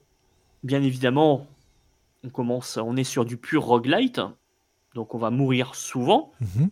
bien 0.63 0.81
évidemment, 0.81 1.47
on 2.23 2.29
commence, 2.29 2.77
on 2.77 2.95
est 2.97 3.03
sur 3.03 3.25
du 3.25 3.37
pur 3.37 3.63
roguelite, 3.63 4.21
donc 4.93 5.15
on 5.15 5.17
va 5.17 5.29
mourir 5.29 5.75
souvent. 5.75 6.31
Mhm. 6.41 6.69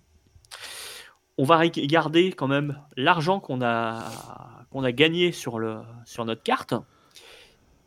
On 1.37 1.43
va 1.45 1.67
garder 1.67 2.33
quand 2.33 2.47
même 2.47 2.77
l'argent 2.97 3.39
qu'on 3.39 3.61
a, 3.61 4.65
qu'on 4.69 4.83
a 4.83 4.91
gagné 4.91 5.31
sur, 5.31 5.59
le, 5.59 5.77
sur 6.05 6.25
notre 6.25 6.43
carte. 6.43 6.75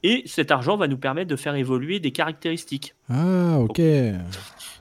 Et 0.03 0.22
cet 0.26 0.51
argent 0.51 0.76
va 0.76 0.89
nous 0.89 0.99
permettre 0.99 1.30
de 1.30 1.37
faire 1.37 1.55
évoluer 1.55 2.01
des 2.01 2.11
caractéristiques. 2.11 2.95
Ah, 3.09 3.59
ok. 3.61 3.80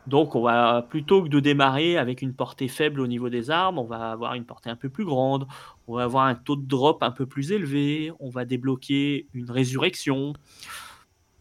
Donc, 0.07 0.35
on 0.35 0.41
va 0.41 0.85
plutôt 0.89 1.23
que 1.23 1.29
de 1.29 1.39
démarrer 1.39 1.97
avec 1.97 2.21
une 2.21 2.33
portée 2.33 2.67
faible 2.67 2.99
au 2.99 3.07
niveau 3.07 3.29
des 3.29 3.49
armes, 3.49 3.77
on 3.79 3.85
va 3.85 4.11
avoir 4.11 4.33
une 4.33 4.43
portée 4.43 4.69
un 4.69 4.75
peu 4.75 4.89
plus 4.89 5.05
grande. 5.05 5.47
On 5.87 5.95
va 5.95 6.03
avoir 6.03 6.25
un 6.25 6.35
taux 6.35 6.57
de 6.57 6.65
drop 6.65 7.03
un 7.03 7.11
peu 7.11 7.25
plus 7.25 7.51
élevé. 7.53 8.11
On 8.19 8.29
va 8.29 8.43
débloquer 8.43 9.27
une 9.33 9.49
résurrection, 9.49 10.33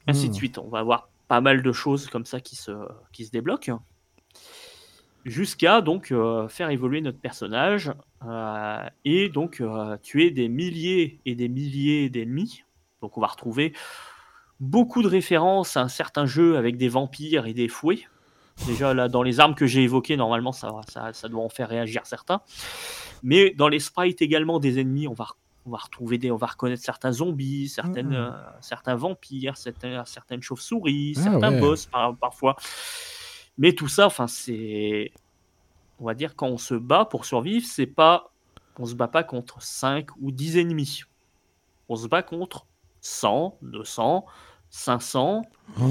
ainsi 0.06 0.26
de 0.28 0.32
Hmm. 0.32 0.36
suite. 0.36 0.58
On 0.58 0.68
va 0.68 0.78
avoir 0.78 1.08
pas 1.26 1.40
mal 1.40 1.62
de 1.62 1.72
choses 1.72 2.06
comme 2.08 2.24
ça 2.26 2.40
qui 2.40 2.54
se, 2.56 2.70
qui 3.12 3.24
se 3.24 3.30
débloquent. 3.32 3.80
Jusqu'à 5.24 5.80
donc 5.82 6.10
euh, 6.10 6.48
faire 6.48 6.70
évoluer 6.70 7.00
notre 7.00 7.18
personnage 7.20 7.92
euh, 8.26 8.84
et 9.04 9.28
donc 9.28 9.60
euh, 9.60 9.96
tuer 10.02 10.30
des 10.30 10.48
milliers 10.48 11.20
et 11.24 11.34
des 11.34 11.48
milliers 11.48 12.10
d'ennemis. 12.10 12.64
Donc 13.00 13.16
on 13.18 13.20
va 13.20 13.28
retrouver 13.28 13.72
beaucoup 14.58 15.02
de 15.02 15.08
références 15.08 15.76
à 15.76 15.82
un 15.82 15.88
certain 15.88 16.26
jeu 16.26 16.56
avec 16.56 16.76
des 16.76 16.88
vampires 16.88 17.46
et 17.46 17.54
des 17.54 17.68
fouets. 17.68 18.00
Déjà, 18.66 18.94
là, 18.94 19.08
dans 19.08 19.22
les 19.22 19.40
armes 19.40 19.54
que 19.54 19.66
j'ai 19.66 19.82
évoquées, 19.82 20.16
normalement, 20.16 20.52
ça, 20.52 20.70
ça, 20.88 21.12
ça 21.12 21.28
doit 21.28 21.42
en 21.42 21.48
faire 21.48 21.68
réagir 21.68 22.02
certains. 22.04 22.42
Mais 23.22 23.50
dans 23.50 23.68
les 23.68 23.80
sprites 23.80 24.22
également 24.22 24.58
des 24.60 24.78
ennemis, 24.78 25.08
on 25.08 25.14
va, 25.14 25.28
on 25.64 25.70
va 25.70 25.78
retrouver 25.78 26.18
des, 26.18 26.30
on 26.30 26.36
va 26.36 26.48
reconnaître 26.48 26.82
certains 26.82 27.12
zombies, 27.12 27.68
certaines, 27.68 28.12
euh, 28.12 28.30
certains 28.60 28.94
vampires, 28.94 29.56
certains, 29.56 30.04
certaines 30.04 30.42
chauves-souris, 30.42 31.14
Ah 31.16 31.22
certains 31.22 31.52
ouais. 31.52 31.60
boss 31.60 31.86
par- 31.86 32.16
parfois. 32.16 32.56
Mais 33.58 33.74
tout 33.74 33.88
ça, 33.88 34.06
enfin, 34.06 34.26
c'est, 34.26 35.12
on 36.00 36.04
va 36.06 36.14
dire, 36.14 36.34
quand 36.36 36.48
on 36.48 36.58
se 36.58 36.74
bat 36.74 37.04
pour 37.04 37.24
survivre, 37.24 37.66
c'est 37.66 37.86
pas, 37.86 38.32
on 38.78 38.86
se 38.86 38.94
bat 38.94 39.08
pas 39.08 39.22
contre 39.24 39.60
5 39.62 40.08
ou 40.20 40.32
10 40.32 40.58
ennemis. 40.58 41.02
On 41.88 41.96
se 41.96 42.08
bat 42.08 42.22
contre 42.22 42.66
100, 43.00 43.58
200, 43.62 44.24
500, 44.70 45.42
Oh. 45.80 45.82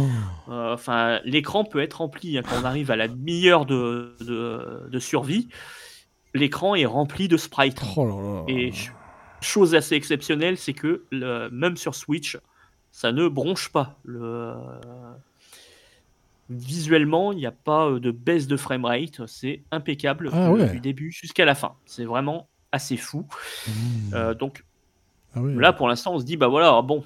euh, 0.49 0.73
Enfin, 0.73 1.19
l'écran 1.23 1.63
peut 1.63 1.79
être 1.81 1.95
rempli 1.95 2.37
hein, 2.37 2.41
quand 2.47 2.55
on 2.61 2.65
arrive 2.65 2.89
à 2.91 2.95
la 2.95 3.07
demi-heure 3.07 3.65
de, 3.65 4.15
de, 4.21 4.87
de 4.89 4.99
survie. 4.99 5.47
L'écran 6.33 6.75
est 6.75 6.85
rempli 6.85 7.27
de 7.27 7.37
sprites. 7.37 7.81
Oh 7.95 8.05
là 8.05 8.15
là. 8.21 8.43
Et 8.47 8.71
ch- 8.71 8.91
chose 9.41 9.75
assez 9.75 9.95
exceptionnelle, 9.95 10.57
c'est 10.57 10.73
que 10.73 11.03
le- 11.11 11.49
même 11.51 11.77
sur 11.77 11.93
Switch, 11.93 12.37
ça 12.91 13.11
ne 13.11 13.27
bronche 13.27 13.69
pas. 13.69 13.99
Le... 14.03 14.53
Visuellement, 16.49 17.31
il 17.31 17.37
n'y 17.37 17.45
a 17.45 17.51
pas 17.51 17.87
euh, 17.87 17.99
de 17.99 18.11
baisse 18.11 18.47
de 18.47 18.57
framerate. 18.57 19.25
C'est 19.27 19.63
impeccable 19.71 20.29
Ah 20.33 20.47
du- 20.49 20.53
ouais. 20.61 20.69
du 20.71 20.79
début 20.79 21.11
jusqu'à 21.11 21.45
la 21.45 21.55
fin. 21.55 21.73
C'est 21.85 22.05
vraiment 22.05 22.49
assez 22.71 22.97
fou. 22.97 23.25
Hmm. 23.67 23.71
Euh, 24.13 24.33
donc 24.33 24.63
Ah. 25.33 25.39
Là, 25.45 25.71
pour 25.71 25.87
l'instant, 25.87 26.13
on 26.15 26.19
se 26.19 26.25
dit, 26.25 26.35
bah 26.35 26.47
voilà, 26.49 26.81
bon, 26.81 27.05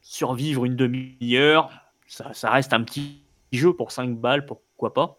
survivre 0.00 0.64
une 0.64 0.76
demi-heure, 0.76 1.70
ça, 2.06 2.32
ça 2.32 2.50
reste 2.50 2.72
un 2.72 2.82
petit 2.82 3.20
jeu 3.52 3.74
pour 3.74 3.92
5 3.92 4.16
balles, 4.16 4.46
pourquoi 4.46 4.94
pas. 4.94 5.18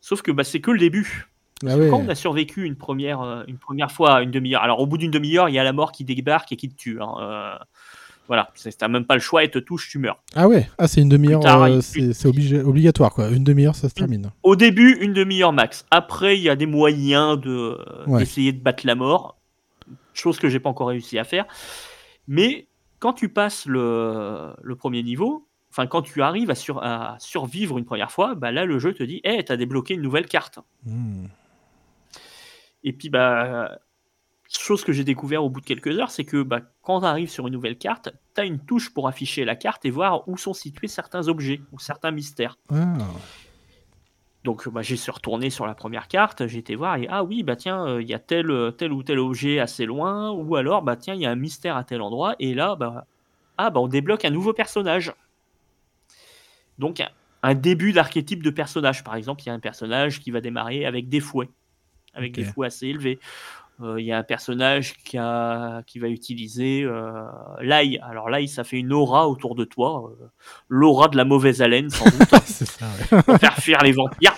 Sauf 0.00 0.22
que 0.22 0.30
bah, 0.32 0.42
c'est 0.44 0.60
que 0.62 0.70
le 0.70 0.78
début. 0.78 1.26
Ah. 1.66 1.74
Quand 1.90 1.98
on 1.98 2.08
a 2.08 2.14
survécu 2.14 2.64
une 2.64 2.76
première, 2.76 3.20
euh, 3.20 3.44
une 3.46 3.58
première 3.58 3.92
fois 3.92 4.14
à 4.16 4.22
une 4.22 4.30
demi-heure, 4.30 4.62
alors 4.62 4.80
au 4.80 4.86
bout 4.86 4.96
d'une 4.96 5.10
demi-heure, 5.10 5.50
il 5.50 5.54
y 5.54 5.58
a 5.58 5.64
la 5.64 5.74
mort 5.74 5.92
qui 5.92 6.04
débarque 6.04 6.50
et 6.52 6.56
qui 6.56 6.70
te 6.70 6.74
tue. 6.76 6.98
hein, 7.02 7.12
euh, 7.20 7.58
voilà, 8.30 8.48
c'est- 8.54 8.78
t'as 8.78 8.86
même 8.86 9.04
pas 9.06 9.14
le 9.14 9.20
choix, 9.20 9.42
elle 9.42 9.50
te 9.50 9.58
touche, 9.58 9.88
tu 9.90 9.98
meurs. 9.98 10.22
Ah 10.36 10.46
ouais, 10.46 10.70
ah, 10.78 10.86
c'est 10.86 11.00
une 11.00 11.08
demi-heure, 11.08 11.44
euh, 11.44 11.80
c'est 11.80 12.26
obligatoire 12.26 13.12
quoi. 13.12 13.28
Une 13.28 13.42
demi-heure, 13.42 13.74
ça 13.74 13.88
se 13.88 13.94
termine. 13.94 14.30
Au 14.44 14.54
début, 14.54 14.98
une 15.00 15.12
demi-heure 15.12 15.52
max. 15.52 15.84
Après, 15.90 16.38
il 16.38 16.42
y 16.42 16.48
a 16.48 16.54
des 16.54 16.66
moyens 16.66 17.40
de 17.40 17.76
Ouais. 18.06 18.20
d'essayer 18.20 18.52
de 18.52 18.60
battre 18.62 18.86
la 18.86 18.94
mort, 18.94 19.36
chose 20.14 20.38
que 20.38 20.48
j'ai 20.48 20.60
pas 20.60 20.70
encore 20.70 20.86
réussi 20.88 21.18
à 21.18 21.24
faire. 21.24 21.44
Mais 22.28 22.68
quand 23.00 23.14
tu 23.14 23.30
passes 23.30 23.66
le, 23.66 24.50
le 24.62 24.76
premier 24.76 25.02
niveau, 25.02 25.48
enfin 25.72 25.88
quand 25.88 26.02
tu 26.02 26.22
arrives 26.22 26.50
à, 26.50 26.54
sur- 26.54 26.80
à 26.84 27.16
survivre 27.18 27.78
une 27.78 27.84
première 27.84 28.12
fois, 28.12 28.36
bah 28.36 28.52
là 28.52 28.64
le 28.64 28.78
jeu 28.78 28.94
te 28.94 29.02
dit, 29.02 29.20
hey, 29.24 29.44
t'as 29.44 29.56
débloqué 29.56 29.94
une 29.94 30.02
nouvelle 30.02 30.26
carte. 30.26 30.60
Hmm. 30.86 31.24
Et 32.84 32.92
puis 32.92 33.10
bah 33.10 33.78
chose 34.58 34.84
que 34.84 34.92
j'ai 34.92 35.04
découvert 35.04 35.44
au 35.44 35.50
bout 35.50 35.60
de 35.60 35.66
quelques 35.66 35.98
heures, 35.98 36.10
c'est 36.10 36.24
que 36.24 36.42
bah, 36.42 36.60
quand 36.82 37.00
tu 37.00 37.06
arrives 37.06 37.30
sur 37.30 37.46
une 37.46 37.52
nouvelle 37.52 37.78
carte, 37.78 38.10
tu 38.34 38.40
as 38.40 38.44
une 38.44 38.58
touche 38.58 38.92
pour 38.92 39.06
afficher 39.06 39.44
la 39.44 39.56
carte 39.56 39.84
et 39.84 39.90
voir 39.90 40.28
où 40.28 40.36
sont 40.36 40.54
situés 40.54 40.88
certains 40.88 41.28
objets 41.28 41.60
ou 41.72 41.78
certains 41.78 42.10
mystères. 42.10 42.58
Ah. 42.72 42.98
Donc 44.44 44.68
bah, 44.68 44.80
j'ai 44.80 44.96
suis 44.96 45.10
retourné 45.10 45.50
sur 45.50 45.66
la 45.66 45.74
première 45.74 46.08
carte, 46.08 46.46
j'ai 46.46 46.58
été 46.58 46.74
voir 46.74 46.96
et 46.96 47.06
ah 47.10 47.22
oui 47.22 47.42
bah 47.42 47.56
tiens 47.56 47.86
euh, 47.86 48.02
il 48.02 48.08
y 48.08 48.14
a 48.14 48.18
tel 48.18 48.50
euh, 48.50 48.70
tel 48.70 48.90
ou 48.90 49.02
tel 49.02 49.18
objet 49.18 49.58
assez 49.58 49.84
loin 49.84 50.30
ou 50.30 50.56
alors 50.56 50.82
bah 50.82 50.96
tiens 50.96 51.14
il 51.14 51.20
y 51.20 51.26
a 51.26 51.30
un 51.30 51.36
mystère 51.36 51.76
à 51.76 51.84
tel 51.84 52.00
endroit 52.00 52.36
et 52.38 52.54
là 52.54 52.74
bah 52.74 53.06
ah 53.58 53.68
bah 53.68 53.80
on 53.80 53.88
débloque 53.88 54.24
un 54.24 54.30
nouveau 54.30 54.54
personnage. 54.54 55.12
Donc 56.78 57.02
un, 57.42 57.54
début 57.54 57.92
d'archétype 57.92 58.42
de 58.42 58.48
personnage 58.48 59.04
par 59.04 59.14
exemple 59.14 59.42
il 59.42 59.46
y 59.46 59.50
a 59.50 59.52
un 59.52 59.60
personnage 59.60 60.20
qui 60.20 60.30
va 60.30 60.40
démarrer 60.40 60.86
avec 60.86 61.10
des 61.10 61.20
fouets 61.20 61.50
avec 62.14 62.32
des 62.32 62.44
fouets 62.44 62.68
assez 62.68 62.86
élevés. 62.86 63.20
Euh, 63.82 64.00
Il 64.00 64.06
y 64.06 64.12
a 64.12 64.18
un 64.18 64.22
personnage 64.22 64.94
qui, 65.04 65.16
a, 65.16 65.82
qui 65.86 65.98
va 65.98 66.08
utiliser 66.08 66.82
euh, 66.84 67.22
l'ail. 67.60 67.98
Alors 68.02 68.28
l'ail, 68.28 68.46
ça 68.48 68.62
fait 68.64 68.78
une 68.78 68.92
aura 68.92 69.28
autour 69.28 69.54
de 69.54 69.64
toi, 69.64 70.12
euh, 70.20 70.26
l'aura 70.68 71.08
de 71.08 71.16
la 71.16 71.24
mauvaise 71.24 71.62
haleine 71.62 71.88
sans 71.90 72.04
doute 72.04 72.28
c'est 72.44 72.66
ça. 72.66 72.86
ouais. 73.12 73.22
pour 73.24 73.38
faire 73.38 73.56
fuir 73.56 73.82
les 73.82 73.92
vampires. 73.92 74.34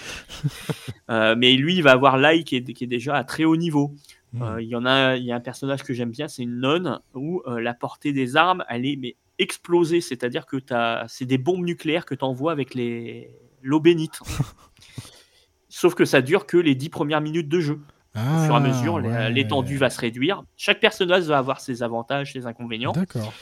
Mais 1.08 1.54
lui, 1.54 1.74
il 1.76 1.82
va 1.82 1.92
avoir 1.92 2.16
l'ail 2.18 2.44
qui 2.44 2.56
est, 2.56 2.72
qui 2.72 2.84
est 2.84 2.86
déjà 2.88 3.16
à 3.16 3.24
très 3.24 3.44
haut 3.44 3.56
niveau. 3.56 3.94
Hmm. 4.32 4.42
Euh, 4.42 4.62
Il 4.62 4.68
y 4.68 4.76
en 4.76 4.86
a, 4.86 5.16
il 5.16 5.24
y 5.24 5.32
a 5.32 5.36
un 5.36 5.40
personnage 5.40 5.82
que 5.82 5.92
j'aime 5.92 6.10
bien, 6.10 6.26
c'est 6.28 6.42
une 6.42 6.58
nonne 6.60 7.00
où 7.14 7.42
euh, 7.46 7.60
la 7.60 7.74
portée 7.74 8.12
des 8.12 8.36
armes, 8.36 8.64
elle 8.68 8.86
est 8.86 8.96
mais 8.96 9.16
explosée, 9.38 10.00
c'est-à-dire 10.00 10.46
que 10.46 10.56
t'as- 10.56 11.04
c'est 11.08 11.26
des 11.26 11.36
bombes 11.38 11.64
nucléaires 11.64 12.06
que 12.06 12.14
tu 12.14 12.24
envoies 12.24 12.52
avec 12.52 12.74
les 12.74 13.28
l'eau 13.62 13.80
bénite. 13.80 14.20
Sauf 15.68 15.94
que 15.94 16.04
ça 16.04 16.20
dure 16.20 16.46
que 16.46 16.56
les 16.56 16.74
dix 16.74 16.88
premières 16.90 17.20
minutes 17.20 17.48
de 17.48 17.60
jeu. 17.60 17.80
Ah, 18.14 18.42
Au 18.42 18.44
fur 18.44 18.54
et 18.54 18.56
à 18.56 18.60
mesure, 18.60 18.94
ouais. 18.94 19.30
l'étendue 19.30 19.78
va 19.78 19.88
se 19.88 20.00
réduire. 20.00 20.44
Chaque 20.56 20.80
personnage 20.80 21.24
va 21.24 21.38
avoir 21.38 21.60
ses 21.60 21.82
avantages, 21.82 22.32
ses 22.32 22.46
inconvénients. 22.46 22.92
D'accord. 22.92 23.32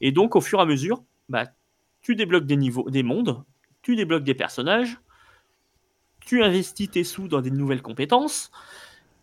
Et 0.00 0.12
donc, 0.12 0.36
au 0.36 0.40
fur 0.40 0.58
et 0.58 0.62
à 0.62 0.66
mesure, 0.66 1.02
bah, 1.28 1.46
tu 2.02 2.14
débloques 2.14 2.46
des 2.46 2.56
niveaux, 2.56 2.88
des 2.90 3.02
mondes, 3.02 3.42
tu 3.82 3.96
débloques 3.96 4.24
des 4.24 4.34
personnages, 4.34 4.98
tu 6.20 6.42
investis 6.42 6.90
tes 6.90 7.04
sous 7.04 7.28
dans 7.28 7.40
des 7.40 7.50
nouvelles 7.50 7.82
compétences, 7.82 8.50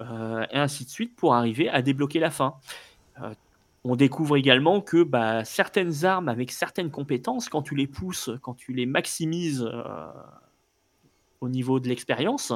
euh, 0.02 0.46
et 0.52 0.58
ainsi 0.58 0.86
de 0.86 0.90
suite 0.90 1.16
pour 1.16 1.36
arriver 1.36 1.70
à 1.70 1.82
débloquer 1.82 2.20
la 2.20 2.32
fin. 2.32 2.56
Euh, 3.22 3.34
on 3.84 3.96
découvre 3.96 4.36
également 4.36 4.82
que 4.82 5.04
bah, 5.04 5.46
certaines 5.46 6.06
armes 6.06 6.28
avec 6.28 6.52
certaines 6.52 6.90
compétences, 6.90 7.50
quand 7.50 7.62
tu 7.62 7.76
les 7.76 7.86
pousses, 7.88 8.32
quand 8.42 8.56
tu 8.56 8.74
les 8.74 8.88
maximises 8.88 9.70
euh, 9.72 10.08
au 11.42 11.50
niveau 11.50 11.80
de 11.80 11.88
l'expérience, 11.88 12.52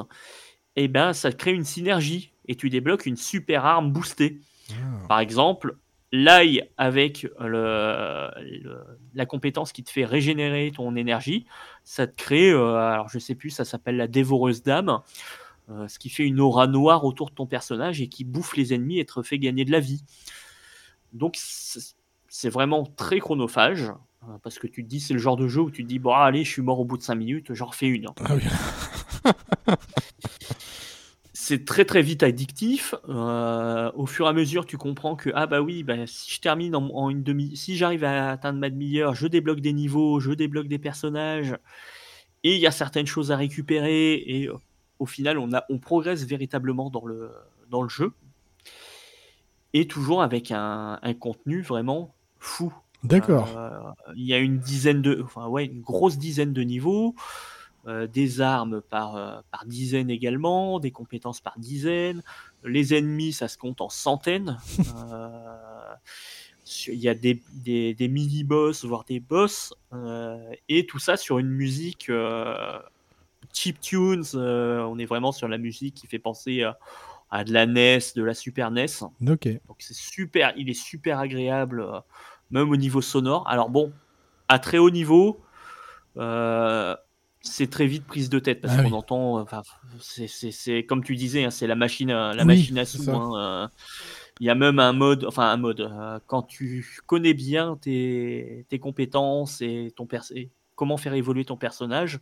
eh 0.76 0.88
ben, 0.88 1.12
ça 1.12 1.32
crée 1.32 1.52
une 1.52 1.64
synergie 1.64 2.32
et 2.50 2.56
tu 2.56 2.68
débloques 2.68 3.06
une 3.06 3.16
super 3.16 3.64
arme 3.64 3.90
boostée. 3.92 4.40
Ah. 4.70 4.74
Par 5.08 5.20
exemple, 5.20 5.76
l'ail 6.12 6.68
avec 6.76 7.22
le, 7.38 8.28
le- 8.40 8.84
la 9.14 9.24
compétence 9.26 9.72
qui 9.72 9.82
te 9.84 9.90
fait 9.90 10.04
régénérer 10.04 10.72
ton 10.74 10.96
énergie, 10.96 11.46
ça 11.84 12.06
te 12.06 12.14
crée, 12.16 12.50
euh, 12.50 12.74
alors 12.76 13.08
je 13.08 13.18
sais 13.18 13.34
plus, 13.36 13.50
ça 13.50 13.64
s'appelle 13.64 13.96
la 13.96 14.08
dévoreuse 14.08 14.62
d'âme, 14.64 14.98
euh, 15.70 15.86
ce 15.86 15.98
qui 16.00 16.10
fait 16.10 16.24
une 16.26 16.40
aura 16.40 16.66
noire 16.66 17.04
autour 17.04 17.30
de 17.30 17.34
ton 17.36 17.46
personnage 17.46 18.00
et 18.02 18.08
qui 18.08 18.24
bouffe 18.24 18.56
les 18.56 18.74
ennemis 18.74 18.98
et 18.98 19.04
te 19.06 19.22
fait 19.22 19.38
gagner 19.38 19.64
de 19.64 19.70
la 19.70 19.80
vie. 19.80 20.02
Donc 21.12 21.34
c'est 21.38 21.80
c'est 22.32 22.48
vraiment 22.50 22.84
très 22.84 23.18
chronophage. 23.18 23.90
euh, 24.28 24.36
Parce 24.44 24.58
que 24.60 24.66
tu 24.68 24.84
te 24.84 24.88
dis, 24.88 25.00
c'est 25.00 25.14
le 25.14 25.18
genre 25.18 25.36
de 25.36 25.48
jeu 25.48 25.60
où 25.62 25.70
tu 25.72 25.82
te 25.82 25.88
dis, 25.88 25.98
bon, 25.98 26.12
allez, 26.12 26.44
je 26.44 26.50
suis 26.50 26.62
mort 26.62 26.78
au 26.78 26.84
bout 26.84 26.96
de 26.96 27.02
5 27.02 27.16
minutes, 27.16 27.52
j'en 27.54 27.66
refais 27.66 27.88
une. 27.88 28.06
Ah 28.24 28.34
oui. 28.36 28.42
c'est 31.50 31.64
très 31.64 31.84
très 31.84 32.00
vite 32.00 32.22
addictif. 32.22 32.94
Euh, 33.08 33.90
au 33.94 34.06
fur 34.06 34.26
et 34.26 34.28
à 34.28 34.32
mesure, 34.32 34.66
tu 34.66 34.78
comprends 34.78 35.16
que 35.16 35.30
ah 35.34 35.46
bah 35.48 35.60
oui, 35.60 35.82
bah, 35.82 36.06
si 36.06 36.32
je 36.32 36.40
termine 36.40 36.76
en, 36.76 36.88
en 36.94 37.10
une 37.10 37.24
demi, 37.24 37.56
si 37.56 37.76
j'arrive 37.76 38.04
à 38.04 38.30
atteindre 38.30 38.60
ma 38.60 38.70
demi-heure, 38.70 39.16
je 39.16 39.26
débloque 39.26 39.60
des 39.60 39.72
niveaux, 39.72 40.20
je 40.20 40.30
débloque 40.30 40.68
des 40.68 40.78
personnages, 40.78 41.56
et 42.44 42.54
il 42.54 42.60
y 42.60 42.68
a 42.68 42.70
certaines 42.70 43.08
choses 43.08 43.32
à 43.32 43.36
récupérer. 43.36 44.14
Et 44.14 44.46
euh, 44.46 44.54
au 45.00 45.06
final, 45.06 45.38
on 45.38 45.52
a, 45.52 45.64
on 45.70 45.78
progresse 45.78 46.24
véritablement 46.24 46.88
dans 46.88 47.04
le 47.04 47.30
dans 47.68 47.82
le 47.82 47.88
jeu, 47.88 48.12
et 49.72 49.88
toujours 49.88 50.22
avec 50.22 50.52
un, 50.52 51.00
un 51.02 51.14
contenu 51.14 51.62
vraiment 51.62 52.14
fou. 52.38 52.72
D'accord. 53.02 53.56
Euh, 53.56 53.70
Il 54.14 54.26
y 54.26 54.34
a 54.34 54.38
une 54.38 54.58
dizaine 54.58 55.02
de, 55.02 55.20
enfin 55.24 55.48
ouais, 55.48 55.64
une 55.66 55.80
grosse 55.80 56.16
dizaine 56.16 56.52
de 56.52 56.62
niveaux, 56.62 57.16
euh, 57.86 58.06
des 58.06 58.40
armes 58.40 58.82
par, 58.82 59.16
euh, 59.16 59.40
par 59.50 59.64
dizaines 59.64 60.10
également, 60.10 60.80
des 60.80 60.90
compétences 60.90 61.40
par 61.40 61.58
dizaines. 61.58 62.22
Les 62.62 62.94
ennemis, 62.94 63.32
ça 63.32 63.48
se 63.48 63.56
compte 63.56 63.80
en 63.80 63.88
centaines. 63.88 64.58
Euh, 65.12 65.94
Il 66.88 67.00
y 67.00 67.08
a 67.08 67.14
des, 67.14 67.42
des, 67.52 67.94
des 67.94 68.08
mini-boss, 68.08 68.84
voire 68.84 69.04
des 69.04 69.18
boss, 69.18 69.74
et 70.68 70.86
tout 70.86 71.00
ça 71.00 71.16
sur 71.16 71.38
une 71.38 71.48
musique 71.48 72.12
cheap 73.52 73.80
tunes. 73.80 74.24
on 74.34 74.98
est 74.98 75.04
vraiment 75.04 75.32
sur 75.32 75.48
la 75.48 75.58
musique 75.58 75.94
qui 75.94 76.06
fait 76.06 76.20
penser 76.20 76.62
à, 77.30 77.44
de 77.44 77.52
la 77.52 77.66
NES, 77.66 77.98
de 78.14 78.22
la 78.22 78.34
Super 78.34 78.70
NES. 78.70 78.86
Ok. 79.26 79.48
Donc 79.66 79.76
c'est 79.78 79.96
super, 79.96 80.52
il 80.56 80.70
est 80.70 80.80
super 80.80 81.18
agréable, 81.18 81.84
même 82.52 82.70
au 82.70 82.76
niveau 82.76 83.00
sonore. 83.02 83.48
Alors 83.48 83.68
bon, 83.68 83.92
à 84.46 84.60
très 84.60 84.78
haut 84.78 84.90
niveau, 84.90 85.40
euh, 86.16 86.96
c'est 87.42 87.70
très 87.70 87.86
vite 87.86 88.06
prise 88.06 88.28
de 88.28 88.38
tête 88.38 88.60
parce 88.60 88.74
Ah 88.74 88.82
qu'on 88.82 88.92
oui. 88.92 88.92
entend, 88.92 89.38
euh, 89.38 89.42
enfin, 89.42 89.62
c'est- 90.00 90.84
comme 90.84 91.02
tu 91.02 91.16
disais, 91.16 91.44
hein, 91.44 91.50
c'est 91.50 91.66
la 91.66 91.74
machine, 91.74 92.10
à- 92.10 92.34
la 92.34 92.44
Oui, 92.44 92.56
machine 92.56 92.78
à 92.78 92.84
sous. 92.84 93.10
hein, 93.10 93.64
euh, 93.64 93.68
Il 94.40 94.46
y 94.46 94.50
a 94.50 94.54
même 94.54 94.78
un 94.78 94.92
mode, 94.92 95.24
enfin 95.26 95.50
un 95.50 95.56
mode, 95.58 95.80
euh, 95.82 96.18
quand 96.26 96.42
tu 96.42 96.98
connais 97.06 97.34
bien 97.34 97.76
tes, 97.80 98.64
tes 98.68 98.78
compétences 98.78 99.60
et 99.62 99.92
ton 99.96 100.08
et 100.34 100.50
comment 100.76 100.96
faire 100.96 101.14
évoluer 101.14 101.44
ton 101.44 101.56
personnage, 101.56 102.20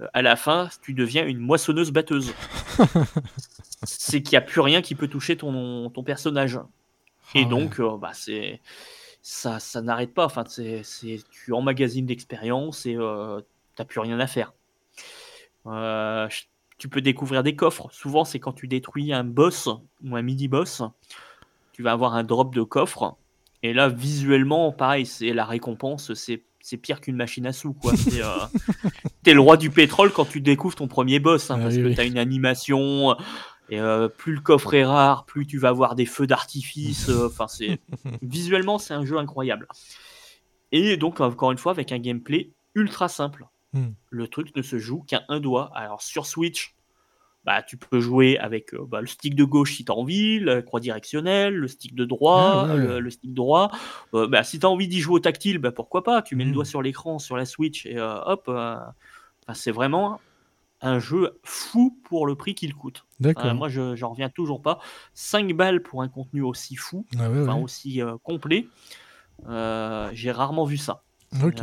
euh, 0.00 0.06
à 0.14 0.22
la 0.22 0.36
fin, 0.36 0.68
tu 0.82 0.94
deviens 0.94 1.26
une 1.26 1.38
moissonneuse 1.38 1.90
batteuse. 1.92 2.32
c'est 3.84 4.22
qu'il 4.22 4.32
n'y 4.32 4.38
a 4.38 4.46
plus 4.46 4.60
rien 4.60 4.82
qui 4.82 4.94
peut 4.94 5.08
toucher 5.08 5.36
ton, 5.36 5.90
ton 5.90 6.02
personnage. 6.02 6.60
Et 7.34 7.42
Ah 7.42 7.48
ouais. 7.48 7.50
donc, 7.50 7.80
euh, 7.80 7.96
bah, 7.96 8.12
c'est 8.14 8.60
ça, 9.22 9.60
ça 9.60 9.82
n'arrête 9.82 10.14
pas. 10.14 10.26
Enfin, 10.26 10.44
c'est, 10.48 10.82
c'est, 10.84 11.20
tu 11.30 11.52
emmagasines 11.52 12.06
d'expérience 12.06 12.86
et 12.86 12.96
euh, 12.96 13.40
t'as 13.80 13.86
plus 13.86 14.00
rien 14.00 14.20
à 14.20 14.26
faire. 14.26 14.52
Euh, 15.66 16.28
tu 16.76 16.90
peux 16.90 17.00
découvrir 17.00 17.42
des 17.42 17.56
coffres. 17.56 17.88
Souvent, 17.92 18.26
c'est 18.26 18.38
quand 18.38 18.52
tu 18.52 18.68
détruis 18.68 19.10
un 19.14 19.24
boss 19.24 19.70
ou 20.04 20.16
un 20.16 20.20
mini-boss, 20.22 20.82
tu 21.72 21.82
vas 21.82 21.92
avoir 21.92 22.14
un 22.14 22.22
drop 22.22 22.54
de 22.54 22.62
coffre. 22.62 23.16
Et 23.62 23.72
là, 23.72 23.88
visuellement, 23.88 24.70
pareil, 24.70 25.06
c'est 25.06 25.32
la 25.32 25.46
récompense, 25.46 26.12
c'est, 26.12 26.42
c'est 26.60 26.76
pire 26.76 27.00
qu'une 27.00 27.16
machine 27.16 27.46
à 27.46 27.54
sous. 27.54 27.72
Quoi. 27.72 27.96
C'est, 27.96 28.22
euh, 28.22 28.28
t'es 29.22 29.32
le 29.32 29.40
roi 29.40 29.56
du 29.56 29.70
pétrole 29.70 30.12
quand 30.12 30.26
tu 30.26 30.42
découvres 30.42 30.76
ton 30.76 30.88
premier 30.88 31.20
boss, 31.20 31.50
hein, 31.50 31.56
Ah 31.58 31.62
parce 31.62 31.76
oui, 31.76 31.82
que 31.82 31.86
oui. 31.88 31.94
t'as 31.94 32.06
une 32.06 32.18
animation. 32.18 33.16
Et 33.70 33.80
euh, 33.80 34.08
plus 34.08 34.34
le 34.34 34.40
coffre 34.42 34.74
est 34.74 34.84
rare, 34.84 35.24
plus 35.24 35.46
tu 35.46 35.56
vas 35.58 35.68
avoir 35.70 35.94
des 35.94 36.04
feux 36.06 36.26
d'artifice. 36.26 37.08
euh, 37.08 37.28
Enfin, 37.28 37.48
c'est 37.48 37.80
visuellement, 38.22 38.76
c'est 38.78 38.92
un 38.92 39.06
jeu 39.06 39.16
incroyable. 39.16 39.68
Et 40.70 40.98
donc, 40.98 41.20
encore 41.22 41.50
une 41.50 41.58
fois, 41.58 41.72
avec 41.72 41.92
un 41.92 41.98
gameplay 41.98 42.50
ultra 42.74 43.08
simple. 43.08 43.46
Hmm. 43.72 43.90
Le 44.10 44.26
truc 44.28 44.56
ne 44.56 44.62
se 44.62 44.78
joue 44.78 45.02
qu'à 45.02 45.22
un 45.28 45.40
doigt. 45.40 45.70
Alors, 45.74 46.02
sur 46.02 46.26
Switch, 46.26 46.74
bah, 47.44 47.62
tu 47.62 47.76
peux 47.76 48.00
jouer 48.00 48.36
avec 48.38 48.74
euh, 48.74 48.84
bah, 48.86 49.00
le 49.00 49.06
stick 49.06 49.34
de 49.34 49.44
gauche 49.44 49.74
si 49.76 49.84
tu 49.84 49.92
as 49.92 49.94
envie, 49.94 50.40
la 50.40 50.60
croix 50.62 50.80
directionnelle, 50.80 51.54
le 51.54 51.68
stick 51.68 51.94
de 51.94 52.04
droit, 52.04 52.66
Ah 52.68 52.74
ouais. 52.74 52.80
le, 52.80 53.00
le 53.00 53.10
stick 53.10 53.32
droit. 53.32 53.70
Euh, 54.14 54.26
bah, 54.26 54.42
si 54.44 54.58
tu 54.58 54.66
as 54.66 54.68
envie 54.68 54.88
d'y 54.88 55.00
jouer 55.00 55.14
au 55.16 55.20
tactile, 55.20 55.58
bah, 55.58 55.72
pourquoi 55.72 56.02
pas? 56.02 56.20
Tu 56.22 56.36
mets 56.36 56.44
le 56.44 56.50
Hmm. 56.50 56.54
doigt 56.54 56.64
sur 56.64 56.82
l'écran, 56.82 57.18
sur 57.18 57.36
la 57.36 57.44
Switch, 57.46 57.86
et 57.86 57.96
euh, 57.98 58.20
hop. 58.24 58.44
euh, 58.48 58.76
c'est 59.54 59.70
vraiment 59.72 60.20
un 60.82 60.98
jeu 60.98 61.38
fou 61.44 61.98
pour 62.04 62.26
le 62.26 62.34
prix 62.36 62.54
qu'il 62.54 62.74
coûte. 62.74 63.04
Euh, 63.38 63.54
moi, 63.54 63.68
je 63.68 63.94
j'en 63.96 64.10
reviens 64.10 64.28
toujours 64.30 64.62
pas. 64.62 64.78
5 65.14 65.52
balles 65.54 65.82
pour 65.82 66.02
un 66.02 66.08
contenu 66.08 66.42
aussi 66.42 66.74
fou, 66.76 67.06
Ah 67.18 67.30
ouais, 67.30 67.40
enfin 67.40 67.54
ouais. 67.54 67.62
aussi 67.62 68.02
euh, 68.02 68.16
complet. 68.22 68.68
euh, 69.48 70.10
J'ai 70.14 70.30
rarement 70.32 70.64
vu 70.64 70.76
ça. 70.76 71.02
Ok. 71.44 71.62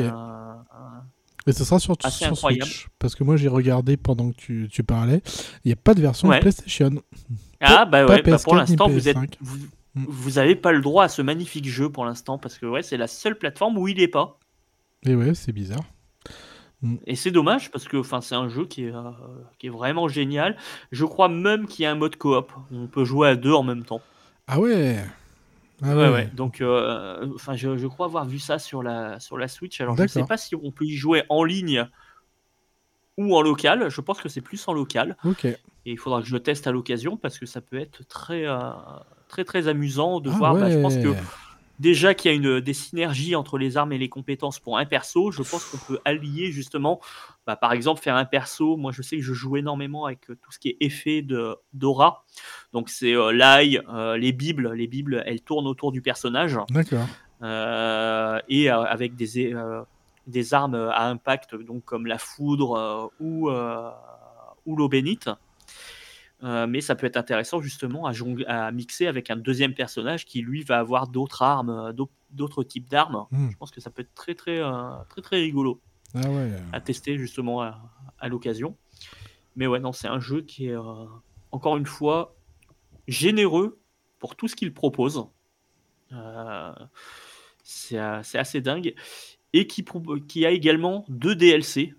Et 1.48 1.54
ce 1.54 1.64
sera 1.64 1.80
sur, 1.80 1.96
incroyable. 2.24 2.66
Switch. 2.66 2.88
Parce 3.00 3.16
que 3.16 3.24
moi 3.24 3.38
j'ai 3.38 3.48
regardé 3.48 3.98
pendant 3.98 4.32
que 4.32 4.36
tu, 4.38 4.68
tu 4.72 4.84
parlais. 4.84 5.22
Il 5.64 5.70
n'y 5.70 5.74
a 5.74 5.78
pas 5.78 5.94
de 5.94 6.02
version 6.02 6.28
Ouais. 6.28 6.40
PlayStation. 6.40 6.92
Ah 7.62 7.86
bah 7.86 8.06
ouais, 8.06 8.22
bah 8.22 8.38
pour 8.38 8.54
PS4 8.54 8.58
l'instant 8.58 8.88
vous 8.90 9.08
êtes 9.08 9.18
PS5. 9.18 9.34
vous, 9.42 9.58
Mm. 9.96 10.06
vous 10.10 10.38
avez 10.38 10.56
pas 10.56 10.72
le 10.74 10.82
droit 10.82 11.06
à 11.06 11.08
ce 11.08 11.24
magnifique 11.24 11.68
jeu 11.68 11.90
pour 11.90 12.06
l'instant 12.06 12.38
parce 12.38 12.60
que 12.60 12.68
ouais 12.68 12.84
c'est 12.84 12.98
la 12.98 13.08
seule 13.08 13.36
plateforme 13.36 13.80
où 13.80 13.88
il 13.88 14.00
est 14.00 14.08
pas 14.08 14.38
Et 15.08 15.16
ouais, 15.16 15.34
c'est 15.34 15.52
bizarre. 15.54 15.82
et 17.08 17.16
c'est 17.16 17.32
dommage 17.32 17.72
parce 17.72 17.86
que 17.88 17.98
enfin 17.98 18.22
c'est 18.22 18.36
un 18.36 18.48
jeu 18.48 18.66
qui 18.68 18.84
est 18.84 18.92
euh, 18.94 19.10
qui 19.58 19.66
est 19.68 19.72
vraiment 19.72 20.08
génial. 20.08 20.56
Je 20.92 21.04
crois 21.06 21.30
même 21.30 21.66
qu'il 21.66 21.82
y 21.84 21.86
a 21.88 21.92
un 21.92 21.96
mode 21.96 22.16
coop 22.18 22.52
on 22.72 22.86
peut 22.86 23.06
jouer 23.06 23.30
à 23.30 23.36
deux 23.36 23.54
en 23.54 23.64
même 23.64 23.84
temps. 23.86 24.02
Ah 24.46 24.60
ouais 24.60 24.98
Ah 25.84 25.96
Ouais 25.96 25.96
ouais. 25.96 26.10
ouais. 26.12 26.28
Donc 26.34 26.62
euh, 26.62 27.28
enfin 27.36 27.56
je, 27.56 27.78
je 27.78 27.88
crois 27.88 28.08
avoir 28.08 28.26
vu 28.26 28.40
ça 28.40 28.58
sur 28.60 28.82
la 28.84 29.20
sur 29.20 29.38
la 29.38 29.48
Switch. 29.48 29.80
Alors 29.82 29.96
je 29.96 30.08
sais 30.08 30.20
D'accord. 30.20 30.28
pas 30.30 30.38
si 30.38 30.56
on 30.56 30.72
peut 30.72 30.86
y 30.86 30.96
jouer 30.96 31.24
en 31.30 31.44
ligne 31.44 31.88
ou 33.18 33.36
en 33.36 33.42
local. 33.42 33.90
Je 33.90 34.02
pense 34.02 34.20
que 34.22 34.30
c'est 34.30 34.42
plus 34.42 34.68
en 34.68 34.74
local. 34.74 35.18
Ok. 35.24 35.46
Et 35.46 35.58
il 35.86 35.98
faudra 35.98 36.22
que 36.22 36.28
je 36.28 36.38
teste 36.38 36.68
à 36.68 36.72
l'occasion 36.72 37.16
parce 37.18 37.40
que 37.40 37.46
ça 37.46 37.62
peut 37.62 37.80
être 37.80 38.06
très, 38.08 38.46
euh, 38.46 38.60
très, 39.30 39.46
très 39.46 39.68
amusant 39.68 40.20
de 40.20 40.30
Ah 40.30 40.38
voir. 40.38 40.54
bah, 40.56 40.70
je 40.70 40.80
pense 40.82 40.96
que 40.98 41.14
déjà 41.80 42.14
qu'il 42.14 42.32
y 42.32 42.34
a 42.34 42.38
une, 42.38 42.60
des 42.60 42.74
synergies 42.74 43.36
entre 43.36 43.58
les 43.58 43.78
armes 43.78 43.94
et 43.94 43.98
les 43.98 44.10
compétences 44.10 44.60
pour 44.60 44.78
un 44.78 44.86
perso, 44.86 45.32
je 45.32 45.44
pense 45.44 45.66
qu'on 45.66 45.78
peut 45.78 46.00
allier 46.06 46.52
justement, 46.52 47.00
bah, 47.46 47.56
par 47.56 47.74
exemple, 47.74 48.02
faire 48.02 48.16
un 48.16 48.26
perso. 48.26 48.78
Moi, 48.78 48.92
je 48.92 49.02
sais 49.02 49.18
que 49.18 49.24
je 49.24 49.34
joue 49.34 49.58
énormément 49.58 50.06
avec 50.06 50.30
euh, 50.30 50.36
tout 50.36 50.52
ce 50.52 50.60
qui 50.60 50.70
est 50.70 50.78
effet 50.80 51.22
de 51.22 51.56
d'aura. 51.74 52.26
Donc, 52.74 52.90
c'est 52.90 53.16
euh, 53.16 53.32
l'ail, 53.32 53.82
euh, 53.90 54.18
les 54.18 54.32
bibles. 54.32 54.72
Les 54.74 54.88
bibles, 54.88 55.24
elles 55.26 55.42
tournent 55.42 55.68
autour 55.68 55.92
du 55.92 56.02
personnage 56.02 56.60
D'accord. 56.70 57.08
euh, 57.42 58.40
et 58.50 58.70
avec 58.70 59.16
des, 59.16 59.56
des 60.28 60.54
armes 60.54 60.76
à 60.76 61.08
impact, 61.08 61.56
donc 61.56 61.84
comme 61.86 62.06
la 62.08 62.18
foudre 62.18 63.12
ou, 63.20 63.50
ou 63.50 64.76
l'eau 64.76 64.90
bénite. 64.90 65.30
Euh, 66.44 66.68
mais 66.68 66.82
ça 66.82 66.94
peut 66.96 67.08
être 67.08 67.18
intéressant 67.18 67.62
justement 67.62 68.06
à, 68.06 68.72
mixer 68.72 69.08
avec 69.08 69.32
un 69.32 69.36
deuxième 69.38 69.74
personnage 69.74 70.26
qui 70.26 70.42
lui 70.42 70.62
va 70.62 70.78
avoir 70.78 71.08
d'autres 71.08 71.42
armes, 71.42 71.70
euh, 71.72 71.94
d'au- 71.94 72.12
d'autres 72.30 72.64
types 72.64 72.88
d'armes. 72.88 73.26
Hmm. 73.32 73.50
Je 73.50 73.58
pense 73.58 73.72
que 73.72 73.82
ça 73.82 73.90
peut 73.90 74.04
être 74.04 74.14
très 74.14 74.36
très 74.36 74.60
euh, 74.60 74.92
très 75.10 75.22
très 75.24 75.38
rigolo 75.38 75.82
Ah 76.14 76.30
ouais. 76.30 76.52
à 76.74 76.80
tester 76.80 77.18
justement 77.18 77.64
à, 77.64 77.82
à 78.20 78.28
l'occasion. 78.28 78.78
Mais 79.56 79.66
ouais, 79.66 79.80
non, 79.80 79.92
c'est 79.94 80.08
un 80.08 80.20
jeu 80.20 80.42
qui 80.42 80.68
est 80.68 80.76
euh, 80.78 81.06
encore 81.52 81.76
une 81.78 81.88
fois 81.88 82.36
généreux 83.08 83.80
pour 84.20 84.36
tout 84.36 84.48
ce 84.48 84.56
qu'il 84.56 84.72
propose. 84.76 85.26
C'est 87.64 88.00
c'est 88.24 88.38
assez 88.38 88.62
dingue. 88.62 88.94
Et 89.54 89.66
qui, 89.66 89.84
qui 90.28 90.46
a 90.46 90.52
également 90.52 91.04
deux 91.10 91.36
DLC. 91.36 91.94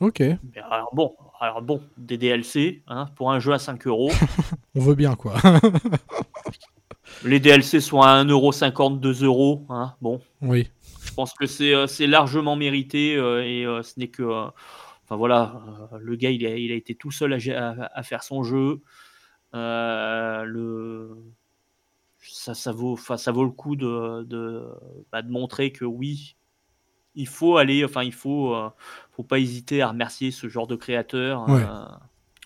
Ok. 0.00 0.20
Mais 0.20 0.38
alors 0.62 0.94
bon, 0.94 1.14
alors 1.40 1.62
bon, 1.62 1.82
des 1.96 2.18
DLC 2.18 2.82
hein, 2.86 3.06
pour 3.16 3.30
un 3.32 3.38
jeu 3.40 3.52
à 3.52 3.58
5 3.58 3.86
euros. 3.86 4.10
On 4.74 4.80
veut 4.80 4.94
bien, 4.94 5.14
quoi. 5.14 5.34
Les 7.24 7.40
DLC 7.40 7.80
sont 7.80 8.00
à 8.00 8.22
1,50€, 8.24 9.00
2€. 9.00 9.62
Hein, 9.70 9.94
bon. 10.00 10.20
Oui. 10.42 10.68
Je 11.04 11.14
pense 11.14 11.32
que 11.34 11.46
c'est 11.46 11.72
euh, 11.72 11.86
largement 12.00 12.56
mérité 12.56 13.16
euh, 13.16 13.44
et 13.44 13.64
euh, 13.64 13.82
ce 13.82 13.98
n'est 13.98 14.08
que. 14.08 14.22
Enfin 15.04 15.16
voilà, 15.16 15.62
le 16.00 16.16
gars 16.16 16.30
il 16.30 16.44
a, 16.44 16.56
il 16.56 16.72
a 16.72 16.74
été 16.74 16.94
tout 16.96 17.12
seul 17.12 17.32
à, 17.32 17.38
gé- 17.38 17.54
à- 17.54 17.90
à 17.94 18.02
faire 18.02 18.24
son 18.24 18.42
jeu. 18.42 18.80
Euh, 19.54 20.42
le, 20.42 21.16
ça, 22.20 22.54
ça, 22.54 22.72
vaut, 22.72 22.96
ça 22.96 23.30
vaut 23.32 23.44
le 23.44 23.50
coup 23.50 23.76
de, 23.76 24.24
de, 24.24 24.64
bah, 25.12 25.22
de 25.22 25.30
montrer 25.30 25.70
que 25.70 25.84
oui, 25.84 26.34
il 27.16 27.28
faut 27.28 27.56
aller, 27.56 27.84
enfin 27.84 28.02
il 28.02 28.12
faut, 28.12 28.54
euh, 28.54 28.70
faut 29.12 29.22
pas 29.24 29.38
hésiter 29.38 29.82
à 29.82 29.88
remercier 29.88 30.30
ce 30.30 30.48
genre 30.48 30.66
de 30.66 30.76
créateur. 30.76 31.42
Ouais. 31.48 31.62
euh, 31.62 31.84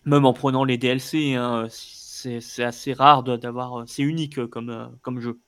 même 0.07 0.25
en 0.25 0.33
prenant 0.33 0.65
les 0.65 0.79
DLC, 0.79 1.35
hein, 1.35 1.67
c'est 1.71 2.65
assez 2.65 2.93
rare 2.95 3.23
de- 3.23 3.37
d'avoir, 3.37 3.85
c'est 3.89 4.03
unique 4.03 4.39
euh, 4.39 4.47
comme, 4.49 4.71
euh, 4.71 4.87
comme 5.03 5.21
jeu. 5.21 5.39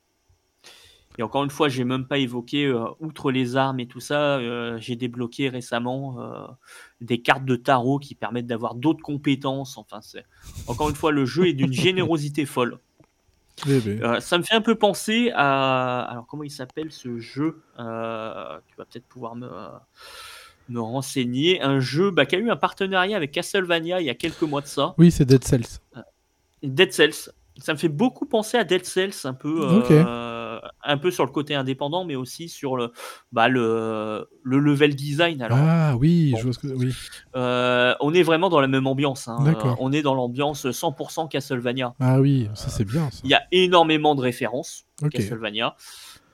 Et 1.19 1.23
encore 1.23 1.45
une 1.45 1.51
fois, 1.51 1.69
j'ai 1.69 1.85
même 1.85 2.07
pas 2.07 2.17
évoqué, 2.19 2.65
euh, 2.67 2.87
outre 2.99 3.31
les 3.31 3.57
armes 3.57 3.81
et 3.81 3.87
tout 3.87 4.01
ça, 4.01 4.39
euh, 4.39 4.79
j'ai 4.79 4.97
débloqué 4.97 5.51
récemment 5.51 6.21
euh, 6.21 6.47
des 7.03 7.21
cartes 7.21 7.45
de 7.45 7.57
tarot 7.57 7.99
qui 7.99 8.15
permettent 8.15 8.47
d'avoir 8.47 8.75
d'autres 8.75 9.03
compétences. 9.03 9.77
Enfin, 9.77 10.01
c'est 10.01 10.25
encore 10.67 10.89
une 10.89 10.95
fois, 10.95 11.13
le 11.13 11.27
jeu 11.27 11.49
est 11.49 11.53
d'une 11.53 11.73
générosité 11.73 12.47
folle. 12.47 12.79
Euh, 13.67 14.21
ça 14.21 14.39
me 14.39 14.43
fait 14.43 14.55
un 14.55 14.61
peu 14.61 14.75
penser 14.75 15.31
à. 15.35 16.01
Alors, 16.11 16.27
comment 16.27 16.43
il 16.43 16.51
s'appelle 16.51 16.91
ce 16.91 17.19
jeu 17.19 17.63
Euh, 17.79 18.59
Tu 18.69 18.75
vas 18.77 18.85
peut-être 18.85 19.07
pouvoir 19.07 19.37
me, 19.37 19.49
me 20.69 20.81
renseigner. 20.81 21.63
Un 21.63 21.79
jeu 21.81 22.11
bah, 22.11 22.27
qui 22.27 22.37
a 22.37 22.39
eu 22.39 22.51
un 22.51 22.57
partenariat 22.57 23.17
avec 23.17 23.33
Castlevania 23.33 24.01
il 24.01 24.07
y 24.07 24.11
a 24.11 24.15
quelques 24.15 24.43
mois 24.43 24.61
de 24.63 24.67
ça. 24.67 24.95
Oui, 24.99 25.11
c'est 25.11 25.25
Dead 25.25 25.45
Cells. 25.45 25.79
Dead 26.63 26.93
Cells. 26.93 27.31
Ça 27.59 27.75
me 27.75 27.79
fait 27.79 27.89
beaucoup 27.89 28.25
penser 28.27 28.57
à 28.57 28.65
Dead 28.65 28.85
Cells, 28.85 29.13
un 29.25 29.35
peu, 29.35 29.61
Ok. 29.61 29.91
Un 30.85 30.99
peu 30.99 31.11
sur 31.11 31.25
le 31.25 31.31
côté 31.33 31.55
indépendant, 31.55 32.05
mais 32.05 32.17
aussi 32.17 32.49
sur 32.49 32.77
le, 32.77 32.93
bah, 33.33 33.49
le, 33.49 34.29
le 34.43 34.59
level 34.59 34.95
design. 34.95 35.41
Alors, 35.43 35.59
ah 35.61 35.97
oui, 35.97 36.33
bon. 36.33 36.39
je 36.39 36.43
vois 36.45 36.53
ce 36.53 36.59
que. 36.59 36.67
Oui. 36.69 36.93
euh, 37.37 37.95
on 38.01 38.13
est 38.15 38.23
vraiment 38.23 38.49
dans 38.49 38.61
la 38.61 38.69
même 38.69 38.87
ambiance. 38.87 39.29
hein. 39.29 39.39
Euh, 39.47 39.75
on 39.79 39.93
est 39.93 40.03
dans 40.03 40.15
l'ambiance 40.15 40.67
100% 40.67 41.29
Castlevania. 41.29 41.95
Ah 42.01 42.21
oui, 42.21 42.49
ça 42.55 42.69
c'est 42.69 42.85
bien. 42.85 43.09
Il 43.25 43.31
y 43.31 43.35
a 43.35 43.43
énormément 43.53 44.15
de 44.15 44.21
références. 44.21 44.85
Ok. 45.03 45.11
Castlevania. 45.13 45.77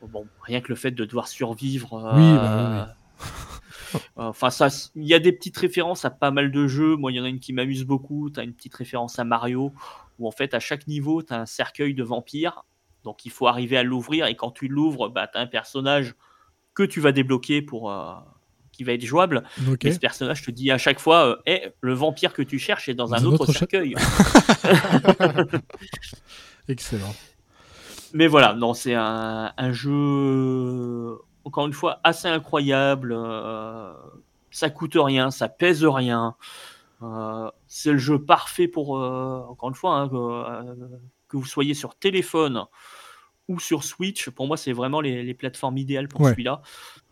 Bon, 0.03 0.27
rien 0.43 0.61
que 0.61 0.69
le 0.69 0.77
fait 0.77 0.93
de 0.93 1.05
devoir 1.05 1.27
survivre. 1.29 1.95
euh, 1.95 2.13
Oui, 2.17 2.37
bah 2.37 2.95
Enfin, 4.17 4.51
ça, 4.51 4.69
il 4.97 5.07
y 5.07 5.15
a 5.15 5.19
des 5.19 5.33
petites 5.33 5.57
références 5.57 6.05
à 6.05 6.11
pas 6.11 6.31
mal 6.31 6.53
de 6.53 6.67
jeux. 6.67 6.97
Moi, 6.97 7.11
il 7.11 7.17
y 7.17 7.21
en 7.21 7.25
a 7.25 7.29
une 7.29 7.41
qui 7.41 7.53
m'amuse 7.53 7.85
beaucoup. 7.85 8.31
Tu 8.31 8.39
as 8.39 8.43
une 8.43 8.53
petite 8.53 8.75
référence 8.75 9.19
à 9.19 9.25
Mario, 9.25 9.73
où 10.19 10.29
en 10.29 10.31
fait, 10.31 10.53
à 10.55 10.61
chaque 10.61 10.87
niveau, 10.87 11.23
tu 11.23 11.33
as 11.33 11.41
un 11.41 11.47
cercueil 11.47 11.95
de 11.95 12.03
vampires. 12.05 12.65
Donc, 13.09 13.25
il 13.25 13.31
faut 13.31 13.47
arriver 13.47 13.79
à 13.79 13.83
l'ouvrir. 13.83 14.27
Et 14.27 14.37
quand 14.37 14.51
tu 14.51 14.69
l'ouvres, 14.69 15.09
bah, 15.09 15.27
tu 15.27 15.39
as 15.39 15.41
un 15.41 15.47
personnage 15.47 16.15
que 16.75 16.83
tu 16.83 17.01
vas 17.01 17.11
débloquer 17.13 17.63
pour. 17.63 17.91
euh, 17.91 18.13
qui 18.71 18.85
va 18.85 18.93
être 18.93 19.05
jouable. 19.05 19.43
Et 19.83 19.91
ce 19.93 19.99
personnage 19.99 20.43
te 20.43 20.51
dit 20.53 20.71
à 20.71 20.79
chaque 20.79 21.01
fois 21.01 21.41
euh, 21.49 21.59
le 21.81 21.95
vampire 21.95 22.33
que 22.33 22.43
tu 22.43 22.59
cherches 22.61 22.89
est 22.89 22.95
dans 22.95 23.13
un 23.15 23.21
Dans 23.23 23.31
un 23.31 23.33
autre 23.33 23.53
cercueil. 23.53 23.97
Excellent. 26.69 27.13
Mais 28.13 28.29
voilà, 28.29 28.55
non, 28.55 28.75
c'est 28.75 28.95
un, 28.95 29.53
un 29.57 29.73
jeu, 29.73 31.19
encore 31.45 31.67
une 31.67 31.73
fois, 31.73 31.99
assez 32.05 32.29
incroyable. 32.29 33.13
euh, 33.17 33.93
ça 34.53 34.71
coûte 34.71 34.95
rien, 34.97 35.31
ça 35.33 35.49
pèse 35.49 35.85
rien. 35.85 36.37
euh, 37.03 37.51
c'est 37.67 37.91
le 37.93 37.99
jeu 37.99 38.23
parfait 38.23 38.69
pour, 38.69 38.91
encore 38.91 39.71
une 39.71 39.75
fois, 39.75 39.97
hein, 39.97 40.09
que 41.29 41.37
vous 41.37 41.47
soyez 41.47 41.75
sur 41.75 41.97
téléphone 41.97 42.65
ou 43.49 43.59
sur 43.59 43.83
Switch. 43.85 44.31
Pour 44.31 44.47
moi, 44.47 44.57
c'est 44.57 44.73
vraiment 44.73 45.01
les, 45.01 45.23
les 45.23 45.35
plateformes 45.35 45.79
idéales 45.79 46.09
pour 46.09 46.21
Ouais. 46.23 46.31
celui-là. 46.33 46.63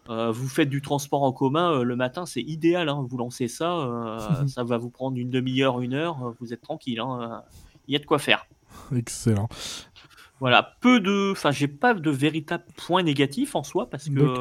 Euh, 0.08 0.30
vous 0.30 0.48
faites 0.48 0.68
du 0.68 0.82
transport 0.82 1.24
en 1.24 1.32
commun 1.32 1.72
euh, 1.72 1.82
le 1.82 1.96
matin, 1.96 2.26
c'est 2.26 2.42
idéal. 2.42 2.88
hein, 2.88 3.04
vous 3.08 3.16
lancez 3.18 3.48
ça, 3.48 3.72
euh, 3.78 4.18
ça 4.46 4.62
va 4.62 4.76
vous 4.78 4.90
prendre 4.90 5.16
une 5.18 5.30
demi-heure, 5.30 5.80
une 5.80 5.94
heure. 5.94 6.34
Vous 6.40 6.52
êtes 6.52 6.60
tranquille. 6.62 7.00
hein, 7.00 7.42
Il 7.88 7.92
y 7.94 7.96
a 7.96 7.98
de 7.98 8.06
quoi 8.06 8.18
faire. 8.20 8.46
Excellent. 8.94 9.48
Voilà, 10.38 10.76
peu 10.80 11.00
de. 11.00 11.32
Enfin, 11.32 11.50
j'ai 11.50 11.66
pas 11.66 11.94
de 11.94 12.10
véritable 12.10 12.64
point 12.76 13.02
négatif 13.02 13.54
en 13.56 13.62
soi 13.64 13.88
parce 13.90 14.08
que 14.10 14.34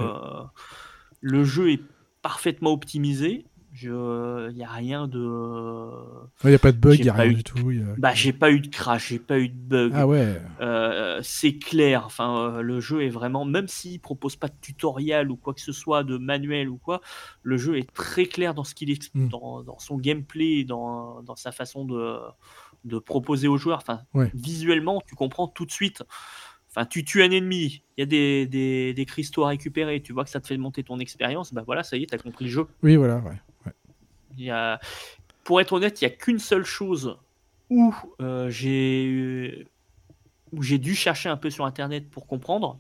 le 1.22 1.44
jeu 1.44 1.72
est 1.72 1.82
parfaitement 2.22 2.72
optimisé. 2.74 3.46
Il 3.84 4.54
n'y 4.56 4.64
a 4.64 4.70
rien 4.70 5.08
de. 5.08 5.90
Il 6.44 6.50
n'y 6.50 6.56
a 6.56 6.60
pas 6.60 6.72
de 6.72 6.78
bug, 6.78 6.96
il 6.98 7.04
n'y 7.04 7.10
a 7.10 7.14
rien 7.14 7.32
eu- 7.32 7.36
du 7.36 7.44
tout. 7.44 7.72
y 7.72 7.82
a- 7.82 7.96
Bah, 7.98 8.14
j'ai 8.14 8.34
pas 8.34 8.52
eu 8.52 8.60
de 8.60 8.68
crash, 8.68 9.10
j'ai 9.10 9.20
pas 9.20 9.40
eu 9.40 9.50
de 9.50 9.56
bug. 9.56 9.92
Ah 9.96 10.08
ouais. 10.08 10.42
Euh, 10.62 11.20
c'est 11.24 11.58
clair. 11.58 12.04
Enfin, 12.06 12.38
euh, 12.58 12.62
le 12.62 12.80
jeu 12.80 13.04
est 13.04 13.10
vraiment, 13.10 13.46
même 13.46 13.68
s'il 13.68 14.00
propose 14.00 14.36
pas 14.36 14.48
de 14.48 14.56
tutoriel 14.62 15.30
ou 15.32 15.36
quoi 15.38 15.54
que 15.54 15.62
ce 15.62 15.72
soit, 15.72 16.04
de 16.04 16.18
manuel 16.18 16.70
ou 16.70 16.78
quoi, 16.78 17.02
le 17.44 17.58
jeu 17.58 17.78
est 17.78 17.92
très 17.94 18.26
clair 18.26 18.54
dans 18.54 18.64
ce 18.64 18.76
qu'il 18.76 18.90
est, 18.92 19.14
Mm. 19.14 19.30
dans, 19.30 19.64
dans 19.64 19.80
son 19.80 19.98
gameplay, 19.98 20.64
dans, 20.64 21.22
dans 21.24 21.36
sa 21.36 21.52
façon 21.52 21.86
de, 21.86 22.18
de 22.86 23.00
proposer 23.00 23.48
aux 23.48 23.58
joueurs. 23.58 23.78
Enfin, 23.80 24.02
Ouais. 24.14 24.32
visuellement, 24.34 25.02
tu 25.08 25.16
comprends 25.16 25.48
tout 25.48 25.66
de 25.66 25.72
suite. 25.72 26.04
Enfin, 26.70 26.86
tu 26.86 27.06
tues 27.06 27.24
un 27.24 27.32
ennemi, 27.32 27.84
il 27.96 28.02
y 28.02 28.04
a 28.04 28.06
des, 28.06 28.46
des, 28.48 28.94
des 28.94 29.06
cristaux 29.06 29.46
à 29.46 29.48
récupérer, 29.48 30.02
tu 30.02 30.12
vois 30.12 30.26
que 30.26 30.30
ça 30.30 30.42
te 30.42 30.48
fait 30.48 30.58
monter 30.58 30.84
ton 30.84 31.00
expérience, 31.00 31.54
bah 31.54 31.64
voilà, 31.66 31.84
ça 31.84 31.96
y 31.96 32.04
est, 32.04 32.08
t'as 32.08 32.18
compris 32.18 32.44
le 32.46 32.52
jeu. 32.52 32.68
Oui, 32.84 32.98
voilà. 32.98 33.20
Ouais. 33.20 33.40
Il 34.38 34.44
y 34.46 34.52
a... 34.52 34.80
Pour 35.44 35.62
être 35.62 35.74
honnête, 35.74 36.02
il 36.02 36.08
n'y 36.08 36.12
a 36.14 36.16
qu'une 36.16 36.40
seule 36.40 36.66
chose 36.66 37.18
où 37.70 37.94
euh, 38.22 38.50
j'ai 38.50 39.68
où 40.52 40.62
j'ai 40.64 40.78
dû 40.78 40.96
chercher 40.96 41.30
un 41.30 41.38
peu 41.38 41.50
sur 41.50 41.66
internet 41.66 42.10
pour 42.10 42.26
comprendre. 42.28 42.78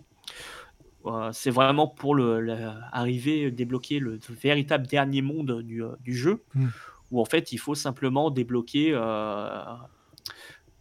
Euh, 1.06 1.30
c'est 1.34 1.52
vraiment 1.52 1.88
pour 1.88 2.16
le, 2.16 2.40
le- 2.42 2.72
arriver 2.92 3.52
débloquer 3.52 4.00
le 4.00 4.20
véritable 4.30 4.88
dernier 4.88 5.22
monde 5.22 5.62
du, 5.62 5.84
euh, 5.84 5.92
du 6.02 6.16
jeu, 6.16 6.44
Mm. 6.56 6.68
où 7.12 7.22
en 7.22 7.26
fait 7.26 7.52
il 7.52 7.58
faut 7.58 7.76
simplement 7.76 8.32
débloquer, 8.32 8.92
euh, 8.94 9.62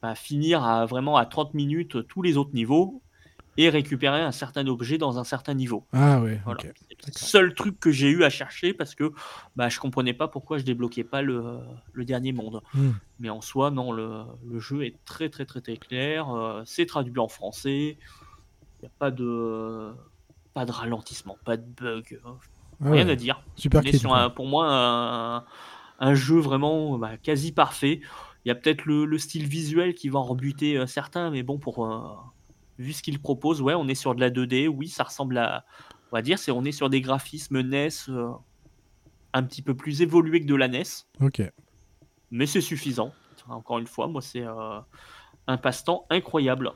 bah, 0.02 0.14
finir 0.14 0.62
à 0.64 0.86
vraiment 0.86 1.16
à 1.16 1.26
30 1.26 1.52
minutes 1.55 2.06
tous 2.09 2.22
les 2.22 2.36
autres 2.36 2.55
niveaux 2.55 3.02
et 3.56 3.68
récupérer 3.68 4.20
un 4.20 4.32
certain 4.32 4.66
objet 4.66 4.98
dans 4.98 5.18
un 5.18 5.24
certain 5.24 5.55
niveau. 5.55 5.86
Ah 5.93 6.20
ouais. 6.20 6.40
Voilà. 6.44 6.60
C'est 7.01 7.06
le 7.06 7.12
seul 7.18 7.55
truc 7.55 7.78
que 7.78 7.90
j'ai 7.93 8.09
eu 8.10 8.24
à 8.24 8.31
chercher 8.31 8.74
parce 8.74 8.94
que 8.94 9.12
bah, 9.56 9.68
je 9.68 9.78
comprenais 9.78 10.14
pas 10.14 10.28
pourquoi 10.28 10.59
je 10.59 10.64
débloquais 10.64 11.05
pas 11.05 11.22
le, 11.22 11.59
le 11.93 12.05
dernier 12.05 12.32
monde. 12.32 12.62
Hmm. 12.74 12.93
Mais 13.20 13.31
en 13.31 13.40
soi, 13.40 13.70
non, 13.70 13.93
le, 13.93 14.22
le 14.48 14.59
jeu 14.59 14.85
est 14.85 14.97
très 15.05 15.28
très 15.28 15.44
très 15.44 15.60
très 15.60 15.76
clair. 15.76 16.31
euh, 16.31 16.62
c'est 16.64 16.86
traduit 16.86 17.18
en 17.18 17.28
français. 17.28 17.97
Il 18.81 18.82
n'y 18.82 18.89
a 18.89 18.93
pas 18.98 19.10
de, 19.10 19.93
pas 20.52 20.64
de 20.64 20.72
ralentissement, 20.72 21.39
pas 21.44 21.56
de 21.56 21.64
bug. 21.64 22.20
euh, 22.26 22.31
Ah 22.81 22.90
rien 22.90 23.06
ouais. 23.06 23.12
à 23.12 23.16
dire. 23.16 23.43
Super 23.56 23.82
On 23.82 23.85
est 23.85 23.97
sur 23.97 24.14
un, 24.14 24.31
pour 24.31 24.47
moi 24.47 24.66
un, 24.68 25.44
un 26.01 26.14
jeu 26.14 26.39
vraiment 26.40 26.98
bah, 26.98 27.16
quasi 27.18 27.52
parfait. 27.52 28.01
Il 28.44 28.48
y 28.48 28.51
a 28.51 28.55
peut-être 28.55 28.85
le, 28.85 29.06
le 29.06 29.16
style 29.18 29.47
visuel 29.47 29.94
qui 29.94 30.10
va 30.10 30.18
en 30.18 30.24
rebuter 30.24 30.76
euh, 30.76 30.86
certains, 30.86 31.31
mais 31.31 31.43
bon, 31.43 31.56
pour 31.59 31.86
euh, 31.86 32.01
vu 32.78 32.92
ce 32.92 33.02
qu'il 33.02 33.20
propose, 33.20 33.60
ouais, 33.62 33.74
on 33.74 33.88
est 33.88 33.94
sur 33.94 34.14
de 34.14 34.20
la 34.20 34.30
2D. 34.30 34.68
Oui, 34.68 34.88
ça 34.88 35.05
ressemble 35.05 35.38
à, 35.38 35.64
on 36.12 36.16
va 36.16 36.22
dire, 36.22 36.38
c'est 36.38 36.51
on 36.51 36.64
est 36.64 36.72
sur 36.72 36.90
des 36.90 37.01
graphismes 37.01 37.60
NES 37.60 37.88
euh, 38.09 38.30
un 39.32 39.42
petit 39.42 39.62
peu 39.62 39.74
plus 39.74 40.02
évolués 40.02 40.40
que 40.40 40.46
de 40.46 40.55
la 40.55 40.68
NES, 40.68 40.82
Ok. 41.20 41.42
mais 42.30 42.46
c'est 42.46 42.60
suffisant. 42.60 43.12
Encore 43.48 43.78
une 43.78 43.86
fois, 43.86 44.06
moi, 44.06 44.22
c'est 44.22 44.42
euh, 44.42 44.80
un 45.46 45.56
passe-temps 45.59 46.06
incroyable. 46.09 46.72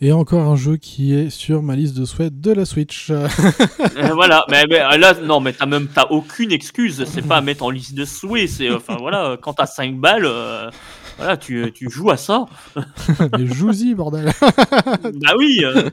Et 0.00 0.12
encore 0.12 0.48
un 0.48 0.54
jeu 0.54 0.76
qui 0.76 1.12
est 1.12 1.28
sur 1.28 1.60
ma 1.60 1.74
liste 1.74 1.96
de 1.98 2.04
souhaits 2.04 2.40
de 2.40 2.52
la 2.52 2.64
Switch. 2.64 3.10
Euh, 3.96 4.14
voilà, 4.14 4.44
mais, 4.48 4.64
mais, 4.68 4.78
là, 4.96 5.14
non, 5.14 5.40
mais 5.40 5.52
t'as 5.52 5.66
même 5.66 5.88
t'as 5.88 6.06
aucune 6.06 6.52
excuse. 6.52 7.04
C'est 7.04 7.26
pas 7.26 7.38
à 7.38 7.40
mettre 7.40 7.64
en 7.64 7.70
liste 7.70 7.94
de 7.94 8.04
souhaits. 8.04 8.48
C'est, 8.48 8.70
enfin 8.70 8.96
voilà, 8.96 9.36
quand 9.42 9.54
t'as 9.54 9.66
5 9.66 9.96
balles, 9.96 10.24
euh, 10.24 10.70
voilà, 11.18 11.36
tu, 11.36 11.70
tu 11.72 11.90
joues 11.90 12.10
à 12.10 12.16
ça. 12.16 12.46
Mais 13.38 13.46
joue-y, 13.46 13.94
bordel. 13.94 14.30
bah 14.40 15.34
oui. 15.36 15.60
euh. 15.64 15.90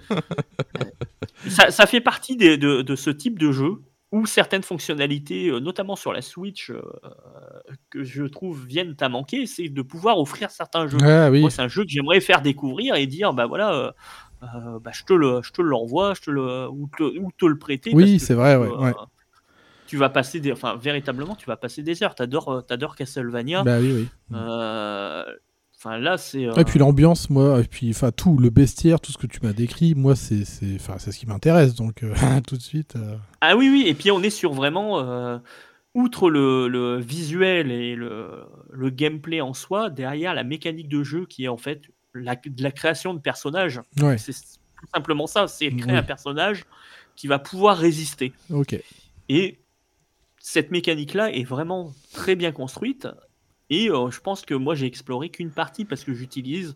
ça, 1.48 1.72
ça 1.72 1.86
fait 1.86 2.02
partie 2.02 2.36
des- 2.38 2.58
de, 2.58 2.82
de 2.82 2.96
ce 2.96 3.10
type 3.10 3.38
de 3.40 3.52
jeu 3.52 3.82
où 4.12 4.26
certaines 4.26 4.64
fonctionnalités, 4.64 5.50
euh, 5.50 5.60
notamment 5.60 5.96
sur 5.96 6.14
la 6.14 6.22
Switch, 6.22 6.70
euh, 6.70 6.82
que 7.90 8.04
je 8.04 8.24
trouve 8.24 8.66
viennent 8.66 8.96
à 9.02 9.10
manquer, 9.10 9.46
c'est 9.46 9.68
de 9.68 9.82
pouvoir 9.82 10.20
offrir 10.20 10.52
certains 10.52 10.88
jeux. 10.88 11.00
Ah 11.02 11.30
oui. 11.30 11.42
Moi, 11.42 11.50
c'est 11.50 11.62
un 11.62 11.68
jeu 11.68 11.84
que 11.84 11.90
j'aimerais 11.90 12.22
faire 12.22 12.42
découvrir 12.42 12.96
et 12.96 13.08
dire, 13.08 13.34
bah 13.34 13.46
voilà, 13.46 13.94
euh, 14.44 14.80
bah, 14.80 14.92
je 14.94 15.04
te 15.04 15.14
le, 15.14 15.42
je 15.44 15.52
te 15.52 15.62
l'envoie, 15.62 16.14
je 16.14 16.22
te 16.22 16.32
le, 16.32 16.70
ou 16.70 16.90
te, 16.98 17.04
ou 17.04 17.32
te 17.38 17.46
le 17.46 17.58
prêter. 17.58 17.92
Oui, 17.94 18.20
c'est 18.20 18.36
vrai, 18.36 18.56
ouais. 18.56 18.70
Tu 19.88 19.98
vas 19.98 20.10
passer 20.10 20.40
des, 20.40 20.52
enfin, 20.52 20.76
véritablement, 20.78 21.36
tu 21.36 21.46
vas 21.46 21.58
passer 21.58 21.84
des 21.84 22.02
heures. 22.04 22.16
T'adores, 22.16 22.50
euh, 22.52 22.62
t'adores 22.62 22.96
Castlevania. 22.96 23.64
Bah 23.64 23.80
oui, 23.80 23.92
oui. 23.92 24.08
Euh, 24.34 25.24
Enfin, 25.78 26.00
là, 26.00 26.18
c'est. 26.18 26.46
euh, 26.48 26.54
Et 26.54 26.64
puis 26.64 26.80
l'ambiance, 26.80 27.30
moi, 27.30 27.60
et 27.60 27.66
puis 27.66 27.90
enfin 27.92 28.10
tout, 28.12 28.38
le 28.40 28.50
bestiaire, 28.50 29.00
tout 29.00 29.12
ce 29.12 29.18
que 29.20 29.28
tu 29.28 29.40
m'as 29.44 29.54
décrit, 29.54 29.94
moi 29.94 30.16
c'est 30.16 30.44
c'est 30.46 30.76
enfin 30.76 30.96
c'est 30.98 31.12
ce 31.12 31.20
qui 31.20 31.28
m'intéresse 31.28 31.76
donc 31.76 32.04
tout 32.48 32.56
de 32.58 32.62
suite. 32.62 32.96
Ah 33.42 33.56
oui, 33.56 33.70
oui, 33.70 33.84
et 33.86 33.94
puis 33.94 34.10
on 34.10 34.24
est 34.24 34.30
sur 34.32 34.54
vraiment. 34.54 35.40
outre 35.94 36.30
le, 36.30 36.68
le 36.70 36.98
visuel 37.00 37.72
et 37.72 37.96
le, 37.96 38.30
le 38.72 38.90
gameplay 38.90 39.42
en 39.42 39.54
soi, 39.54 39.90
derrière 39.90 40.34
la 40.34 40.44
mécanique 40.44 40.90
de 40.90 41.04
jeu 41.04 41.26
qui 41.26 41.44
est 41.46 41.48
en 41.50 41.58
fait 41.58 41.82
la, 42.14 42.36
de 42.36 42.64
la 42.64 42.72
création 42.72 43.14
de 43.14 43.20
personnages. 43.20 43.80
Ouais. 44.02 44.18
C'est 44.18 44.34
tout 44.34 44.88
simplement 44.94 45.28
ça, 45.28 45.48
c'est 45.48 45.70
créer 45.72 45.96
un 45.98 46.04
personnage 46.04 46.64
qui 47.16 47.28
va 47.28 47.38
pouvoir 47.38 47.78
résister. 47.78 48.34
Ok. 48.50 48.76
Et 49.30 49.60
cette 50.48 50.70
mécanique-là 50.70 51.32
est 51.32 51.44
vraiment 51.44 51.92
très 52.14 52.36
bien 52.36 52.52
construite. 52.52 53.08
Et 53.72 53.90
euh, 53.90 54.12
je 54.12 54.22
pense 54.22 54.46
que 54.46 54.54
moi, 54.54 54.76
j'ai 54.76 54.86
exploré 54.86 55.30
qu'une 55.30 55.50
partie 55.50 55.86
parce 55.86 56.04
que 56.04 56.14
j'utilise. 56.14 56.76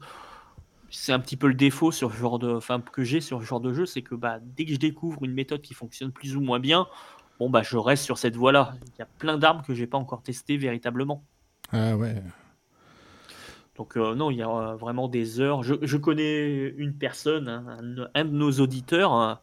C'est 0.89 1.11
un 1.11 1.19
petit 1.19 1.37
peu 1.37 1.47
le 1.47 1.53
défaut 1.53 1.91
sur 1.91 2.11
ce 2.11 2.17
genre 2.17 2.39
de, 2.39 2.51
enfin 2.51 2.81
que 2.81 3.03
j'ai 3.03 3.21
sur 3.21 3.39
ce 3.39 3.45
genre 3.45 3.59
de 3.59 3.71
jeu, 3.71 3.85
c'est 3.85 4.01
que 4.01 4.15
bah, 4.15 4.39
dès 4.41 4.65
que 4.65 4.73
je 4.73 4.79
découvre 4.79 5.23
une 5.23 5.33
méthode 5.33 5.61
qui 5.61 5.75
fonctionne 5.75 6.11
plus 6.11 6.35
ou 6.35 6.41
moins 6.41 6.59
bien, 6.59 6.87
bon 7.37 7.51
bah 7.51 7.61
je 7.61 7.77
reste 7.77 8.03
sur 8.03 8.17
cette 8.17 8.35
voie-là. 8.35 8.73
Il 8.95 8.99
y 8.99 9.03
a 9.03 9.07
plein 9.19 9.37
d'armes 9.37 9.61
que 9.61 9.75
j'ai 9.75 9.85
pas 9.85 9.99
encore 9.99 10.23
testées 10.23 10.57
véritablement. 10.57 11.23
Ah 11.71 11.95
ouais. 11.95 12.23
Donc 13.77 13.97
euh, 13.97 14.15
non, 14.15 14.31
il 14.31 14.37
y 14.37 14.41
a 14.41 14.49
euh, 14.49 14.75
vraiment 14.77 15.07
des 15.07 15.39
heures. 15.39 15.61
Je, 15.61 15.75
je 15.79 15.95
connais 15.95 16.73
une 16.75 16.95
personne, 16.95 17.47
hein, 17.47 17.77
un, 17.79 18.19
un 18.19 18.25
de 18.25 18.31
nos 18.31 18.51
auditeurs, 18.53 19.13
hein, 19.13 19.39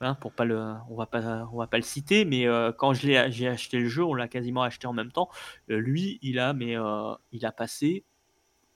hein, 0.00 0.14
pour 0.14 0.32
pas 0.32 0.44
le, 0.44 0.74
on 0.90 0.96
va 0.96 1.06
pas, 1.06 1.48
on 1.52 1.58
va 1.58 1.66
pas 1.66 1.76
le 1.76 1.82
citer, 1.82 2.24
mais 2.24 2.46
euh, 2.46 2.72
quand 2.72 2.94
je 2.94 3.06
l'ai, 3.06 3.30
j'ai 3.30 3.48
acheté 3.48 3.78
le 3.78 3.88
jeu, 3.88 4.04
on 4.04 4.14
l'a 4.14 4.28
quasiment 4.28 4.62
acheté 4.62 4.86
en 4.86 4.92
même 4.92 5.12
temps. 5.12 5.28
euh, 5.70 5.78
lui, 5.78 6.18
il 6.22 6.38
a, 6.38 6.52
mais 6.52 6.76
euh, 6.76 7.14
il 7.32 7.46
a 7.46 7.52
passé 7.52 8.04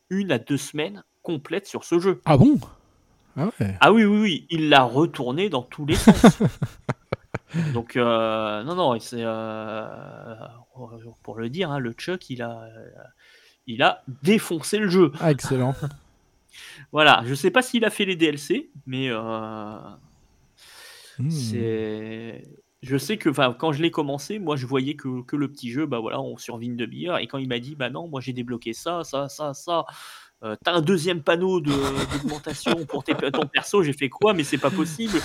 une 0.09 0.33
à 0.33 0.39
deux 0.39 0.57
semaines 0.57 1.05
complètes 1.23 1.67
sur 1.67 1.85
ce 1.85 1.99
jeu. 1.99 2.21
Ah 2.25 2.37
bon? 2.37 2.59
Ah 3.37 3.51
ouais. 3.61 3.77
Ah 3.81 3.93
oui, 3.93 4.05
oui, 4.05 4.21
oui, 4.21 4.47
il 4.51 4.69
l'a 4.69 4.83
retourné 4.83 5.49
dans 5.49 5.63
tous 5.63 5.87
les 5.87 5.95
sens. 5.95 6.39
Donc 7.75 7.97
non, 7.97 8.75
non, 8.75 8.99
c'est 9.01 9.25
pour 11.23 11.39
le 11.39 11.49
dire, 11.49 11.71
hein, 11.71 11.79
le 11.79 11.93
Chuck, 11.93 12.31
il 12.31 12.43
a, 12.43 12.69
il 13.67 13.83
a 13.83 14.03
défoncé 14.23 14.79
le 14.79 14.89
jeu. 14.89 15.13
Ah 15.21 15.31
excellent. 15.31 15.75
Voilà, 16.91 17.23
je 17.25 17.35
sais 17.35 17.53
pas 17.53 17.63
s'il 17.63 17.85
a 17.85 17.91
fait 17.91 18.05
les 18.05 18.17
DLC, 18.17 18.71
mais 18.85 19.09
Hmm. 21.23 21.31
c'est. 21.31 22.43
Je 22.83 22.97
sais 22.97 23.19
que 23.19 23.29
quand 23.59 23.73
je 23.73 23.83
l'ai 23.83 23.91
commencé, 23.91 24.39
moi 24.39 24.57
je 24.57 24.65
voyais 24.67 24.95
que, 24.95 25.23
que 25.23 25.37
le 25.37 25.49
petit 25.53 25.71
jeu, 25.71 25.85
bah 25.85 25.99
voilà, 26.01 26.19
on 26.23 26.39
survit 26.39 26.67
une 26.67 26.77
demi-heure. 26.77 27.19
Et 27.19 27.27
quand 27.27 27.37
il 27.37 27.47
m'a 27.47 27.59
dit, 27.59 27.75
bah 27.77 27.91
non, 27.91 28.09
moi 28.09 28.23
j'ai 28.23 28.33
débloqué 28.33 28.73
ça, 28.73 29.05
ça, 29.05 29.29
ça, 29.29 29.53
ça. 29.53 29.85
euh, 30.43 30.57
T'as 30.65 30.73
un 30.73 30.81
deuxième 30.81 31.21
panneau 31.23 31.61
de- 31.61 31.71
d'augmentation 32.13 32.87
pour 32.87 33.05
tes- 33.05 33.15
ton 33.15 33.47
perso, 33.47 33.83
j'ai 33.83 33.93
fait 33.93 34.09
quoi? 34.09 34.33
Mais 34.33 34.45
c'est 34.45 34.57
pas 34.57 34.71
possible. 34.71 35.19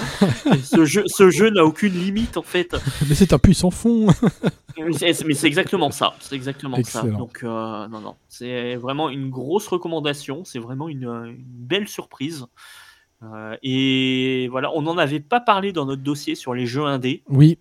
ce 0.63 0.83
jeu, 0.83 1.03
ce 1.07 1.29
jeu 1.29 1.49
n'a 1.49 1.63
aucune 1.63 1.93
limite 1.93 2.35
en 2.35 2.41
fait. 2.43 2.75
Mais 3.07 3.15
c'est 3.15 3.31
un 3.31 3.39
puissant 3.39 3.71
fond. 3.71 4.07
Mais 4.77 4.91
c'est 5.13 5.47
exactement 5.47 5.91
ça. 5.91 6.13
C'est 6.19 6.35
exactement 6.35 6.83
ça. 6.83 7.03
Donc, 7.03 7.39
euh, 7.45 7.87
non, 7.87 8.01
non. 8.01 8.15
C'est 8.27 8.75
vraiment 8.75 9.09
une 9.09 9.29
grosse 9.29 9.67
recommandation. 9.69 10.43
C'est 10.43 10.59
vraiment 10.59 10.89
une, 10.89 11.05
une 11.05 11.37
belle 11.45 11.87
surprise. 11.87 12.45
Euh, 13.23 13.55
et 13.63 14.47
voilà, 14.51 14.71
on 14.75 14.81
n'en 14.81 14.97
avait 14.97 15.19
pas 15.19 15.39
parlé 15.39 15.71
dans 15.71 15.85
notre 15.85 16.03
dossier 16.03 16.35
sur 16.35 16.53
les 16.53 16.65
jeux 16.65 16.85
indés. 16.85 17.23
oui. 17.29 17.57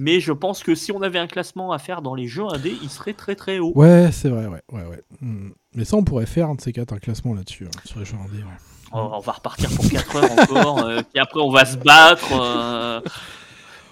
Mais 0.00 0.20
je 0.20 0.30
pense 0.32 0.62
que 0.62 0.76
si 0.76 0.92
on 0.92 1.02
avait 1.02 1.18
un 1.18 1.26
classement 1.26 1.72
à 1.72 1.78
faire 1.78 2.02
dans 2.02 2.14
les 2.14 2.28
jeux 2.28 2.44
indés, 2.52 2.76
il 2.82 2.88
serait 2.88 3.14
très 3.14 3.34
très 3.34 3.58
haut. 3.58 3.72
Ouais, 3.74 4.10
c'est 4.12 4.28
vrai, 4.28 4.46
ouais, 4.46 4.62
ouais, 4.70 4.86
ouais. 4.86 5.02
Mm. 5.20 5.50
Mais 5.74 5.84
ça, 5.84 5.96
on 5.96 6.04
pourrait 6.04 6.26
faire 6.26 6.48
un 6.50 6.54
de 6.54 6.60
ces 6.60 6.72
quatre, 6.72 6.92
un 6.92 6.98
classement 6.98 7.34
là-dessus, 7.34 7.66
hein, 7.66 7.80
sur 7.84 7.98
les 7.98 8.04
jeux 8.04 8.14
indés, 8.14 8.42
ouais. 8.42 8.58
On 8.92 9.18
va 9.18 9.32
repartir 9.32 9.68
pour 9.70 9.88
4 9.90 10.16
heures 10.16 10.32
encore. 10.32 10.78
euh, 10.84 11.00
puis 11.02 11.20
après, 11.20 11.40
on 11.40 11.50
va 11.50 11.64
se 11.64 11.76
battre. 11.76 12.28
euh. 12.32 13.00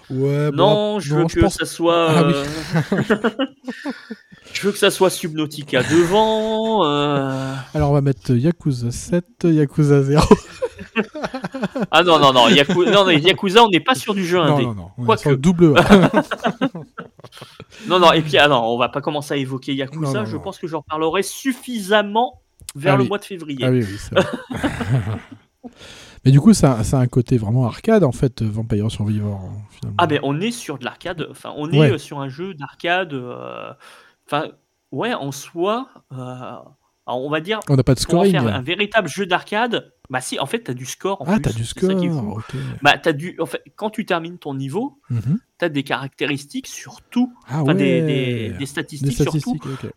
Ouais, 0.09 0.51
non, 0.53 0.99
je 0.99 1.15
veux 1.15 1.21
non, 1.23 1.27
que 1.27 1.39
pense- 1.41 1.57
ça 1.57 1.65
soit. 1.65 2.09
Ah 2.11 2.23
oui. 2.27 2.33
je 4.53 4.61
veux 4.61 4.71
que 4.71 4.77
ça 4.77 4.89
soit 4.89 5.09
Subnautica 5.09 5.83
devant. 5.83 6.85
euh. 6.85 7.53
Alors, 7.73 7.91
on 7.91 7.93
va 7.93 8.01
mettre 8.01 8.33
Yakuza 8.33 8.91
7, 8.91 9.25
Yakuza 9.43 10.03
0. 10.03 10.23
Ah 11.91 12.03
non, 12.03 12.17
non, 12.19 12.33
non, 12.33 12.47
Yaku- 12.49 12.85
non, 12.85 13.03
non, 13.05 13.09
Yakuza, 13.11 13.63
on 13.63 13.69
n'est 13.69 13.79
pas 13.79 13.93
sur 13.95 14.13
du 14.15 14.25
jeu 14.25 14.37
non, 14.37 14.55
indé. 14.55 14.63
non, 14.63 14.73
non. 14.73 14.89
On 14.97 15.03
est 15.03 15.05
Quoique. 15.05 15.21
sur 15.21 15.29
le 15.31 15.37
double. 15.37 15.73
Non, 17.87 17.99
non, 17.99 18.11
et 18.13 18.21
puis, 18.21 18.37
ah 18.37 18.47
non, 18.47 18.61
on 18.63 18.77
va 18.77 18.89
pas 18.89 19.01
commencer 19.01 19.33
à 19.33 19.37
évoquer 19.37 19.73
Yakuza. 19.75 20.01
Non, 20.01 20.13
non, 20.21 20.25
je 20.25 20.35
non. 20.37 20.41
pense 20.41 20.57
que 20.57 20.67
j'en 20.67 20.81
parlerai 20.81 21.21
suffisamment 21.23 22.41
vers 22.75 22.93
Ah 22.93 22.97
le 22.97 23.03
oui. 23.03 23.09
mois 23.09 23.17
de 23.19 23.25
février. 23.25 23.63
ah 23.65 23.69
oui, 23.69 23.85
oui, 23.87 23.97
c'est 23.99 24.15
vrai. 24.15 24.25
Mais 26.25 26.31
du 26.31 26.41
coup, 26.41 26.53
ça, 26.53 26.83
ça 26.83 26.97
a 26.99 27.01
un 27.01 27.07
côté 27.07 27.37
vraiment 27.37 27.65
arcade, 27.67 28.03
en 28.03 28.11
fait, 28.11 28.41
Vampire 28.41 28.89
Survivor, 28.89 29.39
finalement. 29.77 29.95
Ah 29.99 30.07
ben, 30.07 30.19
on 30.23 30.39
est 30.41 30.51
sur 30.51 30.77
de 30.77 30.85
l'arcade. 30.85 31.27
Enfin, 31.31 31.53
on 31.55 31.71
est 31.71 31.79
Ouais. 31.79 31.91
euh, 31.93 31.97
sur 31.97 32.19
un 32.19 32.29
jeu 32.29 32.53
d'arcade. 32.53 33.13
euh, 33.13 33.71
Enfin, 34.25 34.49
ouais, 34.91 35.13
en 35.13 35.31
soi, 35.31 35.89
euh, 36.11 36.15
alors, 36.17 36.65
on 37.07 37.29
va 37.29 37.39
dire. 37.39 37.59
On 37.69 37.75
n'a 37.77 37.83
pas 37.83 37.93
de 37.95 37.99
scoring. 37.99 38.31
faire 38.33 38.45
un 38.47 38.61
véritable 38.61 39.07
jeu 39.07 39.25
d'arcade, 39.25 39.93
bah 40.09 40.19
si, 40.19 40.37
en 40.39 40.45
fait, 40.45 40.59
t'as 40.63 40.73
du 40.73 40.85
score. 40.85 41.21
En 41.21 41.25
Ah, 41.27 41.33
plus, 41.35 41.41
t'as 41.43 41.53
du 41.53 41.63
score. 41.63 42.41
Bah, 42.81 42.97
t'as 42.97 43.13
du, 43.13 43.37
en 43.39 43.45
fait, 43.45 43.63
quand 43.77 43.89
tu 43.89 44.05
termines 44.05 44.37
ton 44.37 44.53
niveau, 44.53 44.99
Mhm. 45.09 45.39
t'as 45.57 45.69
des 45.69 45.83
caractéristiques 45.83 46.67
sur 46.67 47.01
tout, 47.03 47.33
Ah 47.47 47.63
ouais. 47.63 47.73
des, 47.75 48.01
des- 48.01 48.49
des 48.49 48.57
Des 48.57 48.65
statistiques, 48.65 49.13
sur 49.15 49.31
tout. 49.31 49.39
statistiques. 49.39 49.91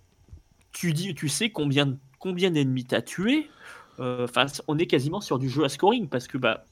Tu 0.73 0.93
dis, 0.93 1.15
tu 1.17 1.29
sais 1.29 1.51
combien, 1.51 1.97
combien 2.21 2.51
d'ennemis 2.53 2.85
t'as 2.85 3.03
tué. 3.03 3.51
Euh, 3.99 4.25
Enfin, 4.25 4.47
on 4.69 4.79
est 4.79 4.87
quasiment 4.87 5.21
sur 5.21 5.39
du 5.41 5.49
jeu 5.51 5.65
à 5.65 5.69
scoring 5.69 6.09
parce 6.09 6.29
que 6.29 6.39
bah, 6.39 6.65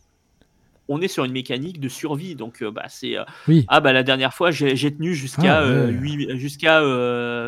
on 0.88 1.00
est 1.02 1.08
sur 1.08 1.24
une 1.24 1.32
mécanique 1.32 1.80
de 1.80 1.88
survie. 1.88 2.34
Donc, 2.34 2.62
euh, 2.62 2.70
bah, 2.70 2.86
c'est 2.88 3.16
euh, 3.18 3.24
Oui. 3.46 3.64
ah 3.68 3.80
bah 3.80 3.92
la 3.92 4.02
dernière 4.02 4.32
fois 4.34 4.50
j'ai 4.50 4.74
j'ai 4.76 4.94
tenu 4.94 5.14
jusqu'à 5.14 5.58
Ah, 5.58 5.62
ouais. 5.62 5.70
euh, 5.70 6.36
jusqu'à 6.36 6.80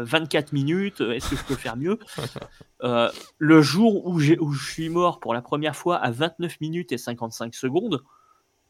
24 0.04 0.52
minutes. 0.52 1.00
Est-ce 1.00 1.30
que 1.30 1.36
je 1.36 1.44
peux 1.44 1.54
faire 1.56 1.76
mieux? 1.76 1.98
Le 3.38 3.62
jour 3.62 4.06
où, 4.06 4.18
j'ai- 4.20 4.38
où 4.38 4.52
je 4.52 4.70
suis 4.72 4.88
mort 4.88 5.20
pour 5.20 5.34
la 5.34 5.42
première 5.42 5.76
fois 5.76 5.96
à 5.96 6.10
29 6.10 6.60
minutes 6.60 6.92
et 6.92 6.98
55 6.98 7.54
secondes, 7.54 8.02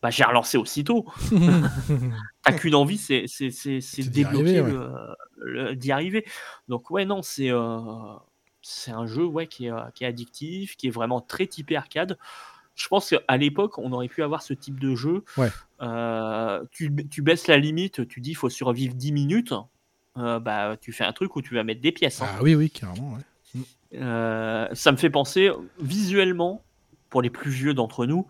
bah, 0.02 0.10
j'ai 0.10 0.24
relancé 0.24 0.56
aussitôt. 0.58 1.04
T'as 2.42 2.52
qu'une 2.52 2.74
envie, 2.74 2.98
c'est 2.98 3.24
c'est- 3.26 3.50
c'est- 3.50 3.80
c'est 3.80 4.02
d'y 4.02 4.24
débloquer 4.24 4.58
arriver, 4.60 4.72
le- 4.72 4.90
le- 5.36 5.76
d'y 5.76 5.92
arriver. 5.92 6.24
Donc 6.68 6.90
ouais 6.90 7.04
non 7.04 7.22
c'est 7.22 7.50
euh, 7.50 7.78
c'est 8.62 8.90
un 8.92 9.06
jeu 9.06 9.24
ouais 9.24 9.46
qui 9.46 9.66
est, 9.66 9.72
qui 9.94 10.04
est 10.04 10.06
addictif, 10.06 10.76
qui 10.76 10.86
est 10.88 10.90
vraiment 10.90 11.20
très 11.20 11.46
typé 11.46 11.76
arcade. 11.76 12.18
Je 12.80 12.88
pense 12.88 13.10
qu'à 13.10 13.36
l'époque, 13.36 13.76
on 13.78 13.92
aurait 13.92 14.08
pu 14.08 14.22
avoir 14.22 14.42
ce 14.42 14.54
type 14.54 14.80
de 14.80 14.94
jeu. 14.94 15.22
Ouais. 15.36 15.50
Euh, 15.82 16.62
tu, 16.70 16.90
tu 17.10 17.20
baisses 17.20 17.46
la 17.46 17.58
limite, 17.58 18.08
tu 18.08 18.20
dis 18.20 18.30
il 18.30 18.34
faut 18.34 18.48
survivre 18.48 18.94
10 18.94 19.12
minutes. 19.12 19.52
Euh, 20.16 20.40
bah, 20.40 20.76
tu 20.80 20.92
fais 20.92 21.04
un 21.04 21.12
truc 21.12 21.36
où 21.36 21.42
tu 21.42 21.54
vas 21.54 21.62
mettre 21.62 21.80
des 21.82 21.92
pièces. 21.92 22.22
hein. 22.22 22.26
Ah 22.28 22.42
oui, 22.42 22.54
oui, 22.54 22.70
carrément. 22.70 23.12
ouais. 23.14 23.60
Euh, 23.94 24.66
ça 24.72 24.92
me 24.92 24.96
fait 24.96 25.10
penser 25.10 25.50
visuellement, 25.80 26.62
pour 27.10 27.22
les 27.22 27.30
plus 27.30 27.50
vieux 27.50 27.74
d'entre 27.74 28.06
nous, 28.06 28.26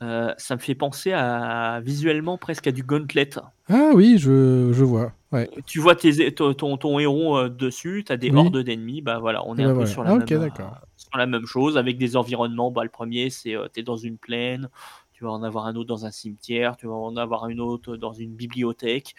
ça 0.00 0.56
me 0.56 0.58
fait 0.60 0.74
penser 0.74 1.12
à 1.12 1.80
visuellement 1.82 2.36
presque 2.38 2.66
à 2.66 2.72
du 2.72 2.82
Gauntlet. 2.82 3.30
Ah 3.68 3.90
oui, 3.94 4.18
je, 4.18 4.70
je 4.72 4.84
vois. 4.84 5.12
Ouais. 5.32 5.48
Tu 5.66 5.80
vois 5.80 5.94
tes, 5.96 6.32
ton, 6.34 6.54
ton, 6.54 6.76
ton 6.76 6.98
héros 6.98 7.48
dessus, 7.48 8.04
tu 8.06 8.12
as 8.12 8.16
des 8.16 8.30
Oui. 8.30 8.36
hordes 8.38 8.58
d'ennemis, 8.62 9.00
bah 9.00 9.18
voilà, 9.20 9.44
on 9.46 9.56
est 9.56 9.64
Ouais, 9.64 9.64
un 9.64 9.68
peu 9.68 9.74
voilà. 9.74 9.90
sur 9.90 10.02
la, 10.04 10.10
Ah, 10.10 10.14
même, 10.14 10.22
ok, 10.22 10.32
euh, 10.32 10.38
d'accord. 10.38 10.76
Sur 11.16 11.18
la 11.18 11.26
même 11.26 11.46
chose 11.46 11.78
avec 11.78 11.96
des 11.98 12.16
environnements. 12.16 12.70
Bah, 12.70 12.84
le 12.84 12.90
premier, 12.90 13.30
c'est 13.30 13.54
tu 13.72 13.80
es 13.80 13.82
dans 13.82 13.96
une 13.96 14.18
plaine, 14.18 14.68
tu 15.12 15.24
vas 15.24 15.30
en 15.30 15.42
avoir 15.42 15.66
un 15.66 15.74
autre 15.76 15.88
dans 15.88 16.04
un 16.04 16.10
cimetière, 16.10 16.76
tu 16.76 16.86
vas 16.86 16.94
en 16.94 17.16
avoir 17.16 17.48
une 17.48 17.60
autre 17.60 17.96
dans 17.96 18.12
une 18.12 18.34
bibliothèque. 18.34 19.14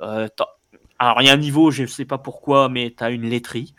Euh, 0.00 0.28
alors, 0.98 1.20
il 1.20 1.26
y 1.26 1.28
a 1.28 1.34
un 1.34 1.36
niveau, 1.36 1.70
je 1.70 1.84
sais 1.84 2.06
pas 2.06 2.16
pourquoi, 2.16 2.70
mais 2.70 2.94
tu 2.96 3.04
as 3.04 3.10
une 3.10 3.28
laiterie. 3.28 3.74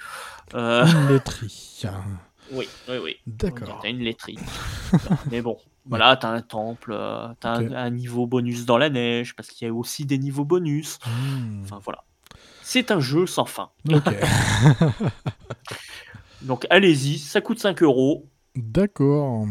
Euh, 0.54 0.86
Une 0.86 1.08
laiterie. 1.10 1.82
oui, 2.52 2.68
oui, 2.88 2.96
oui. 3.04 3.16
D'accord. 3.26 3.80
T'as 3.82 3.90
une 3.90 4.00
laiterie. 4.00 4.38
Mais 5.32 5.42
bon, 5.42 5.58
voilà, 5.86 6.16
t'as 6.16 6.30
un 6.30 6.42
temple, 6.42 6.92
euh, 6.94 7.28
t'as 7.40 7.60
Ok. 7.62 7.72
un, 7.72 7.76
un 7.76 7.90
niveau 7.90 8.28
bonus 8.28 8.66
dans 8.66 8.78
la 8.78 8.90
neige, 8.90 9.36
parce 9.36 9.50
qu'il 9.50 9.68
y 9.68 9.72
a 9.72 9.74
aussi 9.74 10.06
des 10.06 10.18
niveaux 10.20 10.46
bonus. 10.46 11.00
Hmm. 11.06 11.64
Enfin 11.64 11.80
voilà. 11.84 12.04
C'est 12.62 12.92
un 12.92 13.00
jeu 13.00 13.26
sans 13.26 13.46
fin. 13.46 13.70
Ok. 13.92 14.04
Donc 16.42 16.66
allez-y, 16.70 17.18
ça 17.18 17.42
coûte 17.42 17.60
5 17.60 17.82
euros. 17.84 18.28
D'accord. 18.56 19.46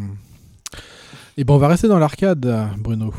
Et 1.36 1.44
ben 1.44 1.54
on 1.54 1.58
va 1.58 1.68
rester 1.68 1.88
dans 1.88 1.98
l'arcade, 1.98 2.70
Bruno, 2.78 3.12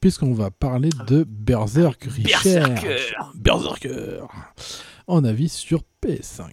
puisqu'on 0.00 0.32
va 0.32 0.50
parler 0.50 0.90
de 1.06 1.24
Berserk 1.28 2.04
Richer. 2.04 2.60
Berserker 2.60 2.96
Berserker. 3.34 4.20
En 5.06 5.24
avis 5.24 5.48
sur 5.48 5.82
PS5. 6.04 6.50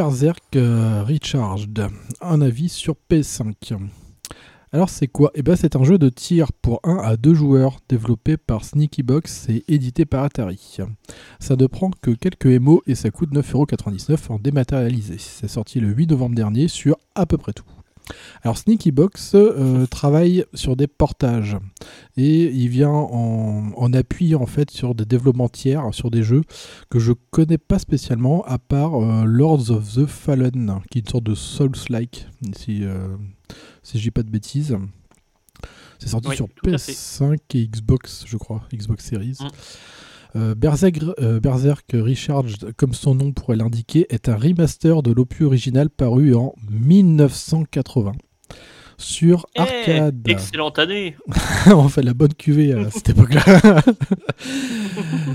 Berserk 0.00 0.56
euh, 0.56 1.04
Recharged. 1.06 1.86
Un 2.22 2.40
avis 2.40 2.70
sur 2.70 2.96
PS5. 3.10 3.76
Alors 4.72 4.88
c'est 4.88 5.08
quoi? 5.08 5.30
Eh 5.34 5.42
ben 5.42 5.56
c'est 5.56 5.76
un 5.76 5.84
jeu 5.84 5.98
de 5.98 6.08
tir 6.08 6.54
pour 6.54 6.80
1 6.84 6.96
à 7.04 7.18
2 7.18 7.34
joueurs 7.34 7.80
développé 7.86 8.38
par 8.38 8.64
Sneaky 8.64 9.02
Box 9.02 9.50
et 9.50 9.62
édité 9.68 10.06
par 10.06 10.24
Atari. 10.24 10.78
Ça 11.38 11.54
ne 11.54 11.66
prend 11.66 11.90
que 12.00 12.12
quelques 12.12 12.46
MO 12.46 12.80
et 12.86 12.94
ça 12.94 13.10
coûte 13.10 13.30
9,99€ 13.34 14.32
en 14.32 14.38
dématérialisé. 14.38 15.16
C'est 15.18 15.48
sorti 15.48 15.80
le 15.80 15.88
8 15.88 16.06
novembre 16.06 16.34
dernier 16.34 16.68
sur 16.68 16.96
à 17.14 17.26
peu 17.26 17.36
près 17.36 17.52
tout. 17.52 17.66
Alors 18.42 18.58
Sneaky 18.58 18.90
Box 18.90 19.32
euh, 19.34 19.86
travaille 19.86 20.44
sur 20.54 20.76
des 20.76 20.86
portages 20.86 21.56
et 22.16 22.44
il 22.44 22.68
vient 22.68 22.90
en, 22.90 23.92
appui 23.92 24.34
en 24.34 24.46
fait 24.46 24.70
sur 24.70 24.94
des 24.94 25.04
développements 25.04 25.48
tiers, 25.48 25.92
sur 25.92 26.10
des 26.10 26.22
jeux 26.22 26.42
que 26.90 26.98
je 26.98 27.12
connais 27.30 27.58
pas 27.58 27.78
spécialement 27.78 28.44
à 28.44 28.58
part 28.58 28.94
euh, 28.94 29.24
Lords 29.24 29.70
of 29.70 29.94
the 29.94 30.06
Fallen, 30.06 30.80
qui 30.90 30.98
est 30.98 31.02
une 31.02 31.08
sorte 31.08 31.24
de 31.24 31.34
Souls-like, 31.34 32.28
si, 32.56 32.84
euh, 32.84 33.16
si 33.82 33.98
je 33.98 34.04
dis 34.04 34.10
pas 34.10 34.22
de 34.22 34.30
bêtises. 34.30 34.76
C'est 35.98 36.08
sorti 36.08 36.34
sur 36.34 36.48
PS5 36.64 37.36
et 37.54 37.66
Xbox, 37.66 38.24
je 38.26 38.38
crois, 38.38 38.62
Xbox 38.72 39.04
Series. 39.04 39.36
Mm. 39.40 39.48
Euh, 40.36 40.54
Berserk, 40.54 41.92
Recharged, 41.92 42.72
comme 42.76 42.94
son 42.94 43.14
nom 43.14 43.32
pourrait 43.32 43.56
l'indiquer, 43.56 44.06
est 44.10 44.28
un 44.28 44.36
remaster 44.36 45.02
de 45.02 45.12
l'opus 45.12 45.46
original 45.46 45.90
paru 45.90 46.34
en 46.34 46.54
1980 46.70 48.12
sur 49.00 49.46
eh, 49.56 49.60
arcade. 49.60 50.22
excellente 50.28 50.78
année 50.78 51.16
On 51.66 51.88
fait 51.88 52.02
la 52.02 52.14
bonne 52.14 52.34
cuvée 52.34 52.72
à 52.72 52.90
cette 52.90 53.08
époque-là. 53.10 53.42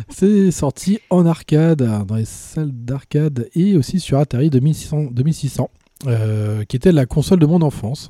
C'est 0.10 0.52
sorti 0.52 1.00
en 1.10 1.26
arcade, 1.26 1.84
dans 2.08 2.16
les 2.16 2.26
salles 2.26 2.72
d'arcade 2.72 3.50
et 3.56 3.76
aussi 3.76 4.00
sur 4.00 4.20
Atari 4.20 4.50
2600, 4.50 5.08
2600 5.12 5.70
euh, 6.08 6.64
qui 6.66 6.76
était 6.76 6.92
la 6.92 7.06
console 7.06 7.40
de 7.40 7.46
mon 7.46 7.62
enfance. 7.62 8.10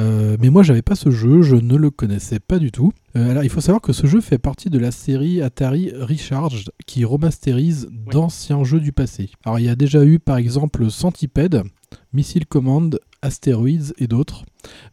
Euh, 0.00 0.36
mais 0.40 0.50
moi, 0.50 0.62
j'avais 0.62 0.82
pas 0.82 0.94
ce 0.94 1.10
jeu, 1.10 1.42
je 1.42 1.56
ne 1.56 1.76
le 1.76 1.90
connaissais 1.90 2.40
pas 2.40 2.58
du 2.58 2.72
tout. 2.72 2.92
Euh, 3.16 3.30
alors, 3.30 3.44
il 3.44 3.50
faut 3.50 3.60
savoir 3.60 3.82
que 3.82 3.92
ce 3.92 4.06
jeu 4.06 4.20
fait 4.20 4.38
partie 4.38 4.70
de 4.70 4.78
la 4.78 4.90
série 4.90 5.42
Atari 5.42 5.92
Recharged, 5.94 6.70
qui 6.86 7.04
remasterise 7.04 7.88
d'anciens 7.90 8.64
jeux 8.64 8.80
du 8.80 8.92
passé. 8.92 9.30
Alors, 9.44 9.58
il 9.58 9.66
y 9.66 9.68
a 9.68 9.76
déjà 9.76 10.04
eu, 10.04 10.18
par 10.18 10.38
exemple, 10.38 10.90
Centipede, 10.90 11.64
Missile 12.12 12.46
Command, 12.46 12.98
Asteroids 13.20 13.92
et 13.98 14.06
d'autres. 14.06 14.44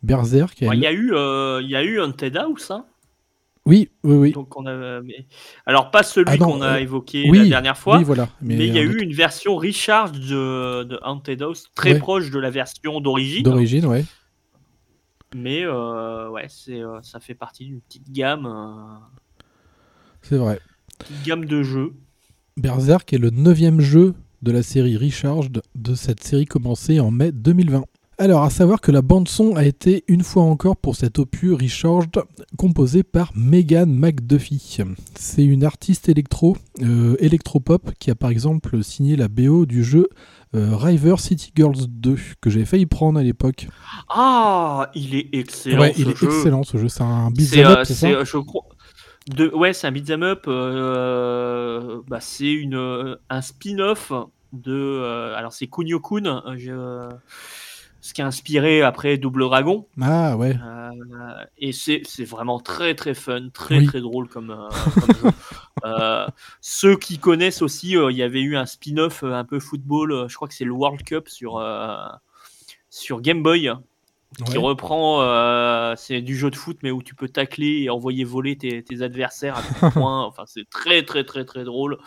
Berserk. 0.04 0.62
Il 0.62 0.80
y 0.80 0.88
a 0.88 0.92
eu, 0.92 1.14
euh, 1.14 1.62
il 1.64 1.70
y 1.70 1.76
a 1.76 1.84
eu 1.84 2.02
un 2.02 2.12
TED 2.12 2.38
House, 2.38 2.72
hein 2.72 2.86
oui, 3.66 3.90
oui, 4.06 4.16
oui. 4.16 4.32
Donc 4.32 4.56
on 4.56 4.66
a... 4.66 5.02
Alors, 5.66 5.92
pas 5.92 6.02
celui 6.02 6.32
ah 6.32 6.38
qu'on 6.38 6.62
a 6.62 6.80
évoqué 6.80 7.30
la 7.30 7.44
dernière 7.44 7.78
fois, 7.78 7.98
oui, 7.98 8.06
voilà. 8.06 8.30
mais, 8.42 8.56
il 8.66 8.74
y 8.74 8.80
a 8.80 8.82
eu 8.82 9.02
une 9.02 9.12
version 9.12 9.58
Recharged 9.58 10.14
de, 10.14 10.84
de 10.86 10.98
Haunted 11.04 11.42
House 11.42 11.66
très 11.76 12.00
proche 12.00 12.32
de 12.32 12.40
la 12.40 12.50
version 12.50 13.02
d'origine. 13.02 13.44
D'origine, 13.44 13.86
ouais. 13.86 14.06
Mais 15.36 15.64
euh, 15.64 16.30
ouais, 16.30 16.46
c'est, 16.50 16.82
euh, 16.82 17.02
ça 17.02 17.20
fait 17.20 17.36
partie 17.36 17.66
d'une 17.66 17.82
petite 17.82 18.12
gamme. 18.12 18.46
Euh, 18.46 19.44
c'est 20.22 20.38
vrai. 20.38 20.60
Petite 21.00 21.24
gamme 21.24 21.46
de 21.46 21.64
jeux. 21.64 21.94
Berserk 22.56 23.12
est 23.14 23.18
le 23.18 23.30
neuvième 23.30 23.82
jeu 23.82 24.16
de 24.42 24.52
la 24.52 24.64
série 24.64 24.98
Recharged 24.98 25.62
de 25.76 25.96
cette 25.96 26.24
série 26.24 26.46
commencée 26.46 27.00
en 27.00 27.12
mai 27.12 27.32
2020. 27.32 27.84
Alors, 28.20 28.42
à 28.42 28.50
savoir 28.50 28.82
que 28.82 28.92
la 28.92 29.04
bande-son 29.04 29.56
a 29.56 29.64
été 29.64 30.04
une 30.08 30.24
fois 30.24 30.42
encore 30.42 30.76
pour 30.76 30.96
cet 30.96 31.20
opus 31.20 31.54
Recharged 31.54 32.20
composé 32.58 33.04
par 33.04 33.32
Megan 33.36 33.94
McDuffie. 33.94 34.80
C'est 35.14 35.46
une 35.46 35.64
artiste 35.64 36.10
électro, 36.10 36.58
euh, 36.82 37.16
électropop 37.20 37.92
qui 38.00 38.10
a 38.10 38.16
par 38.16 38.32
exemple 38.32 38.84
signé 38.84 39.18
la 39.18 39.28
BO 39.28 39.68
du 39.68 39.84
jeu 39.84 40.10
euh, 40.56 40.76
River 40.76 41.18
City 41.20 41.52
Girls 41.56 41.86
2 41.88 42.18
que 42.42 42.50
j'avais 42.50 42.66
failli 42.66 42.88
prendre 42.88 43.20
à 43.20 43.24
l'époque. 43.24 43.68
Ah, 44.10 44.90
il 44.96 45.14
est 45.14 45.30
excellent. 45.34 45.80
Ouais, 45.80 45.94
il 45.96 46.10
est 46.10 46.24
excellent 46.24 46.64
ce 46.64 46.78
jeu. 46.78 46.88
C'est 46.90 47.04
un 47.04 47.30
beat'em 47.30 47.68
up, 47.68 47.80
c'est 47.84 48.16
euh, 48.16 48.26
je 48.26 48.38
crois. 48.40 48.64
De, 49.28 49.54
ouais, 49.54 49.74
c'est 49.74 49.86
un 49.86 49.92
beat'em 49.92 50.24
up. 50.24 50.48
bah, 52.08 52.20
c'est 52.20 52.52
une 52.52 53.16
un 53.30 53.42
spin-off 53.44 54.12
de. 54.54 55.34
alors 55.36 55.54
c'est 55.54 55.68
Kunio 55.68 56.00
Kun. 56.00 56.42
Je 56.56 57.12
ce 58.02 58.14
qui 58.14 58.22
a 58.22 58.28
inspiré 58.28 58.82
après 58.82 59.18
Double 59.18 59.42
Dragon. 59.42 59.88
Ah 60.02 60.38
ouais. 60.38 60.56
Euh, 60.64 61.46
et 61.58 61.72
c'est 61.72 62.04
vraiment 62.24 62.60
très 62.60 62.96
très 62.96 63.14
fun, 63.14 63.50
très 63.50 63.84
très 63.86 64.02
drôle 64.02 64.28
comme, 64.28 64.52
euh, 64.52 64.70
jeu. 65.24 65.32
Euh, 65.86 66.26
ceux 66.60 66.98
qui 66.98 67.20
connaissent 67.20 67.62
aussi, 67.62 67.92
il 67.92 68.18
y 68.18 68.24
avait 68.24 68.42
eu 68.42 68.58
un 68.58 68.66
spin-off 68.66 69.24
un 69.24 69.46
peu 69.46 69.60
football, 69.60 70.26
je 70.28 70.36
crois 70.36 70.48
que 70.48 70.56
c'est 70.56 70.66
le 70.66 70.72
World 70.72 71.04
Cup 71.04 71.30
sur, 71.30 71.64
sur 72.90 73.22
Game 73.22 73.44
Boy. 73.44 73.72
Qui 74.46 74.58
reprend, 74.58 75.96
c'est 75.96 76.22
du 76.22 76.36
jeu 76.36 76.50
de 76.50 76.56
foot, 76.56 76.80
mais 76.82 76.90
où 76.90 77.04
tu 77.04 77.14
peux 77.14 77.30
tacler 77.30 77.84
et 77.84 77.90
envoyer 77.92 78.24
voler 78.24 78.58
tes, 78.58 78.84
tes 78.84 79.04
adversaires 79.04 79.56
à 79.82 79.92
points. 79.92 80.26
Enfin, 80.26 80.44
c'est 80.48 80.68
très, 80.68 81.04
très, 81.04 81.24
très, 81.24 81.46
très 81.46 81.64
drôle. 81.64 82.00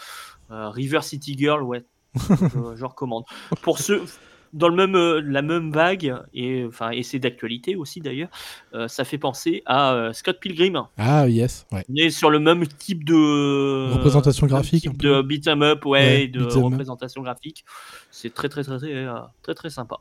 River 0.51 1.03
City 1.03 1.39
Girl, 1.39 1.63
ouais, 1.63 1.85
je, 2.29 2.75
je 2.75 2.85
recommande. 2.85 3.23
Pour 3.63 3.79
ceux, 3.79 4.03
dans 4.53 4.69
le 4.69 4.75
même, 4.75 4.95
euh, 4.95 5.21
la 5.25 5.43
même 5.43 5.71
vague, 5.71 6.15
et, 6.35 6.65
enfin, 6.67 6.91
et 6.91 7.03
c'est 7.03 7.19
d'actualité 7.19 7.77
aussi 7.77 8.01
d'ailleurs, 8.01 8.29
euh, 8.75 8.89
ça 8.89 9.05
fait 9.05 9.19
penser 9.19 9.63
à 9.67 9.93
euh, 9.93 10.13
Scott 10.13 10.39
Pilgrim. 10.41 10.87
Ah, 10.99 11.29
yes. 11.29 11.67
Ouais. 11.73 11.85
On 11.89 11.95
est 11.97 12.11
sur 12.11 12.31
le 12.31 12.39
même 12.39 12.67
type 12.67 13.05
de. 13.05 13.93
Représentation 13.93 14.47
graphique. 14.47 14.83
Type 14.83 15.03
de 15.03 15.23
beat'em 15.23 15.63
up, 15.63 15.85
ouais, 15.87 16.29
de 16.29 16.45
représentation 16.45 17.23
graphique. 17.23 17.65
C'est 18.11 18.35
très, 18.35 18.49
très, 18.49 18.65
très, 18.65 18.79
très, 18.79 19.07
très, 19.43 19.55
très 19.55 19.71
sympa. 19.71 19.99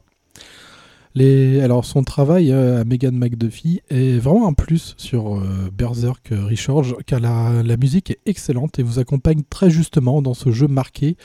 Alors 1.17 1.85
son 1.85 2.03
travail 2.03 2.51
euh, 2.51 2.81
à 2.81 2.83
Megan 2.85 3.17
McDuffie 3.17 3.81
est 3.89 4.19
vraiment 4.19 4.47
un 4.47 4.53
plus 4.53 4.93
sur 4.97 5.35
euh, 5.35 5.69
Berserk 5.75 6.31
euh, 6.31 6.45
Recharge 6.45 6.95
car 7.05 7.19
la, 7.19 7.77
musique 7.77 8.11
est 8.11 8.19
excellente 8.25 8.77
et 8.77 8.83
vous 8.83 8.99
accompagne 8.99 9.41
très 9.49 9.69
justement 9.69 10.21
dans 10.21 10.33
ce 10.33 10.51
jeu 10.51 10.67
marqué 10.67 11.17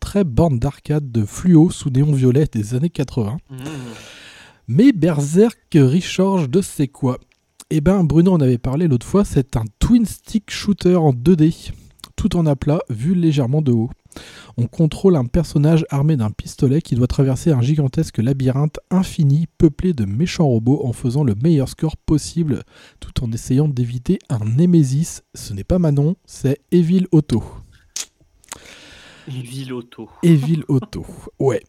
très 0.00 0.24
bande 0.24 0.58
d'arcade 0.58 1.12
de 1.12 1.24
fluo 1.24 1.70
sous 1.70 1.90
néon 1.90 2.12
violet 2.12 2.46
des 2.50 2.74
années 2.74 2.90
80. 2.90 3.36
Mmh. 3.50 3.54
Mais 4.68 4.92
Berserk 4.92 5.58
Recharge 5.74 6.48
de 6.48 6.60
c'est 6.60 6.88
quoi? 6.88 7.18
Eh 7.70 7.80
ben 7.80 8.04
Bruno 8.04 8.32
en 8.32 8.40
avait 8.40 8.58
parlé 8.58 8.88
l'autre 8.88 9.06
fois, 9.06 9.24
c'est 9.24 9.56
un 9.56 9.64
twin 9.78 10.06
stick 10.06 10.50
shooter 10.50 10.96
en 10.96 11.12
2D 11.12 11.72
tout 12.16 12.36
en 12.36 12.46
aplat 12.46 12.80
vu 12.88 13.14
légèrement 13.14 13.62
de 13.62 13.72
haut. 13.72 13.90
On 14.56 14.66
contrôle 14.66 15.16
un 15.16 15.24
personnage 15.24 15.84
armé 15.90 16.16
d'un 16.16 16.30
pistolet 16.30 16.80
qui 16.80 16.94
doit 16.94 17.06
traverser 17.06 17.52
un 17.52 17.60
gigantesque 17.60 18.18
labyrinthe 18.18 18.78
infini 18.90 19.46
peuplé 19.58 19.92
de 19.92 20.04
méchants 20.04 20.46
robots 20.46 20.80
en 20.84 20.92
faisant 20.92 21.24
le 21.24 21.34
meilleur 21.34 21.68
score 21.68 21.96
possible 21.96 22.62
tout 23.00 23.22
en 23.22 23.32
essayant 23.32 23.68
d'éviter 23.68 24.18
un 24.28 24.38
Nemesis. 24.38 25.22
Ce 25.34 25.52
n'est 25.52 25.64
pas 25.64 25.78
Manon, 25.78 26.16
c'est 26.24 26.60
Evil 26.70 27.06
Auto. 27.12 27.42
Evil 29.28 29.72
Auto. 29.72 30.08
Evil 30.22 30.64
Auto, 30.68 31.04
ouais. 31.38 31.62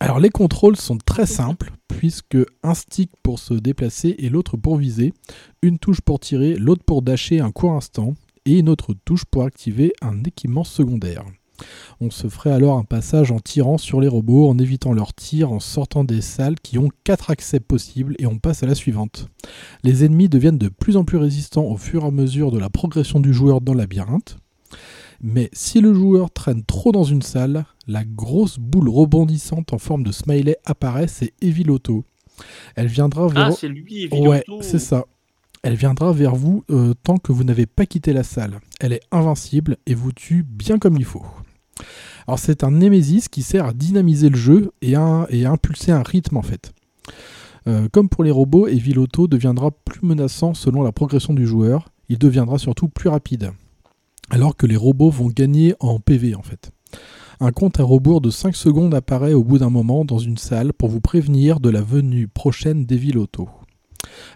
Alors 0.00 0.18
les 0.18 0.30
contrôles 0.30 0.76
sont 0.76 0.98
très 0.98 1.26
simples 1.26 1.72
puisque 1.88 2.36
un 2.62 2.74
stick 2.74 3.10
pour 3.22 3.38
se 3.38 3.54
déplacer 3.54 4.16
et 4.18 4.28
l'autre 4.28 4.56
pour 4.56 4.76
viser, 4.76 5.14
une 5.62 5.78
touche 5.78 6.00
pour 6.00 6.20
tirer, 6.20 6.56
l'autre 6.56 6.84
pour 6.84 7.02
dasher 7.02 7.40
un 7.40 7.52
court 7.52 7.72
instant 7.72 8.14
et 8.44 8.58
une 8.58 8.68
autre 8.68 8.94
touche 9.04 9.24
pour 9.24 9.44
activer 9.44 9.92
un 10.02 10.24
équipement 10.24 10.64
secondaire. 10.64 11.24
On 12.00 12.10
se 12.10 12.28
ferait 12.28 12.52
alors 12.52 12.78
un 12.78 12.84
passage 12.84 13.30
en 13.30 13.38
tirant 13.38 13.78
sur 13.78 14.00
les 14.00 14.08
robots, 14.08 14.48
en 14.48 14.58
évitant 14.58 14.92
leurs 14.92 15.14
tirs, 15.14 15.52
en 15.52 15.60
sortant 15.60 16.04
des 16.04 16.20
salles 16.20 16.58
qui 16.60 16.78
ont 16.78 16.88
4 17.04 17.30
accès 17.30 17.60
possibles 17.60 18.16
et 18.18 18.26
on 18.26 18.38
passe 18.38 18.62
à 18.62 18.66
la 18.66 18.74
suivante. 18.74 19.28
Les 19.82 20.04
ennemis 20.04 20.28
deviennent 20.28 20.58
de 20.58 20.68
plus 20.68 20.96
en 20.96 21.04
plus 21.04 21.18
résistants 21.18 21.64
au 21.64 21.76
fur 21.76 22.04
et 22.04 22.08
à 22.08 22.10
mesure 22.10 22.50
de 22.50 22.58
la 22.58 22.70
progression 22.70 23.20
du 23.20 23.32
joueur 23.32 23.60
dans 23.60 23.72
le 23.72 23.78
labyrinthe. 23.78 24.38
Mais 25.22 25.48
si 25.52 25.80
le 25.80 25.94
joueur 25.94 26.30
traîne 26.30 26.64
trop 26.64 26.92
dans 26.92 27.04
une 27.04 27.22
salle, 27.22 27.64
la 27.86 28.04
grosse 28.04 28.58
boule 28.58 28.88
rebondissante 28.88 29.72
en 29.72 29.78
forme 29.78 30.02
de 30.02 30.12
smiley 30.12 30.56
apparaît, 30.64 31.08
c'est 31.08 31.32
Evil 31.40 31.70
Auto. 31.70 32.04
Elle 32.74 32.88
viendra 32.88 33.28
vers... 33.28 33.46
Ah, 33.46 33.50
c'est 33.52 33.68
lui, 33.68 34.04
Evil 34.04 34.28
Ouais, 34.28 34.44
c'est 34.60 34.78
ça. 34.78 35.04
Elle 35.62 35.76
viendra 35.76 36.12
vers 36.12 36.34
vous 36.34 36.62
euh, 36.70 36.92
tant 37.04 37.16
que 37.16 37.32
vous 37.32 37.42
n'avez 37.42 37.64
pas 37.64 37.86
quitté 37.86 38.12
la 38.12 38.22
salle. 38.22 38.60
Elle 38.80 38.92
est 38.92 39.00
invincible 39.10 39.78
et 39.86 39.94
vous 39.94 40.12
tue 40.12 40.42
bien 40.42 40.78
comme 40.78 40.96
il 40.96 41.06
faut. 41.06 41.24
Alors 42.26 42.38
c'est 42.38 42.64
un 42.64 42.70
Nemesis 42.70 43.28
qui 43.30 43.42
sert 43.42 43.66
à 43.66 43.72
dynamiser 43.72 44.28
le 44.28 44.36
jeu 44.36 44.72
et 44.82 44.94
à, 44.94 45.26
impulser 45.46 45.92
un 45.92 46.02
rythme 46.02 46.36
en 46.36 46.42
fait. 46.42 46.72
Euh, 47.66 47.88
comme 47.90 48.08
pour 48.08 48.24
les 48.24 48.30
robots, 48.30 48.66
Evil 48.66 48.98
Auto 48.98 49.26
deviendra 49.26 49.70
plus 49.70 50.06
menaçant 50.06 50.54
selon 50.54 50.82
la 50.82 50.92
progression 50.92 51.32
du 51.32 51.46
joueur. 51.46 51.88
Il 52.08 52.18
deviendra 52.18 52.58
surtout 52.58 52.88
plus 52.88 53.08
rapide. 53.08 53.52
alors 54.30 54.56
que 54.56 54.66
les 54.66 54.76
robots 54.76 55.10
vont 55.10 55.28
gagner 55.28 55.74
en 55.80 56.00
PV 56.00 56.34
en 56.34 56.42
fait. 56.42 56.70
Un 57.40 57.50
compte 57.50 57.80
à 57.80 57.82
rebours 57.82 58.20
de 58.20 58.30
5 58.30 58.54
secondes 58.54 58.94
apparaît 58.94 59.34
au 59.34 59.42
bout 59.42 59.58
d'un 59.58 59.70
moment 59.70 60.04
dans 60.04 60.18
une 60.18 60.38
salle 60.38 60.72
pour 60.72 60.88
vous 60.88 61.00
prévenir 61.00 61.60
de 61.60 61.68
la 61.68 61.82
venue 61.82 62.28
prochaine 62.28 62.86
auto. 63.16 63.48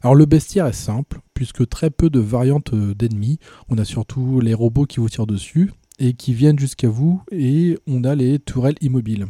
Alors 0.02 0.14
le 0.14 0.26
bestiaire 0.26 0.66
est 0.66 0.72
simple, 0.72 1.20
puisque 1.34 1.68
très 1.68 1.90
peu 1.90 2.10
de 2.10 2.20
variantes 2.20 2.72
euh, 2.72 2.94
d'ennemis. 2.94 3.38
On 3.68 3.78
a 3.78 3.84
surtout 3.84 4.40
les 4.40 4.54
robots 4.54 4.86
qui 4.86 5.00
vous 5.00 5.08
tirent 5.08 5.26
dessus 5.26 5.72
et 5.98 6.14
qui 6.14 6.34
viennent 6.34 6.58
jusqu'à 6.58 6.88
vous, 6.88 7.22
et 7.30 7.78
on 7.86 8.04
a 8.04 8.14
les 8.14 8.38
tourelles 8.38 8.76
immobiles. 8.80 9.26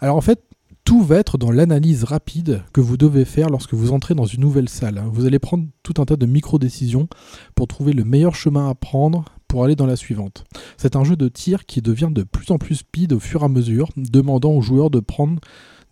Alors 0.00 0.16
en 0.16 0.20
fait, 0.20 0.42
tout 0.84 1.02
va 1.02 1.16
être 1.16 1.38
dans 1.38 1.50
l'analyse 1.50 2.04
rapide 2.04 2.62
que 2.72 2.80
vous 2.80 2.96
devez 2.96 3.24
faire 3.24 3.50
lorsque 3.50 3.74
vous 3.74 3.92
entrez 3.92 4.14
dans 4.14 4.24
une 4.24 4.40
nouvelle 4.40 4.68
salle. 4.68 5.02
Vous 5.12 5.26
allez 5.26 5.38
prendre 5.38 5.66
tout 5.82 5.94
un 5.98 6.04
tas 6.04 6.16
de 6.16 6.26
micro-décisions 6.26 7.08
pour 7.54 7.68
trouver 7.68 7.92
le 7.92 8.04
meilleur 8.04 8.34
chemin 8.34 8.68
à 8.68 8.74
prendre 8.74 9.24
pour 9.46 9.64
aller 9.64 9.76
dans 9.76 9.86
la 9.86 9.96
suivante. 9.96 10.44
C'est 10.76 10.96
un 10.96 11.04
jeu 11.04 11.16
de 11.16 11.28
tir 11.28 11.66
qui 11.66 11.82
devient 11.82 12.10
de 12.10 12.22
plus 12.22 12.50
en 12.50 12.58
plus 12.58 12.76
speed 12.76 13.12
au 13.12 13.20
fur 13.20 13.42
et 13.42 13.44
à 13.44 13.48
mesure, 13.48 13.90
demandant 13.96 14.52
aux 14.52 14.62
joueurs 14.62 14.90
de 14.90 15.00
prendre 15.00 15.40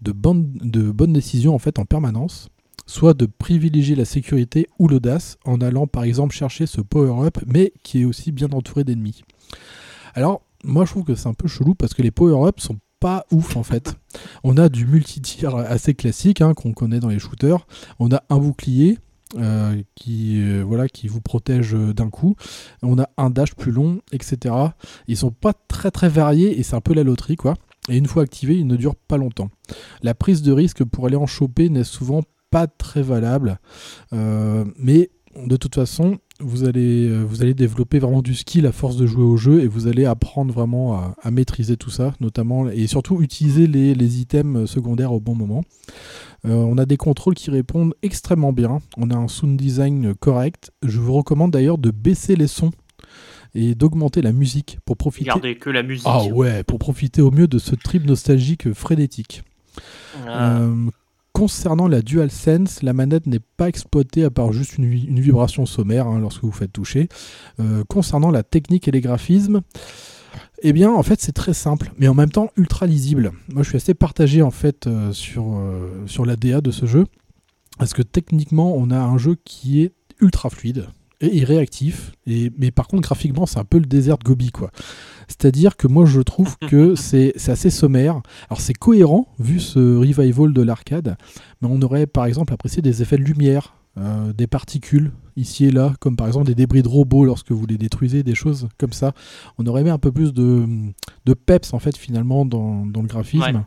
de 0.00 0.12
bonnes, 0.12 0.52
de 0.62 0.90
bonnes 0.90 1.12
décisions 1.12 1.54
en 1.54 1.58
fait 1.58 1.78
en 1.78 1.84
permanence 1.84 2.48
soit 2.88 3.14
de 3.14 3.26
privilégier 3.26 3.94
la 3.94 4.06
sécurité 4.06 4.66
ou 4.78 4.88
l'audace 4.88 5.36
en 5.44 5.60
allant 5.60 5.86
par 5.86 6.04
exemple 6.04 6.34
chercher 6.34 6.66
ce 6.66 6.80
power-up, 6.80 7.38
mais 7.46 7.72
qui 7.82 8.00
est 8.00 8.04
aussi 8.04 8.32
bien 8.32 8.48
entouré 8.50 8.82
d'ennemis. 8.82 9.22
Alors, 10.18 10.42
moi 10.64 10.84
je 10.84 10.90
trouve 10.90 11.04
que 11.04 11.14
c'est 11.14 11.28
un 11.28 11.32
peu 11.32 11.46
chelou 11.46 11.76
parce 11.76 11.94
que 11.94 12.02
les 12.02 12.10
power-ups 12.10 12.60
sont 12.60 12.80
pas 12.98 13.24
ouf 13.30 13.56
en 13.56 13.62
fait. 13.62 13.94
On 14.42 14.56
a 14.56 14.68
du 14.68 14.84
multi-tir 14.84 15.54
assez 15.54 15.94
classique 15.94 16.40
hein, 16.40 16.54
qu'on 16.54 16.72
connaît 16.72 16.98
dans 16.98 17.06
les 17.06 17.20
shooters. 17.20 17.64
On 18.00 18.10
a 18.10 18.24
un 18.28 18.38
bouclier 18.38 18.98
euh, 19.36 19.80
qui, 19.94 20.42
euh, 20.42 20.64
voilà, 20.66 20.88
qui 20.88 21.06
vous 21.06 21.20
protège 21.20 21.72
d'un 21.72 22.10
coup. 22.10 22.34
On 22.82 22.98
a 22.98 23.08
un 23.16 23.30
dash 23.30 23.54
plus 23.54 23.70
long, 23.70 24.00
etc. 24.10 24.52
Ils 25.06 25.16
sont 25.16 25.30
pas 25.30 25.52
très 25.52 25.92
très 25.92 26.08
variés 26.08 26.58
et 26.58 26.64
c'est 26.64 26.74
un 26.74 26.80
peu 26.80 26.94
la 26.94 27.04
loterie 27.04 27.36
quoi. 27.36 27.54
Et 27.88 27.96
une 27.96 28.08
fois 28.08 28.24
activés, 28.24 28.56
ils 28.56 28.66
ne 28.66 28.74
durent 28.74 28.96
pas 28.96 29.18
longtemps. 29.18 29.50
La 30.02 30.14
prise 30.14 30.42
de 30.42 30.50
risque 30.50 30.82
pour 30.82 31.06
aller 31.06 31.14
en 31.14 31.26
choper 31.26 31.68
n'est 31.68 31.84
souvent 31.84 32.22
pas 32.50 32.66
très 32.66 33.02
valable. 33.02 33.60
Euh, 34.12 34.64
mais 34.76 35.10
de 35.36 35.56
toute 35.56 35.76
façon, 35.76 36.18
vous 36.40 36.64
allez, 36.64 37.08
euh, 37.08 37.22
vous 37.22 37.42
allez 37.42 37.54
développer 37.54 37.98
vraiment 37.98 38.22
du 38.22 38.34
skill 38.34 38.66
à 38.66 38.72
force 38.72 38.96
de 38.96 39.06
jouer 39.06 39.24
au 39.24 39.36
jeu 39.36 39.60
et 39.60 39.66
vous 39.66 39.88
allez 39.88 40.04
apprendre 40.04 40.52
vraiment 40.52 41.14
à, 41.22 41.30
maîtriser 41.30 41.76
tout 41.76 41.90
ça, 41.90 42.14
notamment 42.20 42.68
et 42.68 42.86
surtout 42.86 43.22
utiliser 43.22 43.66
les, 43.66 44.20
items 44.20 44.70
secondaires 44.70 45.12
au 45.12 45.20
bon 45.20 45.34
moment. 45.34 45.62
Euh, 46.46 46.54
on 46.54 46.78
a 46.78 46.86
des 46.86 46.96
contrôles 46.96 47.34
qui 47.34 47.50
répondent 47.50 47.94
extrêmement 48.02 48.52
bien. 48.52 48.78
On 48.96 49.10
a 49.10 49.16
un 49.16 49.28
sound 49.28 49.56
design 49.56 50.14
correct. 50.14 50.70
Je 50.82 50.98
vous 51.00 51.12
recommande 51.12 51.50
d'ailleurs 51.50 51.78
de 51.78 51.90
baisser 51.90 52.36
les 52.36 52.46
sons 52.46 52.70
et 53.54 53.74
d'augmenter 53.74 54.22
la 54.22 54.32
musique 54.32 54.78
pour 54.84 54.96
profiter. 54.96 55.30
Regardez 55.30 55.56
que 55.56 55.70
la 55.70 55.82
musique. 55.82 56.06
Ah 56.06 56.24
ouais, 56.24 56.62
pour 56.62 56.78
profiter 56.78 57.22
au 57.22 57.30
mieux 57.30 57.48
de 57.48 57.58
ce 57.58 57.74
trip 57.74 58.04
nostalgique 58.04 58.72
frénétique. 58.72 59.42
Ah. 60.26 60.60
Concernant 61.38 61.86
la 61.86 62.02
DualSense, 62.02 62.82
la 62.82 62.92
manette 62.92 63.28
n'est 63.28 63.38
pas 63.38 63.68
exploitée 63.68 64.24
à 64.24 64.30
part 64.30 64.52
juste 64.52 64.76
une, 64.76 65.20
vibration 65.20 65.66
sommaire 65.66 66.08
hein, 66.08 66.18
lorsque 66.18 66.42
vous 66.42 66.50
faites 66.50 66.72
toucher. 66.72 67.08
Euh, 67.60 67.84
concernant 67.88 68.32
la 68.32 68.42
technique 68.42 68.88
et 68.88 68.90
les 68.90 69.00
graphismes, 69.00 69.60
eh 70.62 70.72
bien, 70.72 70.90
en 70.90 71.04
fait, 71.04 71.20
c'est 71.20 71.30
très 71.30 71.54
simple, 71.54 71.92
mais 71.96 72.08
en 72.08 72.14
même 72.14 72.32
temps 72.32 72.50
ultra 72.56 72.86
lisible. 72.86 73.30
Moi, 73.50 73.62
je 73.62 73.68
suis 73.68 73.76
assez 73.76 73.94
partagé 73.94 74.42
en 74.42 74.50
fait 74.50 74.88
euh, 74.88 75.12
sur, 75.12 75.56
euh, 75.56 76.02
sur 76.06 76.26
la 76.26 76.34
DA 76.34 76.60
de 76.60 76.72
ce 76.72 76.86
jeu, 76.86 77.06
parce 77.78 77.94
que 77.94 78.02
techniquement, 78.02 78.74
on 78.74 78.90
a 78.90 78.98
un 78.98 79.16
jeu 79.16 79.36
qui 79.44 79.84
est 79.84 79.92
ultra 80.20 80.50
fluide 80.50 80.88
et 81.20 81.44
réactif. 81.44 82.10
Et, 82.26 82.50
mais 82.58 82.72
par 82.72 82.88
contre, 82.88 83.02
graphiquement, 83.02 83.46
c'est 83.46 83.60
un 83.60 83.64
peu 83.64 83.78
le 83.78 83.86
désert 83.86 84.18
de 84.18 84.24
Gobi, 84.24 84.50
quoi. 84.50 84.72
C'est-à-dire 85.28 85.76
que 85.76 85.86
moi, 85.86 86.06
je 86.06 86.20
trouve 86.20 86.56
que 86.68 86.94
c'est 86.94 87.34
assez 87.48 87.70
sommaire. 87.70 88.20
Alors, 88.48 88.60
c'est 88.60 88.74
cohérent, 88.74 89.28
vu 89.38 89.60
ce 89.60 89.96
revival 89.96 90.52
de 90.52 90.62
l'arcade, 90.62 91.16
mais 91.60 91.68
on 91.70 91.80
aurait, 91.82 92.06
par 92.06 92.26
exemple, 92.26 92.52
apprécié 92.52 92.82
des 92.82 93.02
effets 93.02 93.18
de 93.18 93.22
lumière, 93.22 93.74
euh, 93.98 94.32
des 94.32 94.46
particules 94.46 95.10
ici 95.34 95.66
et 95.66 95.70
là, 95.70 95.94
comme 96.00 96.16
par 96.16 96.26
exemple 96.26 96.46
des 96.46 96.54
débris 96.54 96.82
de 96.82 96.88
robots 96.88 97.24
lorsque 97.24 97.50
vous 97.50 97.66
les 97.66 97.78
détruisez, 97.78 98.22
des 98.22 98.34
choses 98.34 98.68
comme 98.78 98.92
ça. 98.92 99.12
On 99.56 99.66
aurait 99.66 99.80
aimé 99.80 99.90
un 99.90 99.98
peu 99.98 100.12
plus 100.12 100.32
de, 100.32 100.66
de 101.24 101.34
peps 101.34 101.72
en 101.72 101.78
fait 101.78 101.96
finalement 101.96 102.44
dans, 102.44 102.86
dans 102.86 103.02
le 103.02 103.08
graphisme. 103.08 103.66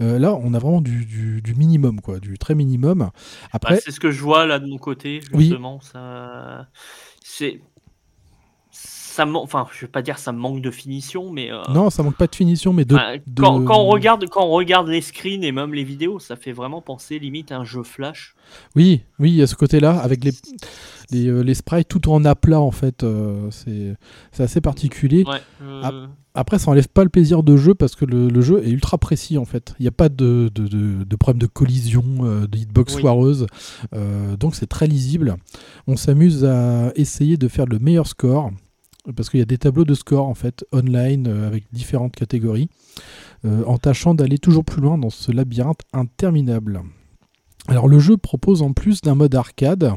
Euh, 0.00 0.18
là, 0.18 0.34
on 0.34 0.54
a 0.54 0.58
vraiment 0.58 0.80
du, 0.80 1.04
du, 1.04 1.54
minimum, 1.54 2.00
quoi, 2.00 2.18
du 2.18 2.38
très 2.38 2.54
minimum. 2.54 3.10
Après, 3.52 3.74
bah, 3.74 3.80
c'est 3.84 3.92
ce 3.92 4.00
que 4.00 4.10
je 4.10 4.20
vois 4.20 4.46
là 4.46 4.58
de 4.58 4.66
mon 4.66 4.78
côté 4.78 5.20
justement. 5.32 5.80
Ça, 5.80 6.68
c'est 7.22 7.60
ça 9.18 9.26
enfin, 9.26 9.66
je 9.72 9.80
vais 9.80 9.90
pas 9.90 10.02
dire 10.02 10.16
ça 10.16 10.30
manque 10.30 10.62
de 10.62 10.70
finition, 10.70 11.32
mais 11.32 11.50
euh, 11.50 11.60
non, 11.70 11.90
ça 11.90 12.04
manque 12.04 12.16
pas 12.16 12.28
de 12.28 12.36
finition, 12.36 12.72
mais 12.72 12.84
de, 12.84 12.96
Quand, 13.36 13.66
on 13.68 13.86
regarde, 13.86 14.28
quand 14.28 14.44
on 14.44 14.50
regarde 14.50 14.86
les 14.86 15.00
screens 15.00 15.42
et 15.42 15.50
même 15.50 15.74
les 15.74 15.82
vidéos, 15.82 16.20
ça 16.20 16.36
fait 16.36 16.52
vraiment 16.52 16.80
penser 16.80 17.18
limite 17.18 17.50
à 17.50 17.58
un 17.58 17.64
jeu 17.64 17.82
flash. 17.82 18.36
Oui, 18.76 19.02
oui, 19.18 19.30
il 19.30 19.36
y 19.36 19.42
a 19.42 19.48
ce 19.48 19.56
côté-là 19.56 19.98
avec 19.98 20.22
les 20.22 20.32
les, 21.10 21.26
euh, 21.26 21.40
les, 21.40 21.54
sprites 21.54 21.88
tout 21.88 22.10
en 22.10 22.24
aplat 22.24 22.60
en 22.60 22.70
fait, 22.70 23.02
euh, 23.02 23.48
c'est 23.50 24.42
assez 24.42 24.60
particulier. 24.60 25.24
Après, 26.34 26.60
ça 26.60 26.70
enlève 26.70 26.86
pas 26.86 27.02
le 27.02 27.08
plaisir 27.08 27.42
de 27.42 27.56
jeu 27.56 27.74
parce 27.74 27.96
que 27.96 28.04
le, 28.04 28.40
jeu 28.40 28.62
est 28.64 28.70
ultra 28.70 28.98
précis 28.98 29.38
en 29.38 29.44
fait. 29.44 29.74
Il 29.80 29.82
n'y 29.82 29.88
a 29.88 29.92
pas 29.92 30.08
de, 30.08 30.48
de, 30.54 30.68
de, 31.02 31.16
problème 31.16 31.40
de 31.40 31.46
collision, 31.46 32.04
de 32.22 32.56
hitbox 32.56 32.98
foireuse, 32.98 33.46
donc 34.38 34.54
c'est 34.54 34.68
très 34.68 34.86
lisible. 34.86 35.34
On 35.88 35.96
s'amuse 35.96 36.44
à 36.44 36.92
essayer 36.94 37.36
de 37.36 37.48
faire 37.48 37.66
le 37.66 37.80
meilleur 37.80 38.06
score 38.06 38.52
parce 39.14 39.30
qu'il 39.30 39.40
y 39.40 39.42
a 39.42 39.46
des 39.46 39.58
tableaux 39.58 39.84
de 39.84 39.94
score 39.94 40.26
en 40.26 40.34
fait 40.34 40.64
online 40.72 41.26
euh, 41.28 41.46
avec 41.46 41.64
différentes 41.72 42.14
catégories, 42.14 42.68
euh, 43.44 43.64
en 43.66 43.78
tâchant 43.78 44.14
d'aller 44.14 44.38
toujours 44.38 44.64
plus 44.64 44.80
loin 44.80 44.98
dans 44.98 45.10
ce 45.10 45.32
labyrinthe 45.32 45.82
interminable. 45.92 46.82
Alors 47.66 47.86
le 47.86 47.98
jeu 47.98 48.16
propose 48.16 48.62
en 48.62 48.72
plus 48.72 49.02
d'un 49.02 49.14
mode 49.14 49.34
arcade, 49.34 49.92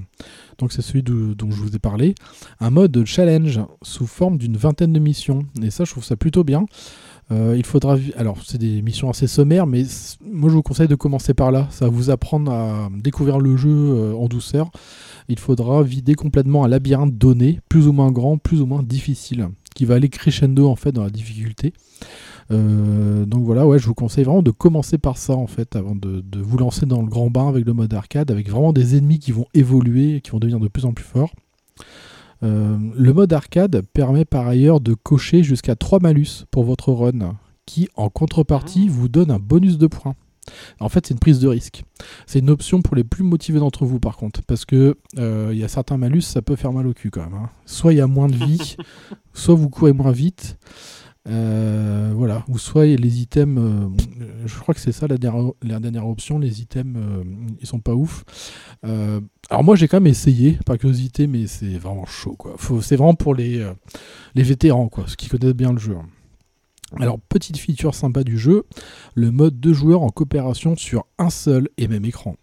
donc 0.58 0.74
c'est 0.74 0.82
celui 0.82 1.04
dont 1.04 1.52
je 1.52 1.56
vous 1.56 1.74
ai 1.74 1.80
parlé, 1.80 2.16
un 2.60 2.70
mode 2.70 3.06
challenge 3.06 3.62
sous 3.82 4.08
forme 4.08 4.38
d'une 4.38 4.58
vingtaine 4.58 4.92
de 4.92 5.00
missions. 5.00 5.46
Et 5.62 5.70
ça 5.72 5.86
je 5.86 5.92
trouve 5.92 6.04
ça 6.04 6.18
plutôt 6.18 6.44
bien. 6.44 6.66
Euh, 7.32 7.56
il 7.58 7.66
faudra. 7.66 7.98
Alors, 8.18 8.38
c'est 8.46 8.58
des 8.58 8.82
missions 8.82 9.10
assez 9.10 9.28
sommaires, 9.28 9.66
mais 9.66 9.84
moi 10.22 10.50
je 10.50 10.56
vous 10.56 10.64
conseille 10.64 10.88
de 10.88 10.96
commencer 10.96 11.34
par 11.34 11.52
là. 11.52 11.68
Ça 11.70 11.86
va 11.86 11.92
vous 11.92 12.10
apprendre 12.10 12.52
à 12.52 12.90
découvrir 12.94 13.40
le 13.40 13.56
jeu 13.58 14.14
en 14.16 14.28
douceur 14.28 14.72
il 15.32 15.40
faudra 15.40 15.82
vider 15.84 16.14
complètement 16.16 16.66
un 16.66 16.68
labyrinthe 16.68 17.18
donné, 17.18 17.60
plus 17.70 17.88
ou 17.88 17.94
moins 17.94 18.12
grand, 18.12 18.38
plus 18.38 18.62
ou 18.62 18.66
moins 18.66 18.84
difficile, 18.84 19.50
qui 19.76 19.86
va 19.86 19.96
aller 19.96 20.10
crescendo 20.10 20.68
en 20.68 20.76
fait 20.76 20.92
dans 20.92 21.04
la 21.04 21.10
difficulté. 21.10 21.74
Euh, 22.52 23.26
donc 23.26 23.46
voilà, 23.46 23.66
ouais, 23.66 23.80
je 23.80 23.88
vous 23.88 23.94
conseille 23.94 24.26
vraiment 24.26 24.42
de 24.42 24.52
commencer 24.52 24.98
par 24.98 25.18
ça 25.18 25.34
en 25.34 25.48
fait, 25.48 25.76
avant 25.76 25.96
de, 25.96 26.24
vous 26.38 26.58
lancer 26.58 26.86
dans 26.86 27.02
le 27.02 27.08
grand 27.08 27.30
bain 27.30 27.48
avec 27.48 27.66
le 27.66 27.74
mode 27.74 27.94
arcade, 27.94 28.30
avec 28.30 28.50
vraiment 28.50 28.74
des 28.74 28.98
ennemis 28.98 29.20
qui 29.20 29.32
vont 29.32 29.48
évoluer, 29.54 30.22
qui 30.22 30.32
vont 30.32 30.40
devenir 30.40 30.60
de 30.60 30.68
plus 30.68 30.86
en 30.86 30.94
plus 30.94 31.06
forts. 31.06 31.34
Euh, 32.44 32.78
le 32.96 33.14
mode 33.14 33.34
arcade 33.34 33.84
permet 33.94 34.26
par 34.26 34.48
ailleurs 34.48 34.82
de 34.82 34.94
cocher 34.94 35.44
jusqu'à 35.44 35.76
3 35.76 36.00
malus 36.00 36.46
pour 36.50 36.64
votre 36.64 36.92
run, 36.92 37.38
qui 37.66 37.88
en 37.96 38.10
contrepartie 38.10 38.88
ah. 38.90 38.92
vous 38.92 39.10
donne 39.10 39.32
un 39.32 39.40
bonus 39.40 39.78
de 39.78 39.88
points. 39.88 40.16
En 40.80 40.90
fait, 40.90 41.06
c'est 41.06 41.14
une 41.14 41.20
prise 41.20 41.40
de 41.40 41.48
risque. 41.48 41.84
C'est 42.26 42.40
une 42.40 42.50
option 42.50 42.82
pour 42.82 42.96
les 42.96 43.04
plus 43.04 43.24
motivés 43.24 43.60
d'entre 43.60 43.86
vous, 43.86 44.00
par 44.00 44.18
contre, 44.18 44.42
parce 44.44 44.66
que 44.66 44.98
euh, 45.18 45.50
il 45.52 45.60
y 45.60 45.64
a 45.64 45.68
certains 45.68 45.98
malus, 45.98 46.22
ça 46.22 46.42
peut 46.42 46.56
faire 46.56 46.74
mal 46.74 46.88
au 46.88 46.94
cul 46.94 47.12
quand 47.12 47.24
même. 47.24 47.36
Hein. 47.36 47.50
Soit 47.66 47.94
il 47.94 47.98
y 47.98 48.02
a 48.02 48.08
moins 48.08 48.28
de 48.28 48.36
vie, 48.36 48.76
soit 49.34 49.56
vous 49.56 49.70
courez 49.70 49.94
moins 49.94 50.12
vite. 50.12 50.58
Euh, 51.30 52.14
voilà, 52.16 52.44
ou 52.48 52.58
soit 52.58 52.86
les 52.86 53.22
items, 53.22 53.60
euh, 53.60 53.88
je 54.46 54.60
crois 54.60 54.74
que 54.74 54.80
c'est 54.80 54.92
ça 54.92 55.08
la 55.08 55.18
dernière, 55.18 55.52
la 55.62 55.80
dernière, 55.80 56.08
option, 56.08 56.40
les 56.40 56.62
items 56.62 56.98
ils 57.60 57.68
sont 57.68 57.80
pas 57.80 57.94
ouf. 57.94 58.24
alors 58.84 59.64
moi 59.64 59.76
j'ai 59.76 59.88
quand 59.88 59.98
même 59.98 60.08
essayé 60.08 60.58
par 60.66 60.80
curiosité, 60.80 61.28
mais 61.28 61.46
c'est 61.46 61.78
vraiment 61.78 62.06
chaud 62.06 62.36
quoi. 62.36 62.56
C'est 62.82 62.96
vraiment 62.96 63.14
pour 63.14 63.36
les, 63.36 63.70
les 64.34 64.44
vétérans 64.44 64.90
quoi, 64.90 65.04
ceux 65.08 65.16
qui 65.16 65.30
connaissent 65.30 65.54
bien 65.54 65.74
le 65.74 65.80
jeu. 65.80 65.96
Hein. 65.96 66.08
Alors, 67.00 67.20
petite 67.30 67.58
feature 67.58 67.96
sympa 67.96 68.24
du 68.24 68.38
jeu, 68.38 68.66
le 69.16 69.32
mode 69.32 69.60
de 69.60 69.72
joueurs 69.72 70.02
en 70.02 70.10
coopération 70.10 70.76
sur 70.76 71.06
un 71.18 71.30
seul 71.30 71.70
et 71.78 71.88
même 71.88 72.04
écran. 72.04 72.36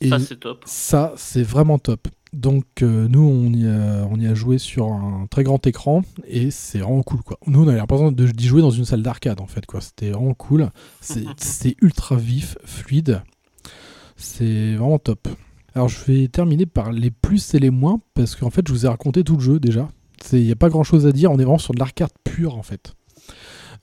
Et 0.00 0.10
ça, 0.10 0.18
c'est 0.18 0.40
top. 0.40 0.62
Ça, 0.66 1.14
c'est 1.16 1.42
vraiment 1.42 1.78
top. 1.78 2.08
Donc, 2.32 2.82
euh, 2.82 3.08
nous, 3.08 3.20
on 3.20 3.52
y, 3.52 3.66
a, 3.66 4.06
on 4.10 4.18
y, 4.20 4.26
a, 4.26 4.34
joué 4.34 4.58
sur 4.58 4.92
un 4.92 5.26
très 5.30 5.44
grand 5.44 5.66
écran 5.66 6.02
et 6.26 6.50
c'est 6.50 6.78
vraiment 6.78 7.02
cool. 7.02 7.22
Quoi. 7.22 7.38
Nous, 7.46 7.64
on 7.64 7.68
a 7.68 7.74
l'impression 7.74 8.12
d'y 8.12 8.46
jouer 8.46 8.60
dans 8.60 8.70
une 8.70 8.84
salle 8.84 9.02
d'arcade 9.02 9.40
en 9.40 9.46
fait. 9.46 9.64
Quoi. 9.66 9.80
C'était 9.80 10.10
vraiment 10.10 10.34
cool. 10.34 10.70
C'est 11.00 11.76
ultra 11.80 12.16
vif, 12.16 12.58
fluide. 12.64 13.22
C'est 14.16 14.74
vraiment 14.74 14.98
top. 14.98 15.28
Alors, 15.74 15.88
je 15.88 16.04
vais 16.04 16.28
terminer 16.28 16.66
par 16.66 16.92
les 16.92 17.10
plus 17.10 17.54
et 17.54 17.58
les 17.58 17.70
moins 17.70 18.00
parce 18.14 18.36
qu'en 18.36 18.50
fait, 18.50 18.66
je 18.66 18.72
vous 18.72 18.84
ai 18.84 18.88
raconté 18.88 19.24
tout 19.24 19.36
le 19.36 19.42
jeu 19.42 19.60
déjà. 19.60 19.88
Il 20.32 20.42
n'y 20.42 20.52
a 20.52 20.56
pas 20.56 20.68
grand 20.68 20.84
chose 20.84 21.06
à 21.06 21.12
dire. 21.12 21.30
On 21.30 21.38
est 21.38 21.44
vraiment 21.44 21.58
sur 21.58 21.72
de 21.72 21.78
l'arcade 21.78 22.10
pure 22.24 22.56
en 22.56 22.62
fait. 22.62 22.94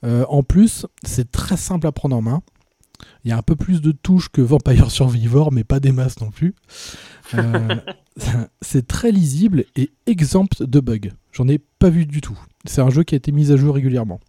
Euh, 0.04 0.24
en 0.28 0.42
plus, 0.42 0.86
c'est 1.04 1.30
très 1.30 1.56
simple 1.56 1.86
à 1.86 1.92
prendre 1.92 2.16
en 2.16 2.22
main. 2.22 2.42
Il 3.24 3.30
y 3.30 3.32
a 3.32 3.36
un 3.36 3.42
peu 3.42 3.56
plus 3.56 3.80
de 3.80 3.92
touches 3.92 4.28
que 4.28 4.40
Vampire 4.40 4.90
Survivor, 4.90 5.52
mais 5.52 5.64
pas 5.64 5.80
des 5.80 5.92
masses 5.92 6.20
non 6.20 6.30
plus. 6.30 6.54
Euh, 7.34 7.76
c'est 8.60 8.86
très 8.86 9.10
lisible 9.10 9.64
et 9.76 9.90
exempt 10.06 10.62
de 10.62 10.80
bugs. 10.80 11.10
J'en 11.32 11.48
ai 11.48 11.58
pas 11.58 11.90
vu 11.90 12.06
du 12.06 12.20
tout. 12.20 12.38
C'est 12.64 12.80
un 12.80 12.90
jeu 12.90 13.02
qui 13.02 13.14
a 13.14 13.18
été 13.18 13.32
mis 13.32 13.52
à 13.52 13.56
jour 13.56 13.74
régulièrement. 13.74 14.20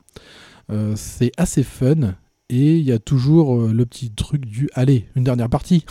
Euh, 0.71 0.93
c'est 0.95 1.31
assez 1.37 1.63
fun 1.63 2.15
et 2.49 2.77
il 2.77 2.83
y 2.83 2.91
a 2.91 2.99
toujours 2.99 3.55
euh, 3.55 3.73
le 3.73 3.85
petit 3.85 4.11
truc 4.11 4.45
du 4.45 4.69
allez, 4.73 5.07
une 5.15 5.23
dernière 5.23 5.49
partie. 5.49 5.85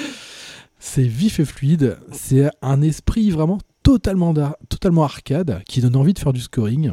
c'est 0.78 1.06
vif 1.06 1.40
et 1.40 1.44
fluide. 1.44 1.98
C'est 2.12 2.48
un 2.62 2.82
esprit 2.82 3.30
vraiment 3.30 3.58
totalement, 3.82 4.34
totalement 4.68 5.04
arcade 5.04 5.62
qui 5.66 5.80
donne 5.80 5.96
envie 5.96 6.14
de 6.14 6.18
faire 6.18 6.32
du 6.32 6.40
scoring. 6.40 6.92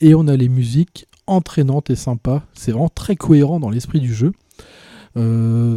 Et 0.00 0.14
on 0.14 0.28
a 0.28 0.36
les 0.36 0.48
musiques 0.48 1.06
entraînantes 1.26 1.90
et 1.90 1.96
sympas. 1.96 2.42
C'est 2.54 2.72
vraiment 2.72 2.88
très 2.88 3.16
cohérent 3.16 3.60
dans 3.60 3.70
l'esprit 3.70 4.00
du 4.00 4.14
jeu. 4.14 4.32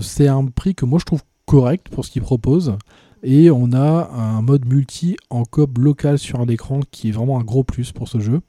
C'est 0.01 0.27
un 0.27 0.45
prix 0.45 0.75
que 0.75 0.85
moi 0.85 0.99
je 0.99 1.05
trouve 1.05 1.23
correct 1.51 1.89
pour 1.89 2.05
ce 2.05 2.11
qu'il 2.11 2.21
propose. 2.21 2.77
Et 3.23 3.51
on 3.51 3.73
a 3.73 4.09
un 4.09 4.41
mode 4.41 4.65
multi 4.65 5.17
en 5.29 5.43
coop 5.43 5.77
local 5.77 6.17
sur 6.17 6.39
un 6.39 6.47
écran 6.47 6.79
qui 6.91 7.09
est 7.09 7.11
vraiment 7.11 7.39
un 7.39 7.43
gros 7.43 7.63
plus 7.63 7.91
pour 7.91 8.07
ce 8.07 8.19
jeu. 8.19 8.41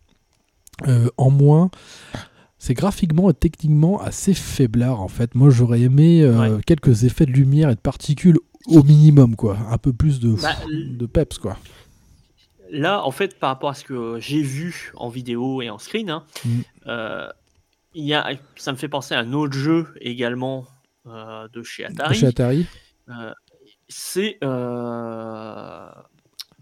Euh, 0.86 1.08
en 1.16 1.30
moins, 1.30 1.70
c'est 2.58 2.74
graphiquement 2.74 3.28
et 3.28 3.34
techniquement 3.34 4.00
assez 4.00 4.34
faiblard 4.34 5.00
en 5.00 5.08
fait. 5.08 5.34
Moi 5.34 5.50
j'aurais 5.50 5.80
aimé 5.80 6.22
euh, 6.22 6.60
quelques 6.64 7.02
effets 7.02 7.26
de 7.26 7.32
lumière 7.32 7.70
et 7.70 7.74
de 7.74 7.80
particules 7.80 8.38
au 8.66 8.84
minimum 8.84 9.34
quoi. 9.34 9.58
Un 9.68 9.78
peu 9.78 9.92
plus 9.92 10.20
de, 10.20 10.34
bah, 10.40 10.54
de 10.70 11.06
peps 11.06 11.38
quoi. 11.38 11.58
Là 12.70 13.04
en 13.04 13.10
fait 13.10 13.38
par 13.38 13.50
rapport 13.50 13.70
à 13.70 13.74
ce 13.74 13.84
que 13.84 14.18
j'ai 14.20 14.42
vu 14.42 14.92
en 14.94 15.08
vidéo 15.08 15.60
et 15.60 15.68
en 15.70 15.78
screen, 15.78 16.08
hein, 16.08 16.24
mm. 16.44 16.60
euh, 16.86 17.28
y 17.94 18.14
a, 18.14 18.30
ça 18.56 18.70
me 18.72 18.78
fait 18.78 18.88
penser 18.88 19.14
à 19.14 19.18
un 19.18 19.32
autre 19.32 19.54
jeu 19.54 19.88
également 20.00 20.66
de 21.04 21.62
chez 21.64 21.84
Atari. 21.84 22.14
De 22.14 22.14
chez 22.14 22.26
Atari 22.26 22.66
c'est 23.88 24.38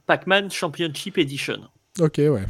Pac-Man 0.06 0.50
Championship 0.50 1.18
Edition. 1.18 1.60
Ok 1.98 2.18
ouais. 2.18 2.46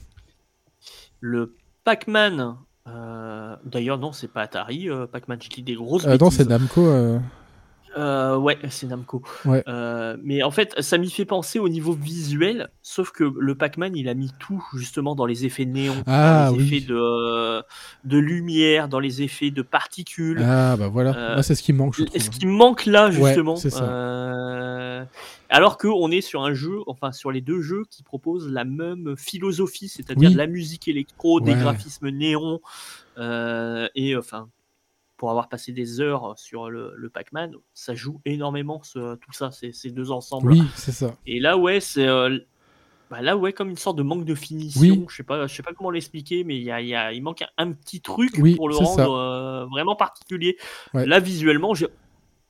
Le 1.20 1.54
Pac-Man. 1.84 2.56
Euh, 2.86 3.56
d'ailleurs, 3.64 3.98
non, 3.98 4.12
c'est 4.12 4.28
pas 4.28 4.42
Atari. 4.42 4.88
Euh, 4.88 5.06
Pac-Man, 5.06 5.38
je 5.42 5.48
dis 5.48 5.62
des 5.62 5.74
grosses. 5.74 6.06
Euh, 6.06 6.16
non, 6.18 6.30
c'est 6.30 6.48
Namco. 6.48 6.88
Ouais, 7.96 8.58
c'est 8.68 8.86
Namco. 8.86 9.22
mais 9.44 10.42
en 10.42 10.50
fait, 10.50 10.80
ça 10.80 10.98
m'y 10.98 11.10
fait 11.10 11.24
penser 11.24 11.58
au 11.58 11.68
niveau 11.68 11.92
visuel, 11.92 12.70
sauf 12.82 13.10
que 13.10 13.24
le 13.24 13.54
Pac-Man, 13.54 13.96
il 13.96 14.08
a 14.08 14.14
mis 14.14 14.30
tout 14.38 14.64
justement 14.74 15.14
dans 15.14 15.26
les 15.26 15.44
effets 15.44 15.64
néons, 15.64 16.02
ah, 16.06 16.50
dans 16.50 16.56
les 16.56 16.64
effets 16.64 16.86
de, 16.86 17.62
de 18.04 18.18
lumière, 18.18 18.88
dans 18.88 19.00
les 19.00 19.22
effets 19.22 19.50
de 19.50 19.62
particules. 19.62 20.42
Ah 20.42 20.76
bah 20.76 20.88
voilà, 20.88 21.34
ah, 21.36 21.42
c'est 21.42 21.54
ce 21.54 21.62
qui 21.62 21.72
manque. 21.72 21.94
Je 21.96 22.04
ce 22.18 22.30
qui 22.30 22.46
manque 22.46 22.86
là 22.86 23.10
justement. 23.10 23.56
c'est 23.56 23.70
ça. 23.70 25.06
Alors 25.48 25.78
qu'on 25.78 26.12
est 26.12 26.20
sur 26.20 26.44
un 26.44 26.54
jeu, 26.54 26.78
enfin 26.86 27.10
sur 27.10 27.32
les 27.32 27.40
deux 27.40 27.60
jeux 27.60 27.82
qui 27.90 28.04
proposent 28.04 28.48
la 28.48 28.64
même 28.64 29.16
philosophie, 29.16 29.88
c'est-à-dire 29.88 30.30
de 30.30 30.36
la 30.36 30.46
musique 30.46 30.86
électro, 30.86 31.40
des 31.40 31.54
graphismes 31.54 32.10
néons, 32.10 32.60
euh, 33.18 33.88
et 33.96 34.16
enfin 34.16 34.48
pour 35.20 35.28
avoir 35.28 35.50
passé 35.50 35.72
des 35.72 36.00
heures 36.00 36.32
sur 36.38 36.70
le, 36.70 37.10
Pac-Man, 37.12 37.52
ça 37.74 37.94
joue 37.94 38.22
énormément 38.24 38.80
tout 38.80 39.32
ça, 39.32 39.50
ces, 39.50 39.90
deux 39.90 40.10
ensembles. 40.12 40.50
Oui, 40.50 40.62
c'est 40.76 40.92
ça. 40.92 41.14
Et 41.26 41.40
là, 41.40 41.58
ouais, 41.58 41.78
c'est 41.78 42.06
euh, 42.06 42.38
bah 43.10 43.20
là, 43.20 43.36
ouais, 43.36 43.52
comme 43.52 43.68
une 43.68 43.76
sorte 43.76 43.98
de 43.98 44.02
manque 44.02 44.24
de 44.24 44.34
finition. 44.34 45.04
Je 45.10 45.16
sais 45.16 45.22
pas, 45.22 45.46
je 45.46 45.54
sais 45.54 45.62
pas 45.62 45.74
comment 45.74 45.90
l'expliquer, 45.90 46.42
mais 46.42 46.56
il 46.56 46.62
y 46.62 46.70
a, 46.70 47.12
il 47.12 47.22
manque 47.22 47.44
un, 47.58 47.72
petit 47.72 48.00
truc 48.00 48.32
pour 48.56 48.70
le 48.70 48.76
rendre 48.76 49.12
euh, 49.12 49.66
vraiment 49.66 49.94
particulier. 49.94 50.56
Là, 50.94 51.20
visuellement, 51.20 51.74
j'ai 51.74 51.88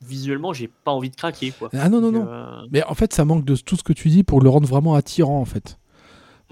visuellement, 0.00 0.52
j'ai 0.52 0.68
pas 0.68 0.92
envie 0.92 1.10
de 1.10 1.16
craquer. 1.16 1.50
Quoi. 1.50 1.70
Ah 1.72 1.88
non, 1.88 2.00
non, 2.00 2.12
non. 2.12 2.24
Euh, 2.28 2.68
Mais 2.70 2.84
en 2.84 2.94
fait, 2.94 3.12
ça 3.12 3.24
manque 3.24 3.44
de 3.44 3.56
tout 3.56 3.74
ce 3.74 3.82
que 3.82 3.92
tu 3.92 4.10
dis 4.10 4.22
pour 4.22 4.40
le 4.40 4.48
rendre 4.48 4.68
vraiment 4.68 4.94
attirant, 4.94 5.40
en 5.40 5.44
fait. 5.44 5.76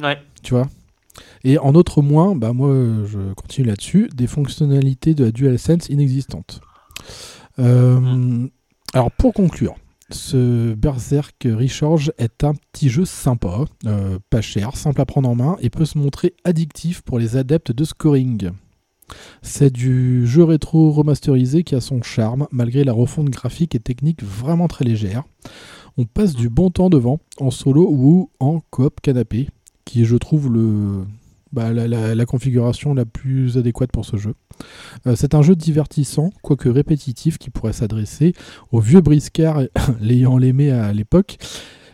Ouais. 0.00 0.20
Tu 0.42 0.52
vois? 0.52 0.66
Et 1.44 1.58
en 1.58 1.74
autre 1.74 2.02
moins, 2.02 2.34
bah 2.34 2.52
moi, 2.52 2.70
je 3.06 3.32
continue 3.34 3.66
là-dessus, 3.66 4.08
des 4.14 4.26
fonctionnalités 4.26 5.14
de 5.14 5.24
la 5.24 5.30
DualSense 5.30 5.88
inexistantes. 5.88 6.60
Euh, 7.58 8.00
mm. 8.00 8.50
Alors, 8.94 9.10
pour 9.12 9.34
conclure, 9.34 9.76
ce 10.10 10.72
Berserk 10.74 11.44
Recharge 11.44 12.12
est 12.18 12.42
un 12.42 12.54
petit 12.54 12.88
jeu 12.88 13.04
sympa, 13.04 13.64
euh, 13.84 14.18
pas 14.30 14.40
cher, 14.40 14.76
simple 14.76 15.00
à 15.00 15.06
prendre 15.06 15.28
en 15.28 15.34
main 15.34 15.56
et 15.60 15.68
peut 15.68 15.84
se 15.84 15.98
montrer 15.98 16.34
addictif 16.44 17.02
pour 17.02 17.18
les 17.18 17.36
adeptes 17.36 17.72
de 17.72 17.84
scoring. 17.84 18.50
C'est 19.42 19.72
du 19.72 20.26
jeu 20.26 20.44
rétro 20.44 20.90
remasterisé 20.90 21.62
qui 21.62 21.74
a 21.74 21.80
son 21.80 22.02
charme, 22.02 22.46
malgré 22.50 22.84
la 22.84 22.92
refonte 22.92 23.30
graphique 23.30 23.74
et 23.74 23.80
technique 23.80 24.22
vraiment 24.22 24.68
très 24.68 24.84
légère. 24.84 25.24
On 25.96 26.04
passe 26.04 26.34
du 26.34 26.48
bon 26.48 26.70
temps 26.70 26.90
devant, 26.90 27.18
en 27.38 27.50
solo 27.50 27.88
ou 27.90 28.30
en 28.38 28.60
coop 28.70 29.00
canapé, 29.00 29.48
qui 29.88 30.02
est, 30.02 30.04
je 30.04 30.16
trouve, 30.16 30.52
le, 30.52 31.06
bah, 31.50 31.72
la, 31.72 32.26
configuration 32.26 32.92
la 32.92 33.06
plus 33.06 33.56
adéquate 33.56 33.90
pour 33.90 34.04
ce 34.04 34.18
jeu. 34.18 34.34
Euh, 35.06 35.16
c'est 35.16 35.34
un 35.34 35.40
jeu 35.40 35.56
divertissant, 35.56 36.30
quoique 36.42 36.68
répétitif, 36.68 37.38
qui 37.38 37.48
pourrait 37.48 37.72
s'adresser 37.72 38.34
aux 38.70 38.80
vieux 38.80 39.00
briscards 39.00 39.62
l'ayant 40.00 40.36
l'aimé 40.36 40.70
à 40.70 40.92
l'époque, 40.92 41.38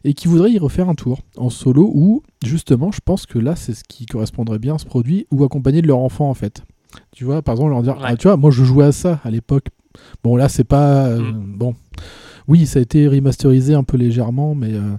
et 0.02 0.12
qui 0.12 0.26
voudraient 0.26 0.50
y 0.50 0.58
refaire 0.58 0.88
un 0.88 0.96
tour 0.96 1.20
en 1.36 1.50
solo, 1.50 1.88
ou 1.94 2.24
justement, 2.44 2.90
je 2.90 2.98
pense 3.02 3.26
que 3.26 3.38
là, 3.38 3.54
c'est 3.54 3.74
ce 3.74 3.84
qui 3.84 4.06
correspondrait 4.06 4.58
bien 4.58 4.74
à 4.74 4.78
ce 4.78 4.86
produit, 4.86 5.28
ou 5.30 5.44
accompagné 5.44 5.80
de 5.80 5.86
leur 5.86 5.98
enfant 5.98 6.28
en 6.28 6.34
fait. 6.34 6.64
Tu 7.12 7.24
vois, 7.24 7.42
par 7.42 7.54
exemple, 7.54 7.70
leur 7.70 7.82
dire, 7.82 7.96
ah, 8.02 8.16
tu 8.16 8.26
vois, 8.26 8.36
moi 8.36 8.50
je 8.50 8.64
jouais 8.64 8.86
à 8.86 8.92
ça 8.92 9.20
à 9.22 9.30
l'époque. 9.30 9.66
Bon, 10.24 10.34
là, 10.34 10.48
c'est 10.48 10.64
pas. 10.64 11.06
Euh, 11.06 11.20
mm. 11.20 11.54
Bon. 11.56 11.74
Oui, 12.48 12.66
ça 12.66 12.80
a 12.80 12.82
été 12.82 13.06
remasterisé 13.06 13.74
un 13.74 13.84
peu 13.84 13.96
légèrement, 13.96 14.56
mais. 14.56 14.74
Euh, 14.74 14.96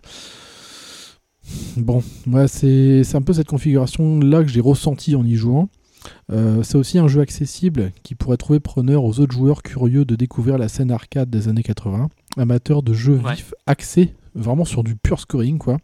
bon, 1.78 2.04
ouais, 2.28 2.48
c'est 2.48 3.16
un 3.16 3.22
peu 3.22 3.34
cette 3.34 3.48
configuration-là 3.48 4.44
que 4.44 4.50
j'ai 4.50 4.62
ressenti 4.62 5.16
en 5.16 5.26
y 5.26 5.36
jouant. 5.36 5.70
Euh, 6.32 6.62
c'est 6.64 6.78
aussi 6.78 7.00
un 7.00 7.08
jeu 7.08 7.22
accessible 7.22 7.92
qui 8.04 8.14
pourrait 8.16 8.38
trouver 8.38 8.60
preneur 8.60 9.04
aux 9.04 9.20
autres 9.20 9.34
joueurs 9.34 9.64
curieux 9.64 10.06
de 10.06 10.16
découvrir 10.16 10.58
la 10.58 10.68
scène 10.68 10.92
arcade 10.92 11.30
des 11.30 11.48
années 11.48 11.64
80, 11.64 12.10
amateurs 12.38 12.84
de 12.84 12.94
jeux 12.94 13.20
vifs 13.28 13.54
axés 13.66 14.14
vraiment 14.36 14.66
sur 14.66 14.84
du 14.84 14.96
pur 14.96 15.20
scoring 15.20 15.58
quoi. 15.58 15.78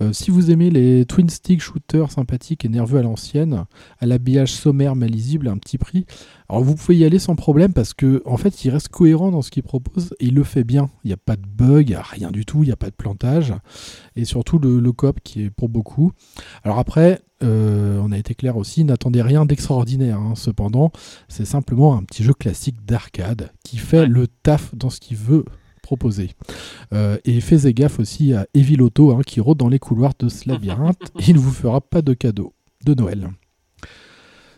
Euh, 0.00 0.12
si 0.12 0.30
vous 0.30 0.50
aimez 0.50 0.70
les 0.70 1.04
twin 1.06 1.28
stick 1.28 1.60
shooters 1.60 2.12
sympathiques 2.12 2.64
et 2.64 2.68
nerveux 2.68 2.98
à 2.98 3.02
l'ancienne, 3.02 3.64
à 3.98 4.06
l'habillage 4.06 4.52
sommaire 4.52 4.94
mais 4.94 5.08
lisible 5.08 5.48
à 5.48 5.52
un 5.52 5.56
petit 5.56 5.78
prix, 5.78 6.06
alors 6.48 6.64
vous 6.64 6.74
pouvez 6.74 6.96
y 6.96 7.04
aller 7.04 7.18
sans 7.18 7.36
problème 7.36 7.72
parce 7.74 7.92
que 7.92 8.22
en 8.24 8.38
fait 8.38 8.64
il 8.64 8.70
reste 8.70 8.88
cohérent 8.88 9.30
dans 9.30 9.42
ce 9.42 9.50
qu'il 9.50 9.62
propose 9.62 10.14
et 10.18 10.26
il 10.26 10.34
le 10.34 10.44
fait 10.44 10.64
bien. 10.64 10.90
Il 11.04 11.08
n'y 11.08 11.12
a 11.12 11.18
pas 11.18 11.36
de 11.36 11.46
bug, 11.46 11.88
il 11.88 11.92
n'y 11.92 11.96
a 11.96 12.02
rien 12.02 12.30
du 12.30 12.46
tout, 12.46 12.62
il 12.62 12.66
n'y 12.66 12.72
a 12.72 12.76
pas 12.76 12.90
de 12.90 12.94
plantage 12.94 13.52
et 14.16 14.24
surtout 14.24 14.58
le, 14.58 14.80
le 14.80 14.92
coop 14.92 15.20
qui 15.22 15.44
est 15.44 15.50
pour 15.50 15.68
beaucoup. 15.68 16.12
Alors 16.64 16.78
après, 16.78 17.20
euh, 17.42 18.00
on 18.02 18.12
a 18.12 18.18
été 18.18 18.34
clair 18.34 18.56
aussi, 18.56 18.84
n'attendez 18.84 19.20
rien 19.22 19.44
d'extraordinaire. 19.44 20.18
Hein. 20.18 20.34
Cependant, 20.36 20.90
c'est 21.28 21.44
simplement 21.44 21.96
un 21.96 22.02
petit 22.02 22.24
jeu 22.24 22.32
classique 22.32 22.84
d'arcade 22.84 23.52
qui 23.62 23.76
fait 23.76 24.06
le 24.06 24.26
taf 24.26 24.74
dans 24.74 24.90
ce 24.90 25.00
qu'il 25.00 25.16
veut 25.18 25.44
proposé. 25.82 26.32
Euh, 26.92 27.18
et 27.24 27.40
faites 27.40 27.66
gaffe 27.68 27.98
aussi 27.98 28.34
à 28.34 28.46
Eviloto 28.54 29.12
hein, 29.12 29.20
qui 29.24 29.40
rôde 29.40 29.58
dans 29.58 29.68
les 29.68 29.78
couloirs 29.78 30.12
de 30.18 30.28
ce 30.28 30.48
labyrinthe. 30.48 30.98
Il 31.26 31.34
ne 31.34 31.40
vous 31.40 31.50
fera 31.50 31.80
pas 31.80 32.02
de 32.02 32.14
cadeau 32.14 32.52
de 32.84 32.94
Noël. 32.94 33.30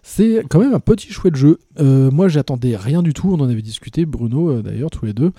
C'est 0.02 0.42
quand 0.48 0.58
même 0.58 0.74
un 0.74 0.80
petit 0.80 1.12
chouette 1.12 1.36
jeu. 1.36 1.58
Euh, 1.78 2.10
moi, 2.10 2.28
j'attendais 2.28 2.76
rien 2.76 3.02
du 3.02 3.12
tout. 3.12 3.32
On 3.32 3.40
en 3.40 3.48
avait 3.48 3.62
discuté, 3.62 4.06
Bruno, 4.06 4.50
euh, 4.50 4.62
d'ailleurs, 4.62 4.90
tous 4.90 5.04
les 5.04 5.12
deux. 5.12 5.32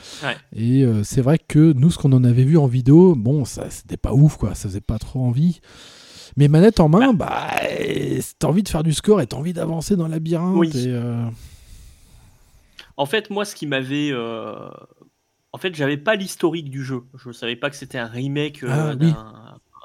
Et 0.56 0.86
c'est 1.04 1.22
vrai 1.22 1.40
que 1.40 1.74
nous, 1.74 1.90
ce 1.90 1.98
qu'on 1.98 2.14
en 2.14 2.24
avait 2.24 2.44
vu 2.44 2.58
en 2.58 2.68
vidéo, 2.68 3.16
bon, 3.16 3.46
ça, 3.46 3.70
c'était 3.70 3.98
pas 3.98 4.14
ouf, 4.14 4.38
quoi. 4.38 4.56
Ça 4.56 4.70
faisait 4.70 4.82
pas 4.82 5.00
trop 5.00 5.24
envie. 5.24 5.62
Mais 6.38 6.48
manette 6.48 6.80
en 6.80 6.88
main, 6.88 7.14
bah, 7.14 7.50
t'as 8.40 8.48
envie 8.48 8.64
de 8.64 8.70
faire 8.70 8.84
du 8.84 8.94
score 8.94 9.20
et 9.22 9.28
t'as 9.28 9.38
envie 9.38 9.54
d'avancer 9.54 9.96
dans 9.96 10.06
le 10.06 10.12
labyrinthe. 10.12 10.78
En 12.98 13.06
fait, 13.06 13.30
moi, 13.30 13.46
ce 13.46 13.56
qui 13.56 13.68
m'avait 13.68 14.12
en 15.54 15.58
fait, 15.58 15.76
j'avais 15.76 15.98
pas 15.98 16.16
l'historique 16.16 16.70
du 16.70 16.84
jeu. 16.84 17.04
Je 17.14 17.32
savais 17.32 17.56
pas 17.56 17.70
que 17.70 17.76
c'était 17.76 17.98
un 17.98 18.08
remake 18.08 18.64
euh, 18.64 18.96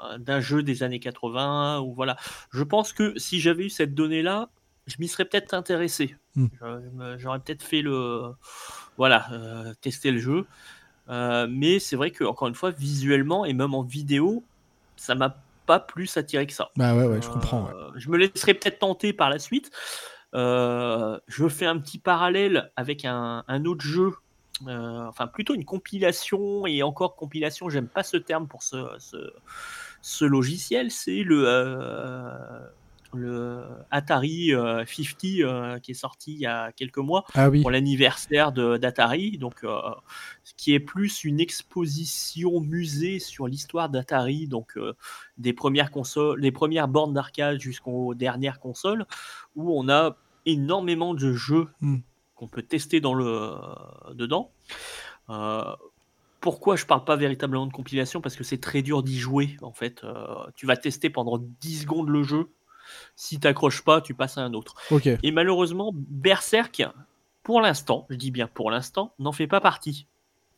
ah, 0.01 0.17
d'un 0.17 0.39
jeu 0.39 0.63
des 0.63 0.83
années 0.83 0.99
80 0.99 1.81
ou 1.81 1.93
voilà. 1.93 2.15
Je 2.51 2.63
pense 2.63 2.93
que 2.93 3.17
si 3.17 3.39
j'avais 3.41 3.65
eu 3.65 3.69
cette 3.69 3.93
donnée-là, 3.93 4.49
je 4.87 4.95
m'y 4.99 5.07
serais 5.07 5.25
peut-être 5.25 5.53
intéressé. 5.53 6.15
Hmm. 6.35 6.47
J'aurais 7.17 7.39
peut-être 7.39 7.63
fait 7.63 7.81
le 7.81 8.33
voilà, 8.97 9.27
euh, 9.31 9.73
tester 9.81 10.11
le 10.11 10.19
jeu. 10.19 10.45
Euh, 11.09 11.47
mais 11.49 11.79
c'est 11.79 11.95
vrai 11.95 12.11
que 12.11 12.23
encore 12.23 12.47
une 12.47 12.55
fois, 12.55 12.71
visuellement 12.71 13.45
et 13.45 13.53
même 13.53 13.73
en 13.73 13.83
vidéo, 13.83 14.43
ça 14.95 15.15
m'a 15.15 15.37
pas 15.65 15.79
plus 15.79 16.17
attiré 16.17 16.47
que 16.47 16.53
ça. 16.53 16.69
Bah 16.75 16.95
ouais, 16.95 17.05
ouais, 17.05 17.21
je 17.21 17.29
comprends. 17.29 17.69
Je 17.95 18.09
me 18.09 18.17
laisserais 18.17 18.53
peut-être 18.53 18.79
tenter 18.79 19.13
par 19.13 19.29
la 19.29 19.39
suite. 19.39 19.71
je 20.33 21.47
fais 21.49 21.65
un 21.65 21.77
petit 21.77 21.99
parallèle 21.99 22.71
avec 22.75 23.05
un 23.05 23.65
autre 23.65 23.83
jeu 23.83 24.13
euh, 24.65 25.05
enfin 25.05 25.27
plutôt 25.27 25.53
une 25.53 25.65
compilation 25.65 26.65
et 26.65 26.81
encore 26.81 27.15
compilation, 27.15 27.69
j'aime 27.69 27.87
pas 27.87 28.01
ce 28.01 28.17
terme 28.17 28.47
pour 28.47 28.63
ce, 28.63 28.87
ce, 30.01 30.25
logiciel, 30.25 30.89
c'est 30.89 31.21
le, 31.21 31.43
euh, 31.45 32.59
le 33.13 33.63
Atari 33.91 34.51
50 34.51 35.17
qui 35.81 35.91
est 35.91 35.93
sorti 35.93 36.33
il 36.33 36.39
y 36.39 36.45
a 36.45 36.71
quelques 36.71 36.97
mois 36.97 37.25
Ah 37.33 37.49
oui. 37.49 37.61
pour 37.61 37.71
l'anniversaire 37.71 38.51
d'Atari, 38.51 39.37
donc 39.37 39.63
euh, 39.63 39.79
ce 40.43 40.53
qui 40.55 40.73
est 40.73 40.79
plus 40.79 41.23
une 41.23 41.39
exposition 41.39 42.59
musée 42.61 43.19
sur 43.19 43.47
l'histoire 43.47 43.89
d'Atari, 43.89 44.47
donc 44.47 44.77
euh, 44.77 44.93
des 45.37 45.53
premières 45.53 45.91
consoles, 45.91 46.41
des 46.41 46.51
premières 46.51 46.87
bornes 46.87 47.13
d'arcade 47.13 47.59
jusqu'aux 47.59 48.13
dernières 48.15 48.59
consoles, 48.59 49.05
où 49.55 49.77
on 49.77 49.89
a 49.89 50.17
énormément 50.45 51.13
de 51.13 51.33
jeux 51.33 51.67
Hmm. 51.81 51.97
qu'on 52.35 52.47
peut 52.47 52.61
tester 52.61 52.99
dans 53.01 53.13
le 53.13 53.55
dedans. 54.13 54.51
Euh, 55.29 55.63
pourquoi 56.39 56.75
je 56.75 56.85
parle 56.85 57.03
pas 57.03 57.15
véritablement 57.15 57.65
de 57.65 57.73
compilation? 57.73 58.21
Parce 58.21 58.35
que 58.35 58.43
c'est 58.43 58.59
très 58.61 58.81
dur 58.81 59.03
d'y 59.03 59.17
jouer 59.19 59.57
en 59.61 59.73
fait. 59.73 60.03
Euh, 60.03 60.25
tu 60.55 60.65
vas 60.65 60.77
tester 60.77 61.09
pendant 61.09 61.39
10 61.61 61.81
secondes 61.81 62.09
le 62.09 62.23
jeu. 62.23 62.49
Si 63.15 63.39
t'accroches 63.39 63.83
pas, 63.83 64.01
tu 64.01 64.13
passes 64.13 64.37
à 64.37 64.41
un 64.41 64.53
autre. 64.53 64.75
Ok. 64.91 65.07
Et 65.21 65.31
malheureusement, 65.31 65.91
Berserk, 65.93 66.83
pour 67.43 67.61
l'instant, 67.61 68.05
je 68.09 68.15
dis 68.15 68.31
bien 68.31 68.47
pour 68.47 68.71
l'instant, 68.71 69.13
n'en 69.19 69.31
fait 69.31 69.47
pas 69.47 69.61
partie 69.61 70.07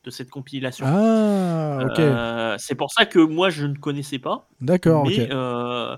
de 0.05 0.11
cette 0.11 0.29
compilation. 0.29 0.85
Ah. 0.87 1.79
Euh, 1.99 2.55
c'est 2.57 2.75
pour 2.75 2.91
ça 2.91 3.05
que 3.05 3.19
moi 3.19 3.49
je 3.49 3.65
ne 3.65 3.75
connaissais 3.75 4.17
pas. 4.19 4.47
D'accord, 4.61 5.05
mais 5.05 5.25
ok. 5.25 5.31
euh, 5.31 5.97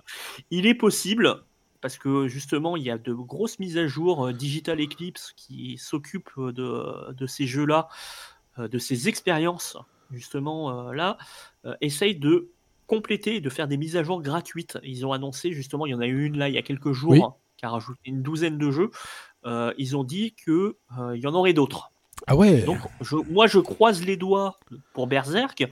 il 0.50 0.66
est 0.66 0.74
possible, 0.74 1.44
parce 1.82 1.98
que 1.98 2.28
justement 2.28 2.76
il 2.76 2.84
y 2.84 2.90
a 2.90 2.98
de 2.98 3.14
grosses 3.14 3.60
mises 3.60 3.78
à 3.78 3.88
jour. 3.88 4.26
euh, 4.26 4.34
Digital 4.34 4.82
Eclipse 4.82 5.34
qui 5.36 5.78
s'occupe 5.78 6.30
de, 6.38 7.14
de 7.14 7.28
ces 7.28 7.46
jeux-là, 7.46 7.88
de 8.58 8.80
ces 8.80 9.08
expériences, 9.08 9.78
justement 10.12 10.92
là, 10.92 11.18
essaye 11.80 12.16
de 12.16 12.50
compléter 12.96 13.36
et 13.38 13.42
de 13.42 13.50
faire 13.50 13.70
des 13.70 13.78
mises 13.78 13.96
à 13.96 14.04
jour 14.04 14.22
gratuites. 14.22 14.78
Ils 14.84 15.06
ont 15.06 15.14
annoncé 15.14 15.54
justement, 15.54 15.86
il 15.86 15.92
y 15.92 15.96
en 15.96 16.02
a 16.02 16.08
eu 16.08 16.26
une 16.26 16.38
là 16.38 16.50
il 16.50 16.56
y 16.56 16.58
a 16.58 16.62
quelques 16.62 16.92
jours, 16.92 17.12
Oui. 17.14 17.22
qui 17.58 17.66
a 17.66 17.70
rajouté 17.70 18.02
une 18.06 18.22
douzaine 18.22 18.58
de 18.58 18.70
jeux. 18.70 18.92
Euh, 19.46 19.74
ils 19.78 19.96
ont 19.96 20.04
dit 20.04 20.34
que 20.46 20.76
euh, 21.00 21.16
il 21.16 21.22
y 21.24 21.28
en 21.28 21.34
aurait 21.34 21.54
d'autres. 21.54 21.90
Ah 22.28 22.36
ouais. 22.36 22.64
Donc, 22.64 22.80
je, 23.00 23.16
moi, 23.32 23.48
je 23.48 23.60
croise 23.60 24.04
les 24.06 24.18
doigts 24.18 24.60
pour 24.94 25.08
Berserk, 25.08 25.64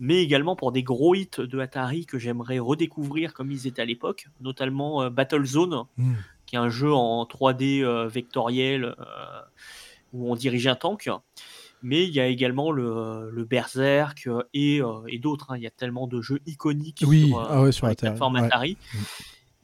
mais 0.00 0.20
également 0.20 0.56
pour 0.56 0.72
des 0.72 0.82
gros 0.82 1.14
hits 1.14 1.30
de 1.38 1.58
Atari 1.60 2.06
que 2.06 2.18
j'aimerais 2.18 2.58
redécouvrir 2.58 3.32
comme 3.34 3.52
ils 3.52 3.66
étaient 3.68 3.80
à 3.82 3.86
l'époque, 3.86 4.26
notamment 4.40 5.02
euh, 5.02 5.10
Battlezone, 5.10 5.84
Hmm. 5.96 6.14
qui 6.44 6.56
est 6.56 6.58
un 6.58 6.70
jeu 6.70 6.92
en 6.92 7.24
3D 7.24 7.82
euh, 7.84 8.08
vectoriel 8.08 8.96
où 10.12 10.30
on 10.30 10.34
dirige 10.34 10.66
un 10.66 10.74
tank. 10.74 11.08
Mais 11.86 12.04
il 12.04 12.14
y 12.14 12.18
a 12.20 12.26
également 12.26 12.72
le, 12.72 13.28
le 13.30 13.44
Berserk 13.44 14.26
euh, 14.26 14.42
et, 14.54 14.80
euh, 14.80 15.02
et 15.06 15.18
d'autres. 15.18 15.52
hein. 15.52 15.58
Il 15.58 15.62
y 15.62 15.66
a 15.66 15.70
tellement 15.70 16.06
de 16.06 16.22
jeux 16.22 16.40
iconiques 16.46 17.04
Oui, 17.06 17.28
sur, 17.28 17.38
euh, 17.40 17.46
ah 17.50 17.62
ouais, 17.62 17.72
sur 17.72 17.86
les 17.86 17.92
Atari, 17.92 18.78
ouais. 18.94 18.98
Mm. 18.98 19.04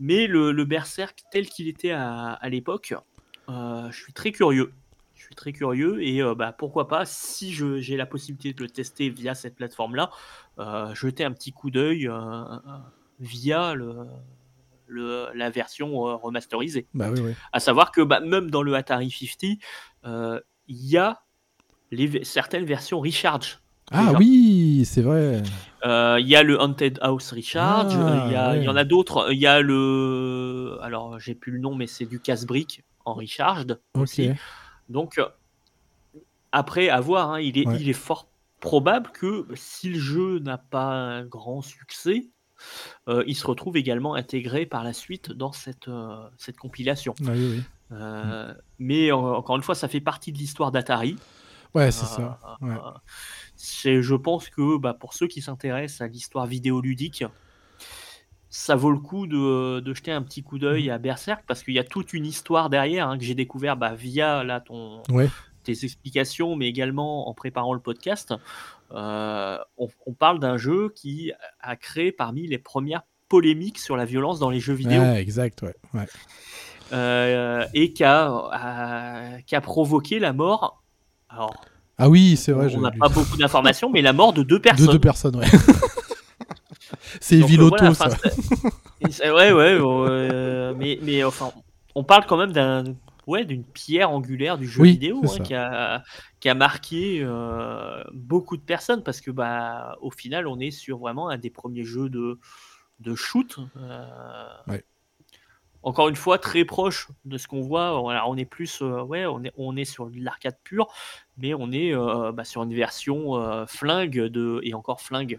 Mais 0.00 0.26
le, 0.26 0.52
le 0.52 0.64
Berserk 0.66 1.22
tel 1.32 1.48
qu'il 1.48 1.66
était 1.66 1.92
à, 1.92 2.32
à 2.32 2.48
l'époque, 2.50 2.94
euh, 3.48 3.90
je 3.90 3.98
suis 4.02 4.12
très 4.12 4.32
curieux. 4.32 4.72
Je 5.14 5.24
suis 5.24 5.34
très 5.34 5.52
curieux 5.52 6.02
et 6.02 6.22
euh, 6.22 6.34
bah, 6.34 6.52
pourquoi 6.52 6.88
pas, 6.88 7.04
si 7.06 7.52
j'ai 7.52 7.96
la 7.96 8.06
possibilité 8.06 8.52
de 8.52 8.62
le 8.62 8.68
tester 8.70 9.08
via 9.10 9.34
cette 9.34 9.56
plateforme-là, 9.56 10.10
euh, 10.58 10.94
jeter 10.94 11.24
un 11.24 11.32
petit 11.32 11.52
coup 11.52 11.70
d'œil 11.70 12.06
euh, 12.06 12.14
euh, 12.14 12.58
via 13.18 13.74
le, 13.74 13.94
le- 14.86 15.28
la 15.34 15.50
version 15.50 16.06
euh, 16.06 16.16
remasterisée. 16.16 16.86
Bah 16.94 17.10
oui, 17.10 17.20
oui. 17.20 17.34
À 17.52 17.60
savoir 17.60 17.92
que 17.92 18.00
bah, 18.02 18.20
même 18.20 18.50
dans 18.50 18.62
le 18.62 18.74
Atari 18.74 19.10
50, 19.10 19.58
euh, 20.04 20.40
il 20.68 20.86
y 20.86 20.96
a 20.96 21.20
les, 21.90 22.24
certaines 22.24 22.64
versions 22.64 23.00
Recharge. 23.00 23.58
Ah 23.92 24.06
Déjà. 24.06 24.18
oui, 24.18 24.84
c'est 24.84 25.02
vrai. 25.02 25.42
Euh, 25.84 26.18
Il 26.20 26.28
y 26.28 26.36
a 26.36 26.42
le 26.44 26.60
Haunted 26.60 26.98
House 27.02 27.32
Recharge, 27.32 27.92
Ah, 27.96 28.00
euh, 28.08 28.26
il 28.26 28.32
y, 28.32 28.36
a- 28.36 28.56
il 28.56 28.62
y 28.62 28.68
en 28.68 28.76
a 28.76 28.84
d'autres. 28.84 29.32
Il 29.32 29.38
y 29.38 29.46
a 29.48 29.60
le. 29.60 30.78
Alors, 30.82 31.18
j'ai 31.18 31.34
plus 31.34 31.52
le 31.52 31.58
nom, 31.58 31.74
mais 31.74 31.86
c'est 31.88 32.06
du 32.06 32.20
casse-brique 32.20 32.84
en 33.04 33.14
Recharged 33.14 33.80
Ok. 33.94 34.02
aussi. 34.02 34.30
Donc, 34.88 35.18
euh, 35.18 35.26
après, 36.52 36.88
à 36.88 37.00
voir, 37.00 37.32
hein, 37.32 37.40
il, 37.40 37.58
est, 37.58 37.66
Ouais. 37.66 37.76
il 37.80 37.88
est 37.88 37.92
fort 37.94 38.28
probable 38.60 39.10
que 39.12 39.46
si 39.54 39.88
le 39.88 39.98
jeu 39.98 40.38
n'a 40.38 40.58
pas 40.58 40.92
un 40.92 41.24
grand 41.24 41.62
succès, 41.62 42.28
euh, 43.08 43.24
il 43.26 43.34
se 43.34 43.46
retrouve 43.46 43.76
également 43.76 44.14
intégré 44.14 44.66
par 44.66 44.84
la 44.84 44.92
suite 44.92 45.32
dans 45.32 45.52
cette, 45.52 45.88
euh, 45.88 46.16
cette 46.36 46.58
compilation. 46.58 47.14
Ah 47.26 47.30
oui, 47.32 47.54
oui. 47.56 47.62
Euh, 47.92 48.52
Mais 48.78 49.10
euh, 49.10 49.16
encore 49.16 49.56
une 49.56 49.62
fois, 49.62 49.74
ça 49.74 49.88
fait 49.88 50.00
partie 50.00 50.30
de 50.30 50.38
l'histoire 50.38 50.70
d'Atari. 50.70 51.16
Ouais, 51.74 51.90
c'est 51.90 52.04
Euh, 52.04 52.08
ça. 52.08 52.40
Ouais. 52.60 52.70
euh, 52.74 52.90
c'est, 53.56 54.02
je 54.02 54.14
pense 54.14 54.48
que 54.48 54.76
bah, 54.78 54.94
pour 54.94 55.14
ceux 55.14 55.26
qui 55.28 55.40
s'intéressent 55.42 56.00
à 56.00 56.08
l'histoire 56.08 56.46
vidéoludique, 56.46 57.24
ça 58.48 58.74
vaut 58.74 58.90
le 58.90 58.98
coup 58.98 59.26
de, 59.28 59.78
de 59.80 59.94
jeter 59.94 60.10
un 60.10 60.22
petit 60.22 60.42
coup 60.42 60.58
d'œil 60.58 60.86
Mhm. 60.88 60.90
à 60.94 60.98
Berserk 60.98 61.44
parce 61.46 61.62
qu'il 61.62 61.74
y 61.74 61.78
a 61.78 61.84
toute 61.84 62.12
une 62.12 62.26
histoire 62.26 62.68
derrière 62.70 63.08
hein, 63.08 63.16
que 63.18 63.24
j'ai 63.24 63.34
découvert 63.36 63.76
bah, 63.76 63.94
via 63.94 64.42
là, 64.42 64.60
ton, 64.60 65.02
Ouais. 65.10 65.28
tes 65.62 65.84
explications, 65.84 66.56
mais 66.56 66.66
également 66.66 67.28
en 67.28 67.34
préparant 67.34 67.74
le 67.74 67.80
podcast. 67.80 68.34
Euh, 68.92 69.56
on, 69.78 69.88
on 70.06 70.12
parle 70.14 70.40
d'un 70.40 70.56
jeu 70.56 70.92
qui 70.96 71.30
a 71.60 71.76
créé 71.76 72.10
parmi 72.10 72.48
les 72.48 72.58
premières 72.58 73.02
polémiques 73.28 73.78
sur 73.78 73.96
la 73.96 74.04
violence 74.04 74.40
dans 74.40 74.50
les 74.50 74.58
jeux 74.58 74.72
vidéo 74.74 75.00
Ouais, 75.00 75.22
exact, 75.22 75.62
ouais. 75.62 75.76
ouais. 75.94 76.06
euh, 76.92 77.64
et 77.72 77.92
qui 77.92 78.02
a, 78.02 78.26
a- 78.50 79.42
qui 79.42 79.54
a 79.54 79.60
provoqué 79.60 80.18
la 80.18 80.32
mort. 80.32 80.82
Alors, 81.30 81.54
Ah 81.98 82.08
oui, 82.08 82.36
c'est 82.36 82.52
vrai. 82.52 82.74
on 82.74 82.80
n'a 82.80 82.90
pas 82.90 83.08
beaucoup 83.08 83.36
d'informations, 83.36 83.88
mais 83.90 84.02
la 84.02 84.12
mort 84.12 84.32
de 84.32 84.42
deux 84.42 84.56
De 84.58 84.62
personnes. 84.62 84.92
deux 84.92 84.98
personnes, 84.98 85.36
ouais. 85.36 85.46
c'est 87.20 87.42
euh, 87.42 87.68
voilà, 87.68 87.94
ça. 87.94 88.08
ouais, 89.34 89.52
ouais, 89.52 89.78
euh, 89.80 90.74
mais, 90.76 90.98
mais 91.02 91.24
enfin, 91.24 91.52
on 91.94 92.04
parle 92.04 92.26
quand 92.26 92.36
même 92.36 92.52
d'un, 92.52 92.84
ouais, 93.26 93.44
d'une 93.44 93.64
pierre 93.64 94.10
angulaire 94.10 94.58
du 94.58 94.66
jeu 94.66 94.82
Oui, 94.82 94.92
vidéo 94.92 95.22
hein, 95.24 95.38
qui, 95.44 95.54
a, 95.54 96.02
qui 96.40 96.48
a 96.48 96.54
marqué 96.54 97.20
euh, 97.22 98.02
beaucoup 98.12 98.56
de 98.56 98.62
personnes 98.62 99.02
parce 99.02 99.20
que, 99.20 99.30
bah, 99.30 99.96
au 100.00 100.10
final, 100.10 100.46
on 100.46 100.58
est 100.58 100.70
sur 100.72 100.98
vraiment 100.98 101.28
un 101.28 101.38
des 101.38 101.50
premiers 101.50 101.84
jeux 101.84 102.08
de, 102.08 102.38
de 103.00 103.14
shoot. 103.14 103.56
euh, 103.76 104.46
Ouais. 104.66 104.84
Encore 105.82 106.08
une 106.08 106.16
fois, 106.16 106.38
très 106.38 106.64
proche 106.66 107.08
de 107.24 107.38
ce 107.38 107.48
qu'on 107.48 107.62
voit. 107.62 107.98
On 108.02 108.36
est 108.36 108.44
plus, 108.44 108.82
euh, 108.82 109.02
ouais, 109.02 109.24
on 109.24 109.42
est, 109.44 109.52
on 109.56 109.76
est 109.76 109.86
sur 109.86 110.10
de 110.10 110.20
l'arcade 110.20 110.56
pure, 110.62 110.88
mais 111.38 111.54
on 111.54 111.72
est 111.72 111.94
euh, 111.94 112.32
bah, 112.32 112.44
sur 112.44 112.62
une 112.62 112.74
version 112.74 113.36
euh, 113.36 113.64
flingue 113.66 114.26
de, 114.26 114.60
et 114.62 114.74
encore 114.74 115.00
flingue. 115.00 115.38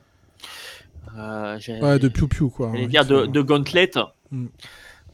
Ouais, 1.16 2.00
de 2.00 2.08
Piu 2.08 2.28
Piu, 2.28 2.50
quoi. 2.50 2.72
J'allais 2.72 2.86
hein, 2.86 2.88
dire 2.88 3.06
de, 3.06 3.28
de 3.28 3.42
Gauntlet. 3.42 3.92
Mm. 4.32 4.48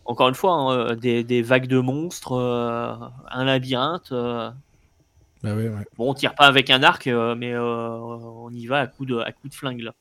Encore 0.05 0.29
une 0.29 0.35
fois, 0.35 0.53
hein, 0.53 0.95
des, 0.95 1.25
des 1.25 1.41
vagues 1.41 1.67
de 1.67 1.79
monstres, 1.79 2.33
un 2.33 3.43
labyrinthe. 3.43 4.11
Bah 4.11 4.53
ouais, 5.43 5.67
ouais. 5.67 5.85
Bon, 5.97 6.11
on 6.11 6.13
tire 6.13 6.35
pas 6.35 6.45
avec 6.45 6.69
un 6.69 6.81
arc, 6.83 7.07
mais 7.07 7.57
on 7.57 8.49
y 8.51 8.65
va 8.67 8.79
à 8.79 8.87
coup 8.87 9.05
de, 9.05 9.17
à 9.17 9.33
coup 9.33 9.49
de 9.49 9.53
flingue 9.53 9.81
là. 9.81 9.93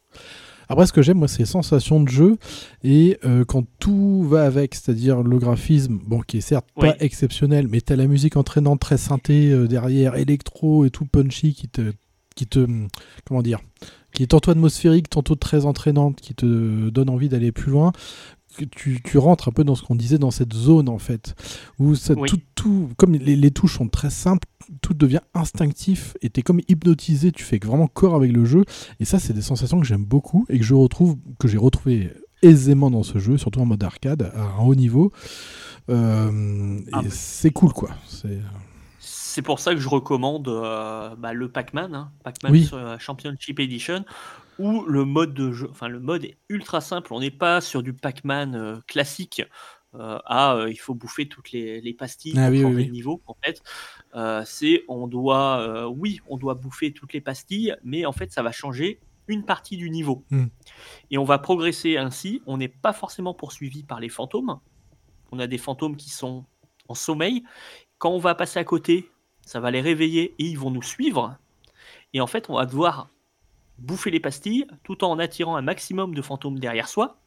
Après, 0.69 0.87
ce 0.87 0.93
que 0.93 1.03
j'aime, 1.03 1.19
moi, 1.19 1.29
c'est 1.29 1.41
les 1.41 1.45
sensations 1.47 2.01
de 2.01 2.09
jeu 2.09 2.37
et 2.83 3.19
euh, 3.25 3.45
quand 3.45 3.65
tout 3.79 4.25
va 4.25 4.45
avec, 4.45 4.75
c'est-à-dire 4.75 5.23
le 5.23 5.39
graphisme, 5.39 5.99
bon, 6.07 6.21
qui 6.21 6.39
est 6.39 6.41
certes 6.41 6.67
Oui. 6.77 6.89
pas 6.89 6.97
exceptionnel, 7.01 7.69
mais 7.69 7.81
t'as 7.81 7.97
la 7.97 8.07
musique 8.07 8.37
entraînante 8.37 8.81
très 8.81 8.99
synthé 8.99 9.51
euh, 9.51 9.67
derrière, 9.69 10.17
électro 10.17 10.85
et 10.85 10.91
tout 10.91 11.07
punchy 11.07 11.55
qui 11.55 11.69
te, 11.69 11.93
qui 12.35 12.47
te, 12.47 12.67
comment 13.25 13.43
dire, 13.43 13.61
qui 14.13 14.23
est 14.23 14.29
tantôt 14.29 14.51
atmosphérique, 14.51 15.11
tantôt 15.11 15.35
très 15.35 15.67
entraînante, 15.67 16.21
qui 16.21 16.35
te 16.35 16.89
donne 16.89 17.11
envie 17.11 17.29
d'aller 17.29 17.53
plus 17.53 17.71
loin. 17.71 17.93
Tu, 18.75 19.01
tu 19.03 19.19
rentres 19.19 19.49
un 19.49 19.53
peu 19.53 19.65
dans 19.65 19.75
ce 19.75 19.83
qu'on 19.83 19.95
disait 19.97 20.19
dans 20.19 20.31
cette 20.31 20.53
zone 20.55 20.89
en 20.89 20.99
fait 20.99 21.35
où 21.79 21.95
ça, 21.95 22.15
Oui. 22.17 22.29
tout, 22.29 22.41
tout 22.55 22.89
comme 22.97 23.13
les, 23.13 23.37
les 23.37 23.51
touches 23.51 23.77
sont 23.77 23.89
très 23.89 24.11
simples 24.11 24.47
tout 24.83 24.95
devient 24.95 25.21
instinctif 25.35 26.17
et 26.23 26.31
t'es 26.31 26.43
comme 26.43 26.61
hypnotisé 26.69 27.33
tu 27.33 27.45
fais 27.45 27.59
vraiment 27.65 27.87
corps 27.87 28.15
avec 28.17 28.33
le 28.33 28.45
jeu 28.45 28.65
et 29.01 29.05
ça, 29.05 29.19
c'est 29.19 29.33
des 29.33 29.43
sensations 29.43 29.79
que 29.81 29.87
j'aime 29.87 30.05
beaucoup 30.05 30.47
et 30.49 30.59
que 30.59 30.65
je 30.65 30.75
retrouve, 30.75 31.17
que 31.39 31.49
j'ai 31.49 31.59
retrouvé 31.59 32.11
aisément 32.43 32.91
dans 32.91 33.03
ce 33.03 33.19
jeu, 33.19 33.39
surtout 33.39 33.61
en 33.61 33.67
mode 33.67 33.83
arcade, 33.83 34.31
à 34.35 34.43
un 34.43 34.65
haut 34.65 34.75
niveau. 34.75 35.11
Euh, 35.89 36.79
Ah, 36.93 37.01
et 37.01 37.05
mais- 37.05 37.11
c'est 37.11 37.51
cool, 37.51 37.73
quoi. 37.73 37.91
C'est 38.09 38.41
C'est 38.99 39.43
pour 39.43 39.61
ça 39.61 39.75
que 39.75 39.81
je 39.81 39.89
recommande 39.89 40.49
euh, 40.49 41.15
bah, 41.17 41.33
le 41.35 41.49
Pac-Man, 41.51 41.95
hein, 41.95 42.11
Pac-Man 42.25 42.53
Oui. 42.53 42.69
euh, 42.73 42.99
Championship 42.99 43.61
Edition, 43.61 44.05
où 44.59 44.85
le 44.85 45.05
mode 45.05 45.35
de 45.35 45.53
jeu, 45.53 45.69
enfin 45.71 45.89
le 45.89 46.01
mode 46.01 46.25
est 46.25 46.37
ultra 46.49 46.81
simple. 46.81 47.13
On 47.13 47.21
n'est 47.21 47.31
pas 47.31 47.61
sur 47.61 47.83
du 47.83 47.93
Pac-Man 47.93 48.55
euh, 48.55 48.77
classique. 48.87 49.43
euh, 49.95 50.19
à 50.27 50.55
euh, 50.57 50.71
il 50.71 50.77
faut 50.77 50.95
bouffer 50.95 51.29
toutes 51.29 51.53
les, 51.53 51.81
les 51.81 51.95
pastilles 51.95 52.35
Ah 52.37 52.47
pour 52.47 52.51
oui, 52.51 52.63
changer 52.63 52.77
oui. 52.77 52.87
de 52.87 52.93
niveau. 52.93 53.23
En 53.27 53.37
fait, 53.45 53.63
c'est 54.47 54.85
on 54.89 55.07
doit, 55.07 55.89
oui, 55.89 56.21
on 56.29 56.37
doit 56.37 56.55
bouffer 56.55 56.93
toutes 56.93 57.13
les 57.13 57.21
pastilles, 57.21 57.77
mais 57.85 58.07
en 58.07 58.13
fait, 58.13 58.33
ça 58.33 58.43
va 58.43 58.53
changer 58.53 59.01
une 59.29 59.45
partie 59.45 59.77
du 59.77 59.91
niveau. 59.91 60.25
Hmm. 60.31 60.47
Et 61.11 61.19
on 61.19 61.25
va 61.25 61.39
progresser 61.39 61.97
ainsi. 61.97 62.43
On 62.47 62.59
n'est 62.59 62.69
pas 62.69 62.93
forcément 62.93 63.35
poursuivi 63.35 63.83
par 63.83 64.01
les 64.01 64.09
fantômes. 64.09 64.61
On 65.33 65.39
a 65.39 65.47
des 65.47 65.59
fantômes 65.59 65.97
qui 65.97 66.11
sont 66.11 66.45
en 66.89 66.95
sommeil. 66.95 67.45
Quand 67.99 68.11
on 68.11 68.19
va 68.19 68.35
passer 68.35 68.59
à 68.59 68.65
côté, 68.65 69.11
ça 69.45 69.61
va 69.61 69.71
les 69.71 69.81
réveiller 69.81 70.35
et 70.39 70.45
ils 70.45 70.59
vont 70.59 70.71
nous 70.71 70.83
suivre. 70.83 71.37
Et 72.13 72.21
en 72.21 72.27
fait, 72.27 72.51
on 72.51 72.55
va 72.55 72.67
devoir 72.67 73.09
bouffer 73.79 74.11
les 74.11 74.21
pastilles 74.21 74.67
tout 74.85 75.05
en 75.05 75.19
attirant 75.19 75.57
un 75.57 75.63
maximum 75.63 76.15
de 76.15 76.23
fantômes 76.23 76.59
derrière 76.59 76.89
soi 76.89 77.19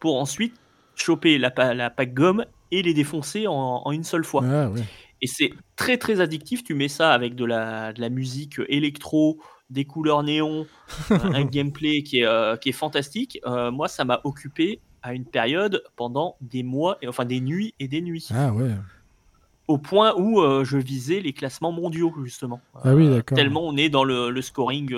pour 0.00 0.20
ensuite 0.20 0.54
choper 0.96 1.38
la, 1.38 1.52
la 1.74 1.90
pack 1.90 2.14
gomme 2.14 2.44
et 2.70 2.82
les 2.82 2.94
défoncer 2.94 3.46
en, 3.46 3.82
en 3.84 3.92
une 3.92 4.04
seule 4.04 4.24
fois. 4.24 4.42
Ah, 4.44 4.68
ouais. 4.70 4.82
Et 5.20 5.26
c'est 5.26 5.52
très 5.76 5.96
très 5.96 6.20
addictif. 6.20 6.64
Tu 6.64 6.74
mets 6.74 6.88
ça 6.88 7.12
avec 7.12 7.34
de 7.34 7.44
la, 7.44 7.92
de 7.92 8.00
la 8.00 8.08
musique 8.10 8.60
électro, 8.68 9.40
des 9.70 9.84
couleurs 9.84 10.22
néon, 10.22 10.66
un 11.10 11.44
gameplay 11.44 12.02
qui 12.02 12.20
est, 12.20 12.26
euh, 12.26 12.56
qui 12.56 12.68
est 12.70 12.72
fantastique. 12.72 13.38
Euh, 13.46 13.70
moi, 13.70 13.88
ça 13.88 14.04
m'a 14.04 14.20
occupé 14.24 14.80
à 15.02 15.14
une 15.14 15.24
période 15.24 15.82
pendant 15.96 16.36
des 16.40 16.62
mois, 16.62 16.98
et- 17.02 17.08
enfin 17.08 17.24
des 17.24 17.40
nuits 17.40 17.74
et 17.80 17.88
des 17.88 18.00
nuits. 18.00 18.28
Ah 18.34 18.52
ouais. 18.52 18.70
Au 19.66 19.78
point 19.78 20.14
où 20.16 20.40
euh, 20.40 20.64
je 20.64 20.76
visais 20.76 21.20
les 21.20 21.32
classements 21.32 21.72
mondiaux, 21.72 22.12
justement. 22.24 22.60
Ah 22.82 22.94
oui, 22.94 23.08
d'accord. 23.08 23.36
Tellement 23.36 23.66
on 23.66 23.76
est 23.76 23.88
dans 23.88 24.04
le, 24.04 24.30
le 24.30 24.42
scoring 24.42 24.94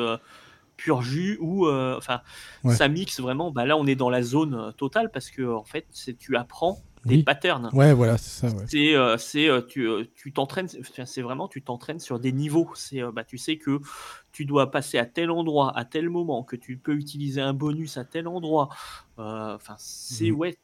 pur 0.77 1.03
jus 1.03 1.39
où 1.41 1.67
euh, 1.67 1.97
enfin 1.97 2.21
Ouais. 2.65 2.75
ça 2.75 2.89
mixe 2.89 3.21
vraiment. 3.21 3.51
Bah 3.51 3.65
là, 3.67 3.77
on 3.77 3.87
est 3.87 3.95
dans 3.97 4.11
la 4.11 4.23
zone 4.23 4.55
euh, 4.55 4.73
totale 4.73 5.11
parce 5.11 5.31
que 5.31 5.43
en 5.43 5.65
fait, 5.65 5.87
c'est 5.91 6.17
tu 6.17 6.37
apprends 6.37 6.79
des 7.05 7.17
Oui. 7.17 7.23
patterns. 7.23 7.71
Ouais, 7.73 7.93
voilà, 7.95 8.19
c'est 8.19 8.49
ça, 8.49 8.55
ouais. 8.57 8.65
C'est, 8.67 8.97
euh, 8.97 9.17
c'est, 9.17 9.49
euh, 9.49 9.61
tu, 9.61 9.87
euh, 9.89 10.05
tu 10.17 10.33
t'entraînes, 10.33 10.67
c'est 10.69 11.23
vraiment, 11.23 11.47
tu 11.47 11.63
t'entraînes 11.63 12.01
sur 12.01 12.19
des 12.19 12.33
niveaux. 12.33 12.69
C'est, 12.75 13.01
bah, 13.13 13.23
tu 13.23 13.39
sais 13.39 13.59
que 13.59 13.81
tu 14.33 14.45
dois 14.45 14.73
passer 14.73 14.99
à 14.99 15.07
tel 15.07 15.31
endroit, 15.31 15.73
à 15.79 15.85
tel 15.85 16.09
moment, 16.11 16.43
que 16.43 16.57
tu 16.57 16.77
peux 16.79 16.95
utiliser 16.95 17.41
un 17.41 17.53
bonus 17.55 17.97
à 17.97 18.05
tel 18.05 18.27
endroit. 18.27 18.69
Enfin, 19.19 19.77
c'est, 19.79 20.31
Mhm. 20.33 20.37
ouais, 20.37 20.59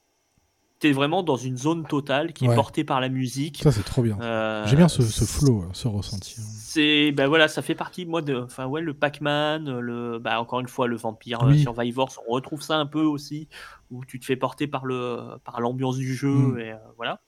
t'es 0.83 0.91
vraiment 0.91 1.23
dans 1.23 1.37
une 1.37 1.57
zone 1.57 1.87
totale 1.87 2.33
qui 2.33 2.47
Ouais. 2.49 2.53
est 2.53 2.57
portée 2.57 2.83
par 2.83 3.01
la 3.01 3.09
musique. 3.09 3.61
Ça, 3.63 3.71
c'est 3.71 3.85
trop 3.85 4.03
bien. 4.03 4.19
Euh, 4.21 4.67
J'aime 4.67 4.79
bien 4.79 4.89
ce, 4.89 5.01
ce 5.03 5.25
flow, 5.25 5.65
ce 5.73 5.87
ressenti. 5.87 6.35
hein. 6.41 6.43
C'est, 6.45 7.13
bah 7.13 7.29
voilà, 7.29 7.47
ça 7.47 7.63
fait 7.63 7.77
partie, 7.77 8.05
moi, 8.05 8.21
de, 8.21 8.35
enfin, 8.35 8.67
ouais, 8.67 8.81
le 8.81 8.93
Pac-Man, 8.93 9.79
le, 9.79 10.19
bah, 10.19 10.41
encore 10.41 10.59
une 10.59 10.67
fois, 10.67 10.89
le 10.89 10.97
Vampire 10.97 11.45
euh, 11.45 11.51
Oui. 11.51 11.63
Survivors, 11.63 12.11
on 12.29 12.33
retrouve 12.33 12.63
ça 12.63 12.79
un 12.79 12.87
peu 12.87 13.03
aussi, 13.03 13.47
où 13.93 14.05
tu 14.05 14.19
te 14.19 14.25
fais 14.25 14.35
porter 14.35 14.67
par 14.67 14.85
le, 14.85 15.21
par 15.45 15.61
l'ambiance 15.61 15.97
du 15.97 16.15
jeu, 16.17 16.29
Mm. 16.55 16.59
et 16.59 16.73
euh, 16.73 16.77
voilà. 16.97 17.21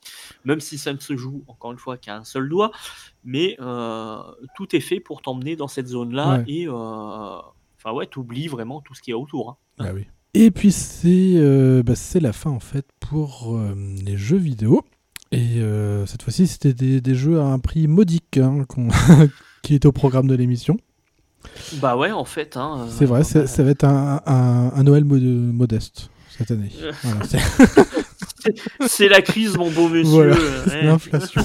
Même 0.43 0.59
si 0.59 0.77
ça 0.77 0.91
ne 0.91 0.99
se 0.99 1.15
joue, 1.15 1.45
encore 1.47 1.71
une 1.71 1.77
fois, 1.77 1.97
qu'à 1.97 2.17
un 2.17 2.25
seul 2.25 2.49
doigt, 2.49 2.71
mais 3.23 3.55
euh, 3.61 4.17
tout 4.57 4.75
est 4.75 4.81
fait 4.81 4.99
pour 4.99 5.21
t'emmener 5.21 5.55
dans 5.55 5.69
cette 5.69 5.87
zone-là, 5.87 6.39
Ouais. 6.39 6.43
et, 6.47 6.67
euh, 6.67 6.71
enfin, 6.73 7.93
ouais, 7.93 8.07
t'oublies 8.07 8.47
vraiment 8.47 8.81
tout 8.81 8.93
ce 8.95 9.01
qu'il 9.01 9.11
y 9.11 9.13
a 9.13 9.17
autour. 9.17 9.51
hein. 9.51 9.57
Ah 9.79 9.91
oui. 9.93 10.07
Et 10.37 10.51
puis 10.51 10.71
c'est 10.71 11.07
euh, 11.37 11.81
bah, 11.81 11.93
la 12.21 12.33
fin 12.33 12.49
en 12.49 12.59
fait 12.59 12.85
pour 12.99 13.55
euh, 13.55 13.73
les 14.05 14.17
jeux 14.17 14.37
vidéo. 14.37 14.83
Et 15.31 15.59
euh, 15.61 16.05
cette 16.05 16.21
fois-ci, 16.23 16.45
c'était 16.45 16.73
des, 16.73 16.99
des 17.01 17.15
jeux 17.15 17.39
à 17.39 17.45
un 17.45 17.59
prix 17.59 17.87
modique 17.87 18.37
hein, 18.37 18.65
qui 19.63 19.73
est 19.75 19.85
au 19.85 19.91
programme 19.91 20.27
de 20.27 20.35
l'émission. 20.35 20.77
Bah 21.81 21.95
ouais, 21.95 22.11
en 22.11 22.25
fait. 22.25 22.57
hein, 22.57 22.79
euh, 22.81 22.85
C'est 22.89 23.05
vrai, 23.05 23.23
ça 23.23 23.63
va 23.63 23.69
être 23.71 23.83
un, 23.85 24.21
un- 24.25 24.71
un 24.75 24.83
Noël 24.83 25.05
mo- 25.05 25.17
modeste 25.17 26.09
cette 26.37 26.51
année. 26.51 26.71
Voilà, 27.03 27.21
c'est 28.87 29.07
la 29.07 29.21
crise, 29.21 29.57
mon 29.57 29.71
beau 29.71 29.87
monsieur. 29.87 30.03
Voilà, 30.09 30.35
ouais. 30.35 30.83
l'inflation. 30.83 31.41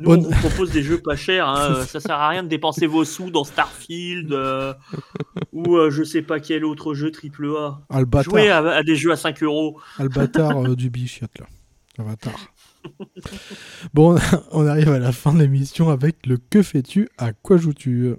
Nous, 0.00 0.10
on 0.10 0.18
vous 0.20 0.30
propose 0.30 0.70
des 0.70 0.82
jeux 0.82 1.00
pas 1.00 1.16
chers. 1.16 1.48
hein, 1.48 1.84
Ça 1.88 2.00
sert 2.00 2.16
à 2.16 2.28
rien 2.28 2.42
de 2.42 2.48
dépenser 2.48 2.86
vos 2.86 3.04
sous 3.04 3.30
dans 3.30 3.44
Starfield 3.44 4.32
euh, 4.32 4.74
ou 5.52 5.76
euh, 5.76 5.90
je 5.90 6.02
sais 6.02 6.22
pas 6.22 6.38
quel 6.40 6.64
autre 6.64 6.94
jeu 6.94 7.10
triple 7.10 7.46
A. 7.56 7.80
Ah, 7.90 8.00
à, 8.00 8.56
à 8.76 8.82
des 8.82 8.96
jeux 8.96 9.12
à 9.12 9.16
5 9.16 9.42
euros. 9.42 9.80
ah, 9.98 10.02
le 10.02 10.08
bâtard 10.08 10.64
euh, 10.64 10.76
du 10.76 10.90
bichiote 10.90 11.38
là. 11.38 11.46
Bâtard. 12.04 12.38
Bon, 13.94 14.18
on 14.52 14.66
arrive 14.66 14.90
à 14.90 14.98
la 14.98 15.12
fin 15.12 15.32
de 15.32 15.40
l'émission 15.40 15.88
avec 15.88 16.26
le 16.26 16.36
que 16.36 16.62
fais-tu, 16.62 17.08
à 17.16 17.32
quoi 17.32 17.56
joues-tu? 17.56 18.14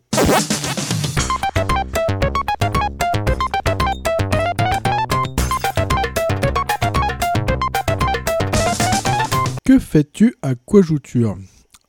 Que 9.68 9.80
fais-tu, 9.80 10.34
à 10.42 10.56
quoi 10.56 10.82
joues-tu 10.82 11.26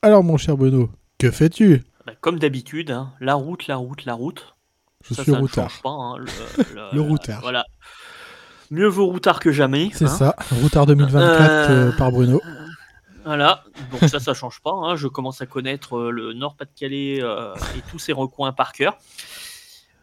Alors 0.02 0.24
mon 0.24 0.36
cher 0.36 0.56
Benoît, 0.56 0.88
que 1.16 1.30
fais-tu? 1.30 1.84
Bah, 2.05 2.12
comme 2.20 2.40
d'habitude, 2.40 2.90
hein, 2.90 3.12
la 3.20 3.34
route, 3.34 3.68
la 3.68 3.76
route, 3.76 4.05
la 4.05 4.14
route. 4.14 4.56
Je 5.09 5.14
ça, 5.14 5.22
suis 5.22 5.30
ça 5.30 5.38
routard. 5.38 5.80
pas. 5.84 5.90
hein, 5.90 6.16
le, 6.18 6.24
le- 6.74 6.88
Le 6.96 7.00
routard. 7.00 7.40
Voilà. 7.40 7.64
Mieux 8.72 8.88
vaut 8.88 9.06
routard 9.06 9.38
que 9.38 9.52
jamais. 9.52 9.90
C'est 9.94 10.06
hein. 10.06 10.09
ça, 10.09 10.34
routard 10.60 10.86
2024 10.86 11.70
Euh, 11.70 11.70
euh, 11.70 11.92
par 11.96 12.10
Bruno. 12.10 12.40
Voilà, 13.24 13.62
donc 13.92 14.10
ça, 14.10 14.18
ça 14.18 14.34
change 14.34 14.60
pas. 14.60 14.72
hein. 14.72 14.96
Je 14.96 15.06
commence 15.06 15.40
à 15.40 15.46
connaître 15.46 15.96
euh, 15.98 16.10
le 16.10 16.32
Nord-Pas-de-Calais 16.32 17.20
euh, 17.22 17.55
et 17.76 17.82
tous 17.92 18.00
ses 18.00 18.12
recoins 18.12 18.50
par 18.50 18.72
cœur. 18.72 18.98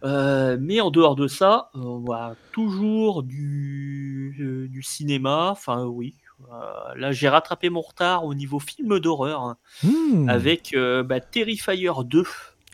Euh, 0.06 0.57
mais 0.61 0.80
en 0.80 0.91
dehors 0.91 1.18
de 1.18 1.27
ça, 1.27 1.72
on 1.73 1.97
voit 1.97 2.35
toujours 2.53 3.22
du, 3.23 4.68
du 4.72 4.81
cinéma. 4.81 5.49
Enfin, 5.52 5.84
oui. 5.84 6.15
Euh, 6.52 6.95
là, 6.95 7.12
j'ai 7.12 7.30
rattrapé 7.30 7.70
mon 7.70 7.82
retard 7.82 8.26
au 8.26 8.34
niveau 8.34 8.60
film 8.60 8.99
d'horreur 8.99 9.41
hein, 9.41 9.57
Hmm, 9.84 10.30
avec 10.30 10.74
euh, 10.74 11.02
bah, 11.03 11.20
Terrifier 11.20 11.91
2. 12.03 12.24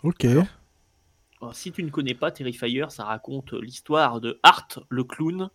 Ok. 0.03 0.25
Alors, 1.41 1.55
si 1.55 1.71
tu 1.71 1.83
ne 1.83 1.89
connais 1.89 2.13
pas 2.13 2.29
Terrifier, 2.31 2.85
ça 2.89 3.03
raconte 3.03 3.53
l'histoire 3.53 4.21
de 4.21 4.39
Art 4.43 4.67
le 4.89 5.03
clown, 5.03 5.49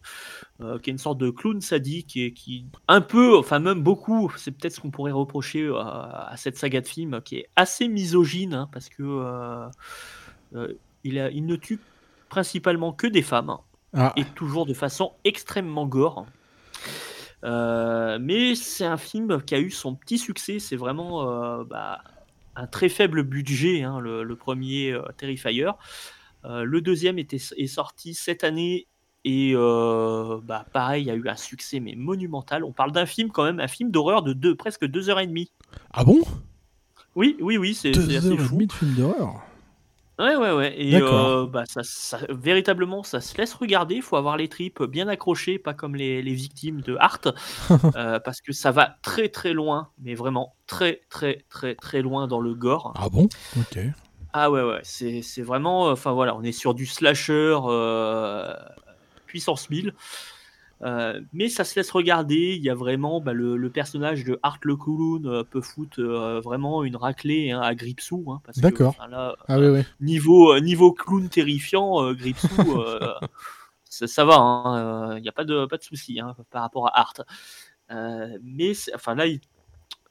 euh, 0.60 0.78
qui 0.80 0.90
est 0.90 0.92
une 0.92 0.98
sorte 0.98 1.18
de 1.18 1.30
clown 1.30 1.60
sadique 1.60 2.16
et 2.16 2.32
qui, 2.32 2.66
un 2.88 3.00
peu, 3.00 3.38
enfin 3.38 3.60
même 3.60 3.82
beaucoup, 3.82 4.32
c'est 4.36 4.50
peut-être 4.50 4.74
ce 4.74 4.80
qu'on 4.80 4.90
pourrait 4.90 5.12
reprocher 5.12 5.62
euh, 5.62 5.76
à 5.78 6.34
cette 6.36 6.56
saga 6.58 6.80
de 6.80 6.88
films, 6.88 7.20
qui 7.22 7.36
est 7.36 7.48
assez 7.54 7.86
misogyne, 7.86 8.54
hein, 8.54 8.68
parce 8.72 8.88
que 8.88 9.02
euh, 9.04 9.68
euh, 10.56 10.72
il, 11.04 11.20
a, 11.20 11.30
il 11.30 11.46
ne 11.46 11.54
tue 11.54 11.78
principalement 12.28 12.92
que 12.92 13.06
des 13.06 13.22
femmes, 13.22 13.50
hein, 13.50 13.60
Ah, 13.92 14.12
et 14.16 14.24
toujours 14.24 14.66
de 14.66 14.74
façon 14.74 15.12
extrêmement 15.22 15.86
gore. 15.86 16.26
Euh, 17.44 18.18
mais 18.20 18.54
c'est 18.54 18.86
un 18.86 18.96
film 18.96 19.42
qui 19.42 19.54
a 19.54 19.60
eu 19.60 19.70
son 19.70 19.94
petit 19.94 20.18
succès. 20.18 20.58
C'est 20.58 20.76
vraiment 20.76 21.30
euh, 21.30 21.64
bah, 21.64 22.02
un 22.56 22.66
très 22.66 22.88
faible 22.88 23.22
budget, 23.22 23.82
hein, 23.82 24.00
le, 24.00 24.22
le 24.24 24.36
premier 24.36 24.92
euh, 24.92 25.02
Terrifier. 25.16 25.70
Le 26.44 26.80
deuxième 26.80 27.18
était, 27.18 27.38
est 27.56 27.66
sorti 27.66 28.14
cette 28.14 28.44
année 28.44 28.86
et 29.24 29.52
euh, 29.56 30.38
bah, 30.44 30.64
pareil, 30.72 31.02
il 31.02 31.06
y 31.08 31.10
a 31.10 31.14
eu 31.16 31.28
un 31.28 31.34
succès 31.34 31.80
mais 31.80 31.96
monumental. 31.96 32.62
On 32.62 32.70
parle 32.70 32.92
d'un 32.92 33.06
film 33.06 33.30
quand 33.32 33.42
même, 33.42 33.58
un 33.58 33.66
film 33.66 33.90
d'horreur 33.90 34.22
de 34.22 34.32
deux, 34.32 34.54
presque 34.54 34.86
deux 34.86 35.10
heures 35.10 35.18
et 35.18 35.26
demie. 35.26 35.50
ah 35.92 36.04
bon? 36.04 36.20
Oui, 37.16 37.36
oui, 37.40 37.56
oui, 37.58 37.74
c'est 37.74 37.90
Deux 37.90 38.02
c'est 38.06 38.12
heures 38.12 38.18
assez 38.26 38.34
et 38.34 38.38
fou. 38.38 38.54
demie 38.54 38.66
de 38.68 38.72
film 38.72 38.94
d'horreur? 38.94 39.42
Ouais, 40.18 40.34
ouais, 40.34 40.52
ouais. 40.52 40.74
Et 40.80 40.98
euh, 40.98 41.46
bah, 41.46 41.64
ça, 41.68 41.82
ça- 41.84 42.18
véritablement, 42.30 43.02
ça 43.02 43.20
se 43.20 43.36
laisse 43.36 43.52
regarder. 43.52 43.96
Il 43.96 44.02
faut 44.02 44.16
avoir 44.16 44.38
les 44.38 44.48
tripes 44.48 44.82
bien 44.84 45.08
accrochées, 45.08 45.58
pas 45.58 45.74
comme 45.74 45.94
les, 45.94 46.22
les 46.22 46.32
victimes 46.32 46.80
de 46.80 46.96
Art, 46.98 47.20
euh, 47.96 48.18
parce 48.20 48.40
que 48.40 48.52
ça 48.52 48.70
va 48.70 48.96
très 49.02 49.28
très 49.28 49.52
loin, 49.52 49.90
mais 49.98 50.14
vraiment 50.14 50.54
très 50.66 51.02
très 51.10 51.44
très 51.50 51.74
très 51.74 52.00
loin 52.00 52.28
dans 52.28 52.40
le 52.40 52.54
gore. 52.54 52.94
Ah 52.96 53.10
bon? 53.10 53.28
Ok. 53.60 53.78
Ah 54.32 54.50
ouais, 54.50 54.62
ouais, 54.62 54.80
c'est 54.82 55.20
c'est 55.20 55.42
vraiment. 55.42 55.90
Enfin 55.90 56.12
voilà, 56.12 56.34
on 56.34 56.42
est 56.42 56.52
sur 56.52 56.72
du 56.74 56.86
slasher 56.86 57.56
euh, 57.66 58.54
puissance 59.26 59.68
1000. 59.68 59.94
Euh, 60.82 61.20
mais 61.32 61.48
ça 61.48 61.64
se 61.64 61.74
laisse 61.78 61.90
regarder. 61.90 62.54
Il 62.56 62.62
y 62.62 62.68
a 62.70 62.74
vraiment 62.74 63.20
bah, 63.20 63.32
le, 63.32 63.56
le 63.56 63.70
personnage 63.70 64.24
de 64.24 64.38
Art 64.42 64.58
le 64.62 64.76
Clown 64.76 65.26
euh, 65.26 65.42
peut 65.42 65.60
foutre 65.62 66.00
euh, 66.00 66.40
vraiment 66.40 66.84
une 66.84 66.96
raclée 66.96 67.50
hein, 67.50 67.60
à 67.60 67.74
Gripsou. 67.74 68.24
Hein, 68.30 68.40
D'accord. 68.58 68.94
enfin, 68.98 69.34
Ah 69.48 69.58
oui, 69.58 69.68
oui. 69.68 69.80
niveau, 70.00 70.58
niveau 70.60 70.92
clown 70.92 71.28
terrifiant, 71.28 72.12
Gripsou, 72.12 72.48
ça, 73.84 74.06
ça 74.06 74.24
va, 74.24 75.14
il 75.16 75.22
n'y 75.22 75.28
a 75.28 75.32
pas 75.32 75.44
de, 75.44 75.64
pas 75.66 75.78
de 75.78 75.82
souci 75.82 76.20
hein, 76.20 76.34
par 76.50 76.62
rapport 76.62 76.88
à 76.88 77.00
Art. 77.00 77.14
Mais 78.42 78.72
enfin 78.94 79.14
là, 79.14 79.26
il- 79.26 79.40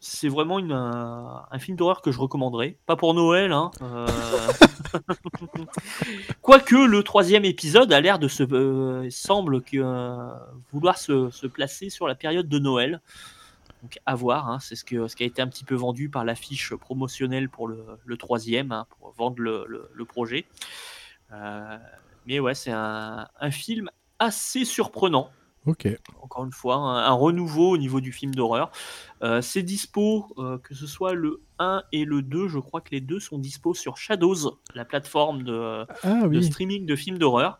c'est 0.08 0.30
vraiment 0.30 0.60
une, 0.60 0.72
un, 0.72 1.46
un 1.50 1.60
film 1.60 1.76
d'horreur 1.78 2.02
que 2.04 2.12
je 2.12 2.20
recommanderais. 2.20 2.78
Pas 2.86 2.96
pour 2.96 3.14
Noël, 3.16 3.52
hein. 3.52 3.72
euh. 3.82 4.06
Quoique 6.42 6.76
le 6.76 7.04
troisième 7.04 7.46
épisode 7.46 7.92
a 7.92 8.00
l'air 8.02 8.20
de 8.20 8.28
se. 8.28 8.44
euh, 8.44 9.10
semble 9.10 9.62
que, 9.62 9.78
euh, 9.78 10.34
vouloir 10.72 10.98
se, 10.98 11.30
se 11.32 11.48
placer 11.48 11.90
sur 11.90 12.08
la 12.08 12.16
période 12.16 12.48
de 12.48 12.60
Noël. 12.60 13.02
Donc 13.82 14.00
à 14.06 14.16
voir, 14.16 14.50
hein, 14.50 14.60
c'est 14.60 14.76
ce, 14.76 14.84
que, 14.84 15.08
ce 15.08 15.16
qui 15.16 15.24
a 15.24 15.26
été 15.26 15.42
un 15.42 15.48
petit 15.48 15.64
peu 15.64 15.76
vendu 15.76 16.10
par 16.10 16.24
l'affiche 16.24 16.74
promotionnelle 16.76 17.50
pour 17.50 17.68
le, 17.68 17.84
le 18.06 18.18
troisième, 18.18 18.72
hein, 18.72 18.86
pour 19.00 19.12
vendre 19.12 19.42
le, 19.42 19.66
le- 19.68 19.90
le 19.94 20.06
projet. 20.06 20.46
Euh, 21.32 21.78
mais 22.26 22.40
ouais, 22.40 22.56
c'est 22.56 22.72
un, 22.72 23.28
un 23.40 23.52
film 23.52 23.90
assez 24.20 24.66
surprenant 24.66 25.30
Ok. 25.66 25.88
encore 26.22 26.46
une 26.46 26.52
fois, 26.52 26.76
un, 26.76 27.06
un 27.06 27.12
renouveau 27.14 27.72
au 27.72 27.78
niveau 27.78 28.00
du 28.02 28.12
film 28.12 28.36
d'horreur. 28.36 28.72
Euh, 29.24 29.42
c'est 29.42 29.64
dispo, 29.64 30.28
euh, 30.38 30.58
que 30.60 30.76
ce 30.76 30.86
soit 30.86 31.14
le 31.14 31.42
1 31.60 31.82
et 31.92 32.06
le 32.06 32.22
2, 32.22 32.48
je 32.48 32.60
crois 32.60 32.82
que 32.82 32.90
les 32.92 33.02
deux 33.02 33.20
sont 33.20 33.40
dispo 33.40 33.74
sur 33.74 33.98
Shadows, 33.98 34.60
la 34.76 34.86
plateforme 34.86 35.44
de, 35.44 35.86
Ah 36.04 36.22
de 36.24 36.28
oui. 36.28 36.44
streaming 36.44 36.86
de 36.86 36.96
films 36.96 37.18
d'horreur. 37.18 37.58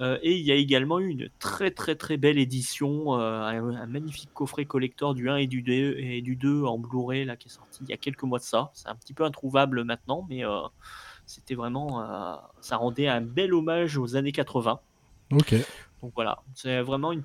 Euh, 0.00 0.18
et 0.22 0.32
il 0.36 0.44
y 0.44 0.50
a 0.50 0.56
également 0.56 0.98
eu 0.98 1.06
une 1.08 1.28
très 1.38 1.70
très 1.70 1.94
très 1.94 2.16
belle 2.16 2.38
édition, 2.38 3.14
un, 3.14 3.76
un 3.76 3.86
magnifique 3.86 4.30
coffret 4.34 4.64
collector 4.64 5.14
du 5.14 5.30
1 5.30 5.36
et 5.36 5.46
du 5.46 5.62
2, 5.62 5.72
et 5.72 6.20
du 6.22 6.34
2 6.34 6.64
en 6.64 6.78
Blu-ray 6.78 7.24
là, 7.24 7.36
qui 7.36 7.46
est 7.48 7.52
sorti 7.52 7.78
il 7.82 7.90
y 7.90 7.92
a 7.92 7.96
quelques 7.96 8.24
mois 8.24 8.40
de 8.40 8.44
ça. 8.44 8.70
C'est 8.74 8.88
un 8.88 8.96
petit 8.96 9.14
peu 9.14 9.22
introuvable 9.24 9.84
maintenant, 9.84 10.26
mais 10.28 10.42
c'était 11.26 11.54
vraiment. 11.54 12.02
ça 12.60 12.76
rendait 12.78 13.06
un 13.06 13.20
bel 13.20 13.54
hommage 13.54 13.96
aux 13.96 14.16
années 14.16 14.32
80. 14.32 14.80
Ok. 15.32 15.54
Donc 16.02 16.12
voilà, 16.16 16.42
c'est 16.54 16.82
vraiment 16.82 17.12
une 17.12 17.22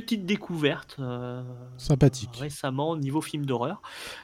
petite 0.00 0.26
découverte 0.26 0.96
euh, 0.98 1.40
Sympathique. 1.76 2.30
récemment 2.36 2.96
niveau 2.96 3.20
film 3.20 3.46
d'horreur. 3.46 3.80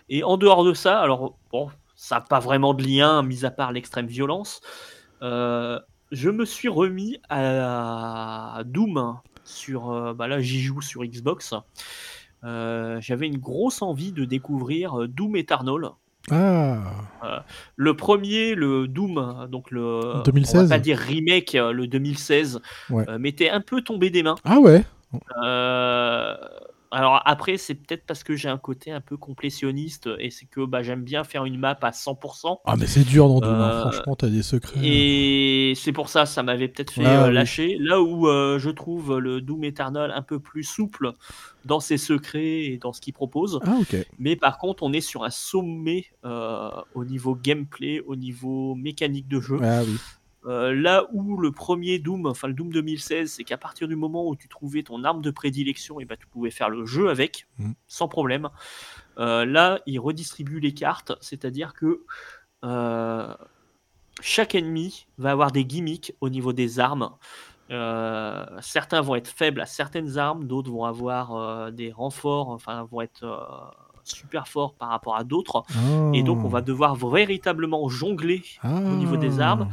Et 0.08 0.24
en 0.24 0.36
dehors 0.36 0.64
de 0.64 0.74
ça, 0.74 0.98
alors 1.00 1.36
bon, 1.52 1.68
ça 1.94 2.16
n'a 2.16 2.20
pas 2.22 2.40
vraiment 2.40 2.74
de 2.74 2.82
lien, 2.82 3.22
mis 3.22 3.44
à 3.44 3.52
part 3.52 3.70
l'extrême 3.70 4.06
violence. 4.08 4.60
euh, 5.22 5.78
je 6.10 6.28
me 6.28 6.44
suis 6.44 6.66
remis 6.68 7.18
à 7.28 8.62
Doom 8.66 9.18
sur, 9.44 9.90
euh, 9.92 10.12
bah 10.12 10.26
là 10.26 10.40
j'y 10.40 10.60
joue 10.60 10.80
sur 10.80 11.04
Xbox. 11.04 11.54
Euh, 12.42 12.98
J'avais 13.00 13.28
une 13.28 13.38
grosse 13.38 13.80
envie 13.80 14.10
de 14.10 14.24
découvrir 14.24 15.06
Doom 15.08 15.36
Eternal. 15.36 15.90
Ah, 16.32 17.44
Le 17.76 17.96
premier, 17.96 18.54
le 18.56 18.88
Doom, 18.88 19.46
donc 19.50 19.70
le 19.70 20.20
2016. 20.24 20.56
on 20.58 20.62
va 20.64 20.68
pas 20.76 20.78
dire 20.80 20.98
remake, 20.98 21.52
le 21.52 21.86
2016, 21.86 22.60
Ouais. 22.90 23.08
euh, 23.08 23.18
m'était 23.18 23.50
un 23.50 23.60
peu 23.60 23.82
tombé 23.82 24.10
des 24.10 24.22
mains. 24.24 24.34
ah 24.44 24.58
ouais. 24.58 24.84
Euh, 25.42 26.34
alors 26.92 27.22
après, 27.24 27.56
c'est 27.56 27.74
peut-être 27.74 28.04
parce 28.04 28.24
que 28.24 28.34
j'ai 28.34 28.48
un 28.48 28.58
côté 28.58 28.90
un 28.90 29.00
peu 29.00 29.16
complétionniste 29.16 30.08
et 30.18 30.30
c'est 30.30 30.46
que 30.46 30.64
bah, 30.64 30.82
j'aime 30.82 31.04
bien 31.04 31.22
faire 31.22 31.44
une 31.44 31.58
map 31.58 31.78
à 31.82 31.90
100%. 31.90 32.58
Ah 32.64 32.74
mais 32.76 32.86
c'est 32.86 33.04
dur 33.04 33.28
dans 33.28 33.38
Doom, 33.40 33.54
hein. 33.54 33.70
Euh, 33.70 33.80
franchement, 33.90 34.16
t'as 34.16 34.28
des 34.28 34.42
secrets. 34.42 34.80
Et 34.82 35.74
c'est 35.76 35.92
pour 35.92 36.08
ça, 36.08 36.26
ça 36.26 36.42
m'avait 36.42 36.66
peut-être 36.66 36.90
fait 36.90 37.04
Ah, 37.04 37.24
euh, 37.24 37.28
oui. 37.28 37.34
lâcher. 37.34 37.76
Là 37.78 38.00
où 38.00 38.26
euh, 38.26 38.58
je 38.58 38.70
trouve 38.70 39.18
le 39.18 39.40
Doom 39.40 39.64
Eternal 39.64 40.10
un 40.10 40.22
peu 40.22 40.40
plus 40.40 40.64
souple 40.64 41.12
dans 41.64 41.78
ses 41.78 41.96
secrets 41.96 42.64
et 42.64 42.78
dans 42.78 42.92
ce 42.92 43.00
qu'il 43.00 43.12
propose. 43.12 43.60
Ah. 43.64 43.78
Mais 44.18 44.34
par 44.34 44.58
contre, 44.58 44.82
on 44.82 44.92
est 44.92 45.00
sur 45.00 45.22
un 45.22 45.30
sommet 45.30 46.06
au 46.24 47.04
niveau 47.04 47.36
gameplay, 47.36 48.00
au 48.00 48.16
niveau 48.16 48.74
mécanique 48.74 49.28
de 49.28 49.40
jeu. 49.40 49.58
Ah 49.62 49.82
oui. 49.84 49.96
Euh, 50.46 50.74
là 50.74 51.06
où 51.12 51.36
le 51.36 51.52
premier 51.52 51.98
Doom, 51.98 52.24
enfin 52.26 52.48
le 52.48 52.54
Doom 52.54 52.72
2016, 52.72 53.30
c'est 53.32 53.44
qu'à 53.44 53.58
partir 53.58 53.88
du 53.88 53.96
moment 53.96 54.26
où 54.26 54.36
tu 54.36 54.48
trouvais 54.48 54.82
ton 54.82 55.04
arme 55.04 55.20
de 55.20 55.30
prédilection, 55.30 56.00
et 56.00 56.06
ben 56.06 56.16
tu 56.18 56.26
pouvais 56.26 56.50
faire 56.50 56.70
le 56.70 56.86
jeu 56.86 57.10
avec, 57.10 57.46
Mhm. 57.58 57.74
sans 57.86 58.08
problème. 58.08 58.48
Euh, 59.18 59.44
là, 59.44 59.80
il 59.86 59.98
redistribue 60.00 60.58
les 60.60 60.72
cartes, 60.72 61.12
c'est-à-dire 61.20 61.74
que 61.74 62.04
euh, 62.64 63.34
chaque 64.22 64.54
ennemi 64.54 65.06
va 65.18 65.30
avoir 65.32 65.50
des 65.52 65.64
gimmicks 65.66 66.14
au 66.22 66.28
niveau 66.30 66.52
des 66.54 66.80
armes. 66.80 67.10
Certains 68.60 69.00
vont 69.00 69.14
être 69.14 69.28
faibles 69.28 69.60
à 69.60 69.66
certaines 69.66 70.18
armes, 70.18 70.46
d'autres 70.46 70.70
vont 70.70 70.84
avoir 70.84 71.70
des 71.72 71.92
renforts, 71.92 72.48
enfin 72.48 72.82
vont 72.90 73.00
être 73.00 73.74
super 74.04 74.48
forts 74.48 74.74
par 74.74 74.88
rapport 74.88 75.16
à 75.16 75.24
d'autres. 75.24 75.62
Et 76.14 76.22
donc 76.22 76.44
on 76.44 76.48
va 76.48 76.60
devoir 76.62 76.96
véritablement 76.96 77.88
jongler 77.88 78.42
au 78.64 78.68
niveau 78.96 79.16
des 79.16 79.40
Ah. 79.40 79.50
armes. 79.50 79.68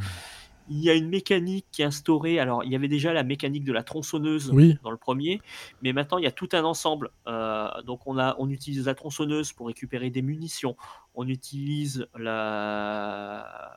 Il 0.70 0.78
y 0.78 0.90
a 0.90 0.94
une 0.94 1.08
mécanique 1.08 1.66
qui 1.72 1.82
est 1.82 1.84
instaurée. 1.84 2.38
Alors, 2.38 2.64
il 2.64 2.70
y 2.70 2.76
avait 2.76 2.88
déjà 2.88 3.12
la 3.12 3.22
mécanique 3.22 3.64
de 3.64 3.72
la 3.72 3.82
tronçonneuse 3.82 4.50
Oui. 4.52 4.76
dans 4.82 4.90
le 4.90 4.96
premier, 4.96 5.40
mais 5.82 5.92
maintenant 5.92 6.18
il 6.18 6.24
y 6.24 6.26
a 6.26 6.32
tout 6.32 6.48
un 6.52 6.64
ensemble. 6.64 7.10
Euh, 7.26 7.68
donc, 7.82 8.00
on, 8.06 8.18
a, 8.18 8.36
on 8.38 8.50
utilise 8.50 8.86
la 8.86 8.94
tronçonneuse 8.94 9.52
pour 9.52 9.66
récupérer 9.68 10.10
des 10.10 10.22
munitions. 10.22 10.76
On 11.14 11.26
utilise 11.28 12.06
la, 12.16 13.72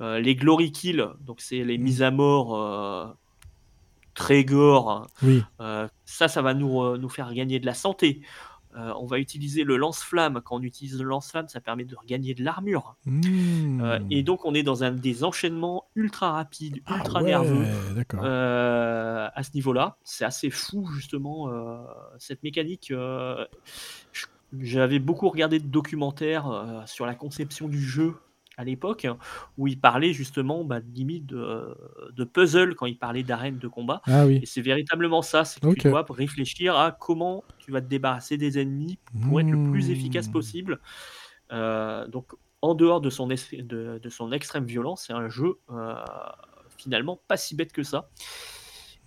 euh, 0.00 0.20
les 0.20 0.36
glory 0.36 0.72
kills, 0.72 1.06
donc 1.20 1.40
c'est 1.40 1.64
les 1.64 1.78
mises 1.78 2.02
à 2.02 2.10
mort 2.10 2.56
euh, 2.56 3.06
très 4.14 4.44
gore. 4.44 5.06
Oui. 5.22 5.42
Ça, 6.04 6.28
ça 6.28 6.42
va 6.42 6.54
nous, 6.54 6.96
nous 6.96 7.08
faire 7.08 7.32
gagner 7.34 7.58
de 7.58 7.66
la 7.66 7.74
santé. 7.74 8.20
Euh, 8.76 8.92
on 8.98 9.06
va 9.06 9.18
utiliser 9.18 9.62
le 9.62 9.76
lance-flamme. 9.76 10.40
Quand 10.44 10.56
on 10.56 10.62
utilise 10.62 10.98
le 10.98 11.04
lance-flamme, 11.04 11.48
ça 11.48 11.60
permet 11.60 11.84
de 11.84 11.94
regagner 11.94 12.34
de 12.34 12.42
l'armure. 12.42 12.96
Mmh. 13.06 13.80
Euh, 13.80 13.98
et 14.10 14.22
donc, 14.22 14.44
on 14.44 14.54
est 14.54 14.62
dans 14.62 14.82
un 14.82 14.90
des 14.90 15.22
enchaînements 15.22 15.88
ultra 15.94 16.32
rapides, 16.32 16.80
Ah 16.86 16.96
ultra 16.96 17.20
ouais, 17.20 17.26
nerveux 17.26 17.64
euh, 18.14 19.28
à 19.32 19.42
ce 19.42 19.50
niveau-là. 19.54 19.96
C'est 20.02 20.24
assez 20.24 20.50
fou, 20.50 20.86
justement, 20.94 21.50
cette 22.18 22.42
mécanique. 22.42 22.92
J'avais 24.60 24.98
beaucoup 24.98 25.28
regardé 25.28 25.58
de 25.58 25.66
documentaires 25.66 26.84
sur 26.86 27.06
la 27.06 27.14
conception 27.14 27.68
du 27.68 27.80
jeu 27.80 28.14
à 28.56 28.64
l'époque, 28.64 29.06
où 29.58 29.68
il 29.68 29.78
parlait 29.80 30.12
justement 30.12 30.64
bah, 30.64 30.80
limite 30.94 31.26
de, 31.26 31.76
de 32.12 32.24
puzzle 32.24 32.74
quand 32.74 32.86
il 32.86 32.98
parlait 32.98 33.22
d'arène 33.22 33.58
de 33.58 33.68
combat. 33.68 34.00
Ah 34.06 34.26
oui. 34.26 34.40
Et 34.42 34.46
c'est 34.46 34.62
véritablement 34.62 35.22
ça, 35.22 35.44
c'est 35.44 35.60
que 35.60 35.74
tu 35.74 35.88
dois 35.88 36.04
réfléchir 36.08 36.76
à 36.76 36.90
comment 36.92 37.44
tu 37.58 37.70
vas 37.70 37.80
te 37.80 37.86
débarrasser 37.86 38.36
des 38.36 38.58
ennemis 38.58 38.98
pour 39.22 39.40
être 39.40 39.50
le 39.50 39.70
plus 39.70 39.90
efficace 39.90 40.24
Mmh. 40.24 40.32
possible. 40.32 40.80
Euh, 41.52 42.06
donc, 42.08 42.32
en 42.62 42.74
dehors 42.74 43.00
de 43.00 43.10
son, 43.10 43.26
de, 43.26 44.00
de 44.02 44.08
son 44.08 44.32
extrême 44.32 44.64
violence, 44.64 45.04
c'est 45.06 45.12
un 45.12 45.28
jeu 45.28 45.58
euh, 45.70 45.94
finalement 46.78 47.20
pas 47.28 47.36
si 47.36 47.54
bête 47.54 47.72
que 47.72 47.82
ça. 47.82 48.08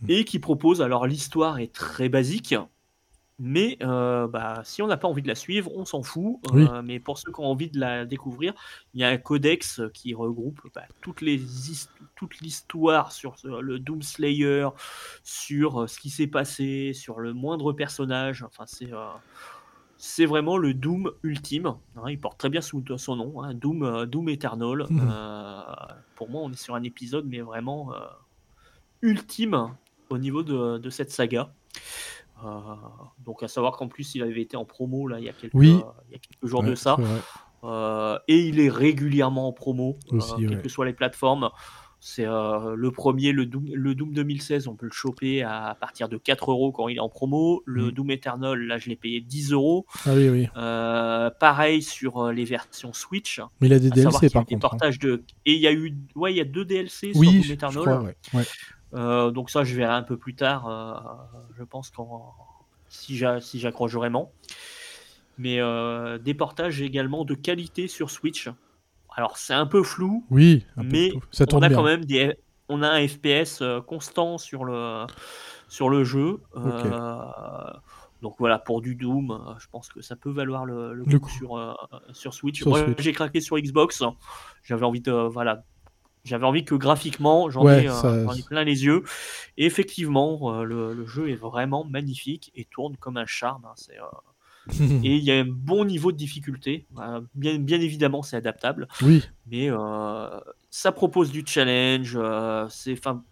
Mmh. 0.01 0.05
Et 0.09 0.25
qui 0.25 0.39
propose, 0.39 0.81
alors 0.81 1.07
l'histoire 1.07 1.59
est 1.59 1.73
très 1.73 2.09
basique, 2.09 2.55
mais 3.39 3.77
euh, 3.83 4.27
bah, 4.27 4.61
si 4.63 4.81
on 4.81 4.87
n'a 4.87 4.97
pas 4.97 5.07
envie 5.07 5.21
de 5.21 5.27
la 5.27 5.35
suivre, 5.35 5.71
on 5.75 5.85
s'en 5.85 6.01
fout. 6.03 6.37
Oui. 6.53 6.65
Euh, 6.71 6.81
mais 6.81 6.99
pour 6.99 7.17
ceux 7.19 7.31
qui 7.31 7.39
ont 7.39 7.45
envie 7.45 7.69
de 7.69 7.79
la 7.79 8.05
découvrir, 8.05 8.53
il 8.93 9.01
y 9.01 9.03
a 9.03 9.09
un 9.09 9.17
codex 9.17 9.81
qui 9.93 10.13
regroupe 10.13 10.59
bah, 10.73 10.83
toutes 11.01 11.21
les 11.21 11.39
toute 12.15 12.39
l'histoire 12.39 13.11
sur 13.11 13.37
ce- 13.37 13.61
le 13.61 13.77
Doom 13.79 14.01
Slayer, 14.01 14.67
sur 15.23 15.81
euh, 15.83 15.87
ce 15.87 15.99
qui 15.99 16.09
s'est 16.09 16.27
passé, 16.27 16.93
sur 16.93 17.19
le 17.19 17.33
moindre 17.33 17.73
personnage. 17.73 18.43
Enfin, 18.43 18.63
c'est 18.65 18.91
euh, 18.91 19.05
c'est 19.99 20.25
vraiment 20.25 20.57
le 20.57 20.73
Doom 20.75 21.11
ultime. 21.23 21.73
hein, 21.95 22.09
il 22.09 22.19
porte 22.19 22.37
très 22.39 22.49
bien 22.49 22.61
sous 22.61 22.83
son 22.97 23.15
nom, 23.15 23.41
hein, 23.43 23.53
Doom, 23.53 23.83
euh, 23.83 24.05
Doom 24.05 24.29
Eternal. 24.29 24.85
Euh, 24.91 25.61
pour 26.15 26.29
moi, 26.29 26.41
on 26.43 26.51
est 26.51 26.55
sur 26.59 26.73
un 26.75 26.83
épisode, 26.83 27.25
mais 27.27 27.41
vraiment 27.41 27.93
euh, 27.93 27.99
ultime 29.01 29.75
au 30.09 30.17
niveau 30.17 30.43
de, 30.43 30.77
de 30.79 30.89
cette 30.89 31.11
saga. 31.11 31.51
Euh, 32.45 32.49
donc 33.25 33.41
à 33.43 33.47
savoir 33.47 33.77
qu'en 33.77 33.87
plus 33.87 34.13
il 34.15 34.21
avait 34.21 34.41
été 34.41 34.55
en 34.57 34.65
promo 34.65 35.07
là 35.07 35.17
il 35.19 35.25
y 35.25 35.29
a 35.29 35.33
quelques, 35.33 35.53
Oui. 35.55 35.79
il 36.07 36.11
y 36.13 36.15
a 36.15 36.19
quelques 36.19 36.45
jours 36.45 36.61
Ouais, 36.61 36.69
de 36.69 36.75
ça. 36.75 36.95
Euh, 37.63 38.19
et 38.27 38.37
il 38.47 38.59
est 38.59 38.69
régulièrement 38.69 39.47
en 39.47 39.53
promo 39.53 39.97
Aussi, 40.11 40.33
euh, 40.33 40.37
ouais. 40.37 40.47
quelles 40.47 40.61
que 40.61 40.69
soient 40.69 40.85
les 40.85 40.93
plateformes 40.93 41.49
c'est 41.99 42.27
euh, 42.27 42.75
le 42.75 42.91
premier 42.91 43.31
le 43.31 43.47
Doom, 43.47 43.65
le 43.73 43.95
Doom 43.95 44.13
2016 44.13 44.67
on 44.67 44.75
peut 44.75 44.85
le 44.85 44.91
choper 44.91 45.41
à 45.41 45.75
partir 45.81 46.07
de 46.09 46.17
4 46.17 46.51
euros 46.51 46.71
quand 46.71 46.89
il 46.89 46.97
est 46.97 46.99
en 46.99 47.09
promo 47.09 47.63
le 47.65 47.87
Mm. 47.87 47.91
Doom 47.91 48.11
Eternal 48.11 48.59
là 48.67 48.77
je 48.77 48.87
l'ai 48.89 48.95
payé 48.95 49.19
10 49.19 49.51
euros 49.53 49.87
Ah 50.05 50.11
oui, 50.13 50.29
oui. 50.29 50.47
Euh, 50.57 51.31
pareil 51.39 51.81
sur 51.81 52.31
les 52.31 52.45
versions 52.45 52.93
Switch 52.93 53.41
Mais 53.61 53.67
il 53.67 53.73
a 53.73 53.79
des 53.79 53.89
DLC 53.89 54.19
qu'il 54.19 54.27
y 54.27 54.31
a 54.31 54.33
par 54.33 54.45
des 54.45 54.53
contre. 54.53 54.65
hein. 54.67 54.69
portages 54.69 54.99
de 54.99 55.23
et 55.47 55.53
il 55.53 55.59
y 55.59 55.65
a 55.65 55.73
eu 55.73 55.97
ouais 56.15 56.31
il 56.33 56.37
y 56.37 56.41
a 56.41 56.45
deux 56.45 56.65
DLC 56.65 57.13
sur 57.13 57.23
Doom 57.23 57.41
Eternal 57.49 57.81
crois, 57.81 58.01
ouais. 58.03 58.15
Ouais. 58.35 58.43
Euh, 58.93 59.31
donc 59.31 59.49
ça, 59.49 59.63
je 59.63 59.75
verrai 59.75 59.93
un 59.93 60.03
peu 60.03 60.17
plus 60.17 60.35
tard. 60.35 60.67
euh, 60.67 60.93
je 61.57 61.63
pense 61.63 61.89
quand 61.91 62.35
si 62.89 63.17
j'a- 63.17 63.41
si 63.41 63.59
j'accroche 63.59 63.93
vraiment. 63.93 64.31
Mais 65.37 65.59
euh, 65.59 66.17
des 66.17 66.33
portages 66.33 66.81
également 66.81 67.23
de 67.23 67.35
qualité 67.35 67.87
sur 67.87 68.09
Switch. 68.09 68.49
Alors 69.15 69.37
c'est 69.37 69.53
un 69.53 69.65
peu 69.67 69.83
flou, 69.83 70.25
Oui, 70.29 70.65
un 70.77 70.83
peu 70.83 70.89
mais 70.89 71.09
flou. 71.09 71.21
ça 71.31 71.45
on 71.53 71.61
a 71.61 71.67
bien. 71.69 71.77
quand 71.77 71.83
même 71.83 72.05
des, 72.05 72.35
on 72.69 72.81
a 72.81 72.89
un 72.89 73.07
FPS 73.07 73.63
constant 73.87 74.37
sur 74.37 74.63
le 74.65 75.05
sur 75.69 75.89
le 75.89 76.03
jeu. 76.03 76.39
Donc 78.21 78.35
voilà, 78.39 78.57
pour 78.57 78.81
du 78.81 78.95
Doom, 78.95 79.55
je 79.59 79.67
pense 79.71 79.89
que 79.89 80.01
ça 80.01 80.15
peut 80.15 80.31
valoir 80.31 80.65
le, 80.65 80.93
le 80.93 81.05
Le 81.05 81.19
coup, 81.19 81.25
coup. 81.25 81.29
sur, 81.29 81.55
euh, 81.57 81.73
sur 82.13 82.33
Switch. 82.33 82.57
Sur 82.59 82.69
Moi, 82.69 82.79
j'ai 82.97 83.13
craqué 83.13 83.41
sur 83.41 83.59
Xbox. 83.59 84.03
J'avais 84.63 84.85
envie 84.85 85.01
de 85.01 85.11
voilà, 85.11 85.63
j'avais 86.27 86.45
envie 86.45 86.65
que 86.65 86.75
graphiquement, 86.75 87.49
j'en 87.49 87.65
Ouais, 87.65 87.81
ai, 87.81 87.87
euh, 87.89 87.93
ça- 87.93 88.23
j'en 88.25 88.35
ai 88.35 88.43
plein 88.43 88.63
les 88.63 88.85
yeux. 88.85 89.03
Et 89.57 89.65
effectivement, 89.65 90.53
euh, 90.61 90.63
le, 90.63 90.93
le 90.93 91.05
jeu 91.07 91.29
est 91.29 91.35
vraiment 91.35 91.85
magnifique 91.85 92.51
et 92.55 92.65
tourne 92.65 92.97
comme 92.97 93.17
un 93.17 93.25
charme. 93.25 93.65
hein, 93.65 93.73
c'est, 93.75 93.99
euh, 93.99 94.05
Et 95.03 95.15
il 95.15 95.23
y 95.23 95.31
a 95.31 95.39
un 95.39 95.45
bon 95.45 95.85
niveau 95.85 96.11
de 96.11 96.17
difficulté. 96.17 96.87
Bien, 97.35 97.59
bien 97.59 97.79
évidemment, 97.81 98.21
c'est 98.23 98.35
adaptable 98.37 98.87
Oui, 99.01 99.21
mais 99.47 99.69
euh, 99.71 100.39
ça 100.69 100.91
propose 100.91 101.31
du 101.31 101.43
challenge. 101.45 102.13
euh, 102.15 102.67
c'est, 102.69 102.93
enfin, 102.93 103.23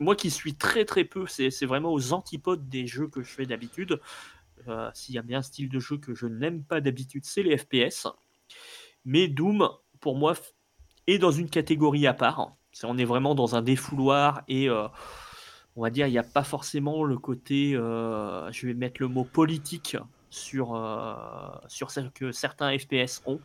moi 0.00 0.16
qui 0.16 0.30
suis 0.30 0.54
très 0.54 0.84
très 0.84 1.04
peu, 1.04 1.26
c'est, 1.26 1.50
vraiment 1.66 1.92
aux 1.92 2.12
antipodes 2.12 2.68
des 2.68 2.86
jeux 2.86 3.08
que 3.08 3.22
je 3.22 3.30
fais 3.30 3.46
d'habitude. 3.46 4.00
Euh, 4.68 4.90
s'il 4.94 5.14
y 5.14 5.18
a 5.18 5.22
bien 5.22 5.38
un 5.38 5.42
style 5.42 5.68
de 5.68 5.80
jeu 5.80 5.98
que 5.98 6.14
je 6.14 6.26
n'aime 6.26 6.62
pas 6.64 6.80
d'habitude, 6.80 7.24
c'est 7.24 7.42
les 7.42 7.58
FPS. 7.58 8.06
Mais 9.04 9.28
Doom, 9.28 9.68
pour 10.00 10.16
moi, 10.16 10.34
est 11.06 11.18
dans 11.18 11.30
une 11.30 11.48
catégorie 11.48 12.06
à 12.06 12.14
part. 12.14 12.52
On 12.84 12.96
est 12.98 13.04
vraiment 13.04 13.34
dans 13.34 13.54
un 13.54 13.62
défouloir 13.62 14.42
et 14.48 14.68
euh, 14.68 14.86
on 15.76 15.82
va 15.82 15.90
dire, 15.90 16.06
il 16.06 16.10
n'y 16.12 16.18
a 16.18 16.22
pas 16.22 16.42
forcément 16.44 17.04
le 17.04 17.18
côté, 17.18 17.74
euh, 17.74 18.50
je 18.52 18.66
vais 18.66 18.74
mettre 18.74 19.00
le 19.00 19.08
mot 19.08 19.24
politique 19.24 19.96
sur, 20.30 20.74
euh, 20.74 21.14
sur 21.68 21.90
ce 21.90 22.00
que 22.14 22.32
certains 22.32 22.76
FPS 22.78 23.22
ont. 23.26 23.40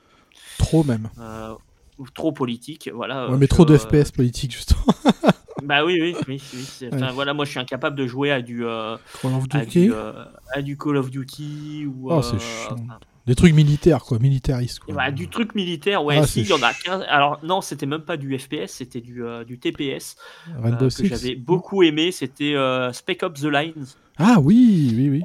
trop 0.57 0.83
même. 0.83 1.09
Ou 1.99 2.07
trop 2.13 2.31
politique, 2.31 2.89
voilà. 2.93 3.27
Ouais, 3.29 3.37
mais 3.37 3.45
je- 3.47 3.49
trop 3.49 3.65
de 3.65 3.75
FPS 3.77 4.11
politique, 4.11 4.51
justement. 4.53 4.81
Bah 5.63 5.83
oui, 5.83 5.97
oui, 5.99 6.15
oui. 6.27 6.41
Ouais. 6.91 7.11
voilà, 7.13 7.33
moi 7.33 7.43
je 7.43 7.49
suis 7.49 7.59
incapable 7.59 7.95
de 7.97 8.05
jouer 8.05 8.31
à 8.31 8.41
du, 8.43 8.59
Call 8.59 9.33
of 9.33 9.43
à 9.51 9.65
Duty. 9.65 9.87
du, 9.87 9.93
à 10.53 10.61
du 10.61 10.77
Call 10.77 10.97
of 10.97 11.09
Duty 11.09 11.87
ou. 11.87 12.11
Oh, 12.11 12.21
c'est 12.21 12.39
chiant. 12.39 12.75
enfin, 12.75 12.99
Des 13.27 13.35
trucs 13.35 13.53
militaires, 13.53 14.03
quoi, 14.03 14.17
militaristes. 14.19 14.79
Quoi. 14.79 14.95
Bah, 14.95 15.11
du 15.11 15.27
truc 15.29 15.53
militaire, 15.53 16.03
ouais, 16.03 16.17
Ah, 16.17 16.25
si, 16.25 16.41
il 16.41 16.47
y 16.47 16.53
en 16.53 16.61
a 16.63 16.73
15. 16.73 17.03
Alors, 17.09 17.39
non, 17.43 17.59
c'était 17.61 17.85
même 17.85 18.01
pas 18.01 18.15
du 18.17 18.37
FPS, 18.39 18.67
c'était 18.67 19.01
du, 19.01 19.23
euh, 19.23 19.43
du 19.43 19.59
TPS 19.59 20.15
Rainbow 20.61 20.85
euh, 20.85 20.87
que 20.87 20.89
Six. 20.89 21.07
j'avais 21.07 21.35
beaucoup 21.35 21.83
aimé. 21.83 22.11
C'était 22.11 22.55
euh, 22.55 22.93
Spec 22.93 23.21
Ops 23.23 23.41
The 23.41 23.45
Lines, 23.45 23.85
Ah 24.17 24.37
oui, 24.41 24.93
oui, 24.95 25.09
oui. 25.09 25.21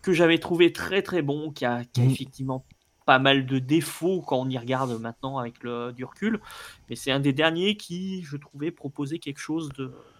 que 0.00 0.12
j'avais 0.12 0.38
trouvé 0.38 0.72
très 0.72 1.02
très 1.02 1.20
bon, 1.22 1.50
qui 1.50 1.64
a, 1.64 1.82
qui 1.84 2.00
a 2.00 2.04
Mm. 2.04 2.10
effectivement 2.10 2.64
pas 3.04 3.18
mal 3.18 3.46
de 3.46 3.58
défauts 3.58 4.20
quand 4.20 4.36
on 4.38 4.48
y 4.50 4.58
regarde 4.58 5.00
maintenant 5.00 5.38
avec 5.38 5.62
le, 5.64 5.92
du 5.92 6.04
recul. 6.04 6.40
Mais 6.88 6.94
c'est 6.94 7.10
un 7.10 7.20
des 7.20 7.32
derniers 7.32 7.76
qui, 7.76 8.22
je 8.22 8.36
trouvais, 8.36 8.70
proposait 8.70 9.18
quelque 9.18 9.40
chose 9.40 9.70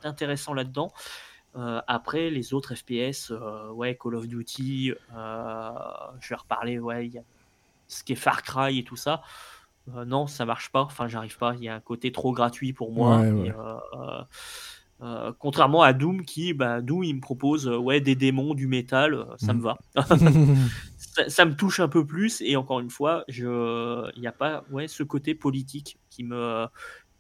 d'intéressant 0.03 0.53
là-dedans. 0.55 0.91
Euh, 1.59 1.80
après, 1.89 2.30
les 2.30 2.55
autres 2.55 2.74
FPS, 2.74 3.32
euh, 3.32 3.70
ouais, 3.70 3.98
Call 4.01 4.14
of 4.14 4.28
Duty, 4.28 4.93
euh, 5.14 5.70
je 6.20 6.28
vais 6.28 6.36
reparler, 6.36 6.78
ouais, 6.78 7.06
il 7.06 7.14
y 7.14 7.18
a 7.18 7.22
ce 7.89 8.05
qui 8.05 8.12
est 8.12 8.16
Far 8.16 8.43
Cry 8.43 8.78
et 8.78 8.85
tout 8.85 8.97
ça. 8.97 9.22
Non, 10.06 10.26
ça 10.26 10.44
marche 10.44 10.70
pas. 10.70 10.82
Enfin, 10.82 11.09
j'arrive 11.09 11.39
pas. 11.39 11.55
Il 11.55 11.64
y 11.64 11.68
a 11.68 11.74
un 11.74 11.80
côté 11.80 12.12
trop 12.12 12.32
gratuit 12.32 12.74
pour 12.74 12.93
moi. 12.93 13.20
Ouais, 13.20 13.47
Et, 13.47 13.52
ouais. 15.01 15.32
contrairement 15.39 15.82
à 15.82 15.94
Doom, 15.94 16.26
qui, 16.26 16.52
bah, 16.52 16.82
Doom, 16.82 17.05
il 17.05 17.16
me 17.16 17.20
propose 17.22 17.66
ouais, 17.66 18.02
des 18.02 18.14
démons, 18.14 18.52
du 18.52 18.66
métal, 18.66 19.26
ça 19.39 19.55
me 19.55 19.62
va. 19.62 19.78
ça, 20.98 21.30
ça 21.30 21.44
me 21.47 21.56
touche 21.56 21.80
un 21.80 21.89
peu 21.89 22.05
plus. 22.05 22.43
Et 22.43 22.56
encore 22.56 22.80
une 22.80 22.90
fois, 22.90 23.24
il 23.28 23.40
n'y 24.18 24.26
a 24.26 24.32
pas 24.32 24.64
ouais, 24.70 24.89
ce 24.89 25.02
côté 25.02 25.35
politique 25.35 25.98
qui 26.10 26.22
me, 26.22 26.66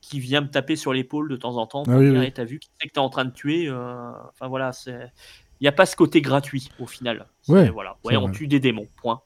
qui 0.08 0.20
vient 0.20 0.40
me 0.40 0.48
taper 0.50 0.76
sur 0.76 0.92
l'épaule 0.92 1.28
de 1.28 1.36
temps 1.36 1.56
en 1.56 1.66
temps. 1.66 1.82
Pour 1.84 1.92
Ah 1.94 1.98
oui, 1.98 2.10
oui. 2.10 2.24
Eh, 2.26 2.32
t'as 2.32 2.44
vu 2.44 2.58
qui 2.58 2.70
c'est 2.80 2.88
que 2.88 2.92
t'es 2.92 2.98
en 3.00 3.10
train 3.10 3.24
de 3.24 3.30
tuer. 3.32 3.68
euh, 3.68 4.10
Enfin 4.30 4.48
voilà, 4.48 4.72
c'est, 4.72 5.12
il 5.60 5.64
n'y 5.64 5.68
a 5.68 5.72
pas 5.72 5.86
ce 5.86 5.96
côté 5.96 6.20
gratuit 6.20 6.70
au 6.80 6.86
final. 6.86 7.26
Ouais, 7.48 7.68
voilà, 7.70 7.96
ouais, 8.04 8.16
on 8.16 8.22
vrai. 8.26 8.32
tue 8.32 8.46
des 8.46 8.60
démons. 8.60 8.88
Point 8.96 9.20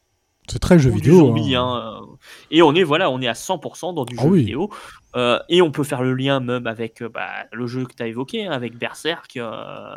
c'est 0.48 0.58
très 0.58 0.76
jeu 0.76 0.90
vidéo. 0.90 1.18
zombie, 1.18 1.54
hein. 1.54 1.64
hein, 1.64 2.00
euh, 2.02 2.16
Et 2.50 2.62
on 2.62 2.74
est 2.74 2.82
voilà, 2.82 3.10
on 3.10 3.20
est 3.20 3.28
à 3.28 3.32
100% 3.34 3.94
dans 3.94 4.04
du 4.04 4.16
Ah 4.18 4.22
jeu 4.24 4.28
oui. 4.28 4.40
vidéo. 4.40 4.70
Euh, 5.14 5.38
et 5.48 5.62
on 5.62 5.70
peut 5.70 5.84
faire 5.84 6.02
le 6.02 6.14
lien 6.14 6.40
même 6.40 6.66
avec 6.66 7.00
bah, 7.04 7.46
le 7.52 7.66
jeu 7.68 7.84
que 7.86 7.94
tu 7.94 8.02
as 8.02 8.08
évoqué, 8.08 8.46
hein, 8.46 8.50
avec 8.50 8.76
Berserk. 8.76 9.36
euh, 9.36 9.96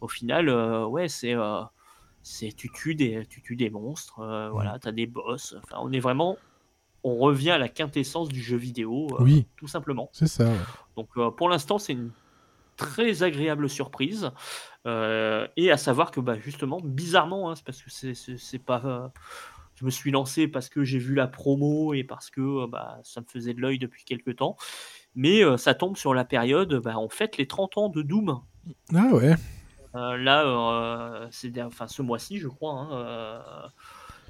au 0.00 0.08
final, 0.08 0.48
euh, 0.48 0.86
ouais, 0.86 1.08
c'est 1.08 1.34
c'est 2.22 2.52
tu 2.56 2.70
tues 2.72 2.94
des 2.94 3.26
tu 3.28 3.42
tues 3.42 3.54
des 3.56 3.68
monstres. 3.68 4.14
Voilà, 4.52 4.78
t'as 4.80 4.92
des 4.92 5.06
boss. 5.06 5.56
Enfin, 5.64 5.76
on 5.82 5.92
est 5.92 6.00
vraiment, 6.00 6.38
on 7.04 7.16
revient 7.16 7.50
à 7.50 7.58
la 7.58 7.68
quintessence 7.68 8.28
du 8.28 8.40
jeu 8.42 8.56
vidéo, 8.56 9.08
euh, 9.12 9.22
Oui. 9.24 9.46
tout 9.56 9.66
simplement. 9.68 10.08
C'est 10.12 10.26
ça. 10.28 10.44
ouais. 10.46 10.56
Donc 10.96 11.08
euh, 11.16 11.30
pour 11.30 11.48
l'instant, 11.48 11.78
c'est 11.78 11.92
une 11.94 12.10
très 12.76 13.22
agréable 13.22 13.68
surprise. 13.68 14.30
Euh, 14.86 15.46
et 15.56 15.70
à 15.70 15.76
savoir 15.76 16.10
que 16.10 16.20
bah, 16.20 16.38
justement, 16.38 16.80
bizarrement, 16.82 17.50
hein, 17.50 17.54
c'est 17.56 17.64
parce 17.64 17.82
que 17.82 17.90
c'est- 17.90 18.58
pas. 18.58 18.82
euh, 18.84 19.08
je 19.76 19.84
me 19.84 19.90
suis 19.90 20.10
lancé 20.10 20.46
parce 20.48 20.68
que 20.68 20.84
j'ai 20.84 20.98
vu 20.98 21.14
la 21.14 21.26
promo 21.26 21.92
et 21.94 22.04
parce 22.04 22.30
que 22.30 22.40
euh, 22.40 22.66
bah, 22.66 22.98
ça 23.04 23.20
me 23.20 23.26
faisait 23.26 23.54
de 23.54 23.60
l'œil 23.60 23.78
depuis 23.78 24.04
quelques 24.04 24.36
temps. 24.36 24.56
Mais 25.14 25.42
ça 25.58 25.74
tombe 25.74 25.96
sur 25.96 26.14
la 26.14 26.24
période, 26.24 26.74
bah, 26.76 26.94
on 26.98 27.08
fête 27.08 27.36
les 27.36 27.46
30 27.46 27.76
ans 27.78 27.88
de 27.88 28.00
Doom. 28.02 28.40
Ah 28.94 29.08
ouais. 29.12 29.34
Là, 29.94 31.26
c'est 31.30 31.60
enfin 31.62 31.86
ce 31.86 32.00
mois-ci, 32.00 32.38
je 32.38 32.48
crois. 32.48 32.72
hein, 32.90 33.42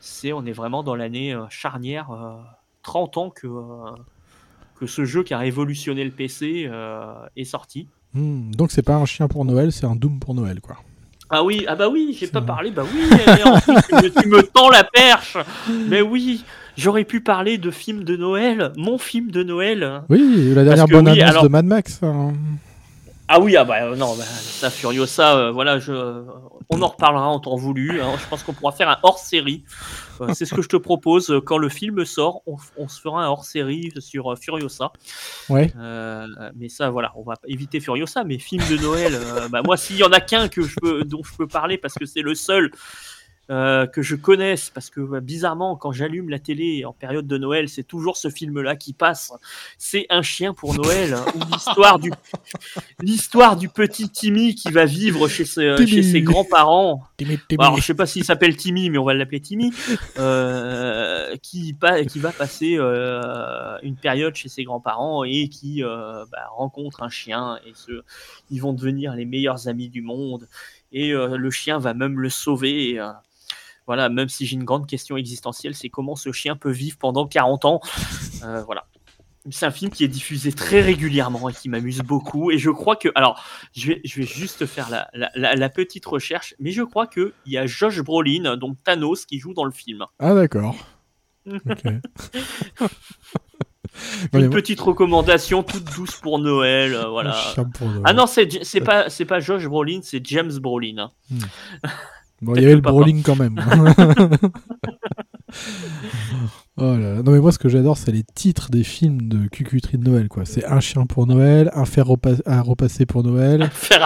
c'est 0.00 0.32
on 0.32 0.44
est 0.44 0.52
vraiment 0.52 0.82
dans 0.82 0.96
l'année 0.96 1.36
charnière, 1.50 2.10
30 2.82 3.16
ans 3.18 3.30
que 3.30 3.46
euh, 3.46 3.90
que 4.78 4.86
ce 4.86 5.04
jeu 5.04 5.22
qui 5.22 5.32
a 5.34 5.38
révolutionné 5.38 6.04
le 6.04 6.10
PC 6.10 6.66
euh, 6.70 7.12
est 7.36 7.44
sorti. 7.44 7.88
Hmm, 8.14 8.50
Donc 8.52 8.72
c'est 8.72 8.82
pas 8.82 8.96
un 8.96 9.06
chien 9.06 9.28
pour 9.28 9.44
Noël, 9.44 9.72
c'est 9.72 9.86
un 9.86 9.94
Doom 9.96 10.18
pour 10.18 10.34
Noël, 10.34 10.60
quoi. 10.60 10.76
Ah 11.30 11.42
oui, 11.44 11.64
ah 11.66 11.76
bah 11.76 11.88
oui, 11.88 12.14
j'ai 12.18 12.26
pas 12.26 12.40
vrai. 12.40 12.46
parlé, 12.46 12.70
bah 12.72 12.82
oui, 12.84 13.00
tu, 13.08 13.94
me, 13.94 14.20
tu 14.22 14.28
me 14.28 14.42
tends 14.42 14.68
la 14.68 14.84
perche. 14.84 15.38
Mais 15.88 16.02
oui, 16.02 16.44
j'aurais 16.76 17.04
pu 17.04 17.22
parler 17.22 17.56
de 17.56 17.70
film 17.70 18.04
de 18.04 18.16
Noël, 18.16 18.72
mon 18.76 18.98
film 18.98 19.30
de 19.30 19.42
Noël. 19.42 20.02
Oui, 20.10 20.52
la 20.54 20.62
dernière 20.64 20.86
bonne 20.88 21.08
oui, 21.08 21.20
annonce 21.22 21.30
alors- 21.30 21.42
de 21.44 21.48
Mad 21.48 21.64
Max. 21.64 22.00
hein. 22.02 22.34
Ah 23.34 23.40
oui, 23.40 23.56
ah 23.56 23.64
bah 23.64 23.82
euh, 23.84 23.96
non, 23.96 24.14
bah, 24.14 24.24
ça 24.24 24.68
Furiosa, 24.68 25.38
euh, 25.38 25.50
voilà, 25.52 25.78
je, 25.78 26.22
on 26.68 26.82
en 26.82 26.88
reparlera 26.88 27.28
en 27.28 27.40
temps 27.40 27.56
voulu. 27.56 28.02
hein. 28.02 28.12
je 28.22 28.28
pense 28.28 28.42
qu'on 28.42 28.52
pourra 28.52 28.72
faire 28.72 28.90
un 28.90 28.98
hors-série. 29.02 29.64
Euh, 30.20 30.34
c'est 30.34 30.44
ce 30.44 30.54
que 30.54 30.60
je 30.60 30.68
te 30.68 30.76
propose. 30.76 31.30
euh, 31.30 31.40
Quand 31.40 31.56
le 31.56 31.70
film 31.70 32.04
sort, 32.04 32.42
on, 32.46 32.56
on 32.76 32.88
se 32.88 33.00
fera 33.00 33.24
un 33.24 33.28
hors-série 33.28 33.90
sur 34.00 34.30
euh, 34.32 34.36
Furiosa. 34.36 34.92
Ouais. 35.48 35.72
Euh, 35.78 36.26
mais 36.56 36.68
ça, 36.68 36.90
voilà, 36.90 37.12
on 37.16 37.22
va 37.22 37.32
éviter 37.48 37.80
Furiosa, 37.80 38.22
mais 38.22 38.38
film 38.38 38.62
de 38.68 38.76
Noël, 38.76 39.14
euh, 39.14 39.48
bah, 39.48 39.62
moi, 39.64 39.78
s'il 39.78 39.96
y 39.96 40.04
en 40.04 40.12
a 40.12 40.20
qu'un 40.20 40.48
que 40.48 40.60
je 40.60 40.76
peux, 40.78 41.02
dont 41.04 41.22
je 41.24 41.34
peux 41.34 41.46
parler 41.46 41.78
parce 41.78 41.94
que 41.94 42.04
c'est 42.04 42.20
le 42.20 42.34
seul 42.34 42.70
euh, 43.52 43.86
que 43.86 44.02
je 44.02 44.16
connaisse, 44.16 44.70
parce 44.70 44.90
que 44.90 45.00
bah, 45.00 45.20
bizarrement, 45.20 45.76
quand 45.76 45.92
j'allume 45.92 46.28
la 46.30 46.38
télé 46.40 46.84
en 46.84 46.92
période 46.92 47.26
de 47.28 47.38
Noël, 47.38 47.68
c'est 47.68 47.82
toujours 47.84 48.16
ce 48.16 48.30
film-là 48.30 48.74
qui 48.76 48.92
passe. 48.94 49.32
C'est 49.78 50.06
un 50.10 50.22
chien 50.22 50.54
pour 50.54 50.74
Noël, 50.74 51.14
hein, 51.14 51.24
ou 51.36 51.40
l'histoire 51.52 51.98
du, 51.98 52.10
l'histoire 53.02 53.56
du 53.56 53.68
petit 53.68 54.08
Timmy 54.08 54.54
qui 54.54 54.70
va 54.72 54.84
vivre 54.86 55.28
chez 55.28 55.44
ses, 55.44 55.74
Timmy. 55.76 55.88
chez 55.90 56.02
ses 56.02 56.22
grands-parents. 56.22 57.02
Timmy, 57.18 57.38
Timmy. 57.48 57.62
Alors, 57.62 57.76
je 57.76 57.82
sais 57.82 57.94
pas 57.94 58.06
s'il 58.06 58.24
s'appelle 58.24 58.56
Timmy, 58.56 58.90
mais 58.90 58.98
on 58.98 59.04
va 59.04 59.14
l'appeler 59.14 59.40
Timmy, 59.40 59.70
euh, 60.18 61.36
qui, 61.42 61.74
pa- 61.74 62.04
qui 62.04 62.18
va 62.18 62.32
passer 62.32 62.76
euh, 62.78 63.76
une 63.82 63.96
période 63.96 64.34
chez 64.34 64.48
ses 64.48 64.64
grands-parents 64.64 65.24
et 65.24 65.48
qui 65.48 65.82
bah, 65.82 66.46
rencontre 66.56 67.02
un 67.02 67.10
chien 67.10 67.58
et 67.66 67.72
ils 68.50 68.60
vont 68.62 68.72
devenir 68.72 69.14
les 69.14 69.24
meilleurs 69.26 69.68
amis 69.68 69.88
du 69.88 70.00
monde. 70.02 70.48
Et 70.92 71.10
le 71.12 71.50
chien 71.50 71.78
va 71.78 71.94
même 71.94 72.18
le 72.20 72.28
sauver. 72.30 72.90
et, 72.90 73.00
euh, 73.00 73.08
voilà, 73.92 74.08
même 74.08 74.28
si 74.30 74.46
j'ai 74.46 74.54
une 74.56 74.64
grande 74.64 74.86
question 74.86 75.18
existentielle, 75.18 75.74
c'est 75.74 75.90
comment 75.90 76.16
ce 76.16 76.32
chien 76.32 76.56
peut 76.56 76.70
vivre 76.70 76.96
pendant 76.98 77.26
40 77.26 77.66
ans. 77.66 77.80
Euh, 78.42 78.62
voilà. 78.64 78.86
C'est 79.50 79.66
un 79.66 79.70
film 79.70 79.90
qui 79.90 80.02
est 80.04 80.08
diffusé 80.08 80.50
très 80.52 80.80
régulièrement 80.80 81.48
et 81.48 81.52
qui 81.52 81.68
m'amuse 81.68 81.98
beaucoup. 82.00 82.50
Et 82.52 82.58
je 82.58 82.70
crois 82.70 82.96
que, 82.96 83.08
alors, 83.16 83.44
je 83.76 83.88
vais, 83.88 84.00
je 84.04 84.20
vais 84.20 84.26
juste 84.26 84.64
faire 84.66 84.88
la, 84.88 85.08
la- 85.12 85.30
la- 85.34 85.54
la 85.56 85.68
petite 85.68 86.06
recherche, 86.06 86.54
mais 86.58 86.70
je 86.70 86.82
crois 86.82 87.06
qu'il 87.06 87.32
y 87.46 87.58
a 87.58 87.66
Josh 87.66 88.00
Brolin, 88.00 88.56
donc 88.56 88.76
Thanos, 88.82 89.26
qui 89.26 89.38
joue 89.40 89.52
dans 89.52 89.64
le 89.64 89.72
film. 89.72 90.06
Ah 90.20 90.34
d'accord. 90.34 90.74
Ok. 91.46 91.82
Bon, 94.32 94.38
Une 94.38 94.48
petite 94.48 94.80
recommandation 94.80 95.62
toute 95.62 95.84
douce 95.94 96.16
pour 96.16 96.38
Noël, 96.38 96.94
euh, 96.94 97.08
voilà. 97.08 97.36
pour 97.74 97.88
Noël. 97.88 98.02
Ah 98.06 98.14
non, 98.14 98.26
c'est 98.26 98.46
pas 98.80 99.10
c'est 99.10 99.26
pas 99.26 99.38
Josh 99.38 99.66
Brolin, 99.66 100.00
c'est 100.02 100.24
James 100.24 100.52
Brolin. 100.58 100.96
hein. 100.98 101.10
Bon, 102.42 102.54
il 102.56 102.62
y 102.62 102.64
avait 102.64 102.74
le 102.74 102.80
brawling 102.80 103.22
quand 103.22 103.36
même. 103.36 103.54
oh 106.76 106.96
là 106.96 107.14
là. 107.14 107.22
Non 107.22 107.32
mais 107.32 107.38
moi 107.40 107.52
ce 107.52 107.58
que 107.58 107.68
j'adore 107.68 107.96
c'est 107.96 108.10
les 108.12 108.24
titres 108.34 108.70
des 108.70 108.82
films 108.84 109.28
de 109.28 109.46
cucuterie 109.48 109.98
de 109.98 110.08
Noël 110.08 110.28
quoi. 110.28 110.44
C'est 110.44 110.64
un 110.64 110.80
chien 110.80 111.06
pour 111.06 111.26
Noël, 111.26 111.70
un 111.74 111.84
fer 111.84 112.06
repas- 112.06 112.42
à 112.46 112.60
repasser 112.62 113.06
pour 113.06 113.22
Noël, 113.22 113.62
un, 113.62 113.70
c'est 113.70 114.00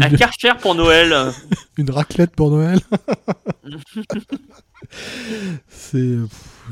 un 0.00 0.08
une, 0.08 0.16
Karcher 0.16 0.52
pour 0.60 0.74
Noël. 0.74 1.14
une 1.78 1.90
raclette 1.90 2.34
pour 2.34 2.50
Noël. 2.50 2.80
c'est 5.68 6.16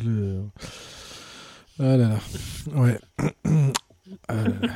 le... 0.04 0.42
Ah 1.78 1.96
là 1.96 2.08
là. 2.08 2.18
Ouais. 2.74 2.98
Ah 4.28 4.34
là 4.34 4.42
là. 4.42 4.68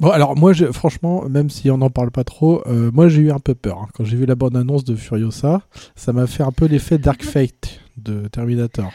Bon 0.00 0.10
alors 0.10 0.36
moi 0.36 0.52
je- 0.52 0.72
franchement 0.72 1.28
même 1.28 1.50
si 1.50 1.70
on 1.70 1.78
n'en 1.78 1.90
parle 1.90 2.10
pas 2.10 2.24
trop, 2.24 2.62
euh, 2.66 2.90
moi 2.92 3.08
j'ai 3.08 3.22
eu 3.22 3.30
un 3.30 3.38
peu 3.38 3.54
peur 3.54 3.78
hein. 3.82 3.88
quand 3.94 4.04
j'ai 4.04 4.16
vu 4.16 4.26
la 4.26 4.34
bande 4.34 4.56
annonce 4.56 4.82
de 4.84 4.96
Furiosa, 4.96 5.62
ça 5.94 6.12
m'a 6.12 6.26
fait 6.26 6.42
un 6.42 6.50
peu 6.50 6.66
l'effet 6.66 6.98
Dark 6.98 7.22
Fate 7.22 7.80
de 7.96 8.26
Terminator. 8.28 8.90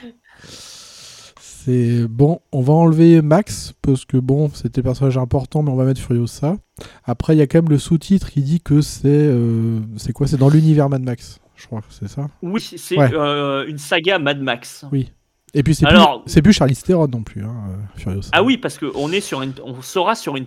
C'est 1.41 2.07
bon, 2.07 2.39
on 2.51 2.61
va 2.61 2.73
enlever 2.73 3.21
Max 3.21 3.73
parce 3.81 4.05
que 4.05 4.17
bon 4.17 4.49
c'était 4.53 4.81
le 4.81 4.85
personnage 4.85 5.17
important 5.17 5.61
mais 5.63 5.71
on 5.71 5.76
va 5.76 5.85
mettre 5.85 6.01
Furiosa. 6.01 6.57
Après 7.05 7.35
il 7.35 7.39
y 7.39 7.41
a 7.41 7.47
quand 7.47 7.59
même 7.59 7.69
le 7.69 7.77
sous-titre 7.77 8.30
qui 8.31 8.41
dit 8.41 8.59
que 8.61 8.81
c'est 8.81 9.07
euh, 9.07 9.80
c'est 9.97 10.13
quoi? 10.13 10.27
C'est 10.27 10.38
dans 10.38 10.49
l'univers 10.49 10.89
Mad 10.89 11.01
Max, 11.03 11.39
je 11.55 11.65
crois 11.67 11.81
que 11.81 11.88
c'est 11.91 12.07
ça. 12.09 12.30
Oui, 12.41 12.61
c'est 12.61 12.97
Ouais. 12.97 13.09
euh, 13.13 13.65
une 13.67 13.77
saga 13.77 14.19
Mad 14.19 14.41
Max. 14.41 14.85
Oui. 14.91 15.11
Et 15.53 15.63
puis 15.63 15.73
c'est 15.76 15.85
Alors- 15.85 16.23
plus 16.23 16.31
c'est 16.31 16.41
plus 16.41 16.53
Charlize 16.53 16.84
Theron 16.84 17.07
non 17.07 17.23
plus 17.23 17.43
hein, 17.43 17.53
Furiosa. 17.95 18.30
Ah 18.34 18.43
oui, 18.43 18.57
parce 18.57 18.77
que 18.77 18.85
on 18.95 19.11
est 19.11 19.21
sur 19.21 19.41
une, 19.41 19.53
on 19.63 19.81
sera 19.81 20.15
sur 20.15 20.35
une 20.35 20.45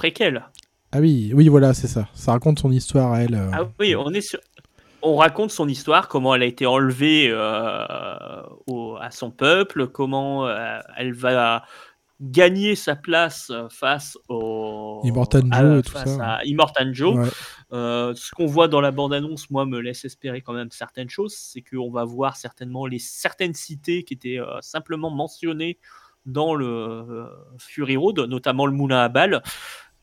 préquelle. 0.00 0.44
Ah 0.92 0.98
oui, 1.00 1.30
oui 1.34 1.48
voilà, 1.48 1.74
c'est 1.74 1.86
ça. 1.88 2.08
Ça 2.14 2.32
raconte 2.32 2.58
son 2.58 2.72
histoire 2.72 3.12
à 3.12 3.22
elle. 3.22 3.34
euh. 3.34 3.50
Ah 3.52 3.64
oui, 3.78 3.94
on 3.94 4.10
est 4.12 4.22
sur. 4.22 4.40
On 5.02 5.16
raconte 5.16 5.50
son 5.50 5.68
histoire, 5.68 6.08
comment 6.08 6.34
elle 6.34 6.42
a 6.42 6.46
été 6.46 6.64
enlevée 6.66 7.28
euh, 7.30 8.42
au- 8.66 8.96
à 9.00 9.10
son 9.10 9.30
peuple, 9.30 9.86
comment 9.88 10.46
euh, 10.46 10.78
elle 10.96 11.12
va 11.14 11.64
gagner 12.22 12.74
sa 12.76 12.96
place 12.96 13.50
face 13.70 14.18
au 14.28 15.00
Immortan 15.04 15.48
à- 15.52 15.60
Joe 15.62 15.78
et 15.78 15.82
tout 15.82 15.92
face 15.92 16.16
ça. 16.16 16.26
à 16.36 16.44
Immortan 16.44 16.92
Joe. 16.92 17.16
Ouais. 17.16 17.28
Euh, 17.72 18.12
ce 18.14 18.30
qu'on 18.32 18.46
voit 18.46 18.68
dans 18.68 18.80
la 18.82 18.90
bande-annonce, 18.90 19.48
moi, 19.50 19.64
me 19.64 19.80
laisse 19.80 20.04
espérer 20.04 20.40
quand 20.42 20.52
même 20.54 20.70
certaines 20.70 21.08
choses. 21.10 21.34
C'est 21.34 21.62
qu'on 21.62 21.90
va 21.90 22.04
voir 22.04 22.36
certainement 22.36 22.86
les 22.86 22.98
certaines 22.98 23.54
cités 23.54 24.02
qui 24.04 24.14
étaient 24.14 24.38
simplement 24.60 25.10
mentionnées 25.10 25.78
dans 26.26 26.54
le 26.54 27.26
Fury 27.58 27.96
Road, 27.96 28.18
notamment 28.28 28.66
le 28.66 28.72
moulin 28.72 29.00
à 29.00 29.08
balles, 29.08 29.42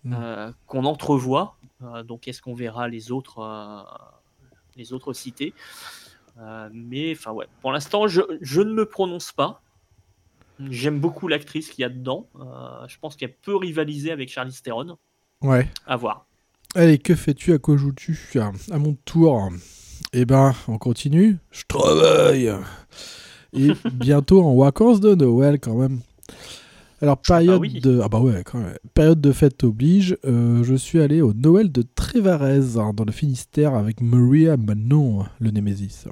Mm. 0.04 0.14
euh, 0.14 0.52
qu'on 0.68 0.86
entrevoit. 0.86 1.58
Euh, 1.84 2.04
donc, 2.04 2.28
est-ce 2.28 2.42
qu'on 2.42 2.54
verra 2.54 2.88
les 2.88 3.12
autres, 3.12 3.40
euh, 3.40 3.82
les 4.76 4.94
autres 4.94 5.14
cités 5.14 5.54
mais 6.72 7.14
enfin 7.14 7.32
ouais, 7.32 7.48
pour 7.62 7.72
l'instant, 7.72 8.08
je, 8.08 8.22
je 8.42 8.62
ne 8.62 8.72
me 8.72 8.86
prononce 8.86 9.32
pas. 9.32 9.64
J'aime 10.70 11.00
beaucoup 11.00 11.28
l'actrice 11.28 11.72
qu'il 11.72 11.82
y 11.82 11.84
a 11.84 11.90
dedans. 11.90 12.30
Je 12.88 12.96
pense 13.00 13.16
qu'elle 13.16 13.34
peut 13.34 13.56
rivaliser 13.56 14.12
avec 14.12 14.30
Charlize 14.30 14.62
Theron. 14.62 15.00
Ouais. 15.42 15.68
À 15.88 15.96
voir. 15.96 16.28
Allez, 16.76 17.00
que 17.00 17.16
fais-tu 17.16 17.54
À 17.54 17.58
quoi 17.58 17.76
joues-tu 17.76 18.20
À 18.40 18.78
mon 18.78 18.94
tour? 19.04 19.50
Eh 20.14 20.26
ben, 20.26 20.54
on 20.68 20.78
continue. 20.78 21.38
Je 21.50 21.64
travaille. 21.68 22.54
Et 23.54 23.70
bientôt 23.94 24.44
en 24.44 24.56
vacances 24.56 25.00
de 25.00 25.16
Noël 25.16 25.60
quand 25.60 25.74
même. 25.74 26.02
Alors 27.02 27.18
période 27.22 27.62
oui. 27.62 27.80
de 27.80 28.00
ah 28.04 28.10
bah 28.10 28.20
ouais 28.20 28.42
quand 28.44 28.60
même. 28.60 28.76
période 28.94 29.22
de 29.22 29.32
fête 29.32 29.64
oblige. 29.64 30.18
euh, 30.26 30.64
je 30.64 30.74
suis 30.76 31.00
allé 31.00 31.22
au 31.22 31.34
Noël 31.34 31.72
de 31.72 31.84
Trévarez 31.84 32.78
hein, 32.80 32.92
dans 32.96 33.06
le 33.06 33.12
Finistère 33.12 33.76
avec 33.76 34.02
Maria 34.02 34.58
Manon, 34.58 35.26
le 35.40 35.52
Némésis. 35.52 36.08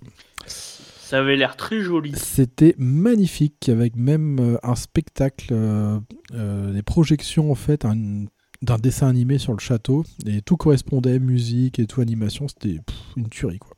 Ça 0.48 1.20
avait 1.20 1.36
l'air 1.38 1.56
très 1.56 1.82
joli. 1.82 2.14
C'était 2.16 2.76
magnifique 2.78 3.70
avec 3.70 3.96
même 3.96 4.40
euh, 4.40 4.58
un 4.64 4.76
spectacle, 4.76 5.50
euh, 5.52 6.00
euh, 6.34 6.74
des 6.74 6.82
projections 6.84 7.52
en 7.52 7.56
fait 7.56 7.86
un- 7.86 8.26
d'un 8.62 8.78
dessin 8.78 9.08
animé 9.08 9.38
sur 9.38 9.54
le 9.54 9.60
château 9.60 10.04
et 10.26 10.42
tout 10.42 10.58
correspondait 10.58 11.20
musique 11.20 11.78
et 11.80 11.86
tout 11.88 12.02
animation. 12.02 12.48
C'était 12.48 12.80
pff, 12.86 12.96
une 13.18 13.30
tuerie 13.30 13.60
quoi. 13.60 13.76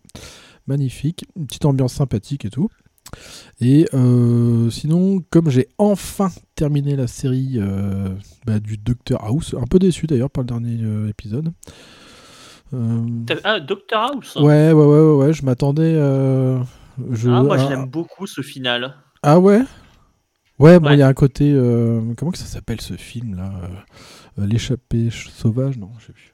Magnifique, 0.68 1.26
une 1.38 1.48
petite 1.48 1.66
ambiance 1.66 1.94
sympathique 1.94 2.44
et 2.46 2.50
tout. 2.50 2.70
Et 3.60 3.88
euh, 3.94 4.70
sinon, 4.70 5.24
comme 5.30 5.50
j'ai 5.50 5.68
enfin 5.78 6.30
terminé 6.56 6.96
la 6.96 7.08
série 7.08 7.54
euh, 7.58 8.10
bah, 8.46 8.60
du 8.60 8.78
Doctor 8.78 9.24
House, 9.24 9.56
un 9.60 9.66
peu 9.66 9.80
déçu 9.80 10.06
d'ailleurs 10.08 10.30
par 10.30 10.44
le 10.44 10.48
dernier 10.48 10.78
euh, 10.84 11.10
épisode. 11.10 11.52
Ah, 13.44 13.60
Doctor 13.60 14.12
House 14.14 14.36
ouais, 14.36 14.44
ouais, 14.44 14.74
ouais, 14.74 14.86
ouais, 14.86 15.16
ouais, 15.26 15.34
je 15.34 15.46
m'attendais. 15.46 15.94
je, 15.94 17.30
Ah, 17.30 17.44
moi, 17.44 17.58
je 17.58 17.66
ah, 17.66 17.70
l'aime 17.70 17.86
beaucoup 17.86 18.28
ce 18.28 18.42
final. 18.42 18.96
ah 19.24 19.40
ouais? 19.40 19.62
Ouais, 20.60 20.80
bon, 20.80 20.88
il 20.90 20.92
Ouais. 20.94 20.98
y 20.98 21.02
a 21.02 21.08
un 21.08 21.14
côté. 21.14 21.54
comment 22.18 22.32
que 22.32 22.38
ça 22.38 22.46
s'appelle 22.46 22.82
ce 22.82 22.96
film 22.96 23.36
là 23.38 23.52
L'échappée 24.38 25.10
ch- 25.10 25.30
sauvage? 25.30 25.78
Non, 25.78 25.90
je 26.00 26.08
sais 26.08 26.14
plus. 26.14 26.34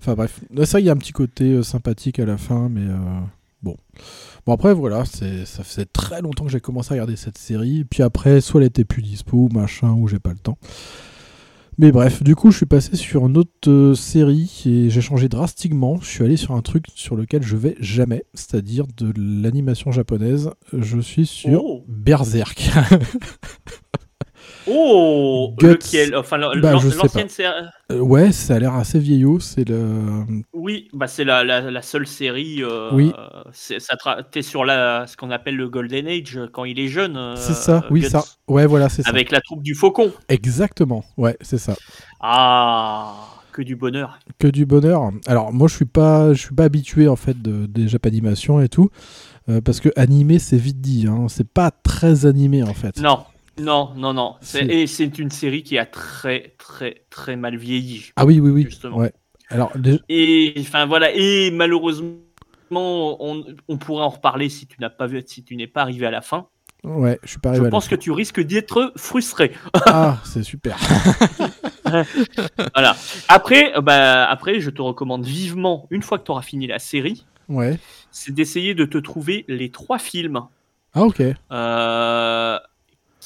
Enfin 0.00 0.14
bref, 0.14 0.40
ça, 0.64 0.80
il 0.80 0.86
y 0.86 0.90
a 0.90 0.92
un 0.92 0.96
petit 0.96 1.12
côté 1.12 1.62
sympathique 1.62 2.18
à 2.20 2.24
la 2.26 2.36
fin, 2.36 2.68
mais 2.68 2.86
bon. 3.62 3.76
Bon, 4.46 4.52
après, 4.52 4.74
voilà, 4.74 5.04
ça 5.04 5.64
faisait 5.64 5.84
très 5.86 6.22
longtemps 6.22 6.44
que 6.44 6.50
j'ai 6.50 6.60
commencé 6.60 6.92
à 6.92 6.94
regarder 6.94 7.16
cette 7.16 7.38
série. 7.38 7.84
Puis 7.84 8.02
après, 8.02 8.40
soit 8.40 8.60
elle 8.60 8.66
était 8.66 8.84
plus 8.84 9.02
dispo, 9.02 9.48
machin, 9.52 9.92
ou 9.92 10.08
j'ai 10.08 10.18
pas 10.18 10.30
le 10.30 10.38
temps. 10.38 10.58
Mais 11.80 11.92
bref, 11.92 12.24
du 12.24 12.34
coup, 12.34 12.50
je 12.50 12.56
suis 12.56 12.66
passé 12.66 12.96
sur 12.96 13.26
une 13.28 13.36
autre 13.36 13.68
euh, 13.68 13.94
série 13.94 14.64
et 14.66 14.90
j'ai 14.90 15.00
changé 15.00 15.28
drastiquement. 15.28 16.00
Je 16.00 16.06
suis 16.08 16.24
allé 16.24 16.36
sur 16.36 16.54
un 16.56 16.60
truc 16.60 16.86
sur 16.96 17.14
lequel 17.14 17.44
je 17.44 17.56
vais 17.56 17.76
jamais, 17.78 18.24
c'est-à-dire 18.34 18.84
de 18.96 19.12
l'animation 19.16 19.92
japonaise. 19.92 20.50
Je 20.72 20.98
suis 20.98 21.24
sur 21.26 21.64
Oh. 21.64 21.84
Berserk. 21.86 22.68
Oh 24.70 25.54
Guts. 25.58 25.66
Lequel 25.68 26.14
Enfin, 26.16 26.38
Bah, 26.38 26.72
l'ancienne 26.72 27.28
série. 27.28 27.54
Euh, 27.90 28.00
ouais, 28.00 28.32
ça 28.32 28.56
a 28.56 28.58
l'air 28.58 28.74
assez 28.74 28.98
vieillot. 28.98 29.40
C'est 29.40 29.68
le. 29.68 30.22
Oui, 30.52 30.88
bah 30.92 31.06
c'est 31.06 31.24
la, 31.24 31.44
la, 31.44 31.70
la 31.70 31.82
seule 31.82 32.06
série. 32.06 32.62
euh, 32.62 32.90
Oui. 32.92 33.12
c'est- 33.52 33.80
ça 33.80 33.94
tra- 33.96 34.22
T'es 34.30 34.42
sur 34.42 34.64
la, 34.64 35.06
ce 35.06 35.16
qu'on 35.16 35.30
appelle 35.30 35.56
le 35.56 35.68
Golden 35.68 36.06
Age 36.06 36.36
euh, 36.36 36.48
quand 36.52 36.64
il 36.64 36.78
est 36.78 36.88
jeune. 36.88 37.16
euh, 37.16 37.34
c'est 37.36 37.54
ça, 37.54 37.84
oui, 37.90 38.02
ça. 38.02 38.24
Ouais, 38.46 38.66
voilà, 38.66 38.88
c'est 38.88 39.02
ça. 39.02 39.10
Avec 39.10 39.30
la 39.30 39.40
troupe 39.40 39.62
du 39.62 39.74
Faucon. 39.74 40.12
Exactement. 40.28 41.04
Ouais, 41.16 41.36
c'est 41.40 41.58
ça. 41.58 41.74
Ah, 42.20 43.14
que 43.52 43.62
du 43.62 43.76
bonheur. 43.76 44.18
Que 44.38 44.48
du 44.48 44.66
bonheur. 44.66 45.10
Alors, 45.26 45.52
moi, 45.52 45.68
je 45.68 45.74
suis 45.74 45.84
pas, 45.84 46.32
je 46.34 46.40
suis 46.40 46.54
pas 46.54 46.64
habitué 46.64 47.08
en 47.08 47.16
fait 47.16 47.40
de, 47.40 47.66
des 47.66 47.88
Japanimations 47.88 48.60
et 48.60 48.68
tout, 48.68 48.90
euh, 49.48 49.60
parce 49.60 49.80
que 49.80 49.88
animé, 49.96 50.38
c'est 50.38 50.56
vite 50.58 50.80
dit. 50.80 51.06
Hein. 51.08 51.26
C'est 51.28 51.48
pas 51.48 51.70
très 51.70 52.26
animé 52.26 52.62
en 52.62 52.74
fait. 52.74 53.00
Non, 53.00 53.20
non, 53.60 53.92
non, 53.96 54.12
non. 54.14 54.36
C'est- 54.40 54.66
Et 54.66 54.86
c'est 54.86 55.18
une 55.18 55.30
série 55.30 55.62
qui 55.62 55.78
a 55.78 55.86
très, 55.86 56.54
très, 56.58 57.04
très 57.10 57.36
mal 57.36 57.56
vieilli. 57.56 58.10
Ah 58.16 58.24
oui, 58.26 58.40
oui, 58.40 58.50
oui. 58.50 58.62
Justement. 58.64 58.96
Ouais. 58.98 59.12
Alors, 59.50 59.72
Et 60.08 60.54
enfin 60.60 60.86
voilà. 60.86 61.10
Et 61.14 61.50
malheureusement, 61.50 62.12
on, 62.70 63.44
on 63.68 63.76
pourrait 63.78 64.04
en 64.04 64.10
reparler 64.10 64.48
si 64.48 64.66
tu 64.66 64.76
n'as 64.80 64.90
pas 64.90 65.06
vu, 65.06 65.22
si 65.26 65.42
tu 65.44 65.56
n'es 65.56 65.66
pas 65.66 65.80
arrivé 65.82 66.06
à 66.06 66.10
la 66.10 66.20
fin. 66.20 66.48
ouais, 66.84 67.18
je 67.22 67.28
suis 67.30 67.38
pas 67.38 67.48
Je 67.50 67.54
arrivé. 67.54 67.64
la 67.64 67.70
pense 67.70 67.88
que 67.88 67.94
tu 67.94 68.10
risques 68.12 68.40
d'être 68.40 68.92
frustré. 68.96 69.52
Ah, 69.86 70.18
c'est 70.24 70.42
super. 70.42 70.76
Voilà. 72.74 72.96
Après, 73.28 73.74
euh, 73.76 73.80
bah, 73.80 74.26
après, 74.28 74.60
je 74.60 74.70
te 74.70 74.82
recommande 74.82 75.24
vivement, 75.24 75.86
une 75.90 76.02
fois 76.02 76.18
que 76.18 76.24
tu 76.24 76.30
auras 76.30 76.42
fini 76.42 76.66
la 76.66 76.78
série, 76.78 77.24
Ouais. 77.48 77.78
c'est 78.10 78.34
d'essayer 78.34 78.74
de 78.74 78.84
te 78.84 78.98
trouver 78.98 79.44
les 79.48 79.70
trois 79.70 79.98
films 79.98 80.42
Ah 80.94 81.02
ok. 81.04 81.22
euh, 81.50 82.58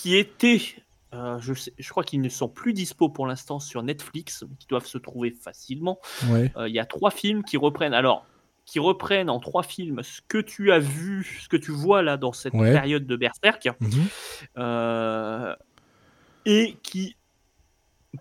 qui 0.03 0.17
étaient, 0.17 0.61
euh, 1.15 1.39
je, 1.41 1.55
sais- 1.55 1.73
je 1.79 1.89
crois 1.91 2.03
qu'ils 2.03 2.21
ne 2.21 2.29
sont 2.29 2.49
plus 2.49 2.73
dispo 2.73 3.09
pour 3.09 3.27
l'instant 3.29 3.61
sur 3.61 3.85
Netflix, 3.85 4.43
mais 4.49 4.57
qui 4.59 4.67
doivent 4.67 4.85
se 4.87 4.99
trouver 4.99 5.31
facilement. 5.31 6.01
Ouais. 6.29 6.53
Euh, 6.57 6.69
Il 6.69 6.75
y 6.75 6.81
a 6.81 6.85
trois 6.87 7.13
films 7.13 7.45
qui 7.45 7.57
reprennent. 7.57 7.95
Alors, 7.95 8.27
qui 8.65 8.81
reprennent 8.81 9.31
en 9.31 9.39
trois 9.39 9.63
films 9.63 10.03
ce 10.03 10.21
que 10.27 10.39
tu 10.39 10.73
as 10.73 10.81
vu, 10.81 11.39
ce 11.41 11.49
que 11.49 11.57
tu 11.57 11.71
vois 11.71 12.03
là 12.03 12.17
dans 12.17 12.33
cette 12.33 12.55
Ouais. 12.55 12.73
période 12.73 13.07
de 13.07 13.15
Berserk, 13.17 13.69
Mhm. 13.81 14.05
euh, 14.59 15.55
et 16.47 16.77
qui 16.83 17.17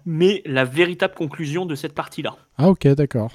met 0.06 0.44
la 0.45 0.64
véritable 0.66 1.16
conclusion 1.16 1.66
de 1.66 1.74
cette 1.76 1.94
partie-là. 1.95 2.36
Ah 2.58 2.70
ok, 2.70 2.88
d'accord. 2.90 3.32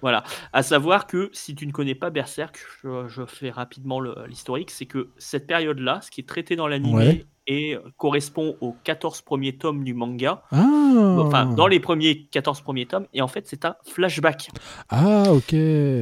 Voilà. 0.00 0.24
À 0.52 0.62
savoir 0.62 1.06
que 1.06 1.30
si 1.32 1.54
tu 1.54 1.66
ne 1.66 1.72
connais 1.72 1.94
pas 1.94 2.10
Berserk, 2.10 2.58
je, 2.82 3.08
je 3.08 3.24
fais 3.26 3.50
rapidement 3.50 4.00
l'historique, 4.00 4.70
c'est 4.70 4.86
que 4.86 5.10
cette 5.18 5.46
période-là, 5.46 6.00
ce 6.02 6.10
qui 6.10 6.20
est 6.20 6.28
traité 6.28 6.56
dans 6.56 6.66
l'anime, 6.68 6.94
Ouais. 6.96 7.24
et 7.46 7.76
correspond 7.96 8.56
aux 8.60 8.74
14 8.84 9.22
premiers 9.22 9.56
tomes 9.56 9.82
du 9.84 9.94
manga. 9.94 10.42
Ah. 10.52 11.16
Enfin, 11.18 11.46
dans 11.46 11.66
les 11.66 11.80
premiers 11.80 12.26
14 12.30 12.60
premiers 12.60 12.86
tomes, 12.86 13.06
et 13.14 13.22
en 13.22 13.28
fait, 13.28 13.46
c'est 13.48 13.64
un 13.64 13.76
flashback. 13.84 14.50
Ah 14.88 15.24
ok, 15.32 15.54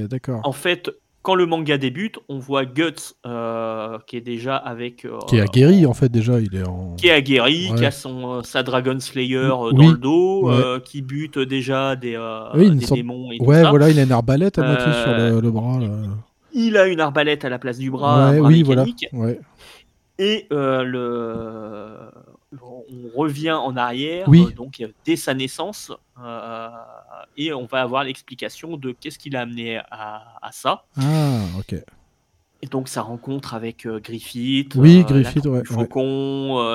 d'accord. 0.08 0.40
En 0.44 0.52
fait, 0.52 0.90
quand 1.22 1.34
le 1.34 1.44
manga 1.46 1.76
débute, 1.78 2.18
on 2.28 2.38
voit 2.38 2.64
Guts 2.64 3.14
euh, 3.26 3.98
qui 4.06 4.16
est 4.16 4.20
déjà 4.22 4.56
avec. 4.56 5.04
euh, 5.04 5.18
Qui 5.28 5.36
est 5.36 5.40
aguerri 5.42 5.84
en 5.86 5.92
fait 5.94 6.08
déjà, 6.08 6.40
il 6.40 6.54
est 6.56 6.66
en. 6.66 6.94
qui 6.96 7.08
est 7.08 7.12
aguerri, 7.12 7.68
Ouais. 7.70 7.78
qui 7.78 7.84
a 7.86 7.90
son, 7.90 8.36
euh, 8.38 8.42
sa 8.42 8.62
Dragon 8.62 8.98
Slayer 8.98 9.50
Oui. 9.52 9.74
dans 9.74 9.90
le 9.90 9.98
dos, 9.98 10.48
Ouais. 10.48 10.54
euh, 10.54 10.78
qui 10.80 11.02
bute 11.02 11.38
déjà 11.38 11.94
des, 11.96 12.16
Oui, 12.54 12.70
des 12.70 12.86
sorte- 12.86 12.98
démons 12.98 13.30
et 13.32 13.38
tout 13.38 13.44
Ouais, 13.44 13.62
ça. 13.62 13.70
voilà, 13.70 13.90
il 13.90 13.98
a 13.98 14.02
une 14.02 14.12
arbalète 14.12 14.58
à 14.58 14.62
moitié 14.66 14.92
sur 14.92 15.12
le, 15.12 15.40
le 15.40 15.50
bras. 15.50 15.78
Là. 15.78 15.88
Il 16.52 16.76
a 16.76 16.86
une 16.86 17.00
arbalète 17.00 17.44
à 17.44 17.48
la 17.48 17.58
place 17.58 17.78
du 17.78 17.90
bras, 17.90 18.26
un 18.28 18.32
ouais, 18.32 18.38
bras 18.40 18.48
oui, 18.48 18.62
voilà. 18.62 18.84
mécanique. 18.84 19.08
Et 20.18 20.46
le... 20.50 21.86
on 22.90 23.16
revient 23.18 23.52
en 23.52 23.76
arrière, 23.76 24.28
Oui. 24.28 24.46
euh, 24.48 24.54
donc 24.54 24.84
dès 25.04 25.16
sa 25.16 25.34
naissance, 25.34 25.92
euh, 26.22 26.68
et 27.36 27.52
on 27.52 27.66
va 27.66 27.82
avoir 27.82 28.04
l'explication 28.04 28.76
de 28.76 28.92
qu'est-ce 28.92 29.18
qui 29.18 29.30
l'a 29.30 29.42
amené 29.42 29.78
à, 29.90 30.38
à 30.42 30.52
ça. 30.52 30.84
Ah, 31.00 31.42
ok. 31.58 31.76
Et 32.62 32.66
donc 32.66 32.88
sa 32.88 33.02
rencontre 33.02 33.54
avec 33.54 33.86
euh, 33.86 34.00
Griffith, 34.00 34.74
Oui, 34.74 35.02
Griffith, 35.04 35.44
la 35.46 35.50
ouais, 35.50 35.62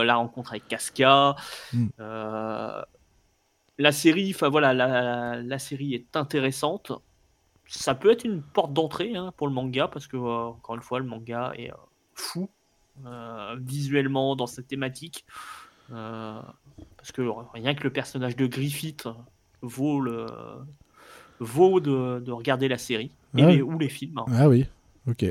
la 0.06 0.16
rencontre 0.16 0.52
avec 0.52 0.68
Casca. 0.68 1.36
Mm. 1.74 1.88
euh, 2.00 2.82
la 3.78 3.92
série, 3.92 4.32
enfin 4.34 4.50
voilà, 4.50 4.74
la, 4.74 5.42
la 5.42 5.60
série 5.60 5.94
est 5.94 6.16
intéressante. 6.16 6.92
Ça 7.68 7.94
peut 7.94 8.12
être 8.12 8.24
une 8.24 8.42
porte 8.42 8.74
d'entrée 8.74 9.16
hein, 9.16 9.34
pour 9.38 9.48
le 9.48 9.54
manga 9.54 9.88
parce 9.88 10.08
que 10.08 10.18
encore 10.18 10.76
une 10.76 10.82
fois, 10.82 11.00
le 11.00 11.06
manga 11.06 11.52
est 11.58 11.72
fou 12.14 12.50
euh, 13.06 13.56
visuellement 13.60 14.36
dans 14.36 14.48
cette 14.48 14.68
thématique. 14.68 15.26
Euh, 15.91 16.40
parce 16.98 17.12
que 17.12 17.22
rien 17.53 17.76
que 17.76 17.84
le 17.84 17.91
personnage 17.91 18.36
de 18.36 18.48
Griffith 18.48 19.07
vaut 19.62 19.99
le 19.99 20.26
vaut 21.40 21.80
de, 21.80 22.20
de 22.20 22.32
regarder 22.32 22.68
la 22.68 22.78
série 22.78 23.12
et 23.38 23.44
les- 23.45 23.62
ou 23.62 23.78
les 23.78 23.90
films. 23.90 24.18
hein. 24.20 24.26
Ah 24.32 24.48
oui, 24.49 24.66
ok. 25.07 25.26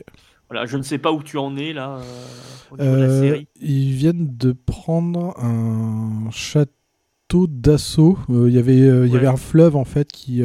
Voilà, 0.50 0.66
je 0.66 0.76
ne 0.76 0.82
sais 0.82 0.98
pas 0.98 1.10
où 1.12 1.22
tu 1.22 1.38
en 1.38 1.56
es 1.56 1.72
là 1.72 1.96
euh, 1.96 2.02
au 2.70 2.76
niveau 2.76 2.94
de 2.96 3.00
la 3.00 3.06
Euh, 3.08 3.20
série. 3.22 3.48
ils 3.60 3.92
viennent 3.94 4.36
de 4.36 4.52
prendre 4.52 5.34
un 5.42 6.30
château 6.30 7.46
d'assaut. 7.48 8.18
Il 8.28 8.50
y 8.50 8.58
avait, 8.58 8.76
y 8.76 9.16
avait 9.16 9.26
un 9.26 9.36
fleuve 9.38 9.74
en 9.76 9.84
fait 9.86 10.12
qui. 10.12 10.42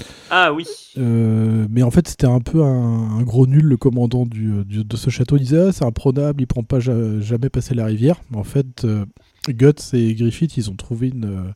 Euh, 0.00 0.02
Ah 0.30 0.52
oui, 0.52 0.64
euh, 0.98 1.66
mais 1.70 1.82
en 1.82 1.90
fait, 1.90 2.08
c'était 2.08 2.26
un 2.26 2.40
peu 2.40 2.62
un, 2.62 3.18
un 3.18 3.22
gros 3.22 3.46
nul, 3.46 3.64
le 3.64 3.76
commandant 3.76 4.26
du, 4.26 4.64
du- 4.64 4.84
de 4.84 4.96
ce 4.96 5.10
château. 5.10 5.36
Il 5.36 5.42
disait 5.42 5.66
ah, 5.68 5.72
c'est 5.72 5.84
imprenable, 5.84 6.42
il 6.42 6.46
prend 6.46 6.62
pas 6.62 6.80
ja- 6.80 7.20
jamais 7.20 7.48
passer 7.48 7.74
la 7.74 7.84
rivière. 7.86 8.20
Mais 8.30 8.38
en 8.38 8.44
fait, 8.44 8.84
euh, 8.84 9.04
Guts 9.48 9.72
et 9.92 10.14
Griffith, 10.14 10.56
ils 10.56 10.70
ont 10.70 10.76
trouvé 10.76 11.08
une. 11.08 11.24
euh, 11.26 11.52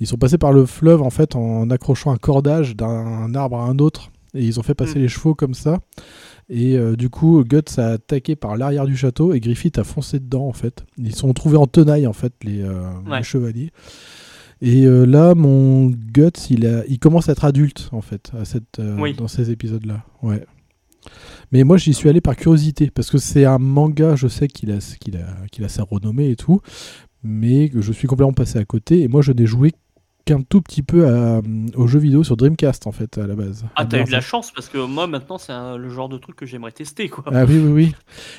ils 0.00 0.06
sont 0.06 0.16
passés 0.16 0.38
par 0.38 0.52
le 0.52 0.64
fleuve 0.66 1.02
en 1.02 1.10
fait 1.10 1.36
en 1.36 1.68
accrochant 1.70 2.10
un 2.10 2.16
cordage 2.16 2.74
d'un 2.76 3.34
arbre 3.34 3.58
à 3.58 3.64
un 3.64 3.78
autre. 3.78 4.10
Et 4.32 4.44
ils 4.44 4.60
ont 4.60 4.62
fait 4.62 4.74
passer 4.74 4.98
Mm. 4.98 5.02
les 5.02 5.08
chevaux 5.08 5.34
comme 5.34 5.54
ça. 5.54 5.80
Et 6.48 6.76
euh, 6.76 6.94
du 6.96 7.10
coup, 7.10 7.42
Guts 7.44 7.78
a 7.78 7.88
attaqué 7.92 8.36
par 8.36 8.56
l'arrière 8.56 8.86
du 8.86 8.96
château 8.96 9.34
et 9.34 9.40
Griffith 9.40 9.76
a 9.78 9.84
foncé 9.84 10.18
dedans 10.20 10.46
en 10.46 10.52
fait. 10.52 10.84
Ils 10.98 11.14
sont 11.16 11.32
trouvés 11.32 11.56
en 11.56 11.66
tenaille 11.66 12.06
en 12.06 12.12
fait, 12.12 12.32
les, 12.44 12.62
euh, 12.62 12.90
Ouais. 13.08 13.18
les 13.18 13.22
chevaliers. 13.24 13.70
Et 14.62 14.84
euh, 14.84 15.04
là, 15.06 15.34
mon 15.34 15.86
Guts, 15.86 16.30
il, 16.50 16.66
a, 16.66 16.84
il 16.86 16.98
commence 16.98 17.28
à 17.28 17.32
être 17.32 17.44
adulte 17.44 17.88
en 17.92 18.02
fait 18.02 18.30
à 18.38 18.44
cette, 18.44 18.78
euh, 18.78 18.96
Oui. 18.98 19.14
dans 19.14 19.28
ces 19.28 19.50
épisodes-là. 19.50 20.04
Ouais. 20.22 20.44
Mais 21.50 21.64
moi, 21.64 21.78
j'y 21.78 21.94
suis 21.94 22.08
allé 22.08 22.20
par 22.20 22.36
curiosité, 22.36 22.90
parce 22.90 23.10
que 23.10 23.18
c'est 23.18 23.44
un 23.46 23.58
manga, 23.58 24.16
je 24.16 24.28
sais 24.28 24.48
qu'il 24.48 24.70
a, 24.70 24.78
qu'il 25.00 25.16
a, 25.16 25.46
qu'il 25.50 25.64
a 25.64 25.68
sa 25.68 25.82
renommée 25.82 26.30
et 26.30 26.36
tout, 26.36 26.60
mais 27.22 27.68
que 27.70 27.80
je 27.80 27.92
suis 27.92 28.06
complètement 28.06 28.34
passé 28.34 28.58
à 28.58 28.64
côté, 28.64 29.00
et 29.00 29.08
moi, 29.08 29.22
je 29.22 29.32
n'ai 29.32 29.46
joué 29.46 29.72
qu'un 30.24 30.42
tout 30.42 30.60
petit 30.60 30.82
peu 30.82 31.06
à, 31.08 31.40
aux 31.74 31.86
jeux 31.86 31.98
vidéo 31.98 32.22
sur 32.24 32.36
Dreamcast, 32.36 32.86
en 32.86 32.92
fait, 32.92 33.18
à 33.18 33.26
la 33.26 33.34
base. 33.34 33.64
Ah, 33.76 33.84
t'as 33.84 34.00
eu 34.00 34.04
de 34.04 34.10
la 34.12 34.20
chance 34.20 34.52
parce 34.52 34.68
que 34.68 34.78
moi 34.78 35.06
maintenant 35.06 35.38
c'est 35.38 35.52
le 35.52 35.88
genre 35.90 36.08
de 36.08 36.18
truc 36.18 36.36
que 36.36 36.46
j'aimerais 36.46 36.72
tester 36.72 37.08
quoi. 37.08 37.24
Ah 37.26 37.44
oui, 37.44 37.58
oui, 37.58 37.72
oui. 37.72 37.94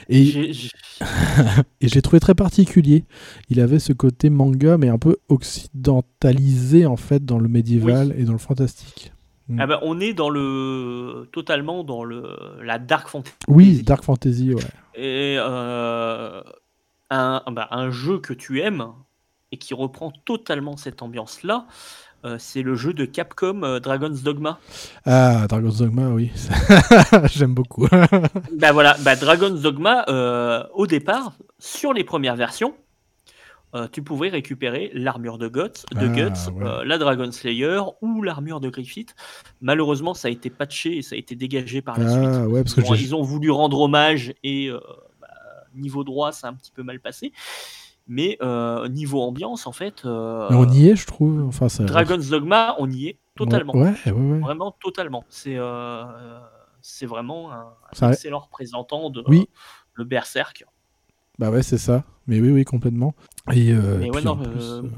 Et, 0.09 0.23
J'ai- 0.25 0.53
j'ai- 0.53 0.69
et 1.81 1.87
je 1.87 1.95
l'ai 1.95 2.01
trouvé 2.01 2.19
très 2.19 2.35
particulier. 2.35 3.05
Il 3.49 3.59
avait 3.59 3.79
ce 3.79 3.93
côté 3.93 4.29
manga, 4.29 4.77
mais 4.77 4.89
un 4.89 4.97
peu 4.97 5.17
occidentalisé, 5.29 6.85
en 6.85 6.97
fait, 6.97 7.25
dans 7.25 7.39
le 7.39 7.47
médiéval 7.49 8.13
et 8.17 8.23
dans 8.23 8.33
le 8.33 8.37
fantastique. 8.37 9.11
Ah 9.59 9.67
bah, 9.67 9.79
on 9.83 9.99
est 9.99 10.13
dans 10.13 10.29
le 10.29 11.27
totalement 11.33 11.83
dans 11.83 12.05
le 12.05 12.23
la 12.63 12.79
dark 12.79 13.09
fantasy. 13.09 13.35
Oui, 13.49 13.83
Dark 13.83 14.03
Fantasy, 14.03 14.53
ouais. 14.53 14.63
Et 14.95 15.35
euh, 15.39 16.41
un, 17.09 17.43
bah, 17.51 17.67
un 17.71 17.91
jeu 17.91 18.19
que 18.19 18.31
tu 18.33 18.61
aimes 18.61 18.85
et 19.51 19.57
qui 19.57 19.73
reprend 19.73 20.11
totalement 20.25 20.77
cette 20.77 21.01
ambiance-là, 21.01 21.65
euh, 22.23 22.35
c'est 22.39 22.61
le 22.61 22.75
jeu 22.75 22.93
de 22.93 23.05
Capcom 23.05 23.63
euh, 23.63 23.79
Dragon's 23.79 24.21
Dogma. 24.21 24.59
Ah, 25.05 25.47
Dragon's 25.47 25.79
Dogma, 25.79 26.09
oui. 26.09 26.29
J'aime 27.33 27.53
beaucoup. 27.55 27.87
bah 28.57 28.71
voilà, 28.71 28.95
bah, 29.03 29.15
Dragon's 29.15 29.61
Dogma, 29.61 30.05
euh, 30.07 30.63
au 30.73 30.85
départ, 30.85 31.33
sur 31.57 31.93
les 31.93 32.03
premières 32.03 32.35
versions, 32.35 32.75
tu 33.93 34.03
pouvais 34.03 34.27
récupérer 34.27 34.91
l'armure 34.93 35.37
de 35.37 35.47
Guts, 35.47 35.85
de 35.95 36.05
Ah, 36.05 36.07
Guts 36.09 36.51
ouais. 36.51 36.85
la 36.85 36.97
Dragon 36.97 37.31
Slayer 37.31 37.79
ou 38.01 38.21
l'armure 38.21 38.59
de 38.59 38.69
Griffith. 38.69 39.15
Malheureusement, 39.61 40.13
ça 40.13 40.27
a 40.27 40.31
été 40.31 40.49
patché 40.49 40.97
et 40.97 41.01
ça 41.01 41.15
a 41.15 41.17
été 41.17 41.35
dégagé 41.37 41.81
par 41.81 41.97
la 41.97 42.05
Ah, 42.05 42.09
suite. 42.11 42.51
ouais, 42.51 42.63
parce 42.63 42.75
que 42.75 42.81
Bon, 42.81 42.95
ils 42.95 43.15
ont 43.15 43.21
voulu 43.23 43.49
rendre 43.49 43.79
hommage 43.79 44.33
et 44.43 44.69
bah, 45.21 45.27
niveau 45.73 46.03
droit, 46.03 46.33
ça 46.33 46.47
a 46.47 46.49
un 46.49 46.53
petit 46.53 46.73
peu 46.73 46.83
mal 46.83 46.99
passé. 46.99 47.31
Mais 48.07 48.37
euh, 48.41 48.87
niveau 48.89 49.21
ambiance, 49.21 49.67
en 49.67 49.71
fait, 49.71 50.03
euh, 50.05 50.47
Mais 50.49 50.55
on 50.57 50.69
y 50.69 50.89
est, 50.89 50.95
je 50.95 51.05
trouve. 51.05 51.43
Enfin, 51.47 51.69
ça... 51.69 51.83
Dragon's 51.85 52.29
Dogma, 52.29 52.75
on 52.79 52.89
y 52.89 53.07
est 53.07 53.19
totalement. 53.35 53.75
Ouais, 53.75 53.93
ouais, 54.05 54.11
ouais. 54.11 54.39
Vraiment 54.39 54.75
totalement. 54.81 55.23
C'est 55.29 55.55
euh, 55.57 56.03
c'est 56.81 57.05
vraiment 57.05 57.51
un, 57.51 58.09
excellent 58.09 58.39
représentant 58.39 59.09
de 59.09 59.23
Oui. 59.27 59.47
le 59.93 60.03
Berserk. 60.03 60.65
Bah 61.39 61.49
ouais, 61.51 61.63
c'est 61.63 61.77
ça. 61.77 62.03
Mais 62.27 62.39
oui, 62.39 62.51
oui, 62.51 62.65
complètement. 62.65 63.13
Et, 63.51 63.71
euh, 63.71 63.99
puis 63.99 64.23
non, 64.23 64.37
plus, 64.37 64.47
euh, 64.47 64.81
euh, 64.83 64.89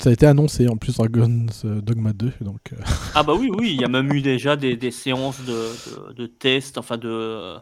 ça 0.00 0.10
a 0.10 0.12
été 0.12 0.26
annoncé 0.26 0.68
en 0.68 0.76
plus 0.76 0.96
Dragon's 0.96 1.64
euh, 1.64 1.80
Dogma 1.80 2.12
2, 2.12 2.32
donc. 2.40 2.72
euh, 2.72 2.76
Ah 3.14 3.22
bah 3.22 3.34
oui, 3.38 3.50
oui, 3.56 3.72
il 3.74 3.80
y 3.80 3.84
a 3.84 3.88
même 3.88 4.12
eu 4.12 4.22
déjà 4.22 4.56
des, 4.56 4.76
des 4.76 4.90
séances 4.90 5.40
de, 5.44 5.52
de, 5.52 6.12
de 6.14 6.26
tests, 6.26 6.78
enfin 6.78 6.96
de, 6.96 7.56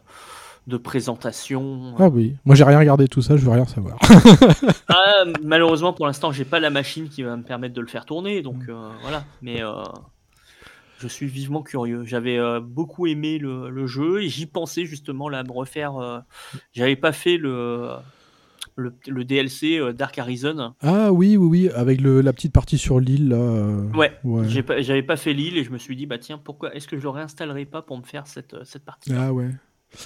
de 0.69 0.77
présentation. 0.77 1.95
Ah 1.99 2.09
oui, 2.09 2.37
moi 2.45 2.55
j'ai 2.55 2.63
rien 2.65 2.79
regardé 2.79 3.09
tout 3.09 3.23
ça, 3.23 3.37
je 3.37 3.45
veux 3.45 3.51
rien 3.51 3.65
savoir. 3.65 3.99
Ah, 4.89 5.25
malheureusement, 5.43 5.93
pour 5.93 6.07
l'instant, 6.07 6.31
j'ai 6.33 6.45
pas 6.45 6.61
la 6.61 6.71
machine 6.71 7.09
qui 7.09 7.23
va 7.23 7.37
me 7.37 7.43
permettre 7.43 7.75
de 7.75 7.81
le 7.81 7.87
faire 7.89 8.05
tourner, 8.05 8.41
donc 8.43 8.57
Mm. 8.67 8.71
euh, 8.71 8.89
voilà. 9.03 9.25
Mais 9.43 9.63
euh, 9.63 9.83
je 10.99 11.09
suis 11.09 11.27
vivement 11.27 11.63
curieux. 11.63 12.05
J'avais 12.05 12.39
euh, 12.39 12.61
beaucoup 12.61 13.07
aimé 13.07 13.39
le, 13.39 13.69
le 13.71 13.87
jeu 13.87 14.23
et 14.23 14.29
j'y 14.29 14.47
pensais 14.47 14.85
justement 14.87 15.29
là 15.29 15.39
à 15.41 15.43
me 15.45 15.53
refaire. 15.53 15.97
euh, 15.97 16.19
J'avais 16.73 16.97
pas 16.97 17.13
fait 17.13 17.37
le, 17.37 17.91
le, 18.77 18.95
le 19.09 19.25
DLC 19.25 19.79
euh, 19.79 19.93
Dark 19.93 20.19
Horizon. 20.19 20.75
ah 20.83 21.13
oui, 21.13 21.37
oui, 21.37 21.47
oui, 21.67 21.71
avec 21.75 22.01
le, 22.01 22.21
la 22.21 22.33
petite 22.33 22.53
partie 22.53 22.79
sur 22.79 22.99
l'île 23.01 23.29
là. 23.31 23.37
euh, 23.37 23.91
Ouais, 23.95 24.13
ouais. 24.25 24.49
j'ai 24.49 24.63
pas- 24.63 24.81
j'avais 24.83 25.03
pas 25.03 25.17
fait 25.17 25.33
l'île 25.35 25.57
et 25.59 25.65
je 25.65 25.71
me 25.71 25.79
suis 25.79 25.97
dit 25.97 26.07
bah 26.07 26.19
tiens 26.19 26.39
pourquoi 26.39 26.75
est-ce 26.75 26.89
que 26.89 26.97
je 26.97 27.03
le 27.03 27.11
réinstallerai 27.11 27.65
pas 27.67 27.83
pour 27.83 27.97
me 27.99 28.05
faire 28.05 28.27
cette, 28.27 28.55
euh, 28.55 28.63
cette 28.65 28.85
partie. 28.85 29.13
Ah 29.17 29.33
ouais. 29.33 29.51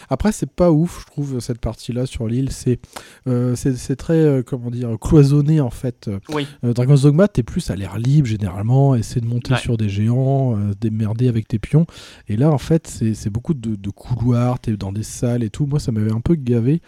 Après, 0.08 0.32
c'est 0.32 0.50
pas 0.50 0.70
ouf, 0.70 1.00
je 1.02 1.06
trouve, 1.06 1.40
cette 1.40 1.60
partie-là 1.60 2.06
sur 2.06 2.26
l'île. 2.28 2.50
C'est 2.52 2.78
euh, 3.26 3.54
c'est 3.56 3.96
très, 3.96 4.14
euh, 4.14 4.42
comment 4.42 4.70
dire, 4.70 4.96
cloisonné 5.00 5.60
en 5.60 5.70
fait. 5.70 6.10
Oui. 6.30 6.46
Euh, 6.64 6.72
Dragon's 6.72 7.02
Dogma, 7.02 7.28
t'es 7.28 7.42
plus 7.42 7.68
à 7.70 7.76
l'air 7.76 7.98
libre 7.98 8.28
généralement, 8.28 8.94
essayer 8.94 9.20
de 9.20 9.26
monter 9.26 9.52
Ouais. 9.54 9.58
sur 9.58 9.76
des 9.76 9.88
géants, 9.88 10.56
démerder 10.80 11.28
avec 11.28 11.48
tes 11.48 11.58
pions. 11.58 11.86
Et 12.28 12.36
là, 12.36 12.50
en 12.50 12.58
fait, 12.58 12.86
c'est 12.86 13.14
c'est 13.14 13.30
beaucoup 13.30 13.54
de, 13.54 13.74
de 13.76 13.90
couloirs, 13.90 14.58
t'es 14.60 14.76
dans 14.76 14.92
des 14.92 15.02
salles 15.02 15.42
et 15.42 15.50
tout. 15.50 15.66
Moi, 15.66 15.80
ça 15.80 15.92
m'avait 15.92 16.12
un 16.12 16.20
peu 16.20 16.34
gavé. 16.36 16.80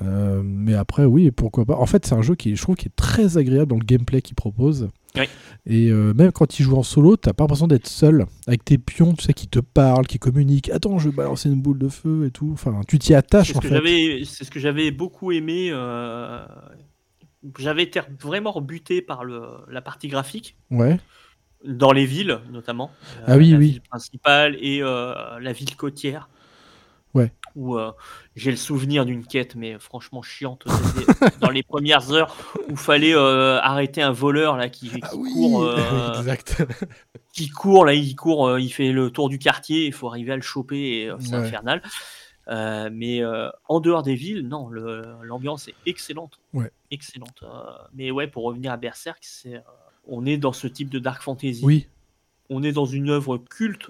Euh, 0.00 0.42
mais 0.44 0.74
après, 0.74 1.04
oui, 1.04 1.30
pourquoi 1.30 1.64
pas. 1.66 1.76
En 1.76 1.86
fait, 1.86 2.06
c'est 2.06 2.14
un 2.14 2.22
jeu 2.22 2.34
qui, 2.34 2.56
je 2.56 2.62
trouve, 2.62 2.76
qui 2.76 2.86
est 2.88 2.96
très 2.96 3.36
agréable 3.36 3.66
dans 3.70 3.76
le 3.78 3.84
gameplay 3.84 4.22
qu'il 4.22 4.34
propose. 4.34 4.88
Oui. 5.16 5.24
Et 5.66 5.90
euh, 5.90 6.14
même 6.14 6.32
quand 6.32 6.58
il 6.58 6.62
joue 6.62 6.76
en 6.76 6.82
solo, 6.82 7.16
t'as 7.18 7.34
pas 7.34 7.44
l'impression 7.44 7.66
d'être 7.66 7.86
seul 7.86 8.24
avec 8.46 8.64
tes 8.64 8.78
pions, 8.78 9.12
tu 9.12 9.24
sais, 9.24 9.34
qui 9.34 9.48
te 9.48 9.58
parlent, 9.58 10.06
qui 10.06 10.18
communiquent. 10.18 10.70
Attends, 10.70 10.98
je 10.98 11.10
vais 11.10 11.14
balancer 11.14 11.50
une 11.50 11.60
boule 11.60 11.78
de 11.78 11.88
feu 11.88 12.24
et 12.26 12.30
tout. 12.30 12.50
Enfin, 12.54 12.80
tu 12.88 12.98
t'y 12.98 13.14
attaches 13.14 13.48
C'est 13.48 13.52
ce 13.52 13.58
en 13.58 13.60
que 13.60 13.68
fait. 13.68 13.74
j'avais, 13.74 14.22
c'est 14.24 14.44
ce 14.44 14.50
que 14.50 14.58
j'avais 14.60 14.90
beaucoup 14.90 15.30
aimé. 15.32 15.68
euh, 15.70 16.42
J'avais 17.58 17.82
été 17.82 18.00
vraiment 18.20 18.52
rebuté 18.52 19.02
par 19.02 19.24
le, 19.24 19.42
la 19.68 19.82
partie 19.82 20.08
graphique 20.08 20.56
Ouais. 20.70 20.98
dans 21.66 21.92
les 21.92 22.06
villes, 22.06 22.38
notamment. 22.50 22.90
Ah 23.26 23.36
oui, 23.36 23.50
la 23.50 23.58
oui. 23.58 23.66
ville 23.72 23.80
principale 23.82 24.56
et 24.60 24.80
la 24.80 25.52
ville 25.52 25.76
côtière. 25.76 26.30
Ouais. 27.14 27.30
Où 27.54 27.76
euh, 27.76 27.92
j'ai 28.36 28.50
le 28.50 28.56
souvenir 28.56 29.04
d'une 29.04 29.26
quête, 29.26 29.54
mais 29.56 29.78
franchement 29.78 30.22
chiante. 30.22 30.64
Dans 31.40 31.50
les 31.50 31.62
premières 31.62 32.10
heures 32.12 32.34
où 32.70 32.76
fallait 32.76 33.14
euh, 33.14 33.58
arrêter 33.60 34.00
un 34.00 34.12
voleur 34.12 34.56
là 34.56 34.68
qui, 34.70 34.88
qui 34.88 35.00
Ah 35.02 35.10
oui, 35.14 35.30
court, 35.34 35.62
euh, 35.64 36.18
exact. 36.18 36.62
qui 37.34 37.50
court 37.50 37.84
là, 37.84 37.92
il 37.92 38.16
court, 38.16 38.46
euh, 38.48 38.60
il 38.60 38.70
fait 38.70 38.90
le 38.92 39.10
tour 39.10 39.28
du 39.28 39.38
quartier. 39.38 39.84
Il 39.86 39.92
faut 39.92 40.08
arriver 40.08 40.32
à 40.32 40.36
le 40.36 40.42
choper 40.42 41.02
et 41.02 41.10
c'est 41.20 41.30
Ouais. 41.36 41.46
infernal. 41.46 41.82
Mais 42.48 43.22
en 43.68 43.80
dehors 43.80 44.02
des 44.02 44.14
villes, 44.14 44.48
non, 44.48 44.68
l'ambiance 44.70 45.68
est 45.68 45.74
excellente. 45.84 46.38
Ouais. 46.54 46.70
Excellente. 46.90 47.44
Mais 47.94 48.10
ouais, 48.10 48.26
pour 48.28 48.44
revenir 48.44 48.72
à 48.72 48.76
Berserk, 48.78 49.18
c'est, 49.20 49.62
on 50.08 50.24
est 50.24 50.38
dans 50.38 50.52
ce 50.54 50.66
type 50.66 50.88
de 50.88 50.98
dark 50.98 51.22
fantasy. 51.22 51.60
Oui. 51.62 51.86
On 52.48 52.62
est 52.62 52.72
dans 52.72 52.86
une 52.86 53.10
œuvre 53.10 53.36
culte. 53.38 53.88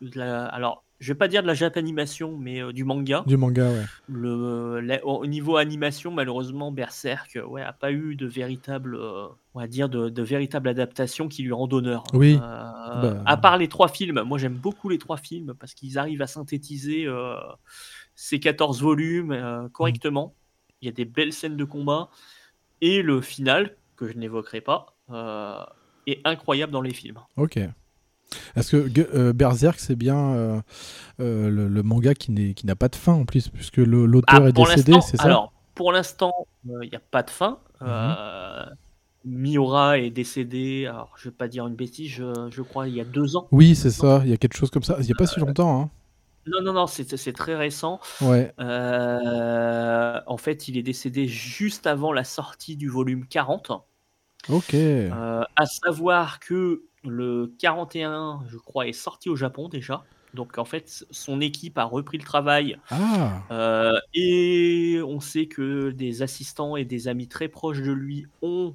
la- 0.00 0.46
alors, 0.46 0.82
je 0.98 1.12
vais 1.12 1.16
pas 1.18 1.28
dire 1.28 1.42
de 1.42 1.46
la 1.46 1.54
japanimation, 1.54 2.36
mais 2.38 2.62
euh, 2.62 2.72
du 2.72 2.84
manga. 2.84 3.22
Du 3.26 3.36
manga, 3.36 3.70
ouais. 3.70 3.84
Le, 4.08 4.80
la- 4.80 5.04
au 5.06 5.26
niveau 5.26 5.56
animation, 5.56 6.10
malheureusement, 6.10 6.72
Berserk, 6.72 7.36
euh, 7.36 7.44
ouais, 7.44 7.62
a 7.62 7.72
pas 7.72 7.92
eu 7.92 8.16
de 8.16 8.26
véritable, 8.26 8.94
euh, 8.96 9.26
on 9.54 9.60
va 9.60 9.66
dire, 9.66 9.88
de, 9.88 10.08
de 10.08 10.22
véritable 10.22 10.68
adaptation 10.68 11.28
qui 11.28 11.42
lui 11.42 11.52
rend 11.52 11.68
honneur. 11.70 12.04
Oui. 12.14 12.38
Euh, 12.42 13.02
Bah. 13.02 13.22
À 13.26 13.36
part 13.36 13.58
les 13.58 13.68
trois 13.68 13.88
films, 13.88 14.22
moi 14.22 14.38
j'aime 14.38 14.54
beaucoup 14.54 14.88
les 14.88 14.98
trois 14.98 15.16
films 15.18 15.54
parce 15.58 15.74
qu'ils 15.74 15.98
arrivent 15.98 16.22
à 16.22 16.26
synthétiser 16.26 17.06
ces 18.14 18.40
14 18.40 18.80
volumes 18.80 19.68
correctement. 19.72 20.34
Il 20.80 20.86
y 20.86 20.88
a 20.88 20.92
des 20.92 21.04
belles 21.04 21.32
scènes 21.32 21.56
de 21.56 21.64
combat 21.64 22.08
et 22.80 23.02
le 23.02 23.20
final, 23.20 23.76
que 23.96 24.06
je 24.08 24.14
n'évoquerai 24.16 24.60
pas, 24.60 24.96
est 26.06 26.20
incroyable 26.24 26.72
dans 26.72 26.82
les 26.82 26.94
films. 26.94 27.18
Ok. 27.36 27.58
Est-ce 28.56 28.76
que 28.76 29.00
euh, 29.14 29.32
Berserk, 29.32 29.78
c'est 29.78 29.96
bien 29.96 30.18
euh, 30.34 30.60
euh, 31.20 31.48
le, 31.48 31.68
le 31.68 31.82
manga 31.82 32.14
qui 32.14 32.54
n'a 32.64 32.76
pas 32.76 32.88
de 32.88 32.96
fin 32.96 33.12
en 33.12 33.24
plus, 33.24 33.48
puisque 33.48 33.78
l'auteur 33.78 34.42
Ah, 34.42 34.48
est 34.48 34.52
décédé, 34.52 34.94
c'est 35.00 35.16
ça? 35.16 35.24
Alors, 35.24 35.52
pour 35.74 35.92
l'instant, 35.92 36.32
euh, 36.68 36.78
il 36.82 36.90
n'y 36.90 36.96
a 36.96 37.02
pas 37.10 37.22
de 37.22 37.30
fin. 37.30 37.58
Mhm. 37.80 38.76
Miura 39.28 39.98
est 39.98 40.10
décédé, 40.10 40.86
alors 40.86 41.12
je 41.16 41.28
vais 41.28 41.34
pas 41.34 41.48
dire 41.48 41.66
une 41.66 41.74
bêtise, 41.74 42.10
je, 42.10 42.48
je 42.48 42.62
crois 42.62 42.86
il 42.86 42.94
y 42.94 43.00
a 43.00 43.04
deux 43.04 43.36
ans. 43.36 43.48
Oui, 43.50 43.74
c'est 43.74 43.90
ça. 43.90 44.20
Il 44.24 44.30
y 44.30 44.32
a 44.32 44.36
quelque 44.36 44.56
chose 44.56 44.70
comme 44.70 44.84
ça. 44.84 44.96
Il 45.00 45.06
n'y 45.06 45.12
a 45.12 45.16
pas 45.16 45.26
si 45.26 45.40
longtemps. 45.40 45.82
Hein. 45.82 45.90
Non, 46.46 46.62
non, 46.62 46.72
non, 46.72 46.86
c'est 46.86 47.32
très 47.32 47.56
récent. 47.56 48.00
Ouais. 48.20 48.52
En 48.58 50.36
fait, 50.36 50.68
il 50.68 50.76
est 50.76 50.82
décédé 50.82 51.26
juste 51.26 51.86
avant 51.88 52.12
la 52.12 52.22
sortie 52.24 52.76
du 52.76 52.88
volume 52.88 53.26
40. 53.26 53.72
Ok. 54.48 54.74
À 54.74 55.66
savoir 55.66 56.38
que 56.38 56.84
le 57.06 57.54
41, 57.58 58.40
je 58.48 58.56
crois, 58.58 58.86
est 58.88 58.92
sorti 58.92 59.28
au 59.28 59.36
Japon 59.36 59.68
déjà. 59.68 60.04
Donc 60.34 60.58
en 60.58 60.64
fait, 60.64 61.04
son 61.10 61.40
équipe 61.40 61.78
a 61.78 61.84
repris 61.84 62.18
le 62.18 62.24
travail 62.24 62.78
Ah. 62.90 63.42
euh, 63.50 63.98
et 64.12 65.00
on 65.06 65.20
sait 65.20 65.46
que 65.46 65.90
des 65.90 66.22
assistants 66.22 66.76
et 66.76 66.84
des 66.84 67.08
amis 67.08 67.28
très 67.28 67.48
proches 67.48 67.80
de 67.80 67.92
lui 67.92 68.26
ont 68.42 68.74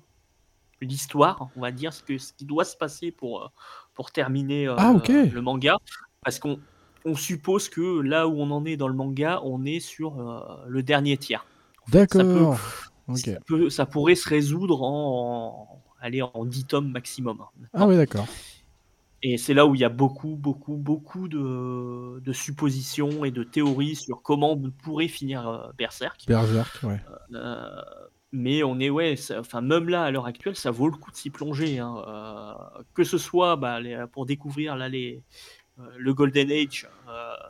l'histoire, 0.81 1.49
on 1.55 1.61
va 1.61 1.71
dire, 1.71 1.93
ce, 1.93 2.03
que, 2.03 2.17
ce 2.17 2.33
qui 2.33 2.45
doit 2.45 2.65
se 2.65 2.75
passer 2.75 3.11
pour, 3.11 3.43
euh, 3.43 3.47
pour 3.93 4.11
terminer 4.11 4.67
euh, 4.67 4.75
Ah, 4.77 4.93
le 5.07 5.39
manga. 5.41 5.77
Parce 6.23 6.39
qu'on 6.39 6.59
on 7.05 7.15
suppose 7.15 7.69
que 7.69 8.01
là 8.01 8.27
où 8.27 8.39
on 8.41 8.51
en 8.51 8.65
est 8.65 8.77
dans 8.77 8.87
le 8.87 8.93
manga, 8.93 9.41
on 9.43 9.63
est 9.65 9.79
sur 9.79 10.19
euh, 10.19 10.39
le 10.67 10.83
dernier 10.83 11.17
tiers. 11.17 11.45
D'accord. 11.89 12.59
Ça 13.69 13.85
pourrait 13.85 14.15
se 14.15 14.29
résoudre 14.29 14.83
en, 14.83 15.80
allez, 16.01 16.21
en 16.21 16.45
10 16.45 16.65
tomes 16.65 16.91
maximum. 16.91 17.39
hein, 17.41 17.67
Ah 17.73 17.87
oui, 17.87 17.95
d'accord. 17.95 18.27
Et 19.23 19.37
c'est 19.37 19.53
là 19.53 19.67
où 19.67 19.75
il 19.75 19.81
y 19.81 19.83
a 19.83 19.89
beaucoup, 19.89 20.35
beaucoup, 20.35 20.75
beaucoup 20.77 21.27
de, 21.27 22.19
de 22.19 22.33
suppositions 22.33 23.23
et 23.23 23.29
de 23.31 23.43
théories 23.43 23.95
sur 23.95 24.21
comment 24.23 24.59
pourrait 24.83 25.07
finir 25.07 25.47
euh, 25.47 25.67
Berserk. 25.77 26.25
Berserk, 26.27 26.79
ouais. 26.83 26.99
Euh, 27.35 27.69
mais 28.31 28.63
on 28.63 28.79
est, 28.79 28.89
ouais, 28.89 29.15
ça- 29.15 29.39
enfin, 29.39 29.61
même 29.61 29.89
là, 29.89 30.03
à 30.05 30.11
l'heure 30.11 30.25
actuelle, 30.25 30.55
ça 30.55 30.71
vaut 30.71 30.87
le 30.89 30.97
coup 30.97 31.11
de 31.11 31.15
s'y 31.15 31.29
plonger. 31.29 31.77
hein. 31.77 31.95
Euh, 32.07 32.81
que 32.95 33.03
ce 33.03 33.19
soit 33.19 33.57
bah, 33.57 33.79
les- 33.79 34.05
pour 34.11 34.25
découvrir 34.25 34.75
là, 34.75 34.89
les, 34.89 35.21
le 35.97 36.13
Golden 36.15 36.51
Age, 36.51 36.87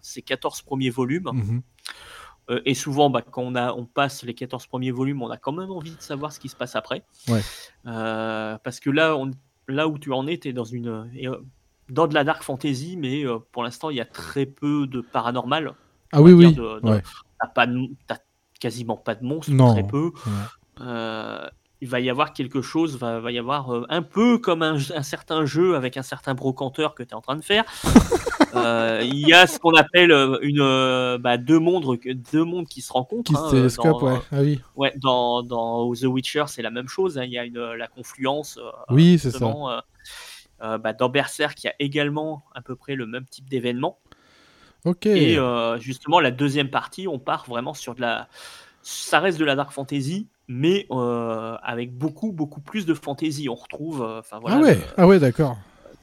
c'est 0.01 0.21
14 0.21 0.61
premiers 0.63 0.89
volumes. 0.89 1.31
Mhm. 2.49 2.61
et 2.65 2.73
souvent, 2.73 3.09
bah, 3.09 3.21
quand 3.21 3.41
on, 3.41 3.55
a, 3.55 3.73
on 3.73 3.85
passe 3.85 4.23
les 4.23 4.33
14 4.33 4.67
premiers 4.67 4.91
volumes, 4.91 5.21
on 5.21 5.29
a 5.29 5.37
quand 5.37 5.51
même 5.51 5.71
envie 5.71 5.95
de 5.95 6.01
savoir 6.01 6.31
ce 6.31 6.39
qui 6.39 6.49
se 6.49 6.55
passe 6.55 6.75
après. 6.75 7.03
Ouais. 7.27 7.41
parce 7.83 8.79
que 8.79 8.89
là, 8.89 9.15
on, 9.15 9.31
là 9.67 9.87
où 9.87 9.97
tu 9.97 10.11
en 10.11 10.27
es, 10.27 10.37
tu 10.37 10.49
es 10.49 10.53
dans, 10.53 10.63
une, 10.63 11.09
dans 11.89 12.07
de 12.07 12.13
la 12.13 12.23
dark 12.23 12.43
fantasy, 12.43 12.97
mais 12.97 13.23
pour 13.51 13.63
l'instant, 13.63 13.89
il 13.89 13.97
y 13.97 14.01
a 14.01 14.05
très 14.05 14.45
peu 14.45 14.87
de 14.87 15.01
paranormal. 15.01 15.73
Ah 16.11 16.21
oui, 16.21 16.33
oui. 16.33 16.55
T'as 17.39 17.47
pas 17.47 17.65
quasiment 18.59 18.95
pas 18.95 19.15
de 19.15 19.25
monstres, 19.25 19.55
très 19.73 19.85
peu. 19.85 20.11
Euh, 20.79 21.47
il 21.81 21.89
va 21.89 21.99
y 21.99 22.09
avoir 22.09 22.31
quelque 22.33 22.61
chose, 22.61 22.97
va, 22.97 23.19
va 23.19 23.31
y 23.31 23.39
avoir 23.39 23.73
euh, 23.73 23.85
un 23.89 24.03
peu 24.03 24.37
comme 24.37 24.61
un, 24.61 24.79
certain 24.79 25.45
jeu 25.45 25.75
avec 25.75 25.97
un 25.97 26.03
certain 26.03 26.35
brocanteur 26.35 26.93
que 26.93 27.01
tu 27.01 27.09
es 27.09 27.13
en 27.15 27.21
train 27.21 27.35
de 27.35 27.43
faire. 27.43 27.65
Euh, 28.53 28.99
il 29.05 29.25
y 29.25 29.31
a 29.31 29.47
ce 29.47 29.59
qu'on 29.59 29.73
appelle 29.75 30.11
une, 30.41 31.17
bah, 31.21 31.37
deux, 31.37 31.57
mondes, 31.57 31.97
deux 32.33 32.43
mondes 32.43 32.67
qui 32.67 32.81
se 32.81 32.91
rencontrent. 32.91 33.31
Qui 33.31 33.37
hein, 33.37 33.69
se 33.69 34.03
ouais. 34.03 34.19
Ah 34.29 34.41
oui. 34.41 34.59
Ouais, 34.75 34.93
dans, 34.97 35.41
dans 35.41 35.89
The 35.93 36.03
Witcher, 36.03 36.43
c'est 36.47 36.61
la 36.61 36.69
même 36.69 36.89
chose. 36.89 37.17
Hein. 37.17 37.23
Il 37.23 37.31
y 37.31 37.37
a 37.37 37.45
une, 37.45 37.61
la 37.61 37.87
confluence. 37.87 38.59
oui, 38.89 39.17
c'est 39.17 39.31
ça. 39.31 39.85
Bah, 40.59 40.91
dans 40.91 41.07
Berserk, 41.07 41.63
il 41.63 41.67
y 41.67 41.69
a 41.69 41.75
également 41.79 42.43
à 42.53 42.61
peu 42.61 42.75
près 42.75 42.95
le 42.95 43.05
même 43.05 43.23
type 43.23 43.49
d'événement. 43.49 43.99
Ok. 44.83 45.05
Et 45.05 45.37
justement, 45.79 46.19
la 46.19 46.31
deuxième 46.31 46.69
partie, 46.69 47.07
on 47.07 47.19
part 47.19 47.45
vraiment 47.47 47.73
sur 47.73 47.95
de 47.95 48.01
la. 48.01 48.27
Ça 48.83 49.19
reste 49.19 49.37
de 49.37 49.45
la 49.45 49.55
dark 49.55 49.71
fantasy, 49.71 50.27
mais 50.47 50.87
euh, 50.91 51.55
avec 51.63 51.95
beaucoup, 51.95 52.31
beaucoup 52.31 52.61
plus 52.61 52.85
de 52.85 52.93
fantaisie. 52.93 53.47
On 53.47 53.55
retrouve. 53.55 54.01
Euh, 54.01 54.19
enfin 54.19 54.39
voilà, 54.39 54.57
ah 54.57 54.61
ouais, 54.61 54.79
ah 54.97 55.07
ouais 55.07 55.19
d'accord. 55.19 55.57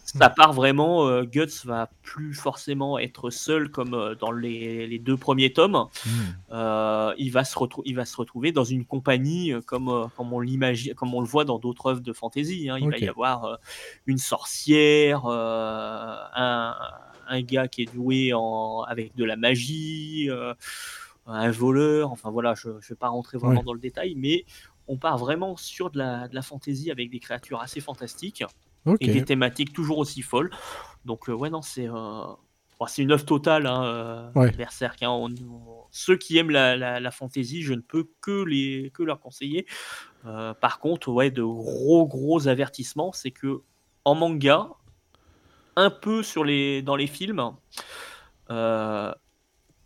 Ça 0.05 0.30
part 0.30 0.55
vraiment. 0.55 1.06
Euh, 1.06 1.24
Guts 1.24 1.66
va 1.66 1.90
plus 2.02 2.32
forcément 2.32 2.98
être 2.98 3.28
seul 3.28 3.68
comme 3.68 4.14
dans 4.18 4.32
les, 4.32 4.86
les, 4.86 4.98
deux 4.98 5.18
premiers 5.18 5.52
tomes. 5.52 5.86
Hmm. 6.06 7.12
il, 7.18 7.30
va 7.30 7.44
se 7.44 7.59
il 7.84 7.94
va 7.94 8.06
se 8.06 8.16
retrouver 8.16 8.52
dans 8.52 8.64
une 8.64 8.86
compagnie 8.86 9.52
comme, 9.66 10.09
comme, 10.16 10.32
on, 10.32 10.40
l'imagine, 10.40 10.94
comme 10.94 11.12
on 11.12 11.20
le 11.20 11.26
voit 11.26 11.44
dans 11.44 11.59
d'autres 11.59 11.90
œuvres 11.90 12.00
de 12.00 12.12
fantaisie. 12.14 12.70
Hein. 12.70 12.78
Il 12.80 12.88
va 12.88 12.96
y 12.96 13.09
avoir 13.09 13.59
une 14.06 14.16
sorcière, 14.16 15.26
un, 15.26 16.74
un, 17.28 17.42
gars 17.42 17.68
qui 17.68 17.82
est 17.82 17.94
doué 17.94 18.32
en, 18.32 18.84
avec 18.88 19.14
de 19.14 19.24
la 19.24 19.36
magie 19.36 20.30
un 21.28 21.50
voleur. 21.50 22.10
Enfin 22.10 22.30
voilà, 22.30 22.55
je 22.55 22.68
ne 22.68 22.80
vais 22.80 22.94
pas 22.94 23.09
rentrer 23.09 23.38
vraiment 23.38 23.62
dans 23.62 23.74
le 23.74 23.80
détail, 23.80 24.14
mais 24.16 24.44
on 24.88 24.96
part 24.96 25.18
vraiment 25.18 25.56
sur 25.56 25.90
de 25.90 25.98
la, 25.98 26.28
de 26.28 26.34
la 26.34 26.42
fantaisie 26.42 26.90
avec 26.90 27.10
des 27.10 27.20
créatures 27.20 27.60
assez 27.60 27.80
fantastiques 27.80 28.44
et 29.00 29.09
des 29.09 29.24
thématiques 29.24 29.72
toujours 29.72 29.98
aussi 29.98 30.22
folles. 30.22 30.50
Donc 31.05 31.28
euh, 31.28 31.32
ouais, 31.32 31.50
non, 31.50 31.62
c'est 31.62 31.88
euh, 31.88 32.24
c'est 32.86 33.02
une 33.02 33.12
œuvre 33.12 33.24
totale, 33.24 33.66
hein, 33.66 33.84
euh, 33.84 34.50
Berserk. 34.56 35.02
Hein. 35.02 35.26
ceux 35.90 36.16
qui 36.16 36.38
aiment 36.38 36.50
la, 36.50 36.76
la, 36.76 37.10
fantaisie, 37.10 37.62
je 37.62 37.74
ne 37.74 37.80
peux 37.80 38.09
que, 38.20 38.44
les, 38.44 38.92
que 38.94 39.02
leur 39.02 39.20
conseiller. 39.20 39.66
par 40.22 40.78
contre, 40.78 41.09
ouais, 41.10 41.30
de 41.30 41.42
gros 41.42 42.06
gros 42.06 42.46
avertissements, 42.46 43.12
c'est 43.12 43.32
que 43.32 43.62
en 44.05 44.14
manga, 44.14 44.68
un 45.74 45.90
peu 45.90 46.22
sur 46.22 46.44
les, 46.44 46.82
dans 46.82 46.94
les 46.94 47.09
films, 47.09 47.50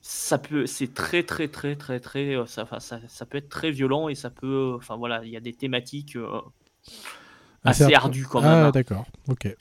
ça 0.02 0.36
peut 0.36 0.66
c'est 0.66 0.92
très 0.92 1.22
très 1.22 1.46
très 1.46 1.76
très 1.76 2.00
très 2.00 2.34
euh, 2.34 2.44
ça, 2.44 2.66
ça, 2.80 2.98
ça, 3.06 3.26
peut 3.26 3.38
être 3.38 3.48
très 3.48 3.70
violent 3.70 4.08
et 4.08 4.16
ça 4.16 4.30
peut 4.30 4.74
enfin 4.76 4.96
voilà 4.96 5.24
il 5.24 5.30
y 5.30 5.36
a 5.36 5.40
des 5.40 5.52
thématiques 5.52 6.16
euh, 6.16 6.40
assez 7.62 7.94
ardues 7.94 8.26
quand 8.26 8.40
même 8.40 8.50
ah 8.50 8.66
hein. 8.66 8.70
d'accord 8.72 9.06
ok. 9.28 9.56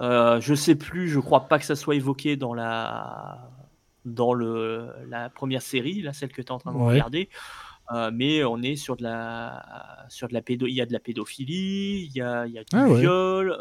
Euh, 0.00 0.40
je 0.40 0.54
sais 0.54 0.74
plus 0.74 1.08
je 1.08 1.20
crois 1.20 1.46
pas 1.46 1.60
que 1.60 1.64
ça 1.64 1.76
soit 1.76 1.94
évoqué 1.94 2.34
dans 2.36 2.54
la 2.54 3.52
dans 4.04 4.34
le 4.34 4.90
la 5.08 5.30
première 5.30 5.62
série 5.62 6.02
là 6.02 6.12
celle 6.12 6.32
que 6.32 6.42
tu 6.42 6.48
es 6.48 6.52
en 6.52 6.58
train 6.58 6.72
de 6.72 6.78
regarder. 6.78 7.28
Euh, 7.92 8.10
mais 8.12 8.42
on 8.44 8.62
est 8.62 8.76
sur 8.76 8.96
de 8.96 9.02
la 9.02 9.62
sur 10.08 10.26
de 10.26 10.32
la 10.32 10.40
pédo 10.40 10.66
il 10.66 10.72
y 10.72 10.80
a 10.80 10.86
de 10.86 10.92
la 10.92 11.00
pédophilie 11.00 12.06
il 12.06 12.16
y 12.16 12.22
a, 12.22 12.46
il 12.46 12.52
y 12.54 12.58
a 12.58 12.62
du 12.62 12.68
ah 12.72 12.86
viol 12.86 13.54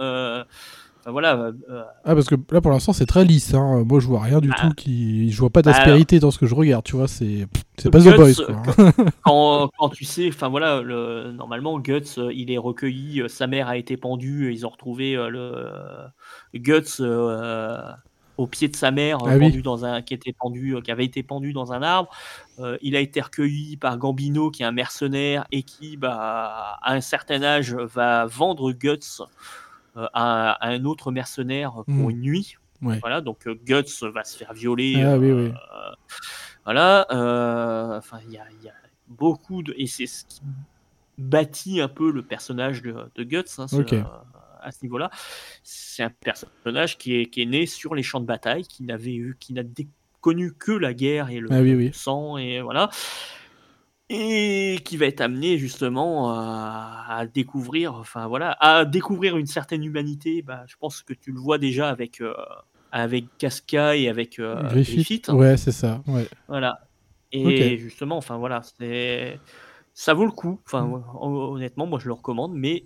voilà. 1.11 1.35
Euh, 1.35 1.51
euh, 1.69 1.83
ah, 2.05 2.15
parce 2.15 2.27
que 2.27 2.35
là, 2.51 2.61
pour 2.61 2.71
l'instant, 2.71 2.93
c'est 2.93 3.05
très 3.05 3.25
lisse. 3.25 3.53
Hein. 3.53 3.83
Moi, 3.85 3.99
je 3.99 4.07
vois 4.07 4.21
rien 4.21 4.39
du 4.39 4.49
bah, 4.49 4.55
tout. 4.59 4.69
Qui... 4.75 5.31
Je 5.31 5.39
vois 5.39 5.49
pas 5.49 5.61
bah, 5.61 5.71
d'aspérité 5.71 6.19
dans 6.19 6.31
ce 6.31 6.37
que 6.37 6.45
je 6.45 6.55
regarde. 6.55 6.83
Tu 6.83 6.95
vois, 6.95 7.07
c'est 7.07 7.47
c'est 7.77 7.89
pas 7.89 7.99
The 7.99 8.15
Boys. 8.15 8.33
Quoi. 8.45 8.91
quand, 9.23 9.69
quand, 9.77 9.89
tu 9.89 10.05
sais, 10.05 10.29
enfin 10.29 10.47
voilà, 10.47 10.81
le... 10.81 11.31
normalement, 11.31 11.79
Guts, 11.79 12.17
euh, 12.17 12.31
il 12.33 12.51
est 12.51 12.57
recueilli. 12.57 13.23
Sa 13.27 13.47
mère 13.47 13.67
a 13.67 13.77
été 13.77 13.97
pendue. 13.97 14.53
Ils 14.53 14.65
ont 14.65 14.69
retrouvé 14.69 15.15
le 15.15 15.69
Guts. 16.55 17.01
au 18.35 18.47
pied 18.47 18.67
de 18.67 18.75
sa 18.75 18.89
mère, 18.89 19.19
ah 19.27 19.37
pendu 19.37 19.61
dans 19.61 19.85
un, 19.85 20.01
qui 20.01 20.15
était 20.15 20.33
pendu, 20.33 20.75
qui 20.83 20.91
avait 20.91 21.05
été 21.05 21.21
pendu 21.21 21.53
dans 21.53 21.71
un 21.71 21.83
arbre. 21.83 22.09
il 22.81 22.95
a 22.95 22.99
été 22.99 23.21
recueilli 23.21 23.77
par 23.77 23.97
Gambino, 23.97 24.49
qui 24.51 24.63
est 24.63 24.65
un 24.65 24.71
mercenaire 24.71 25.45
et 25.51 25.63
qui, 25.63 25.97
bah, 25.97 26.79
à 26.81 26.93
un 26.93 27.01
certain 27.01 27.43
âge, 27.43 27.75
va 27.75 28.25
vendre 28.25 28.71
Guts 28.71 29.21
euh, 29.95 30.07
à, 30.13 30.67
un 30.67 30.85
autre 30.85 31.11
mercenaire 31.11 31.83
pour 31.85 32.07
hmm. 32.07 32.09
une 32.09 32.21
nuit. 32.21 32.57
Voilà, 32.81 33.21
donc 33.21 33.47
euh, 33.47 33.55
Guts 33.65 34.05
va 34.13 34.25
se 34.25 34.37
faire 34.37 34.53
violer. 34.53 35.01
Ah, 35.01 35.17
oui, 35.17 35.31
oui. 35.31 35.45
Euh, 35.45 35.91
voilà, 36.65 37.05
enfin, 37.97 38.19
il 38.27 38.33
y 38.33 38.37
a, 38.37 38.45
beaucoup 39.07 39.63
de. 39.63 39.73
Et 39.77 39.87
c'est 39.87 40.07
ce 40.07 40.25
qui 40.25 40.41
bâtit 41.17 41.79
un 41.79 41.87
peu 41.87 42.11
le 42.11 42.23
personnage 42.23 42.81
de, 42.81 43.23
Guts 43.23 43.43
hein, 43.57 43.67
à 44.61 44.71
ce 44.71 44.79
niveau-là. 44.81 45.11
C'est 45.63 46.03
un 46.03 46.09
personnage 46.09 46.97
qui 46.97 47.15
est, 47.15 47.27
qui 47.27 47.43
est 47.43 47.45
né 47.45 47.65
sur 47.65 47.95
les 47.95 48.03
champs 48.03 48.19
de 48.19 48.25
bataille, 48.25 48.63
qui 48.63 48.83
n'avait 48.83 49.15
eu, 49.15 49.37
qui 49.39 49.53
n'a 49.53 49.63
connu 50.19 50.53
que 50.53 50.71
la 50.71 50.93
guerre 50.93 51.29
et 51.29 51.39
le 51.39 51.49
ah 51.51 51.93
sang, 51.93 52.37
et 52.37 52.61
voilà 52.61 52.89
et 54.15 54.79
qui 54.85 54.95
va 54.95 55.07
être 55.07 55.21
amené 55.21 55.57
justement 55.57 56.31
à, 56.31 57.25
découvrir, 57.33 57.95
enfin 57.95 58.27
voilà, 58.27 58.51
à 58.59 58.85
découvrir 58.85 59.37
une 59.37 59.47
certaine 59.47 59.83
humanité. 59.83 60.43
Bah, 60.43 60.63
je 60.67 60.75
pense 60.79 61.01
que 61.01 61.13
tu 61.13 61.31
le 61.31 61.39
vois 61.39 61.57
déjà 61.57 61.89
avec 61.89 62.21
euh, 62.21 62.33
avec 62.91 63.25
Casca 63.39 63.95
et 63.95 64.07
avec 64.07 64.37
euh, 64.37 64.61
Griffith. 64.69 65.29
Ouais, 65.29 65.57
c'est 65.57 65.71
ça. 65.71 66.03
Ouais. 66.05 66.27
Voilà. 66.47 66.81
Et 67.31 67.77
justement, 67.77 68.17
enfin 68.17 68.37
voilà, 68.37 68.61
c'est 68.77 69.39
ça 69.95 70.13
vaut 70.13 70.25
le 70.25 70.31
coup. 70.31 70.61
Enfin, 70.67 70.83
mm. 70.83 71.03
honnêtement, 71.19 71.87
moi 71.87 71.97
je 71.99 72.05
le 72.05 72.13
recommande, 72.13 72.53
mais 72.53 72.85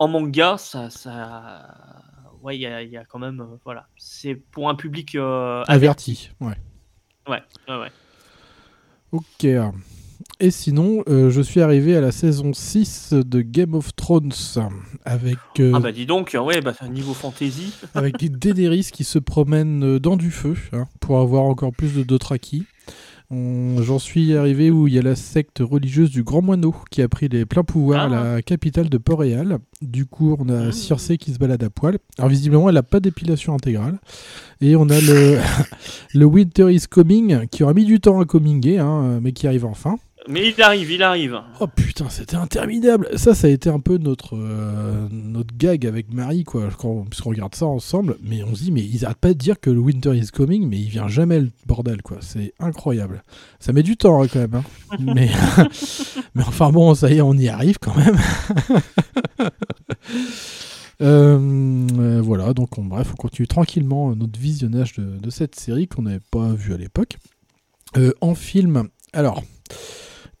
en 0.00 0.08
manga, 0.08 0.56
ça, 0.58 0.90
ça, 0.90 1.72
ouais, 2.42 2.58
il 2.58 2.62
y, 2.62 2.90
y 2.90 2.96
a, 2.96 3.04
quand 3.04 3.20
même, 3.20 3.40
euh, 3.40 3.56
voilà, 3.64 3.86
c'est 3.96 4.34
pour 4.34 4.68
un 4.68 4.74
public 4.74 5.16
averti. 5.68 6.30
Ouais. 6.40 6.56
Ouais, 7.28 7.42
ouais, 7.68 7.78
ouais. 7.78 7.92
Ok. 9.12 9.46
Et 10.42 10.50
sinon, 10.50 11.04
euh, 11.08 11.30
je 11.30 11.40
suis 11.40 11.60
arrivé 11.60 11.96
à 11.96 12.00
la 12.00 12.10
saison 12.10 12.52
6 12.52 13.12
de 13.12 13.42
Game 13.42 13.74
of 13.74 13.94
Thrones 13.94 14.32
avec. 15.04 15.38
Euh, 15.60 15.70
ah 15.72 15.78
bah 15.78 15.92
dis 15.92 16.04
donc, 16.04 16.36
ouais, 16.36 16.60
bah, 16.60 16.74
niveau 16.90 17.14
fantasy. 17.14 17.72
avec 17.94 18.16
Daenerys 18.16 18.88
qui 18.92 19.04
se 19.04 19.20
promène 19.20 19.84
euh, 19.84 20.00
dans 20.00 20.16
du 20.16 20.32
feu 20.32 20.56
hein, 20.72 20.86
pour 20.98 21.20
avoir 21.20 21.44
encore 21.44 21.70
plus 21.70 21.94
de 21.94 22.02
Dothraki. 22.02 22.64
J'en 23.30 23.98
suis 23.98 24.36
arrivé 24.36 24.70
où 24.70 24.88
il 24.88 24.94
y 24.94 24.98
a 24.98 25.02
la 25.02 25.14
secte 25.14 25.60
religieuse 25.60 26.10
du 26.10 26.22
Grand 26.22 26.42
Moineau 26.42 26.74
qui 26.90 27.00
a 27.00 27.08
pris 27.08 27.28
les 27.28 27.46
pleins 27.46 27.62
pouvoirs 27.62 28.12
à 28.12 28.18
ah. 28.18 28.34
la 28.34 28.42
capitale 28.42 28.90
de 28.90 28.98
Port-Réal. 28.98 29.58
Du 29.80 30.04
coup, 30.04 30.36
on 30.38 30.50
a 30.50 30.66
mmh. 30.66 30.72
Circe 30.72 31.16
qui 31.18 31.32
se 31.32 31.38
balade 31.38 31.62
à 31.62 31.70
poil. 31.70 31.98
Alors, 32.18 32.28
visiblement, 32.28 32.68
elle 32.68 32.74
n'a 32.74 32.82
pas 32.82 33.00
d'épilation 33.00 33.54
intégrale. 33.54 34.00
Et 34.60 34.76
on 34.76 34.90
a 34.90 35.00
le, 35.00 35.38
le 36.14 36.24
Winter 36.26 36.74
is 36.74 36.82
Coming 36.90 37.46
qui 37.46 37.62
aura 37.62 37.72
mis 37.72 37.86
du 37.86 38.00
temps 38.00 38.20
à 38.20 38.26
comminguer, 38.26 38.78
hein, 38.78 39.20
mais 39.22 39.32
qui 39.32 39.46
arrive 39.46 39.64
enfin. 39.64 39.96
Mais 40.28 40.50
il 40.50 40.62
arrive, 40.62 40.90
il 40.90 41.02
arrive. 41.02 41.40
Oh 41.58 41.66
putain, 41.66 42.08
c'était 42.08 42.36
interminable. 42.36 43.08
Ça, 43.16 43.34
ça 43.34 43.48
a 43.48 43.50
été 43.50 43.68
un 43.68 43.80
peu 43.80 43.98
notre, 43.98 44.36
euh, 44.36 45.08
notre 45.10 45.56
gag 45.56 45.84
avec 45.84 46.12
Marie, 46.12 46.44
quoi, 46.44 46.68
quand, 46.78 47.04
puisqu'on 47.10 47.30
regarde 47.30 47.54
ça 47.54 47.66
ensemble. 47.66 48.16
Mais 48.22 48.42
on 48.44 48.54
se 48.54 48.64
dit, 48.64 48.72
mais 48.72 48.82
ils 48.82 49.04
arrêtent 49.04 49.18
pas 49.18 49.30
de 49.34 49.38
dire 49.38 49.58
que 49.58 49.70
le 49.70 49.80
winter 49.80 50.16
is 50.16 50.28
coming, 50.28 50.68
mais 50.68 50.78
il 50.78 50.88
vient 50.88 51.08
jamais 51.08 51.40
le 51.40 51.50
bordel, 51.66 52.02
quoi. 52.02 52.18
C'est 52.20 52.52
incroyable. 52.60 53.24
Ça 53.58 53.72
met 53.72 53.82
du 53.82 53.96
temps, 53.96 54.22
hein, 54.22 54.28
quand 54.32 54.38
même. 54.38 54.54
Hein. 54.54 54.96
mais, 55.00 55.30
mais 56.34 56.42
enfin 56.46 56.70
bon, 56.70 56.94
ça 56.94 57.10
y 57.10 57.16
est, 57.16 57.20
on 57.20 57.34
y 57.34 57.48
arrive 57.48 57.78
quand 57.80 57.96
même. 57.96 58.16
Euh, 61.00 61.36
euh, 61.98 62.20
voilà, 62.22 62.54
donc 62.54 62.78
bref, 62.78 63.08
on 63.12 63.16
continue 63.16 63.48
tranquillement 63.48 64.14
notre 64.14 64.38
visionnage 64.38 64.92
de, 64.92 65.18
de 65.18 65.30
cette 65.30 65.58
série 65.58 65.88
qu'on 65.88 66.02
n'avait 66.02 66.20
pas 66.30 66.52
vue 66.52 66.74
à 66.74 66.76
l'époque. 66.76 67.16
en 68.20 68.36
film, 68.36 68.88
alors, 69.12 69.42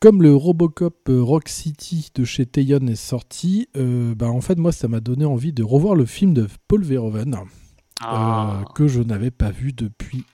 comme 0.02 0.20
le 0.20 0.34
Robocop 0.34 1.08
euh, 1.10 1.22
Rock 1.22 1.48
City 1.48 2.10
de 2.16 2.24
chez 2.24 2.44
Tayon 2.44 2.88
est 2.88 2.96
sorti, 2.96 3.68
euh, 3.76 4.16
bah, 4.16 4.26
en 4.26 4.40
fait, 4.40 4.58
moi, 4.58 4.72
ça 4.72 4.88
m'a 4.88 4.98
donné 4.98 5.24
envie 5.24 5.52
de 5.52 5.62
revoir 5.62 5.94
le 5.94 6.06
film 6.06 6.34
de 6.34 6.48
Paul 6.66 6.82
Verhoeven, 6.82 7.38
ah. 8.00 8.62
euh, 8.62 8.64
que 8.74 8.88
je 8.88 9.00
n'avais 9.00 9.30
pas 9.30 9.52
vu 9.52 9.72
depuis 9.72 10.24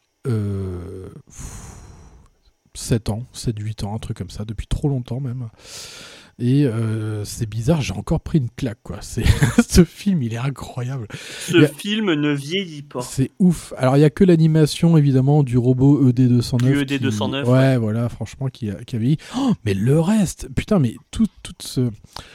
7 2.72 3.10
ans, 3.10 3.24
7-8 3.34 3.84
ans, 3.84 3.94
un 3.94 3.98
truc 3.98 4.16
comme 4.16 4.30
ça, 4.30 4.46
depuis 4.46 4.66
trop 4.66 4.88
longtemps 4.88 5.20
même. 5.20 5.50
Et 6.40 6.66
euh, 6.66 7.24
c'est 7.24 7.48
bizarre, 7.48 7.80
j'ai 7.80 7.92
encore 7.94 8.20
pris 8.20 8.38
une 8.38 8.48
claque, 8.50 8.78
quoi. 8.84 8.98
Ce 9.02 9.84
film, 9.84 10.22
il 10.22 10.34
est 10.34 10.38
incroyable. 10.38 11.08
Ce 11.40 11.56
a- 11.64 11.66
film 11.66 12.12
ne 12.14 12.32
vieillit 12.32 12.82
pas. 12.82 13.00
C'est 13.00 13.32
ouf. 13.40 13.74
Alors, 13.76 13.96
il 13.96 14.00
y 14.00 14.04
a 14.04 14.10
que 14.10 14.22
l'animation, 14.22 14.96
évidemment, 14.96 15.42
du 15.42 15.58
robot 15.58 16.00
E 16.08 16.12
ED209. 16.12 16.62
Du 16.62 16.86
qui- 16.86 16.94
ED209, 16.94 17.42
Ouais, 17.44 17.50
ouais. 17.50 17.76
voilà, 17.78 18.08
franchement, 18.08 18.46
qui 18.46 18.70
a, 18.70 18.74
qui 18.84 18.94
a 18.94 19.00
vieilli. 19.00 19.16
Oh, 19.36 19.52
mais 19.64 19.74
le 19.74 19.98
reste, 19.98 20.48
putain, 20.54 20.78
mais 20.78 20.94
tout, 21.10 21.26
toute 21.42 21.62
ce, 21.62 21.90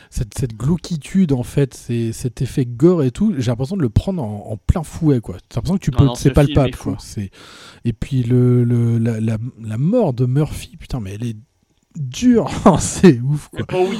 cette, 0.09 0.37
cette 0.37 0.57
glauquitude, 0.57 1.31
en 1.31 1.43
fait, 1.43 1.73
cet 2.11 2.41
effet 2.41 2.65
gore 2.65 3.03
et 3.03 3.11
tout, 3.11 3.33
j'ai 3.37 3.51
l'impression 3.51 3.77
de 3.77 3.83
le 3.83 3.89
prendre 3.89 4.21
en, 4.21 4.51
en 4.51 4.57
plein 4.57 4.83
fouet, 4.83 5.21
quoi. 5.21 5.37
T'as 5.47 5.57
l'impression 5.61 5.77
que 5.77 5.83
tu 5.83 5.91
peux, 5.91 6.07
c'est 6.17 6.27
ce 6.29 6.33
pas 6.33 6.41
le 6.43 6.47
film 6.49 6.59
est 6.59 6.71
pape, 6.71 6.75
fou. 6.75 6.89
quoi. 6.95 7.23
Et 7.85 7.93
puis, 7.93 8.23
le, 8.23 8.65
le, 8.65 8.97
la, 8.97 9.21
la, 9.21 9.37
la 9.63 9.77
mort 9.77 10.11
de 10.13 10.25
Murphy, 10.25 10.75
putain, 10.75 10.99
mais 10.99 11.13
elle 11.13 11.23
est 11.25 11.37
dure. 11.97 12.49
c'est 12.79 13.19
ouf, 13.21 13.49
quoi. 13.49 13.65
Oh 13.73 13.87
oui. 13.89 13.97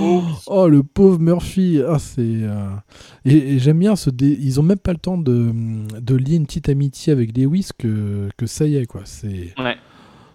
Oh 0.00 0.22
oui. 0.24 0.32
Oh 0.46 0.68
le 0.68 0.82
pauvre 0.82 1.18
Murphy, 1.18 1.80
ah, 1.86 1.98
c'est 1.98 2.20
euh, 2.22 2.70
et, 3.24 3.54
et 3.54 3.58
j'aime 3.58 3.78
bien 3.78 3.96
ce 3.96 4.10
dé... 4.10 4.36
ils 4.40 4.58
ont 4.60 4.62
même 4.62 4.78
pas 4.78 4.92
le 4.92 4.98
temps 4.98 5.18
de, 5.18 5.52
de 6.00 6.14
lier 6.16 6.36
une 6.36 6.46
petite 6.46 6.68
amitié 6.68 7.12
avec 7.12 7.36
Lewis 7.36 7.68
que, 7.78 8.28
que 8.36 8.46
ça 8.46 8.66
y 8.66 8.76
est 8.76 8.86
quoi, 8.86 9.02
c'est 9.04 9.54
Ouais. 9.58 9.76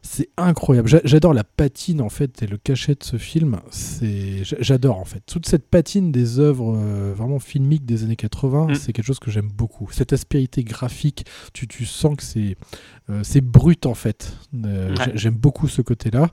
C'est 0.09 0.29
incroyable. 0.37 0.87
J'a- 0.87 1.01
J'adore 1.03 1.33
la 1.33 1.43
patine 1.43 2.01
en 2.01 2.09
fait 2.09 2.41
et 2.41 2.47
le 2.47 2.57
cachet 2.57 2.93
de 2.95 3.03
ce 3.03 3.17
film, 3.17 3.57
c'est 3.71 4.43
j'adore 4.43 4.97
en 4.99 5.05
fait. 5.05 5.21
Toute 5.25 5.45
cette 5.45 5.67
patine 5.67 6.11
des 6.11 6.39
œuvres 6.39 6.75
euh, 6.77 7.13
vraiment 7.15 7.39
filmiques 7.39 7.85
des 7.85 8.03
années 8.03 8.15
80, 8.15 8.67
Mm. 8.67 8.75
c'est 8.75 8.93
quelque 8.93 9.05
chose 9.05 9.19
que 9.19 9.31
j'aime 9.31 9.49
beaucoup. 9.53 9.89
Cette 9.91 10.13
aspérité 10.13 10.63
graphique, 10.63 11.25
tu, 11.53 11.67
tu 11.67 11.85
sens 11.85 12.15
que 12.15 12.23
c'est 12.23 12.55
euh, 13.09 13.21
c'est 13.23 13.41
brut 13.41 13.85
en 13.85 13.93
fait. 13.93 14.33
Euh, 14.65 14.95
Ouais. 14.95 15.11
J'aime 15.15 15.35
beaucoup 15.35 15.67
ce 15.67 15.81
côté-là. 15.81 16.31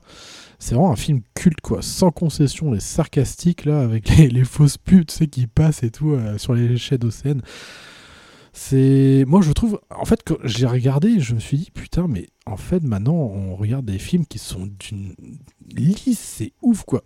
C'est 0.57 0.73
vraiment 0.75 0.91
un 0.91 0.95
film 0.95 1.19
culte, 1.33 1.59
quoi, 1.61 1.81
sans 1.81 2.11
concession 2.11 2.73
et 2.73 2.79
sarcastique, 2.79 3.65
là, 3.65 3.81
avec 3.81 4.09
les, 4.15 4.29
les 4.29 4.43
fausses 4.45 4.77
pubs, 4.77 5.05
tu 5.05 5.13
sais, 5.15 5.27
qui 5.27 5.47
passent 5.47 5.83
et 5.83 5.91
tout 5.91 6.11
euh, 6.13 6.37
sur 6.37 6.53
les 6.53 6.77
chaînes 6.77 7.11
scènes. 7.11 7.41
C'est. 8.57 9.25
Moi, 9.27 9.41
je 9.41 9.51
trouve. 9.51 9.79
En 9.89 10.05
fait, 10.05 10.21
quand 10.25 10.37
j'ai 10.45 10.65
regardé, 10.65 11.19
je 11.19 11.35
me 11.35 11.39
suis 11.41 11.57
dit, 11.57 11.71
putain, 11.73 12.07
mais 12.07 12.27
en 12.45 12.55
fait, 12.55 12.81
maintenant, 12.83 13.13
on 13.15 13.55
regarde 13.57 13.85
des 13.85 13.97
films 13.99 14.25
qui 14.25 14.39
sont 14.39 14.69
d'une 14.79 15.13
lisse, 15.75 16.19
c'est 16.19 16.53
ouf, 16.61 16.83
quoi. 16.83 17.01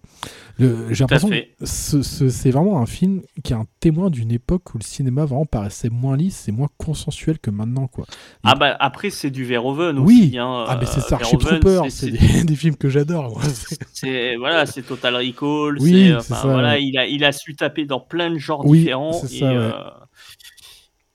Le- 0.60 0.94
J'ai 0.94 1.04
l'impression 1.06 1.30
que 1.30 1.38
ce- 1.66 2.04
ce- 2.04 2.30
c'est 2.30 2.52
vraiment 2.52 2.80
un 2.80 2.86
film 2.86 3.22
qui 3.44 3.54
est 3.54 3.56
un 3.56 3.66
témoin 3.80 4.12
d'une 4.12 4.32
époque 4.32 4.76
où 4.76 4.78
le 4.78 4.84
cinéma 4.84 5.26
vraiment 5.26 5.46
paraissait 5.48 5.90
moins 5.90 6.16
lisse 6.18 6.48
et 6.48 6.52
moins 6.52 6.68
consensuel 6.78 7.40
que 7.40 7.50
maintenant, 7.50 7.88
quoi. 7.88 8.06
Ah 8.44 8.54
bah 8.56 8.76
après 8.80 9.10
c'est 9.10 9.32
du 9.32 9.44
Verhoeven 9.46 9.98
Oui. 10.00 10.26
aussi. 10.28 10.38
hein, 10.38 10.66
Ah, 10.68 10.78
mais 10.80 10.86
c'est 10.86 11.00
euh, 11.00 11.02
Starship 11.04 11.42
Verhoeven, 11.42 11.60
Trooper, 11.62 11.90
c'est- 11.90 12.12
c'est 12.12 12.18
c'est- 12.18 12.34
des, 12.34 12.44
des 12.44 12.56
films 12.56 12.76
que 12.76 12.90
j'adore, 12.90 13.30
moi. 13.32 13.42
C'est- 13.94 14.36
voilà, 14.38 14.66
c'est 14.66 14.82
Total 14.84 15.16
Recall. 15.16 15.78
Oui, 15.80 16.08
c'est, 16.10 16.16
enfin, 16.16 16.36
ça, 16.36 16.48
voilà, 16.48 16.74
ouais. 16.74 16.84
il 16.84 16.98
a 16.98 17.06
il 17.08 17.24
a 17.26 17.32
su 17.32 17.56
taper 17.56 17.86
dans 17.86 18.00
plein 18.00 18.30
de 18.30 18.38
genres 18.38 18.66
Oui, 18.66 18.80
différents 18.80 19.14
c'est 19.14 19.34
et 19.36 19.40
ça, 19.40 19.46
ouais. 19.50 19.56
euh, 19.56 19.72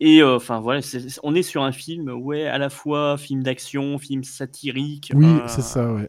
et 0.00 0.20
euh, 0.22 0.36
enfin 0.36 0.60
voilà, 0.60 0.80
on 1.22 1.34
est 1.34 1.42
sur 1.42 1.62
un 1.62 1.72
film 1.72 2.08
ouais 2.10 2.46
à 2.46 2.58
la 2.58 2.70
fois 2.70 3.16
film 3.16 3.42
d'action, 3.42 3.98
film 3.98 4.24
satirique. 4.24 5.12
Oui, 5.14 5.24
euh, 5.26 5.46
c'est 5.48 5.62
ça, 5.62 5.92
ouais. 5.92 6.08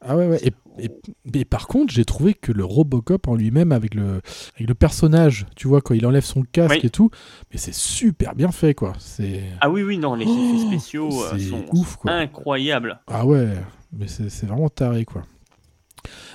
Ah 0.00 0.16
ouais, 0.16 0.26
ouais. 0.28 0.40
Et, 0.44 0.84
et- 0.84 1.38
et 1.40 1.44
par 1.44 1.66
contre, 1.68 1.92
j'ai 1.92 2.04
trouvé 2.04 2.34
que 2.34 2.52
le 2.52 2.64
Robocop 2.64 3.28
en 3.28 3.34
lui-même, 3.34 3.72
avec 3.72 3.94
le, 3.94 4.20
avec 4.54 4.68
le 4.68 4.74
personnage, 4.74 5.46
tu 5.56 5.68
vois, 5.68 5.80
quand 5.80 5.94
il 5.94 6.04
enlève 6.06 6.24
son 6.24 6.42
casque 6.42 6.80
Oui. 6.80 6.86
et 6.86 6.90
tout, 6.90 7.10
mais 7.50 7.56
c'est 7.58 7.74
super 7.74 8.34
bien 8.34 8.52
fait, 8.52 8.74
quoi. 8.74 8.92
C'est. 8.98 9.42
Ah 9.60 9.70
oui 9.70 9.82
oui 9.82 9.96
non, 9.98 10.14
les 10.14 10.26
Oh, 10.26 10.30
effets 10.38 10.58
spéciaux 10.58 11.08
euh, 11.24 11.38
sont 11.38 11.64
ouf, 11.72 11.96
quoi. 11.96 12.12
incroyables. 12.12 13.00
Ah 13.06 13.24
ouais, 13.26 13.48
mais 13.92 14.06
c'est 14.06 14.28
c'est 14.28 14.46
vraiment 14.46 14.68
taré, 14.68 15.04
quoi. 15.06 15.22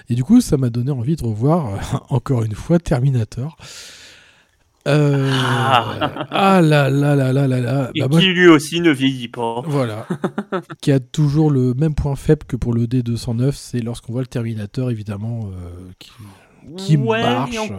Et 0.10 0.16
du 0.16 0.24
coup, 0.24 0.42
ça 0.42 0.58
m'a 0.58 0.70
donné 0.70 0.92
envie 0.92 1.16
de 1.16 1.24
revoir, 1.24 1.76
euh, 1.76 1.78
encore 2.10 2.44
une 2.44 2.56
fois, 2.56 2.80
Terminator. 2.80 3.58
Euh... 4.88 5.30
Ah. 5.32 6.28
ah 6.32 6.62
là 6.62 6.90
là 6.90 7.16
là 7.16 7.32
là 7.34 7.48
là 7.48 7.60
là. 7.60 7.92
Et 7.94 8.02
Bah, 8.02 8.08
moi, 8.10 8.20
qui 8.20 8.28
lui 8.28 8.48
aussi 8.48 8.82
ne 8.82 8.90
vieillit 8.92 9.28
pas. 9.28 9.62
Voilà. 9.66 10.08
qui 10.82 10.92
a 10.92 11.00
toujours 11.00 11.52
le 11.52 11.74
même 11.76 11.94
point 11.94 12.16
faible 12.16 12.46
que 12.48 12.56
pour 12.56 12.74
le 12.74 12.86
D209, 12.88 13.52
c'est 13.54 13.80
lorsqu'on 13.80 14.14
voit 14.14 14.22
le 14.22 14.28
Terminator, 14.28 14.90
évidemment, 14.90 15.42
euh, 15.54 15.92
qui, 16.00 16.12
qui 16.78 16.98
Ouais, 16.98 17.22
marche 17.22 17.58
en- 17.58 17.66
euh, 17.74 17.78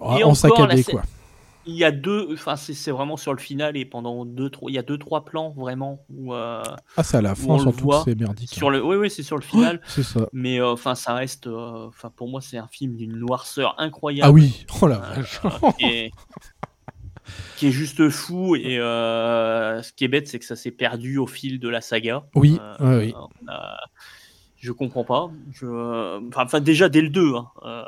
en 0.00 0.14
encore, 0.16 0.36
saccadé, 0.36 0.84
quoi. 0.84 1.02
Il 1.66 1.74
y 1.74 1.84
a 1.84 1.90
deux, 1.90 2.28
enfin 2.32 2.56
c'est 2.56 2.90
vraiment 2.90 3.16
sur 3.18 3.32
le 3.34 3.38
final 3.38 3.76
et 3.76 3.84
pendant 3.84 4.24
deux 4.24 4.48
trois, 4.48 4.70
il 4.70 4.74
y 4.74 4.78
a 4.78 4.82
deux 4.82 4.96
trois 4.96 5.24
plans 5.26 5.50
vraiment 5.50 6.04
où 6.08 6.32
euh, 6.32 6.62
Ah, 6.96 7.02
c'est 7.02 7.18
à 7.18 7.20
la 7.22 7.34
fin, 7.34 7.58
surtout 7.58 7.92
c'est 8.04 8.18
merdique. 8.18 8.48
sur 8.50 8.68
hein. 8.68 8.70
le, 8.72 8.84
oui 8.84 8.96
oui 8.96 9.10
c'est 9.10 9.22
sur 9.22 9.36
le 9.36 9.42
final. 9.42 9.80
C'est 9.86 10.02
ça. 10.02 10.26
Mais 10.32 10.58
euh, 10.58 10.72
enfin, 10.72 10.94
ça 10.94 11.12
reste. 11.14 11.46
euh, 11.46 11.86
Enfin, 11.88 12.10
pour 12.16 12.28
moi, 12.28 12.40
c'est 12.40 12.56
un 12.56 12.66
film 12.68 12.96
d'une 12.96 13.14
noirceur 13.16 13.74
incroyable. 13.78 14.28
Ah 14.28 14.32
oui, 14.32 14.64
oh 14.80 14.86
la 14.86 14.96
Euh, 14.96 15.14
vache. 15.16 15.40
qui, 15.78 15.84
est, 15.84 16.10
qui 17.58 17.66
est 17.68 17.72
juste 17.72 18.08
fou. 18.08 18.56
Et 18.56 18.78
euh, 18.78 19.82
ce 19.82 19.92
qui 19.92 20.04
est 20.04 20.08
bête, 20.08 20.28
c'est 20.28 20.38
que 20.38 20.46
ça 20.46 20.56
s'est 20.56 20.70
perdu 20.70 21.18
au 21.18 21.26
fil 21.26 21.60
de 21.60 21.68
la 21.68 21.82
saga. 21.82 22.24
Oui, 22.34 22.58
oui. 22.80 23.12
on 23.14 23.48
a- 23.48 23.76
Je 24.60 24.72
comprends 24.72 25.04
pas. 25.04 25.30
Je... 25.52 26.28
Enfin, 26.36 26.60
déjà 26.60 26.88
dès 26.88 27.00
le 27.00 27.08
2. 27.08 27.34
hein, 27.34 27.48
euh, 27.62 27.84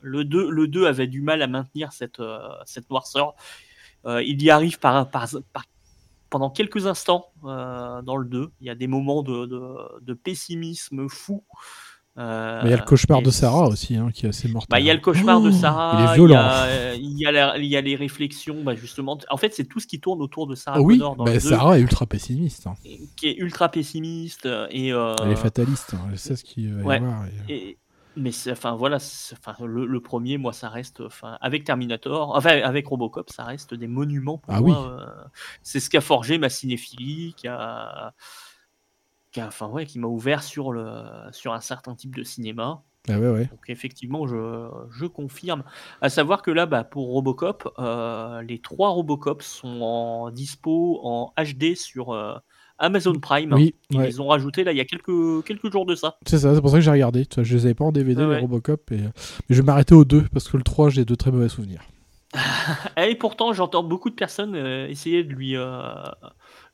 le 0.00 0.24
2. 0.24 0.50
Le 0.50 0.66
2 0.68 0.86
avait 0.86 1.06
du 1.06 1.22
mal 1.22 1.40
à 1.40 1.46
maintenir 1.46 1.92
cette, 1.92 2.18
euh, 2.20 2.38
cette 2.64 2.90
noirceur. 2.90 3.34
Euh, 4.06 4.22
il 4.22 4.42
y 4.42 4.50
arrive 4.50 4.78
par, 4.80 5.08
par, 5.08 5.28
par- 5.52 5.64
pendant 6.28 6.50
quelques 6.50 6.86
instants 6.86 7.30
dans 7.42 8.16
le 8.16 8.26
2. 8.26 8.50
Il 8.60 8.66
y 8.66 8.70
a 8.70 8.74
des 8.74 8.88
moments 8.88 9.22
de, 9.22 9.46
de, 9.46 10.00
de 10.00 10.14
pessimisme 10.14 11.08
fou. 11.08 11.44
Euh, 12.18 12.60
Mais 12.62 12.68
il 12.68 12.70
y 12.70 12.74
a 12.74 12.78
le 12.78 12.82
cauchemar 12.84 13.18
et 13.20 13.22
de 13.22 13.30
Sarah 13.30 13.68
aussi, 13.68 13.94
hein, 13.96 14.10
qui 14.12 14.24
est 14.24 14.30
assez 14.30 14.48
mortel. 14.48 14.68
bah, 14.70 14.80
il 14.80 14.86
y 14.86 14.90
a 14.90 14.94
le 14.94 15.00
cauchemar 15.00 15.40
de 15.42 15.50
Oh, 15.50 15.52
Sarah. 15.52 15.98
il 15.98 16.08
est 16.08 16.12
y 16.12 16.14
violent. 16.14 16.36
a, 16.38 16.64
euh, 16.66 16.96
Il 16.98 17.18
y, 17.18 17.26
a 17.26 17.58
y 17.58 17.82
les 17.82 17.94
réflexions, 17.96 18.62
bah, 18.64 18.74
justement. 18.74 19.18
En 19.28 19.36
fait, 19.36 19.52
c'est 19.54 19.64
tout 19.66 19.80
ce 19.80 19.86
qui 19.86 20.00
tourne 20.00 20.22
autour 20.22 20.46
de 20.46 20.54
Sarah 20.54 20.78
Ah 20.78 20.82
oui, 20.82 20.96
Connor 20.98 21.16
dans 21.16 21.24
bah, 21.24 21.32
le 21.34 21.40
2, 21.40 21.48
Sarah 21.50 21.78
est 21.78 21.82
ultra 21.82 22.06
pessimiste. 22.06 22.66
hein. 22.66 22.74
qui 23.16 23.28
est 23.28 23.36
ultra 23.36 23.68
pessimiste. 23.68 24.48
Et, 24.70 24.92
euh, 24.92 25.14
Elle 25.22 25.32
est 25.32 25.36
fataliste. 25.36 25.92
hein. 25.94 26.08
Elle 26.10 26.18
sait 26.18 26.36
ce 26.36 26.44
qu'il 26.44 26.72
va 26.74 26.80
y 26.80 26.84
ouais. 26.84 26.96
avoir. 26.96 27.24
et- 27.48 27.54
et- 27.70 27.78
mais 28.18 28.30
enfin 28.50 28.74
voilà, 28.74 28.96
enfin 28.96 29.54
le, 29.66 29.84
le 29.84 30.00
premier, 30.00 30.38
moi, 30.38 30.54
ça 30.54 30.70
reste, 30.70 31.02
enfin 31.02 31.36
avec 31.42 31.64
Terminator, 31.64 32.34
enfin 32.34 32.62
avec 32.62 32.86
Robocop, 32.86 33.28
ça 33.28 33.44
reste 33.44 33.74
des 33.74 33.88
monuments 33.88 34.38
pour 34.38 34.54
Ah 34.54 34.62
moi. 34.62 34.88
euh, 35.02 35.04
c'est 35.62 35.80
ce 35.80 35.90
qui 35.90 35.98
a 35.98 36.00
forgé 36.00 36.38
ma 36.38 36.48
cinéphilie, 36.48 37.34
qui 37.36 37.46
a, 37.46 38.14
qui 39.36 39.40
a- 39.42 39.46
enfin 39.48 39.68
ouais, 39.68 39.84
qui 39.84 39.98
m'a 39.98 40.08
ouvert 40.08 40.42
sur 40.42 40.72
le, 40.72 41.02
sur 41.30 41.52
un 41.52 41.60
certain 41.60 41.94
type 41.94 42.16
de 42.16 42.22
cinéma. 42.22 42.82
Ah 43.06 43.20
ouais, 43.20 43.28
ouais. 43.28 43.44
Donc 43.44 43.68
effectivement, 43.68 44.26
je, 44.26 44.66
je 44.90 45.04
confirme. 45.04 45.62
À 46.00 46.08
savoir 46.08 46.40
que 46.40 46.50
là, 46.50 46.64
bah, 46.64 46.84
pour 46.84 47.08
Robocop, 47.08 47.70
euh, 47.78 48.40
les 48.42 48.58
trois 48.60 48.88
Robocop 48.88 49.42
sont 49.42 49.82
en 49.82 50.30
dispo 50.30 51.00
en 51.04 51.34
HD 51.36 51.74
sur 51.76 52.14
euh, 52.14 52.34
Amazon 52.78 53.12
Prime. 53.20 53.52
Oui, 53.52 53.74
Ils 53.90 53.98
ouais. 53.98 54.06
les 54.06 54.20
ont 54.20 54.28
rajouté 54.28 54.64
là 54.64 54.72
il 54.72 54.78
y 54.78 54.80
a 54.80 54.86
quelques, 54.86 55.44
quelques 55.44 55.70
jours 55.70 55.84
de 55.84 55.94
ça. 55.94 56.16
C'est 56.26 56.38
ça, 56.38 56.54
c'est 56.54 56.60
pour 56.62 56.70
ça 56.70 56.78
que 56.78 56.82
j'ai 56.82 56.90
regardé. 56.90 57.26
Tu 57.26 57.34
vois, 57.34 57.44
je 57.44 57.54
les 57.56 57.66
avais 57.66 57.74
pas 57.74 57.84
en 57.84 57.92
DVD, 57.92 58.22
Ah 58.22 58.34
les. 58.34 58.40
Robocop. 58.40 58.90
Et... 58.90 58.96
Mais 59.02 59.10
je 59.50 59.56
vais 59.60 59.66
m'arrêter 59.66 59.94
aux 59.94 60.06
deux, 60.06 60.24
parce 60.32 60.48
que 60.48 60.56
le 60.56 60.62
3, 60.62 60.88
j'ai 60.88 61.04
de 61.04 61.14
très 61.14 61.30
mauvais 61.30 61.50
souvenirs. 61.50 61.82
Et 62.96 63.14
pourtant, 63.14 63.52
j'entends 63.52 63.82
beaucoup 63.84 64.10
de 64.10 64.14
personnes 64.14 64.56
euh, 64.56 64.88
essayer 64.88 65.22
de 65.24 65.32
lui, 65.32 65.56
euh, 65.56 65.80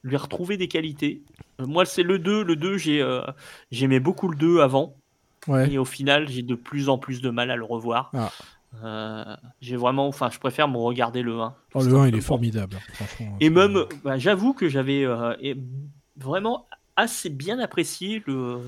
lui 0.03 0.17
retrouver 0.17 0.57
des 0.57 0.69
qualités. 0.69 1.23
Euh, 1.61 1.67
moi, 1.67 1.85
c'est 1.85 2.03
le 2.03 2.19
2. 2.19 2.43
Le 2.43 2.57
2, 2.57 2.77
j'ai, 2.79 3.03
euh, 3.03 3.23
j'aimais 3.71 4.01
beaucoup 4.01 4.29
le 4.29 4.37
2 4.37 4.61
avant. 4.61 4.97
Ouais. 5.49 5.73
Et 5.73 5.79
au 5.79 5.85
final, 5.85 6.29
j'ai 6.29 6.43
de 6.43 6.55
plus 6.55 6.89
en 6.89 6.99
plus 6.99 7.21
de 7.21 7.31
mal 7.31 7.51
à 7.51 7.57
le 7.57 7.65
revoir. 7.65 8.11
Ah. 8.15 8.31
Euh, 8.83 9.37
j'ai 9.61 9.77
vraiment, 9.77 10.07
enfin, 10.09 10.31
je 10.31 10.39
préfère 10.39 10.69
me 10.69 10.79
regarder 10.79 11.23
le 11.23 11.41
1. 11.41 11.55
Oh, 11.75 11.83
le 11.83 11.95
1, 11.95 12.09
il 12.09 12.15
est 12.17 12.21
formidable. 12.21 12.79
Franchement. 12.95 13.37
Et 13.41 13.51
même, 13.51 13.85
bah, 14.05 14.19
j'avoue 14.19 14.55
que 14.55 14.69
j'avais 14.69 15.05
euh, 15.05 15.35
vraiment 16.17 16.67
assez 16.97 17.29
bien 17.29 17.59
apprécié 17.59 18.23
le, 18.27 18.59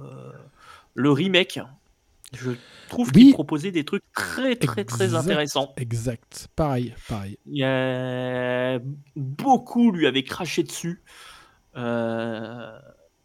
euh, 0.00 0.32
le 0.94 1.10
remake. 1.10 1.60
Je 2.38 2.50
trouve 2.88 3.10
Oui. 3.14 3.24
qu'il 3.24 3.32
proposait 3.32 3.70
des 3.72 3.84
trucs 3.84 4.02
très, 4.14 4.54
très, 4.56 4.84
très 4.84 5.14
intéressants. 5.14 5.72
Exact. 5.76 6.48
Pareil, 6.54 6.94
pareil. 7.08 7.38
A... 7.62 8.78
Beaucoup 9.16 9.90
lui 9.92 10.06
avaient 10.06 10.22
craché 10.24 10.62
dessus. 10.62 11.02
Euh, 11.76 12.70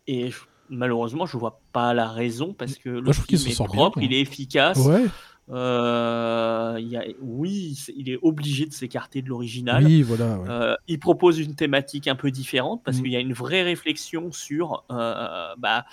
Et 0.07 0.31
je- 0.31 0.39
malheureusement, 0.69 1.25
je 1.25 1.37
vois 1.37 1.61
pas 1.73 1.93
la 1.93 2.07
raison 2.07 2.53
parce 2.53 2.75
que 2.77 2.89
le 2.89 3.01
Moi, 3.01 3.11
je 3.13 3.17
trouve 3.19 3.27
qu'il 3.27 3.37
film 3.37 3.47
s'en 3.49 3.53
est 3.53 3.55
sort 3.57 3.67
bien, 3.67 3.75
propre, 3.75 3.97
moi. 3.99 4.05
il 4.05 4.13
est 4.13 4.21
efficace. 4.21 4.77
Ouais. 4.79 5.05
Euh, 5.49 6.77
il 6.79 6.87
y 6.87 6.97
a... 6.97 7.03
Oui, 7.21 7.77
il 7.95 8.09
est 8.09 8.17
obligé 8.21 8.65
de 8.65 8.73
s'écarter 8.73 9.21
de 9.21 9.27
l'original. 9.29 9.85
Oui, 9.85 10.01
voilà. 10.01 10.37
ouais. 10.39 10.49
Euh, 10.49 10.75
il 10.87 10.99
propose 10.99 11.39
une 11.39 11.55
thématique 11.55 12.07
un 12.07 12.15
peu 12.15 12.31
différente 12.31 12.81
parce 12.83 12.97
Mm. 12.97 13.01
qu'il 13.03 13.11
y 13.11 13.15
a 13.15 13.19
une 13.19 13.33
vraie 13.33 13.63
réflexion 13.63 14.31
sur 14.31 14.83
euh, 14.91 15.53
bah, 15.57 15.85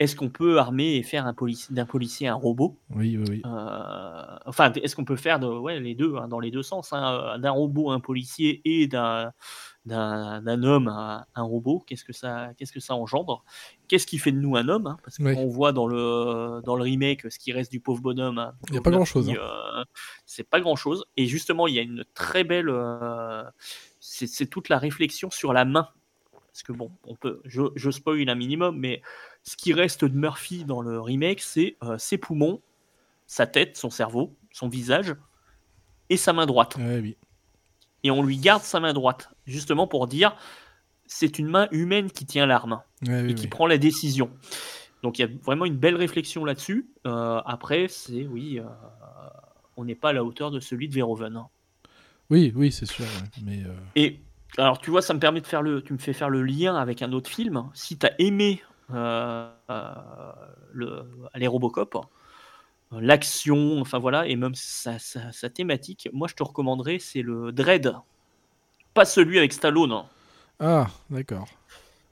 est-ce 0.00 0.16
qu'on 0.16 0.28
peut 0.28 0.58
armer 0.58 0.96
et 0.96 1.02
faire 1.02 1.26
polici- 1.34 1.72
d'un 1.72 1.86
policier 1.86 2.26
un 2.28 2.34
robot? 2.34 2.78
Oui, 2.90 3.16
oui, 3.16 3.24
oui. 3.28 3.42
Euh, 3.46 4.36
Enfin, 4.46 4.70
est-ce 4.72 4.94
qu'on 4.96 5.04
peut 5.04 5.16
faire 5.16 5.38
de, 5.40 5.46
ouais, 5.46 5.80
les 5.80 5.94
deux, 5.94 6.16
hein, 6.16 6.28
dans 6.28 6.40
les 6.40 6.50
deux 6.50 6.62
sens, 6.62 6.92
hein, 6.92 7.34
euh, 7.36 7.38
d'un 7.38 7.52
robot 7.52 7.90
un 7.90 8.00
policier 8.00 8.60
et 8.64 8.86
d'un 8.88 9.32
homme 9.86 10.88
à 10.88 11.26
un 11.34 11.42
robot, 11.42 11.82
qu'est-ce 11.86 12.04
que 12.04 12.12
ça, 12.12 12.50
qu'est-ce 12.56 12.72
que 12.72 12.80
ça 12.80 12.94
engendre? 12.94 13.44
Qu'est-ce 13.88 14.06
qui 14.06 14.18
fait 14.18 14.32
de 14.32 14.38
nous 14.38 14.56
un 14.56 14.68
homme 14.68 14.86
hein? 14.86 14.96
Parce 15.04 15.18
qu'on 15.18 15.46
voit 15.48 15.72
dans 15.72 15.86
le, 15.86 16.60
dans 16.64 16.76
le 16.76 16.82
remake 16.82 17.30
ce 17.30 17.38
qui 17.38 17.52
reste 17.52 17.70
du 17.70 17.80
pauvre 17.80 18.00
bonhomme. 18.02 18.52
Il 18.68 18.72
n'y 18.72 18.78
a 18.78 18.82
pas 18.82 18.90
grand-chose. 18.90 19.30
Euh, 19.30 19.84
c'est 20.26 20.48
pas 20.48 20.60
grand-chose. 20.60 21.04
Et 21.16 21.26
justement, 21.26 21.66
il 21.66 21.74
y 21.74 21.78
a 21.78 21.82
une 21.82 22.04
très 22.14 22.44
belle. 22.44 22.68
Euh, 22.68 23.44
c'est 24.00 24.46
toute 24.50 24.68
la 24.68 24.78
réflexion 24.78 25.30
sur 25.30 25.52
la 25.52 25.64
main. 25.64 25.88
Parce 26.54 26.62
que 26.62 26.72
bon, 26.72 26.90
on 27.06 27.16
peut, 27.16 27.42
je, 27.44 27.62
je 27.74 27.90
spoil 27.90 28.30
un 28.30 28.34
minimum, 28.34 28.78
mais 28.78 29.02
ce 29.42 29.56
qui 29.56 29.74
reste 29.74 30.04
de 30.04 30.16
Murphy 30.16 30.64
dans 30.64 30.80
le 30.80 31.00
remake, 31.00 31.40
c'est 31.40 31.76
euh, 31.82 31.98
ses 31.98 32.16
poumons, 32.16 32.62
sa 33.26 33.46
tête, 33.46 33.76
son 33.76 33.90
cerveau, 33.90 34.34
son 34.52 34.68
visage 34.68 35.14
et 36.08 36.16
sa 36.16 36.32
main 36.32 36.46
droite. 36.46 36.76
oui 36.78 37.16
et 38.04 38.10
on 38.10 38.22
lui 38.22 38.36
garde 38.36 38.62
sa 38.62 38.78
main 38.78 38.92
droite, 38.92 39.30
justement 39.46 39.88
pour 39.88 40.06
dire 40.06 40.36
c'est 41.06 41.38
une 41.38 41.48
main 41.48 41.68
humaine 41.70 42.10
qui 42.10 42.26
tient 42.26 42.46
l'arme 42.46 42.80
et 43.08 43.34
qui 43.34 43.48
prend 43.48 43.66
la 43.66 43.78
décision. 43.78 44.30
Donc 45.02 45.18
il 45.18 45.22
y 45.22 45.24
a 45.24 45.28
vraiment 45.42 45.64
une 45.64 45.76
belle 45.76 45.96
réflexion 45.96 46.44
là-dessus. 46.44 46.86
Euh, 47.06 47.40
après, 47.44 47.88
c'est 47.88 48.26
oui, 48.26 48.58
euh, 48.58 48.64
on 49.76 49.84
n'est 49.84 49.94
pas 49.94 50.10
à 50.10 50.12
la 50.12 50.24
hauteur 50.24 50.50
de 50.50 50.60
celui 50.60 50.88
de 50.88 50.94
Verhoeven. 50.94 51.36
Hein. 51.36 51.48
Oui, 52.30 52.52
oui, 52.56 52.72
c'est 52.72 52.86
sûr. 52.86 53.04
Mais 53.42 53.64
euh, 53.64 53.74
Et 53.96 54.20
alors, 54.58 54.78
tu 54.78 54.90
vois, 54.90 55.02
ça 55.02 55.14
me 55.14 55.18
permet 55.18 55.40
de 55.40 55.46
faire 55.46 55.62
le, 55.62 55.82
tu 55.82 55.92
me 55.92 55.98
fais 55.98 56.12
faire 56.12 56.30
le 56.30 56.42
lien 56.42 56.76
avec 56.76 57.02
un 57.02 57.12
autre 57.12 57.28
film. 57.28 57.70
Si 57.74 57.98
tu 57.98 58.06
as 58.06 58.12
aimé 58.18 58.62
le, 58.90 59.48
les 61.34 61.46
Robocop, 61.46 62.06
l'action, 62.92 63.80
enfin 63.80 63.98
voilà, 63.98 64.26
et 64.26 64.36
même 64.36 64.54
sa, 64.54 64.98
thématique, 65.50 66.08
moi 66.12 66.28
je 66.28 66.34
te 66.34 66.42
recommanderais, 66.42 66.98
c'est 66.98 67.22
le 67.22 67.52
Dread. 67.52 67.94
Pas 68.92 69.04
celui 69.04 69.38
avec 69.38 69.52
Stallone. 69.52 70.04
Ah, 70.60 70.88
d'accord. 71.10 71.48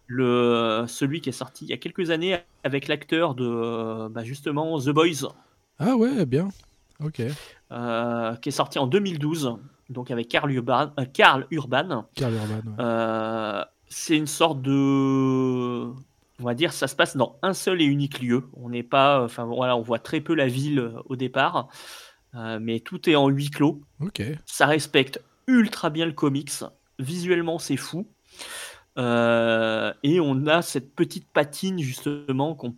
Le, 0.08 0.84
celui 0.88 1.20
qui 1.20 1.28
est 1.30 1.32
sorti 1.32 1.64
il 1.64 1.70
y 1.70 1.72
a 1.72 1.78
quelques 1.78 2.10
années 2.10 2.38
avec 2.64 2.88
l'acteur 2.88 3.34
de 3.34 4.08
bah, 4.08 4.24
justement 4.24 4.78
The 4.80 4.90
Boys. 4.90 5.32
Ah 5.78 5.96
ouais, 5.96 6.26
bien. 6.26 6.48
Ok. 7.02 7.22
Euh, 7.70 8.36
qui 8.36 8.48
est 8.50 8.52
sorti 8.52 8.78
en 8.78 8.86
2012, 8.86 9.56
donc 9.92 10.10
avec 10.10 10.28
Carl 10.28 10.50
Urban. 10.50 10.92
Euh, 10.98 11.04
Carl 11.04 11.46
Urban. 11.50 12.06
Carl 12.14 12.34
Urban 12.34 12.72
euh, 12.78 13.64
c'est 13.88 14.16
une 14.16 14.26
sorte 14.26 14.62
de 14.62 15.92
on 16.42 16.44
va 16.44 16.54
dire, 16.54 16.72
ça 16.72 16.88
se 16.88 16.96
passe 16.96 17.16
dans 17.16 17.38
un 17.42 17.54
seul 17.54 17.80
et 17.80 17.84
unique 17.84 18.20
lieu. 18.20 18.44
On 18.54 18.70
n'est 18.70 18.82
pas, 18.82 19.22
enfin 19.22 19.44
voilà, 19.44 19.76
on 19.76 19.82
voit 19.82 19.98
très 19.98 20.20
peu 20.20 20.34
la 20.34 20.48
ville 20.48 20.80
euh, 20.80 20.92
au 21.06 21.16
départ, 21.16 21.68
euh, 22.34 22.58
mais 22.60 22.80
tout 22.80 23.08
est 23.08 23.14
en 23.14 23.28
huis 23.28 23.50
clos. 23.50 23.80
Ok. 24.00 24.22
Ça 24.44 24.66
respecte 24.66 25.22
ultra 25.46 25.90
bien 25.90 26.06
le 26.06 26.12
comics. 26.12 26.52
Visuellement, 26.98 27.58
c'est 27.58 27.76
fou. 27.76 28.06
Euh, 28.98 29.92
et 30.02 30.20
on 30.20 30.46
a 30.46 30.62
cette 30.62 30.94
petite 30.94 31.26
patine 31.32 31.78
justement 31.78 32.54
qu'on 32.54 32.74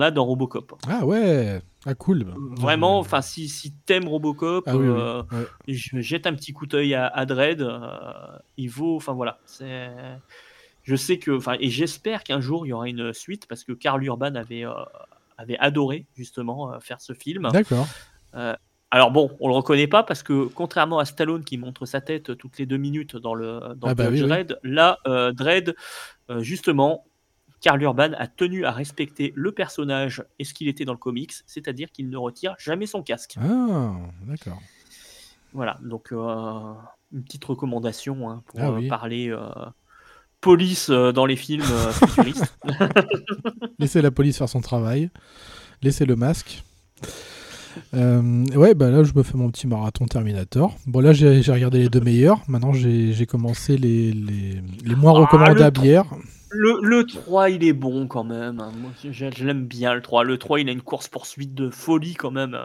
a 0.00 0.10
dans 0.10 0.24
Robocop. 0.24 0.74
Ah 0.88 1.04
ouais, 1.04 1.60
ah 1.86 1.94
cool. 1.94 2.26
Vraiment, 2.56 2.98
enfin 2.98 3.22
si, 3.22 3.48
si 3.48 3.72
t'aimes 3.72 4.08
Robocop, 4.08 4.64
ah 4.66 5.24
je 5.66 6.00
jette 6.00 6.26
un 6.26 6.34
petit 6.34 6.52
coup 6.52 6.66
d'œil 6.66 6.94
à, 6.94 7.06
à 7.06 7.26
Dredd. 7.26 7.66
il 8.56 8.68
vaut, 8.68 8.96
enfin 8.96 9.12
voilà, 9.12 9.38
c'est 9.46 9.90
je 10.82 10.96
sais 10.96 11.18
que, 11.18 11.30
enfin, 11.30 11.56
et 11.60 11.68
j'espère 11.68 12.24
qu'un 12.24 12.40
jour 12.40 12.66
il 12.66 12.70
y 12.70 12.72
aura 12.72 12.88
une 12.88 13.12
suite 13.12 13.46
parce 13.46 13.64
que 13.64 13.72
Karl 13.72 14.02
Urban 14.02 14.34
avait, 14.34 14.64
euh, 14.64 14.72
avait 15.36 15.58
adoré 15.58 16.06
justement 16.16 16.72
euh, 16.72 16.80
faire 16.80 17.00
ce 17.00 17.12
film. 17.12 17.48
D'accord. 17.52 17.86
Euh, 18.34 18.54
alors 18.90 19.10
bon, 19.12 19.30
on 19.40 19.48
le 19.48 19.54
reconnaît 19.54 19.86
pas 19.86 20.02
parce 20.02 20.22
que 20.22 20.46
contrairement 20.46 20.98
à 20.98 21.04
Stallone 21.04 21.44
qui 21.44 21.58
montre 21.58 21.86
sa 21.86 22.00
tête 22.00 22.36
toutes 22.36 22.58
les 22.58 22.66
deux 22.66 22.76
minutes 22.76 23.16
dans 23.16 23.34
le 23.34 23.60
dans 23.76 23.86
ah 23.88 23.94
bah 23.94 24.10
Dredd, 24.10 24.58
là 24.64 24.98
Dredd 25.06 25.76
justement, 26.38 27.04
Karl 27.60 27.82
Urban 27.82 28.12
a 28.16 28.26
tenu 28.26 28.64
à 28.64 28.70
respecter 28.70 29.32
le 29.36 29.52
personnage 29.52 30.24
et 30.38 30.44
ce 30.44 30.54
qu'il 30.54 30.68
était 30.68 30.84
dans 30.84 30.92
le 30.92 30.98
comics, 30.98 31.32
c'est-à-dire 31.46 31.90
qu'il 31.90 32.08
ne 32.08 32.16
retire 32.16 32.54
jamais 32.58 32.86
son 32.86 33.02
casque. 33.02 33.36
Ah, 33.40 33.96
d'accord. 34.26 34.60
Voilà, 35.52 35.78
donc 35.82 36.10
une 36.12 37.22
petite 37.24 37.44
recommandation 37.44 38.30
hein, 38.30 38.42
pour 38.46 38.60
ah 38.60 38.78
parler 38.88 39.34
police 40.40 40.88
euh, 40.90 41.12
dans 41.12 41.26
les 41.26 41.36
films 41.36 41.64
euh, 41.70 41.92
futuristes. 41.92 42.56
Laissez 43.78 44.02
la 44.02 44.10
police 44.10 44.38
faire 44.38 44.48
son 44.48 44.60
travail. 44.60 45.10
Laissez 45.82 46.04
le 46.04 46.16
masque. 46.16 46.62
Euh, 47.94 48.44
ouais, 48.54 48.74
bah 48.74 48.90
là, 48.90 49.04
je 49.04 49.12
me 49.14 49.22
fais 49.22 49.36
mon 49.36 49.50
petit 49.50 49.66
marathon 49.66 50.06
Terminator. 50.06 50.76
Bon, 50.86 51.00
là, 51.00 51.12
j'ai 51.12 51.40
regardé 51.52 51.78
les 51.78 51.88
deux 51.88 52.00
meilleurs. 52.00 52.42
Maintenant, 52.48 52.72
j'ai 52.72 53.26
commencé 53.26 53.76
les, 53.76 54.12
les, 54.12 54.60
les 54.84 54.94
moins 54.94 55.12
ah, 55.14 55.20
recommandables 55.20 55.80
hier. 55.80 56.04
Le, 56.50 56.80
le 56.82 57.04
3, 57.04 57.50
il 57.50 57.64
est 57.64 57.72
bon 57.72 58.06
quand 58.06 58.24
même. 58.24 58.60
Hein. 58.60 58.72
Moi, 58.76 58.90
je, 59.02 59.44
l'aime 59.44 59.66
bien, 59.66 59.94
le 59.94 60.02
3. 60.02 60.24
Le 60.24 60.38
3, 60.38 60.60
il 60.60 60.68
a 60.68 60.72
une 60.72 60.82
course-poursuite 60.82 61.54
de 61.54 61.70
folie 61.70 62.14
quand 62.14 62.30
même 62.30 62.58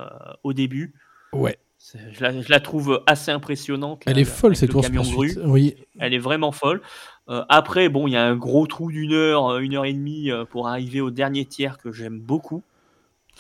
au 0.44 0.54
début. 0.54 0.94
Ouais. 1.34 1.58
Je 1.94 2.24
la, 2.24 2.42
je 2.42 2.50
la, 2.50 2.60
trouve 2.60 3.04
assez 3.06 3.30
impressionnante. 3.30 4.02
Elle 4.08 4.18
est 4.18 4.24
folle 4.24 4.56
cette 4.56 4.72
course-poursuite. 4.72 5.40
Oui. 5.44 5.76
Elle 6.00 6.16
est 6.16 6.20
vraiment 6.20 6.52
folle. 6.52 6.82
Euh, 7.30 7.44
après, 7.50 7.90
bon, 7.90 8.08
il 8.08 8.12
y 8.12 8.16
a 8.16 8.26
un 8.26 8.36
gros 8.36 8.68
trou 8.68 8.92
d'une 8.92 9.14
heure, 9.14 9.48
euh, 9.50 9.60
une 9.60 9.76
heure 9.76 9.86
et 9.86 9.94
demie 9.94 10.32
euh, 10.32 10.46
pour 10.46 10.68
arriver 10.68 11.02
au 11.02 11.10
dernier 11.10 11.46
tiers 11.46 11.78
que 11.78 11.92
j'aime 11.92 12.20
beaucoup. 12.20 12.64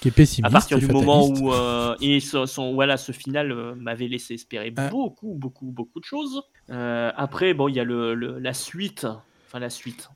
Qui 0.01 0.09
est 0.09 0.11
pessimiste. 0.11 0.47
À 0.47 0.51
partir 0.51 0.77
du 0.77 0.87
moment 0.87 1.27
où 1.27 1.53
et 2.01 2.19
son, 2.19 2.73
voilà, 2.73 2.97
ce 2.97 3.13
final 3.13 3.75
m'avait 3.75 4.09
laissé 4.09 4.33
espérer 4.33 4.73
ah. 4.75 4.89
beaucoup, 4.89 5.35
beaucoup, 5.35 5.67
beaucoup 5.67 5.99
de 5.99 6.05
choses. 6.05 6.43
après, 6.69 7.53
bon, 7.53 7.69
il 7.69 7.75
y 7.75 7.79
a 7.79 7.85
le, 7.85 8.13
la 8.13 8.53
suite, 8.53 9.07
enfin 9.47 9.59
la 9.59 9.69
suite. 9.69 10.09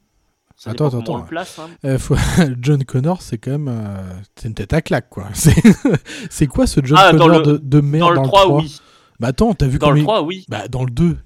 Attends, 0.65 0.87
attends, 0.87 0.99
attends. 0.99 1.21
Place, 1.21 1.59
hein. 1.59 1.97
John 2.61 2.83
Connor, 2.83 3.21
c'est 3.21 3.37
quand 3.37 3.51
même 3.51 3.71
c'est 4.35 4.47
une 4.47 4.53
tête 4.53 4.73
à 4.73 4.81
claque, 4.81 5.09
quoi. 5.09 5.27
C'est 6.29 6.47
quoi 6.47 6.67
ce 6.67 6.79
John 6.83 6.97
ah, 6.99 7.11
Connor 7.11 7.41
de, 7.41 7.57
de, 7.57 7.81
merde 7.81 8.01
dans 8.01 8.09
le, 8.09 8.15
dans 8.15 8.23
le 8.23 8.27
3, 8.27 8.51
oui. 8.55 8.81
Bah 9.19 9.29
attends, 9.29 9.53
t'as 9.53 9.67
vu 9.67 9.79
Dans 9.79 9.91
le 9.91 10.01
3, 10.01 10.23
oui. 10.23 10.45
Bah 10.47 10.69
dans 10.69 10.85
le 10.85 10.91
2, 10.91 11.17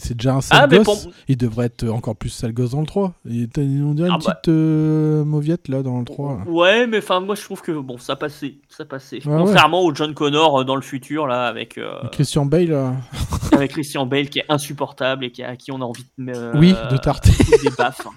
c'est 0.00 0.16
déjà 0.16 0.34
un 0.34 0.40
sale 0.40 0.68
ah, 0.68 0.78
gosse. 0.78 1.08
Il 1.28 1.36
devrait 1.36 1.66
être 1.66 1.88
encore 1.88 2.16
plus 2.16 2.30
sale 2.30 2.52
gosse 2.52 2.72
dans 2.72 2.80
le 2.80 2.86
3. 2.86 3.14
on 3.24 3.30
dirait 3.30 3.62
une 3.62 3.96
ah, 4.10 4.18
bah. 4.18 4.18
petite 4.18 4.48
euh, 4.48 5.24
mauviette 5.24 5.68
là 5.68 5.84
dans 5.84 6.00
le 6.00 6.04
3. 6.04 6.42
Ouais, 6.48 6.88
mais 6.88 6.98
enfin 6.98 7.20
moi 7.20 7.36
je 7.36 7.42
trouve 7.42 7.62
que 7.62 7.70
bon, 7.70 7.98
ça 7.98 8.16
passait, 8.16 8.56
ça 8.68 8.84
passait. 8.84 9.20
Contrairement 9.20 9.84
au 9.84 9.94
John 9.94 10.12
Connor 10.12 10.60
euh, 10.60 10.64
dans 10.64 10.74
le 10.74 10.82
futur 10.82 11.28
là 11.28 11.46
avec 11.46 11.78
euh, 11.78 11.92
Christian 12.10 12.46
Bale 12.46 12.96
avec 13.52 13.70
Christian 13.70 14.06
Bale 14.06 14.28
qui 14.28 14.40
est 14.40 14.46
insupportable 14.48 15.24
et 15.24 15.30
qui, 15.30 15.44
à 15.44 15.54
qui 15.54 15.70
on 15.70 15.80
a 15.80 15.84
envie 15.84 16.04
de 16.18 16.58
Oui, 16.58 16.74
de 16.90 16.96
tarter 16.96 17.30
des 17.62 17.70
baffes. 17.78 18.08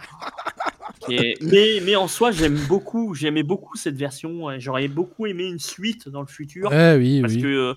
mais, 1.08 1.82
mais 1.86 1.96
en 1.96 2.08
soi, 2.08 2.32
j'aime 2.32 2.60
beaucoup, 2.68 3.14
j'aimais 3.14 3.44
beaucoup 3.44 3.78
cette 3.78 3.96
version. 3.96 4.48
J'aurais 4.58 4.88
beaucoup 4.88 5.28
aimé 5.28 5.44
une 5.44 5.60
suite 5.60 6.10
dans 6.10 6.22
le 6.22 6.28
futur. 6.28 6.74
Eh 6.74 6.98
oui, 6.98 7.22
parce 7.22 7.36
oui. 7.36 7.42
que 7.44 7.76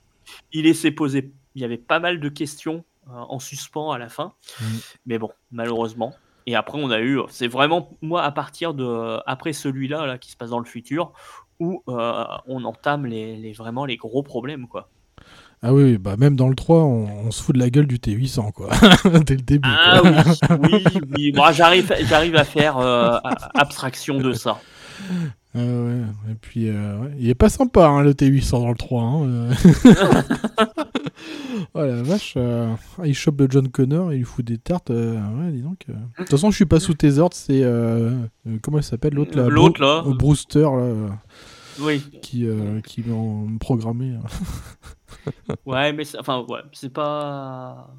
il 0.53 0.65
laissait 0.65 0.91
poser 0.91 1.31
il 1.55 1.63
y 1.63 1.65
avait 1.65 1.79
pas 1.79 1.99
mal 1.99 2.21
de 2.21 2.29
questions 2.29 2.85
euh, 3.09 3.13
en 3.15 3.39
suspens 3.39 3.91
à 3.91 3.99
la 3.99 4.09
fin. 4.09 4.35
Mm. 4.61 4.65
Mais 5.07 5.19
bon, 5.19 5.31
malheureusement. 5.51 6.15
Et 6.47 6.57
après, 6.57 6.79
on 6.83 6.91
a 6.91 7.01
eu, 7.01 7.21
c'est 7.29 7.47
vraiment 7.47 7.91
moi 8.01 8.23
à 8.23 8.33
partir 8.33 8.75
de 8.75 9.19
après 9.27 9.53
celui-là 9.53 10.07
là 10.07 10.19
qui 10.19 10.33
se 10.33 10.37
passe 10.37 10.51
dans 10.51 10.59
le 10.59 10.65
futur 10.65 11.13
où 11.61 11.83
euh, 11.89 12.25
on 12.47 12.65
entame 12.65 13.07
les, 13.07 13.53
vraiment 13.53 13.85
les 13.85 13.97
gros 13.97 14.23
problèmes 14.23 14.67
quoi. 14.67 14.89
Ah 15.65 15.73
oui, 15.73 15.97
bah 15.97 16.17
même 16.17 16.35
dans 16.35 16.49
le 16.49 16.57
3, 16.57 16.77
on, 16.83 17.31
se 17.31 17.41
fout 17.41 17.55
de 17.55 17.61
la 17.61 17.71
gueule 17.71 17.87
du 17.87 17.99
T800 17.99 18.51
quoi, 18.51 18.71
dès 19.25 19.37
le 19.37 19.43
début. 19.43 19.69
Ah 19.71 20.01
oui, 20.03 20.11
oui, 20.61 21.05
oui. 21.17 21.35
j'arrive, 21.53 21.95
j'arrive 22.09 22.35
à 22.35 22.43
faire 22.43 22.79
euh, 22.79 23.19
abstraction 23.55 24.19
de 24.19 24.33
ça. 24.33 24.59
Ouais. 25.55 26.03
Et 26.31 26.35
puis, 26.41 26.69
il 27.19 27.29
est 27.29 27.35
pas 27.35 27.51
sympa 27.51 27.87
hein, 27.87 28.03
le 28.03 28.15
T800 28.15 28.51
dans 28.51 28.71
le 28.71 28.77
3. 28.77 29.03
Hein, 29.03 29.51
oh 31.75 31.81
la 31.81 32.03
vache, 32.03 32.35
euh, 32.37 32.75
il 33.05 33.15
chope 33.15 33.41
le 33.41 33.47
John 33.51 33.69
Connor 33.69 34.13
et 34.13 34.19
il 34.19 34.25
fout 34.25 34.45
des 34.45 34.59
tartes. 34.59 34.91
Euh, 34.91 35.15
ouais, 35.17 35.51
dis 35.51 35.63
donc. 35.63 35.85
Euh. 35.89 35.93
De 35.93 35.99
toute 36.19 36.31
façon, 36.31 36.51
je 36.51 36.57
suis 36.57 36.67
pas 36.67 36.81
sous 36.81 36.95
tes 36.95 37.19
ordres, 37.19 37.37
c'est. 37.37 37.63
comment 38.63 38.79
il 38.79 38.85
s'appelle 38.85 39.15
l'autre 39.15 39.37
là? 39.37 39.49
L'autre 39.49 39.81
là 39.81 40.03
Brewster 40.07 40.63
là. 40.63 41.19
Oui. 41.81 42.03
Qui, 42.21 42.47
qui 42.85 43.03
m'a 43.07 43.59
programmé. 43.59 44.19
ouais, 45.67 45.93
mais 45.93 46.05
enfin, 46.19 46.45
ouais, 46.49 46.61
c'est 46.73 46.93
pas. 46.93 47.91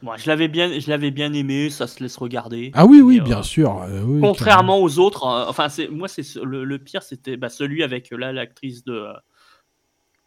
Moi, 0.00 0.16
je 0.16 0.28
l'avais 0.28 0.48
bien, 0.48 0.78
je 0.78 0.88
l'avais 0.88 1.10
bien 1.10 1.32
aimé, 1.32 1.70
ça 1.70 1.86
se 1.88 2.02
laisse 2.02 2.16
regarder. 2.16 2.70
Ah 2.74 2.86
oui, 2.86 3.00
oui, 3.00 3.20
bien 3.20 3.42
sûr. 3.42 3.84
contrairement 4.20 4.80
aux 4.80 4.98
autres, 4.98 5.24
enfin, 5.24 5.68
c'est 5.68 5.88
moi, 5.88 6.08
c'est 6.08 6.22
le, 6.42 6.78
pire, 6.78 7.02
c'était 7.02 7.36
bah, 7.36 7.48
celui 7.48 7.82
avec 7.82 8.10
là 8.10 8.32
l'actrice 8.32 8.84
de 8.84 9.06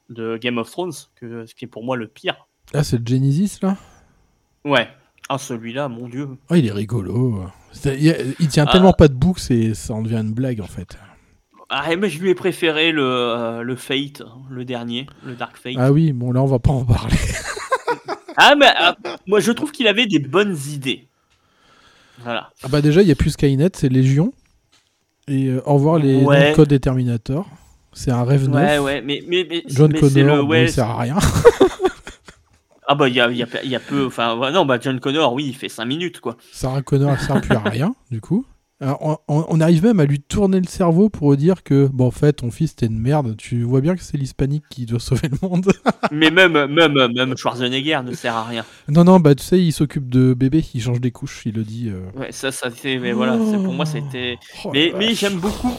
de 0.10 0.38
Game 0.38 0.58
of 0.58 0.70
Thrones, 0.70 0.92
que, 1.16 1.46
ce 1.46 1.56
qui 1.56 1.66
est 1.66 1.68
pour 1.70 1.86
moi 1.86 1.96
le 1.96 2.08
pire. 2.08 2.48
Ah, 2.74 2.84
c'est 2.84 2.98
le 2.98 3.06
Genesis 3.06 3.60
là? 3.62 3.78
Ouais. 4.66 4.90
Ah, 5.30 5.38
celui-là, 5.38 5.88
mon 5.88 6.10
dieu. 6.10 6.28
Oh, 6.50 6.56
il 6.56 6.68
est 6.68 6.72
rigolo. 6.74 7.46
Il, 7.86 8.48
tient 8.50 8.66
tellement 8.66 8.90
ah. 8.90 8.94
pas 8.94 9.08
de 9.08 9.14
boucle, 9.14 9.40
ça 9.74 9.94
en 9.94 10.02
devient 10.02 10.18
une 10.18 10.34
blague 10.34 10.60
en 10.60 10.68
fait. 10.68 10.98
Ah, 11.70 11.96
mais 11.96 12.10
je 12.10 12.22
lui 12.22 12.30
ai 12.30 12.36
préféré 12.36 12.92
le, 12.92 13.04
euh, 13.06 13.62
le 13.62 13.76
Fate, 13.78 14.24
le 14.50 14.66
dernier, 14.66 15.08
le 15.26 15.36
Dark 15.36 15.56
Fate. 15.56 15.76
Ah 15.78 15.94
oui, 15.94 16.12
bon 16.12 16.34
là 16.34 16.42
on 16.42 16.48
va 16.48 16.60
pas 16.60 16.72
en 16.72 16.84
parler. 16.84 17.16
ah, 18.38 18.56
mais 18.56 18.68
ah, 18.76 18.96
moi 19.28 19.40
je 19.40 19.52
trouve 19.52 19.72
qu'il 19.72 19.88
avait 19.88 20.06
des 20.08 20.20
bonnes 20.20 20.58
idées. 20.70 21.08
Voilà. 22.24 22.50
Ah 22.64 22.68
bah 22.68 22.82
déjà, 22.82 23.02
il 23.02 23.08
y 23.08 23.12
a 23.12 23.16
plus 23.16 23.32
Skynet, 23.32 23.70
c'est 23.74 23.90
Légion. 23.90 24.34
Et 25.28 25.48
euh, 25.48 25.62
au 25.66 25.74
revoir 25.76 25.98
les 25.98 26.24
Ouais. 26.24 26.44
noms 26.46 26.50
de 26.52 26.56
code 26.56 26.70
des 26.70 26.80
Terminator. 26.80 27.48
C'est 27.94 28.12
un 28.12 28.24
rêve 28.24 28.44
Ouais, 28.50 28.62
neuf. 28.76 28.82
ouais, 28.84 29.02
mais, 29.02 29.24
mais, 29.28 29.46
mais, 29.50 29.64
John 29.68 29.92
mais 29.92 30.00
c'est 30.00 30.14
Connor, 30.22 30.46
bon, 30.46 30.54
il 30.64 30.70
sert 30.72 30.90
à 30.90 31.00
rien. 31.00 31.18
Ah 32.88 32.96
bah 32.96 33.08
il 33.08 33.16
y 33.16 33.22
a, 33.22 33.30
il 33.32 33.38
y, 33.38 33.44
a, 33.44 33.48
il 33.64 33.70
y 33.70 33.76
a 33.76 33.80
peu, 33.80 34.06
enfin 34.08 34.36
ouais, 34.38 34.52
non 34.52 34.66
bah 34.66 34.78
John 34.82 35.00
Connor 35.00 35.32
oui 35.32 35.46
il 35.48 35.56
fait 35.56 35.70
5 35.70 35.86
minutes 35.86 36.20
quoi. 36.20 36.36
Sarah 36.52 36.82
Connor, 36.82 37.12
elle 37.14 37.20
sert 37.26 37.40
plus 37.40 37.56
à 37.56 37.60
rien, 37.62 37.96
du 38.10 38.20
coup. 38.20 38.44
On, 39.28 39.60
arrive 39.62 39.84
même 39.84 40.00
à 40.00 40.06
lui 40.06 40.20
tourner 40.22 40.60
le 40.60 40.68
cerveau 40.68 41.10
pour 41.10 41.38
dire 41.38 41.62
que, 41.64 41.88
bon, 41.94 42.08
en 42.08 42.12
fait, 42.12 42.34
ton 42.34 42.50
fils, 42.50 42.76
t'es 42.76 42.88
une 42.88 42.98
merde. 42.98 43.38
Tu 43.38 43.62
vois 43.62 43.80
bien 43.80 43.96
que 43.96 44.02
c'est 44.02 44.18
l'hispanique 44.18 44.64
qui 44.72 44.88
doit 44.88 45.00
sauver 45.00 45.30
le 45.30 45.38
monde. 45.48 45.72
mais 46.12 46.32
même, 46.32 46.54
même, 46.66 46.94
même 47.14 47.38
Schwarzenegger 47.38 48.00
ne 48.04 48.14
sert 48.14 48.36
à 48.36 48.44
rien. 48.44 48.66
non, 48.88 49.04
non, 49.04 49.20
bah, 49.20 49.36
tu 49.36 49.44
sais, 49.44 49.62
il 49.62 49.72
s'occupe 49.72 50.10
de 50.10 50.34
bébé, 50.34 50.64
il 50.74 50.82
change 50.82 51.00
des 51.00 51.12
couches, 51.12 51.44
il 51.46 51.54
le 51.56 51.64
dit. 51.64 51.90
euh. 51.90 52.02
Ouais 52.20 52.32
ça 52.32 52.52
ça 52.52 52.72
fait, 52.72 52.98
mais 52.98 53.12
voilà, 53.14 53.38
pour 53.38 53.74
moi 53.74 53.86
c'était. 53.86 54.38
Oh 54.66 54.72
Mais, 54.74 54.94
mais 54.98 55.14
j'aime 55.14 55.40
beaucoup, 55.40 55.74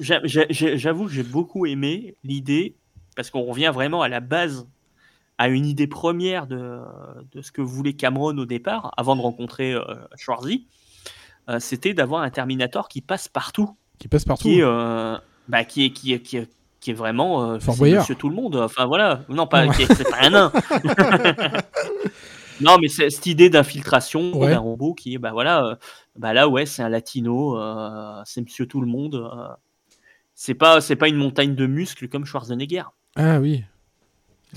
j'a- 0.00 0.20
j'a- 0.24 0.46
j'a- 0.50 0.76
j'avoue 0.76 1.06
que 1.06 1.12
j'ai 1.12 1.22
beaucoup 1.22 1.64
aimé 1.66 2.14
l'idée, 2.24 2.74
parce 3.16 3.30
qu'on 3.30 3.42
revient 3.42 3.70
vraiment 3.72 4.02
à 4.02 4.08
la 4.08 4.20
base, 4.20 4.66
à 5.38 5.48
une 5.48 5.66
idée 5.66 5.86
première 5.86 6.46
de, 6.46 6.78
de 7.32 7.42
ce 7.42 7.52
que 7.52 7.62
voulait 7.62 7.94
Cameron 7.94 8.36
au 8.36 8.44
départ, 8.46 8.92
avant 8.96 9.16
de 9.16 9.20
rencontrer 9.22 9.72
euh, 9.72 9.82
Schwarzy, 10.16 10.66
c'était 11.58 11.94
d'avoir 11.94 12.22
un 12.22 12.30
Terminator 12.30 12.88
qui 12.88 13.00
passe 13.00 13.28
partout, 13.28 13.70
Qui 13.98 14.08
passe 14.08 14.24
partout. 14.24 14.42
qui 14.44 14.60
est, 14.60 14.64
euh, 14.64 15.16
bah, 15.48 15.64
qui 15.64 15.84
est, 15.84 15.90
qui 15.90 16.12
est, 16.12 16.20
qui 16.20 16.36
est, 16.38 16.48
qui 16.80 16.90
est 16.90 16.94
vraiment 16.94 17.50
euh, 17.52 17.58
Fort. 17.60 17.76
Monsieur 17.80 18.14
tout 18.14 18.28
le 18.28 18.34
monde. 18.34 18.56
Enfin 18.56 18.86
voilà, 18.86 19.20
non 19.28 19.46
pas, 19.46 19.66
Ouais. 19.66 19.74
c'est 19.86 20.08
pas 20.10 20.18
un 20.22 20.30
nain. 20.30 20.52
non 22.60 22.76
mais 22.80 22.88
c'est 22.88 23.10
cette 23.10 23.26
idée 23.26 23.50
d'infiltration 23.50 24.32
Ouais. 24.38 24.50
d'un 24.50 24.58
robot 24.60 24.94
qui 24.94 25.14
est 25.14 25.18
bah 25.18 25.32
voilà, 25.32 25.64
euh, 25.64 25.74
bah 26.16 26.32
là 26.32 26.48
ouais 26.48 26.66
c'est 26.66 26.82
un 26.82 26.88
latino, 26.88 27.58
euh, 27.58 28.20
c'est 28.24 28.40
Monsieur 28.42 28.66
tout 28.66 28.80
le 28.80 28.86
monde. 28.86 29.16
euh, 29.16 29.48
c'est 30.34 30.54
pas 30.54 30.80
c'est 30.80 30.96
pas 30.96 31.08
une 31.08 31.16
montagne 31.16 31.54
de 31.54 31.66
muscles 31.66 32.08
comme 32.08 32.24
Schwarzenegger. 32.24 32.84
Ah 33.16 33.38
oui. 33.40 33.64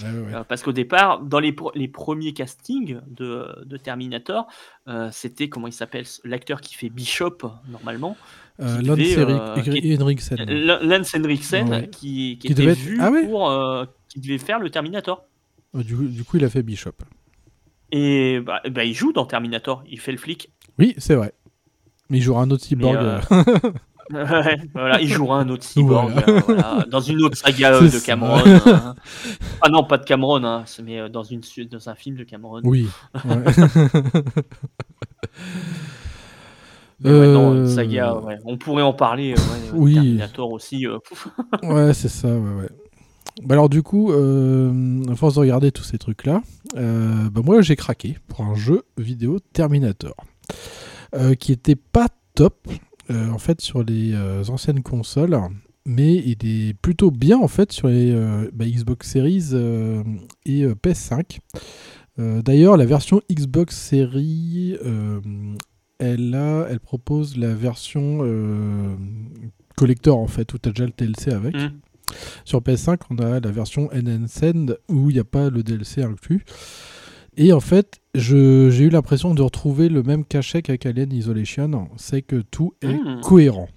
Ouais, 0.04 0.10
ouais, 0.12 0.26
ouais. 0.28 0.36
Euh, 0.36 0.44
parce 0.44 0.64
qu'au 0.64 0.72
départ, 0.72 1.22
dans 1.22 1.40
les, 1.40 1.52
premiers 1.88 2.34
castings 2.34 3.00
de, 3.08 3.48
de 3.66 3.78
Terminator, 3.78 4.48
euh, 4.88 5.10
c'était 5.12 5.50
comment 5.50 5.68
il 5.68 5.74
s'appelle 5.74 6.06
l'acteur 6.24 6.62
qui 6.62 6.76
fait 6.76 6.90
Bishop 6.90 7.38
normalement, 7.70 8.16
Euh, 8.60 8.82
Lance 8.82 9.00
Henriksen. 10.02 10.46
Lance 10.82 11.16
Henriksen, 11.16 11.70
Ouais. 11.70 11.90
qui, 11.90 12.38
qui 12.40 12.48
Qui 12.48 12.48
était 12.54 12.62
devait 12.64 12.72
être- 12.74 12.80
vu 12.80 12.98
Ah 13.00 13.12
ouais 13.12 13.26
pour, 13.28 13.52
qui 14.10 14.20
devait 14.20 14.38
faire 14.40 14.60
le 14.60 14.70
Terminator. 14.70 15.24
Euh, 15.76 15.84
Du, 15.84 15.96
coup- 15.96 16.08
du 16.08 16.24
coup, 16.24 16.38
il 16.38 16.44
a 16.46 16.50
fait 16.50 16.64
Bishop. 16.64 16.94
Et 17.92 18.40
bah, 18.42 18.62
bah, 18.70 18.84
il 18.84 18.94
joue 18.94 19.14
dans 19.14 19.26
Terminator, 19.26 19.84
il 19.90 20.00
fait 20.00 20.12
le 20.12 20.18
flic. 20.18 20.50
Oui, 20.80 20.94
c'est 20.98 21.16
vrai. 21.16 21.34
Mais 22.10 22.18
il 22.18 22.22
jouera 22.22 22.42
un 22.42 22.50
autre 22.52 22.64
cyborg. 22.64 22.98
Ouais, 24.14 24.58
voilà, 24.74 25.02
il 25.02 25.10
jouera 25.12 25.40
un 25.42 25.50
autre 25.50 25.64
cyborg 25.64 26.12
Voilà. 26.14 26.30
euh, 26.30 26.40
voilà, 26.46 26.86
dans 26.90 27.00
une 27.02 27.22
autre 27.24 27.36
saga 27.44 27.80
de. 27.80 28.06
Cameron. 28.06 28.42
hein. 28.66 28.96
Ah 29.62 29.70
non, 29.70 29.84
pas 29.84 29.98
de 29.98 30.06
Cameron, 30.06 30.44
hein, 30.46 30.64
mais 30.84 31.00
euh, 31.00 31.10
dans, 31.10 31.24
une, 31.24 31.42
dans 31.72 31.90
un 31.90 31.96
film 31.96 32.16
de 32.16 32.24
Cameron. 32.24 32.62
oui. 32.64 32.88
ouais. 33.26 33.44
Non, 37.04 37.54
Euh, 37.54 37.68
saga, 37.68 38.16
ouais. 38.16 38.38
on 38.46 38.58
pourrait 38.58 38.82
en 38.84 38.94
parler. 38.94 39.34
ouais, 39.34 39.70
Oui. 39.74 39.94
Terminator 39.96 40.52
aussi. 40.52 40.88
euh. 40.88 40.98
Ouais, 41.64 41.94
c'est 41.94 42.10
ça, 42.10 42.28
ouais, 42.28 42.62
ouais. 42.62 42.70
Bah 43.44 43.54
alors 43.54 43.70
du 43.70 43.84
coup, 43.84 44.12
euh, 44.12 45.04
à 45.12 45.16
force 45.16 45.36
de 45.36 45.42
regarder 45.42 45.72
tous 45.72 45.84
ces 45.84 46.00
trucs-là, 46.00 46.42
bah 46.74 47.42
moi 47.46 47.62
j'ai 47.62 47.76
craqué 47.76 48.18
pour 48.28 48.42
un 48.42 48.56
jeu 48.56 48.82
vidéo 48.98 49.38
Terminator, 49.54 50.16
qui 51.38 51.52
était 51.52 51.76
pas 51.76 52.08
top 52.34 52.68
euh, 53.10 53.30
en 53.30 53.38
fait 53.38 53.62
sur 53.62 53.84
les 53.84 54.14
euh, 54.14 54.44
anciennes 54.50 54.84
consoles, 54.84 55.40
mais 55.88 56.16
il 56.16 56.38
est 56.46 56.74
plutôt 56.74 57.12
bien 57.12 57.40
en 57.40 57.48
fait 57.48 57.72
sur 57.72 57.88
les 57.88 58.12
euh, 58.12 58.52
bah, 58.54 58.66
Xbox 58.66 59.10
Series 59.10 59.54
et 60.46 60.64
euh, 60.64 60.76
PS5. 60.76 61.40
Euh, 62.20 62.42
D'ailleurs, 62.42 62.78
la 62.78 62.86
version 62.86 63.22
Xbox 63.32 63.76
Series, 63.76 64.78
elle 66.00 66.36
a, 66.36 66.68
elle 66.70 66.80
propose 66.80 67.38
la 67.38 67.54
version 67.54 68.20
collector 69.78 70.18
en 70.18 70.28
fait, 70.28 70.54
où 70.54 70.58
tu 70.58 70.70
as 70.70 70.72
déjà 70.74 70.86
le 70.86 70.94
DLC 70.98 71.32
avec. 71.32 71.56
Mm. 71.56 71.72
Sur 72.44 72.62
PS5, 72.62 73.00
on 73.10 73.18
a 73.18 73.40
la 73.40 73.52
version 73.52 73.90
Enhanced 73.94 74.78
où 74.90 75.10
il 75.10 75.14
n'y 75.14 75.20
a 75.20 75.26
pas 75.26 75.50
le 75.50 75.64
DLC 75.64 76.04
inclus. 76.04 76.44
Et 77.38 77.54
en 77.54 77.60
fait, 77.60 78.02
j'ai 78.20 78.84
eu 78.84 78.90
l'impression 78.90 79.34
de 79.34 79.42
retrouver 79.42 79.90
le 79.90 80.04
même 80.04 80.26
cachet 80.26 80.62
qu'avec 80.62 80.86
Alien 80.86 81.12
Isolation. 81.14 81.90
C'est 81.98 82.22
que 82.22 82.38
tout 82.38 82.74
est 82.82 82.88
Mm. 82.94 83.22
cohérent. 83.22 83.70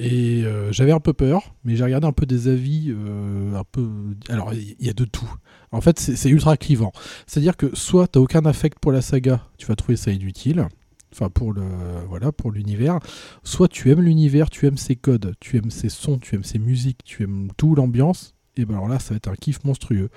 Et 0.00 0.42
euh, 0.44 0.72
j'avais 0.72 0.90
un 0.90 0.98
peu 0.98 1.12
peur, 1.12 1.54
mais 1.62 1.76
j'ai 1.76 1.84
regardé 1.84 2.06
un 2.06 2.12
peu 2.12 2.26
des 2.26 2.48
avis, 2.48 2.86
euh, 2.90 3.54
un 3.54 3.62
peu. 3.62 3.88
Alors, 4.28 4.52
il 4.52 4.74
y, 4.84 4.90
a 4.90 4.92
de 4.92 5.04
tout. 5.04 5.30
En 5.70 5.80
fait, 5.80 6.00
c'est 6.00 6.16
c'est 6.16 6.30
ultra 6.30 6.56
clivant. 6.56 6.92
C'est-à-dire 7.28 7.56
que 7.56 7.74
soit 7.76 8.08
t'as 8.08 8.18
aucun 8.18 8.44
affect 8.44 8.78
pour 8.80 8.90
la 8.90 9.02
saga, 9.02 9.46
tu 9.56 9.66
vas 9.66 9.76
trouver 9.76 9.96
ça 9.96 10.10
inutile. 10.10 10.66
Enfin, 11.12 11.28
pour 11.30 11.52
le 11.52 11.62
voilà, 12.08 12.32
pour 12.32 12.50
l'univers. 12.50 12.98
Soit 13.44 13.68
tu 13.68 13.88
aimes 13.92 14.00
l'univers, 14.02 14.50
tu 14.50 14.66
aimes 14.66 14.78
ses 14.78 14.96
codes, 14.96 15.34
tu 15.38 15.56
aimes 15.58 15.70
ses 15.70 15.88
sons, 15.88 16.18
tu 16.18 16.34
aimes 16.34 16.42
ses 16.42 16.58
musiques, 16.58 17.04
tu 17.04 17.22
aimes 17.22 17.48
tout 17.56 17.76
l'ambiance. 17.76 18.33
Et 18.56 18.64
ben 18.64 18.74
alors 18.74 18.88
là, 18.88 18.98
ça 19.00 19.10
va 19.10 19.16
être 19.16 19.28
un 19.28 19.34
kiff 19.34 19.64
monstrueux. 19.64 20.10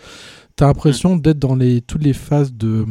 T'as 0.55 0.67
l'impression 0.67 1.15
d'être 1.15 1.39
dans 1.39 1.55
les 1.55 1.81
toutes 1.81 2.03
les 2.03 2.13
phases 2.13 2.53
de 2.53 2.85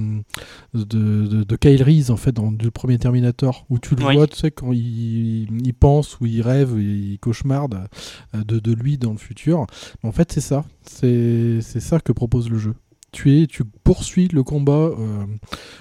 de, 0.75 0.83
de, 0.84 1.44
de 1.44 1.57
Kyle 1.57 1.83
Reese 1.83 2.10
en 2.10 2.16
fait 2.16 2.33
dans 2.33 2.50
le 2.50 2.70
premier 2.73 2.99
Terminator 2.99 3.65
où 3.70 3.78
tu 3.78 3.94
le 3.94 4.05
Oui. 4.05 4.16
vois, 4.16 4.26
tu 4.26 4.36
sais 4.36 4.50
quand 4.50 4.73
il, 4.73 5.49
il 5.65 5.75
pense 5.75 6.18
ou 6.20 6.26
il 6.26 6.42
rêve, 6.42 6.75
il 6.81 7.18
cauchemarde 7.20 7.86
euh, 8.34 8.42
de, 8.44 8.58
de 8.58 8.73
lui 8.73 8.99
dans 8.99 9.12
le 9.12 9.18
futur. 9.18 9.66
En 10.02 10.10
fait, 10.12 10.33
c'est 10.33 10.41
ça, 10.41 10.65
c'est 10.83 11.60
ça 11.62 12.00
que 12.00 12.12
propose 12.12 12.50
le 12.50 12.58
jeu. 12.58 12.75
Tu 13.12 13.41
es, 13.41 13.47
tu 13.47 13.62
poursuis 13.84 14.28
le 14.28 14.42
combat 14.42 14.73
euh, 14.73 15.25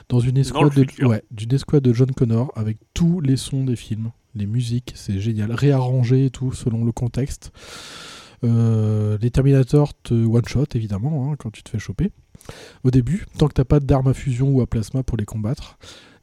dans 0.10 0.19
une 0.19 0.38
escouade 0.38 0.74
de, 0.76 1.06
ouais, 1.06 1.24
d'une 1.32 1.53
escouade 1.53 1.84
de 1.84 1.92
John 1.92 2.11
Connor 2.11 2.52
avec 2.56 2.77
tous 2.94 3.19
les 3.19 3.35
sons 3.35 3.66
des 3.66 3.76
films, 3.76 4.11
les 4.35 4.45
musiques, 4.45 4.94
c'est 4.95 5.19
génial, 5.19 5.52
réarrangé 5.52 6.26
et 6.26 6.30
tout 6.30 6.53
selon 6.53 6.85
le 6.85 6.92
contexte. 6.92 7.52
Euh, 8.45 9.17
les 9.22 9.32
Terminators 9.32 9.93
te 10.03 10.14
one-shot 10.14 10.65
évidemment 10.75 11.32
hein, 11.32 11.35
quand 11.38 11.51
tu 11.51 11.64
te 11.64 11.69
fais 11.69 11.80
choper 11.80 12.11
au 12.83 12.91
début, 12.91 13.25
tant 13.38 13.48
que 13.48 13.53
t'as 13.53 13.64
pas 13.65 13.80
d'armes 13.80 14.07
à 14.07 14.14
fusion 14.14 14.49
ou 14.49 14.61
à 14.61 14.67
plasma 14.67 15.01
pour 15.03 15.17
les 15.17 15.25
combattre. 15.25 15.77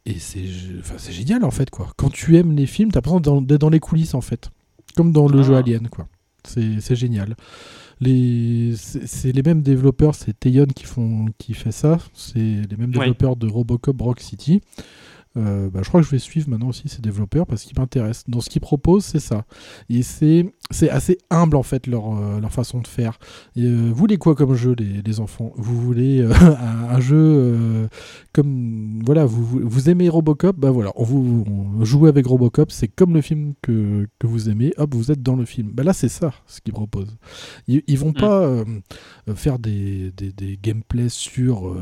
Et 0.06 0.18
c'est 0.18 0.44
enfin, 0.80 0.96
génial 1.10 1.44
en 1.44 1.50
fait 1.50 1.70
quoi. 1.70 1.92
Quand 1.96 2.10
tu 2.10 2.36
aimes 2.36 2.52
les 2.56 2.66
films, 2.66 2.90
t'as 2.92 2.98
l'impression 2.98 3.18
d'être 3.20 3.24
dans- 3.34 3.42
d'être 3.42 3.60
dans 3.60 3.70
les 3.70 3.80
coulisses 3.80 4.14
en 4.14 4.20
fait. 4.20 4.50
Comme 4.96 5.10
dans 5.12 5.26
le 5.28 5.40
Ah. 5.40 5.42
jeu 5.42 5.54
Alien 5.56 5.88
quoi. 5.88 6.06
C'est 6.44 6.96
génial. 6.96 7.36
C'est 8.00 9.32
les 9.32 9.42
mêmes 9.44 9.62
développeurs, 9.62 10.14
c'est 10.14 10.38
Teyon 10.38 10.66
qui, 10.66 10.84
font, 10.84 11.26
qui 11.38 11.54
fait 11.54 11.72
ça. 11.72 11.98
C'est 12.14 12.38
les 12.38 12.76
mêmes 12.76 12.90
Ouais. 12.90 12.98
développeurs 13.00 13.36
de 13.36 13.46
Robocop 13.48 14.00
Rock 14.00 14.20
City. 14.20 14.60
Euh, 15.38 15.70
bah, 15.70 15.80
je 15.82 15.88
crois 15.88 16.00
que 16.00 16.06
je 16.06 16.10
vais 16.10 16.18
suivre 16.18 16.50
maintenant 16.50 16.68
aussi 16.68 16.88
ces 16.88 17.00
développeurs 17.00 17.46
parce 17.46 17.62
qu'ils 17.62 17.78
m'intéressent. 17.78 18.24
Dans 18.28 18.40
ce 18.40 18.50
qu'ils 18.50 18.60
proposent, 18.60 19.04
c'est 19.04 19.20
ça. 19.20 19.44
Et 19.88 20.02
c'est 20.02 20.52
c'est 20.70 20.88
assez 20.88 21.18
humble 21.30 21.56
en 21.56 21.62
fait 21.62 21.86
leur, 21.86 22.16
euh, 22.16 22.40
leur 22.40 22.50
façon 22.52 22.80
de 22.80 22.86
faire. 22.86 23.18
Et, 23.56 23.64
euh, 23.64 23.88
vous 23.88 23.94
voulez 23.94 24.16
quoi 24.16 24.34
comme 24.34 24.54
jeu, 24.54 24.74
les, 24.78 25.02
les 25.02 25.20
enfants? 25.20 25.52
Vous 25.56 25.78
voulez 25.80 26.20
euh, 26.20 26.32
un, 26.40 26.94
un 26.94 27.00
jeu 27.00 27.88
comme 28.32 29.02
voilà, 29.04 29.26
vous, 29.26 29.44
vous- 29.44 29.90
aimez 29.90 30.08
Robocop, 30.08 30.56
bah 30.56 30.70
voilà, 30.70 30.92
on 30.96 31.02
vous 31.04 31.44
on 31.48 31.84
joue 31.84 32.06
avec 32.06 32.26
Robocop, 32.26 32.70
c'est 32.70 32.88
comme 32.88 33.12
le 33.14 33.20
film 33.20 33.52
que, 33.62 34.06
que 34.18 34.26
vous 34.26 34.48
aimez, 34.48 34.72
hop, 34.78 34.94
vous 34.94 35.10
êtes 35.10 35.22
dans 35.22 35.36
le 35.36 35.44
film. 35.44 35.70
Bah 35.72 35.82
là, 35.82 35.92
c'est 35.92 36.08
ça 36.08 36.32
ce 36.46 36.60
qu'ils 36.60 36.72
proposent. 36.72 37.16
Ils, 37.66 37.82
ils 37.88 37.98
vont 37.98 38.12
pas 38.12 38.42
euh, 38.42 38.64
euh, 39.28 39.34
faire 39.34 39.58
des, 39.58 40.12
des, 40.12 40.32
des 40.32 40.58
gameplays 40.62 41.08
sur 41.08 41.74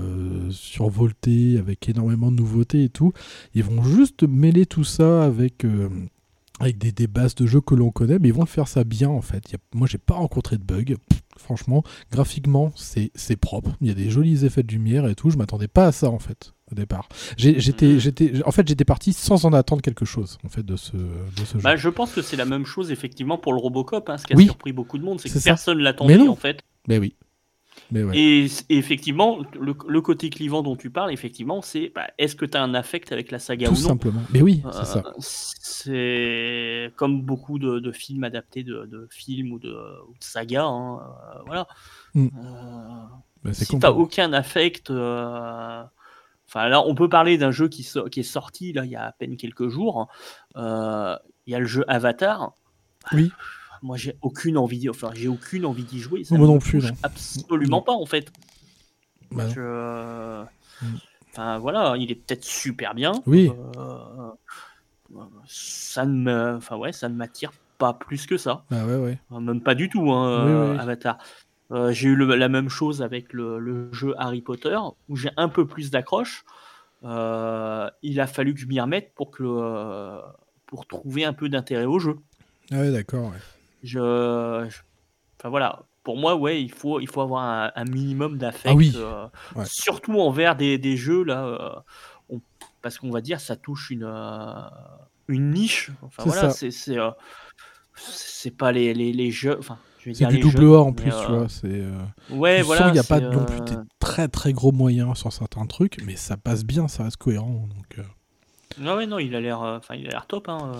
survoltés 0.51 1.59
avec 1.59 1.89
énormément 1.89 2.31
de 2.33 2.37
nouveautés 2.37 2.85
et 2.85 2.89
tout. 2.89 3.13
Ils 3.55 3.65
vont 3.65 3.83
juste 3.83 4.23
mêler 4.25 4.67
tout 4.67 4.85
ça 4.85 5.25
avec 5.25 5.65
avec 6.61 6.79
des, 6.79 6.93
des 6.93 7.07
bases 7.09 7.35
de 7.35 7.47
jeux 7.47 7.61
que 7.61 7.75
l'on 7.75 7.91
connaît, 7.91 8.19
mais 8.21 8.29
ils 8.29 8.35
vont 8.35 8.43
le 8.43 8.47
faire 8.47 8.69
ça 8.69 8.85
bien 8.85 9.09
en 9.09 9.23
fait. 9.23 9.51
Y 9.51 9.57
a- 9.57 9.59
moi, 9.75 9.89
j'ai 9.91 9.99
pas 9.99 10.15
rencontré 10.15 10.57
de 10.59 10.63
bugs. 10.63 10.85
Pff, 10.85 11.21
Franchement, 11.39 11.83
graphiquement, 12.13 12.71
c'est 12.77 13.11
propre. 13.41 13.71
Il 13.81 13.87
y 13.89 13.91
a 13.91 13.95
des 13.95 14.11
jolis 14.11 14.45
effets 14.45 14.63
de 14.63 14.71
lumière 14.73 15.09
et 15.09 15.15
tout. 15.15 15.31
Je 15.31 15.39
m'attendais 15.39 15.69
pas 15.69 15.87
à 15.87 15.93
ça 15.93 16.11
en 16.11 16.19
fait 16.19 16.53
au 16.71 16.75
départ. 16.75 17.09
J'ai- 17.39 17.59
J'étais, 17.59 17.99
j'étais, 17.99 18.33
en 18.45 18.51
fait, 18.51 18.69
j'étais 18.69 18.85
parti 18.85 19.15
sans 19.15 19.47
en 19.47 19.53
attendre 19.55 19.81
quelque 19.81 20.05
chose 20.05 20.37
en 20.45 20.49
fait 20.51 20.63
de 20.63 20.77
ce, 20.77 20.97
de 20.99 21.45
ce 21.47 21.55
jeu. 21.57 21.63
Bah, 21.65 21.77
je 21.77 21.89
pense 21.89 22.13
que 22.13 22.21
c'est 22.21 22.37
la 22.37 22.45
même 22.45 22.67
chose 22.67 22.91
effectivement 22.93 23.39
pour 23.39 23.55
le 23.55 23.59
Robocop. 23.59 24.11
hein, 24.11 24.19
ce 24.19 24.27
qui 24.27 24.35
a 24.35 24.37
Oui. 24.37 24.45
surpris 24.45 24.73
beaucoup 24.73 24.99
de 24.99 25.03
monde, 25.05 25.19
c'est 25.19 25.31
que 25.31 25.39
ça. 25.39 25.51
personne 25.51 25.79
l'attendait 25.79 26.19
en 26.29 26.37
fait. 26.37 26.61
Mais 26.89 26.99
oui. 26.99 27.15
Mais 27.91 28.03
ouais. 28.05 28.17
Et, 28.17 28.45
et 28.69 28.77
effectivement, 28.79 29.39
le, 29.61 29.75
le 29.89 30.01
côté 30.01 30.31
clivant 30.31 30.63
dont 30.63 30.77
tu 30.77 30.91
parles, 30.91 31.13
effectivement, 31.13 31.63
c'est 31.63 31.93
bah, 31.95 32.07
est-ce 32.19 32.37
que 32.37 32.45
tu 32.45 32.57
as 32.57 32.63
un 32.63 32.75
affect 32.75 33.13
avec 33.13 33.31
la 33.31 33.39
saga 33.39 33.67
tout 33.69 33.73
ou 33.75 33.77
non 33.77 33.89
simplement. 33.89 34.23
Mais 34.33 34.43
oui, 34.43 34.63
Euh, 34.65 34.71
c'est 34.73 34.85
ça. 34.85 35.03
C'est 35.83 36.93
comme 36.97 37.23
beaucoup 37.23 37.59
de, 37.59 37.79
de 37.79 37.93
films 37.93 38.25
adaptés 38.25 38.63
de, 38.65 38.87
de 38.87 39.07
films 39.11 39.53
ou 39.53 39.59
de, 39.59 39.71
ou 40.09 40.13
de 40.13 40.23
sagas. 40.25 40.65
hein, 40.65 41.01
euh, 41.01 41.39
voilà. 41.47 41.67
Mm. 42.15 42.27
Euh, 42.27 43.05
Bah, 43.43 43.53
si 43.55 43.79
t'as 43.79 43.91
aucun 43.91 44.33
affect, 44.33 44.91
euh, 44.91 45.83
Enfin, 46.49 46.69
là, 46.69 46.83
on 46.85 46.97
peut 46.97 47.09
parler 47.09 47.39
d'un 47.39 47.53
jeu 47.53 47.69
qui, 47.69 47.89
qui, 48.11 48.21
est 48.21 48.25
sorti 48.25 48.73
là, 48.73 48.85
il 48.85 48.91
y 48.91 48.97
a 48.97 49.05
à 49.05 49.13
peine 49.13 49.37
quelques 49.37 49.69
jours. 49.69 50.09
Euh, 50.57 51.17
il 51.47 51.53
y 51.53 51.55
a 51.55 51.61
le 51.61 51.65
jeu 51.67 51.85
Avatar. 51.87 52.55
Oui. 53.13 53.31
Moi, 53.83 53.97
j'ai 53.97 54.17
aucune 54.23 54.59
envie, 54.59 54.89
enfin, 54.89 55.11
j'ai 55.15 55.29
aucune 55.29 55.65
envie 55.65 55.85
d'y 55.85 56.01
jouer. 56.01 56.23
Moi 56.31 56.47
non 56.47 56.59
plus. 56.59 56.85
Absolument 57.03 57.83
pas, 57.83 57.93
en 57.93 58.07
fait. 58.07 58.31
Bah 59.31 59.47
mm. 59.47 60.47
Enfin, 61.33 61.59
voilà, 61.59 61.95
il 61.97 62.11
est 62.11 62.17
peut-être 62.17 62.45
super 62.45 62.95
bien. 62.95 63.13
Oui. 63.27 63.51
Euh, 63.77 64.31
ça 65.47 66.05
ne 66.05 66.13
me, 66.13 66.57
enfin 66.57 66.77
ouais, 66.77 66.93
ça 66.93 67.09
ne 67.09 67.15
m'attire 67.15 67.53
pas 67.79 67.95
plus 67.95 68.27
que 68.27 68.37
ça. 68.37 68.65
Ah 68.71 68.85
ouais, 68.85 68.97
ouais. 68.97 69.19
Même 69.31 69.61
pas 69.61 69.75
du 69.75 69.89
tout, 69.89 70.11
hein, 70.13 70.77
Avatar. 70.79 71.19
Euh, 71.73 71.93
j'ai 71.93 72.09
eu 72.09 72.17
la 72.17 72.49
même 72.49 72.69
chose 72.69 73.01
avec 73.03 73.33
le, 73.33 73.93
jeu 73.93 74.15
Harry 74.19 74.41
Potter, 74.41 74.77
où 75.09 75.17
j'ai 75.17 75.31
un 75.37 75.49
peu 75.49 75.67
plus 75.67 75.91
d'accroche. 75.91 76.45
Euh, 77.05 77.89
il 78.03 78.21
a 78.21 78.27
fallu 78.27 78.55
que 78.55 78.61
je 78.61 78.67
m'y 78.67 78.81
remette 78.81 79.13
pour, 79.15 79.31
que, 79.31 79.45
euh, 79.45 80.21
pour 80.67 80.87
trouver 80.87 81.25
un 81.25 81.33
peu 81.33 81.49
d'intérêt 81.49 81.85
au 81.85 81.99
jeu. 81.99 82.17
Ah 82.73 82.79
ouais, 82.79 82.91
d'accord. 82.91 83.33
Je, 83.83 84.69
Enfin 85.39 85.49
voilà, 85.49 85.85
pour 86.05 86.19
moi, 86.19 86.37
ouais, 86.37 86.63
il 86.63 86.71
faut, 86.71 87.01
il 87.01 87.09
faut 87.09 87.23
avoir 87.23 87.73
un, 87.75 87.85
minimum 87.85 88.37
d'affect. 88.37 88.97
Ah 89.57 89.65
surtout 89.65 90.21
envers 90.21 90.55
des, 90.55 90.77
des 90.77 90.97
jeux, 90.97 91.25
là, 91.25 91.83
parce 92.83 92.99
qu'on 92.99 93.11
va 93.11 93.21
dire, 93.21 93.41
ça 93.41 93.57
touche 93.57 93.91
une, 93.91 94.11
une 95.29 95.51
niche. 95.51 95.91
Enfin 96.03 96.25
voilà, 96.27 96.51
c'est 96.51 96.71
c'est 98.03 98.51
pas 98.51 98.73
les, 98.73 98.95
les, 98.95 99.13
les 99.13 99.31
jeux. 99.31 99.57
Enfin, 99.59 99.79
c'est 100.13 100.27
du 100.27 100.39
double 100.41 100.75
A 100.75 100.81
en 100.81 100.93
plus, 100.93 101.11
tu 101.11 101.33
vois. 101.33 101.49
C'est, 101.49 101.67
euh, 101.67 101.93
ouais, 102.31 102.63
voilà. 102.63 102.89
Il 102.89 102.93
n'y 102.93 102.99
a 102.99 103.05
pas 103.05 103.21
non 103.21 103.45
plus 103.45 103.61
des 103.61 103.77
très 103.99 104.29
très 104.29 104.53
gros 104.53 104.73
moyens 104.73 105.19
sur 105.19 105.33
certains 105.33 105.67
trucs, 105.67 105.99
mais 106.05 106.17
ça 106.17 106.37
passe 106.37 106.65
bien, 106.65 106.89
ça 106.89 107.05
reste 107.05 107.19
cohérent. 107.19 107.69
Donc, 107.75 107.99
euh. 107.99 108.03
Non, 108.79 108.97
ouais, 108.97 109.07
non, 109.07 109.19
il 109.19 109.35
a 109.35 109.41
l'air, 109.41 109.61
enfin, 109.61 109.95
il 109.97 110.07
a 110.07 110.11
l'air 110.11 110.27
top. 110.27 110.49
Hein, 110.49 110.73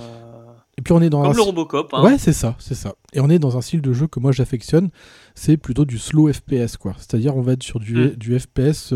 Et 0.79 0.83
puis 0.83 0.93
on 0.93 1.03
est 1.03 1.11
dans 1.11 1.23
comme 1.23 1.37
le 1.37 1.43
Robocop. 1.43 1.93
Hein. 1.93 2.03
Ouais, 2.05 2.19
c'est 2.19 2.33
ça, 2.33 2.55
c'est 2.59 2.75
ça. 2.75 2.95
Et 3.13 3.21
on 3.21 3.29
est 3.29 3.39
dans 3.39 3.57
un 3.57 3.61
style 3.61 3.83
de 3.83 3.93
jeu 3.93 4.07
que 4.07 4.21
moi 4.21 4.33
j'affectionne. 4.33 4.91
C'est 5.35 5.57
plutôt 5.57 5.85
du 5.85 5.99
slow 5.99 6.33
FPS, 6.33 6.77
quoi. 6.77 6.95
C'est-à-dire 6.99 7.37
on 7.37 7.43
va 7.43 7.53
être 7.53 7.63
sur 7.63 7.81
du, 7.81 7.97
mm. 7.97 8.11
du 8.11 8.39
FPS 8.39 8.95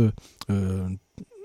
euh, 0.51 0.89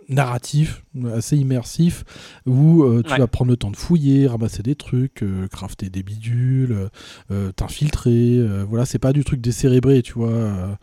narratif, 0.09 0.83
assez 1.13 1.37
immersif, 1.37 2.03
où 2.45 2.83
euh, 2.83 3.03
tu 3.03 3.15
vas 3.15 3.27
prendre 3.27 3.51
le 3.51 3.57
temps 3.57 3.71
de 3.71 3.77
fouiller, 3.77 4.27
ramasser 4.27 4.63
des 4.63 4.75
trucs, 4.75 5.23
euh, 5.23 5.47
crafter 5.47 5.89
des 5.89 6.03
bidules, 6.03 6.89
euh, 7.31 7.51
t'infiltrer. 7.51 8.43
voilà, 8.67 8.85
c'est 8.85 8.99
pas 8.99 9.13
du 9.13 9.23
truc 9.23 9.39
décérébré, 9.39 10.01
tu 10.01 10.13
vois, 10.13 10.77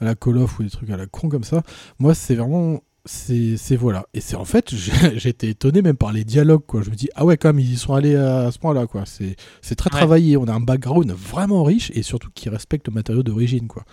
à 0.00 0.04
la 0.04 0.14
Call 0.14 0.38
of 0.38 0.58
ou 0.58 0.64
des 0.64 0.70
trucs 0.70 0.90
à 0.90 0.96
la 0.96 1.06
con 1.06 1.28
comme 1.28 1.44
ça. 1.44 1.62
Moi, 1.98 2.14
c'est 2.14 2.34
vraiment 2.34 2.80
c'est 3.04 3.76
voilà. 3.76 4.06
Et 4.14 4.20
c'est 4.20 4.36
en 4.36 4.44
fait 4.44 4.72
été 5.24 5.48
étonné 5.48 5.82
même 5.82 5.96
par 5.96 6.12
les 6.12 6.24
dialogues 6.24 6.64
quoi. 6.66 6.82
Je 6.82 6.90
me 6.90 6.94
dis 6.94 7.08
ah 7.14 7.24
ouais 7.24 7.36
quand 7.36 7.48
même 7.48 7.58
ils 7.58 7.72
y 7.72 7.76
sont 7.76 7.94
allés 7.94 8.14
à, 8.14 8.50
ce 8.50 8.58
point 8.58 8.74
là 8.74 8.86
quoi. 8.86 9.04
C'est 9.06 9.74
très 9.74 9.90
travaillé. 9.90 10.36
On 10.36 10.44
a 10.44 10.52
un 10.52 10.60
background 10.60 11.10
vraiment 11.12 11.64
riche 11.64 11.90
et 11.94 12.02
surtout 12.02 12.30
qui 12.34 12.48
respecte 12.48 12.88
le 12.88 12.94
matériau 12.94 13.22
d'origine 13.22 13.66
quoi. 13.66 13.84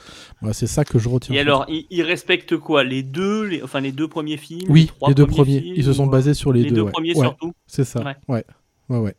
Voilà, 0.41 0.53
c'est 0.53 0.67
ça 0.67 0.85
que 0.85 0.99
je 0.99 1.09
retiens 1.09 1.35
et 1.35 1.39
alors 1.39 1.65
ils, 1.69 2.03
respectent 2.03 2.57
quoi? 2.57 2.83
Les 2.83 3.03
deux 3.03 3.43
les, 3.43 3.63
enfin 3.63 3.79
les 3.79 3.91
deux 3.91 4.07
premiers 4.07 4.37
films? 4.37 4.69
Oui 4.69 4.91
les, 5.07 5.13
deux 5.13 5.25
premiers, 5.25 5.63
ils 5.75 5.83
se 5.83 5.93
sont 5.93 6.07
basés 6.07 6.33
sur 6.33 6.53
les, 6.53 6.63
les 6.63 6.71
deux, 6.71 6.85
premiers 6.85 7.13
surtout? 7.13 7.53
c'est 7.67 7.83
ça. 7.83 8.03
Ouais. 8.27 8.43
Ouais 8.89 8.97
ouais 8.97 9.15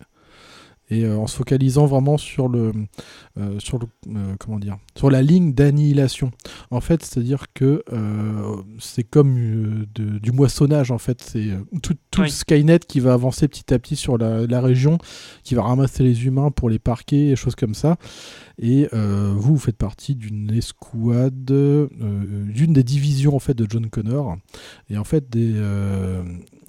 et 0.90 1.04
euh, 1.04 1.16
en 1.16 1.26
se 1.26 1.36
focalisant 1.36 1.86
vraiment 1.86 2.18
sur 2.18 2.48
le, 2.48 2.72
euh, 3.38 3.58
sur 3.58 3.78
le 3.78 3.86
euh, 4.08 4.34
comment 4.38 4.58
dire, 4.58 4.78
sur 4.96 5.10
la 5.10 5.22
ligne 5.22 5.52
d'annihilation. 5.52 6.32
En 6.70 6.80
fait, 6.80 7.04
c'est-à-dire 7.04 7.46
que 7.54 7.84
c'est 8.78 9.04
comme 9.04 9.86
du 9.94 10.32
moissonnage 10.32 10.90
en 10.90 10.98
fait, 10.98 11.22
c'est 11.22 11.48
tout, 11.82 11.96
tout 12.10 12.26
Skynet 12.26 12.80
qui 12.80 13.00
va 13.00 13.12
avancer 13.12 13.48
petit 13.48 13.72
à 13.72 13.78
petit 13.78 13.96
sur 13.96 14.18
la, 14.18 14.46
la, 14.46 14.60
région, 14.60 14.98
qui 15.44 15.54
va 15.54 15.62
ramasser 15.62 16.02
les 16.02 16.26
humains 16.26 16.50
pour 16.50 16.70
les 16.70 16.78
parquer 16.78 17.30
et 17.30 17.36
choses 17.36 17.54
comme 17.54 17.74
ça. 17.74 17.96
Et 18.58 18.88
vous, 18.92 19.54
vous 19.54 19.58
faites 19.58 19.76
partie 19.76 20.14
d'une 20.14 20.52
escouade, 20.52 21.44
d'une 21.44 22.72
des 22.72 22.84
divisions 22.84 23.34
en 23.34 23.38
fait 23.38 23.54
de 23.54 23.66
John 23.68 23.88
Connor. 23.88 24.36
Et 24.88 24.98
en 24.98 25.04
fait, 25.04 25.28
des 25.30 25.54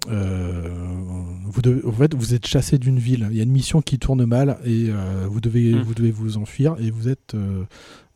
vous, 0.07 1.61
devez, 1.61 1.85
en 1.85 1.91
fait, 1.91 2.13
vous 2.13 2.33
êtes 2.33 2.47
chassé 2.47 2.77
d'une 2.77 2.99
ville. 2.99 3.27
Il 3.31 3.37
y 3.37 3.39
a 3.39 3.43
une 3.43 3.51
mission 3.51 3.81
qui 3.81 3.99
tourne 3.99 4.25
mal 4.25 4.57
et 4.65 4.87
euh, 4.89 5.27
vous, 5.29 5.41
devez, 5.41 5.73
hmm. 5.73 5.81
vous 5.81 5.93
devez 5.93 6.11
vous 6.11 6.37
enfuir 6.37 6.75
et 6.79 6.91
vous 6.91 7.09
êtes, 7.09 7.35
euh, 7.35 7.63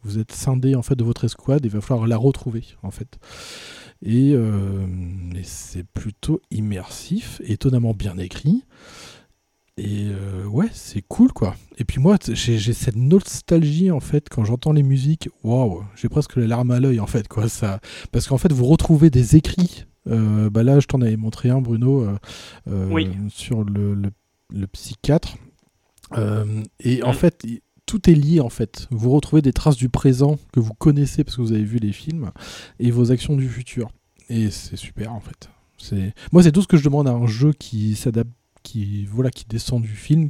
vous 0.03 0.17
êtes 0.19 0.31
scindé 0.31 0.75
en 0.75 0.81
fait 0.81 0.95
de 0.95 1.03
votre 1.03 1.25
escouade 1.25 1.65
et 1.65 1.67
il 1.67 1.71
va 1.71 1.81
falloir 1.81 2.07
la 2.07 2.17
retrouver 2.17 2.63
en 2.83 2.91
fait. 2.91 3.17
Et, 4.05 4.35
c'est 5.43 5.85
plutôt 5.85 6.41
immersif, 6.51 7.41
étonnamment 7.45 7.93
bien 7.93 8.17
écrit. 8.17 8.63
Et 9.77 10.07
ouais, 10.47 10.69
c'est 10.71 11.01
cool 11.01 11.31
quoi. 11.33 11.55
Et 11.77 11.85
puis 11.85 11.99
moi, 11.99 12.17
j'ai 12.27 12.73
cette 12.73 12.95
nostalgie 12.95 13.91
en 13.91 13.99
fait 13.99 14.27
quand 14.29 14.43
j'entends 14.43 14.73
les 14.73 14.83
musiques. 14.83 15.29
Waouh, 15.43 15.83
j'ai 15.95 16.09
presque 16.09 16.35
les 16.35 16.47
larmes 16.47 16.71
à 16.71 16.79
l'œil 16.79 16.99
en 16.99 17.07
fait 17.07 17.27
quoi. 17.27 17.49
Ça, 17.49 17.79
parce 18.11 18.27
qu'en 18.27 18.37
fait, 18.37 18.51
vous 18.51 18.65
retrouvez 18.65 19.09
des 19.09 19.35
écrits 19.35 19.85
euh, 19.85 19.94
bah 20.05 20.63
là, 20.63 20.79
je 20.79 20.87
t'en 20.87 21.01
avais 21.01 21.17
montré 21.17 21.49
un, 21.49 21.61
Bruno, 21.61 22.01
euh, 22.01 22.17
euh, 22.67 23.13
sur 23.29 23.63
le, 23.63 23.95
le, 23.95 24.67
psychiatre. 24.67 25.37
et 26.79 27.03
en 27.03 27.13
fait, 27.13 27.45
tout 27.85 28.09
est 28.09 28.15
lié 28.15 28.39
en 28.39 28.49
fait. 28.49 28.87
Vous 28.91 29.11
retrouvez 29.11 29.41
des 29.41 29.53
traces 29.53 29.77
du 29.77 29.89
présent 29.89 30.37
que 30.51 30.59
vous 30.59 30.73
connaissez 30.73 31.23
parce 31.23 31.37
que 31.37 31.41
vous 31.41 31.53
avez 31.53 31.63
vu 31.63 31.77
les 31.77 31.91
films 31.91 32.31
et 32.79 32.91
vos 32.91 33.11
actions 33.11 33.35
du 33.35 33.49
futur. 33.49 33.89
Et 34.29 34.49
c'est 34.49 34.75
super 34.75 35.13
en 35.13 35.19
fait. 35.19 35.49
C'est 35.77 36.13
moi 36.31 36.41
c'est 36.41 36.51
tout 36.51 36.61
ce 36.61 36.67
que 36.67 36.77
je 36.77 36.83
demande 36.83 37.07
à 37.07 37.11
un 37.11 37.27
jeu 37.27 37.53
qui 37.53 37.95
s'adapte, 37.95 38.31
qui 38.63 39.05
voilà, 39.05 39.29
qui 39.29 39.45
descend 39.47 39.81
du 39.81 39.89
film. 39.89 40.29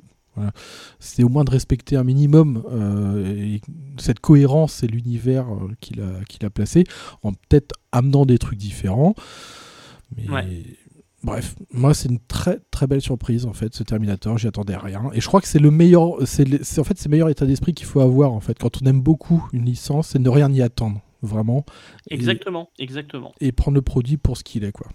C'est 0.99 1.23
au 1.23 1.29
moins 1.29 1.45
de 1.45 1.51
respecter 1.51 1.95
un 1.95 2.03
minimum 2.03 2.61
cette 3.97 4.19
cohérence 4.19 4.83
et 4.83 4.87
l'univers 4.87 5.47
qu'il 5.79 6.01
a, 6.01 6.25
qu'il 6.27 6.45
a 6.45 6.49
placé, 6.49 6.83
en 7.23 7.31
peut-être 7.31 7.73
amenant 7.93 8.25
des 8.25 8.37
trucs 8.37 8.59
différents. 8.59 9.15
Mais 10.15 10.63
bref, 11.23 11.55
moi 11.71 11.93
c'est 11.93 12.09
une 12.09 12.19
très 12.19 12.59
très 12.71 12.87
belle 12.87 13.01
surprise 13.01 13.45
en 13.45 13.53
fait 13.53 13.73
ce 13.73 13.83
Terminator, 13.83 14.37
j'y 14.37 14.47
attendais 14.47 14.75
rien 14.77 15.09
et 15.13 15.21
je 15.21 15.27
crois 15.27 15.41
que 15.41 15.47
c'est 15.47 15.59
le 15.59 15.71
meilleur 15.71 16.17
c'est 16.25 16.45
en 16.79 16.83
fait 16.83 16.97
c'est 16.97 17.05
le 17.05 17.11
meilleur 17.11 17.29
état 17.29 17.47
d'esprit 17.47 17.73
qu'il 17.73 17.87
faut 17.87 18.01
avoir 18.01 18.31
en 18.31 18.39
fait 18.39 18.59
quand 18.59 18.81
on 18.81 18.85
aime 18.85 19.01
beaucoup 19.01 19.47
une 19.51 19.65
licence, 19.65 20.09
c'est 20.09 20.19
ne 20.19 20.29
rien 20.29 20.51
y 20.51 20.61
attendre 20.61 21.01
vraiment. 21.21 21.65
Exactement, 22.09 22.69
exactement. 22.79 23.33
Et 23.41 23.51
prendre 23.51 23.75
le 23.75 23.81
produit 23.81 24.17
pour 24.17 24.37
ce 24.37 24.43
qu'il 24.43 24.63
est 24.63 24.71
quoi. 24.71 24.87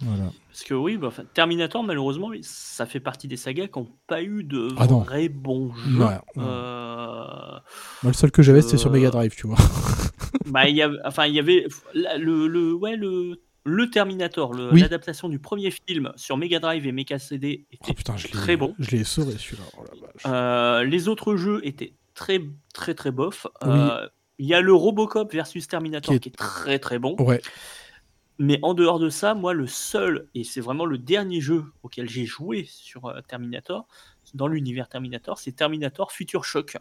Voilà. 0.00 0.30
Parce 0.50 0.62
que 0.62 0.74
oui, 0.74 0.98
bah, 0.98 1.10
Terminator, 1.32 1.82
malheureusement, 1.82 2.30
ça 2.42 2.84
fait 2.84 3.00
partie 3.00 3.28
des 3.28 3.38
sagas 3.38 3.68
qui 3.68 3.78
n'ont 3.78 3.88
pas 4.06 4.22
eu 4.22 4.44
de 4.44 4.68
ah 4.76 4.86
vrais 4.86 5.30
bons 5.30 5.72
jeux. 5.74 6.02
Euh, 6.36 7.24
Moi, 8.02 8.10
le 8.10 8.12
seul 8.12 8.30
que 8.30 8.42
j'avais, 8.42 8.60
c'était 8.60 8.76
sur 8.76 8.90
Mega 8.90 9.10
Drive, 9.10 9.34
tu 9.34 9.46
vois. 9.46 9.56
bah, 10.46 10.68
y 10.68 10.84
enfin, 11.04 11.26
il 11.26 11.34
y 11.34 11.38
avait 11.38 11.66
le, 11.94 12.46
le, 12.46 12.74
ouais, 12.74 12.96
le 12.96 13.40
le 13.66 13.90
Terminator, 13.90 14.54
l'adaptation 14.54 15.28
du 15.28 15.40
premier 15.40 15.72
film 15.72 16.12
sur 16.14 16.36
Mega 16.36 16.60
Drive 16.60 16.86
et 16.86 16.92
Mega 16.92 17.18
CD 17.18 17.66
était 17.72 17.92
oh, 18.08 18.12
très 18.30 18.56
bon. 18.56 18.76
Je 18.78 18.92
l'ai 18.92 19.02
sauvé 19.02 19.32
celui-là. 19.36 19.64
Oh 19.76 20.28
euh, 20.28 20.84
les 20.84 21.08
autres 21.08 21.34
jeux 21.34 21.60
étaient 21.64 21.92
très 22.14 22.40
très 22.72 22.94
très 22.94 23.10
bof. 23.10 23.48
Euh, 23.64 24.08
il 24.38 24.46
y 24.46 24.54
a 24.54 24.60
le 24.60 24.72
Robocop 24.72 25.32
versus 25.32 25.66
Terminator 25.66 26.18
qui 26.20 26.28
est, 26.28 26.36
très 26.36 26.78
très 26.78 27.00
bon. 27.00 27.16
Ouais. 27.18 27.42
Mais 28.38 28.60
en 28.62 28.72
dehors 28.72 29.00
de 29.00 29.08
ça, 29.08 29.34
moi 29.34 29.52
le 29.52 29.66
seul, 29.66 30.28
et 30.36 30.44
c'est 30.44 30.60
vraiment 30.60 30.84
le 30.84 30.98
dernier 30.98 31.40
jeu 31.40 31.64
auquel 31.82 32.08
j'ai 32.08 32.24
joué 32.24 32.66
sur 32.68 33.06
euh, 33.06 33.20
Terminator, 33.26 33.88
dans 34.34 34.46
l'univers 34.46 34.88
Terminator, 34.88 35.38
c'est 35.38 35.52
Terminator 35.52 36.12
Future 36.12 36.44
Shock. 36.44 36.76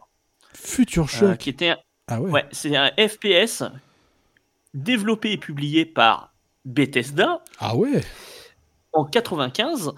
Future 0.54 1.10
Shock 1.10 1.40
Qui 1.40 1.50
était 1.50 1.74
ah 2.08 2.22
ouais. 2.22 2.30
ouais 2.30 2.46
c'est 2.52 2.76
un 2.76 2.92
FPS 2.92 3.64
développé 4.76 5.32
et 5.32 5.38
publié 5.38 5.86
par 5.86 6.35
Bethesda. 6.66 7.42
Ah 7.60 7.76
ouais 7.76 8.04
En 8.94 9.06
95. 9.06 9.94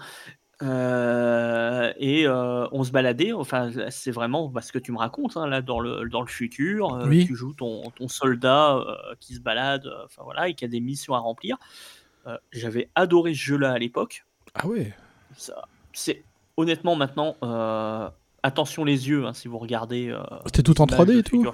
Euh, 0.60 1.92
et 1.98 2.26
euh, 2.26 2.66
on 2.72 2.82
se 2.82 2.90
baladait, 2.90 3.32
enfin 3.32 3.70
c'est 3.90 4.10
vraiment 4.10 4.52
ce 4.60 4.72
que 4.72 4.80
tu 4.80 4.90
me 4.90 4.98
racontes 4.98 5.36
hein, 5.36 5.46
là 5.46 5.62
dans 5.62 5.78
le, 5.78 6.08
dans 6.08 6.20
le 6.20 6.26
futur, 6.26 6.94
euh, 6.94 7.08
tu 7.08 7.36
joues 7.36 7.54
ton, 7.54 7.90
ton 7.90 8.08
soldat 8.08 8.84
qui 9.20 9.34
se 9.34 9.40
balade, 9.40 9.88
enfin 10.04 10.22
voilà, 10.24 10.48
et 10.48 10.54
qui 10.54 10.64
a 10.64 10.68
des 10.68 10.80
missions 10.80 11.14
à 11.14 11.20
remplir. 11.20 11.56
J'avais 12.52 12.90
adoré 12.94 13.32
ce 13.32 13.40
jeu-là 13.40 13.72
à 13.72 13.78
l'époque. 13.78 14.26
Ah 14.54 14.66
ouais. 14.66 14.94
C'est 15.92 16.24
honnêtement 16.58 16.96
maintenant, 16.96 17.36
attention 18.42 18.84
les 18.84 19.08
yeux 19.08 19.26
hein, 19.26 19.32
si 19.32 19.46
vous 19.48 19.58
regardez. 19.58 20.14
C'était 20.46 20.64
tout 20.64 20.80
en 20.80 20.86
3D 20.86 21.18
et 21.18 21.22
tout. 21.22 21.46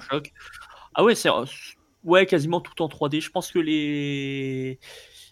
Ah 0.95 1.03
ouais, 1.03 1.13
c'est 1.13 1.29
Ouais, 2.05 2.25
quasiment 2.25 2.61
tout 2.61 2.81
en 2.81 2.87
3D. 2.87 3.19
Je 3.21 3.29
pense 3.31 3.51
que 3.51 3.59
les 3.59 4.79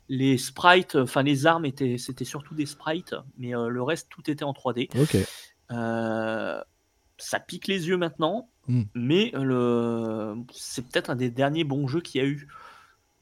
les 0.09 0.37
sprites, 0.37 0.95
enfin 0.95 1.23
les 1.23 1.45
armes 1.45 1.65
étaient, 1.65 1.97
c'était 1.97 2.25
surtout 2.25 2.55
des 2.55 2.65
sprites, 2.65 3.15
mais 3.37 3.55
euh, 3.55 3.69
le 3.69 3.81
reste 3.81 4.09
tout 4.09 4.29
était 4.29 4.43
en 4.43 4.51
3D. 4.51 4.89
Ok. 5.01 5.15
Euh, 5.71 6.61
ça 7.17 7.39
pique 7.39 7.67
les 7.67 7.87
yeux 7.87 7.95
maintenant, 7.97 8.49
hmm. 8.67 8.83
mais 8.95 9.31
le, 9.33 10.35
c'est 10.51 10.81
peut-être 10.85 11.09
un 11.09 11.15
des 11.15 11.29
derniers 11.29 11.63
bons 11.63 11.87
jeux 11.87 12.01
qu'il 12.01 12.21
y 12.21 12.23
a 12.23 12.27
eu. 12.27 12.47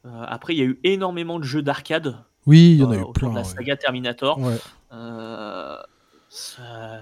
Euh, 0.06 0.10
après, 0.28 0.56
il 0.56 0.58
y 0.60 0.62
a 0.64 0.66
eu 0.66 0.80
énormément 0.84 1.38
de 1.38 1.44
jeux 1.44 1.62
d'arcade 1.62 2.18
Oui, 2.48 2.72
il 2.72 2.78
y 2.80 2.84
en 2.84 2.92
a 2.92 2.96
euh, 2.96 3.02
eu 3.02 3.14
plein. 3.14 3.30
de 3.30 3.36
la 3.36 3.42
ouais. 3.42 3.48
saga 3.48 3.76
Terminator. 3.78 4.40
Ouais. 4.40 4.58
Euh, 4.92 5.78
ça- 6.30 7.00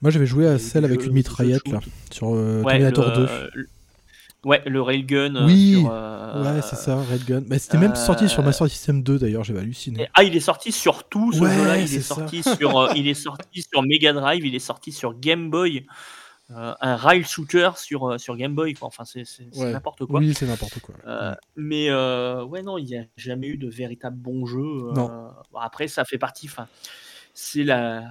Moi, 0.00 0.10
j'avais 0.10 0.26
joué 0.26 0.46
à 0.46 0.58
celle 0.58 0.84
avec 0.86 1.00
jeux- 1.00 1.08
une 1.08 1.12
mitraillette 1.12 1.68
là, 1.68 1.80
sur 2.10 2.34
euh, 2.34 2.62
ouais, 2.62 2.72
Terminator 2.78 3.08
le, 3.10 3.14
2. 3.26 3.28
le- 3.54 3.68
ouais, 4.44 4.62
le 4.66 4.80
railgun. 4.82 5.34
euh, 5.36 5.46
Oui, 5.46 5.80
sur, 5.80 5.90
euh, 5.92 6.54
Ouais, 6.56 6.62
c'est 6.62 6.76
ça, 6.76 6.96
Red 6.96 7.24
Gun. 7.24 7.42
Mais 7.48 7.58
c'était 7.58 7.78
même 7.78 7.94
sorti 7.94 8.28
sur 8.28 8.40
euh, 8.42 8.46
Master 8.46 8.68
System 8.68 9.02
2 9.02 9.18
d'ailleurs, 9.18 9.44
j'avais 9.44 9.60
halluciné. 9.60 10.08
Ah, 10.14 10.24
il 10.24 10.36
est 10.36 10.40
sorti 10.40 10.72
sur 10.72 11.04
tout 11.04 11.32
ce 11.32 11.40
Ouais, 11.40 11.54
jeu-là. 11.54 11.78
Il 11.78 11.94
est 11.94 12.00
sorti 12.00 12.42
sur, 12.42 12.90
il 12.96 13.08
est 13.08 13.14
sorti 13.14 13.62
sur 13.62 13.82
Mega 13.82 14.12
Drive, 14.12 14.44
il 14.46 14.54
est 14.54 14.58
sorti 14.58 14.92
sur 14.92 15.18
Game 15.18 15.50
Boy, 15.50 15.86
euh, 16.50 16.72
un 16.80 16.96
rail 16.96 17.24
shooter 17.24 17.70
sur 17.76 18.18
sur 18.18 18.36
Game 18.36 18.54
Boy. 18.54 18.74
Quoi. 18.74 18.88
Enfin, 18.88 19.04
c'est 19.04 19.24
Ouais. 19.56 19.72
n'importe 19.72 20.04
quoi. 20.06 20.20
Oui, 20.20 20.32
c'est 20.34 20.46
n'importe 20.46 20.78
quoi. 20.80 20.94
Euh, 21.06 21.34
mais 21.56 21.90
euh, 21.90 22.42
ouais, 22.44 22.62
non, 22.62 22.78
il 22.78 22.84
n'y 22.86 22.96
a 22.96 23.02
jamais 23.16 23.48
eu 23.48 23.56
de 23.58 23.68
véritable 23.68 24.16
bon 24.16 24.46
jeu. 24.46 24.92
Non. 24.94 25.10
bon, 25.52 25.58
après, 25.60 25.88
ça 25.88 26.04
fait 26.04 26.18
partie. 26.18 26.48
C'est 27.34 27.64
la 27.64 28.02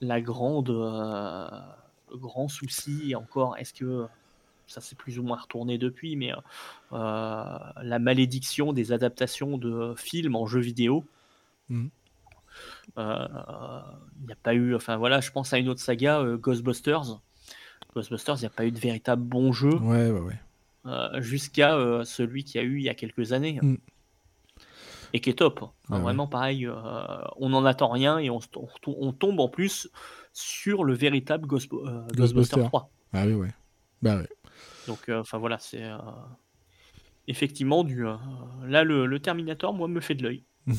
la 0.00 0.20
grande 0.20 0.68
le 0.68 2.16
grand 2.16 2.48
souci. 2.48 3.10
Et 3.10 3.14
encore, 3.14 3.56
est-ce 3.58 3.72
que 3.74 4.06
ça 4.68 4.80
s'est 4.80 4.94
plus 4.94 5.18
ou 5.18 5.22
moins 5.22 5.38
retourné 5.38 5.78
depuis, 5.78 6.14
mais 6.14 6.32
euh, 6.32 6.36
la 6.92 7.98
malédiction 7.98 8.72
des 8.72 8.92
adaptations 8.92 9.58
de 9.58 9.94
films 9.96 10.36
en 10.36 10.46
jeux 10.46 10.60
vidéo. 10.60 11.04
Euh, 11.70 11.78
Il 14.20 14.26
n'y 14.26 14.32
a 14.32 14.36
pas 14.42 14.54
eu, 14.54 14.74
enfin 14.74 14.96
voilà, 14.96 15.20
je 15.20 15.30
pense 15.30 15.52
à 15.52 15.58
une 15.58 15.68
autre 15.68 15.80
saga, 15.80 16.20
euh, 16.20 16.36
Ghostbusters. 16.36 17.20
Ghostbusters, 17.94 18.36
il 18.36 18.40
n'y 18.40 18.46
a 18.46 18.50
pas 18.50 18.66
eu 18.66 18.72
de 18.72 18.78
véritable 18.78 19.22
bon 19.22 19.52
jeu 19.52 19.74
Ouais, 19.76 20.10
ouais, 20.10 20.20
ouais. 20.20 20.40
euh, 20.86 21.20
jusqu'à 21.20 21.74
euh, 21.76 22.04
celui 22.04 22.44
qu'il 22.44 22.60
y 22.60 22.64
a 22.64 22.66
eu 22.66 22.78
il 22.78 22.84
y 22.84 22.88
a 22.88 22.94
quelques 22.94 23.32
années. 23.32 23.58
Mm. 23.62 23.76
Et 25.14 25.20
qui 25.20 25.30
est 25.30 25.34
top. 25.38 25.62
Enfin, 25.62 25.72
Ouais, 25.88 25.96
ouais. 25.96 26.02
vraiment 26.02 26.26
pareil, 26.26 26.66
euh, 26.66 26.72
on 27.36 27.48
n'en 27.48 27.64
attend 27.64 27.88
rien 27.88 28.18
et 28.18 28.28
on, 28.28 28.40
tombe 29.12 29.40
en 29.40 29.48
plus 29.48 29.88
sur 30.34 30.84
le 30.84 30.92
véritable 30.92 31.46
Ghost, 31.46 31.72
euh, 31.72 32.02
Ghostbuster. 32.14 32.16
Ghostbusters 32.16 32.64
3. 32.66 32.90
Ah 33.14 33.24
oui, 33.26 33.32
ouais. 33.32 33.54
Bah 34.02 34.18
ouais. 34.18 34.28
Donc, 34.88 35.08
euh, 35.08 35.20
enfin 35.20 35.38
voilà, 35.38 35.58
c'est 35.60 35.82
euh, 35.84 35.96
effectivement 37.26 37.84
du. 37.84 38.06
euh, 38.06 38.14
là, 38.66 38.84
le, 38.84 39.06
le 39.06 39.20
Terminator, 39.20 39.72
moi, 39.74 39.88
me 39.88 40.00
fait 40.00 40.14
de 40.14 40.22
l'œil. 40.24 40.44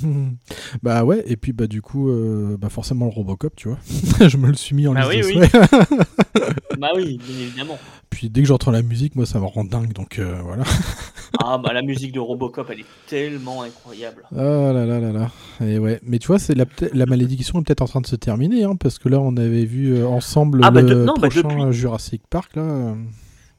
bah 0.84 1.04
ouais, 1.04 1.24
et 1.26 1.36
puis 1.36 1.52
bah 1.52 1.66
du 1.66 1.82
coup, 1.82 2.10
euh, 2.12 2.58
bah 2.60 2.70
forcément 2.70 3.06
le 3.06 3.12
Robocop, 3.12 3.56
tu 3.56 3.70
vois. 3.70 3.80
je 4.28 4.38
me 4.38 4.48
le 4.48 4.54
suis 4.54 4.76
mis 4.76 4.88
en 4.88 4.96
Ah 4.96 5.12
liste 5.12 5.26
oui, 5.26 5.36
de 5.36 5.40
oui. 5.42 5.50
souhaits. 5.50 6.50
bah 6.80 6.90
oui, 6.96 7.18
bien 7.18 7.36
évidemment. 7.40 7.80
Puis 8.12 8.30
dès 8.30 8.42
que 8.42 8.48
j'entends 8.48 8.70
la 8.70 8.84
musique, 8.84 9.16
moi 9.16 9.26
ça 9.26 9.40
me 9.40 9.46
rend 9.46 9.64
dingue, 9.64 9.94
donc 9.94 10.20
euh, 10.20 10.40
voilà. 10.44 10.64
Ah 11.44 11.58
bah 11.58 11.74
la 11.74 11.82
musique 11.82 12.12
de 12.12 12.20
Robocop, 12.20 12.70
elle 12.70 12.82
est 12.82 12.86
tellement 13.08 13.64
incroyable. 13.64 14.26
Oh 14.32 14.36
là 14.38 14.86
là 14.86 15.00
là 15.00 15.12
là. 15.12 15.32
Et 15.66 15.80
ouais, 15.80 16.00
mais 16.04 16.20
tu 16.20 16.28
vois, 16.28 16.38
c'est 16.38 16.54
la, 16.54 16.66
la 16.94 17.06
malédiction 17.08 17.60
est 17.60 17.64
peut-être 17.64 17.82
en 17.82 17.88
train 17.88 18.02
de 18.02 18.08
se 18.08 18.16
terminer, 18.16 18.66
hein, 18.66 18.76
parce 18.76 19.00
que 19.00 19.10
là 19.10 19.20
on 19.20 19.38
avait 19.38 19.66
vu 19.66 20.04
ensemble 20.06 20.60
Ah 20.64 20.70
bah 20.70 20.82
le 20.82 21.06
bah 21.06 21.14
prochain 21.16 21.42
depuis. 21.42 21.74
Jurassic 21.74 22.22
Park 22.30 22.56
là. 22.56 22.96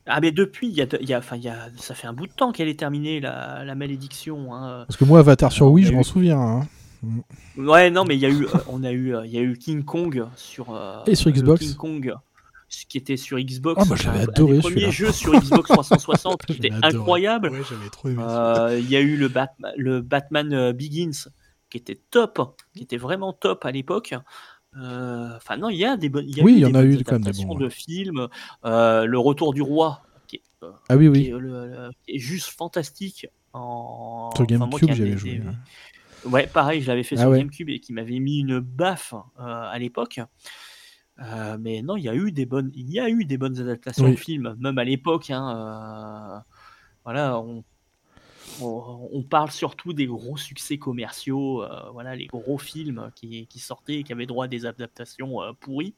Ah 0.06 0.20
mais 0.20 0.32
depuis, 0.32 0.68
il 0.68 0.74
y 0.74 0.82
a, 0.82 0.86
y 1.02 1.12
a- 1.14 1.18
enfin, 1.18 1.36
il 1.36 1.42
y 1.42 1.48
a, 1.48 1.68
ça 1.76 1.94
fait 1.94 2.06
un 2.06 2.12
bout 2.12 2.26
de 2.26 2.32
temps 2.32 2.52
qu'elle 2.52 2.68
est 2.68 2.78
terminée, 2.78 3.20
la, 3.20 3.64
la 3.64 3.74
malédiction. 3.74 4.54
hein. 4.54 4.84
Parce 4.88 4.96
que 4.96 5.04
moi 5.04 5.20
Avatar 5.20 5.52
sur 5.52 5.70
Wii, 5.70 5.86
je 5.86 5.92
m'en 5.92 6.00
eu- 6.00 6.04
souviens. 6.04 6.40
hein. 6.40 6.68
Ouais, 7.56 7.90
non, 7.90 8.04
mais 8.04 8.14
il 8.16 8.20
y 8.20 8.26
a 8.26 8.28
eu, 8.28 8.44
euh, 8.44 8.48
on 8.68 8.82
a 8.84 8.90
eu, 8.92 9.14
euh, 9.14 9.24
il 9.26 9.32
y 9.32 9.38
a 9.38 9.40
eu 9.40 9.56
King 9.56 9.84
Kong 9.84 10.24
sur 10.36 10.74
euh, 10.74 11.02
Et 11.06 11.14
sur 11.14 11.30
le 11.30 11.36
Xbox. 11.36 11.60
King 11.60 11.74
Kong, 11.74 12.14
ce 12.68 12.84
qui 12.86 12.98
était 12.98 13.16
sur 13.16 13.38
Xbox. 13.38 13.82
Ah, 13.82 13.84
bah, 13.88 13.96
un- 14.10 14.20
adoré, 14.20 14.52
Un 14.52 14.56
des 14.56 14.62
celui-là. 14.62 14.80
premiers 14.80 14.92
jeux 14.92 15.12
sur 15.12 15.32
Xbox 15.32 15.68
360 15.70 16.44
qui 16.46 16.52
était 16.54 16.70
adoré. 16.72 16.96
incroyable. 16.96 17.50
Ouais, 17.50 17.62
j'avais 17.68 17.88
trop 17.90 18.08
aimé. 18.08 18.22
Euh, 18.26 18.78
Il 18.78 18.90
y 18.90 18.96
a 18.96 19.00
eu 19.00 19.16
le, 19.16 19.28
Batma- 19.28 19.72
le 19.76 20.00
Batman 20.02 20.72
Begins 20.72 21.28
qui 21.70 21.78
était 21.78 22.00
top, 22.10 22.52
qui 22.74 22.82
était 22.82 22.96
vraiment 22.98 23.32
top 23.32 23.64
à 23.64 23.70
l'époque. 23.70 24.14
Euh, 24.76 25.36
Enfin 25.36 25.56
non, 25.56 25.68
il 25.68 25.76
y 25.78 25.84
a 25.84 25.96
des 25.96 26.08
bonnes. 26.08 26.26
Oui, 26.42 26.54
il 26.54 26.58
y 26.60 26.64
en 26.64 26.70
des 26.70 26.76
a 26.76 26.82
bonnes 26.82 26.92
eu 26.92 27.04
quand 27.04 27.12
même 27.12 27.22
des 27.22 27.28
adaptations 27.28 27.48
bons, 27.48 27.58
de 27.58 27.68
films. 27.68 28.28
Euh, 28.64 29.04
le 29.04 29.18
Retour 29.18 29.52
du 29.52 29.62
roi, 29.62 30.02
qui 30.26 30.36
est, 30.36 30.42
euh, 30.62 30.70
Ah 30.88 30.96
oui, 30.96 31.04
qui 31.06 31.08
oui. 31.10 31.26
est, 31.26 31.30
le- 31.30 31.38
le- 31.66 31.90
qui 32.04 32.16
est 32.16 32.18
juste 32.18 32.48
fantastique. 32.48 33.26
En... 33.52 34.30
Sur 34.36 34.46
GameCube, 34.46 34.90
j'avais 34.92 35.02
avais 35.10 35.16
joué. 35.18 35.38
des- 35.38 35.46
ouais. 35.46 35.52
Ouais, 36.26 36.46
pareil, 36.46 36.82
je 36.82 36.86
l'avais 36.88 37.02
fait 37.02 37.16
Ah 37.16 37.22
sur 37.22 37.30
ouais. 37.30 37.38
GameCube 37.38 37.68
et 37.70 37.80
qui 37.80 37.92
m'avait 37.92 38.18
mis 38.20 38.38
une 38.40 38.60
baffe 38.60 39.12
euh, 39.14 39.42
à 39.42 39.76
l'époque. 39.78 40.20
Euh, 41.20 41.58
mais 41.60 41.82
non, 41.82 41.96
il 41.96 42.04
y 42.04 42.08
a 42.08 42.14
eu 42.14 42.30
des 42.30 42.46
bonnes, 42.46 42.70
il 42.74 42.90
y 42.90 43.00
a 43.00 43.08
eu 43.10 43.24
des 43.24 43.36
bonnes 43.38 43.58
adaptations 43.58 44.04
Oui. 44.04 44.12
de 44.12 44.16
films, 44.16 44.54
même 44.60 44.78
à 44.78 44.84
l'époque. 44.84 45.30
hein, 45.30 45.54
euh, 45.56 46.38
voilà, 47.04 47.38
on, 47.40 47.64
on, 48.60 49.08
on 49.12 49.22
parle 49.22 49.50
surtout 49.50 49.92
des 49.92 50.06
gros 50.06 50.36
succès 50.36 50.78
commerciaux, 50.78 51.62
euh, 51.62 51.90
voilà, 51.92 52.14
les 52.16 52.26
gros 52.26 52.58
films 52.58 53.10
qui, 53.14 53.46
qui 53.46 53.58
sortaient 53.58 53.96
et 53.96 54.02
qui 54.02 54.12
avaient 54.12 54.26
droit 54.26 54.44
à 54.46 54.48
des 54.48 54.66
adaptations 54.66 55.42
euh, 55.42 55.52
pourries. 55.58 55.94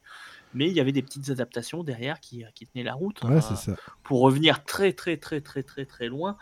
Mais 0.54 0.66
il 0.68 0.72
y 0.74 0.80
avait 0.80 0.92
des 0.92 1.02
petites 1.02 1.30
adaptations 1.30 1.82
derrière 1.82 2.20
qui, 2.20 2.44
qui 2.54 2.66
tenaient 2.66 2.84
la 2.84 2.94
route. 2.94 3.22
Ouais, 3.24 3.36
Euh, 3.36 3.40
ça. 3.40 3.74
pour 4.04 4.20
revenir 4.20 4.64
très 4.64 4.92
très 4.92 5.16
très 5.16 5.40
très 5.40 5.62
très 5.62 5.86
très 5.86 6.08
loin, 6.08 6.36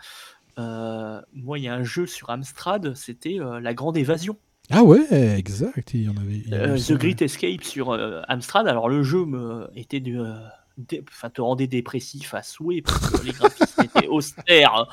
euh, 0.59 1.21
moi 1.33 1.57
il 1.59 1.63
y 1.63 1.67
a 1.67 1.73
un 1.75 1.83
jeu 1.83 2.05
sur 2.05 2.29
Amstrad, 2.29 2.93
c'était 2.95 3.39
euh, 3.39 3.59
La 3.61 3.73
Grande 3.73 3.95
Évasion, 3.97 4.37
Ah 4.69 4.83
ouais, 4.83 5.05
exact. 5.37 5.93
Il 5.93 6.03
y 6.03 6.09
en 6.09 6.17
avait. 6.17 6.33
il 6.33 6.49
y 6.49 6.53
avait 6.53 6.71
Euh, 6.73 6.77
ça, 6.77 6.93
The 6.93 6.97
Great 6.97 7.21
Escape 7.21 7.63
sur 7.63 7.91
euh, 7.91 8.21
Amstrad. 8.27 8.67
Alors 8.67 8.89
le 8.89 9.01
jeu 9.03 9.25
me 9.25 9.69
était 9.75 9.99
de, 10.01 10.17
euh, 10.19 10.35
dé- 10.77 11.03
enfin 11.09 11.29
te 11.29 11.41
rendait 11.41 11.67
dépressif 11.67 12.33
à 12.33 12.43
souhait 12.43 12.81
parce 12.81 13.09
que 13.11 13.25
les 13.25 13.31
graphismes 13.33 13.83
étaient 13.83 14.07
austères, 14.07 14.87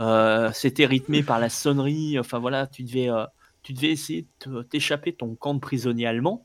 euh, 0.00 0.50
c'était 0.52 0.86
rythmé 0.86 1.22
par 1.22 1.38
la 1.38 1.48
sonnerie. 1.48 2.18
Enfin 2.18 2.38
voilà, 2.38 2.66
tu 2.66 2.82
devais 2.84 3.10
euh, 3.10 3.24
tu 3.62 3.72
devais 3.72 3.90
essayer 3.90 4.26
de 4.46 4.62
t'échapper 4.62 5.12
de 5.12 5.16
ton 5.16 5.34
camp 5.34 5.54
de 5.54 5.60
prisonniers 5.60 6.06
allemands, 6.06 6.44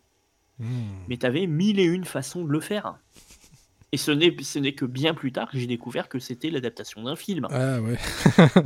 Hmm. 0.60 1.06
mais 1.08 1.18
tu 1.18 1.26
avais 1.26 1.48
mille 1.48 1.80
et 1.80 1.84
une 1.84 2.06
façons 2.06 2.44
de 2.45 2.52
le 2.52 2.60
faire. 2.60 2.95
Et 3.92 3.98
ce 3.98 4.12
n'est 4.12 4.36
ce 4.44 4.60
n'est 4.60 4.74
que 4.76 4.86
bien 4.86 5.14
plus 5.16 5.32
tard 5.32 5.50
que 5.52 5.58
j'ai 5.58 5.68
découvert 5.68 6.10
que 6.10 6.20
c'était 6.20 6.52
l'adaptation 6.52 7.03
d'un 7.03 7.16
film. 7.16 7.48
Ah 7.52 7.82
ouais. 7.82 7.98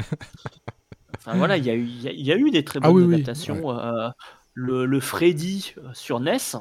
Enfin 1.18 1.36
voilà, 1.38 1.58
il 1.58 1.66
y, 1.66 1.70
a 1.70 1.74
eu- 1.76 1.84
il 1.86 2.02
y 2.02 2.08
a- 2.08 2.12
il 2.12 2.26
y 2.26 2.32
a 2.32 2.38
eu 2.38 2.52
des 2.52 2.64
très 2.64 2.80
Ah 2.82 2.88
bonnes 2.92 2.98
oui, 2.98 3.04
oui, 3.04 3.14
adaptations. 3.16 3.72
euh, 3.78 4.10
le, 4.54 4.86
le 4.86 5.00
Freddy 5.00 5.74
sur 5.94 6.18
NES, 6.22 6.60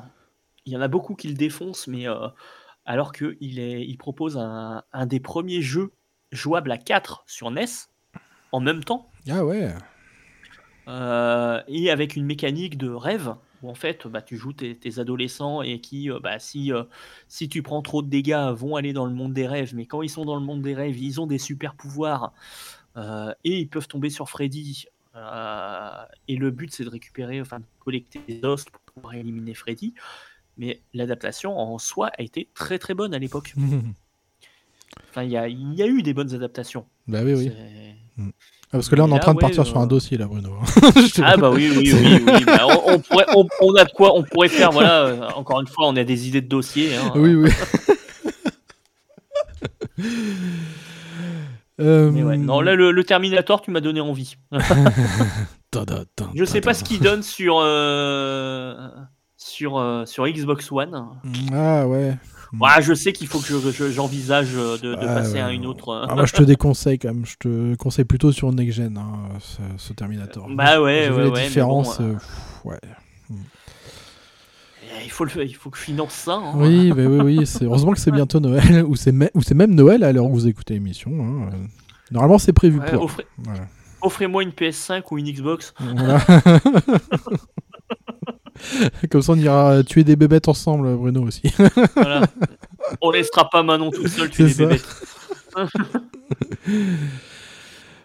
il 0.65 0.73
y 0.73 0.76
en 0.76 0.81
a 0.81 0.89
beaucoup 0.89 1.15
qui 1.15 1.28
le 1.28 1.35
défoncent, 1.35 1.86
mais 1.86 2.09
euh, 2.09 2.28
alors 2.86 3.12
qu'il 3.12 3.36
il 3.58 3.98
propose 3.98 4.39
un, 4.39 4.82
un 4.92 5.06
des 5.06 5.20
premiers 5.20 5.60
jeux 5.60 5.92
jouables 6.32 6.70
à 6.73 6.78
4 6.78 7.24
sur 7.26 7.50
NES 7.50 7.65
en 8.52 8.60
même 8.60 8.82
temps 8.84 9.10
Ah 9.28 9.44
ouais. 9.44 9.68
euh, 10.89 11.60
et 11.68 11.90
avec 11.90 12.16
une 12.16 12.24
mécanique 12.24 12.78
de 12.78 12.89
rêve 12.89 13.34
où 13.62 13.70
en 13.70 13.74
fait 13.74 14.06
bah, 14.06 14.23
tu 14.23 14.36
joues 14.36 14.52
tes, 14.52 14.76
tes 14.76 14.98
adolescents 14.98 15.62
et 15.62 15.81
qui, 15.81 16.10
euh, 16.10 16.20
bah, 16.20 16.39
si, 16.39 16.73
euh, 16.73 16.84
si 17.28 17.48
tu 17.48 17.62
prends 17.62 17.82
trop 17.82 18.02
de 18.02 18.08
dégâts, 18.08 18.52
vont 18.55 18.76
aller 18.76 18.92
dans 18.92 19.06
le 19.06 19.15
monde 19.15 19.32
des 19.32 19.47
rêves, 19.47 19.74
mais 19.74 19.86
quand 19.86 20.02
ils 20.02 20.10
sont 20.10 20.24
dans 20.24 20.36
le 20.36 20.44
monde 20.44 20.62
des 20.62 20.74
rêves, 20.74 20.98
ils 20.98 21.20
ont 21.20 21.26
des 21.26 21.39
super 21.39 21.74
pouvoirs 21.74 22.32
et 23.44 23.58
ils 23.58 23.68
peuvent 23.68 23.89
tomber 23.89 24.08
sur 24.08 24.31
Freddy. 24.31 24.86
et 25.15 26.36
le 26.36 26.50
but 26.50 26.73
c'est 26.73 26.84
de 26.84 26.89
récupérer, 26.89 27.42
enfin 27.42 27.58
de 27.58 27.65
collecter 27.81 28.20
des 28.26 28.42
os 28.42 28.65
pour 28.65 28.81
pouvoir 28.94 29.15
éliminer 29.15 29.52
Freddy. 29.52 29.92
Mais 30.59 30.81
l'adaptation 30.94 31.59
en 31.59 31.78
soi 31.78 32.10
a 32.18 32.23
été 32.23 32.49
très 32.55 32.78
très 32.78 32.94
bonne 32.94 33.12
à 33.15 33.18
l'époque. 33.18 33.55
Enfin, 35.10 35.25
il 35.25 35.31
y 35.31 35.36
a, 35.36 35.49
il 35.49 35.75
y 35.75 35.83
a 35.83 35.86
eu 35.86 36.02
des 36.02 36.15
bonnes 36.15 36.33
adaptations. 36.35 36.86
bah 37.09 37.20
oui, 37.25 37.35
oui. 37.35 37.51
C'est- 37.55 37.97
Ah, 38.23 38.33
parce 38.73 38.89
que 38.89 38.94
là, 38.97 39.05
on 39.05 39.09
est 39.09 39.12
en 39.12 39.18
train 39.18 39.35
de 39.35 39.39
partir 39.41 39.67
sur 39.67 39.78
un 39.78 39.85
euh, 39.85 39.86
dossier, 39.86 40.17
là, 40.17 40.26
Bruno. 40.26 40.52
Ah 41.23 41.36
bah 41.36 41.51
oui, 41.51 41.70
oui, 41.76 41.93
oui, 41.93 42.23
oui. 42.26 42.44
Bah, 42.44 42.67
on, 42.67 42.94
on 42.94 42.99
pourrait, 43.01 43.26
on, 43.35 43.47
on 43.60 43.75
a 43.75 43.85
de 43.85 43.91
quoi, 43.93 44.15
on 44.17 44.23
pourrait 44.23 44.49
faire, 44.49 44.70
voilà, 44.73 45.05
euh, 45.07 45.28
encore 45.35 45.60
une 45.60 45.67
fois, 45.67 45.89
on 45.89 45.97
a 45.97 46.05
des 46.05 46.28
idées 46.28 46.41
de 46.41 46.49
dossiers. 46.49 46.94
hein. 46.97 47.12
Oui, 47.15 47.35
oui. 47.35 47.51
Euh, 51.78 52.10
Mais 52.10 52.23
ouais, 52.23 52.39
non, 52.39 52.60
là, 52.62 52.75
le, 52.75 52.91
le 52.91 53.05
Terminator, 53.05 53.60
tu 53.60 53.70
m'as 53.70 53.81
donné 53.81 54.01
envie. 54.01 54.36
Je 56.35 56.44
sais 56.47 56.60
pas 56.62 56.73
ce 56.75 56.85
qu'il 56.85 57.01
donne 57.01 57.23
sur, 57.23 57.59
euh, 57.60 58.89
sur, 59.47 59.78
euh, 59.78 60.05
sur 60.07 60.26
Xbox 60.26 60.70
One. 60.73 61.07
Ah 61.52 61.86
ouais. 61.86 62.16
Ouais, 62.60 62.81
je 62.81 62.94
sais 62.94 63.12
qu'il 63.12 63.26
faut 63.26 63.39
que 63.41 63.47
je- 63.47 63.70
je- 63.73 63.91
j'envisage 63.91 64.52
de, 64.52 64.76
de 64.76 64.97
Ah, 65.00 65.15
passer 65.16 65.34
ouais, 65.34 65.41
à 65.41 65.50
une 65.52 65.66
autre. 65.66 65.89
euh, 65.91 66.07
Ah, 66.08 66.15
moi, 66.15 66.26
je 66.26 66.33
te 66.33 66.42
déconseille 66.44 66.99
quand 66.99 67.08
même. 67.08 67.26
Je 67.26 67.34
te 67.39 67.75
conseille 67.75 68.05
plutôt 68.05 68.31
sur 68.33 68.52
Next 68.52 68.76
Gen, 68.76 68.97
hein, 68.97 69.36
ce, 69.41 69.58
ce 69.78 69.92
Terminator. 69.92 70.47
Bah 70.50 70.81
ouais, 70.81 71.08
ouais, 71.10 71.16
ouais, 71.25 71.31
mais 71.34 71.47
différences. 71.49 71.99
bon, 71.99 72.05
euh, 72.05 72.10
euh, 72.10 72.15
pff, 72.15 72.65
ouais. 72.65 72.78
il, 75.05 75.10
faut 75.10 75.25
le, 75.25 75.44
il 75.44 75.55
faut 75.57 75.70
que 75.70 75.76
je 75.78 75.83
finance 75.83 76.12
ça. 76.12 76.34
hein. 76.34 76.52
Oui, 76.55 76.91
bah 76.92 77.02
oui, 77.07 77.36
oui. 77.39 77.44
Heureusement 77.62 77.92
que 77.92 77.99
c'est 77.99 78.12
bientôt 78.12 78.39
Noël, 78.41 78.84
ou 78.89 78.94
c'est 78.97 79.12
même 79.12 79.75
Noël 79.75 80.05
à 80.05 80.12
l'heure 80.12 80.26
où 80.26 80.33
vous 80.34 80.47
écoutez 80.47 80.75
l'émission. 80.75 81.10
hein. 81.12 81.50
Euh, 81.52 81.57
Normalement, 82.12 82.39
c'est 82.39 82.52
prévu 82.52 82.78
pour. 82.81 83.02
offrez-. 83.02 83.26
Offrez-moi 84.02 84.44
une 84.44 84.50
PS5 84.50 85.02
ou 85.10 85.18
une 85.18 85.28
Xbox. 85.33 85.75
Voilà. 85.81 86.18
Comme 89.10 89.23
ça, 89.23 89.33
on 89.33 89.36
ira 89.36 89.83
tuer 89.83 90.05
des 90.05 90.17
bébêtes 90.17 90.49
ensemble, 90.49 90.94
Bruno 90.97 91.23
aussi. 91.23 91.52
Voilà. 91.94 92.23
on 93.01 93.10
laissera 93.10 93.49
pas 93.51 93.62
Manon 93.62 93.91
toute 93.91 94.09
seule 94.09 94.31
tuer 94.31 94.44
des 94.44 94.52
ça. 94.52 94.67
bébés. 94.67 94.81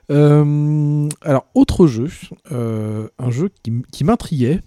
Euh, 0.09 1.07
alors, 1.21 1.45
autre 1.55 1.87
jeu, 1.87 2.09
euh, 2.51 3.07
un 3.17 3.31
jeu 3.31 3.49
qui, 3.93 4.03
m'intriguait 4.03 4.59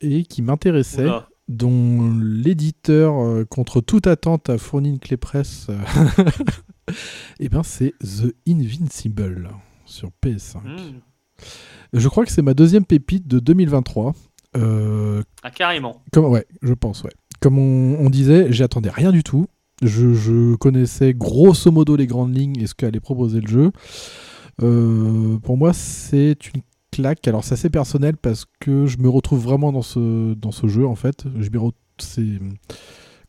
et 0.00 0.22
qui 0.22 0.42
m'intéressait, 0.42 1.08
dont 1.48 2.12
l'éditeur, 2.20 3.20
euh, 3.20 3.44
contre 3.44 3.80
toute 3.80 4.06
attente, 4.06 4.48
a 4.48 4.58
fourni 4.58 4.90
une 4.90 5.00
clé 5.00 5.16
presse. 5.16 5.66
et 7.40 7.48
ben, 7.48 7.64
c'est 7.64 7.94
The 7.98 8.32
Invincible 8.48 9.50
sur 9.86 10.10
PS5. 10.24 10.58
Hmm. 10.58 11.00
Je 11.92 12.08
crois 12.08 12.24
que 12.24 12.30
c'est 12.30 12.42
ma 12.42 12.54
deuxième 12.54 12.84
pépite 12.84 13.26
de 13.26 13.40
2023. 13.40 14.14
Euh, 14.56 15.22
Ah, 15.42 15.50
carrément. 15.50 16.02
comme, 16.12 16.26
ouais, 16.26 16.46
je 16.62 16.74
pense, 16.74 17.02
ouais. 17.04 17.12
Comme 17.40 17.58
on, 17.58 17.98
on 18.04 18.10
disait, 18.10 18.52
j'y 18.52 18.62
attendais 18.62 18.90
rien 18.90 19.10
du 19.12 19.22
tout. 19.22 19.46
Je, 19.82 20.14
je 20.14 20.54
connaissais 20.56 21.12
grosso 21.14 21.70
modo 21.72 21.96
les 21.96 22.06
grandes 22.06 22.36
lignes 22.36 22.60
et 22.60 22.66
ce 22.66 22.74
qu'allait 22.74 23.00
proposer 23.00 23.40
le 23.40 23.48
jeu. 23.48 23.72
Euh, 24.62 25.38
pour 25.38 25.56
moi, 25.56 25.72
c'est 25.72 26.36
une 26.54 26.62
claque. 26.92 27.26
Alors, 27.26 27.42
c'est 27.42 27.54
assez 27.54 27.70
personnel 27.70 28.16
parce 28.16 28.44
que 28.60 28.86
je 28.86 28.98
me 28.98 29.08
retrouve 29.08 29.42
vraiment 29.42 29.72
dans 29.72 29.82
ce, 29.82 30.34
dans 30.34 30.52
ce 30.52 30.66
jeu, 30.68 30.86
en 30.86 30.94
fait. 30.94 31.24
Je 31.40 31.50
m'y 31.50 31.56
re- 31.58 31.72
c'est- 31.98 32.38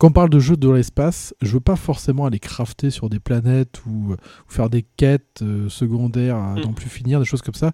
Quand 0.04 0.10
on 0.10 0.12
parle 0.12 0.30
de 0.32 0.40
jeux 0.40 0.58
de 0.58 0.70
l'espace, 0.70 1.34
je 1.42 1.54
veux 1.54 1.62
pas 1.62 1.78
forcément 1.78 2.26
aller 2.26 2.38
crafter 2.40 2.90
sur 2.90 3.10
des 3.10 3.22
planètes 3.22 3.86
ou, 3.86 4.12
ou 4.12 4.16
faire 4.50 4.70
des 4.70 4.82
quêtes 4.98 5.40
euh, 5.42 5.70
secondaires 5.70 6.36
à 6.36 6.56
Mm. 6.56 6.60
n'en 6.60 6.74
plus 6.74 6.90
finir, 6.90 7.20
des 7.22 7.26
choses 7.26 7.42
comme 7.42 7.54
ça. 7.54 7.72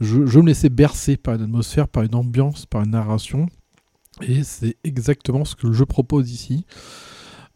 Je, 0.00 0.26
je 0.26 0.32
veux 0.38 0.42
me 0.42 0.48
laisser 0.48 0.70
bercer 0.70 1.16
par 1.16 1.36
une 1.36 1.42
atmosphère, 1.42 1.86
par 1.86 2.02
une 2.02 2.16
ambiance, 2.16 2.66
par 2.66 2.82
une 2.82 2.90
narration. 2.90 3.46
Et 4.22 4.42
c'est 4.42 4.76
exactement 4.82 5.44
ce 5.44 5.54
que 5.54 5.68
le 5.68 5.72
jeu 5.72 5.86
propose 5.86 6.32
ici. 6.32 6.64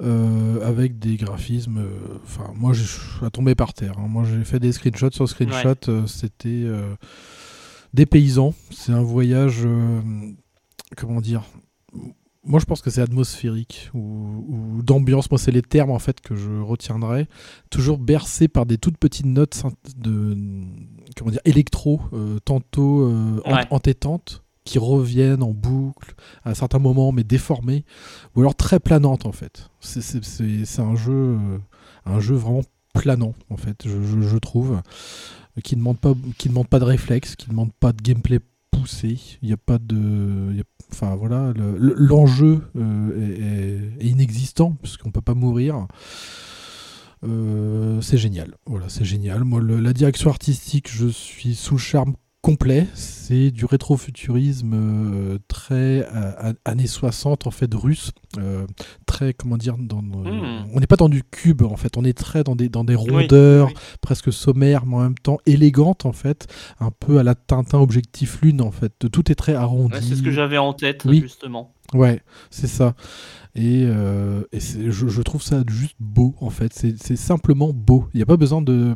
euh, 0.01 0.65
avec 0.69 1.01
des 1.01 1.17
graphismes. 1.17 1.79
euh, 1.79 2.19
Enfin, 2.25 2.53
moi, 2.55 2.73
je 2.73 2.83
suis 2.85 3.31
tombé 3.33 3.57
par 3.57 3.75
terre. 3.75 3.99
hein. 3.99 4.07
Moi, 4.09 4.23
j'ai 4.25 4.45
fait 4.45 4.61
des 4.61 4.71
screenshots 4.71 5.11
sur 5.11 5.29
screenshots. 5.29 5.89
euh, 5.89 6.07
C'était 6.07 6.49
euh, 6.65 6.95
des 7.93 8.07
paysans. 8.07 8.55
C'est 8.71 8.93
un 8.93 9.03
voyage. 9.03 9.63
euh, 9.65 10.01
comment 10.97 11.21
dire 11.21 11.43
moi, 12.45 12.59
je 12.61 12.65
pense 12.65 12.81
que 12.83 12.91
c'est 12.91 13.01
atmosphérique 13.03 13.91
ou, 13.95 14.45
ou 14.49 14.83
d'ambiance. 14.83 15.31
Moi, 15.31 15.39
c'est 15.39 15.53
les 15.53 15.63
termes 15.63 15.91
en 15.91 15.99
fait 15.99 16.21
que 16.21 16.35
je 16.35 16.51
retiendrai. 16.61 17.29
Toujours 17.71 17.99
bercé 17.99 18.49
par 18.49 18.67
des 18.67 18.79
toutes 18.79 18.99
petites 18.99 19.27
notes 19.27 19.63
de 19.97 20.37
comment 21.17 21.31
dire 21.31 21.41
électro, 21.45 22.01
euh, 22.13 22.39
tantôt 22.45 23.03
euh, 23.03 23.41
Ouais. 23.47 23.67
entêtantes, 23.71 24.43
qui 24.65 24.79
reviennent 24.79 25.43
en 25.43 25.51
boucle 25.53 26.15
à 26.45 26.55
certains 26.55 26.79
moments, 26.79 27.11
mais 27.13 27.25
déformées, 27.25 27.85
ou 28.37 28.41
alors 28.41 28.55
très 28.55 28.79
planantes 28.81 29.27
en 29.27 29.33
fait. 29.33 29.71
C'est- 29.81 30.81
un 30.81 30.95
jeu, 30.97 31.13
euh, 31.13 31.59
un 32.07 32.21
jeu 32.21 32.35
vraiment 32.37 32.63
planant 32.95 33.35
en 33.51 33.57
fait. 33.57 33.83
Je, 33.85 34.03
je- 34.03 34.21
je 34.21 34.37
trouve 34.39 34.81
qui 35.65 35.75
ne 35.77 35.81
demande 35.81 35.99
pas, 35.99 36.15
qui 36.39 36.49
demande 36.49 36.69
pas 36.69 36.79
de 36.79 36.85
réflexe, 36.85 37.37
qui 37.37 37.47
ne 37.47 37.53
demande 37.53 37.73
pas 37.73 37.93
de 37.93 38.01
gameplay 38.03 38.39
poussé. 38.73 39.19
Il 39.43 39.47
n'y 39.49 39.53
a 39.55 39.57
pas 39.57 39.79
de, 39.79 40.59
a- 40.61 40.65
enfin 40.93 41.15
voilà, 41.15 41.53
le- 41.55 41.77
le- 41.79 41.95
l'enjeu 41.97 42.63
euh, 42.77 43.91
est 44.01 44.07
inexistant 44.07 44.73
puisqu'on 44.83 45.13
peut 45.13 45.21
pas 45.21 45.35
mourir. 45.35 45.87
Euh, 47.25 48.01
c'est 48.01 48.19
génial, 48.19 48.57
voilà, 48.67 48.89
c'est 48.89 49.05
génial. 49.05 49.45
Moi, 49.45 49.61
le- 49.61 49.79
la 49.79 49.93
direction 49.93 50.29
artistique, 50.31 50.89
je 50.91 51.07
suis 51.07 51.55
sous 51.55 51.75
le 51.75 51.81
charme 51.81 52.15
complet. 52.43 52.87
C'est 52.95 53.51
du 53.53 53.65
rétrofuturisme 53.65 54.73
euh, 54.75 55.39
très 55.49 56.07
euh, 56.15 56.53
années 56.65 56.89
60 56.89 57.47
en 57.47 57.51
fait 57.51 57.73
russe, 57.73 58.11
euh, 58.39 58.67
très 59.07 59.33
comment 59.33 59.57
dire, 59.57 59.77
dans, 59.79 60.03
Hmm. 60.03 60.65
on 60.75 60.81
n'est 60.81 60.87
pas 60.87 60.97
dans 60.97 61.09
du 61.09 61.23
cube 61.23 61.63
en 61.63 61.77
fait, 61.77 61.97
on 61.97 62.05
est 62.05 62.17
très 62.17 62.43
dans 62.45 62.57
des 62.57 62.69
dans 62.69 62.85
des 62.85 62.95
rondeurs 62.97 63.69
oui. 63.69 63.75
presque 64.01 64.33
sommaires, 64.33 64.85
mais 64.87 64.97
en 64.97 65.01
même 65.01 65.19
temps 65.19 65.39
élégantes 65.47 66.05
en 66.05 66.13
fait, 66.13 66.47
un 66.81 66.91
peu 66.91 67.19
à 67.19 67.23
la 67.23 67.35
Tintin 67.35 67.79
objectif 67.79 68.41
lune 68.43 68.61
en 68.61 68.71
fait. 68.73 68.93
Tout 69.11 69.31
est 69.31 69.37
très 69.37 69.55
arrondi. 69.55 69.95
Ouais, 69.95 70.01
c'est 70.03 70.17
ce 70.17 70.23
que 70.23 70.31
j'avais 70.33 70.59
en 70.59 70.73
tête, 70.75 71.05
Oui. 71.07 71.21
justement. 71.21 71.73
Ouais, 71.95 72.23
c'est 72.51 72.67
ça. 72.67 72.95
Et, 73.55 73.85
euh, 73.85 74.43
je, 74.53 75.23
trouve 75.23 75.43
ça 75.43 75.63
juste 75.69 75.97
beau, 76.01 76.35
en 76.41 76.51
fait. 76.51 76.73
C'est 76.73 77.17
simplement 77.17 77.73
beau. 77.73 78.09
Il 78.15 78.19
n'y 78.19 78.23
a 78.23 78.27
pas 78.27 78.37
besoin 78.37 78.63
de, 78.63 78.95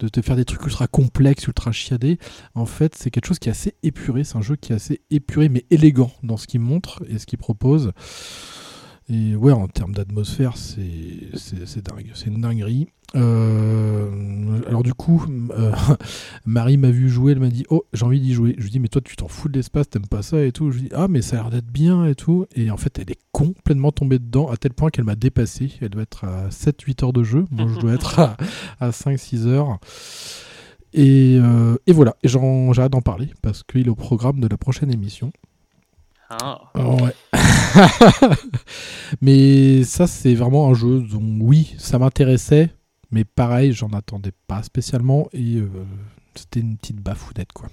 de 0.00 0.08
te 0.08 0.20
faire 0.22 0.36
des 0.36 0.44
trucs 0.44 0.64
ultra 0.64 0.88
complexes, 0.88 1.46
ultra 1.46 1.72
chiadés. 1.72 2.18
En 2.54 2.66
fait, 2.66 2.94
c'est 2.96 3.10
quelque 3.10 3.26
chose 3.26 3.38
qui 3.38 3.48
est 3.48 3.52
assez 3.52 3.74
épuré. 3.82 4.24
C'est 4.24 4.36
un 4.36 4.42
jeu 4.42 4.56
qui 4.56 4.72
est 4.72 4.76
assez 4.76 5.02
épuré, 5.10 5.48
mais 5.48 5.64
élégant 5.70 6.10
dans 6.22 6.36
ce 6.36 6.46
qu'il 6.46 6.60
montre 6.60 7.04
et 7.08 7.18
ce 7.18 7.26
qu'il 7.26 7.38
propose. 7.38 7.92
Et 9.08 9.36
ouais, 9.36 9.52
en 9.52 9.68
termes 9.68 9.92
d'atmosphère, 9.92 10.56
c'est 10.56 11.82
dingue. 11.82 12.10
C'est 12.14 12.26
une 12.26 12.40
dinguerie. 12.40 12.88
Euh, 13.14 14.60
alors 14.66 14.82
du 14.82 14.92
coup, 14.92 15.24
euh, 15.50 15.70
Marie 16.44 16.76
m'a 16.76 16.90
vu 16.90 17.08
jouer, 17.08 17.32
elle 17.32 17.38
m'a 17.38 17.48
dit 17.48 17.64
Oh, 17.70 17.84
j'ai 17.92 18.04
envie 18.04 18.20
d'y 18.20 18.34
jouer. 18.34 18.56
Je 18.58 18.64
lui 18.64 18.70
dis 18.70 18.80
Mais 18.80 18.88
toi, 18.88 19.00
tu 19.00 19.14
t'en 19.14 19.28
fous 19.28 19.48
de 19.48 19.56
l'espace, 19.56 19.88
t'aimes 19.88 20.08
pas 20.08 20.22
ça 20.22 20.44
et 20.44 20.50
tout. 20.50 20.72
Je 20.72 20.78
lui 20.78 20.82
dis 20.88 20.94
Ah, 20.94 21.06
mais 21.06 21.22
ça 21.22 21.38
a 21.38 21.42
l'air 21.42 21.50
d'être 21.50 21.70
bien 21.70 22.04
et 22.04 22.16
tout. 22.16 22.46
Et 22.56 22.70
en 22.70 22.76
fait, 22.76 22.98
elle 22.98 23.10
est 23.10 23.20
complètement 23.30 23.92
tombée 23.92 24.18
dedans 24.18 24.48
à 24.50 24.56
tel 24.56 24.72
point 24.72 24.90
qu'elle 24.90 25.04
m'a 25.04 25.14
dépassé. 25.14 25.70
Elle 25.80 25.90
doit 25.90 26.02
être 26.02 26.24
à 26.24 26.48
7-8 26.48 27.04
heures 27.04 27.12
de 27.12 27.22
jeu. 27.22 27.44
Moi, 27.52 27.68
je 27.72 27.78
dois 27.78 27.92
être 27.92 28.18
à, 28.18 28.36
à 28.80 28.90
5-6 28.90 29.46
heures. 29.46 29.78
Et, 30.92 31.38
euh, 31.40 31.76
et 31.86 31.92
voilà, 31.92 32.16
et 32.22 32.28
j'arrête 32.28 32.92
d'en 32.92 33.02
parler 33.02 33.28
parce 33.42 33.62
qu'il 33.62 33.86
est 33.86 33.90
au 33.90 33.94
programme 33.94 34.40
de 34.40 34.48
la 34.48 34.56
prochaine 34.56 34.90
émission. 34.90 35.30
Ah. 36.30 36.60
Oh, 36.74 36.96
ouais. 37.02 37.14
mais 39.20 39.84
ça, 39.84 40.06
c'est 40.06 40.34
vraiment 40.34 40.68
un 40.70 40.74
jeu 40.74 41.00
dont, 41.00 41.38
oui, 41.40 41.74
ça 41.78 41.98
m'intéressait, 41.98 42.70
mais 43.10 43.24
pareil, 43.24 43.72
j'en 43.72 43.90
attendais 43.90 44.32
pas 44.46 44.62
spécialement 44.62 45.28
et 45.32 45.56
euh, 45.56 45.68
c'était 46.34 46.60
une 46.60 46.76
petite 46.76 47.00
bafounette, 47.00 47.52
quoi. 47.52 47.68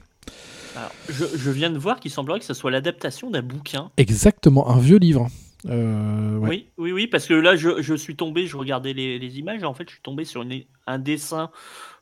Alors, 0.75 0.91
je, 1.09 1.25
je 1.35 1.51
viens 1.51 1.69
de 1.69 1.77
voir 1.77 1.99
qu'il 1.99 2.11
semblerait 2.11 2.39
que 2.39 2.45
ce 2.45 2.53
soit 2.53 2.71
l'adaptation 2.71 3.29
d'un 3.29 3.41
bouquin. 3.43 3.91
Exactement, 3.97 4.69
un 4.69 4.79
vieux 4.79 4.97
livre. 4.97 5.27
Euh, 5.69 6.37
ouais. 6.37 6.49
Oui, 6.49 6.67
oui, 6.77 6.91
oui, 6.91 7.07
parce 7.07 7.25
que 7.25 7.33
là, 7.33 7.55
je, 7.55 7.81
je 7.81 7.93
suis 7.93 8.15
tombé, 8.15 8.47
je 8.47 8.57
regardais 8.57 8.93
les, 8.93 9.17
les 9.19 9.39
images, 9.39 9.61
et 9.61 9.65
en 9.65 9.73
fait, 9.73 9.87
je 9.87 9.93
suis 9.93 10.01
tombé 10.03 10.25
sur 10.25 10.41
une- 10.41 10.63
un 10.87 10.99
dessin, 10.99 11.49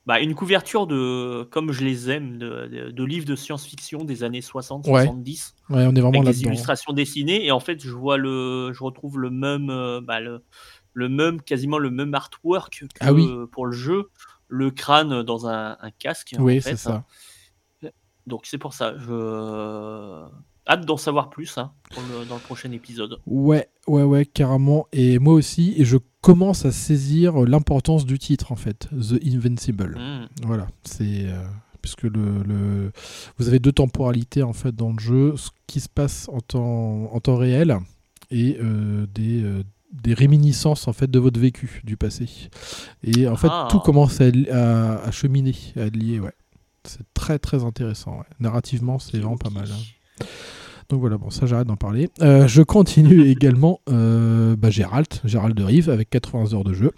bah, 0.05 0.19
une 0.19 0.33
couverture 0.35 0.87
de, 0.87 1.43
comme 1.51 1.71
je 1.71 1.83
les 1.83 2.09
aime, 2.09 2.37
de, 2.37 2.67
de- 2.67 2.91
de 2.91 3.03
livres 3.03 3.25
de 3.25 3.35
science-fiction 3.35 4.03
des 4.03 4.23
années 4.23 4.41
60, 4.41 4.87
Ouais. 4.87 5.03
70, 5.03 5.55
Ouais, 5.69 5.85
on 5.87 5.95
est 5.95 6.01
vraiment 6.01 6.09
avec 6.09 6.23
des 6.23 6.25
là-dedans. 6.31 6.49
illustrations 6.49 6.93
dessinées, 6.93 7.45
et 7.45 7.51
en 7.51 7.59
fait, 7.59 7.79
je 7.83 7.91
vois 7.91 8.17
le, 8.17 8.71
je 8.73 8.83
retrouve 8.83 9.19
le 9.19 9.29
même, 9.29 9.69
euh, 9.69 10.01
bah, 10.01 10.19
le, 10.19 10.43
le 10.93 11.07
même, 11.07 11.41
quasiment 11.41 11.77
le 11.77 11.91
même 11.91 12.13
artwork 12.15 12.79
que 12.79 12.85
Ah 12.99 13.13
oui. 13.13 13.29
pour 13.51 13.65
le 13.67 13.71
jeu, 13.73 14.09
le 14.47 14.71
crâne 14.71 15.23
dans 15.23 15.47
un, 15.47 15.77
un 15.79 15.91
casque. 15.91 16.35
en 16.37 16.41
Oui, 16.43 16.55
fait. 16.61 16.71
c'est 16.71 16.77
ça. 16.77 17.05
Donc 18.27 18.45
c'est 18.45 18.57
pour 18.59 18.73
ça, 18.73 18.95
je 18.99 20.25
hâte 20.67 20.85
d'en 20.85 20.97
savoir 20.97 21.29
plus 21.29 21.57
hein, 21.57 21.71
le- 21.95 22.25
dans 22.25 22.35
le 22.35 22.41
prochain 22.41 22.71
épisode. 22.71 23.19
Ouais, 23.25 23.67
ouais, 23.87 24.03
ouais, 24.03 24.25
carrément. 24.25 24.87
Et 24.91 25.17
moi 25.19 25.33
aussi, 25.33 25.73
et 25.77 25.85
je 25.85 25.97
commence 26.21 26.65
à 26.65 26.71
saisir 26.71 27.33
l'importance 27.41 28.05
du 28.05 28.19
titre, 28.19 28.51
en 28.51 28.55
fait, 28.55 28.87
The 28.91 29.19
Invincible. 29.25 29.97
Hmm. 29.97 30.27
Voilà, 30.45 30.67
c'est 30.83 31.25
euh, 31.25 31.43
puisque 31.81 32.03
le, 32.03 32.43
le- 32.43 32.91
vous 33.37 33.47
avez 33.47 33.59
deux 33.59 33.71
temporalités 33.71 34.43
en 34.43 34.53
fait 34.53 34.75
dans 34.75 34.91
le 34.93 34.99
jeu, 34.99 35.33
ce 35.35 35.49
qui 35.67 35.79
se 35.79 35.89
passe 35.89 36.29
en 36.29 36.39
temps, 36.39 37.09
en 37.11 37.19
temps 37.19 37.37
réel 37.37 37.75
et 38.29 38.57
euh, 38.61 39.07
des, 39.13 39.41
euh, 39.43 39.63
des 39.91 40.13
réminiscences 40.13 40.87
en 40.87 40.93
fait 40.93 41.09
de 41.09 41.17
votre 41.19 41.39
vécu 41.39 41.81
du 41.83 41.97
passé. 41.97 42.27
Et 43.03 43.27
en 43.27 43.35
fait, 43.35 43.47
Ah. 43.49 43.67
tout 43.71 43.79
commence 43.79 44.21
à, 44.21 44.25
à- 44.51 45.03
à 45.03 45.11
cheminer, 45.11 45.55
à 45.75 45.81
être 45.81 45.95
lié. 45.97 46.19
Ouais, 46.19 46.33
c'est 46.83 47.01
très 47.15 47.39
très 47.39 47.63
intéressant. 47.63 48.19
ouais. 48.19 48.25
Narrativement, 48.39 48.99
c'est 48.99 49.17
vraiment 49.17 49.37
pas 49.37 49.49
mal. 49.49 49.67
hein. 49.71 50.25
Donc 50.91 50.99
voilà, 50.99 51.17
bon, 51.17 51.29
ça 51.29 51.45
j'arrête 51.45 51.67
d'en 51.67 51.77
parler. 51.77 52.09
Euh, 52.21 52.47
je 52.47 52.61
continue 52.61 53.21
également 53.29 53.79
euh, 53.89 54.57
bah, 54.57 54.69
Gérald, 54.69 55.07
Gérald 55.23 55.55
de 55.55 55.63
Rive, 55.63 55.89
avec 55.89 56.09
80 56.09 56.53
heures 56.53 56.65
de 56.65 56.73
jeu. 56.73 56.91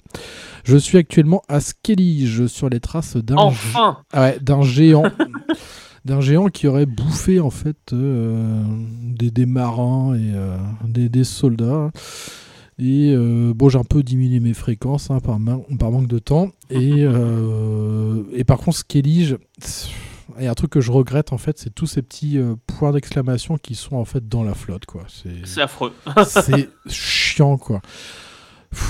Je 0.63 0.75
suis 0.77 0.97
actuellement 0.97 1.43
à 1.47 1.59
Skellige, 1.59 2.47
sur 2.47 2.69
les 2.69 2.79
traces 2.79 3.17
d'un 3.17 3.35
Enfin 3.35 3.97
ah 4.11 4.21
ouais, 4.21 4.37
d'un 4.41 4.63
géant. 4.63 5.03
d'un 6.05 6.21
géant 6.21 6.47
qui 6.47 6.67
aurait 6.67 6.87
bouffé 6.87 7.39
en 7.39 7.51
fait 7.51 7.77
euh, 7.93 8.63
des, 9.03 9.29
des 9.31 9.45
marins 9.45 10.15
et 10.15 10.31
des, 10.89 11.07
des 11.07 11.23
soldats. 11.23 11.91
Et 12.79 13.15
bon, 13.15 13.69
j'ai 13.69 13.77
un 13.77 13.83
peu 13.83 14.01
diminué 14.01 14.39
mes 14.39 14.55
fréquences 14.55 15.11
hein, 15.11 15.19
par, 15.19 15.39
man- 15.39 15.61
par 15.79 15.91
manque 15.91 16.07
de 16.07 16.17
temps. 16.17 16.49
Et, 16.71 17.03
et 18.33 18.43
par 18.43 18.57
contre, 18.57 18.77
Skellige, 18.77 19.37
il 20.37 20.43
y 20.43 20.47
a 20.47 20.51
un 20.51 20.55
truc 20.55 20.71
que 20.71 20.81
je 20.81 20.91
regrette 20.91 21.33
en 21.33 21.37
fait, 21.37 21.57
c'est 21.57 21.73
tous 21.73 21.85
ces 21.87 22.01
petits 22.01 22.37
euh, 22.37 22.55
points 22.67 22.91
d'exclamation 22.91 23.57
qui 23.57 23.75
sont 23.75 23.95
en 23.95 24.05
fait 24.05 24.27
dans 24.27 24.43
la 24.43 24.53
flotte. 24.53 24.85
quoi. 24.85 25.03
C'est 25.07 25.61
affreux. 25.61 25.93
c'est 26.27 26.69
chiant 26.87 27.57
quoi. 27.57 27.81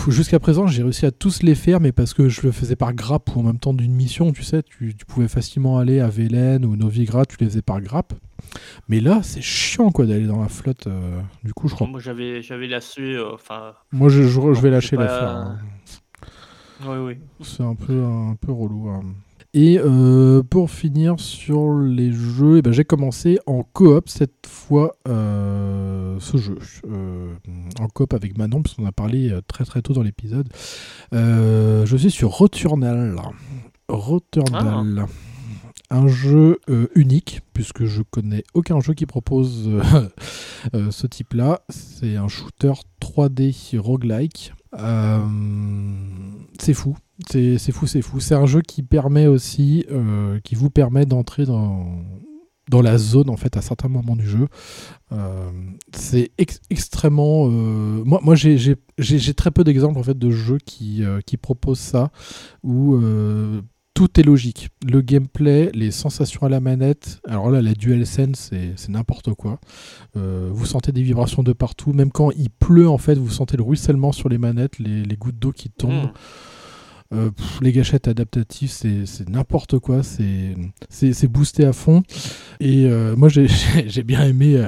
Jusqu'à 0.07 0.39
présent, 0.39 0.65
j'ai 0.65 0.81
réussi 0.81 1.05
à 1.05 1.11
tous 1.11 1.43
les 1.43 1.55
faire, 1.55 1.81
mais 1.81 1.91
parce 1.91 2.13
que 2.13 2.29
je 2.29 2.41
le 2.43 2.53
faisais 2.53 2.77
par 2.77 2.93
grappe 2.93 3.35
ou 3.35 3.41
en 3.41 3.43
même 3.43 3.59
temps 3.59 3.73
d'une 3.73 3.93
mission, 3.93 4.31
tu 4.31 4.41
sais, 4.41 4.63
tu, 4.63 4.95
tu 4.95 5.05
pouvais 5.05 5.27
facilement 5.27 5.77
aller 5.77 5.99
à 5.99 6.07
Vélène 6.07 6.63
ou 6.63 6.77
Novigrad, 6.77 7.27
tu 7.27 7.35
les 7.41 7.47
faisais 7.47 7.61
par 7.61 7.81
grappe. 7.81 8.13
Mais 8.87 9.01
là, 9.01 9.19
c'est 9.23 9.41
chiant 9.41 9.91
quoi 9.91 10.05
d'aller 10.05 10.25
dans 10.25 10.41
la 10.41 10.47
flotte. 10.47 10.87
euh, 10.87 11.19
du 11.43 11.53
coup, 11.53 11.67
je 11.67 11.75
crois. 11.75 11.87
Moi 11.87 11.99
j'avais 11.99 12.41
j'avais 12.41 12.67
lâché, 12.67 13.01
euh, 13.17 13.35
Moi, 13.91 14.07
je, 14.07 14.23
je- 14.23 14.53
je 14.53 14.61
vais 14.61 14.69
lâcher 14.69 14.95
pas- 14.95 15.03
l'affaire. 15.03 15.29
hein. 15.29 15.59
oui 16.85 16.97
oui. 16.97 17.17
C'est 17.41 17.63
un 17.63 17.75
peu, 17.75 18.05
un 18.05 18.35
peu 18.39 18.53
relou. 18.53 18.87
hein. 18.87 19.01
Et 19.55 19.77
euh, 19.77 20.41
pour 20.41 20.71
finir 20.71 21.19
sur 21.19 21.75
les 21.77 22.11
jeux, 22.11 22.57
eh 22.57 22.61
ben, 22.63 22.73
j'ai 22.73 22.85
commencé 22.85 23.37
en 23.45 23.61
coop 23.61 24.09
cette 24.09 24.47
fois 24.47 24.95
euh, 25.07 26.19
ce 26.19 26.37
jeu. 26.37 26.57
Euh, 26.89 27.35
en 27.79 27.87
coop 27.87 28.15
avec 28.15 28.35
Manon, 28.35 28.63
parce 28.63 28.75
qu'on 28.75 28.87
a 28.87 28.91
parlé 28.91 29.31
très 29.47 29.63
très 29.63 29.83
tôt 29.83 29.93
dans 29.93 30.01
l'épisode. 30.01 30.49
je 31.11 31.95
suis 31.97 32.09
sur 32.09 32.31
Returnal. 32.31 33.15
Returnal. 33.89 35.05
Ah. 35.05 35.95
Un 35.95 36.07
jeu 36.07 36.59
unique, 36.95 37.41
puisque 37.53 37.85
je 37.85 38.01
connais 38.01 38.43
aucun 38.55 38.79
jeu 38.79 38.95
qui 38.95 39.05
propose 39.05 39.69
ce 40.73 41.05
type-là. 41.05 41.61
C'est 41.69 42.15
un 42.15 42.27
shooter 42.27 42.73
3D 42.99 43.77
roguelike. 43.77 44.53
C'est 46.59 46.73
fou. 46.73 46.97
C'est 47.29 47.71
fou, 47.71 47.87
c'est 47.87 48.01
fou. 48.01 48.19
C'est 48.19 48.35
un 48.35 48.45
jeu 48.45 48.61
qui 48.61 48.83
permet 48.83 49.27
aussi, 49.27 49.85
euh, 49.91 50.39
qui 50.43 50.55
vous 50.55 50.69
permet 50.69 51.05
d'entrer 51.05 51.45
dans, 51.45 51.85
dans 52.69 52.81
la 52.81 52.97
zone 52.97 53.29
en 53.29 53.37
fait 53.37 53.55
à 53.55 53.61
certains 53.61 53.87
moments 53.87 54.15
du 54.15 54.27
jeu. 54.27 54.47
Euh, 55.11 55.51
c'est 55.93 56.31
extrêmement. 56.69 57.47
Euh, 57.47 58.03
moi, 58.03 58.19
moi 58.23 58.35
j'ai 58.35 59.33
très 59.35 59.51
peu 59.51 59.63
d'exemples 59.63 59.99
en 59.99 60.03
fait 60.03 60.17
de 60.17 60.31
jeux 60.31 60.59
qui, 60.65 61.03
qui 61.25 61.37
proposent 61.37 61.79
ça 61.79 62.11
tout 63.93 64.19
est 64.19 64.23
logique. 64.23 64.69
Le 64.87 65.01
gameplay, 65.01 65.69
les 65.73 65.91
sensations 65.91 66.41
à 66.43 66.49
la 66.49 66.59
manette. 66.59 67.19
Alors 67.27 67.49
là, 67.51 67.61
la 67.61 67.73
DualSense, 67.73 68.51
c'est 68.75 68.89
n'importe 68.89 69.33
quoi. 69.33 69.59
vous 70.15 70.65
sentez 70.65 70.91
des 70.91 71.03
vibrations 71.03 71.43
de 71.43 71.53
partout. 71.53 71.93
Même 71.93 72.11
quand 72.11 72.31
il 72.31 72.49
pleut, 72.49 72.89
en 72.89 72.97
fait, 72.97 73.15
vous 73.15 73.29
sentez 73.29 73.57
le 73.57 73.63
ruissellement 73.63 74.11
sur 74.11 74.29
les 74.29 74.37
manettes, 74.37 74.79
les, 74.79 75.03
les 75.03 75.15
gouttes 75.15 75.39
d'eau 75.39 75.51
qui 75.51 75.69
tombent. 75.69 76.05
Mmh. 76.05 76.13
Euh, 77.13 77.29
les 77.61 77.71
gâchettes 77.71 78.07
adaptatives, 78.07 78.71
c'est 78.71 79.29
n'importe 79.29 79.77
quoi, 79.79 80.01
c'est 80.03 81.27
boosté 81.27 81.65
à 81.65 81.73
fond. 81.73 82.03
Et 82.59 82.85
euh, 82.85 83.15
moi, 83.15 83.29
j'ai 83.29 83.47
bien 84.03 84.25
aimé 84.25 84.65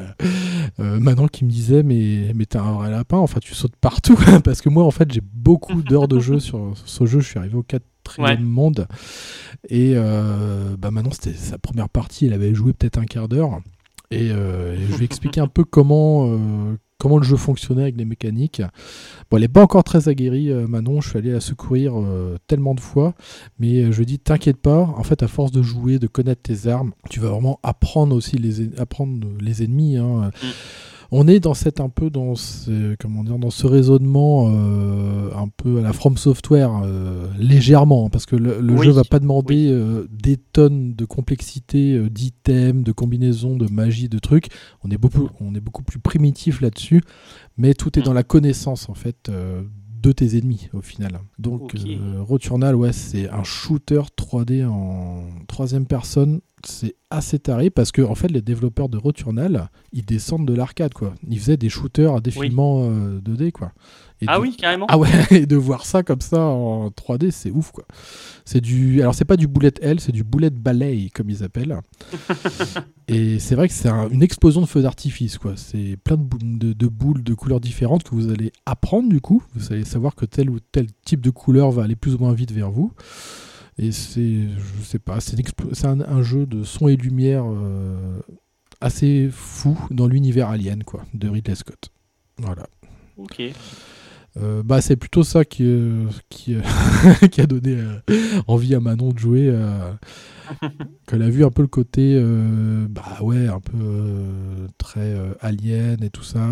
euh, 0.80 1.00
Manon 1.00 1.28
qui 1.28 1.46
me 1.46 1.50
disait 1.50 1.84
Mais, 1.84 2.32
mais 2.36 2.46
t'es 2.46 2.58
un 2.58 2.74
vrai 2.74 2.92
lapin, 2.92 3.18
enfin, 3.18 3.40
tu 3.42 3.56
sautes 3.56 3.76
partout. 3.78 4.18
Parce 4.44 4.62
que 4.62 4.70
moi, 4.70 4.84
en 4.84 4.92
fait, 4.92 5.12
j'ai 5.12 5.22
beaucoup 5.22 5.82
d'heures 5.82 6.08
de 6.08 6.20
jeu 6.20 6.40
sur, 6.40 6.74
ce 6.86 7.06
jeu. 7.06 7.20
Je 7.20 7.28
suis 7.28 7.40
arrivé 7.40 7.56
quatrième 8.14 8.44
monde. 8.44 8.88
Et 9.70 9.96
bah, 9.96 10.92
Manon, 10.92 11.12
c'était 11.12 11.38
sa 11.38 11.58
première 11.58 11.90
partie. 11.90 12.28
Elle 12.28 12.34
avait 12.34 12.54
joué 12.54 12.74
peut-être 12.74 12.98
un 12.98 13.06
quart 13.06 13.28
d'heure. 13.28 13.60
Et, 14.12 14.30
je 14.30 14.96
vais 14.96 15.06
expliquer 15.06 15.42
un 15.42 15.48
peu 15.48 15.64
comment, 15.70 16.78
comment 16.98 17.18
le 17.18 17.24
jeu 17.24 17.38
fonctionnait 17.38 17.84
avec 17.84 17.98
les 17.98 18.06
mécaniques. 18.06 18.62
Bon, 19.30 19.38
elle 19.38 19.42
n'est 19.42 19.48
pas 19.48 19.62
encore 19.62 19.84
très 19.84 20.10
aguerrie, 20.10 20.52
euh, 20.52 20.68
Manon. 20.68 21.02
Je 21.02 21.10
suis 21.10 21.18
allé 21.18 21.32
la 21.32 21.40
secourir 21.40 21.94
euh, 21.96 22.38
tellement 22.48 22.74
de 22.74 22.80
fois. 22.80 23.14
Mais 23.60 23.84
euh, 23.84 23.92
je 23.92 24.00
lui 24.00 24.06
dis, 24.06 24.20
t'inquiète 24.20 24.58
pas. 24.58 24.82
En 24.98 25.04
fait, 25.04 25.22
à 25.24 25.28
force 25.28 25.52
de 25.52 25.62
jouer, 25.62 26.00
de 26.00 26.08
connaître 26.08 26.42
tes 26.42 26.68
armes, 26.68 26.94
tu 27.10 27.20
vas 27.20 27.30
vraiment 27.30 27.60
apprendre 27.64 28.16
aussi 28.16 28.38
les, 28.38 28.78
apprendre 28.80 29.28
les 29.40 29.64
ennemis. 29.64 29.98
Hein. 29.98 30.32
Mm 30.42 30.48
on 31.12 31.28
est 31.28 31.40
dans 31.40 31.54
cette 31.54 31.80
un 31.80 31.90
peu 31.90 32.10
dans 32.10 32.36
ce, 32.36 32.96
comment 33.00 33.24
dire 33.24 33.38
dans 33.38 33.50
ce 33.50 33.68
raisonnement 33.68 34.50
euh, 34.50 35.30
un 35.36 35.48
peu 35.48 35.80
à 35.80 35.82
la 35.82 35.94
From 35.94 36.18
Software 36.18 36.82
euh, 36.84 37.28
légèrement 37.38 38.10
parce 38.10 38.26
que 38.26 38.36
le, 38.36 38.78
jeu 38.78 38.84
jeu 38.84 38.92
va 38.92 39.04
pas 39.04 39.20
demander 39.20 39.68
euh, 39.70 40.08
des 40.12 40.38
tonnes 40.38 40.96
de 40.96 41.06
complexité 41.06 42.00
d'items, 42.10 42.84
de 42.84 42.92
combinaisons, 42.92 43.56
de 43.56 43.72
magie, 43.72 44.10
de 44.10 44.20
trucs. 44.20 44.48
On 44.84 44.92
est 44.92 44.98
beaucoup 44.98 45.30
on 45.40 45.56
est 45.56 45.60
beaucoup 45.60 45.84
plus 45.84 46.00
primitif 46.00 46.62
là-dessus, 46.62 47.02
mais 47.58 47.74
tout 47.74 47.98
est 47.98 48.02
mm. 48.02 48.06
dans 48.06 48.14
la 48.14 48.24
connaissance 48.24 48.90
en 48.90 48.94
fait 48.94 49.30
de 49.30 50.12
tes 50.12 50.38
ennemis 50.38 50.70
au 50.74 50.82
final. 50.82 51.20
Donc 51.40 51.74
Returnal, 52.28 52.76
ouais, 52.76 52.94
c'est 52.94 53.30
un 53.30 53.44
shooter 53.44 54.02
3D 54.18 54.66
en 54.66 55.24
troisième 55.48 55.86
personne 55.86 56.42
c'est 56.68 56.96
assez 57.10 57.40
taré 57.40 57.70
parce 57.70 57.92
que 57.92 58.02
en 58.02 58.16
fait 58.16 58.30
les 58.30 58.42
développeurs 58.42 58.90
de 58.90 58.98
Returnal 58.98 59.70
ils 59.94 60.06
descendent 60.06 60.48
de 60.48 60.54
l'arcade 60.54 60.94
quoi. 60.94 61.14
Ils 61.28 61.40
faisaient 61.40 61.58
des 61.58 61.70
shooters 61.70 62.16
à 62.16 62.20
défilement 62.20 62.90
2D 62.90 63.42
euh, 63.48 63.52
quoi. 63.52 63.72
Ah 64.28 64.40
oui 64.40 64.56
carrément. 64.56 64.86
Ah 64.90 64.98
ouais 64.98 65.10
et 65.32 65.46
de 65.46 65.56
voir 65.56 65.86
ça 65.86 66.04
comme 66.04 66.22
ça 66.22 66.42
en 66.42 66.90
3D 66.90 67.32
c'est 67.32 67.52
ouf 67.52 67.72
quoi. 67.72 67.86
C'est 68.46 68.62
du 68.62 69.02
alors 69.02 69.14
c'est 69.16 69.26
pas 69.26 69.38
du 69.38 69.48
bullet 69.48 69.74
L 69.82 70.00
c'est 70.00 70.12
du 70.12 70.24
bullet 70.24 70.50
ballet 70.50 71.10
comme 71.14 71.30
ils 71.30 71.44
appellent. 71.44 71.80
Et 73.08 73.38
c'est 73.38 73.54
vrai 73.54 73.68
que 73.68 73.74
c'est 73.76 73.90
une 73.90 74.24
explosion 74.24 74.62
de 74.62 74.66
feux 74.66 74.82
d'artifice 74.82 75.38
quoi. 75.38 75.54
C'est 75.56 75.96
plein 76.04 76.18
de, 76.18 76.74
de, 76.74 76.88
boules 76.88 77.24
de 77.24 77.36
couleurs 77.36 77.60
différentes 77.60 78.04
que 78.04 78.16
vous 78.16 78.32
allez 78.32 78.52
apprendre 78.66 79.10
du 79.10 79.22
coup. 79.22 79.44
Vous 79.54 79.72
allez 79.72 79.86
savoir 79.86 80.16
que 80.16 80.26
tel 80.26 80.50
ou 80.50 80.60
tel 80.60 80.88
type 81.06 81.22
de 81.22 81.30
couleur 81.30 81.70
va 81.70 81.84
aller 81.84 81.96
plus 81.96 82.16
ou 82.16 82.18
moins 82.18 82.34
vite 82.34 82.52
vers 82.52 82.72
vous 82.72 82.92
et 83.78 83.92
c'est, 83.92 84.48
je 84.58 84.84
sais 84.84 85.00
pas, 85.00 85.20
c'est, 85.20 85.36
un, 85.86 86.22
jeu 86.24 86.46
de 86.46 86.64
son 86.64 86.88
et 86.88 86.96
lumière 86.96 87.44
euh, 87.46 88.20
assez 88.80 89.30
fou 89.32 89.78
dans 89.92 90.08
l'univers 90.08 90.50
Alien, 90.50 90.84
quoi, 90.84 91.04
de 91.14 91.28
Ridley 91.28 91.56
Scott. 91.56 91.90
Voilà. 92.38 92.68
Ok. 93.18 93.42
Euh, 94.38 94.64
bah, 94.64 94.82
c'est 94.82 94.96
plutôt 94.96 95.24
ça 95.24 95.44
qui, 95.44 95.66
qui, 96.30 96.56
qui 97.32 97.42
a 97.42 97.48
donné 97.48 97.76
euh, 97.76 98.42
envie 98.48 98.76
à 98.76 98.80
Manon 98.80 99.12
de 99.12 99.20
jouer. 99.20 99.54
qu'elle 101.08 101.24
a 101.24 101.30
vu 101.30 101.44
un 101.44 101.50
peu 101.50 101.64
le 101.64 101.68
côté, 101.68 102.22
bah 102.90 103.18
ouais, 103.22 103.48
un 103.48 103.60
peu 103.60 104.70
très 104.78 105.18
alien 105.42 106.02
et 106.02 106.10
tout 106.10 106.24
ça. 106.24 106.48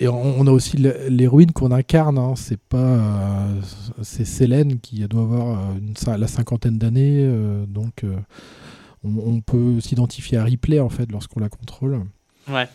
Et 0.00 0.06
on, 0.06 0.46
a 0.46 0.50
aussi 0.52 0.76
l'héroïne 0.76 1.50
qu'on 1.50 1.72
incarne. 1.72 2.18
Hein. 2.18 2.34
C'est 2.36 2.60
pas, 2.60 2.78
euh, 2.78 3.60
c'est 4.02 4.24
Célène 4.24 4.78
qui 4.78 5.00
doit 5.08 5.22
avoir 5.22 5.58
euh, 5.58 5.78
une, 5.78 6.20
la 6.20 6.28
cinquantaine 6.28 6.78
d'années, 6.78 7.22
euh, 7.24 7.66
donc 7.66 8.04
on, 9.04 9.40
peut 9.40 9.80
s'identifier 9.80 10.38
à 10.38 10.44
Ripley 10.44 10.78
en 10.78 10.88
fait 10.88 11.10
lorsqu'on 11.10 11.40
la 11.40 11.48
contrôle. 11.48 12.00
Ouais. 12.48 12.68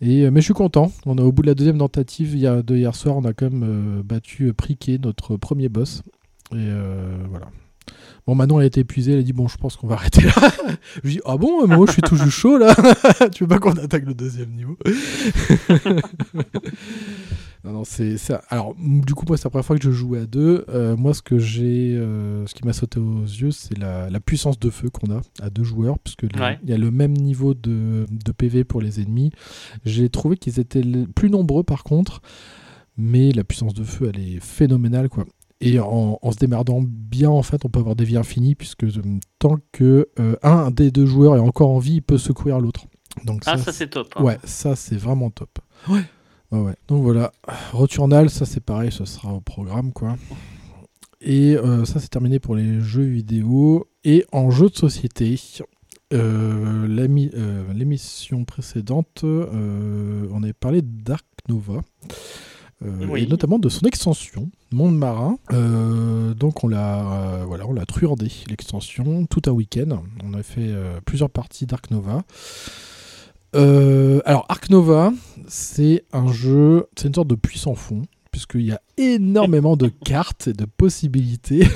Et 0.00 0.30
mais 0.30 0.40
je 0.40 0.44
suis 0.44 0.54
content. 0.54 0.92
On 1.06 1.16
a 1.18 1.22
au 1.22 1.32
bout 1.32 1.42
de 1.42 1.48
la 1.48 1.54
deuxième 1.54 1.78
tentative 1.78 2.32
de 2.38 2.76
hier 2.76 2.94
soir, 2.94 3.16
on 3.16 3.24
a 3.24 3.32
quand 3.32 3.50
même 3.50 4.02
battu 4.04 4.52
Priquet, 4.52 4.98
notre 4.98 5.36
premier 5.36 5.68
boss. 5.68 6.02
Et 6.52 6.68
voilà. 7.28 7.46
Bon, 8.26 8.34
Manon, 8.34 8.58
elle 8.60 8.64
a 8.64 8.66
été 8.66 8.80
épuisée, 8.80 9.12
elle 9.12 9.20
a 9.20 9.22
dit 9.22 9.32
Bon, 9.32 9.48
je 9.48 9.56
pense 9.56 9.76
qu'on 9.76 9.86
va 9.86 9.94
arrêter 9.94 10.22
là. 10.22 10.32
je 10.96 11.00
lui 11.08 11.14
dis 11.14 11.20
Ah 11.24 11.36
bon, 11.36 11.66
moi, 11.66 11.86
je 11.86 11.92
suis 11.92 12.02
toujours 12.02 12.30
chaud 12.30 12.58
là. 12.58 12.74
tu 13.32 13.44
veux 13.44 13.48
pas 13.48 13.58
qu'on 13.58 13.72
attaque 13.72 14.04
le 14.04 14.14
deuxième 14.14 14.50
niveau? 14.50 14.76
Non, 17.64 17.72
non, 17.72 17.84
c'est 17.84 18.16
ça. 18.16 18.42
Alors, 18.48 18.74
du 18.78 19.14
coup, 19.14 19.26
moi, 19.28 19.36
c'est 19.36 19.44
la 19.44 19.50
première 19.50 19.66
fois 19.66 19.76
que 19.76 19.84
je 19.84 19.90
jouais 19.90 20.20
à 20.20 20.26
deux. 20.26 20.64
Euh, 20.70 20.96
moi, 20.96 21.12
ce 21.12 21.20
que 21.20 21.38
j'ai, 21.38 21.94
euh, 21.94 22.46
ce 22.46 22.54
qui 22.54 22.64
m'a 22.64 22.72
sauté 22.72 22.98
aux 22.98 23.22
yeux, 23.22 23.50
c'est 23.50 23.76
la, 23.76 24.08
puissance 24.20 24.58
de 24.58 24.70
feu 24.70 24.88
qu'on 24.88 25.12
a 25.14 25.20
à 25.42 25.50
deux 25.50 25.64
joueurs, 25.64 25.98
puisque 25.98 26.22
il 26.22 26.70
y 26.70 26.72
a 26.72 26.78
le 26.78 26.90
même 26.90 27.12
niveau 27.12 27.52
de, 27.52 28.06
de 28.10 28.32
PV 28.32 28.64
pour 28.64 28.80
les 28.80 29.00
ennemis. 29.00 29.30
J'ai 29.84 30.08
trouvé 30.08 30.36
qu'ils 30.36 30.58
étaient 30.58 30.82
plus 31.14 31.28
nombreux, 31.28 31.62
par 31.62 31.84
contre, 31.84 32.22
mais 32.96 33.30
la 33.32 33.44
puissance 33.44 33.74
de 33.74 33.84
feu, 33.84 34.10
elle 34.14 34.20
est 34.20 34.40
phénoménale, 34.40 35.08
quoi. 35.08 35.26
Et 35.62 35.78
en, 35.78 36.18
se 36.30 36.38
démerdant 36.38 36.80
bien, 36.82 37.28
en 37.28 37.42
fait, 37.42 37.66
on 37.66 37.68
peut 37.68 37.80
avoir 37.80 37.94
des 37.94 38.04
vies 38.04 38.16
infinies, 38.16 38.54
puisque 38.54 38.84
euh, 38.84 39.02
tant 39.38 39.58
que 39.72 40.08
euh, 40.18 40.34
un 40.42 40.70
des 40.70 40.90
deux 40.90 41.04
joueurs 41.04 41.36
est 41.36 41.40
encore 41.40 41.68
en 41.68 41.78
vie, 41.78 41.96
il 41.96 42.02
peut 42.02 42.16
secourir 42.16 42.60
l'autre. 42.60 42.86
Donc 43.26 43.42
ah, 43.44 43.58
ça, 43.58 43.70
c'est 43.70 43.88
top. 43.88 44.14
Hein. 44.16 44.22
Ouais, 44.22 44.38
ça, 44.44 44.74
c'est 44.74 44.96
vraiment 44.96 45.28
top. 45.28 45.58
Ouais. 45.88 46.00
ouais. 46.52 46.74
Donc 46.88 47.02
voilà. 47.02 47.32
Returnal, 47.72 48.30
ça, 48.30 48.46
c'est 48.46 48.64
pareil, 48.64 48.90
ce 48.90 49.04
sera 49.04 49.34
au 49.34 49.42
programme, 49.42 49.92
quoi. 49.92 50.16
Et 51.20 51.56
euh, 51.56 51.84
ça, 51.84 52.00
c'est 52.00 52.08
terminé 52.08 52.38
pour 52.38 52.54
les 52.54 52.80
jeux 52.80 53.02
vidéo. 53.02 53.86
Et 54.02 54.24
en 54.32 54.50
jeu 54.50 54.70
de 54.70 54.76
société, 54.76 55.38
l'émission 56.88 58.46
précédente, 58.46 59.24
on 59.24 60.42
avait 60.42 60.54
parlé 60.54 60.80
d'Ark 60.80 61.26
Nova. 61.50 61.82
Euh, 62.82 63.14
et 63.16 63.26
notamment 63.26 63.58
de 63.58 63.68
son 63.68 63.86
extension, 63.86 64.50
Monde 64.72 64.96
Marin. 64.96 65.38
Euh, 65.52 66.32
donc 66.34 66.64
on 66.64 66.68
l'a 66.68 67.40
euh, 67.40 67.44
voilà, 67.46 67.66
on 67.66 67.72
l'a 67.72 67.84
truandé, 67.84 68.30
l'extension, 68.48 69.26
tout 69.26 69.42
un 69.46 69.50
week-end. 69.50 70.02
On 70.24 70.34
a 70.34 70.42
fait 70.42 70.70
plusieurs 71.04 71.30
parties 71.30 71.66
d'Ark 71.66 71.90
Nova. 71.90 72.22
alors 73.54 74.46
Ark 74.48 74.70
Nova, 74.70 75.12
c'est 75.46 76.04
un 76.12 76.32
jeu, 76.32 76.86
c'est 76.96 77.08
une 77.08 77.14
sorte 77.14 77.28
de 77.28 77.34
puissant 77.34 77.74
fond, 77.74 78.02
puisqu'il 78.30 78.62
y 78.62 78.72
a 78.72 78.80
énormément 78.96 79.76
de 79.76 79.88
cartes 80.04 80.48
et 80.48 80.54
de 80.54 80.64
possibilités. 80.64 81.66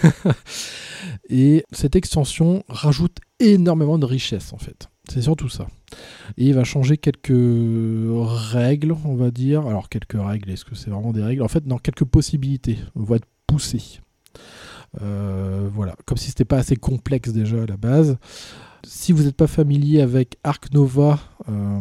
et 1.28 1.64
cette 1.70 1.96
extension 1.96 2.64
rajoute 2.68 3.18
énormément 3.40 3.98
de 3.98 4.06
richesse 4.06 4.52
en 4.54 4.58
fait. 4.58 4.88
C'est 5.10 5.22
surtout 5.22 5.48
ça. 5.48 5.66
Et 6.38 6.46
il 6.46 6.54
va 6.54 6.64
changer 6.64 6.96
quelques 6.96 7.28
règles, 7.30 8.96
on 9.04 9.14
va 9.14 9.30
dire. 9.30 9.66
Alors, 9.66 9.88
quelques 9.88 10.16
règles, 10.18 10.50
est-ce 10.50 10.64
que 10.64 10.74
c'est 10.74 10.90
vraiment 10.90 11.12
des 11.12 11.22
règles? 11.22 11.42
En 11.42 11.48
fait, 11.48 11.66
dans 11.66 11.78
quelques 11.78 12.04
possibilités 12.04 12.78
vont 12.94 13.16
être 13.16 13.28
poussées. 13.46 14.00
Euh, 15.02 15.68
voilà, 15.72 15.96
comme 16.06 16.16
si 16.16 16.28
c'était 16.28 16.44
pas 16.44 16.58
assez 16.58 16.76
complexe 16.76 17.32
déjà 17.32 17.62
à 17.62 17.66
la 17.66 17.76
base. 17.76 18.16
Si 18.84 19.12
vous 19.12 19.24
n'êtes 19.24 19.36
pas 19.36 19.46
familier 19.46 20.00
avec 20.00 20.36
Arc 20.44 20.72
Nova, 20.72 21.18
euh, 21.48 21.80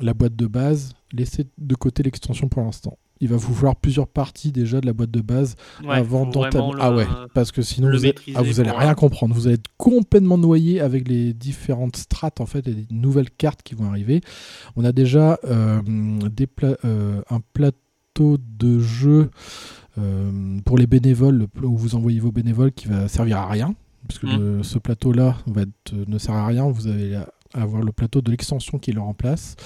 la 0.00 0.14
boîte 0.14 0.36
de 0.36 0.46
base, 0.46 0.94
laissez 1.12 1.46
de 1.58 1.74
côté 1.74 2.02
l'extension 2.02 2.48
pour 2.48 2.62
l'instant. 2.62 2.98
Il 3.22 3.28
va 3.28 3.36
vous 3.36 3.54
falloir 3.54 3.76
plusieurs 3.76 4.08
parties 4.08 4.52
déjà 4.52 4.80
de 4.80 4.86
la 4.86 4.92
boîte 4.92 5.10
de 5.10 5.20
base 5.22 5.54
Ouais, 5.82 5.94
avant 5.94 6.26
d'entamer. 6.26 6.72
Ah 6.80 6.92
ouais, 6.94 7.06
parce 7.32 7.52
que 7.52 7.62
sinon 7.62 7.88
vous, 7.90 8.02
maîtriser 8.02 8.36
ah, 8.38 8.42
vous 8.42 8.60
allez 8.60 8.70
rien 8.70 8.94
comprendre. 8.94 9.34
Vous 9.34 9.46
allez 9.46 9.54
être 9.54 9.70
complètement 9.78 10.36
noyé 10.36 10.80
avec 10.80 11.08
les 11.08 11.32
différentes 11.32 11.96
strates 11.96 12.40
en 12.40 12.46
fait 12.46 12.66
et 12.68 12.72
les 12.72 12.86
nouvelles 12.90 13.30
cartes 13.30 13.62
qui 13.62 13.74
vont 13.74 13.88
arriver. 13.88 14.20
On 14.76 14.84
a 14.84 14.92
déjà 14.92 15.38
euh, 15.44 15.80
des 16.30 16.46
pla- 16.46 16.76
euh, 16.84 17.22
un 17.30 17.40
plateau 17.54 18.36
de 18.58 18.78
jeu 18.80 19.30
euh, 19.98 20.58
pour 20.64 20.76
les 20.78 20.86
bénévoles 20.86 21.46
où 21.62 21.76
vous 21.76 21.94
envoyez 21.94 22.20
vos 22.20 22.32
bénévoles 22.32 22.72
qui 22.72 22.88
va 22.88 23.08
servir 23.08 23.38
à 23.38 23.48
rien 23.48 23.74
puisque 24.08 24.24
Mm. 24.24 24.36
le- 24.38 24.62
ce 24.64 24.78
plateau-là 24.80 25.36
va 25.46 25.62
être- 25.62 25.94
ne 26.08 26.18
sert 26.18 26.34
à 26.34 26.46
rien. 26.46 26.68
Vous 26.68 26.88
avoir 27.54 27.82
le 27.82 27.92
plateau 27.92 28.20
de 28.22 28.30
l'extension 28.30 28.78
qui 28.78 28.92
le 28.92 29.00
remplace. 29.00 29.56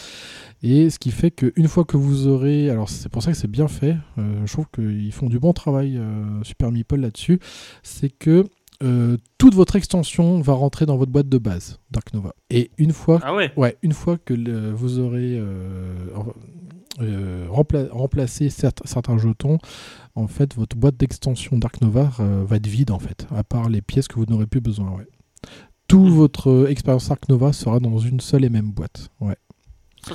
Et 0.63 0.91
ce 0.91 0.99
qui 0.99 1.11
fait 1.11 1.31
qu'une 1.31 1.69
fois 1.69 1.85
que 1.85 1.97
vous 1.97 2.27
aurez. 2.27 2.71
Alors, 2.71 2.89
c'est 2.89 3.09
pour 3.09 3.23
ça 3.23 3.31
que 3.33 3.37
c'est 3.37 3.51
bien 3.51 3.69
fait. 3.69 3.97
euh, 4.19 4.43
je 4.47 4.53
trouve 4.53 4.67
qu'ils 4.75 5.13
font 5.13 5.29
du 5.29 5.39
bon 5.39 5.53
travail, 5.53 5.97
euh, 5.99 6.43
Super 6.43 6.73
Meeple, 6.73 6.97
là-dessus. 6.97 7.39
C'est 7.83 8.11
que. 8.11 8.45
euh, 8.83 9.17
toute 9.39 9.55
votre 9.55 9.75
extension 9.77 10.39
va 10.43 10.53
rentrer 10.53 10.85
dans 10.85 10.99
votre 10.99 11.11
boîte 11.11 11.31
de 11.31 11.39
base 11.39 11.79
Dark 11.91 12.13
Nova. 12.13 12.35
Et 12.51 12.71
une 12.77 12.93
fois, 12.93 13.21
Ah 13.23 13.35
ouais 13.35 13.51
ouais, 13.57 13.77
une 13.83 13.93
fois 13.95 14.19
que 14.19 14.35
le- 14.35 14.71
vous 14.71 14.99
aurez 14.99 15.39
euh, 15.39 16.11
euh, 17.01 17.47
rempla- 17.51 17.89
remplacé 17.91 18.51
certes- 18.51 18.83
certains 18.85 19.17
jetons, 19.19 19.59
en 20.15 20.27
fait, 20.27 20.55
votre 20.55 20.77
boîte 20.77 20.97
d'extension 20.99 21.59
Dark 21.59 21.81
Nova 21.81 22.11
euh, 22.21 22.45
va 22.47 22.57
être 22.57 22.67
vide, 22.67 22.91
en 22.91 22.99
fait, 22.99 23.27
à 23.35 23.45
part 23.45 23.69
les 23.71 23.81
pièces 23.83 24.09
que 24.09 24.17
vous 24.17 24.27
n'aurez 24.27 24.47
plus 24.47 24.61
besoin. 24.61 24.91
Ouais. 24.91 25.07
Tout 25.89 26.07
votre 26.07 26.67
expérience 26.69 27.09
Dark 27.09 27.29
Nova 27.29 27.53
sera 27.53 27.79
dans 27.81 27.99
une 27.99 28.21
seule 28.21 28.45
et 28.45 28.51
même 28.51 28.71
boîte. 28.73 29.11
Ouais. 29.21 29.37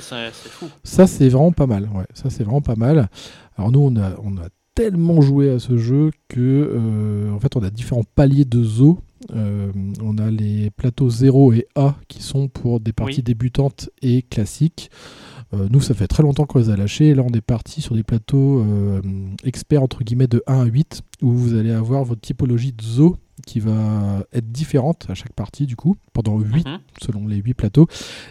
c'est 0.32 0.48
fou. 0.50 0.66
Ça, 0.84 1.06
c'est 1.06 1.28
vraiment 1.28 1.52
pas 1.52 1.66
mal. 1.66 1.88
Ouais, 1.94 2.06
ça, 2.14 2.30
c'est 2.30 2.44
vraiment 2.44 2.62
pas 2.62 2.76
mal. 2.76 3.08
Alors, 3.56 3.70
nous, 3.72 3.80
on 3.80 3.96
a, 3.96 4.12
on 4.22 4.36
a 4.38 4.48
tellement 4.74 5.20
joué 5.20 5.50
à 5.50 5.58
ce 5.58 5.76
jeu 5.76 6.10
que, 6.28 6.40
euh, 6.40 7.30
en 7.30 7.38
fait, 7.40 7.56
on 7.56 7.62
a 7.62 7.68
différents 7.70 8.04
paliers 8.14 8.46
de 8.46 8.62
zoo. 8.64 9.00
Euh, 9.34 9.70
on 10.02 10.16
a 10.18 10.30
les 10.30 10.70
plateaux 10.70 11.10
0 11.10 11.52
et 11.52 11.66
A 11.74 11.94
qui 12.08 12.22
sont 12.22 12.48
pour 12.48 12.80
des 12.80 12.92
parties 12.92 13.18
Oui. 13.18 13.22
débutantes 13.22 13.90
et 14.00 14.22
classiques. 14.22 14.90
Euh, 15.52 15.68
nous, 15.70 15.82
ça 15.82 15.92
fait 15.92 16.08
très 16.08 16.22
longtemps 16.22 16.46
qu'on 16.46 16.58
les 16.58 16.70
a 16.70 16.76
lâchés. 16.76 17.08
Et 17.08 17.14
là, 17.14 17.22
on 17.22 17.32
est 17.34 17.42
parti 17.42 17.82
sur 17.82 17.94
des 17.94 18.02
plateaux 18.02 18.64
experts, 19.44 19.82
entre 19.82 20.02
guillemets, 20.04 20.26
de 20.26 20.42
1 20.46 20.60
à 20.60 20.64
8, 20.64 21.02
où 21.20 21.30
vous 21.32 21.54
allez 21.54 21.70
avoir 21.72 22.04
votre 22.04 22.22
typologie 22.22 22.72
de 22.72 22.82
zoo 22.82 23.16
qui 23.46 23.60
va 23.60 24.24
être 24.32 24.50
différente 24.50 25.06
à 25.08 25.14
chaque 25.14 25.32
partie, 25.34 25.66
du 25.66 25.76
coup, 25.76 25.96
pendant 26.12 26.38
8 26.38 26.66
Mhm. 26.66 26.78
selon 27.00 27.26
les 27.26 27.36
8 27.36 27.54
plateaux, 27.54 27.86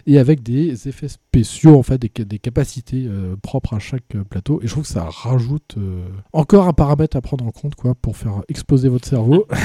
et 0.06 0.18
avec 0.18 0.42
des 0.42 0.88
effets 0.88 1.08
spéciaux, 1.08 1.76
en 1.78 1.82
fait, 1.82 1.98
des, 1.98 2.10
ca- 2.16 2.24
des 2.24 2.38
capacités 2.38 3.04
euh, 3.06 3.36
propres 3.42 3.74
à 3.74 3.78
chaque 3.78 4.16
plateau. 4.30 4.60
Et 4.62 4.66
je 4.66 4.72
trouve 4.72 4.84
que 4.84 4.88
ça 4.90 5.04
rajoute 5.08 5.74
euh, 5.78 6.06
encore 6.32 6.66
un 6.68 6.72
paramètre 6.72 7.16
à 7.16 7.20
prendre 7.20 7.44
en 7.46 7.50
compte, 7.50 7.74
quoi, 7.74 7.94
pour 7.94 8.16
faire 8.16 8.42
exploser 8.48 8.88
votre 8.88 9.06
cerveau. 9.08 9.46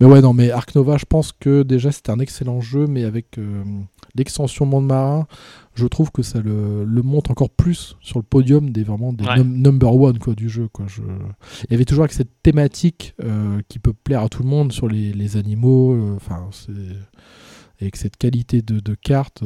mais 0.00 0.06
ouais, 0.06 0.20
non, 0.20 0.32
mais 0.32 0.50
Ark 0.50 0.74
Nova, 0.74 0.96
je 0.96 1.04
pense 1.04 1.32
que 1.32 1.62
déjà 1.62 1.92
c'était 1.92 2.10
un 2.10 2.18
excellent 2.18 2.60
jeu, 2.60 2.86
mais 2.86 3.04
avec 3.04 3.38
euh, 3.38 3.62
l'extension 4.14 4.66
Monde 4.66 4.86
Marin, 4.86 5.26
je 5.74 5.86
trouve 5.86 6.10
que 6.10 6.22
ça 6.22 6.40
le, 6.40 6.84
le 6.84 7.02
monte 7.02 7.30
encore 7.30 7.50
plus 7.50 7.96
sur 8.00 8.18
le 8.18 8.22
podium 8.22 8.70
des 8.70 8.82
vraiment 8.84 9.12
des 9.12 9.24
Ouais. 9.24 9.36
num- 9.38 9.56
number 9.60 9.94
one 9.94 10.18
quoi, 10.18 10.34
du 10.34 10.48
jeu. 10.48 10.68
Quoi. 10.72 10.86
Je... 10.88 11.02
Il 11.64 11.70
y 11.70 11.74
avait 11.74 11.84
toujours 11.84 12.04
avec 12.04 12.12
cette 12.12 12.42
thématique 12.42 13.14
euh, 13.22 13.60
qui 13.68 13.78
peut 13.78 13.92
plaire 13.92 14.22
à 14.22 14.28
tout 14.28 14.42
le 14.42 14.48
monde 14.48 14.72
sur 14.72 14.88
les, 14.88 15.12
les 15.12 15.36
animaux, 15.36 15.92
euh, 15.94 16.14
enfin 16.16 16.48
c'est 16.52 16.72
et 17.78 17.84
avec 17.84 17.96
cette 17.96 18.16
qualité 18.16 18.62
de, 18.62 18.80
de 18.80 18.94
carte. 18.94 19.42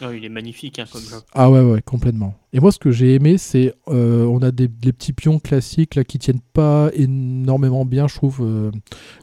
Ah, 0.00 0.12
il 0.12 0.24
est 0.24 0.28
magnifique 0.28 0.78
hein, 0.78 0.84
comme 0.90 1.02
jeu. 1.02 1.16
Ah 1.32 1.50
ouais, 1.50 1.60
ouais, 1.60 1.82
complètement. 1.82 2.34
Et 2.52 2.60
moi, 2.60 2.72
ce 2.72 2.78
que 2.78 2.90
j'ai 2.90 3.14
aimé, 3.14 3.38
c'est 3.38 3.74
euh, 3.88 4.24
on 4.26 4.42
a 4.42 4.50
des, 4.50 4.68
des 4.68 4.92
petits 4.92 5.12
pions 5.12 5.38
classiques 5.38 5.94
là 5.94 6.04
qui 6.04 6.18
tiennent 6.18 6.40
pas 6.52 6.90
énormément 6.94 7.84
bien, 7.84 8.08
je 8.08 8.14
trouve, 8.14 8.40
euh, 8.42 8.70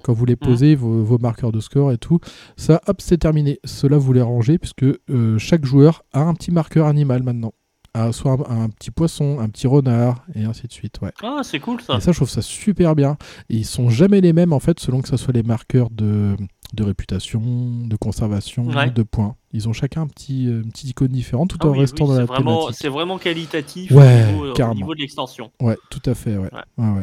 quand 0.04 0.14
vous 0.14 0.26
les 0.26 0.36
posez, 0.36 0.76
vos, 0.76 1.04
vos 1.04 1.18
marqueurs 1.18 1.52
de 1.52 1.60
score 1.60 1.92
et 1.92 1.98
tout. 1.98 2.20
Ça, 2.58 2.82
hop, 2.88 3.02
c'est 3.02 3.18
terminé. 3.18 3.60
Cela, 3.64 3.98
vous 3.98 4.14
les 4.14 4.22
rangez 4.22 4.58
puisque 4.58 4.84
euh, 4.84 5.38
chaque 5.38 5.66
joueur 5.66 6.04
a 6.14 6.22
un 6.22 6.34
petit 6.34 6.52
marqueur 6.52 6.88
animal 6.88 7.24
maintenant. 7.24 7.54
Ah, 7.94 8.14
soit 8.14 8.38
un, 8.50 8.64
un 8.64 8.70
petit 8.70 8.90
poisson, 8.90 9.40
un 9.42 9.50
petit 9.50 9.68
renard, 9.68 10.26
et 10.34 10.46
ainsi 10.46 10.66
de 10.66 10.72
suite. 10.72 11.02
Ouais. 11.02 11.12
Ah, 11.22 11.42
c'est 11.44 11.60
cool 11.60 11.82
ça. 11.82 11.98
Et 11.98 12.00
ça, 12.00 12.14
je 12.14 12.18
trouve 12.18 12.30
ça 12.30 12.42
super 12.42 12.96
bien. 12.96 13.18
Et 13.50 13.58
ils 13.58 13.66
sont 13.66 13.90
jamais 13.90 14.22
les 14.22 14.32
mêmes, 14.32 14.54
en 14.54 14.62
fait, 14.62 14.80
selon 14.80 15.02
que 15.02 15.10
ce 15.10 15.18
soit 15.18 15.34
les 15.34 15.44
marqueurs 15.44 15.90
de, 15.90 16.38
de 16.74 16.84
réputation, 16.84 17.42
de 17.86 17.96
conservation, 17.96 18.66
Ouais. 18.68 18.90
de 18.90 19.04
points. 19.04 19.36
Ils 19.52 19.68
ont 19.68 19.74
chacun 19.74 20.02
un 20.04 20.08
petit, 20.08 20.48
euh, 20.48 20.62
une 20.64 20.72
petite 20.72 20.90
icône 20.92 21.12
différente 21.12 21.50
tout 21.50 21.58
Ah 21.62 21.68
en 21.68 21.72
oui, 21.72 21.80
restant 21.80 22.06
oui, 22.06 22.12
dans 22.14 22.20
la 22.20 22.26
vraiment, 22.26 22.60
thématique. 22.62 22.78
c'est 22.82 22.88
vraiment 22.90 23.18
qualitatif 23.18 23.92
Ouais, 23.92 24.24
au, 24.24 24.32
niveau, 24.32 24.50
au 24.52 24.54
carrément. 24.54 24.76
niveau 24.76 24.96
de 24.96 25.00
l'extension. 25.02 25.52
Ouais, 25.62 25.78
tout 25.90 26.02
à 26.06 26.14
fait, 26.16 26.38
ouais. 26.38 26.50
Ouais. 26.54 26.62
Ah, 26.78 26.96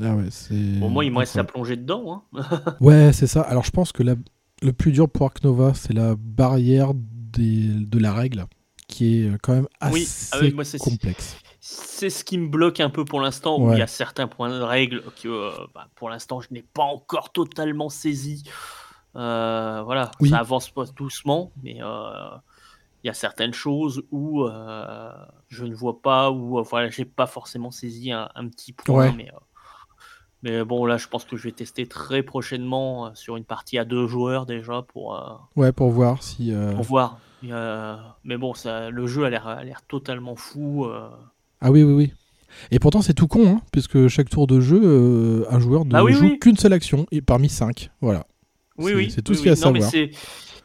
Ah. 0.00 0.16
Bon, 0.80 0.88
moi, 0.88 1.04
il 1.04 1.12
me 1.12 1.18
reste 1.18 1.36
à 1.36 1.44
plonger 1.44 1.76
dedans. 1.76 2.24
Hein. 2.34 2.42
Ouais, 2.80 3.12
c'est 3.12 3.26
ça. 3.26 3.42
Alors, 3.42 3.64
je 3.64 3.70
pense 3.70 3.92
que 3.92 4.02
la- 4.02 4.16
le 4.62 4.72
plus 4.72 4.92
dur 4.92 5.08
pour 5.10 5.26
Ark 5.26 5.42
Nova, 5.44 5.72
c'est 5.74 5.92
la 5.92 6.14
barrière 6.18 6.92
des... 6.94 7.68
de 7.68 7.98
la 7.98 8.12
règle, 8.12 8.44
qui 8.88 9.18
est 9.18 9.28
euh, 9.28 9.36
quand 9.42 9.54
même 9.54 9.66
assez 9.80 9.94
Oui, 9.94 10.08
ah 10.32 10.38
moi, 10.54 10.64
complexe. 10.78 11.36
C'est 11.66 12.10
ce 12.10 12.24
qui 12.24 12.36
me 12.36 12.48
bloque 12.48 12.80
un 12.80 12.90
peu 12.90 13.06
pour 13.06 13.22
l'instant, 13.22 13.58
où 13.58 13.68
Ouais. 13.68 13.76
il 13.76 13.78
y 13.78 13.82
a 13.82 13.86
certains 13.86 14.28
points 14.28 14.50
de 14.50 14.60
règle 14.62 15.02
que 15.22 15.28
euh, 15.28 15.50
bah, 15.74 15.88
pour 15.94 16.10
l'instant 16.10 16.38
je 16.42 16.48
n'ai 16.50 16.60
pas 16.60 16.82
encore 16.82 17.32
totalement 17.32 17.88
saisi. 17.88 18.44
Euh, 19.16 19.80
voilà, 19.82 20.10
Oui. 20.20 20.28
ça 20.28 20.40
avance 20.40 20.68
pas 20.68 20.84
doucement, 20.94 21.52
mais 21.62 21.78
euh, 21.82 22.28
il 23.02 23.06
y 23.06 23.10
a 23.10 23.14
certaines 23.14 23.54
choses 23.54 24.02
où 24.10 24.46
je 25.48 25.64
ne 25.64 25.74
vois 25.74 26.02
pas, 26.02 26.30
où 26.30 26.62
voilà, 26.64 26.90
j'ai 26.90 27.06
pas 27.06 27.26
forcément 27.26 27.70
saisi 27.70 28.12
un, 28.12 28.28
un 28.34 28.46
petit 28.48 28.74
point. 28.74 29.06
Ouais. 29.08 29.14
Mais, 29.16 29.30
mais 30.42 30.64
bon, 30.66 30.84
là 30.84 30.98
je 30.98 31.08
pense 31.08 31.24
que 31.24 31.38
je 31.38 31.44
vais 31.44 31.52
tester 31.52 31.86
très 31.86 32.22
prochainement 32.22 33.14
sur 33.14 33.36
une 33.38 33.44
partie 33.46 33.78
à 33.78 33.86
deux 33.86 34.06
joueurs 34.06 34.44
déjà 34.44 34.82
pour, 34.82 35.18
Ouais, 35.56 35.72
pour 35.72 35.88
voir 35.90 36.22
si... 36.22 36.52
pour 36.74 36.84
voir. 36.84 37.20
Mais 37.42 38.36
bon, 38.36 38.52
ça, 38.52 38.90
le 38.90 39.06
jeu 39.06 39.24
a 39.24 39.30
l'air 39.30 39.46
a 39.48 39.64
l'air 39.64 39.80
totalement 39.86 40.36
fou. 40.36 40.86
Ah 41.64 41.70
oui, 41.70 41.82
oui, 41.82 41.92
oui. 41.94 42.12
Et 42.70 42.78
pourtant, 42.78 43.00
c'est 43.00 43.14
tout 43.14 43.26
con, 43.26 43.46
hein, 43.56 43.60
puisque 43.72 44.06
chaque 44.08 44.28
tour 44.28 44.46
de 44.46 44.60
jeu, 44.60 44.80
euh, 44.84 45.44
un 45.50 45.58
joueur 45.58 45.86
ne 45.86 45.90
Bah 45.90 46.04
oui, 46.04 46.12
joue 46.12 46.26
oui. 46.26 46.38
qu'une 46.38 46.56
seule 46.58 46.74
action, 46.74 47.06
et 47.10 47.22
parmi 47.22 47.48
cinq. 47.48 47.90
Voilà. 48.02 48.26
Oui, 48.76 48.92
oui. 48.94 49.10
c'est 49.10 49.22
tout 49.22 49.32
oui, 49.32 49.38
ce 49.38 49.42
qu'il 49.42 49.48
y 49.48 49.50
a 49.50 49.54
à. 49.54 49.56
Non, 49.56 49.74
savoir. 49.74 49.90
c'est- 49.90 50.10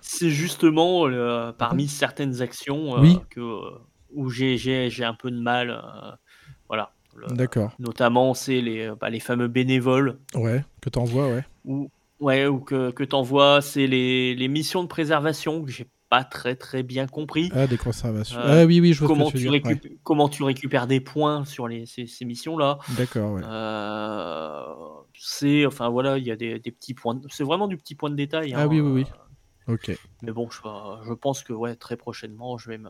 C'est 0.01 0.29
justement 0.29 1.07
euh, 1.07 1.51
parmi 1.51 1.87
certaines 1.87 2.41
actions 2.41 3.01
euh, 3.03 3.13
que, 3.29 3.41
où 4.13 4.29
j'ai- 4.29 4.57
un 5.03 5.13
peu 5.13 5.31
de 5.31 5.39
mal. 5.39 5.81
voilà. 6.67 6.91
D'accord. 7.31 7.71
Notamment, 7.79 8.33
c'est 8.33 8.61
les, 8.61 8.91
bah, 8.99 9.09
les 9.09 9.19
fameux 9.19 9.47
bénévoles. 9.47 10.19
Ouais, 10.35 10.63
que 10.81 10.89
t'envoies, 10.89 11.27
ouais. 11.29 11.43
Ou, 11.65 11.89
ouais, 12.19 12.45
ou 12.47 12.59
que, 12.59 12.91
que 12.91 13.03
tu 13.03 13.15
envoies, 13.15 13.61
c'est 13.61 13.87
les, 13.87 14.35
les 14.35 14.47
missions 14.47 14.83
de 14.83 14.87
préservation 14.87 15.63
que 15.63 15.71
j'ai 15.71 15.87
pas 16.09 16.23
très 16.23 16.55
très 16.55 16.81
bien 16.83 17.05
compris. 17.07 17.51
Ah, 17.53 17.67
des 17.67 17.77
conservations. 17.77 18.39
Euh, 18.39 18.63
ah 18.63 18.65
oui, 18.65 18.79
oui, 18.81 18.93
je 18.93 18.99
vois 18.99 19.07
Comment 19.09 19.29
tu, 19.29 19.37
dire. 19.37 19.51
comment 20.03 20.27
tu 20.29 20.43
récupères 20.43 20.87
des 20.87 20.99
points 20.99 21.45
sur 21.45 21.67
les, 21.67 21.85
ces, 21.85 22.07
ces 22.07 22.25
missions-là. 22.25 22.79
D'accord, 22.97 23.33
ouais. 23.33 23.41
Euh, 23.43 24.63
c'est 25.13 25.65
enfin 25.65 25.89
voilà 25.89 26.17
il 26.17 26.25
y 26.25 26.31
a 26.31 26.35
des, 26.35 26.59
des 26.59 26.71
petits 26.71 26.93
points 26.93 27.15
de- 27.15 27.27
c'est 27.29 27.43
vraiment 27.43 27.67
du 27.67 27.77
petit 27.77 27.93
point 27.95 28.09
de 28.09 28.15
détail 28.15 28.53
Ah 28.55 28.61
hein, 28.63 28.67
oui, 28.67 28.79
oui, 28.79 28.91
oui. 28.91 29.05
euh, 29.69 29.73
Ok. 29.73 29.95
mais 30.23 30.31
bon 30.31 30.49
je, 30.49 30.59
je 31.07 31.13
pense 31.13 31.43
que 31.43 31.53
ouais 31.53 31.75
très 31.75 31.97
prochainement 31.97 32.57
je 32.57 32.69
vais 32.69 32.77
me 32.77 32.89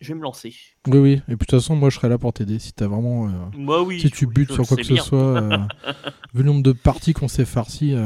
je 0.00 0.08
vais 0.08 0.14
me 0.14 0.22
lancer 0.22 0.54
Oui, 0.86 0.98
oui. 0.98 1.12
Et 1.14 1.16
puis 1.16 1.34
de 1.34 1.38
toute 1.38 1.50
façon, 1.50 1.74
moi, 1.74 1.90
je 1.90 1.96
serai 1.96 2.08
là 2.08 2.18
pour 2.18 2.32
t'aider 2.32 2.60
si 2.60 2.72
t'as 2.72 2.86
vraiment. 2.86 3.28
moi 3.52 3.82
oui 3.82 4.00
si 4.00 4.08
tu 4.12 4.26
oui, 4.26 4.32
butes 4.32 4.52
sur 4.52 4.64
quoi 4.64 4.76
que 4.76 4.84
ce 4.84 4.94
soit, 4.94 5.40
vu 6.34 6.42
le 6.42 6.44
nombre 6.44 6.62
de 6.62 6.70
parties 6.70 7.14
qu'on 7.14 7.26
s'est 7.26 7.44
farci. 7.44 7.96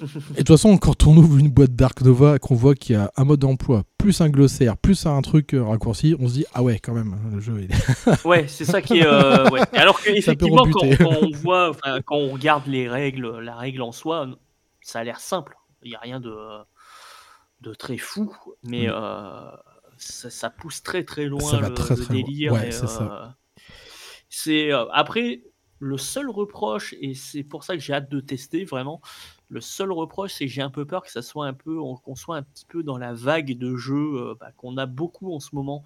Et 0.00 0.04
de 0.04 0.36
toute 0.38 0.48
façon, 0.48 0.76
quand 0.78 1.06
on 1.06 1.16
ouvre 1.16 1.38
une 1.38 1.48
boîte 1.50 1.74
Dark 1.74 2.00
Nova 2.02 2.36
et 2.36 2.38
qu'on 2.38 2.54
voit 2.54 2.74
qu'il 2.74 2.94
y 2.94 2.98
a 2.98 3.10
un 3.16 3.24
mode 3.24 3.40
d'emploi, 3.40 3.84
plus 3.98 4.20
un 4.20 4.28
glossaire, 4.28 4.76
plus 4.76 5.06
un 5.06 5.20
truc 5.22 5.54
euh, 5.54 5.64
raccourci, 5.64 6.14
on 6.20 6.28
se 6.28 6.34
dit 6.34 6.44
ah 6.54 6.62
ouais, 6.62 6.78
quand 6.78 6.92
même, 6.94 7.16
le 7.32 7.40
jeu. 7.40 7.60
Est... 7.62 8.24
ouais 8.26 8.46
c'est 8.48 8.64
ça 8.64 8.80
qui 8.82 8.98
est 8.98 9.06
euh, 9.06 9.48
ouais. 9.50 9.60
alors 9.72 9.98
que 10.00 10.04
Ça 10.20 10.34
peut 10.36 10.46
effectivement 10.46 10.64
quand, 10.70 10.86
on 11.22 11.30
voit 11.36 11.72
quand 12.04 12.16
on 12.16 12.30
regarde 12.32 12.66
les 12.66 12.88
règles 12.88 13.38
la 13.40 13.56
règle 13.56 13.82
en 13.82 13.92
soi 13.92 14.28
ça 14.80 15.00
a 15.00 15.04
l'air 15.04 15.20
simple 15.20 15.56
il 15.82 15.90
y 15.92 15.94
a 15.94 16.00
rien 16.00 16.20
de 16.20 16.34
de 17.60 17.74
très 17.74 17.98
fou 17.98 18.32
mais 18.62 18.82
Oui. 18.88 18.94
euh, 18.94 19.50
ça, 19.96 20.30
ça 20.30 20.48
pousse 20.50 20.82
très 20.82 21.04
très 21.04 21.24
loin 21.26 21.50
Ça 21.50 21.58
va 21.58 21.68
le, 21.70 21.74
très, 21.74 21.96
le 21.96 22.02
très 22.02 22.14
loin. 22.14 22.22
délire 22.24 22.52
Ouais, 22.52 22.70
c'est 22.70 22.86
ça. 22.86 23.36
c'est 24.28 24.70
après 24.92 25.42
le 25.80 25.98
seul 25.98 26.28
reproche 26.30 26.94
et 27.00 27.14
c'est 27.14 27.42
pour 27.44 27.64
ça 27.64 27.74
que 27.74 27.80
j'ai 27.82 27.92
hâte 27.94 28.10
de 28.10 28.20
tester 28.20 28.64
vraiment 28.64 29.00
le 29.50 29.60
seul 29.60 29.92
reproche 29.92 30.34
c'est 30.34 30.46
que 30.46 30.52
j'ai 30.52 30.62
un 30.62 30.70
peu 30.70 30.84
peur 30.86 31.02
que 31.02 31.10
ça 31.10 31.22
soit 31.22 31.46
un 31.46 31.54
peu 31.54 31.78
on- 31.80 31.96
qu'on 31.96 32.14
soit 32.16 32.36
un 32.36 32.42
petit 32.42 32.66
peu 32.66 32.82
dans 32.82 32.98
la 32.98 33.14
vague 33.14 33.56
de 33.58 33.76
jeux 33.76 34.14
euh, 34.16 34.34
bah, 34.40 34.52
qu'on 34.56 34.76
a 34.76 34.86
beaucoup 34.86 35.34
en 35.34 35.40
ce 35.40 35.54
moment 35.54 35.84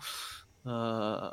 Euh, 0.67 1.31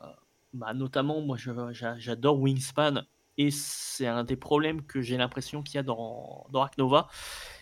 bah, 0.53 0.74
notamment 0.74 1.22
moi 1.22 1.38
j'adore 1.38 2.40
Wingspan 2.40 3.03
et 3.38 3.51
c'est 3.51 4.08
un 4.08 4.24
des 4.24 4.35
problèmes 4.35 4.82
que 4.83 5.01
j'ai 5.01 5.17
l'impression 5.17 5.61
qu'il 5.64 5.75
y 5.75 5.77
a 5.80 5.83
dans, 5.83 6.48
dans 6.51 6.61
Ark 6.64 6.77
Nova 6.80 7.08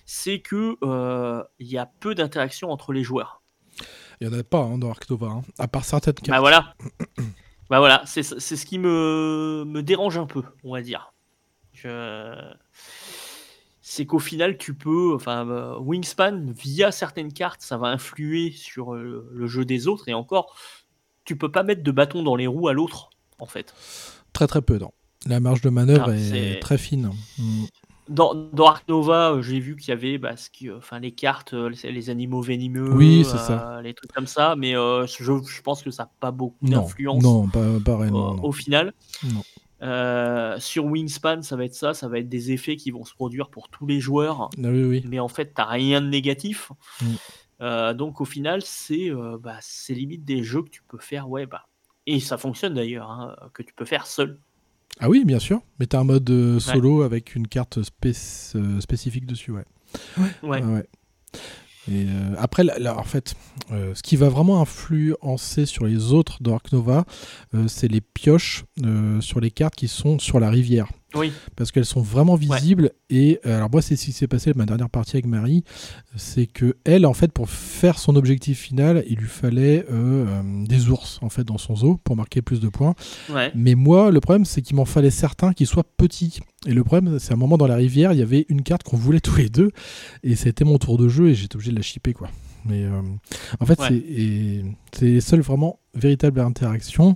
c'est 0.05 0.39
que 0.39 0.77
euh, 0.83 1.43
il 1.59 1.67
y 1.67 1.77
a 1.77 1.85
peu 1.85 2.15
d'interaction 2.15 2.71
entre 2.71 2.93
les 2.93 3.03
joueurs 3.03 3.41
Il 4.21 4.27
n'y 4.27 4.35
en 4.35 4.39
a 4.39 4.43
pas 4.43 4.59
hein, 4.63 4.77
dans 4.77 4.89
Ark 4.89 5.09
Nova, 5.09 5.27
hein, 5.27 5.41
à 5.59 5.67
part 5.67 5.85
certaines 5.85 6.13
cartes. 6.15 6.29
Bah 6.29 6.39
voilà. 6.39 6.75
bah 7.69 7.79
voilà, 7.79 8.01
c'est 8.05 8.23
c'est 8.23 8.55
ce 8.55 8.65
qui 8.65 8.79
me, 8.79 9.63
me 9.65 9.83
dérange 9.83 10.17
un 10.17 10.25
peu, 10.25 10.43
on 10.63 10.73
va 10.73 10.81
dire. 10.81 11.13
Je... 11.73 12.53
C'est 13.97 14.05
qu'au 14.05 14.19
final, 14.19 14.59
tu 14.59 14.75
peux, 14.75 15.15
enfin, 15.15 15.49
euh, 15.49 15.75
Wingspan, 15.79 16.51
via 16.55 16.91
certaines 16.91 17.33
cartes, 17.33 17.61
ça 17.61 17.77
va 17.79 17.87
influer 17.87 18.51
sur 18.51 18.93
euh, 18.93 19.27
le 19.33 19.47
jeu 19.47 19.65
des 19.65 19.87
autres, 19.87 20.07
et 20.07 20.13
encore, 20.13 20.55
tu 21.25 21.35
peux 21.35 21.49
pas 21.51 21.63
mettre 21.63 21.81
de 21.81 21.89
bâton 21.89 22.21
dans 22.21 22.35
les 22.35 22.45
roues 22.45 22.67
à 22.67 22.73
l'autre, 22.73 23.09
en 23.39 23.47
fait. 23.47 23.73
Très 24.33 24.45
très 24.45 24.61
peu, 24.61 24.77
non. 24.77 24.91
La 25.25 25.39
marge 25.39 25.61
de 25.61 25.71
manœuvre 25.71 26.09
Ah, 26.11 26.15
est... 26.15 26.59
très 26.61 26.77
fine. 26.77 27.09
Mm. 27.39 27.63
Dans, 28.09 28.35
dans 28.35 28.67
Ark 28.67 28.83
Nova, 28.87 29.31
euh, 29.31 29.41
j'ai 29.41 29.59
vu 29.59 29.75
qu'il 29.75 29.89
y 29.89 29.93
avait 29.93 30.19
bah, 30.19 30.37
ce 30.37 30.51
qui, 30.51 30.69
enfin, 30.69 30.99
les 30.99 31.11
cartes, 31.11 31.53
les, 31.53 31.91
les 31.91 32.09
animaux 32.11 32.41
venimeux, 32.43 32.93
Oui, 32.93 33.25
c'est 33.25 33.33
euh, 33.33 33.47
ça. 33.47 33.81
les 33.81 33.95
trucs 33.95 34.13
comme 34.13 34.27
ça, 34.27 34.55
mais 34.55 34.73
je, 34.73 35.07
je 35.43 35.61
pense 35.63 35.81
que 35.81 35.89
ça 35.89 36.03
n'a 36.03 36.11
pas 36.19 36.29
beaucoup 36.29 36.63
d'influence 36.67 37.23
non, 37.23 37.47
pas, 37.47 37.65
pas 37.83 37.97
réellement. 37.97 38.35
non. 38.35 38.43
au 38.43 38.51
final. 38.51 38.93
Non. 39.23 39.41
Euh, 39.81 40.59
sur 40.59 40.85
Wingspan, 40.85 41.41
ça 41.43 41.55
va 41.55 41.65
être 41.65 41.75
ça, 41.75 41.93
ça 41.93 42.07
va 42.07 42.19
être 42.19 42.29
des 42.29 42.51
effets 42.51 42.75
qui 42.75 42.89
vont 42.91 43.05
se 43.05 43.13
produire 43.13 43.49
pour 43.49 43.69
tous 43.69 43.85
les 43.85 43.99
joueurs, 43.99 44.49
Ah 44.57 44.69
oui, 44.69 44.83
oui. 44.83 45.05
mais 45.07 45.19
en 45.19 45.27
fait, 45.27 45.53
t'as 45.53 45.65
rien 45.65 46.01
de 46.01 46.07
négatif. 46.07 46.71
Mm. 47.01 47.05
Euh, 47.61 47.93
donc 47.93 48.21
au 48.21 48.25
final, 48.25 48.61
c'est 48.63 49.09
euh, 49.11 49.37
bah, 49.39 49.57
c'est 49.61 49.93
limite 49.93 50.25
des 50.25 50.43
jeux 50.43 50.63
que 50.63 50.69
tu 50.69 50.81
peux 50.87 50.97
faire, 50.99 51.29
ouais, 51.29 51.45
bah, 51.45 51.67
et 52.05 52.19
ça 52.19 52.37
fonctionne 52.37 52.73
d'ailleurs, 52.73 53.11
hein, 53.11 53.35
que 53.53 53.61
tu 53.63 53.73
peux 53.73 53.85
faire 53.85 54.07
seul. 54.07 54.39
Ah 54.99 55.09
oui, 55.09 55.25
bien 55.25 55.39
sûr. 55.39 55.61
Mais 55.79 55.85
t'as 55.85 55.99
un 55.99 56.03
mode 56.03 56.27
euh, 56.29 56.59
solo 56.59 57.03
avec 57.03 57.35
une 57.35 57.47
carte 57.47 57.79
spéc- 57.79 58.55
euh, 58.55 58.79
spécifique 58.81 59.27
dessus, 59.27 59.51
ouais. 59.51 59.65
Ouais. 60.17 60.31
Ouais, 60.41 60.63
ouais. 60.63 60.87
Et 61.89 62.05
euh, 62.05 62.35
après, 62.37 62.63
là, 62.63 62.77
là, 62.79 62.97
en 62.97 63.03
fait, 63.03 63.35
euh, 63.71 63.93
ce 63.95 64.03
qui 64.03 64.15
va 64.15 64.29
vraiment 64.29 64.61
influencer 64.61 65.65
sur 65.65 65.85
les 65.85 66.11
autres 66.11 66.37
Dark 66.41 66.71
Nova, 66.71 67.05
euh, 67.55 67.67
c'est 67.67 67.87
les 67.87 68.01
pioches 68.01 68.65
sur 69.21 69.39
les 69.39 69.51
cartes 69.51 69.75
qui 69.75 69.87
sont 69.87 70.19
sur 70.19 70.39
la 70.39 70.49
rivière. 70.49 70.87
Oui, 71.17 71.31
Parce 71.55 71.71
qu'elles 71.71 71.85
sont 71.85 72.01
vraiment 72.01 72.35
visibles. 72.35 72.91
Et 73.09 73.39
euh, 73.45 73.57
alors, 73.57 73.69
moi, 73.71 73.81
c'est 73.81 73.95
ce 73.95 74.05
qui 74.05 74.11
s'est 74.11 74.27
passé 74.27 74.51
ma 74.55 74.65
dernière 74.65 74.89
partie 74.89 75.15
avec 75.15 75.25
Marie. 75.25 75.63
C'est 76.15 76.45
que 76.47 76.75
elle, 76.83 77.05
en 77.05 77.13
fait, 77.13 77.31
pour 77.31 77.49
faire 77.49 77.99
son 77.99 78.15
objectif 78.15 78.59
final, 78.59 79.03
il 79.07 79.17
lui 79.17 79.27
fallait 79.27 79.85
euh, 79.91 80.25
euh, 80.27 80.65
des 80.65 80.89
ours, 80.89 81.19
en 81.21 81.29
fait, 81.29 81.43
dans 81.43 81.57
son 81.57 81.75
zoo 81.75 81.97
pour 82.03 82.15
marquer 82.15 82.41
plus 82.41 82.59
de 82.59 82.69
points. 82.69 82.95
ouais. 83.29 83.51
Mais 83.55 83.75
moi, 83.75 84.11
le 84.11 84.19
problème, 84.19 84.45
c'est 84.45 84.61
qu'il 84.61 84.75
m'en 84.75 84.85
fallait 84.85 85.11
certains 85.11 85.53
qui 85.53 85.65
soient 85.65 85.83
petits. 85.97 86.39
Et 86.65 86.73
le 86.73 86.83
problème, 86.83 87.19
c'est 87.19 87.31
à 87.31 87.33
un 87.35 87.37
moment 87.37 87.57
dans 87.57 87.67
la 87.67 87.75
rivière, 87.75 88.13
il 88.13 88.19
y 88.19 88.23
avait 88.23 88.45
une 88.49 88.61
carte 88.63 88.83
qu'on 88.83 88.97
voulait 88.97 89.19
tous 89.21 89.35
les 89.37 89.49
deux. 89.49 89.71
Et 90.23 90.35
c'était 90.35 90.65
mon 90.65 90.77
tour 90.77 90.97
de 90.97 91.07
jeu 91.07 91.29
et 91.29 91.35
j'étais 91.35 91.55
obligé 91.55 91.71
de 91.71 91.77
la 91.77 91.81
shipper, 91.81 92.13
quoi. 92.13 92.29
Mais 92.65 92.83
euh, 92.83 93.01
en 93.61 93.65
fait, 93.65 93.79
Ouais. 93.79 94.03
c'est 94.91 95.05
les 95.05 95.21
seules 95.21 95.39
vraiment 95.41 95.79
véritables 95.93 96.41
interactions. 96.41 97.15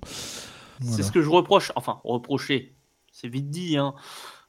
C'est 0.83 1.03
ce 1.03 1.11
que 1.11 1.21
je 1.21 1.30
reproche, 1.30 1.71
enfin, 1.75 1.99
reprocher, 2.03 2.73
c'est 3.11 3.27
vite 3.27 3.49
dit, 3.49 3.77
hein. 3.77 3.93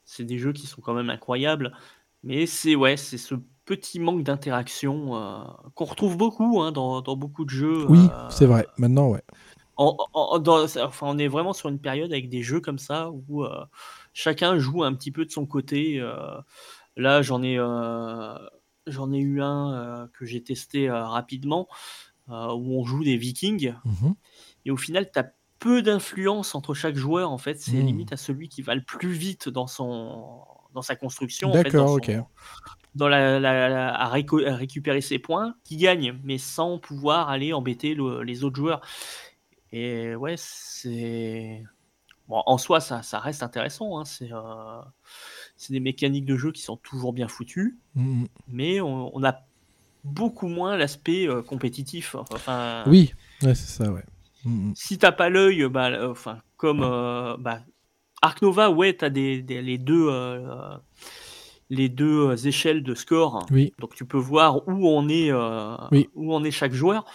c'est 0.05 0.23
des 0.23 0.39
jeux 0.39 0.53
qui 0.53 0.67
sont 0.67 0.81
quand 0.81 0.93
même 0.93 1.09
incroyables, 1.09 1.75
mais 2.23 2.45
c'est 2.45 2.75
ouais, 2.75 2.97
c'est 2.97 3.17
ce 3.17 3.35
petit 3.65 3.99
manque 3.99 4.23
d'interaction 4.23 5.15
euh, 5.15 5.43
qu'on 5.75 5.85
retrouve 5.85 6.17
beaucoup 6.17 6.61
hein, 6.61 6.71
dans, 6.71 7.01
dans 7.01 7.15
beaucoup 7.15 7.45
de 7.45 7.49
jeux. 7.49 7.85
Oui, 7.87 7.99
euh, 8.11 8.29
c'est 8.29 8.45
vrai. 8.45 8.67
Maintenant, 8.77 9.09
ouais. 9.09 9.21
en- 9.77 9.97
en- 10.13 10.39
dans- 10.39 10.65
enfin, 10.77 11.07
on 11.09 11.17
est 11.17 11.27
vraiment 11.27 11.53
sur 11.53 11.69
une 11.69 11.79
période 11.79 12.11
avec 12.11 12.29
des 12.29 12.43
jeux 12.43 12.59
comme 12.59 12.79
ça 12.79 13.09
où 13.11 13.43
euh, 13.43 13.65
chacun 14.13 14.57
joue 14.59 14.83
un 14.83 14.93
petit 14.93 15.11
peu 15.11 15.25
de 15.25 15.31
son 15.31 15.45
côté. 15.45 16.01
là, 16.95 17.21
j'en 17.21 17.41
ai, 17.41 17.55
j'en 18.87 19.11
ai 19.11 19.17
eu 19.19 19.41
un 19.41 20.09
que 20.13 20.25
j'ai 20.25 20.43
testé 20.43 20.89
rapidement 20.91 21.67
où 22.27 22.79
on 22.79 22.83
joue 22.85 23.03
des 23.03 23.17
Vikings 23.17 23.73
Mhm. 23.85 24.15
et 24.65 24.71
au 24.71 24.77
final, 24.77 25.09
tu 25.11 25.19
as 25.19 25.33
peu 25.63 25.81
d'influence 25.81 26.55
entre 26.55 26.73
chaque 26.73 26.95
joueur. 26.95 27.31
En 27.31 27.37
fait, 27.37 27.59
c'est 27.59 27.77
Hmm. 27.81 27.85
limite 27.85 28.11
à 28.13 28.17
celui 28.17 28.49
qui 28.49 28.61
va 28.61 28.75
le 28.75 28.81
plus 28.83 29.11
vite 29.13 29.47
dans 29.49 29.67
son 29.67 30.41
dans 30.73 30.81
sa 30.81 30.95
construction. 30.95 31.49
en 31.51 31.53
fait, 31.53 31.63
D'accord, 31.63 31.91
ok. 31.93 32.11
Dans 32.95 33.07
la, 33.07 33.39
la- 33.39 33.69
la- 33.69 33.93
à, 33.95 34.07
réco- 34.09 34.45
à 34.45 34.55
récupérer 34.55 35.01
ses 35.01 35.19
points, 35.19 35.55
qui 35.63 35.77
gagne, 35.77 36.19
mais 36.23 36.37
sans 36.37 36.79
pouvoir 36.79 37.29
aller 37.29 37.53
embêter 37.53 37.95
le- 37.95 38.23
les 38.23 38.43
autres 38.43 38.55
joueurs. 38.55 38.81
Et 39.71 40.15
ouais, 40.15 40.35
c'est 40.37 41.63
bon, 42.27 42.41
en 42.45 42.57
soi, 42.57 42.79
ça, 42.81 43.01
ça 43.03 43.19
reste 43.19 43.41
intéressant. 43.43 43.99
hein, 43.99 44.05
C'est 44.05 44.31
euh, 44.31 44.81
c'est 45.57 45.73
des 45.73 45.79
mécaniques 45.79 46.25
de 46.25 46.35
jeu 46.37 46.51
qui 46.51 46.61
sont 46.61 46.77
toujours 46.77 47.13
bien 47.13 47.27
foutues, 47.27 47.77
Mhm. 47.95 48.27
mais 48.47 48.81
on, 48.81 49.15
on 49.15 49.23
a 49.23 49.35
beaucoup 50.03 50.47
moins 50.47 50.75
l'aspect 50.77 51.27
euh, 51.27 51.41
compétitif. 51.41 52.15
Enfin, 52.15 52.83
Oui, 52.87 53.13
ouais, 53.43 53.55
c'est 53.55 53.69
ça, 53.83 53.91
ouais. 53.91 54.03
Mhm. 54.45 54.73
si 54.75 54.97
t'as 54.97 55.11
pas 55.11 55.29
l'œil, 55.29 55.67
bah, 55.69 55.89
euh, 55.89 56.11
enfin, 56.11 56.41
comme 56.57 56.81
euh, 56.83 57.35
bah, 57.37 57.61
Ark 58.21 58.41
Nova, 58.41 58.69
ouais, 58.71 58.93
t'as 58.93 59.09
des, 59.09 59.41
des- 59.41 59.61
les 59.61 59.77
deux, 59.77 60.07
euh, 60.09 60.75
les 61.69 61.89
deux 61.89 62.47
échelles 62.47 62.83
de 62.83 62.93
score, 62.95 63.45
Oui, 63.51 63.73
donc 63.79 63.95
tu 63.95 64.05
peux 64.05 64.17
voir 64.17 64.67
où 64.67 64.87
on 64.87 65.07
est, 65.09 65.31
euh, 65.31 65.75
Oui. 65.91 66.09
où 66.13 66.33
on 66.33 66.43
est 66.43 66.51
chaque 66.51 66.73
joueur. 66.73 67.05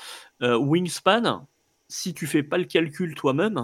Euh, 0.42 0.57
Wingspan, 0.57 1.47
si 1.89 2.15
tu 2.15 2.26
fais 2.26 2.42
pas 2.42 2.58
le 2.58 2.65
calcul 2.65 3.15
toi-même, 3.15 3.60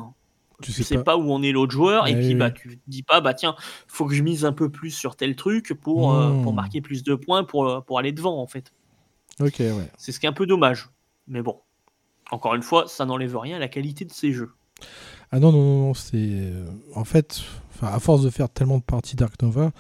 tu 0.62 0.72
tu 0.72 0.82
sais, 0.84 1.02
pas. 1.02 1.16
où 1.16 1.30
on 1.32 1.42
est 1.42 1.52
l'autre 1.52 1.72
joueur, 1.72 2.06
et 2.06 2.12
Ouais, 2.12 2.18
puis 2.18 2.28
oui, 2.28 2.34
bah 2.36 2.46
oui. 2.48 2.52
tu 2.54 2.78
te 2.78 2.82
dis 2.86 3.02
pas, 3.02 3.20
bah 3.20 3.34
tiens, 3.34 3.56
faut 3.88 4.06
que 4.06 4.14
je 4.14 4.22
mise 4.22 4.44
un 4.44 4.52
peu 4.52 4.70
plus 4.70 4.90
sur 4.92 5.16
tel 5.16 5.34
truc 5.36 5.74
pour, 5.74 6.12
euh, 6.12 6.32
pour 6.42 6.52
Hmm. 6.52 6.56
marquer 6.56 6.80
plus 6.80 7.02
de 7.02 7.14
points 7.14 7.44
pour, 7.44 7.84
pour 7.84 7.98
aller 7.98 8.12
devant 8.12 8.40
en 8.40 8.46
fait. 8.46 8.72
Ok, 9.40 9.56
ouais. 9.58 9.90
C'est 9.98 10.12
ce 10.12 10.20
qui 10.20 10.26
est 10.26 10.28
un 10.28 10.32
peu 10.32 10.46
dommage, 10.46 10.88
mais 11.26 11.42
bon. 11.42 11.60
Encore 12.34 12.54
une 12.54 12.62
fois, 12.62 12.86
ça 12.88 13.04
n'enlève 13.06 13.36
rien 13.36 13.56
à 13.56 13.60
la 13.60 13.68
qualité 13.68 14.04
de 14.04 14.12
ces 14.12 14.32
jeux. 14.32 14.50
Ah 15.30 15.38
non, 15.40 15.52
non, 15.52 15.62
non, 15.62 15.78
non, 15.88 15.94
c'est. 15.94 16.16
euh, 16.16 16.66
En 16.94 17.04
fait, 17.04 17.40
à 17.82 17.98
force 18.00 18.22
de 18.22 18.30
faire 18.30 18.48
tellement 18.48 18.78
de 18.78 18.82
parties 18.82 19.16
Dark 19.16 19.40
Nova, 19.42 19.70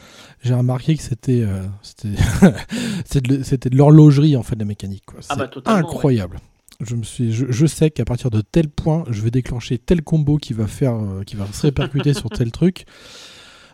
j'ai 0.42 0.54
remarqué 0.54 0.96
que 0.96 1.02
c'était. 1.02 1.42
euh, 1.42 1.62
c'était 1.82 2.14
c'était 3.04 3.68
de, 3.68 3.74
de 3.74 3.76
l'horlogerie, 3.76 4.36
en 4.36 4.42
fait, 4.42 4.56
la 4.56 4.64
mécanique. 4.64 5.04
Quoi. 5.06 5.20
Ah 5.28 5.34
C'est 5.34 5.38
bah, 5.38 5.50
incroyable. 5.74 6.38
Je, 6.80 6.96
me 6.96 7.02
suis, 7.04 7.32
je, 7.32 7.46
je 7.50 7.66
sais 7.66 7.90
qu'à 7.90 8.04
partir 8.04 8.30
de 8.30 8.40
tel 8.40 8.68
point, 8.68 9.04
je 9.10 9.22
vais 9.22 9.30
déclencher 9.30 9.78
tel 9.78 10.02
combo 10.02 10.38
qui 10.38 10.54
va, 10.54 10.66
faire, 10.66 10.94
euh, 10.94 11.22
qui 11.24 11.36
va 11.36 11.46
se 11.52 11.62
répercuter 11.62 12.14
sur 12.14 12.30
tel 12.30 12.50
truc. 12.52 12.84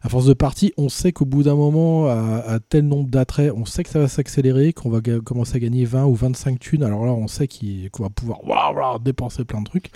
À 0.03 0.09
force 0.09 0.27
de 0.27 0.33
partie, 0.33 0.73
on 0.79 0.89
sait 0.89 1.13
qu'au 1.13 1.27
bout 1.27 1.43
d'un 1.43 1.57
moment, 1.57 2.07
à, 2.07 2.43
à 2.47 2.59
tel 2.59 2.87
nombre 2.87 3.11
d'attraits, 3.11 3.53
on 3.55 3.67
sait 3.67 3.83
que 3.83 3.91
ça 3.91 3.99
va 3.99 4.09
s'accélérer, 4.09 4.73
qu'on 4.73 4.89
va 4.91 5.01
commencer 5.01 5.57
à 5.57 5.59
gagner 5.59 5.85
20 5.85 6.07
ou 6.07 6.15
25 6.15 6.59
thunes. 6.59 6.83
Alors 6.83 7.05
là, 7.05 7.13
on 7.13 7.27
sait 7.27 7.49
qu'on 7.93 8.03
va 8.03 8.11
pouvoir 8.11 9.01
dépenser 9.01 9.45
plein 9.45 9.61
de 9.61 9.67
trucs. 9.67 9.91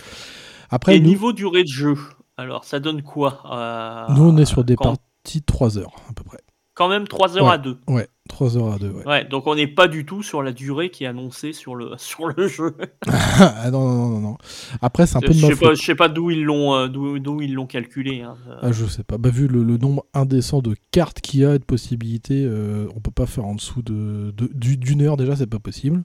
Après, 0.69 0.97
Et 0.97 0.99
nous, 0.99 1.07
niveau 1.07 1.33
durée 1.33 1.63
de 1.63 1.69
jeu, 1.69 1.95
alors 2.37 2.65
ça 2.65 2.79
donne 2.79 3.01
quoi 3.01 3.43
euh, 3.51 4.13
nous, 4.13 4.23
on 4.23 4.37
est 4.37 4.45
sur 4.45 4.63
des 4.63 4.75
quand, 4.75 4.95
parties 4.95 5.39
de 5.39 5.45
3 5.45 5.77
heures 5.77 5.95
à 6.09 6.13
peu 6.13 6.23
près. 6.23 6.39
Quand 6.75 6.87
même 6.89 7.07
3 7.07 7.37
heures 7.37 7.45
Ouais. 7.45 7.51
à 7.53 7.57
2. 7.57 7.77
Ouais, 7.87 8.07
3 8.29 8.57
heures 8.57 8.73
à 8.73 8.77
2. 8.77 8.89
Ouais. 8.89 9.05
Ouais, 9.07 9.25
donc 9.25 9.47
on 9.47 9.55
n'est 9.55 9.65
pas 9.67 9.87
du 9.87 10.05
tout 10.05 10.21
sur 10.21 10.43
la 10.43 10.51
durée 10.51 10.89
qui 10.91 11.03
est 11.05 11.07
annoncée 11.07 11.51
sur 11.53 11.73
le, 11.75 11.91
sur 11.97 12.27
le 12.27 12.47
jeu. 12.47 12.75
ah 13.07 13.71
non, 13.71 13.87
non, 13.89 14.07
non, 14.09 14.19
non. 14.19 14.37
Après, 14.81 15.07
c'est 15.07 15.17
un 15.17 15.21
peu 15.21 15.29
de 15.29 15.33
je 15.33 15.41
ma 15.47 15.53
sais 15.53 15.59
pas, 15.59 15.65
faute. 15.69 15.77
je 15.77 15.85
sais 15.85 15.95
pas 15.95 16.09
d'où 16.09 16.29
ils 16.31 16.43
l'ont 16.43 16.75
euh, 16.75 16.87
d'où, 16.87 17.17
d'où 17.19 17.41
ils 17.41 17.53
l'ont 17.53 17.65
calculé. 17.67 18.21
hein. 18.21 18.35
Euh, 18.49 18.55
Ah, 18.61 18.71
je 18.71 18.85
sais 18.85 19.03
pas. 19.03 19.17
Bah, 19.17 19.29
vu 19.29 19.47
le, 19.47 19.63
le 19.63 19.77
nombre 19.77 20.05
indécent 20.13 20.61
de 20.61 20.75
cartes 20.91 21.21
qu'il 21.21 21.39
y 21.39 21.45
a 21.45 21.55
et 21.55 21.59
de 21.59 21.63
possibilités, 21.63 22.43
euh, 22.45 22.87
on 22.95 22.99
peut 22.99 23.11
pas 23.11 23.25
faire 23.25 23.45
en 23.45 23.55
dessous 23.55 23.81
de, 23.81 24.31
de- 24.35 24.51
du- 24.53 24.77
d'une 24.77 25.01
heure 25.01 25.17
déjà, 25.17 25.35
c'est 25.35 25.47
pas 25.47 25.59
possible. 25.59 26.03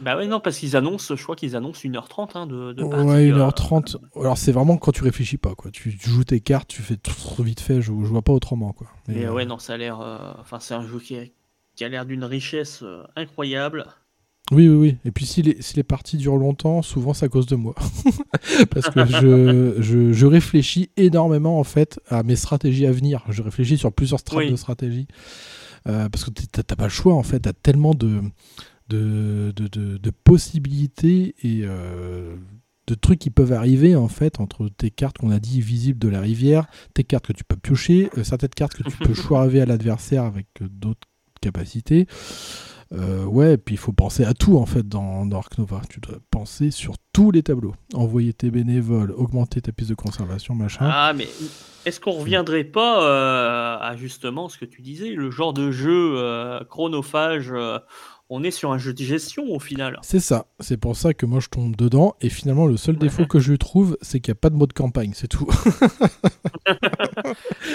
Bah 0.00 0.16
ouais, 0.16 0.26
non, 0.26 0.40
parce 0.40 0.58
qu'ils 0.58 0.76
annoncent, 0.76 1.16
je 1.16 1.22
crois 1.22 1.34
qu'ils 1.36 1.56
annoncent 1.56 1.80
1h30 1.88 2.30
hein, 2.34 2.46
de, 2.46 2.72
de 2.72 2.84
partie. 2.84 3.06
Ouais, 3.06 3.30
euh, 3.32 3.48
1h30. 3.48 3.96
Alors, 4.16 4.38
c'est 4.38 4.52
vraiment 4.52 4.76
quand 4.76 4.92
tu 4.92 5.02
réfléchis 5.02 5.38
pas, 5.38 5.54
quoi. 5.54 5.70
Tu, 5.70 5.96
tu 5.96 6.10
joues 6.10 6.24
tes 6.24 6.40
cartes, 6.40 6.68
tu 6.68 6.82
fais 6.82 6.96
tout 6.96 7.14
trop 7.14 7.42
vite 7.42 7.60
fait, 7.60 7.76
je, 7.80 7.86
je 7.86 7.90
vois 7.92 8.22
pas 8.22 8.32
autrement, 8.32 8.72
quoi. 8.72 8.88
Mais 9.08 9.24
euh, 9.26 9.32
ouais, 9.32 9.44
non, 9.44 9.58
ça 9.58 9.74
a 9.74 9.76
l'air. 9.76 10.00
euh, 10.00 10.18
Enfin, 10.40 10.58
c'est 10.60 10.74
un 10.74 10.86
jeu 10.86 10.98
qui 11.00 11.16
a, 11.16 11.22
qui 11.74 11.84
a 11.84 11.88
l'air 11.88 12.06
d'une 12.06 12.24
richesse 12.24 12.80
euh, 12.82 13.02
incroyable. 13.16 13.86
Oui, 14.50 14.66
oui, 14.68 14.76
oui. 14.76 14.96
Et 15.04 15.10
puis 15.10 15.26
si 15.26 15.42
les, 15.42 15.60
si 15.60 15.76
les 15.76 15.82
parties 15.82 16.16
durent 16.16 16.36
longtemps, 16.38 16.80
souvent 16.80 17.12
c'est 17.12 17.26
à 17.26 17.28
cause 17.28 17.44
de 17.46 17.54
moi. 17.56 17.74
Parce 18.70 18.88
que 18.88 19.04
je, 19.04 19.74
je, 19.82 20.12
je 20.14 20.26
réfléchis 20.26 20.90
énormément 20.96 21.58
en 21.60 21.64
fait 21.64 22.00
à 22.08 22.22
mes 22.22 22.34
stratégies 22.36 22.86
à 22.86 22.92
venir. 22.92 23.24
Je 23.28 23.42
réfléchis 23.42 23.76
sur 23.76 23.92
plusieurs 23.92 24.20
strates 24.20 24.38
Oui. 24.38 24.50
de 24.50 24.56
stratégie. 24.56 25.06
Euh, 25.86 26.08
parce 26.08 26.24
que 26.24 26.30
t'as 26.30 26.76
pas 26.76 26.84
le 26.84 26.88
choix 26.90 27.14
en 27.14 27.22
fait. 27.22 27.40
T'as 27.40 27.52
tellement 27.52 27.92
de, 27.94 28.22
de, 28.88 29.52
de, 29.54 29.68
de- 29.68 29.96
de 29.98 30.10
possibilités 30.10 31.34
et 31.42 31.60
euh, 31.64 32.36
de 32.86 32.94
trucs 32.94 33.18
qui 33.18 33.30
peuvent 33.30 33.52
arriver 33.52 33.96
en 33.96 34.08
fait 34.08 34.40
entre 34.40 34.68
tes 34.68 34.90
cartes 34.90 35.18
qu'on 35.18 35.30
a 35.30 35.38
dit 35.38 35.60
visibles 35.60 35.98
de 35.98 36.08
la 36.08 36.20
rivière, 36.20 36.66
tes 36.94 37.04
cartes 37.04 37.26
que 37.26 37.32
tu 37.34 37.44
peux 37.44 37.56
piocher, 37.56 38.08
euh, 38.16 38.24
certaines 38.24 38.48
cartes 38.50 38.74
que 38.74 38.88
tu 38.88 38.96
peux 38.96 39.14
choiraver 39.28 39.60
à 39.60 39.66
l'adversaire 39.66 40.24
avec 40.24 40.46
euh, 40.62 40.68
d'autres 40.70 41.06
capacités. 41.40 42.06
Euh, 42.92 43.26
ouais, 43.26 43.52
et 43.54 43.58
puis 43.58 43.74
il 43.74 43.78
faut 43.78 43.92
penser 43.92 44.24
à 44.24 44.32
tout 44.32 44.56
en 44.56 44.64
fait 44.64 44.88
dans, 44.88 45.26
dans 45.26 45.36
Ark 45.38 45.58
Nova. 45.58 45.82
Tu 45.90 46.00
dois 46.00 46.16
penser 46.30 46.70
sur 46.70 46.94
tous 47.12 47.30
les 47.30 47.42
tableaux. 47.42 47.74
Envoyer 47.92 48.32
tes 48.32 48.50
bénévoles, 48.50 49.10
augmenter 49.12 49.60
ta 49.60 49.72
piste 49.72 49.90
de 49.90 49.94
conservation, 49.94 50.54
machin. 50.54 50.88
Ah, 50.90 51.12
mais 51.14 51.28
est-ce 51.84 52.00
qu'on 52.00 52.12
reviendrait 52.12 52.64
pas 52.64 53.04
euh, 53.06 53.76
à 53.78 53.94
justement 53.96 54.48
ce 54.48 54.56
que 54.56 54.64
tu 54.64 54.80
disais, 54.80 55.10
le 55.10 55.30
genre 55.30 55.52
de 55.52 55.70
jeu 55.70 56.14
euh, 56.16 56.64
chronophage 56.64 57.52
on 58.30 58.42
est 58.42 58.50
sur 58.50 58.72
un 58.72 58.78
jeu 58.78 58.92
de 58.92 59.02
gestion 59.02 59.44
au 59.50 59.58
final. 59.58 59.98
C'est 60.02 60.20
ça. 60.20 60.46
C'est 60.60 60.76
pour 60.76 60.96
ça 60.96 61.14
que 61.14 61.26
moi 61.26 61.40
je 61.40 61.48
tombe 61.48 61.76
dedans. 61.76 62.14
Et 62.20 62.28
finalement, 62.28 62.66
le 62.66 62.76
seul 62.76 62.96
défaut 62.96 63.26
que 63.26 63.38
je 63.38 63.54
trouve, 63.54 63.96
c'est 64.02 64.20
qu'il 64.20 64.32
n'y 64.32 64.38
a 64.38 64.40
pas 64.40 64.50
de 64.50 64.56
mode 64.56 64.72
campagne. 64.72 65.12
C'est 65.14 65.28
tout. 65.28 65.48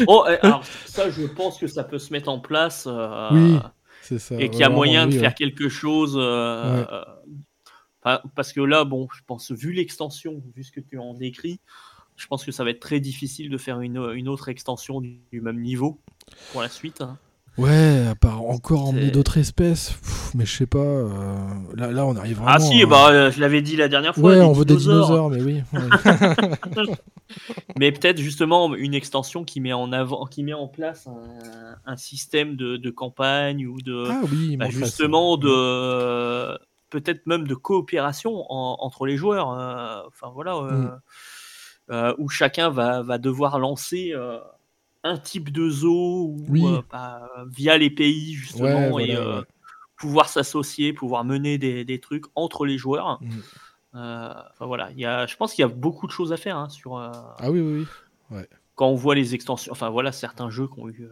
oh, 0.07 0.25
eh, 0.29 0.37
alors, 0.45 0.63
ça, 0.85 1.09
je 1.09 1.23
pense 1.23 1.57
que 1.57 1.67
ça 1.67 1.83
peut 1.83 1.99
se 1.99 2.11
mettre 2.13 2.29
en 2.29 2.39
place. 2.39 2.85
euh, 2.87 3.29
oui, 3.31 3.57
c'est 4.01 4.19
ça. 4.19 4.35
Et 4.39 4.49
qu'il 4.49 4.59
y 4.59 4.63
a 4.63 4.69
Ouais, 4.69 4.75
moyen 4.75 5.05
oui, 5.05 5.11
de 5.11 5.15
ouais. 5.15 5.19
faire 5.21 5.35
quelque 5.35 5.69
chose. 5.69 6.15
euh, 6.17 6.81
Ouais. 6.81 6.87
euh, 8.05 8.17
parce 8.35 8.51
que 8.53 8.61
là, 8.61 8.83
bon, 8.83 9.07
je 9.15 9.21
pense, 9.25 9.51
vu 9.51 9.71
l'extension, 9.71 10.43
vu 10.55 10.63
ce 10.63 10.71
que 10.71 10.81
tu 10.81 10.97
en 10.99 11.13
décris, 11.13 11.59
je 12.17 12.27
pense 12.27 12.43
que 12.43 12.51
ça 12.51 12.63
va 12.63 12.69
être 12.71 12.79
très 12.81 12.99
difficile 12.99 13.49
de 13.49 13.57
faire 13.57 13.79
une, 13.81 13.97
une 14.13 14.27
autre 14.27 14.49
extension 14.49 15.01
du, 15.01 15.19
du 15.31 15.41
même 15.41 15.61
niveau 15.61 15.99
pour 16.51 16.61
la 16.61 16.69
suite. 16.69 17.01
hein. 17.01 17.17
Ouais, 17.57 18.07
à 18.09 18.15
part 18.15 18.41
encore 18.41 18.87
emmener 18.87 19.11
d'autres 19.11 19.37
espèces. 19.37 19.91
Pff, 19.91 20.31
mais 20.33 20.45
je 20.45 20.55
sais 20.57 20.65
pas. 20.65 20.79
euh, 20.79 21.37
Là, 21.75 21.91
là, 21.91 22.05
on 22.05 22.15
arrive 22.15 22.37
vraiment. 22.37 22.51
ah 22.51 22.59
si, 22.59 22.81
à- 22.81 22.85
bah, 22.87 23.09
euh, 23.11 23.31
je 23.31 23.39
l'avais 23.39 23.61
dit 23.61 23.75
la 23.75 23.87
dernière 23.87 24.15
fois. 24.15 24.31
Ouais, 24.31 24.41
on 24.41 24.53
veut 24.53 24.65
des 24.65 24.75
dinosaures. 24.75 25.29
mais 25.29 25.41
oui. 25.41 25.61
ouais. 25.73 26.85
Mais 27.79 27.91
peut-être 27.91 28.19
justement 28.19 28.75
une 28.75 28.93
extension 28.93 29.43
qui 29.43 29.59
met 29.59 29.73
en 29.73 29.91
avant, 29.91 30.25
qui 30.25 30.43
met 30.43 30.53
en 30.53 30.67
place 30.67 31.07
un, 31.07 31.75
un 31.85 31.95
système 31.97 32.55
de, 32.55 32.77
de 32.77 32.89
campagne 32.91 33.65
ou 33.65 33.81
de 33.81 34.05
ah 34.09 34.21
oui, 34.31 34.55
bah, 34.57 34.69
justement 34.69 35.37
de 35.37 36.57
peut-être 36.89 37.25
même 37.25 37.47
de 37.47 37.55
coopération 37.55 38.45
en- 38.51 38.77
entre 38.79 39.05
les 39.07 39.17
joueurs. 39.17 39.51
euh, 39.51 40.01
enfin 40.07 40.31
voilà, 40.33 40.55
Mm. 40.61 40.99
euh, 41.91 42.13
où 42.19 42.29
chacun 42.29 42.69
va, 42.69 43.01
va 43.01 43.17
devoir 43.17 43.57
lancer 43.57 44.13
un 45.03 45.17
type 45.17 45.51
de 45.51 45.69
zoo 45.69 46.27
ou, 46.29 46.45
Oui. 46.49 46.65
euh, 46.65 46.81
bah, 46.91 47.29
via 47.49 47.77
les 47.77 47.89
pays 47.89 48.33
justement 48.33 48.91
Ouais, 48.91 49.09
et 49.09 49.15
euh, 49.15 49.39
ouais. 49.39 49.45
pouvoir 49.97 50.29
s'associer, 50.29 50.93
pouvoir 50.93 51.25
mener 51.25 51.57
des, 51.57 51.83
des 51.85 51.99
trucs 51.99 52.25
entre 52.35 52.65
les 52.65 52.77
joueurs. 52.77 53.19
Mm. 53.21 53.27
Euh, 53.95 54.33
enfin 54.51 54.65
voilà, 54.65 54.89
il 54.91 54.99
y 54.99 55.05
a, 55.05 55.25
je 55.27 55.35
pense 55.35 55.53
qu'il 55.53 55.61
y 55.61 55.65
a 55.65 55.67
beaucoup 55.67 56.07
de 56.07 56.11
choses 56.11 56.31
à 56.33 56.37
faire 56.37 56.57
hein, 56.57 56.69
sur 56.69 56.97
Ah 56.97 57.33
oui, 57.51 57.59
oui, 57.59 57.85
oui. 58.31 58.41
quand 58.75 58.87
on 58.87 58.95
voit 58.95 59.13
les 59.15 59.35
extensions. 59.35 59.71
Enfin 59.71 59.89
voilà, 59.89 60.11
certains 60.11 60.49
jeux 60.49 60.67
qui 60.67 60.79
ont 60.79 60.89
eu, 60.89 61.07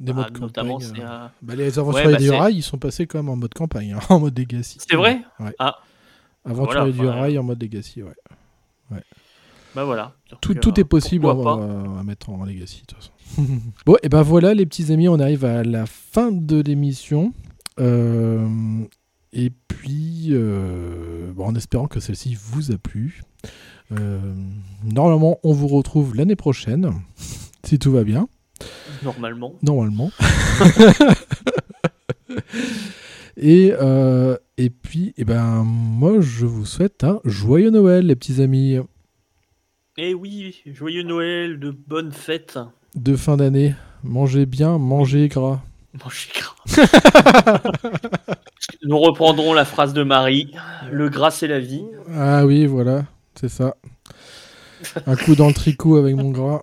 Des 0.00 0.12
bah, 0.12 0.22
modes 0.24 0.40
notamment, 0.40 0.78
campagne. 0.78 1.30
Bah, 1.40 1.54
les 1.54 1.78
aventuriers 1.78 2.12
bah, 2.12 2.18
du 2.18 2.26
c'est- 2.28 2.38
rail, 2.38 2.56
ils 2.56 2.62
sont 2.62 2.76
passés 2.78 3.06
quand 3.06 3.18
même 3.18 3.28
en 3.30 3.36
mode 3.36 3.54
campagne, 3.54 3.92
hein, 3.94 4.00
en 4.10 4.20
mode 4.20 4.38
Legacy. 4.38 4.78
C'est 4.86 4.96
vrai? 4.96 5.22
Ouais. 5.40 5.54
Ah. 5.58 5.78
Aventuriers 6.44 6.90
Voilà, 6.90 7.14
du 7.14 7.20
rail 7.20 7.38
en 7.38 7.44
mode 7.44 7.62
Legacy, 7.62 8.02
ouais. 8.02 8.14
Bah 9.74 9.84
voilà. 9.84 10.14
Tout, 10.40 10.52
euh, 10.52 10.60
tout 10.60 10.78
est 10.78 10.84
possible 10.84 11.26
à, 11.26 11.30
à 11.30 12.02
mettre 12.04 12.30
en 12.30 12.44
Legacy, 12.44 12.82
de 12.82 12.86
toute 12.86 12.98
façon. 12.98 13.12
bon, 13.86 13.96
et 14.02 14.08
ben 14.08 14.22
voilà, 14.22 14.54
les 14.54 14.66
petits 14.66 14.92
amis, 14.92 15.08
on 15.08 15.18
arrive 15.18 15.44
à 15.44 15.62
la 15.62 15.86
fin 15.86 16.30
de 16.30 16.60
l'émission. 16.60 17.32
Euh, 17.80 18.46
et 19.32 19.50
puis, 19.68 20.28
euh, 20.30 21.32
bon, 21.32 21.46
en 21.46 21.54
espérant 21.54 21.86
que 21.86 22.00
celle-ci 22.00 22.36
vous 22.38 22.70
a 22.72 22.78
plu. 22.78 23.22
Euh, 23.92 24.20
normalement, 24.84 25.38
on 25.42 25.52
vous 25.52 25.68
retrouve 25.68 26.14
l'année 26.14 26.36
prochaine, 26.36 26.92
si 27.64 27.78
tout 27.78 27.92
va 27.92 28.04
bien. 28.04 28.28
Normalement. 29.02 29.54
Normalement. 29.62 30.10
et, 33.36 33.72
euh, 33.80 34.36
et 34.58 34.70
puis, 34.70 35.14
eh 35.16 35.24
ben, 35.24 35.64
moi, 35.64 36.20
je 36.20 36.46
vous 36.46 36.66
souhaite 36.66 37.02
un 37.04 37.20
joyeux 37.24 37.70
Noël, 37.70 38.06
les 38.06 38.16
petits 38.16 38.40
amis 38.42 38.78
Et 39.98 40.14
oui, 40.14 40.62
joyeux 40.66 41.02
Noël, 41.02 41.58
de 41.58 41.70
bonnes 41.70 42.12
fêtes. 42.12 42.58
de 42.94 43.16
fin 43.16 43.36
d'année. 43.36 43.74
Mangez 44.02 44.46
bien, 44.46 44.78
mangez 44.78 45.28
gras. 45.28 45.60
Mangez 46.02 46.28
gras. 46.34 46.54
Nous 48.82 48.98
reprendrons 48.98 49.52
la 49.52 49.64
phrase 49.64 49.92
de 49.92 50.02
Marie. 50.02 50.52
Le 50.90 51.08
gras, 51.08 51.30
c'est 51.30 51.46
la 51.46 51.60
vie. 51.60 51.84
Ah 52.16 52.46
oui, 52.46 52.66
voilà, 52.66 53.04
c'est 53.34 53.48
ça. 53.50 53.76
Un 55.06 55.14
coup 55.14 55.36
dans 55.36 55.46
le 55.48 55.54
tricot 55.54 55.96
avec 55.96 56.16
mon 56.16 56.30
gras. 56.30 56.62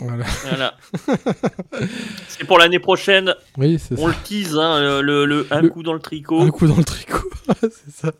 Voilà. 0.00 0.24
Voilà. 0.48 0.74
c'est 2.28 2.44
pour 2.46 2.58
l'année 2.58 2.78
prochaine. 2.78 3.34
Oui, 3.58 3.78
c'est 3.78 3.96
ça. 3.96 4.02
On 4.02 4.06
le 4.06 4.14
tease, 4.24 4.56
hein, 4.56 5.00
le, 5.02 5.24
le- 5.26 5.46
un 5.50 5.60
Le- 5.60 5.68
coup 5.68 5.82
dans 5.82 5.92
le 5.92 6.00
tricot. 6.00 6.40
Un 6.40 6.50
coup 6.50 6.66
dans 6.66 6.76
le 6.76 6.84
tricot. 6.84 7.28
c'est 7.60 7.90
ça. 7.92 8.12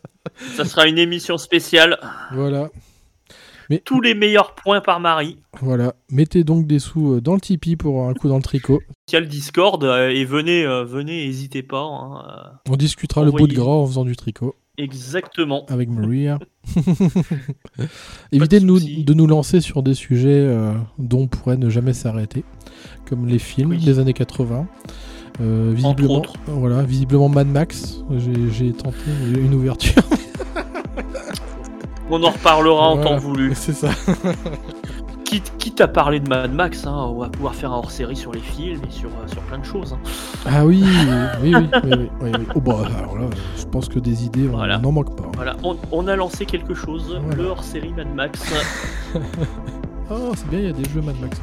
Ça 0.55 0.63
sera 0.65 0.87
une 0.87 0.97
émission 0.99 1.37
spéciale. 1.37 1.97
Voilà. 2.33 2.69
Tous 3.79 4.01
les 4.01 4.13
meilleurs 4.15 4.55
points 4.55 4.81
par 4.81 4.99
Marie. 4.99 5.37
Voilà. 5.61 5.93
Mettez 6.11 6.43
donc 6.43 6.67
des 6.67 6.79
sous 6.79 7.13
euh, 7.15 7.21
dans 7.21 7.33
le 7.35 7.41
Tipeee 7.41 7.75
pour 7.75 8.07
un 8.07 8.13
coup 8.13 8.27
dans 8.27 8.37
le 8.37 8.43
tricot. 8.43 8.81
Il 9.09 9.13
y 9.13 9.15
a 9.17 9.19
le 9.19 9.25
Discord 9.27 9.83
euh, 9.83 10.09
et 10.09 10.25
venez, 10.25 10.65
euh, 10.65 10.83
venez, 10.83 11.25
n'hésitez 11.25 11.63
pas. 11.63 11.81
hein, 11.83 12.59
On 12.69 12.75
discutera 12.75 13.23
le 13.23 13.31
bout 13.31 13.47
de 13.47 13.53
gras 13.53 13.71
en 13.73 13.85
faisant 13.85 14.05
du 14.05 14.15
tricot. 14.15 14.55
exactement. 14.77 15.65
avec 15.69 15.89
Maria. 15.89 16.39
Évitez 18.31 18.59
de 18.59 18.65
nous, 18.65 18.79
de 18.79 19.13
nous 19.13 19.27
lancer 19.27 19.61
sur 19.61 19.83
des 19.83 19.93
sujets 19.93 20.29
euh, 20.31 20.73
dont 20.97 21.21
on 21.21 21.27
pourrait 21.27 21.57
ne 21.57 21.69
jamais 21.69 21.93
s'arrêter, 21.93 22.43
comme 23.07 23.27
les 23.27 23.39
films 23.39 23.71
Oui. 23.71 23.83
des 23.83 23.99
années 23.99 24.13
80. 24.13 24.67
Euh, 25.41 25.71
visiblement, 25.75 26.21
voilà, 26.47 26.83
visiblement 26.83 27.27
Mad 27.29 27.47
Max. 27.47 28.03
J'ai 28.51 28.71
tenté 28.73 28.97
une 29.35 29.53
ouverture. 29.53 30.03
On 32.09 32.21
en 32.23 32.29
reparlera 32.31 32.89
en 32.89 32.95
Voilà. 32.95 33.09
temps 33.11 33.17
voulu. 33.17 33.51
C'est 33.55 33.73
ça. 33.73 33.89
Quitte, 35.25 35.51
quitte 35.57 35.81
à 35.81 35.87
parler 35.87 36.19
de 36.19 36.29
Mad 36.29 36.53
Max, 36.53 36.85
hein, 36.85 36.93
on 37.09 37.17
va 37.17 37.27
pouvoir 37.27 37.55
faire 37.55 37.71
un 37.71 37.77
hors-série 37.77 38.15
sur 38.15 38.31
les 38.33 38.39
films 38.39 38.81
et 38.87 38.91
sur, 38.91 39.09
euh, 39.09 39.27
sur 39.27 39.41
plein 39.43 39.57
de 39.57 39.65
choses. 39.65 39.93
hein. 39.93 39.99
Ah 40.45 40.63
oui, 40.63 40.83
oui, 41.41 41.55
oui, 41.55 41.67
oui, 41.83 42.09
oui. 42.21 42.31
Oh 42.53 42.61
bah 42.61 42.81
alors 42.99 43.17
là, 43.17 43.25
je 43.57 43.65
pense 43.65 43.89
que 43.89 43.97
des 43.97 44.25
idées, 44.25 44.47
on 44.47 44.57
Voilà. 44.57 44.77
n'en 44.77 44.91
manque 44.91 45.15
pas. 45.17 45.31
Voilà, 45.35 45.55
on, 45.63 45.75
on 45.91 46.07
a 46.07 46.15
lancé 46.15 46.45
quelque 46.45 46.75
chose, 46.75 47.17
Voilà. 47.19 47.35
le 47.35 47.45
hors-série 47.47 47.93
Mad 47.97 48.13
Max. 48.13 48.53
Oh, 50.11 50.33
c'est 50.35 50.47
bien, 50.49 50.59
il 50.59 50.65
y 50.65 50.69
a 50.69 50.73
des 50.73 50.87
jeux 50.87 51.01
Mad 51.01 51.15
Max 51.19 51.41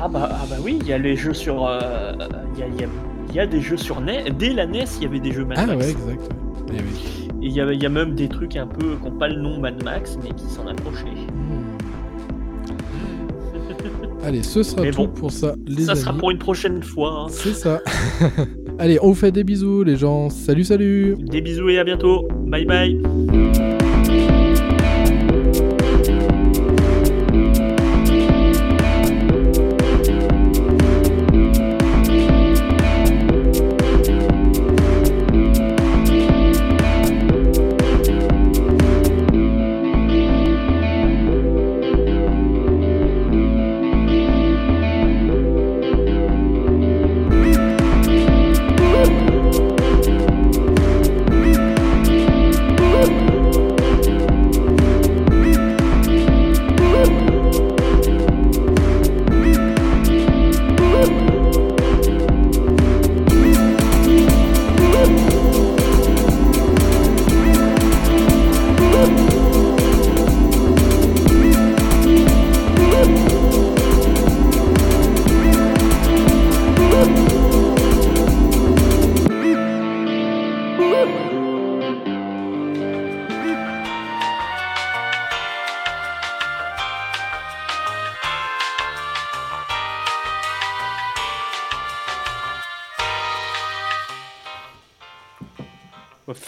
ah, 0.00 0.08
bah, 0.08 0.30
ah 0.32 0.46
bah 0.48 0.56
oui, 0.62 0.78
il 0.80 0.86
y 0.86 0.94
a 0.94 0.98
les 0.98 1.16
jeux 1.16 1.34
sur... 1.34 1.66
euh, 1.66 2.12
Il 2.54 2.60
y, 2.60 2.62
a, 2.62 2.68
y 2.68 2.84
a- 2.84 2.88
il 3.28 3.34
y 3.34 3.40
a 3.40 3.46
des 3.46 3.60
jeux 3.60 3.76
sur 3.76 4.00
NES. 4.00 4.30
Dès 4.38 4.54
la 4.54 4.64
NES, 4.66 4.84
il 4.96 5.02
y 5.02 5.06
avait 5.06 5.20
des 5.20 5.32
jeux 5.32 5.44
Mad 5.44 5.58
ah 5.60 5.66
Max. 5.66 5.84
ouais, 5.84 5.90
exact. 5.90 6.30
Eh 6.72 6.76
oui. 6.80 7.28
Et 7.42 7.46
il 7.46 7.52
y, 7.52 7.60
a, 7.60 7.72
il 7.72 7.82
y 7.82 7.86
a 7.86 7.88
même 7.88 8.14
des 8.14 8.28
trucs 8.28 8.56
un 8.56 8.66
peu 8.66 8.96
qui 8.96 9.04
n'ont 9.10 9.18
pas 9.18 9.28
le 9.28 9.40
nom 9.40 9.58
Mad 9.58 9.82
Max, 9.82 10.18
mais 10.22 10.30
qui 10.34 10.44
s'en 10.46 10.66
approchaient. 10.66 11.06
Hmm. 11.06 11.76
Allez, 14.24 14.42
ce 14.42 14.62
sera 14.62 14.82
Mais 14.82 14.90
tout 14.90 15.02
bon, 15.02 15.08
pour 15.08 15.30
ça, 15.32 15.54
les 15.66 15.84
Ça 15.84 15.92
amis. 15.92 16.00
sera 16.00 16.12
pour 16.12 16.30
une 16.30 16.38
prochaine 16.38 16.82
fois. 16.82 17.22
hein. 17.24 17.26
C'est 17.30 17.54
ça. 17.54 17.80
Allez, 18.78 18.98
on 19.02 19.08
vous 19.08 19.14
fait 19.14 19.32
des 19.32 19.44
bisous, 19.44 19.82
les 19.82 19.96
gens. 19.96 20.28
Salut, 20.28 20.64
salut. 20.64 21.16
Des 21.18 21.40
bisous 21.40 21.68
et 21.70 21.78
à 21.78 21.84
bientôt. 21.84 22.28
Bye 22.46 22.66
bye. 22.66 23.79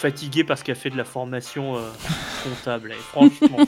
Fatigué 0.02 0.42
parce 0.42 0.64
qu'elle 0.64 0.74
fait 0.74 0.90
de 0.90 0.96
la 0.96 1.04
formation 1.04 1.76
euh, 1.76 1.88
comptable. 2.42 2.90
Et 2.92 2.96
franchement, 3.12 3.58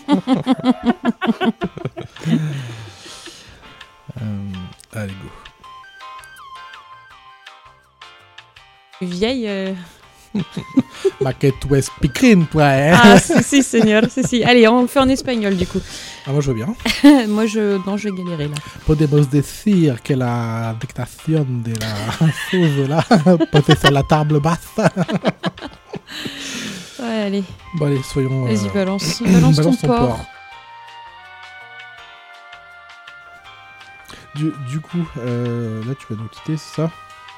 Euh, 4.21 4.53
allez, 4.93 5.13
go. 5.13 5.29
Vieille. 9.07 9.47
euh, 9.49 9.73
Ma 11.21 11.33
que 11.33 11.49
tu 11.49 11.75
es 11.75 11.83
speaking, 11.83 12.47
toi, 12.47 12.65
hein 12.65 12.99
Ah, 13.03 13.19
si, 13.19 13.43
si, 13.43 13.63
seigneur, 13.63 14.05
si, 14.11 14.23
si. 14.25 14.45
Allez, 14.45 14.67
on 14.69 14.83
le 14.83 14.89
fait 14.89 15.01
en 15.01 15.09
espagnol, 15.09 15.57
du 15.57 15.67
coup. 15.67 15.81
Ah, 16.27 16.33
moi, 16.33 16.41
je 16.41 16.51
veux 16.51 16.55
bien. 16.55 16.75
Moi, 17.29 17.47
je... 17.47 17.79
Non, 17.87 17.97
je 17.97 18.09
vais 18.09 18.17
galérer, 18.17 18.49
là. 18.49 18.55
Podemos 18.87 19.29
decir 19.29 20.03
que 20.03 20.15
la 20.15 20.75
dictación 20.81 21.63
de 21.63 21.73
la 21.81 22.29
chose 22.51 22.89
là, 22.89 23.05
sur 23.81 23.91
la 23.91 24.03
table 24.03 24.41
basse. 24.41 24.81
Ouais, 27.01 27.23
allez. 27.23 27.45
Bon, 27.75 27.87
allez, 27.87 28.03
soyons. 28.03 28.45
Vas-y, 28.45 28.69
euh, 28.69 28.73
balance. 28.73 29.23
Balance, 29.27 29.57
ton 29.57 29.73
ton 29.75 29.87
porc. 29.89 29.99
porc. 30.09 30.25
Du, 34.35 34.53
du 34.69 34.81
coup, 34.81 35.07
euh, 35.19 35.83
là, 35.85 35.95
tu 35.95 36.07
vas 36.13 36.21
nous 36.21 36.29
quitter, 36.29 36.57
c'est 36.57 36.75
ça? 36.83 36.91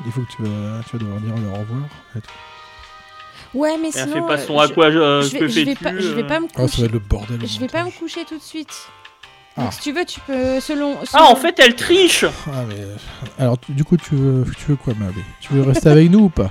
Il 0.07 0.13
faut 0.13 0.23
que 0.23 0.33
tu 0.33 0.43
vas, 0.43 0.81
tu 0.89 0.97
vas 0.97 0.99
devoir 1.05 1.21
dire 1.21 1.35
au 1.35 1.59
revoir. 1.59 1.83
et 2.17 2.21
tout. 2.21 2.31
Ouais, 3.55 3.77
mais 3.79 3.89
Elle 3.89 4.09
sinon... 4.09 4.15
fait 4.29 4.35
pas 4.35 4.41
euh, 4.43 4.47
son 4.47 4.59
à 4.59 4.69
quoi 4.69 4.87
euh, 4.87 5.23
je 5.23 5.39
vais, 5.39 5.49
je 5.49 5.61
vais 5.61 5.75
pas, 5.75 5.99
je 5.99 6.09
vais 6.09 6.23
euh 6.23 6.27
pas 6.27 6.41
me 6.41 6.47
Ah, 6.47 6.57
ça 6.57 6.63
va 6.63 6.67
coucher. 6.69 6.85
être 6.85 6.93
le 6.93 6.99
bordel. 6.99 7.47
Je 7.47 7.61
vais 7.61 7.67
pas 7.69 7.85
me 7.85 7.91
coucher 7.91 8.25
tout 8.25 8.37
de 8.37 8.43
suite. 8.43 8.89
Ah. 9.57 9.63
Donc, 9.63 9.73
si 9.75 9.81
tu 9.81 9.93
veux, 9.93 10.05
tu 10.05 10.21
peux, 10.21 10.61
selon... 10.61 10.99
Ah, 11.15 11.25
en 11.31 11.37
fait, 11.37 11.59
elle 11.61 11.75
triche 11.77 12.25
Ah, 12.25 12.65
mais. 12.69 12.75
euh, 12.79 12.97
Alors, 13.39 13.59
tu- 13.59 13.73
du 13.73 13.85
coup, 13.85 13.97
tu 13.97 14.15
veux, 14.15 14.45
tu 14.59 14.67
veux 14.67 14.77
quoi, 14.77 14.93
Mabé 14.99 15.23
Tu 15.41 15.53
veux 15.55 15.63
rester 15.63 15.89
avec 15.89 16.11
nous 16.11 16.25
ou 16.25 16.29
pas? 16.29 16.51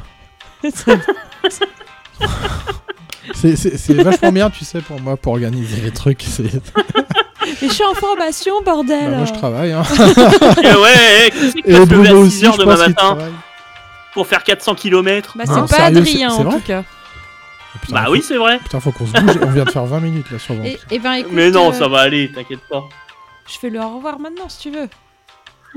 C'est- 3.34 3.94
vachement 3.94 4.32
bien, 4.32 4.50
tu 4.50 4.66
sais, 4.66 4.82
pour 4.82 5.00
moi, 5.02 5.18
pour 5.18 5.34
organiser 5.34 5.82
les 5.82 5.92
trucs. 5.92 6.24
Mais 6.40 7.68
je 7.68 7.74
suis 7.74 7.84
en 7.84 7.94
formation, 7.94 8.54
bordel 8.64 9.12
Bah, 9.12 9.18
moi, 9.18 9.26
je 9.26 9.34
travaille. 9.34 9.72
Hein. 9.72 9.84
Eh 10.64 10.68
ouais, 10.76 11.32
eh, 11.56 11.60
Et 11.66 11.72
lever 11.74 11.86
Bruno 11.86 12.10
à 12.10 12.20
aussi, 12.20 12.38
6 12.40 12.46
heures 12.46 12.54
je 12.54 12.58
demain 12.60 12.76
pense 12.76 12.84
qu'il 12.86 12.90
matin 12.96 13.18
pour 14.14 14.28
faire 14.28 14.44
400 14.44 14.76
km 14.76 15.34
Bah, 15.38 15.44
c'est 15.46 15.54
pas 15.54 15.68
sérieux, 15.68 15.98
Adrien, 15.98 16.32
en 16.32 16.44
tout 16.52 16.60
cas. 16.62 16.84
Putain, 17.82 17.94
Bah 17.94 18.04
faut- 18.06 18.12
oui, 18.14 18.24
c'est 18.26 18.38
vrai. 18.38 18.58
Putain, 18.60 18.80
faut 18.80 18.92
qu'on 18.92 19.06
se 19.06 19.12
bouge. 19.12 19.36
On 19.44 19.52
vient 19.52 19.66
de 19.66 19.72
faire 19.72 19.86
20 19.86 20.00
minutes 20.00 20.32
là 20.32 20.40
sur 20.40 20.54
Et, 20.54 20.58
Vampire. 20.58 20.78
et 20.92 21.00
ben, 21.00 21.14
écoute... 21.14 21.32
Mais 21.34 21.52
non, 21.52 21.70
euh, 21.70 21.74
ça 21.74 21.88
va 21.90 22.00
aller, 22.02 22.32
t'inquiète 22.32 22.62
pas. 22.70 22.84
Je 23.48 23.60
fais 23.60 23.70
le 23.70 23.80
au 23.82 23.96
revoir 23.98 24.18
maintenant, 24.20 24.48
si 24.48 24.60
tu 24.60 24.72
veux. 24.72 24.90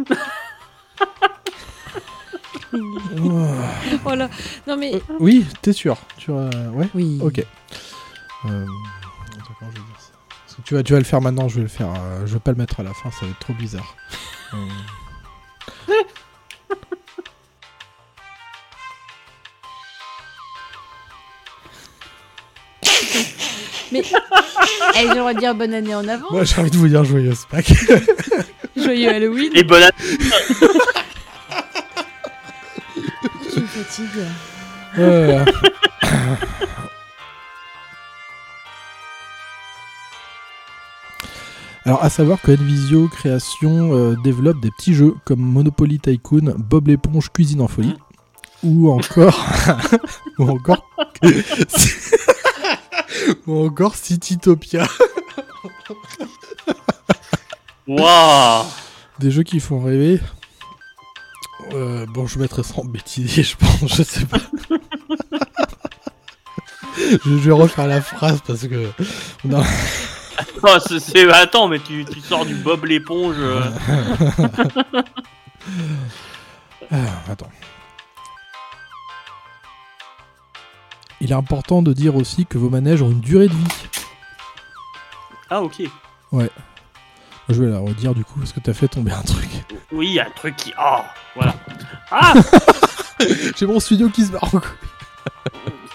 Voilà. 4.05 4.29
Non, 4.67 4.77
mais... 4.77 4.95
Euh, 4.95 5.15
oui, 5.21 5.47
t'es 5.63 5.73
sûr 5.73 5.97
tu, 6.17 6.31
euh, 6.31 6.51
Ouais 6.71 6.89
Oui. 6.95 7.19
Ok. 7.23 7.39
Euh, 7.39 7.45
attends, 8.45 9.55
comment 9.59 9.71
je 9.71 9.77
vais 9.79 9.87
dire 9.87 9.99
ça? 9.99 10.13
Parce 10.29 10.55
que 10.57 10.63
tu, 10.63 10.75
vas, 10.75 10.83
tu 10.83 10.93
vas 10.93 10.99
le 10.99 11.05
faire 11.05 11.21
maintenant, 11.21 11.49
je 11.49 11.57
vais 11.57 11.63
le 11.63 11.69
faire. 11.69 11.89
euh, 11.89 12.27
je 12.27 12.35
vais 12.35 12.41
pas 12.41 12.51
le 12.53 12.57
mettre 12.59 12.81
à 12.81 12.83
la 12.83 12.93
fin, 12.95 13.11
ça 13.11 13.25
va 13.27 13.29
être 13.31 13.39
trop 13.39 13.55
bizarre. 13.55 13.95
Mais... 23.93 24.03
Eh, 24.95 25.01
j'ai 25.03 25.09
le 25.09 25.15
droit 25.15 25.33
de 25.35 25.39
dire 25.39 25.55
bonne 25.55 25.73
année 25.75 25.95
en 25.95 26.07
avant. 26.09 26.27
Moi, 26.31 26.45
j'ai 26.45 26.61
envie 26.61 26.71
de 26.71 26.77
vous 26.77 26.89
dire 26.89 27.05
joyeuse 27.05 27.47
Pâques. 27.51 27.73
Joyeux 28.77 29.09
Halloween. 29.09 29.51
Et 29.55 29.65
bonne 29.65 29.83
année. 29.83 29.93
Euh, 34.99 35.45
Alors, 41.85 42.03
à 42.05 42.11
savoir 42.11 42.41
que 42.43 42.53
Advisio 42.53 43.09
Création 43.09 43.95
euh, 43.95 44.17
développe 44.23 44.61
des 44.61 44.71
petits 44.71 44.95
jeux 44.95 45.15
comme 45.25 45.41
Monopoly 45.41 45.99
Tycoon, 45.99 46.55
Bob 46.59 46.89
l'éponge 46.89 47.31
Cuisine 47.33 47.63
en 47.63 47.69
folie, 47.69 47.95
ou 48.63 48.91
encore. 48.91 49.47
ou 50.39 50.51
encore. 50.51 50.85
ou 53.47 53.67
encore 53.67 53.95
Citytopia. 53.95 54.87
Waouh 57.87 58.67
Des 59.19 59.31
jeux 59.31 59.45
qui 59.45 59.61
font 59.61 59.81
rêver. 59.81 60.21
Euh, 61.75 62.07
bon, 62.07 62.27
je 62.27 62.39
mettrai 62.39 62.63
ça 62.63 62.75
en 62.79 62.85
bêtisier, 62.85 63.43
je 63.43 63.57
pense, 63.57 63.95
je 63.97 64.03
sais 64.03 64.25
pas. 64.25 64.39
je, 66.97 67.31
vais 67.31 67.53
refaire 67.53 67.87
la 67.87 68.01
phrase 68.01 68.41
parce 68.47 68.67
que. 68.67 68.91
on 69.45 69.53
a- 69.61 69.65
c'est- 70.81 70.99
c'est- 71.01 71.31
Attends, 71.31 71.69
mais 71.69 71.79
tu, 71.79 72.05
tu 72.05 72.21
sors 72.21 72.47
du 72.47 72.55
Bob 72.55 72.85
l'éponge. 72.85 73.37
euh. 73.39 73.63
Ah, 76.91 76.97
attends. 77.31 77.51
Il 81.21 81.31
est 81.33 81.35
important 81.35 81.83
de 81.83 81.93
dire 81.93 82.17
aussi 82.17 82.47
que 82.47 82.57
vos 82.57 82.71
manèges 82.71 83.03
ont 83.03 83.11
une 83.11 83.21
durée 83.21 83.49
de 83.49 83.53
vie. 83.53 83.67
Ah, 85.51 85.61
ok. 85.63 85.83
Je 87.49 87.63
vais 87.63 87.71
la 87.71 87.79
redire 87.79 88.15
du 88.15 88.25
coup 88.25 88.39
parce 88.39 88.53
que 88.53 88.61
t'as 88.61 88.75
fait 88.75 88.89
tomber 88.89 89.13
un 89.13 89.23
truc. 89.23 89.49
Oui, 89.91 90.21
un 90.21 90.31
truc 90.37 90.55
qui. 90.57 90.73
Oh, 90.79 91.01
voilà. 91.35 91.55
Ah 92.11 92.35
J'ai 93.57 93.67
mon 93.67 93.81
studio 93.81 94.09
qui 94.11 94.25
se 94.27 94.33
barre. 94.33 94.51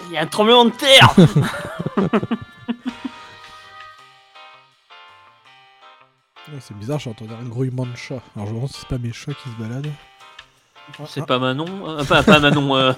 Il 0.07 0.13
y 0.13 0.17
a 0.17 0.21
un 0.21 0.27
tremblement 0.27 0.65
de 0.65 0.71
terre 0.71 1.13
Ouais, 6.49 6.59
C'est 6.59 6.77
bizarre, 6.77 6.99
j'ai 6.99 7.09
entendu 7.09 7.31
un 7.33 7.47
grouillement 7.47 7.85
de 7.85 7.95
chat. 7.95 8.21
Alors 8.35 8.47
je 8.47 8.51
me 8.51 8.55
demande 8.55 8.69
si 8.69 8.79
c'est 8.81 8.87
pas 8.89 8.97
mes 8.97 9.13
chats 9.13 9.31
qui 9.33 9.49
se 9.49 9.55
baladent. 9.61 9.91
C'est 11.07 11.25
pas 11.25 11.39
Manon 11.39 11.87
euh, 11.87 12.03
Pas, 12.03 12.23
pas 12.23 12.39
Manon. 12.39 12.75
euh. 12.75 12.91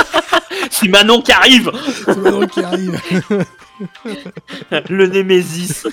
c'est 0.70 0.86
Manon 0.88 1.20
qui 1.22 1.32
arrive 1.32 1.72
C'est 2.04 2.16
Manon 2.16 2.46
qui 2.46 2.62
arrive. 2.62 3.00
Le 4.88 5.06
Némésis. 5.08 5.88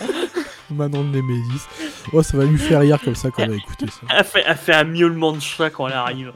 Manon 0.73 1.03
de 1.03 1.09
Némésis. 1.09 1.67
Oh, 2.11 2.23
ça 2.23 2.37
va 2.37 2.45
lui 2.45 2.57
faire 2.57 2.79
rire 2.81 2.99
comme 3.01 3.15
ça 3.15 3.31
quand 3.31 3.43
on 3.43 3.47
va 3.47 3.55
écouter 3.55 3.87
ça. 3.87 4.01
Elle 4.09 4.23
fait, 4.23 4.43
elle 4.45 4.57
fait 4.57 4.73
un 4.73 4.83
miaulement 4.83 5.31
de 5.31 5.39
chat 5.39 5.69
quand 5.69 5.87
elle 5.87 5.93
arrive. 5.93 6.33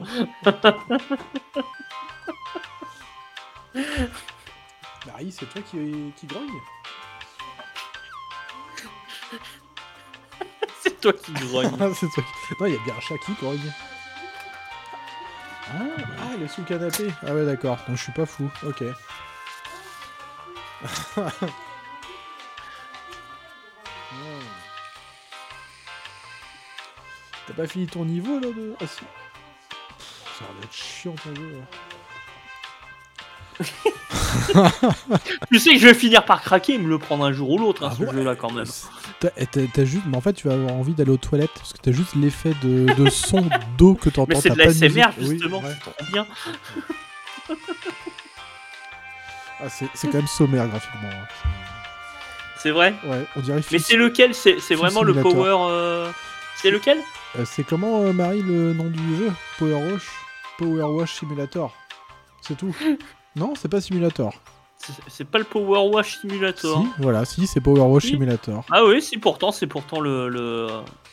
Marie, 5.05 5.31
c'est 5.31 5.45
toi 5.47 5.61
qui, 5.61 6.13
qui 6.15 6.27
grogne 6.27 6.47
C'est 10.81 11.01
toi 11.01 11.13
qui 11.13 11.31
grogne. 11.33 11.71
Ah, 11.79 11.89
c'est 11.93 12.07
toi 12.07 12.23
qui... 12.23 12.31
Non, 12.59 12.65
il 12.67 12.73
y 12.73 12.75
a 12.75 12.79
bien 12.85 12.95
un 12.95 13.01
chat 13.01 13.17
qui 13.25 13.33
grogne. 13.33 13.71
Ah, 15.69 15.83
ah, 16.19 16.31
il 16.37 16.43
est 16.43 16.47
sous 16.47 16.61
le 16.61 16.67
canapé. 16.67 17.11
Ah 17.25 17.33
ouais, 17.33 17.45
d'accord. 17.45 17.77
Donc 17.87 17.97
je 17.97 18.03
suis 18.03 18.13
pas 18.13 18.25
fou. 18.25 18.49
Ok. 18.63 18.83
T'as 27.47 27.53
pas 27.53 27.67
fini 27.67 27.87
ton 27.87 28.05
niveau 28.05 28.39
là 28.39 28.47
de... 28.47 28.73
Ah 28.81 28.85
si. 28.87 28.99
Pff, 28.99 30.39
Ça 30.39 30.45
va 30.45 30.63
être 30.63 30.73
chiant 30.73 31.15
ton 31.23 31.33
jeu 31.35 31.51
là. 31.51 31.63
tu 35.51 35.57
sais 35.59 35.71
que 35.73 35.79
je 35.79 35.87
vais 35.87 35.93
finir 35.95 36.23
par 36.25 36.41
craquer 36.43 36.75
et 36.75 36.77
me 36.77 36.87
le 36.89 36.99
prendre 36.99 37.25
un 37.25 37.31
jour 37.31 37.49
ou 37.49 37.57
l'autre, 37.57 37.83
hein, 37.83 37.89
Ah 37.91 37.95
ce 37.97 38.11
jeu-là, 38.11 38.35
quand 38.35 38.51
même. 38.51 38.65
T'as 39.19 39.29
t'as- 39.73 39.85
juste... 39.85 40.03
Mais 40.05 40.15
en 40.15 40.21
fait, 40.21 40.33
tu 40.33 40.47
vas 40.47 40.53
avoir 40.53 40.73
envie 40.73 40.93
d'aller 40.93 41.09
aux 41.09 41.17
toilettes 41.17 41.53
parce 41.55 41.73
que 41.73 41.79
t'as 41.79 41.91
juste 41.91 42.13
l'effet 42.15 42.53
de, 42.61 42.93
de 42.93 43.09
son 43.09 43.43
d'eau 43.77 43.95
que 43.95 44.09
t'entends. 44.09 44.27
Mais 44.35 44.41
c'est 44.41 44.49
de. 44.51 44.55
Oui, 45.21 45.29
justement, 45.39 45.59
ouais. 45.59 45.71
c'est 45.73 45.79
trop 45.91 46.05
bien. 46.11 46.27
Ah, 49.59 49.69
c'est 49.69 49.87
c'est 49.95 50.07
quand 50.09 50.17
même 50.19 50.27
sommaire 50.27 50.67
graphiquement. 50.67 51.09
hein. 51.09 51.27
C'est 52.59 52.69
vrai? 52.71 52.93
Ouais, 53.05 53.25
on 53.35 53.39
dirait. 53.39 53.61
Mais 53.71 53.79
c'est 53.79 53.95
lequel? 53.97 54.35
C'est 54.35 54.59
c'est 54.59 54.75
vraiment 54.75 55.01
le 55.01 55.15
power. 55.15 55.55
euh, 55.71 56.11
C'est 56.57 56.69
lequel? 56.69 56.99
Euh, 57.37 57.43
c'est 57.45 57.63
comment, 57.65 58.01
euh, 58.01 58.13
Marie, 58.13 58.41
le 58.41 58.73
nom 58.73 58.85
du 58.89 59.15
jeu 59.17 59.31
Power 59.59 59.91
Wash 59.91 60.07
Power 60.57 60.83
Wash 60.83 61.13
Simulator. 61.15 61.73
C'est 62.41 62.55
tout. 62.57 62.75
non, 63.35 63.53
c'est 63.55 63.69
pas 63.69 63.81
Simulator. 63.81 64.33
C'est- 65.09 65.25
pas 65.25 65.39
le 65.39 65.43
Power 65.43 65.89
Wash 65.93 66.19
Simulator. 66.21 66.81
Si, 66.81 66.87
voilà, 67.01 67.25
si, 67.25 67.45
c'est 67.47 67.59
Power 67.61 67.81
Wash 67.81 68.03
Si. 68.03 68.09
Simulator. 68.11 68.63
Ah 68.71 68.85
oui, 68.85 69.01
si 69.01 69.17
pourtant, 69.17 69.51
c'est 69.51 69.67
pourtant 69.67 69.99
le. 69.99 70.29
le- 70.29 70.67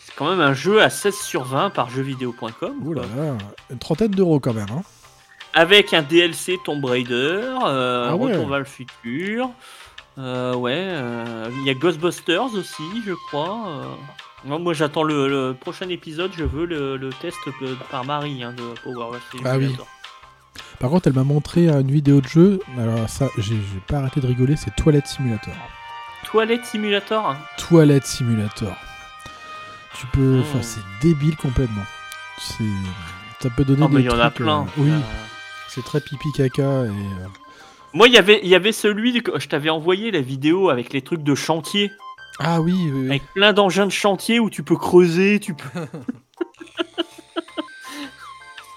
C'est 0.05 0.15
quand 0.17 0.29
même 0.31 0.41
un 0.41 0.55
jeu 0.55 0.83
à 0.83 0.91
16 0.91 1.15
sur 1.17 1.45
20 1.45 1.71
par 1.71 1.91
jeuxvideo.com. 1.91 2.75
Ouh 2.85 2.93
là 2.95 3.03
quoi. 3.03 3.25
là, 3.25 3.33
une 3.71 3.79
trentaine 3.79 4.11
d'euros 4.13 4.39
quand 4.39 4.53
même. 4.55 4.69
Hein. 4.71 4.83
Avec 5.55 5.93
un 5.95 6.03
DLC 6.03 6.59
Tomb 6.65 6.85
Raider, 6.85 7.15
euh, 7.15 8.09
Ah 8.11 8.17
ouais. 8.17 8.33
Retour 8.33 8.49
vers 8.49 8.59
le 8.61 8.65
futur. 8.65 9.51
Euh, 10.19 10.55
ouais, 10.55 10.73
euh, 10.77 11.49
il 11.61 11.67
y 11.67 11.71
a 11.71 11.75
Ghostbusters 11.75 12.55
aussi, 12.55 12.83
je 13.07 13.13
crois. 13.29 13.83
Non, 14.47 14.59
moi, 14.59 14.75
j'attends 14.75 15.03
le, 15.05 15.29
le 15.29 15.55
prochain 15.55 15.89
épisode. 15.89 16.31
Je 16.37 16.45
veux 16.45 16.67
le, 16.67 16.97
le 16.97 17.11
test 17.11 17.37
par 17.91 18.05
Marie 18.05 18.43
hein, 18.43 18.53
de 18.53 18.63
Power 18.83 19.19
Ah 19.45 19.57
oui. 19.57 19.75
Par 20.79 20.91
contre, 20.91 21.07
elle 21.09 21.15
m'a 21.15 21.25
montré 21.25 21.69
une 21.69 21.91
vidéo 21.91 22.21
de 22.21 22.27
jeu. 22.29 22.61
Alors, 22.79 23.09
ça, 23.09 23.29
j'ai 23.39 23.57
pas 23.87 23.99
arrêté 23.99 24.21
de 24.21 24.27
rigoler, 24.27 24.57
c'est 24.57 24.75
Toilette 24.77 25.07
Simulator. 25.07 25.55
Toilette 26.25 26.65
Simulator 26.65 27.27
hein. 27.31 27.39
Toilette 27.57 28.07
Simulator. 28.07 28.75
Tu 29.99 30.07
peux. 30.09 30.39
Hmm. 30.39 30.41
Enfin, 30.41 30.63
c'est 30.63 30.81
débile 31.01 31.37
complètement. 31.37 31.85
C'est. 32.39 32.65
Ça 33.41 33.51
peut 33.51 33.65
donner 33.65 33.83
Oh, 33.85 33.89
mais 33.89 33.97
des 34.03 34.09
il 34.09 34.11
y 34.11 34.15
en 34.15 34.19
a 34.19 34.31
plein. 34.31 34.63
euh, 34.63 34.65
oui, 34.79 34.91
Euh, 34.91 34.99
c'est 35.69 35.85
très 35.85 36.01
pipi 36.01 36.33
caca 36.33 36.63
et. 36.63 36.89
euh, 36.89 36.91
Moi, 37.93 38.09
il 38.09 38.15
y 38.15 38.19
avait, 38.19 38.41
y 38.45 38.55
avait 38.55 38.73
celui 38.73 39.23
que 39.23 39.39
je 39.39 39.49
t'avais 39.49 39.71
envoyé 39.71 40.11
la 40.11 40.21
vidéo 40.21 40.69
avec 40.71 40.93
les 40.93 41.03
trucs 41.03 41.23
de 41.23 41.35
chantier, 41.35 41.93
Ah 42.41 42.61
oui, 42.61 42.73
oui, 42.75 42.91
oui. 42.93 43.09
avec 43.11 43.23
plein 43.35 43.53
d'engins 43.53 43.87
de 43.87 43.93
chantier 43.93 44.41
où 44.41 44.51
tu 44.51 44.63
peux 44.63 44.77
creuser, 44.77 45.41
tu 45.41 45.55
peux. 45.55 45.69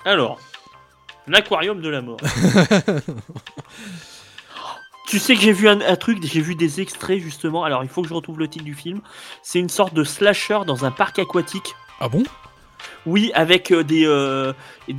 Alors, 0.05 0.39
l'aquarium 1.27 1.81
de 1.81 1.89
la 1.89 2.01
mort. 2.01 2.17
tu 5.07 5.19
sais 5.19 5.35
que 5.35 5.41
j'ai 5.41 5.51
vu 5.51 5.67
un, 5.67 5.81
un 5.81 5.95
truc, 5.95 6.19
j'ai 6.23 6.41
vu 6.41 6.55
des 6.55 6.81
extraits 6.81 7.19
justement. 7.19 7.63
Alors, 7.63 7.83
il 7.83 7.89
faut 7.89 8.01
que 8.01 8.07
je 8.07 8.13
retrouve 8.13 8.39
le 8.39 8.47
titre 8.47 8.65
du 8.65 8.73
film. 8.75 9.01
C'est 9.41 9.59
une 9.59 9.69
sorte 9.69 9.93
de 9.93 10.03
slasher 10.03 10.59
dans 10.65 10.85
un 10.85 10.91
parc 10.91 11.19
aquatique. 11.19 11.75
Ah 11.99 12.09
bon? 12.09 12.23
Oui, 13.05 13.31
avec 13.33 13.71
euh, 13.71 13.83
des. 13.83 14.05
euh, 14.05 14.53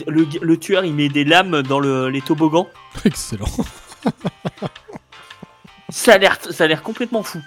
le, 0.06 0.26
le 0.42 0.56
tueur, 0.58 0.84
il 0.84 0.94
met 0.94 1.08
des 1.08 1.24
lames 1.24 1.62
dans 1.62 1.80
le- 1.80 2.08
les 2.10 2.20
toboggans. 2.22 2.66
Excellent. 3.04 3.46
Ça 5.90 6.14
a 6.14 6.18
l'air, 6.18 6.38
ça 6.50 6.64
a 6.64 6.66
l'air 6.66 6.82
complètement 6.82 7.22
fou. 7.22 7.40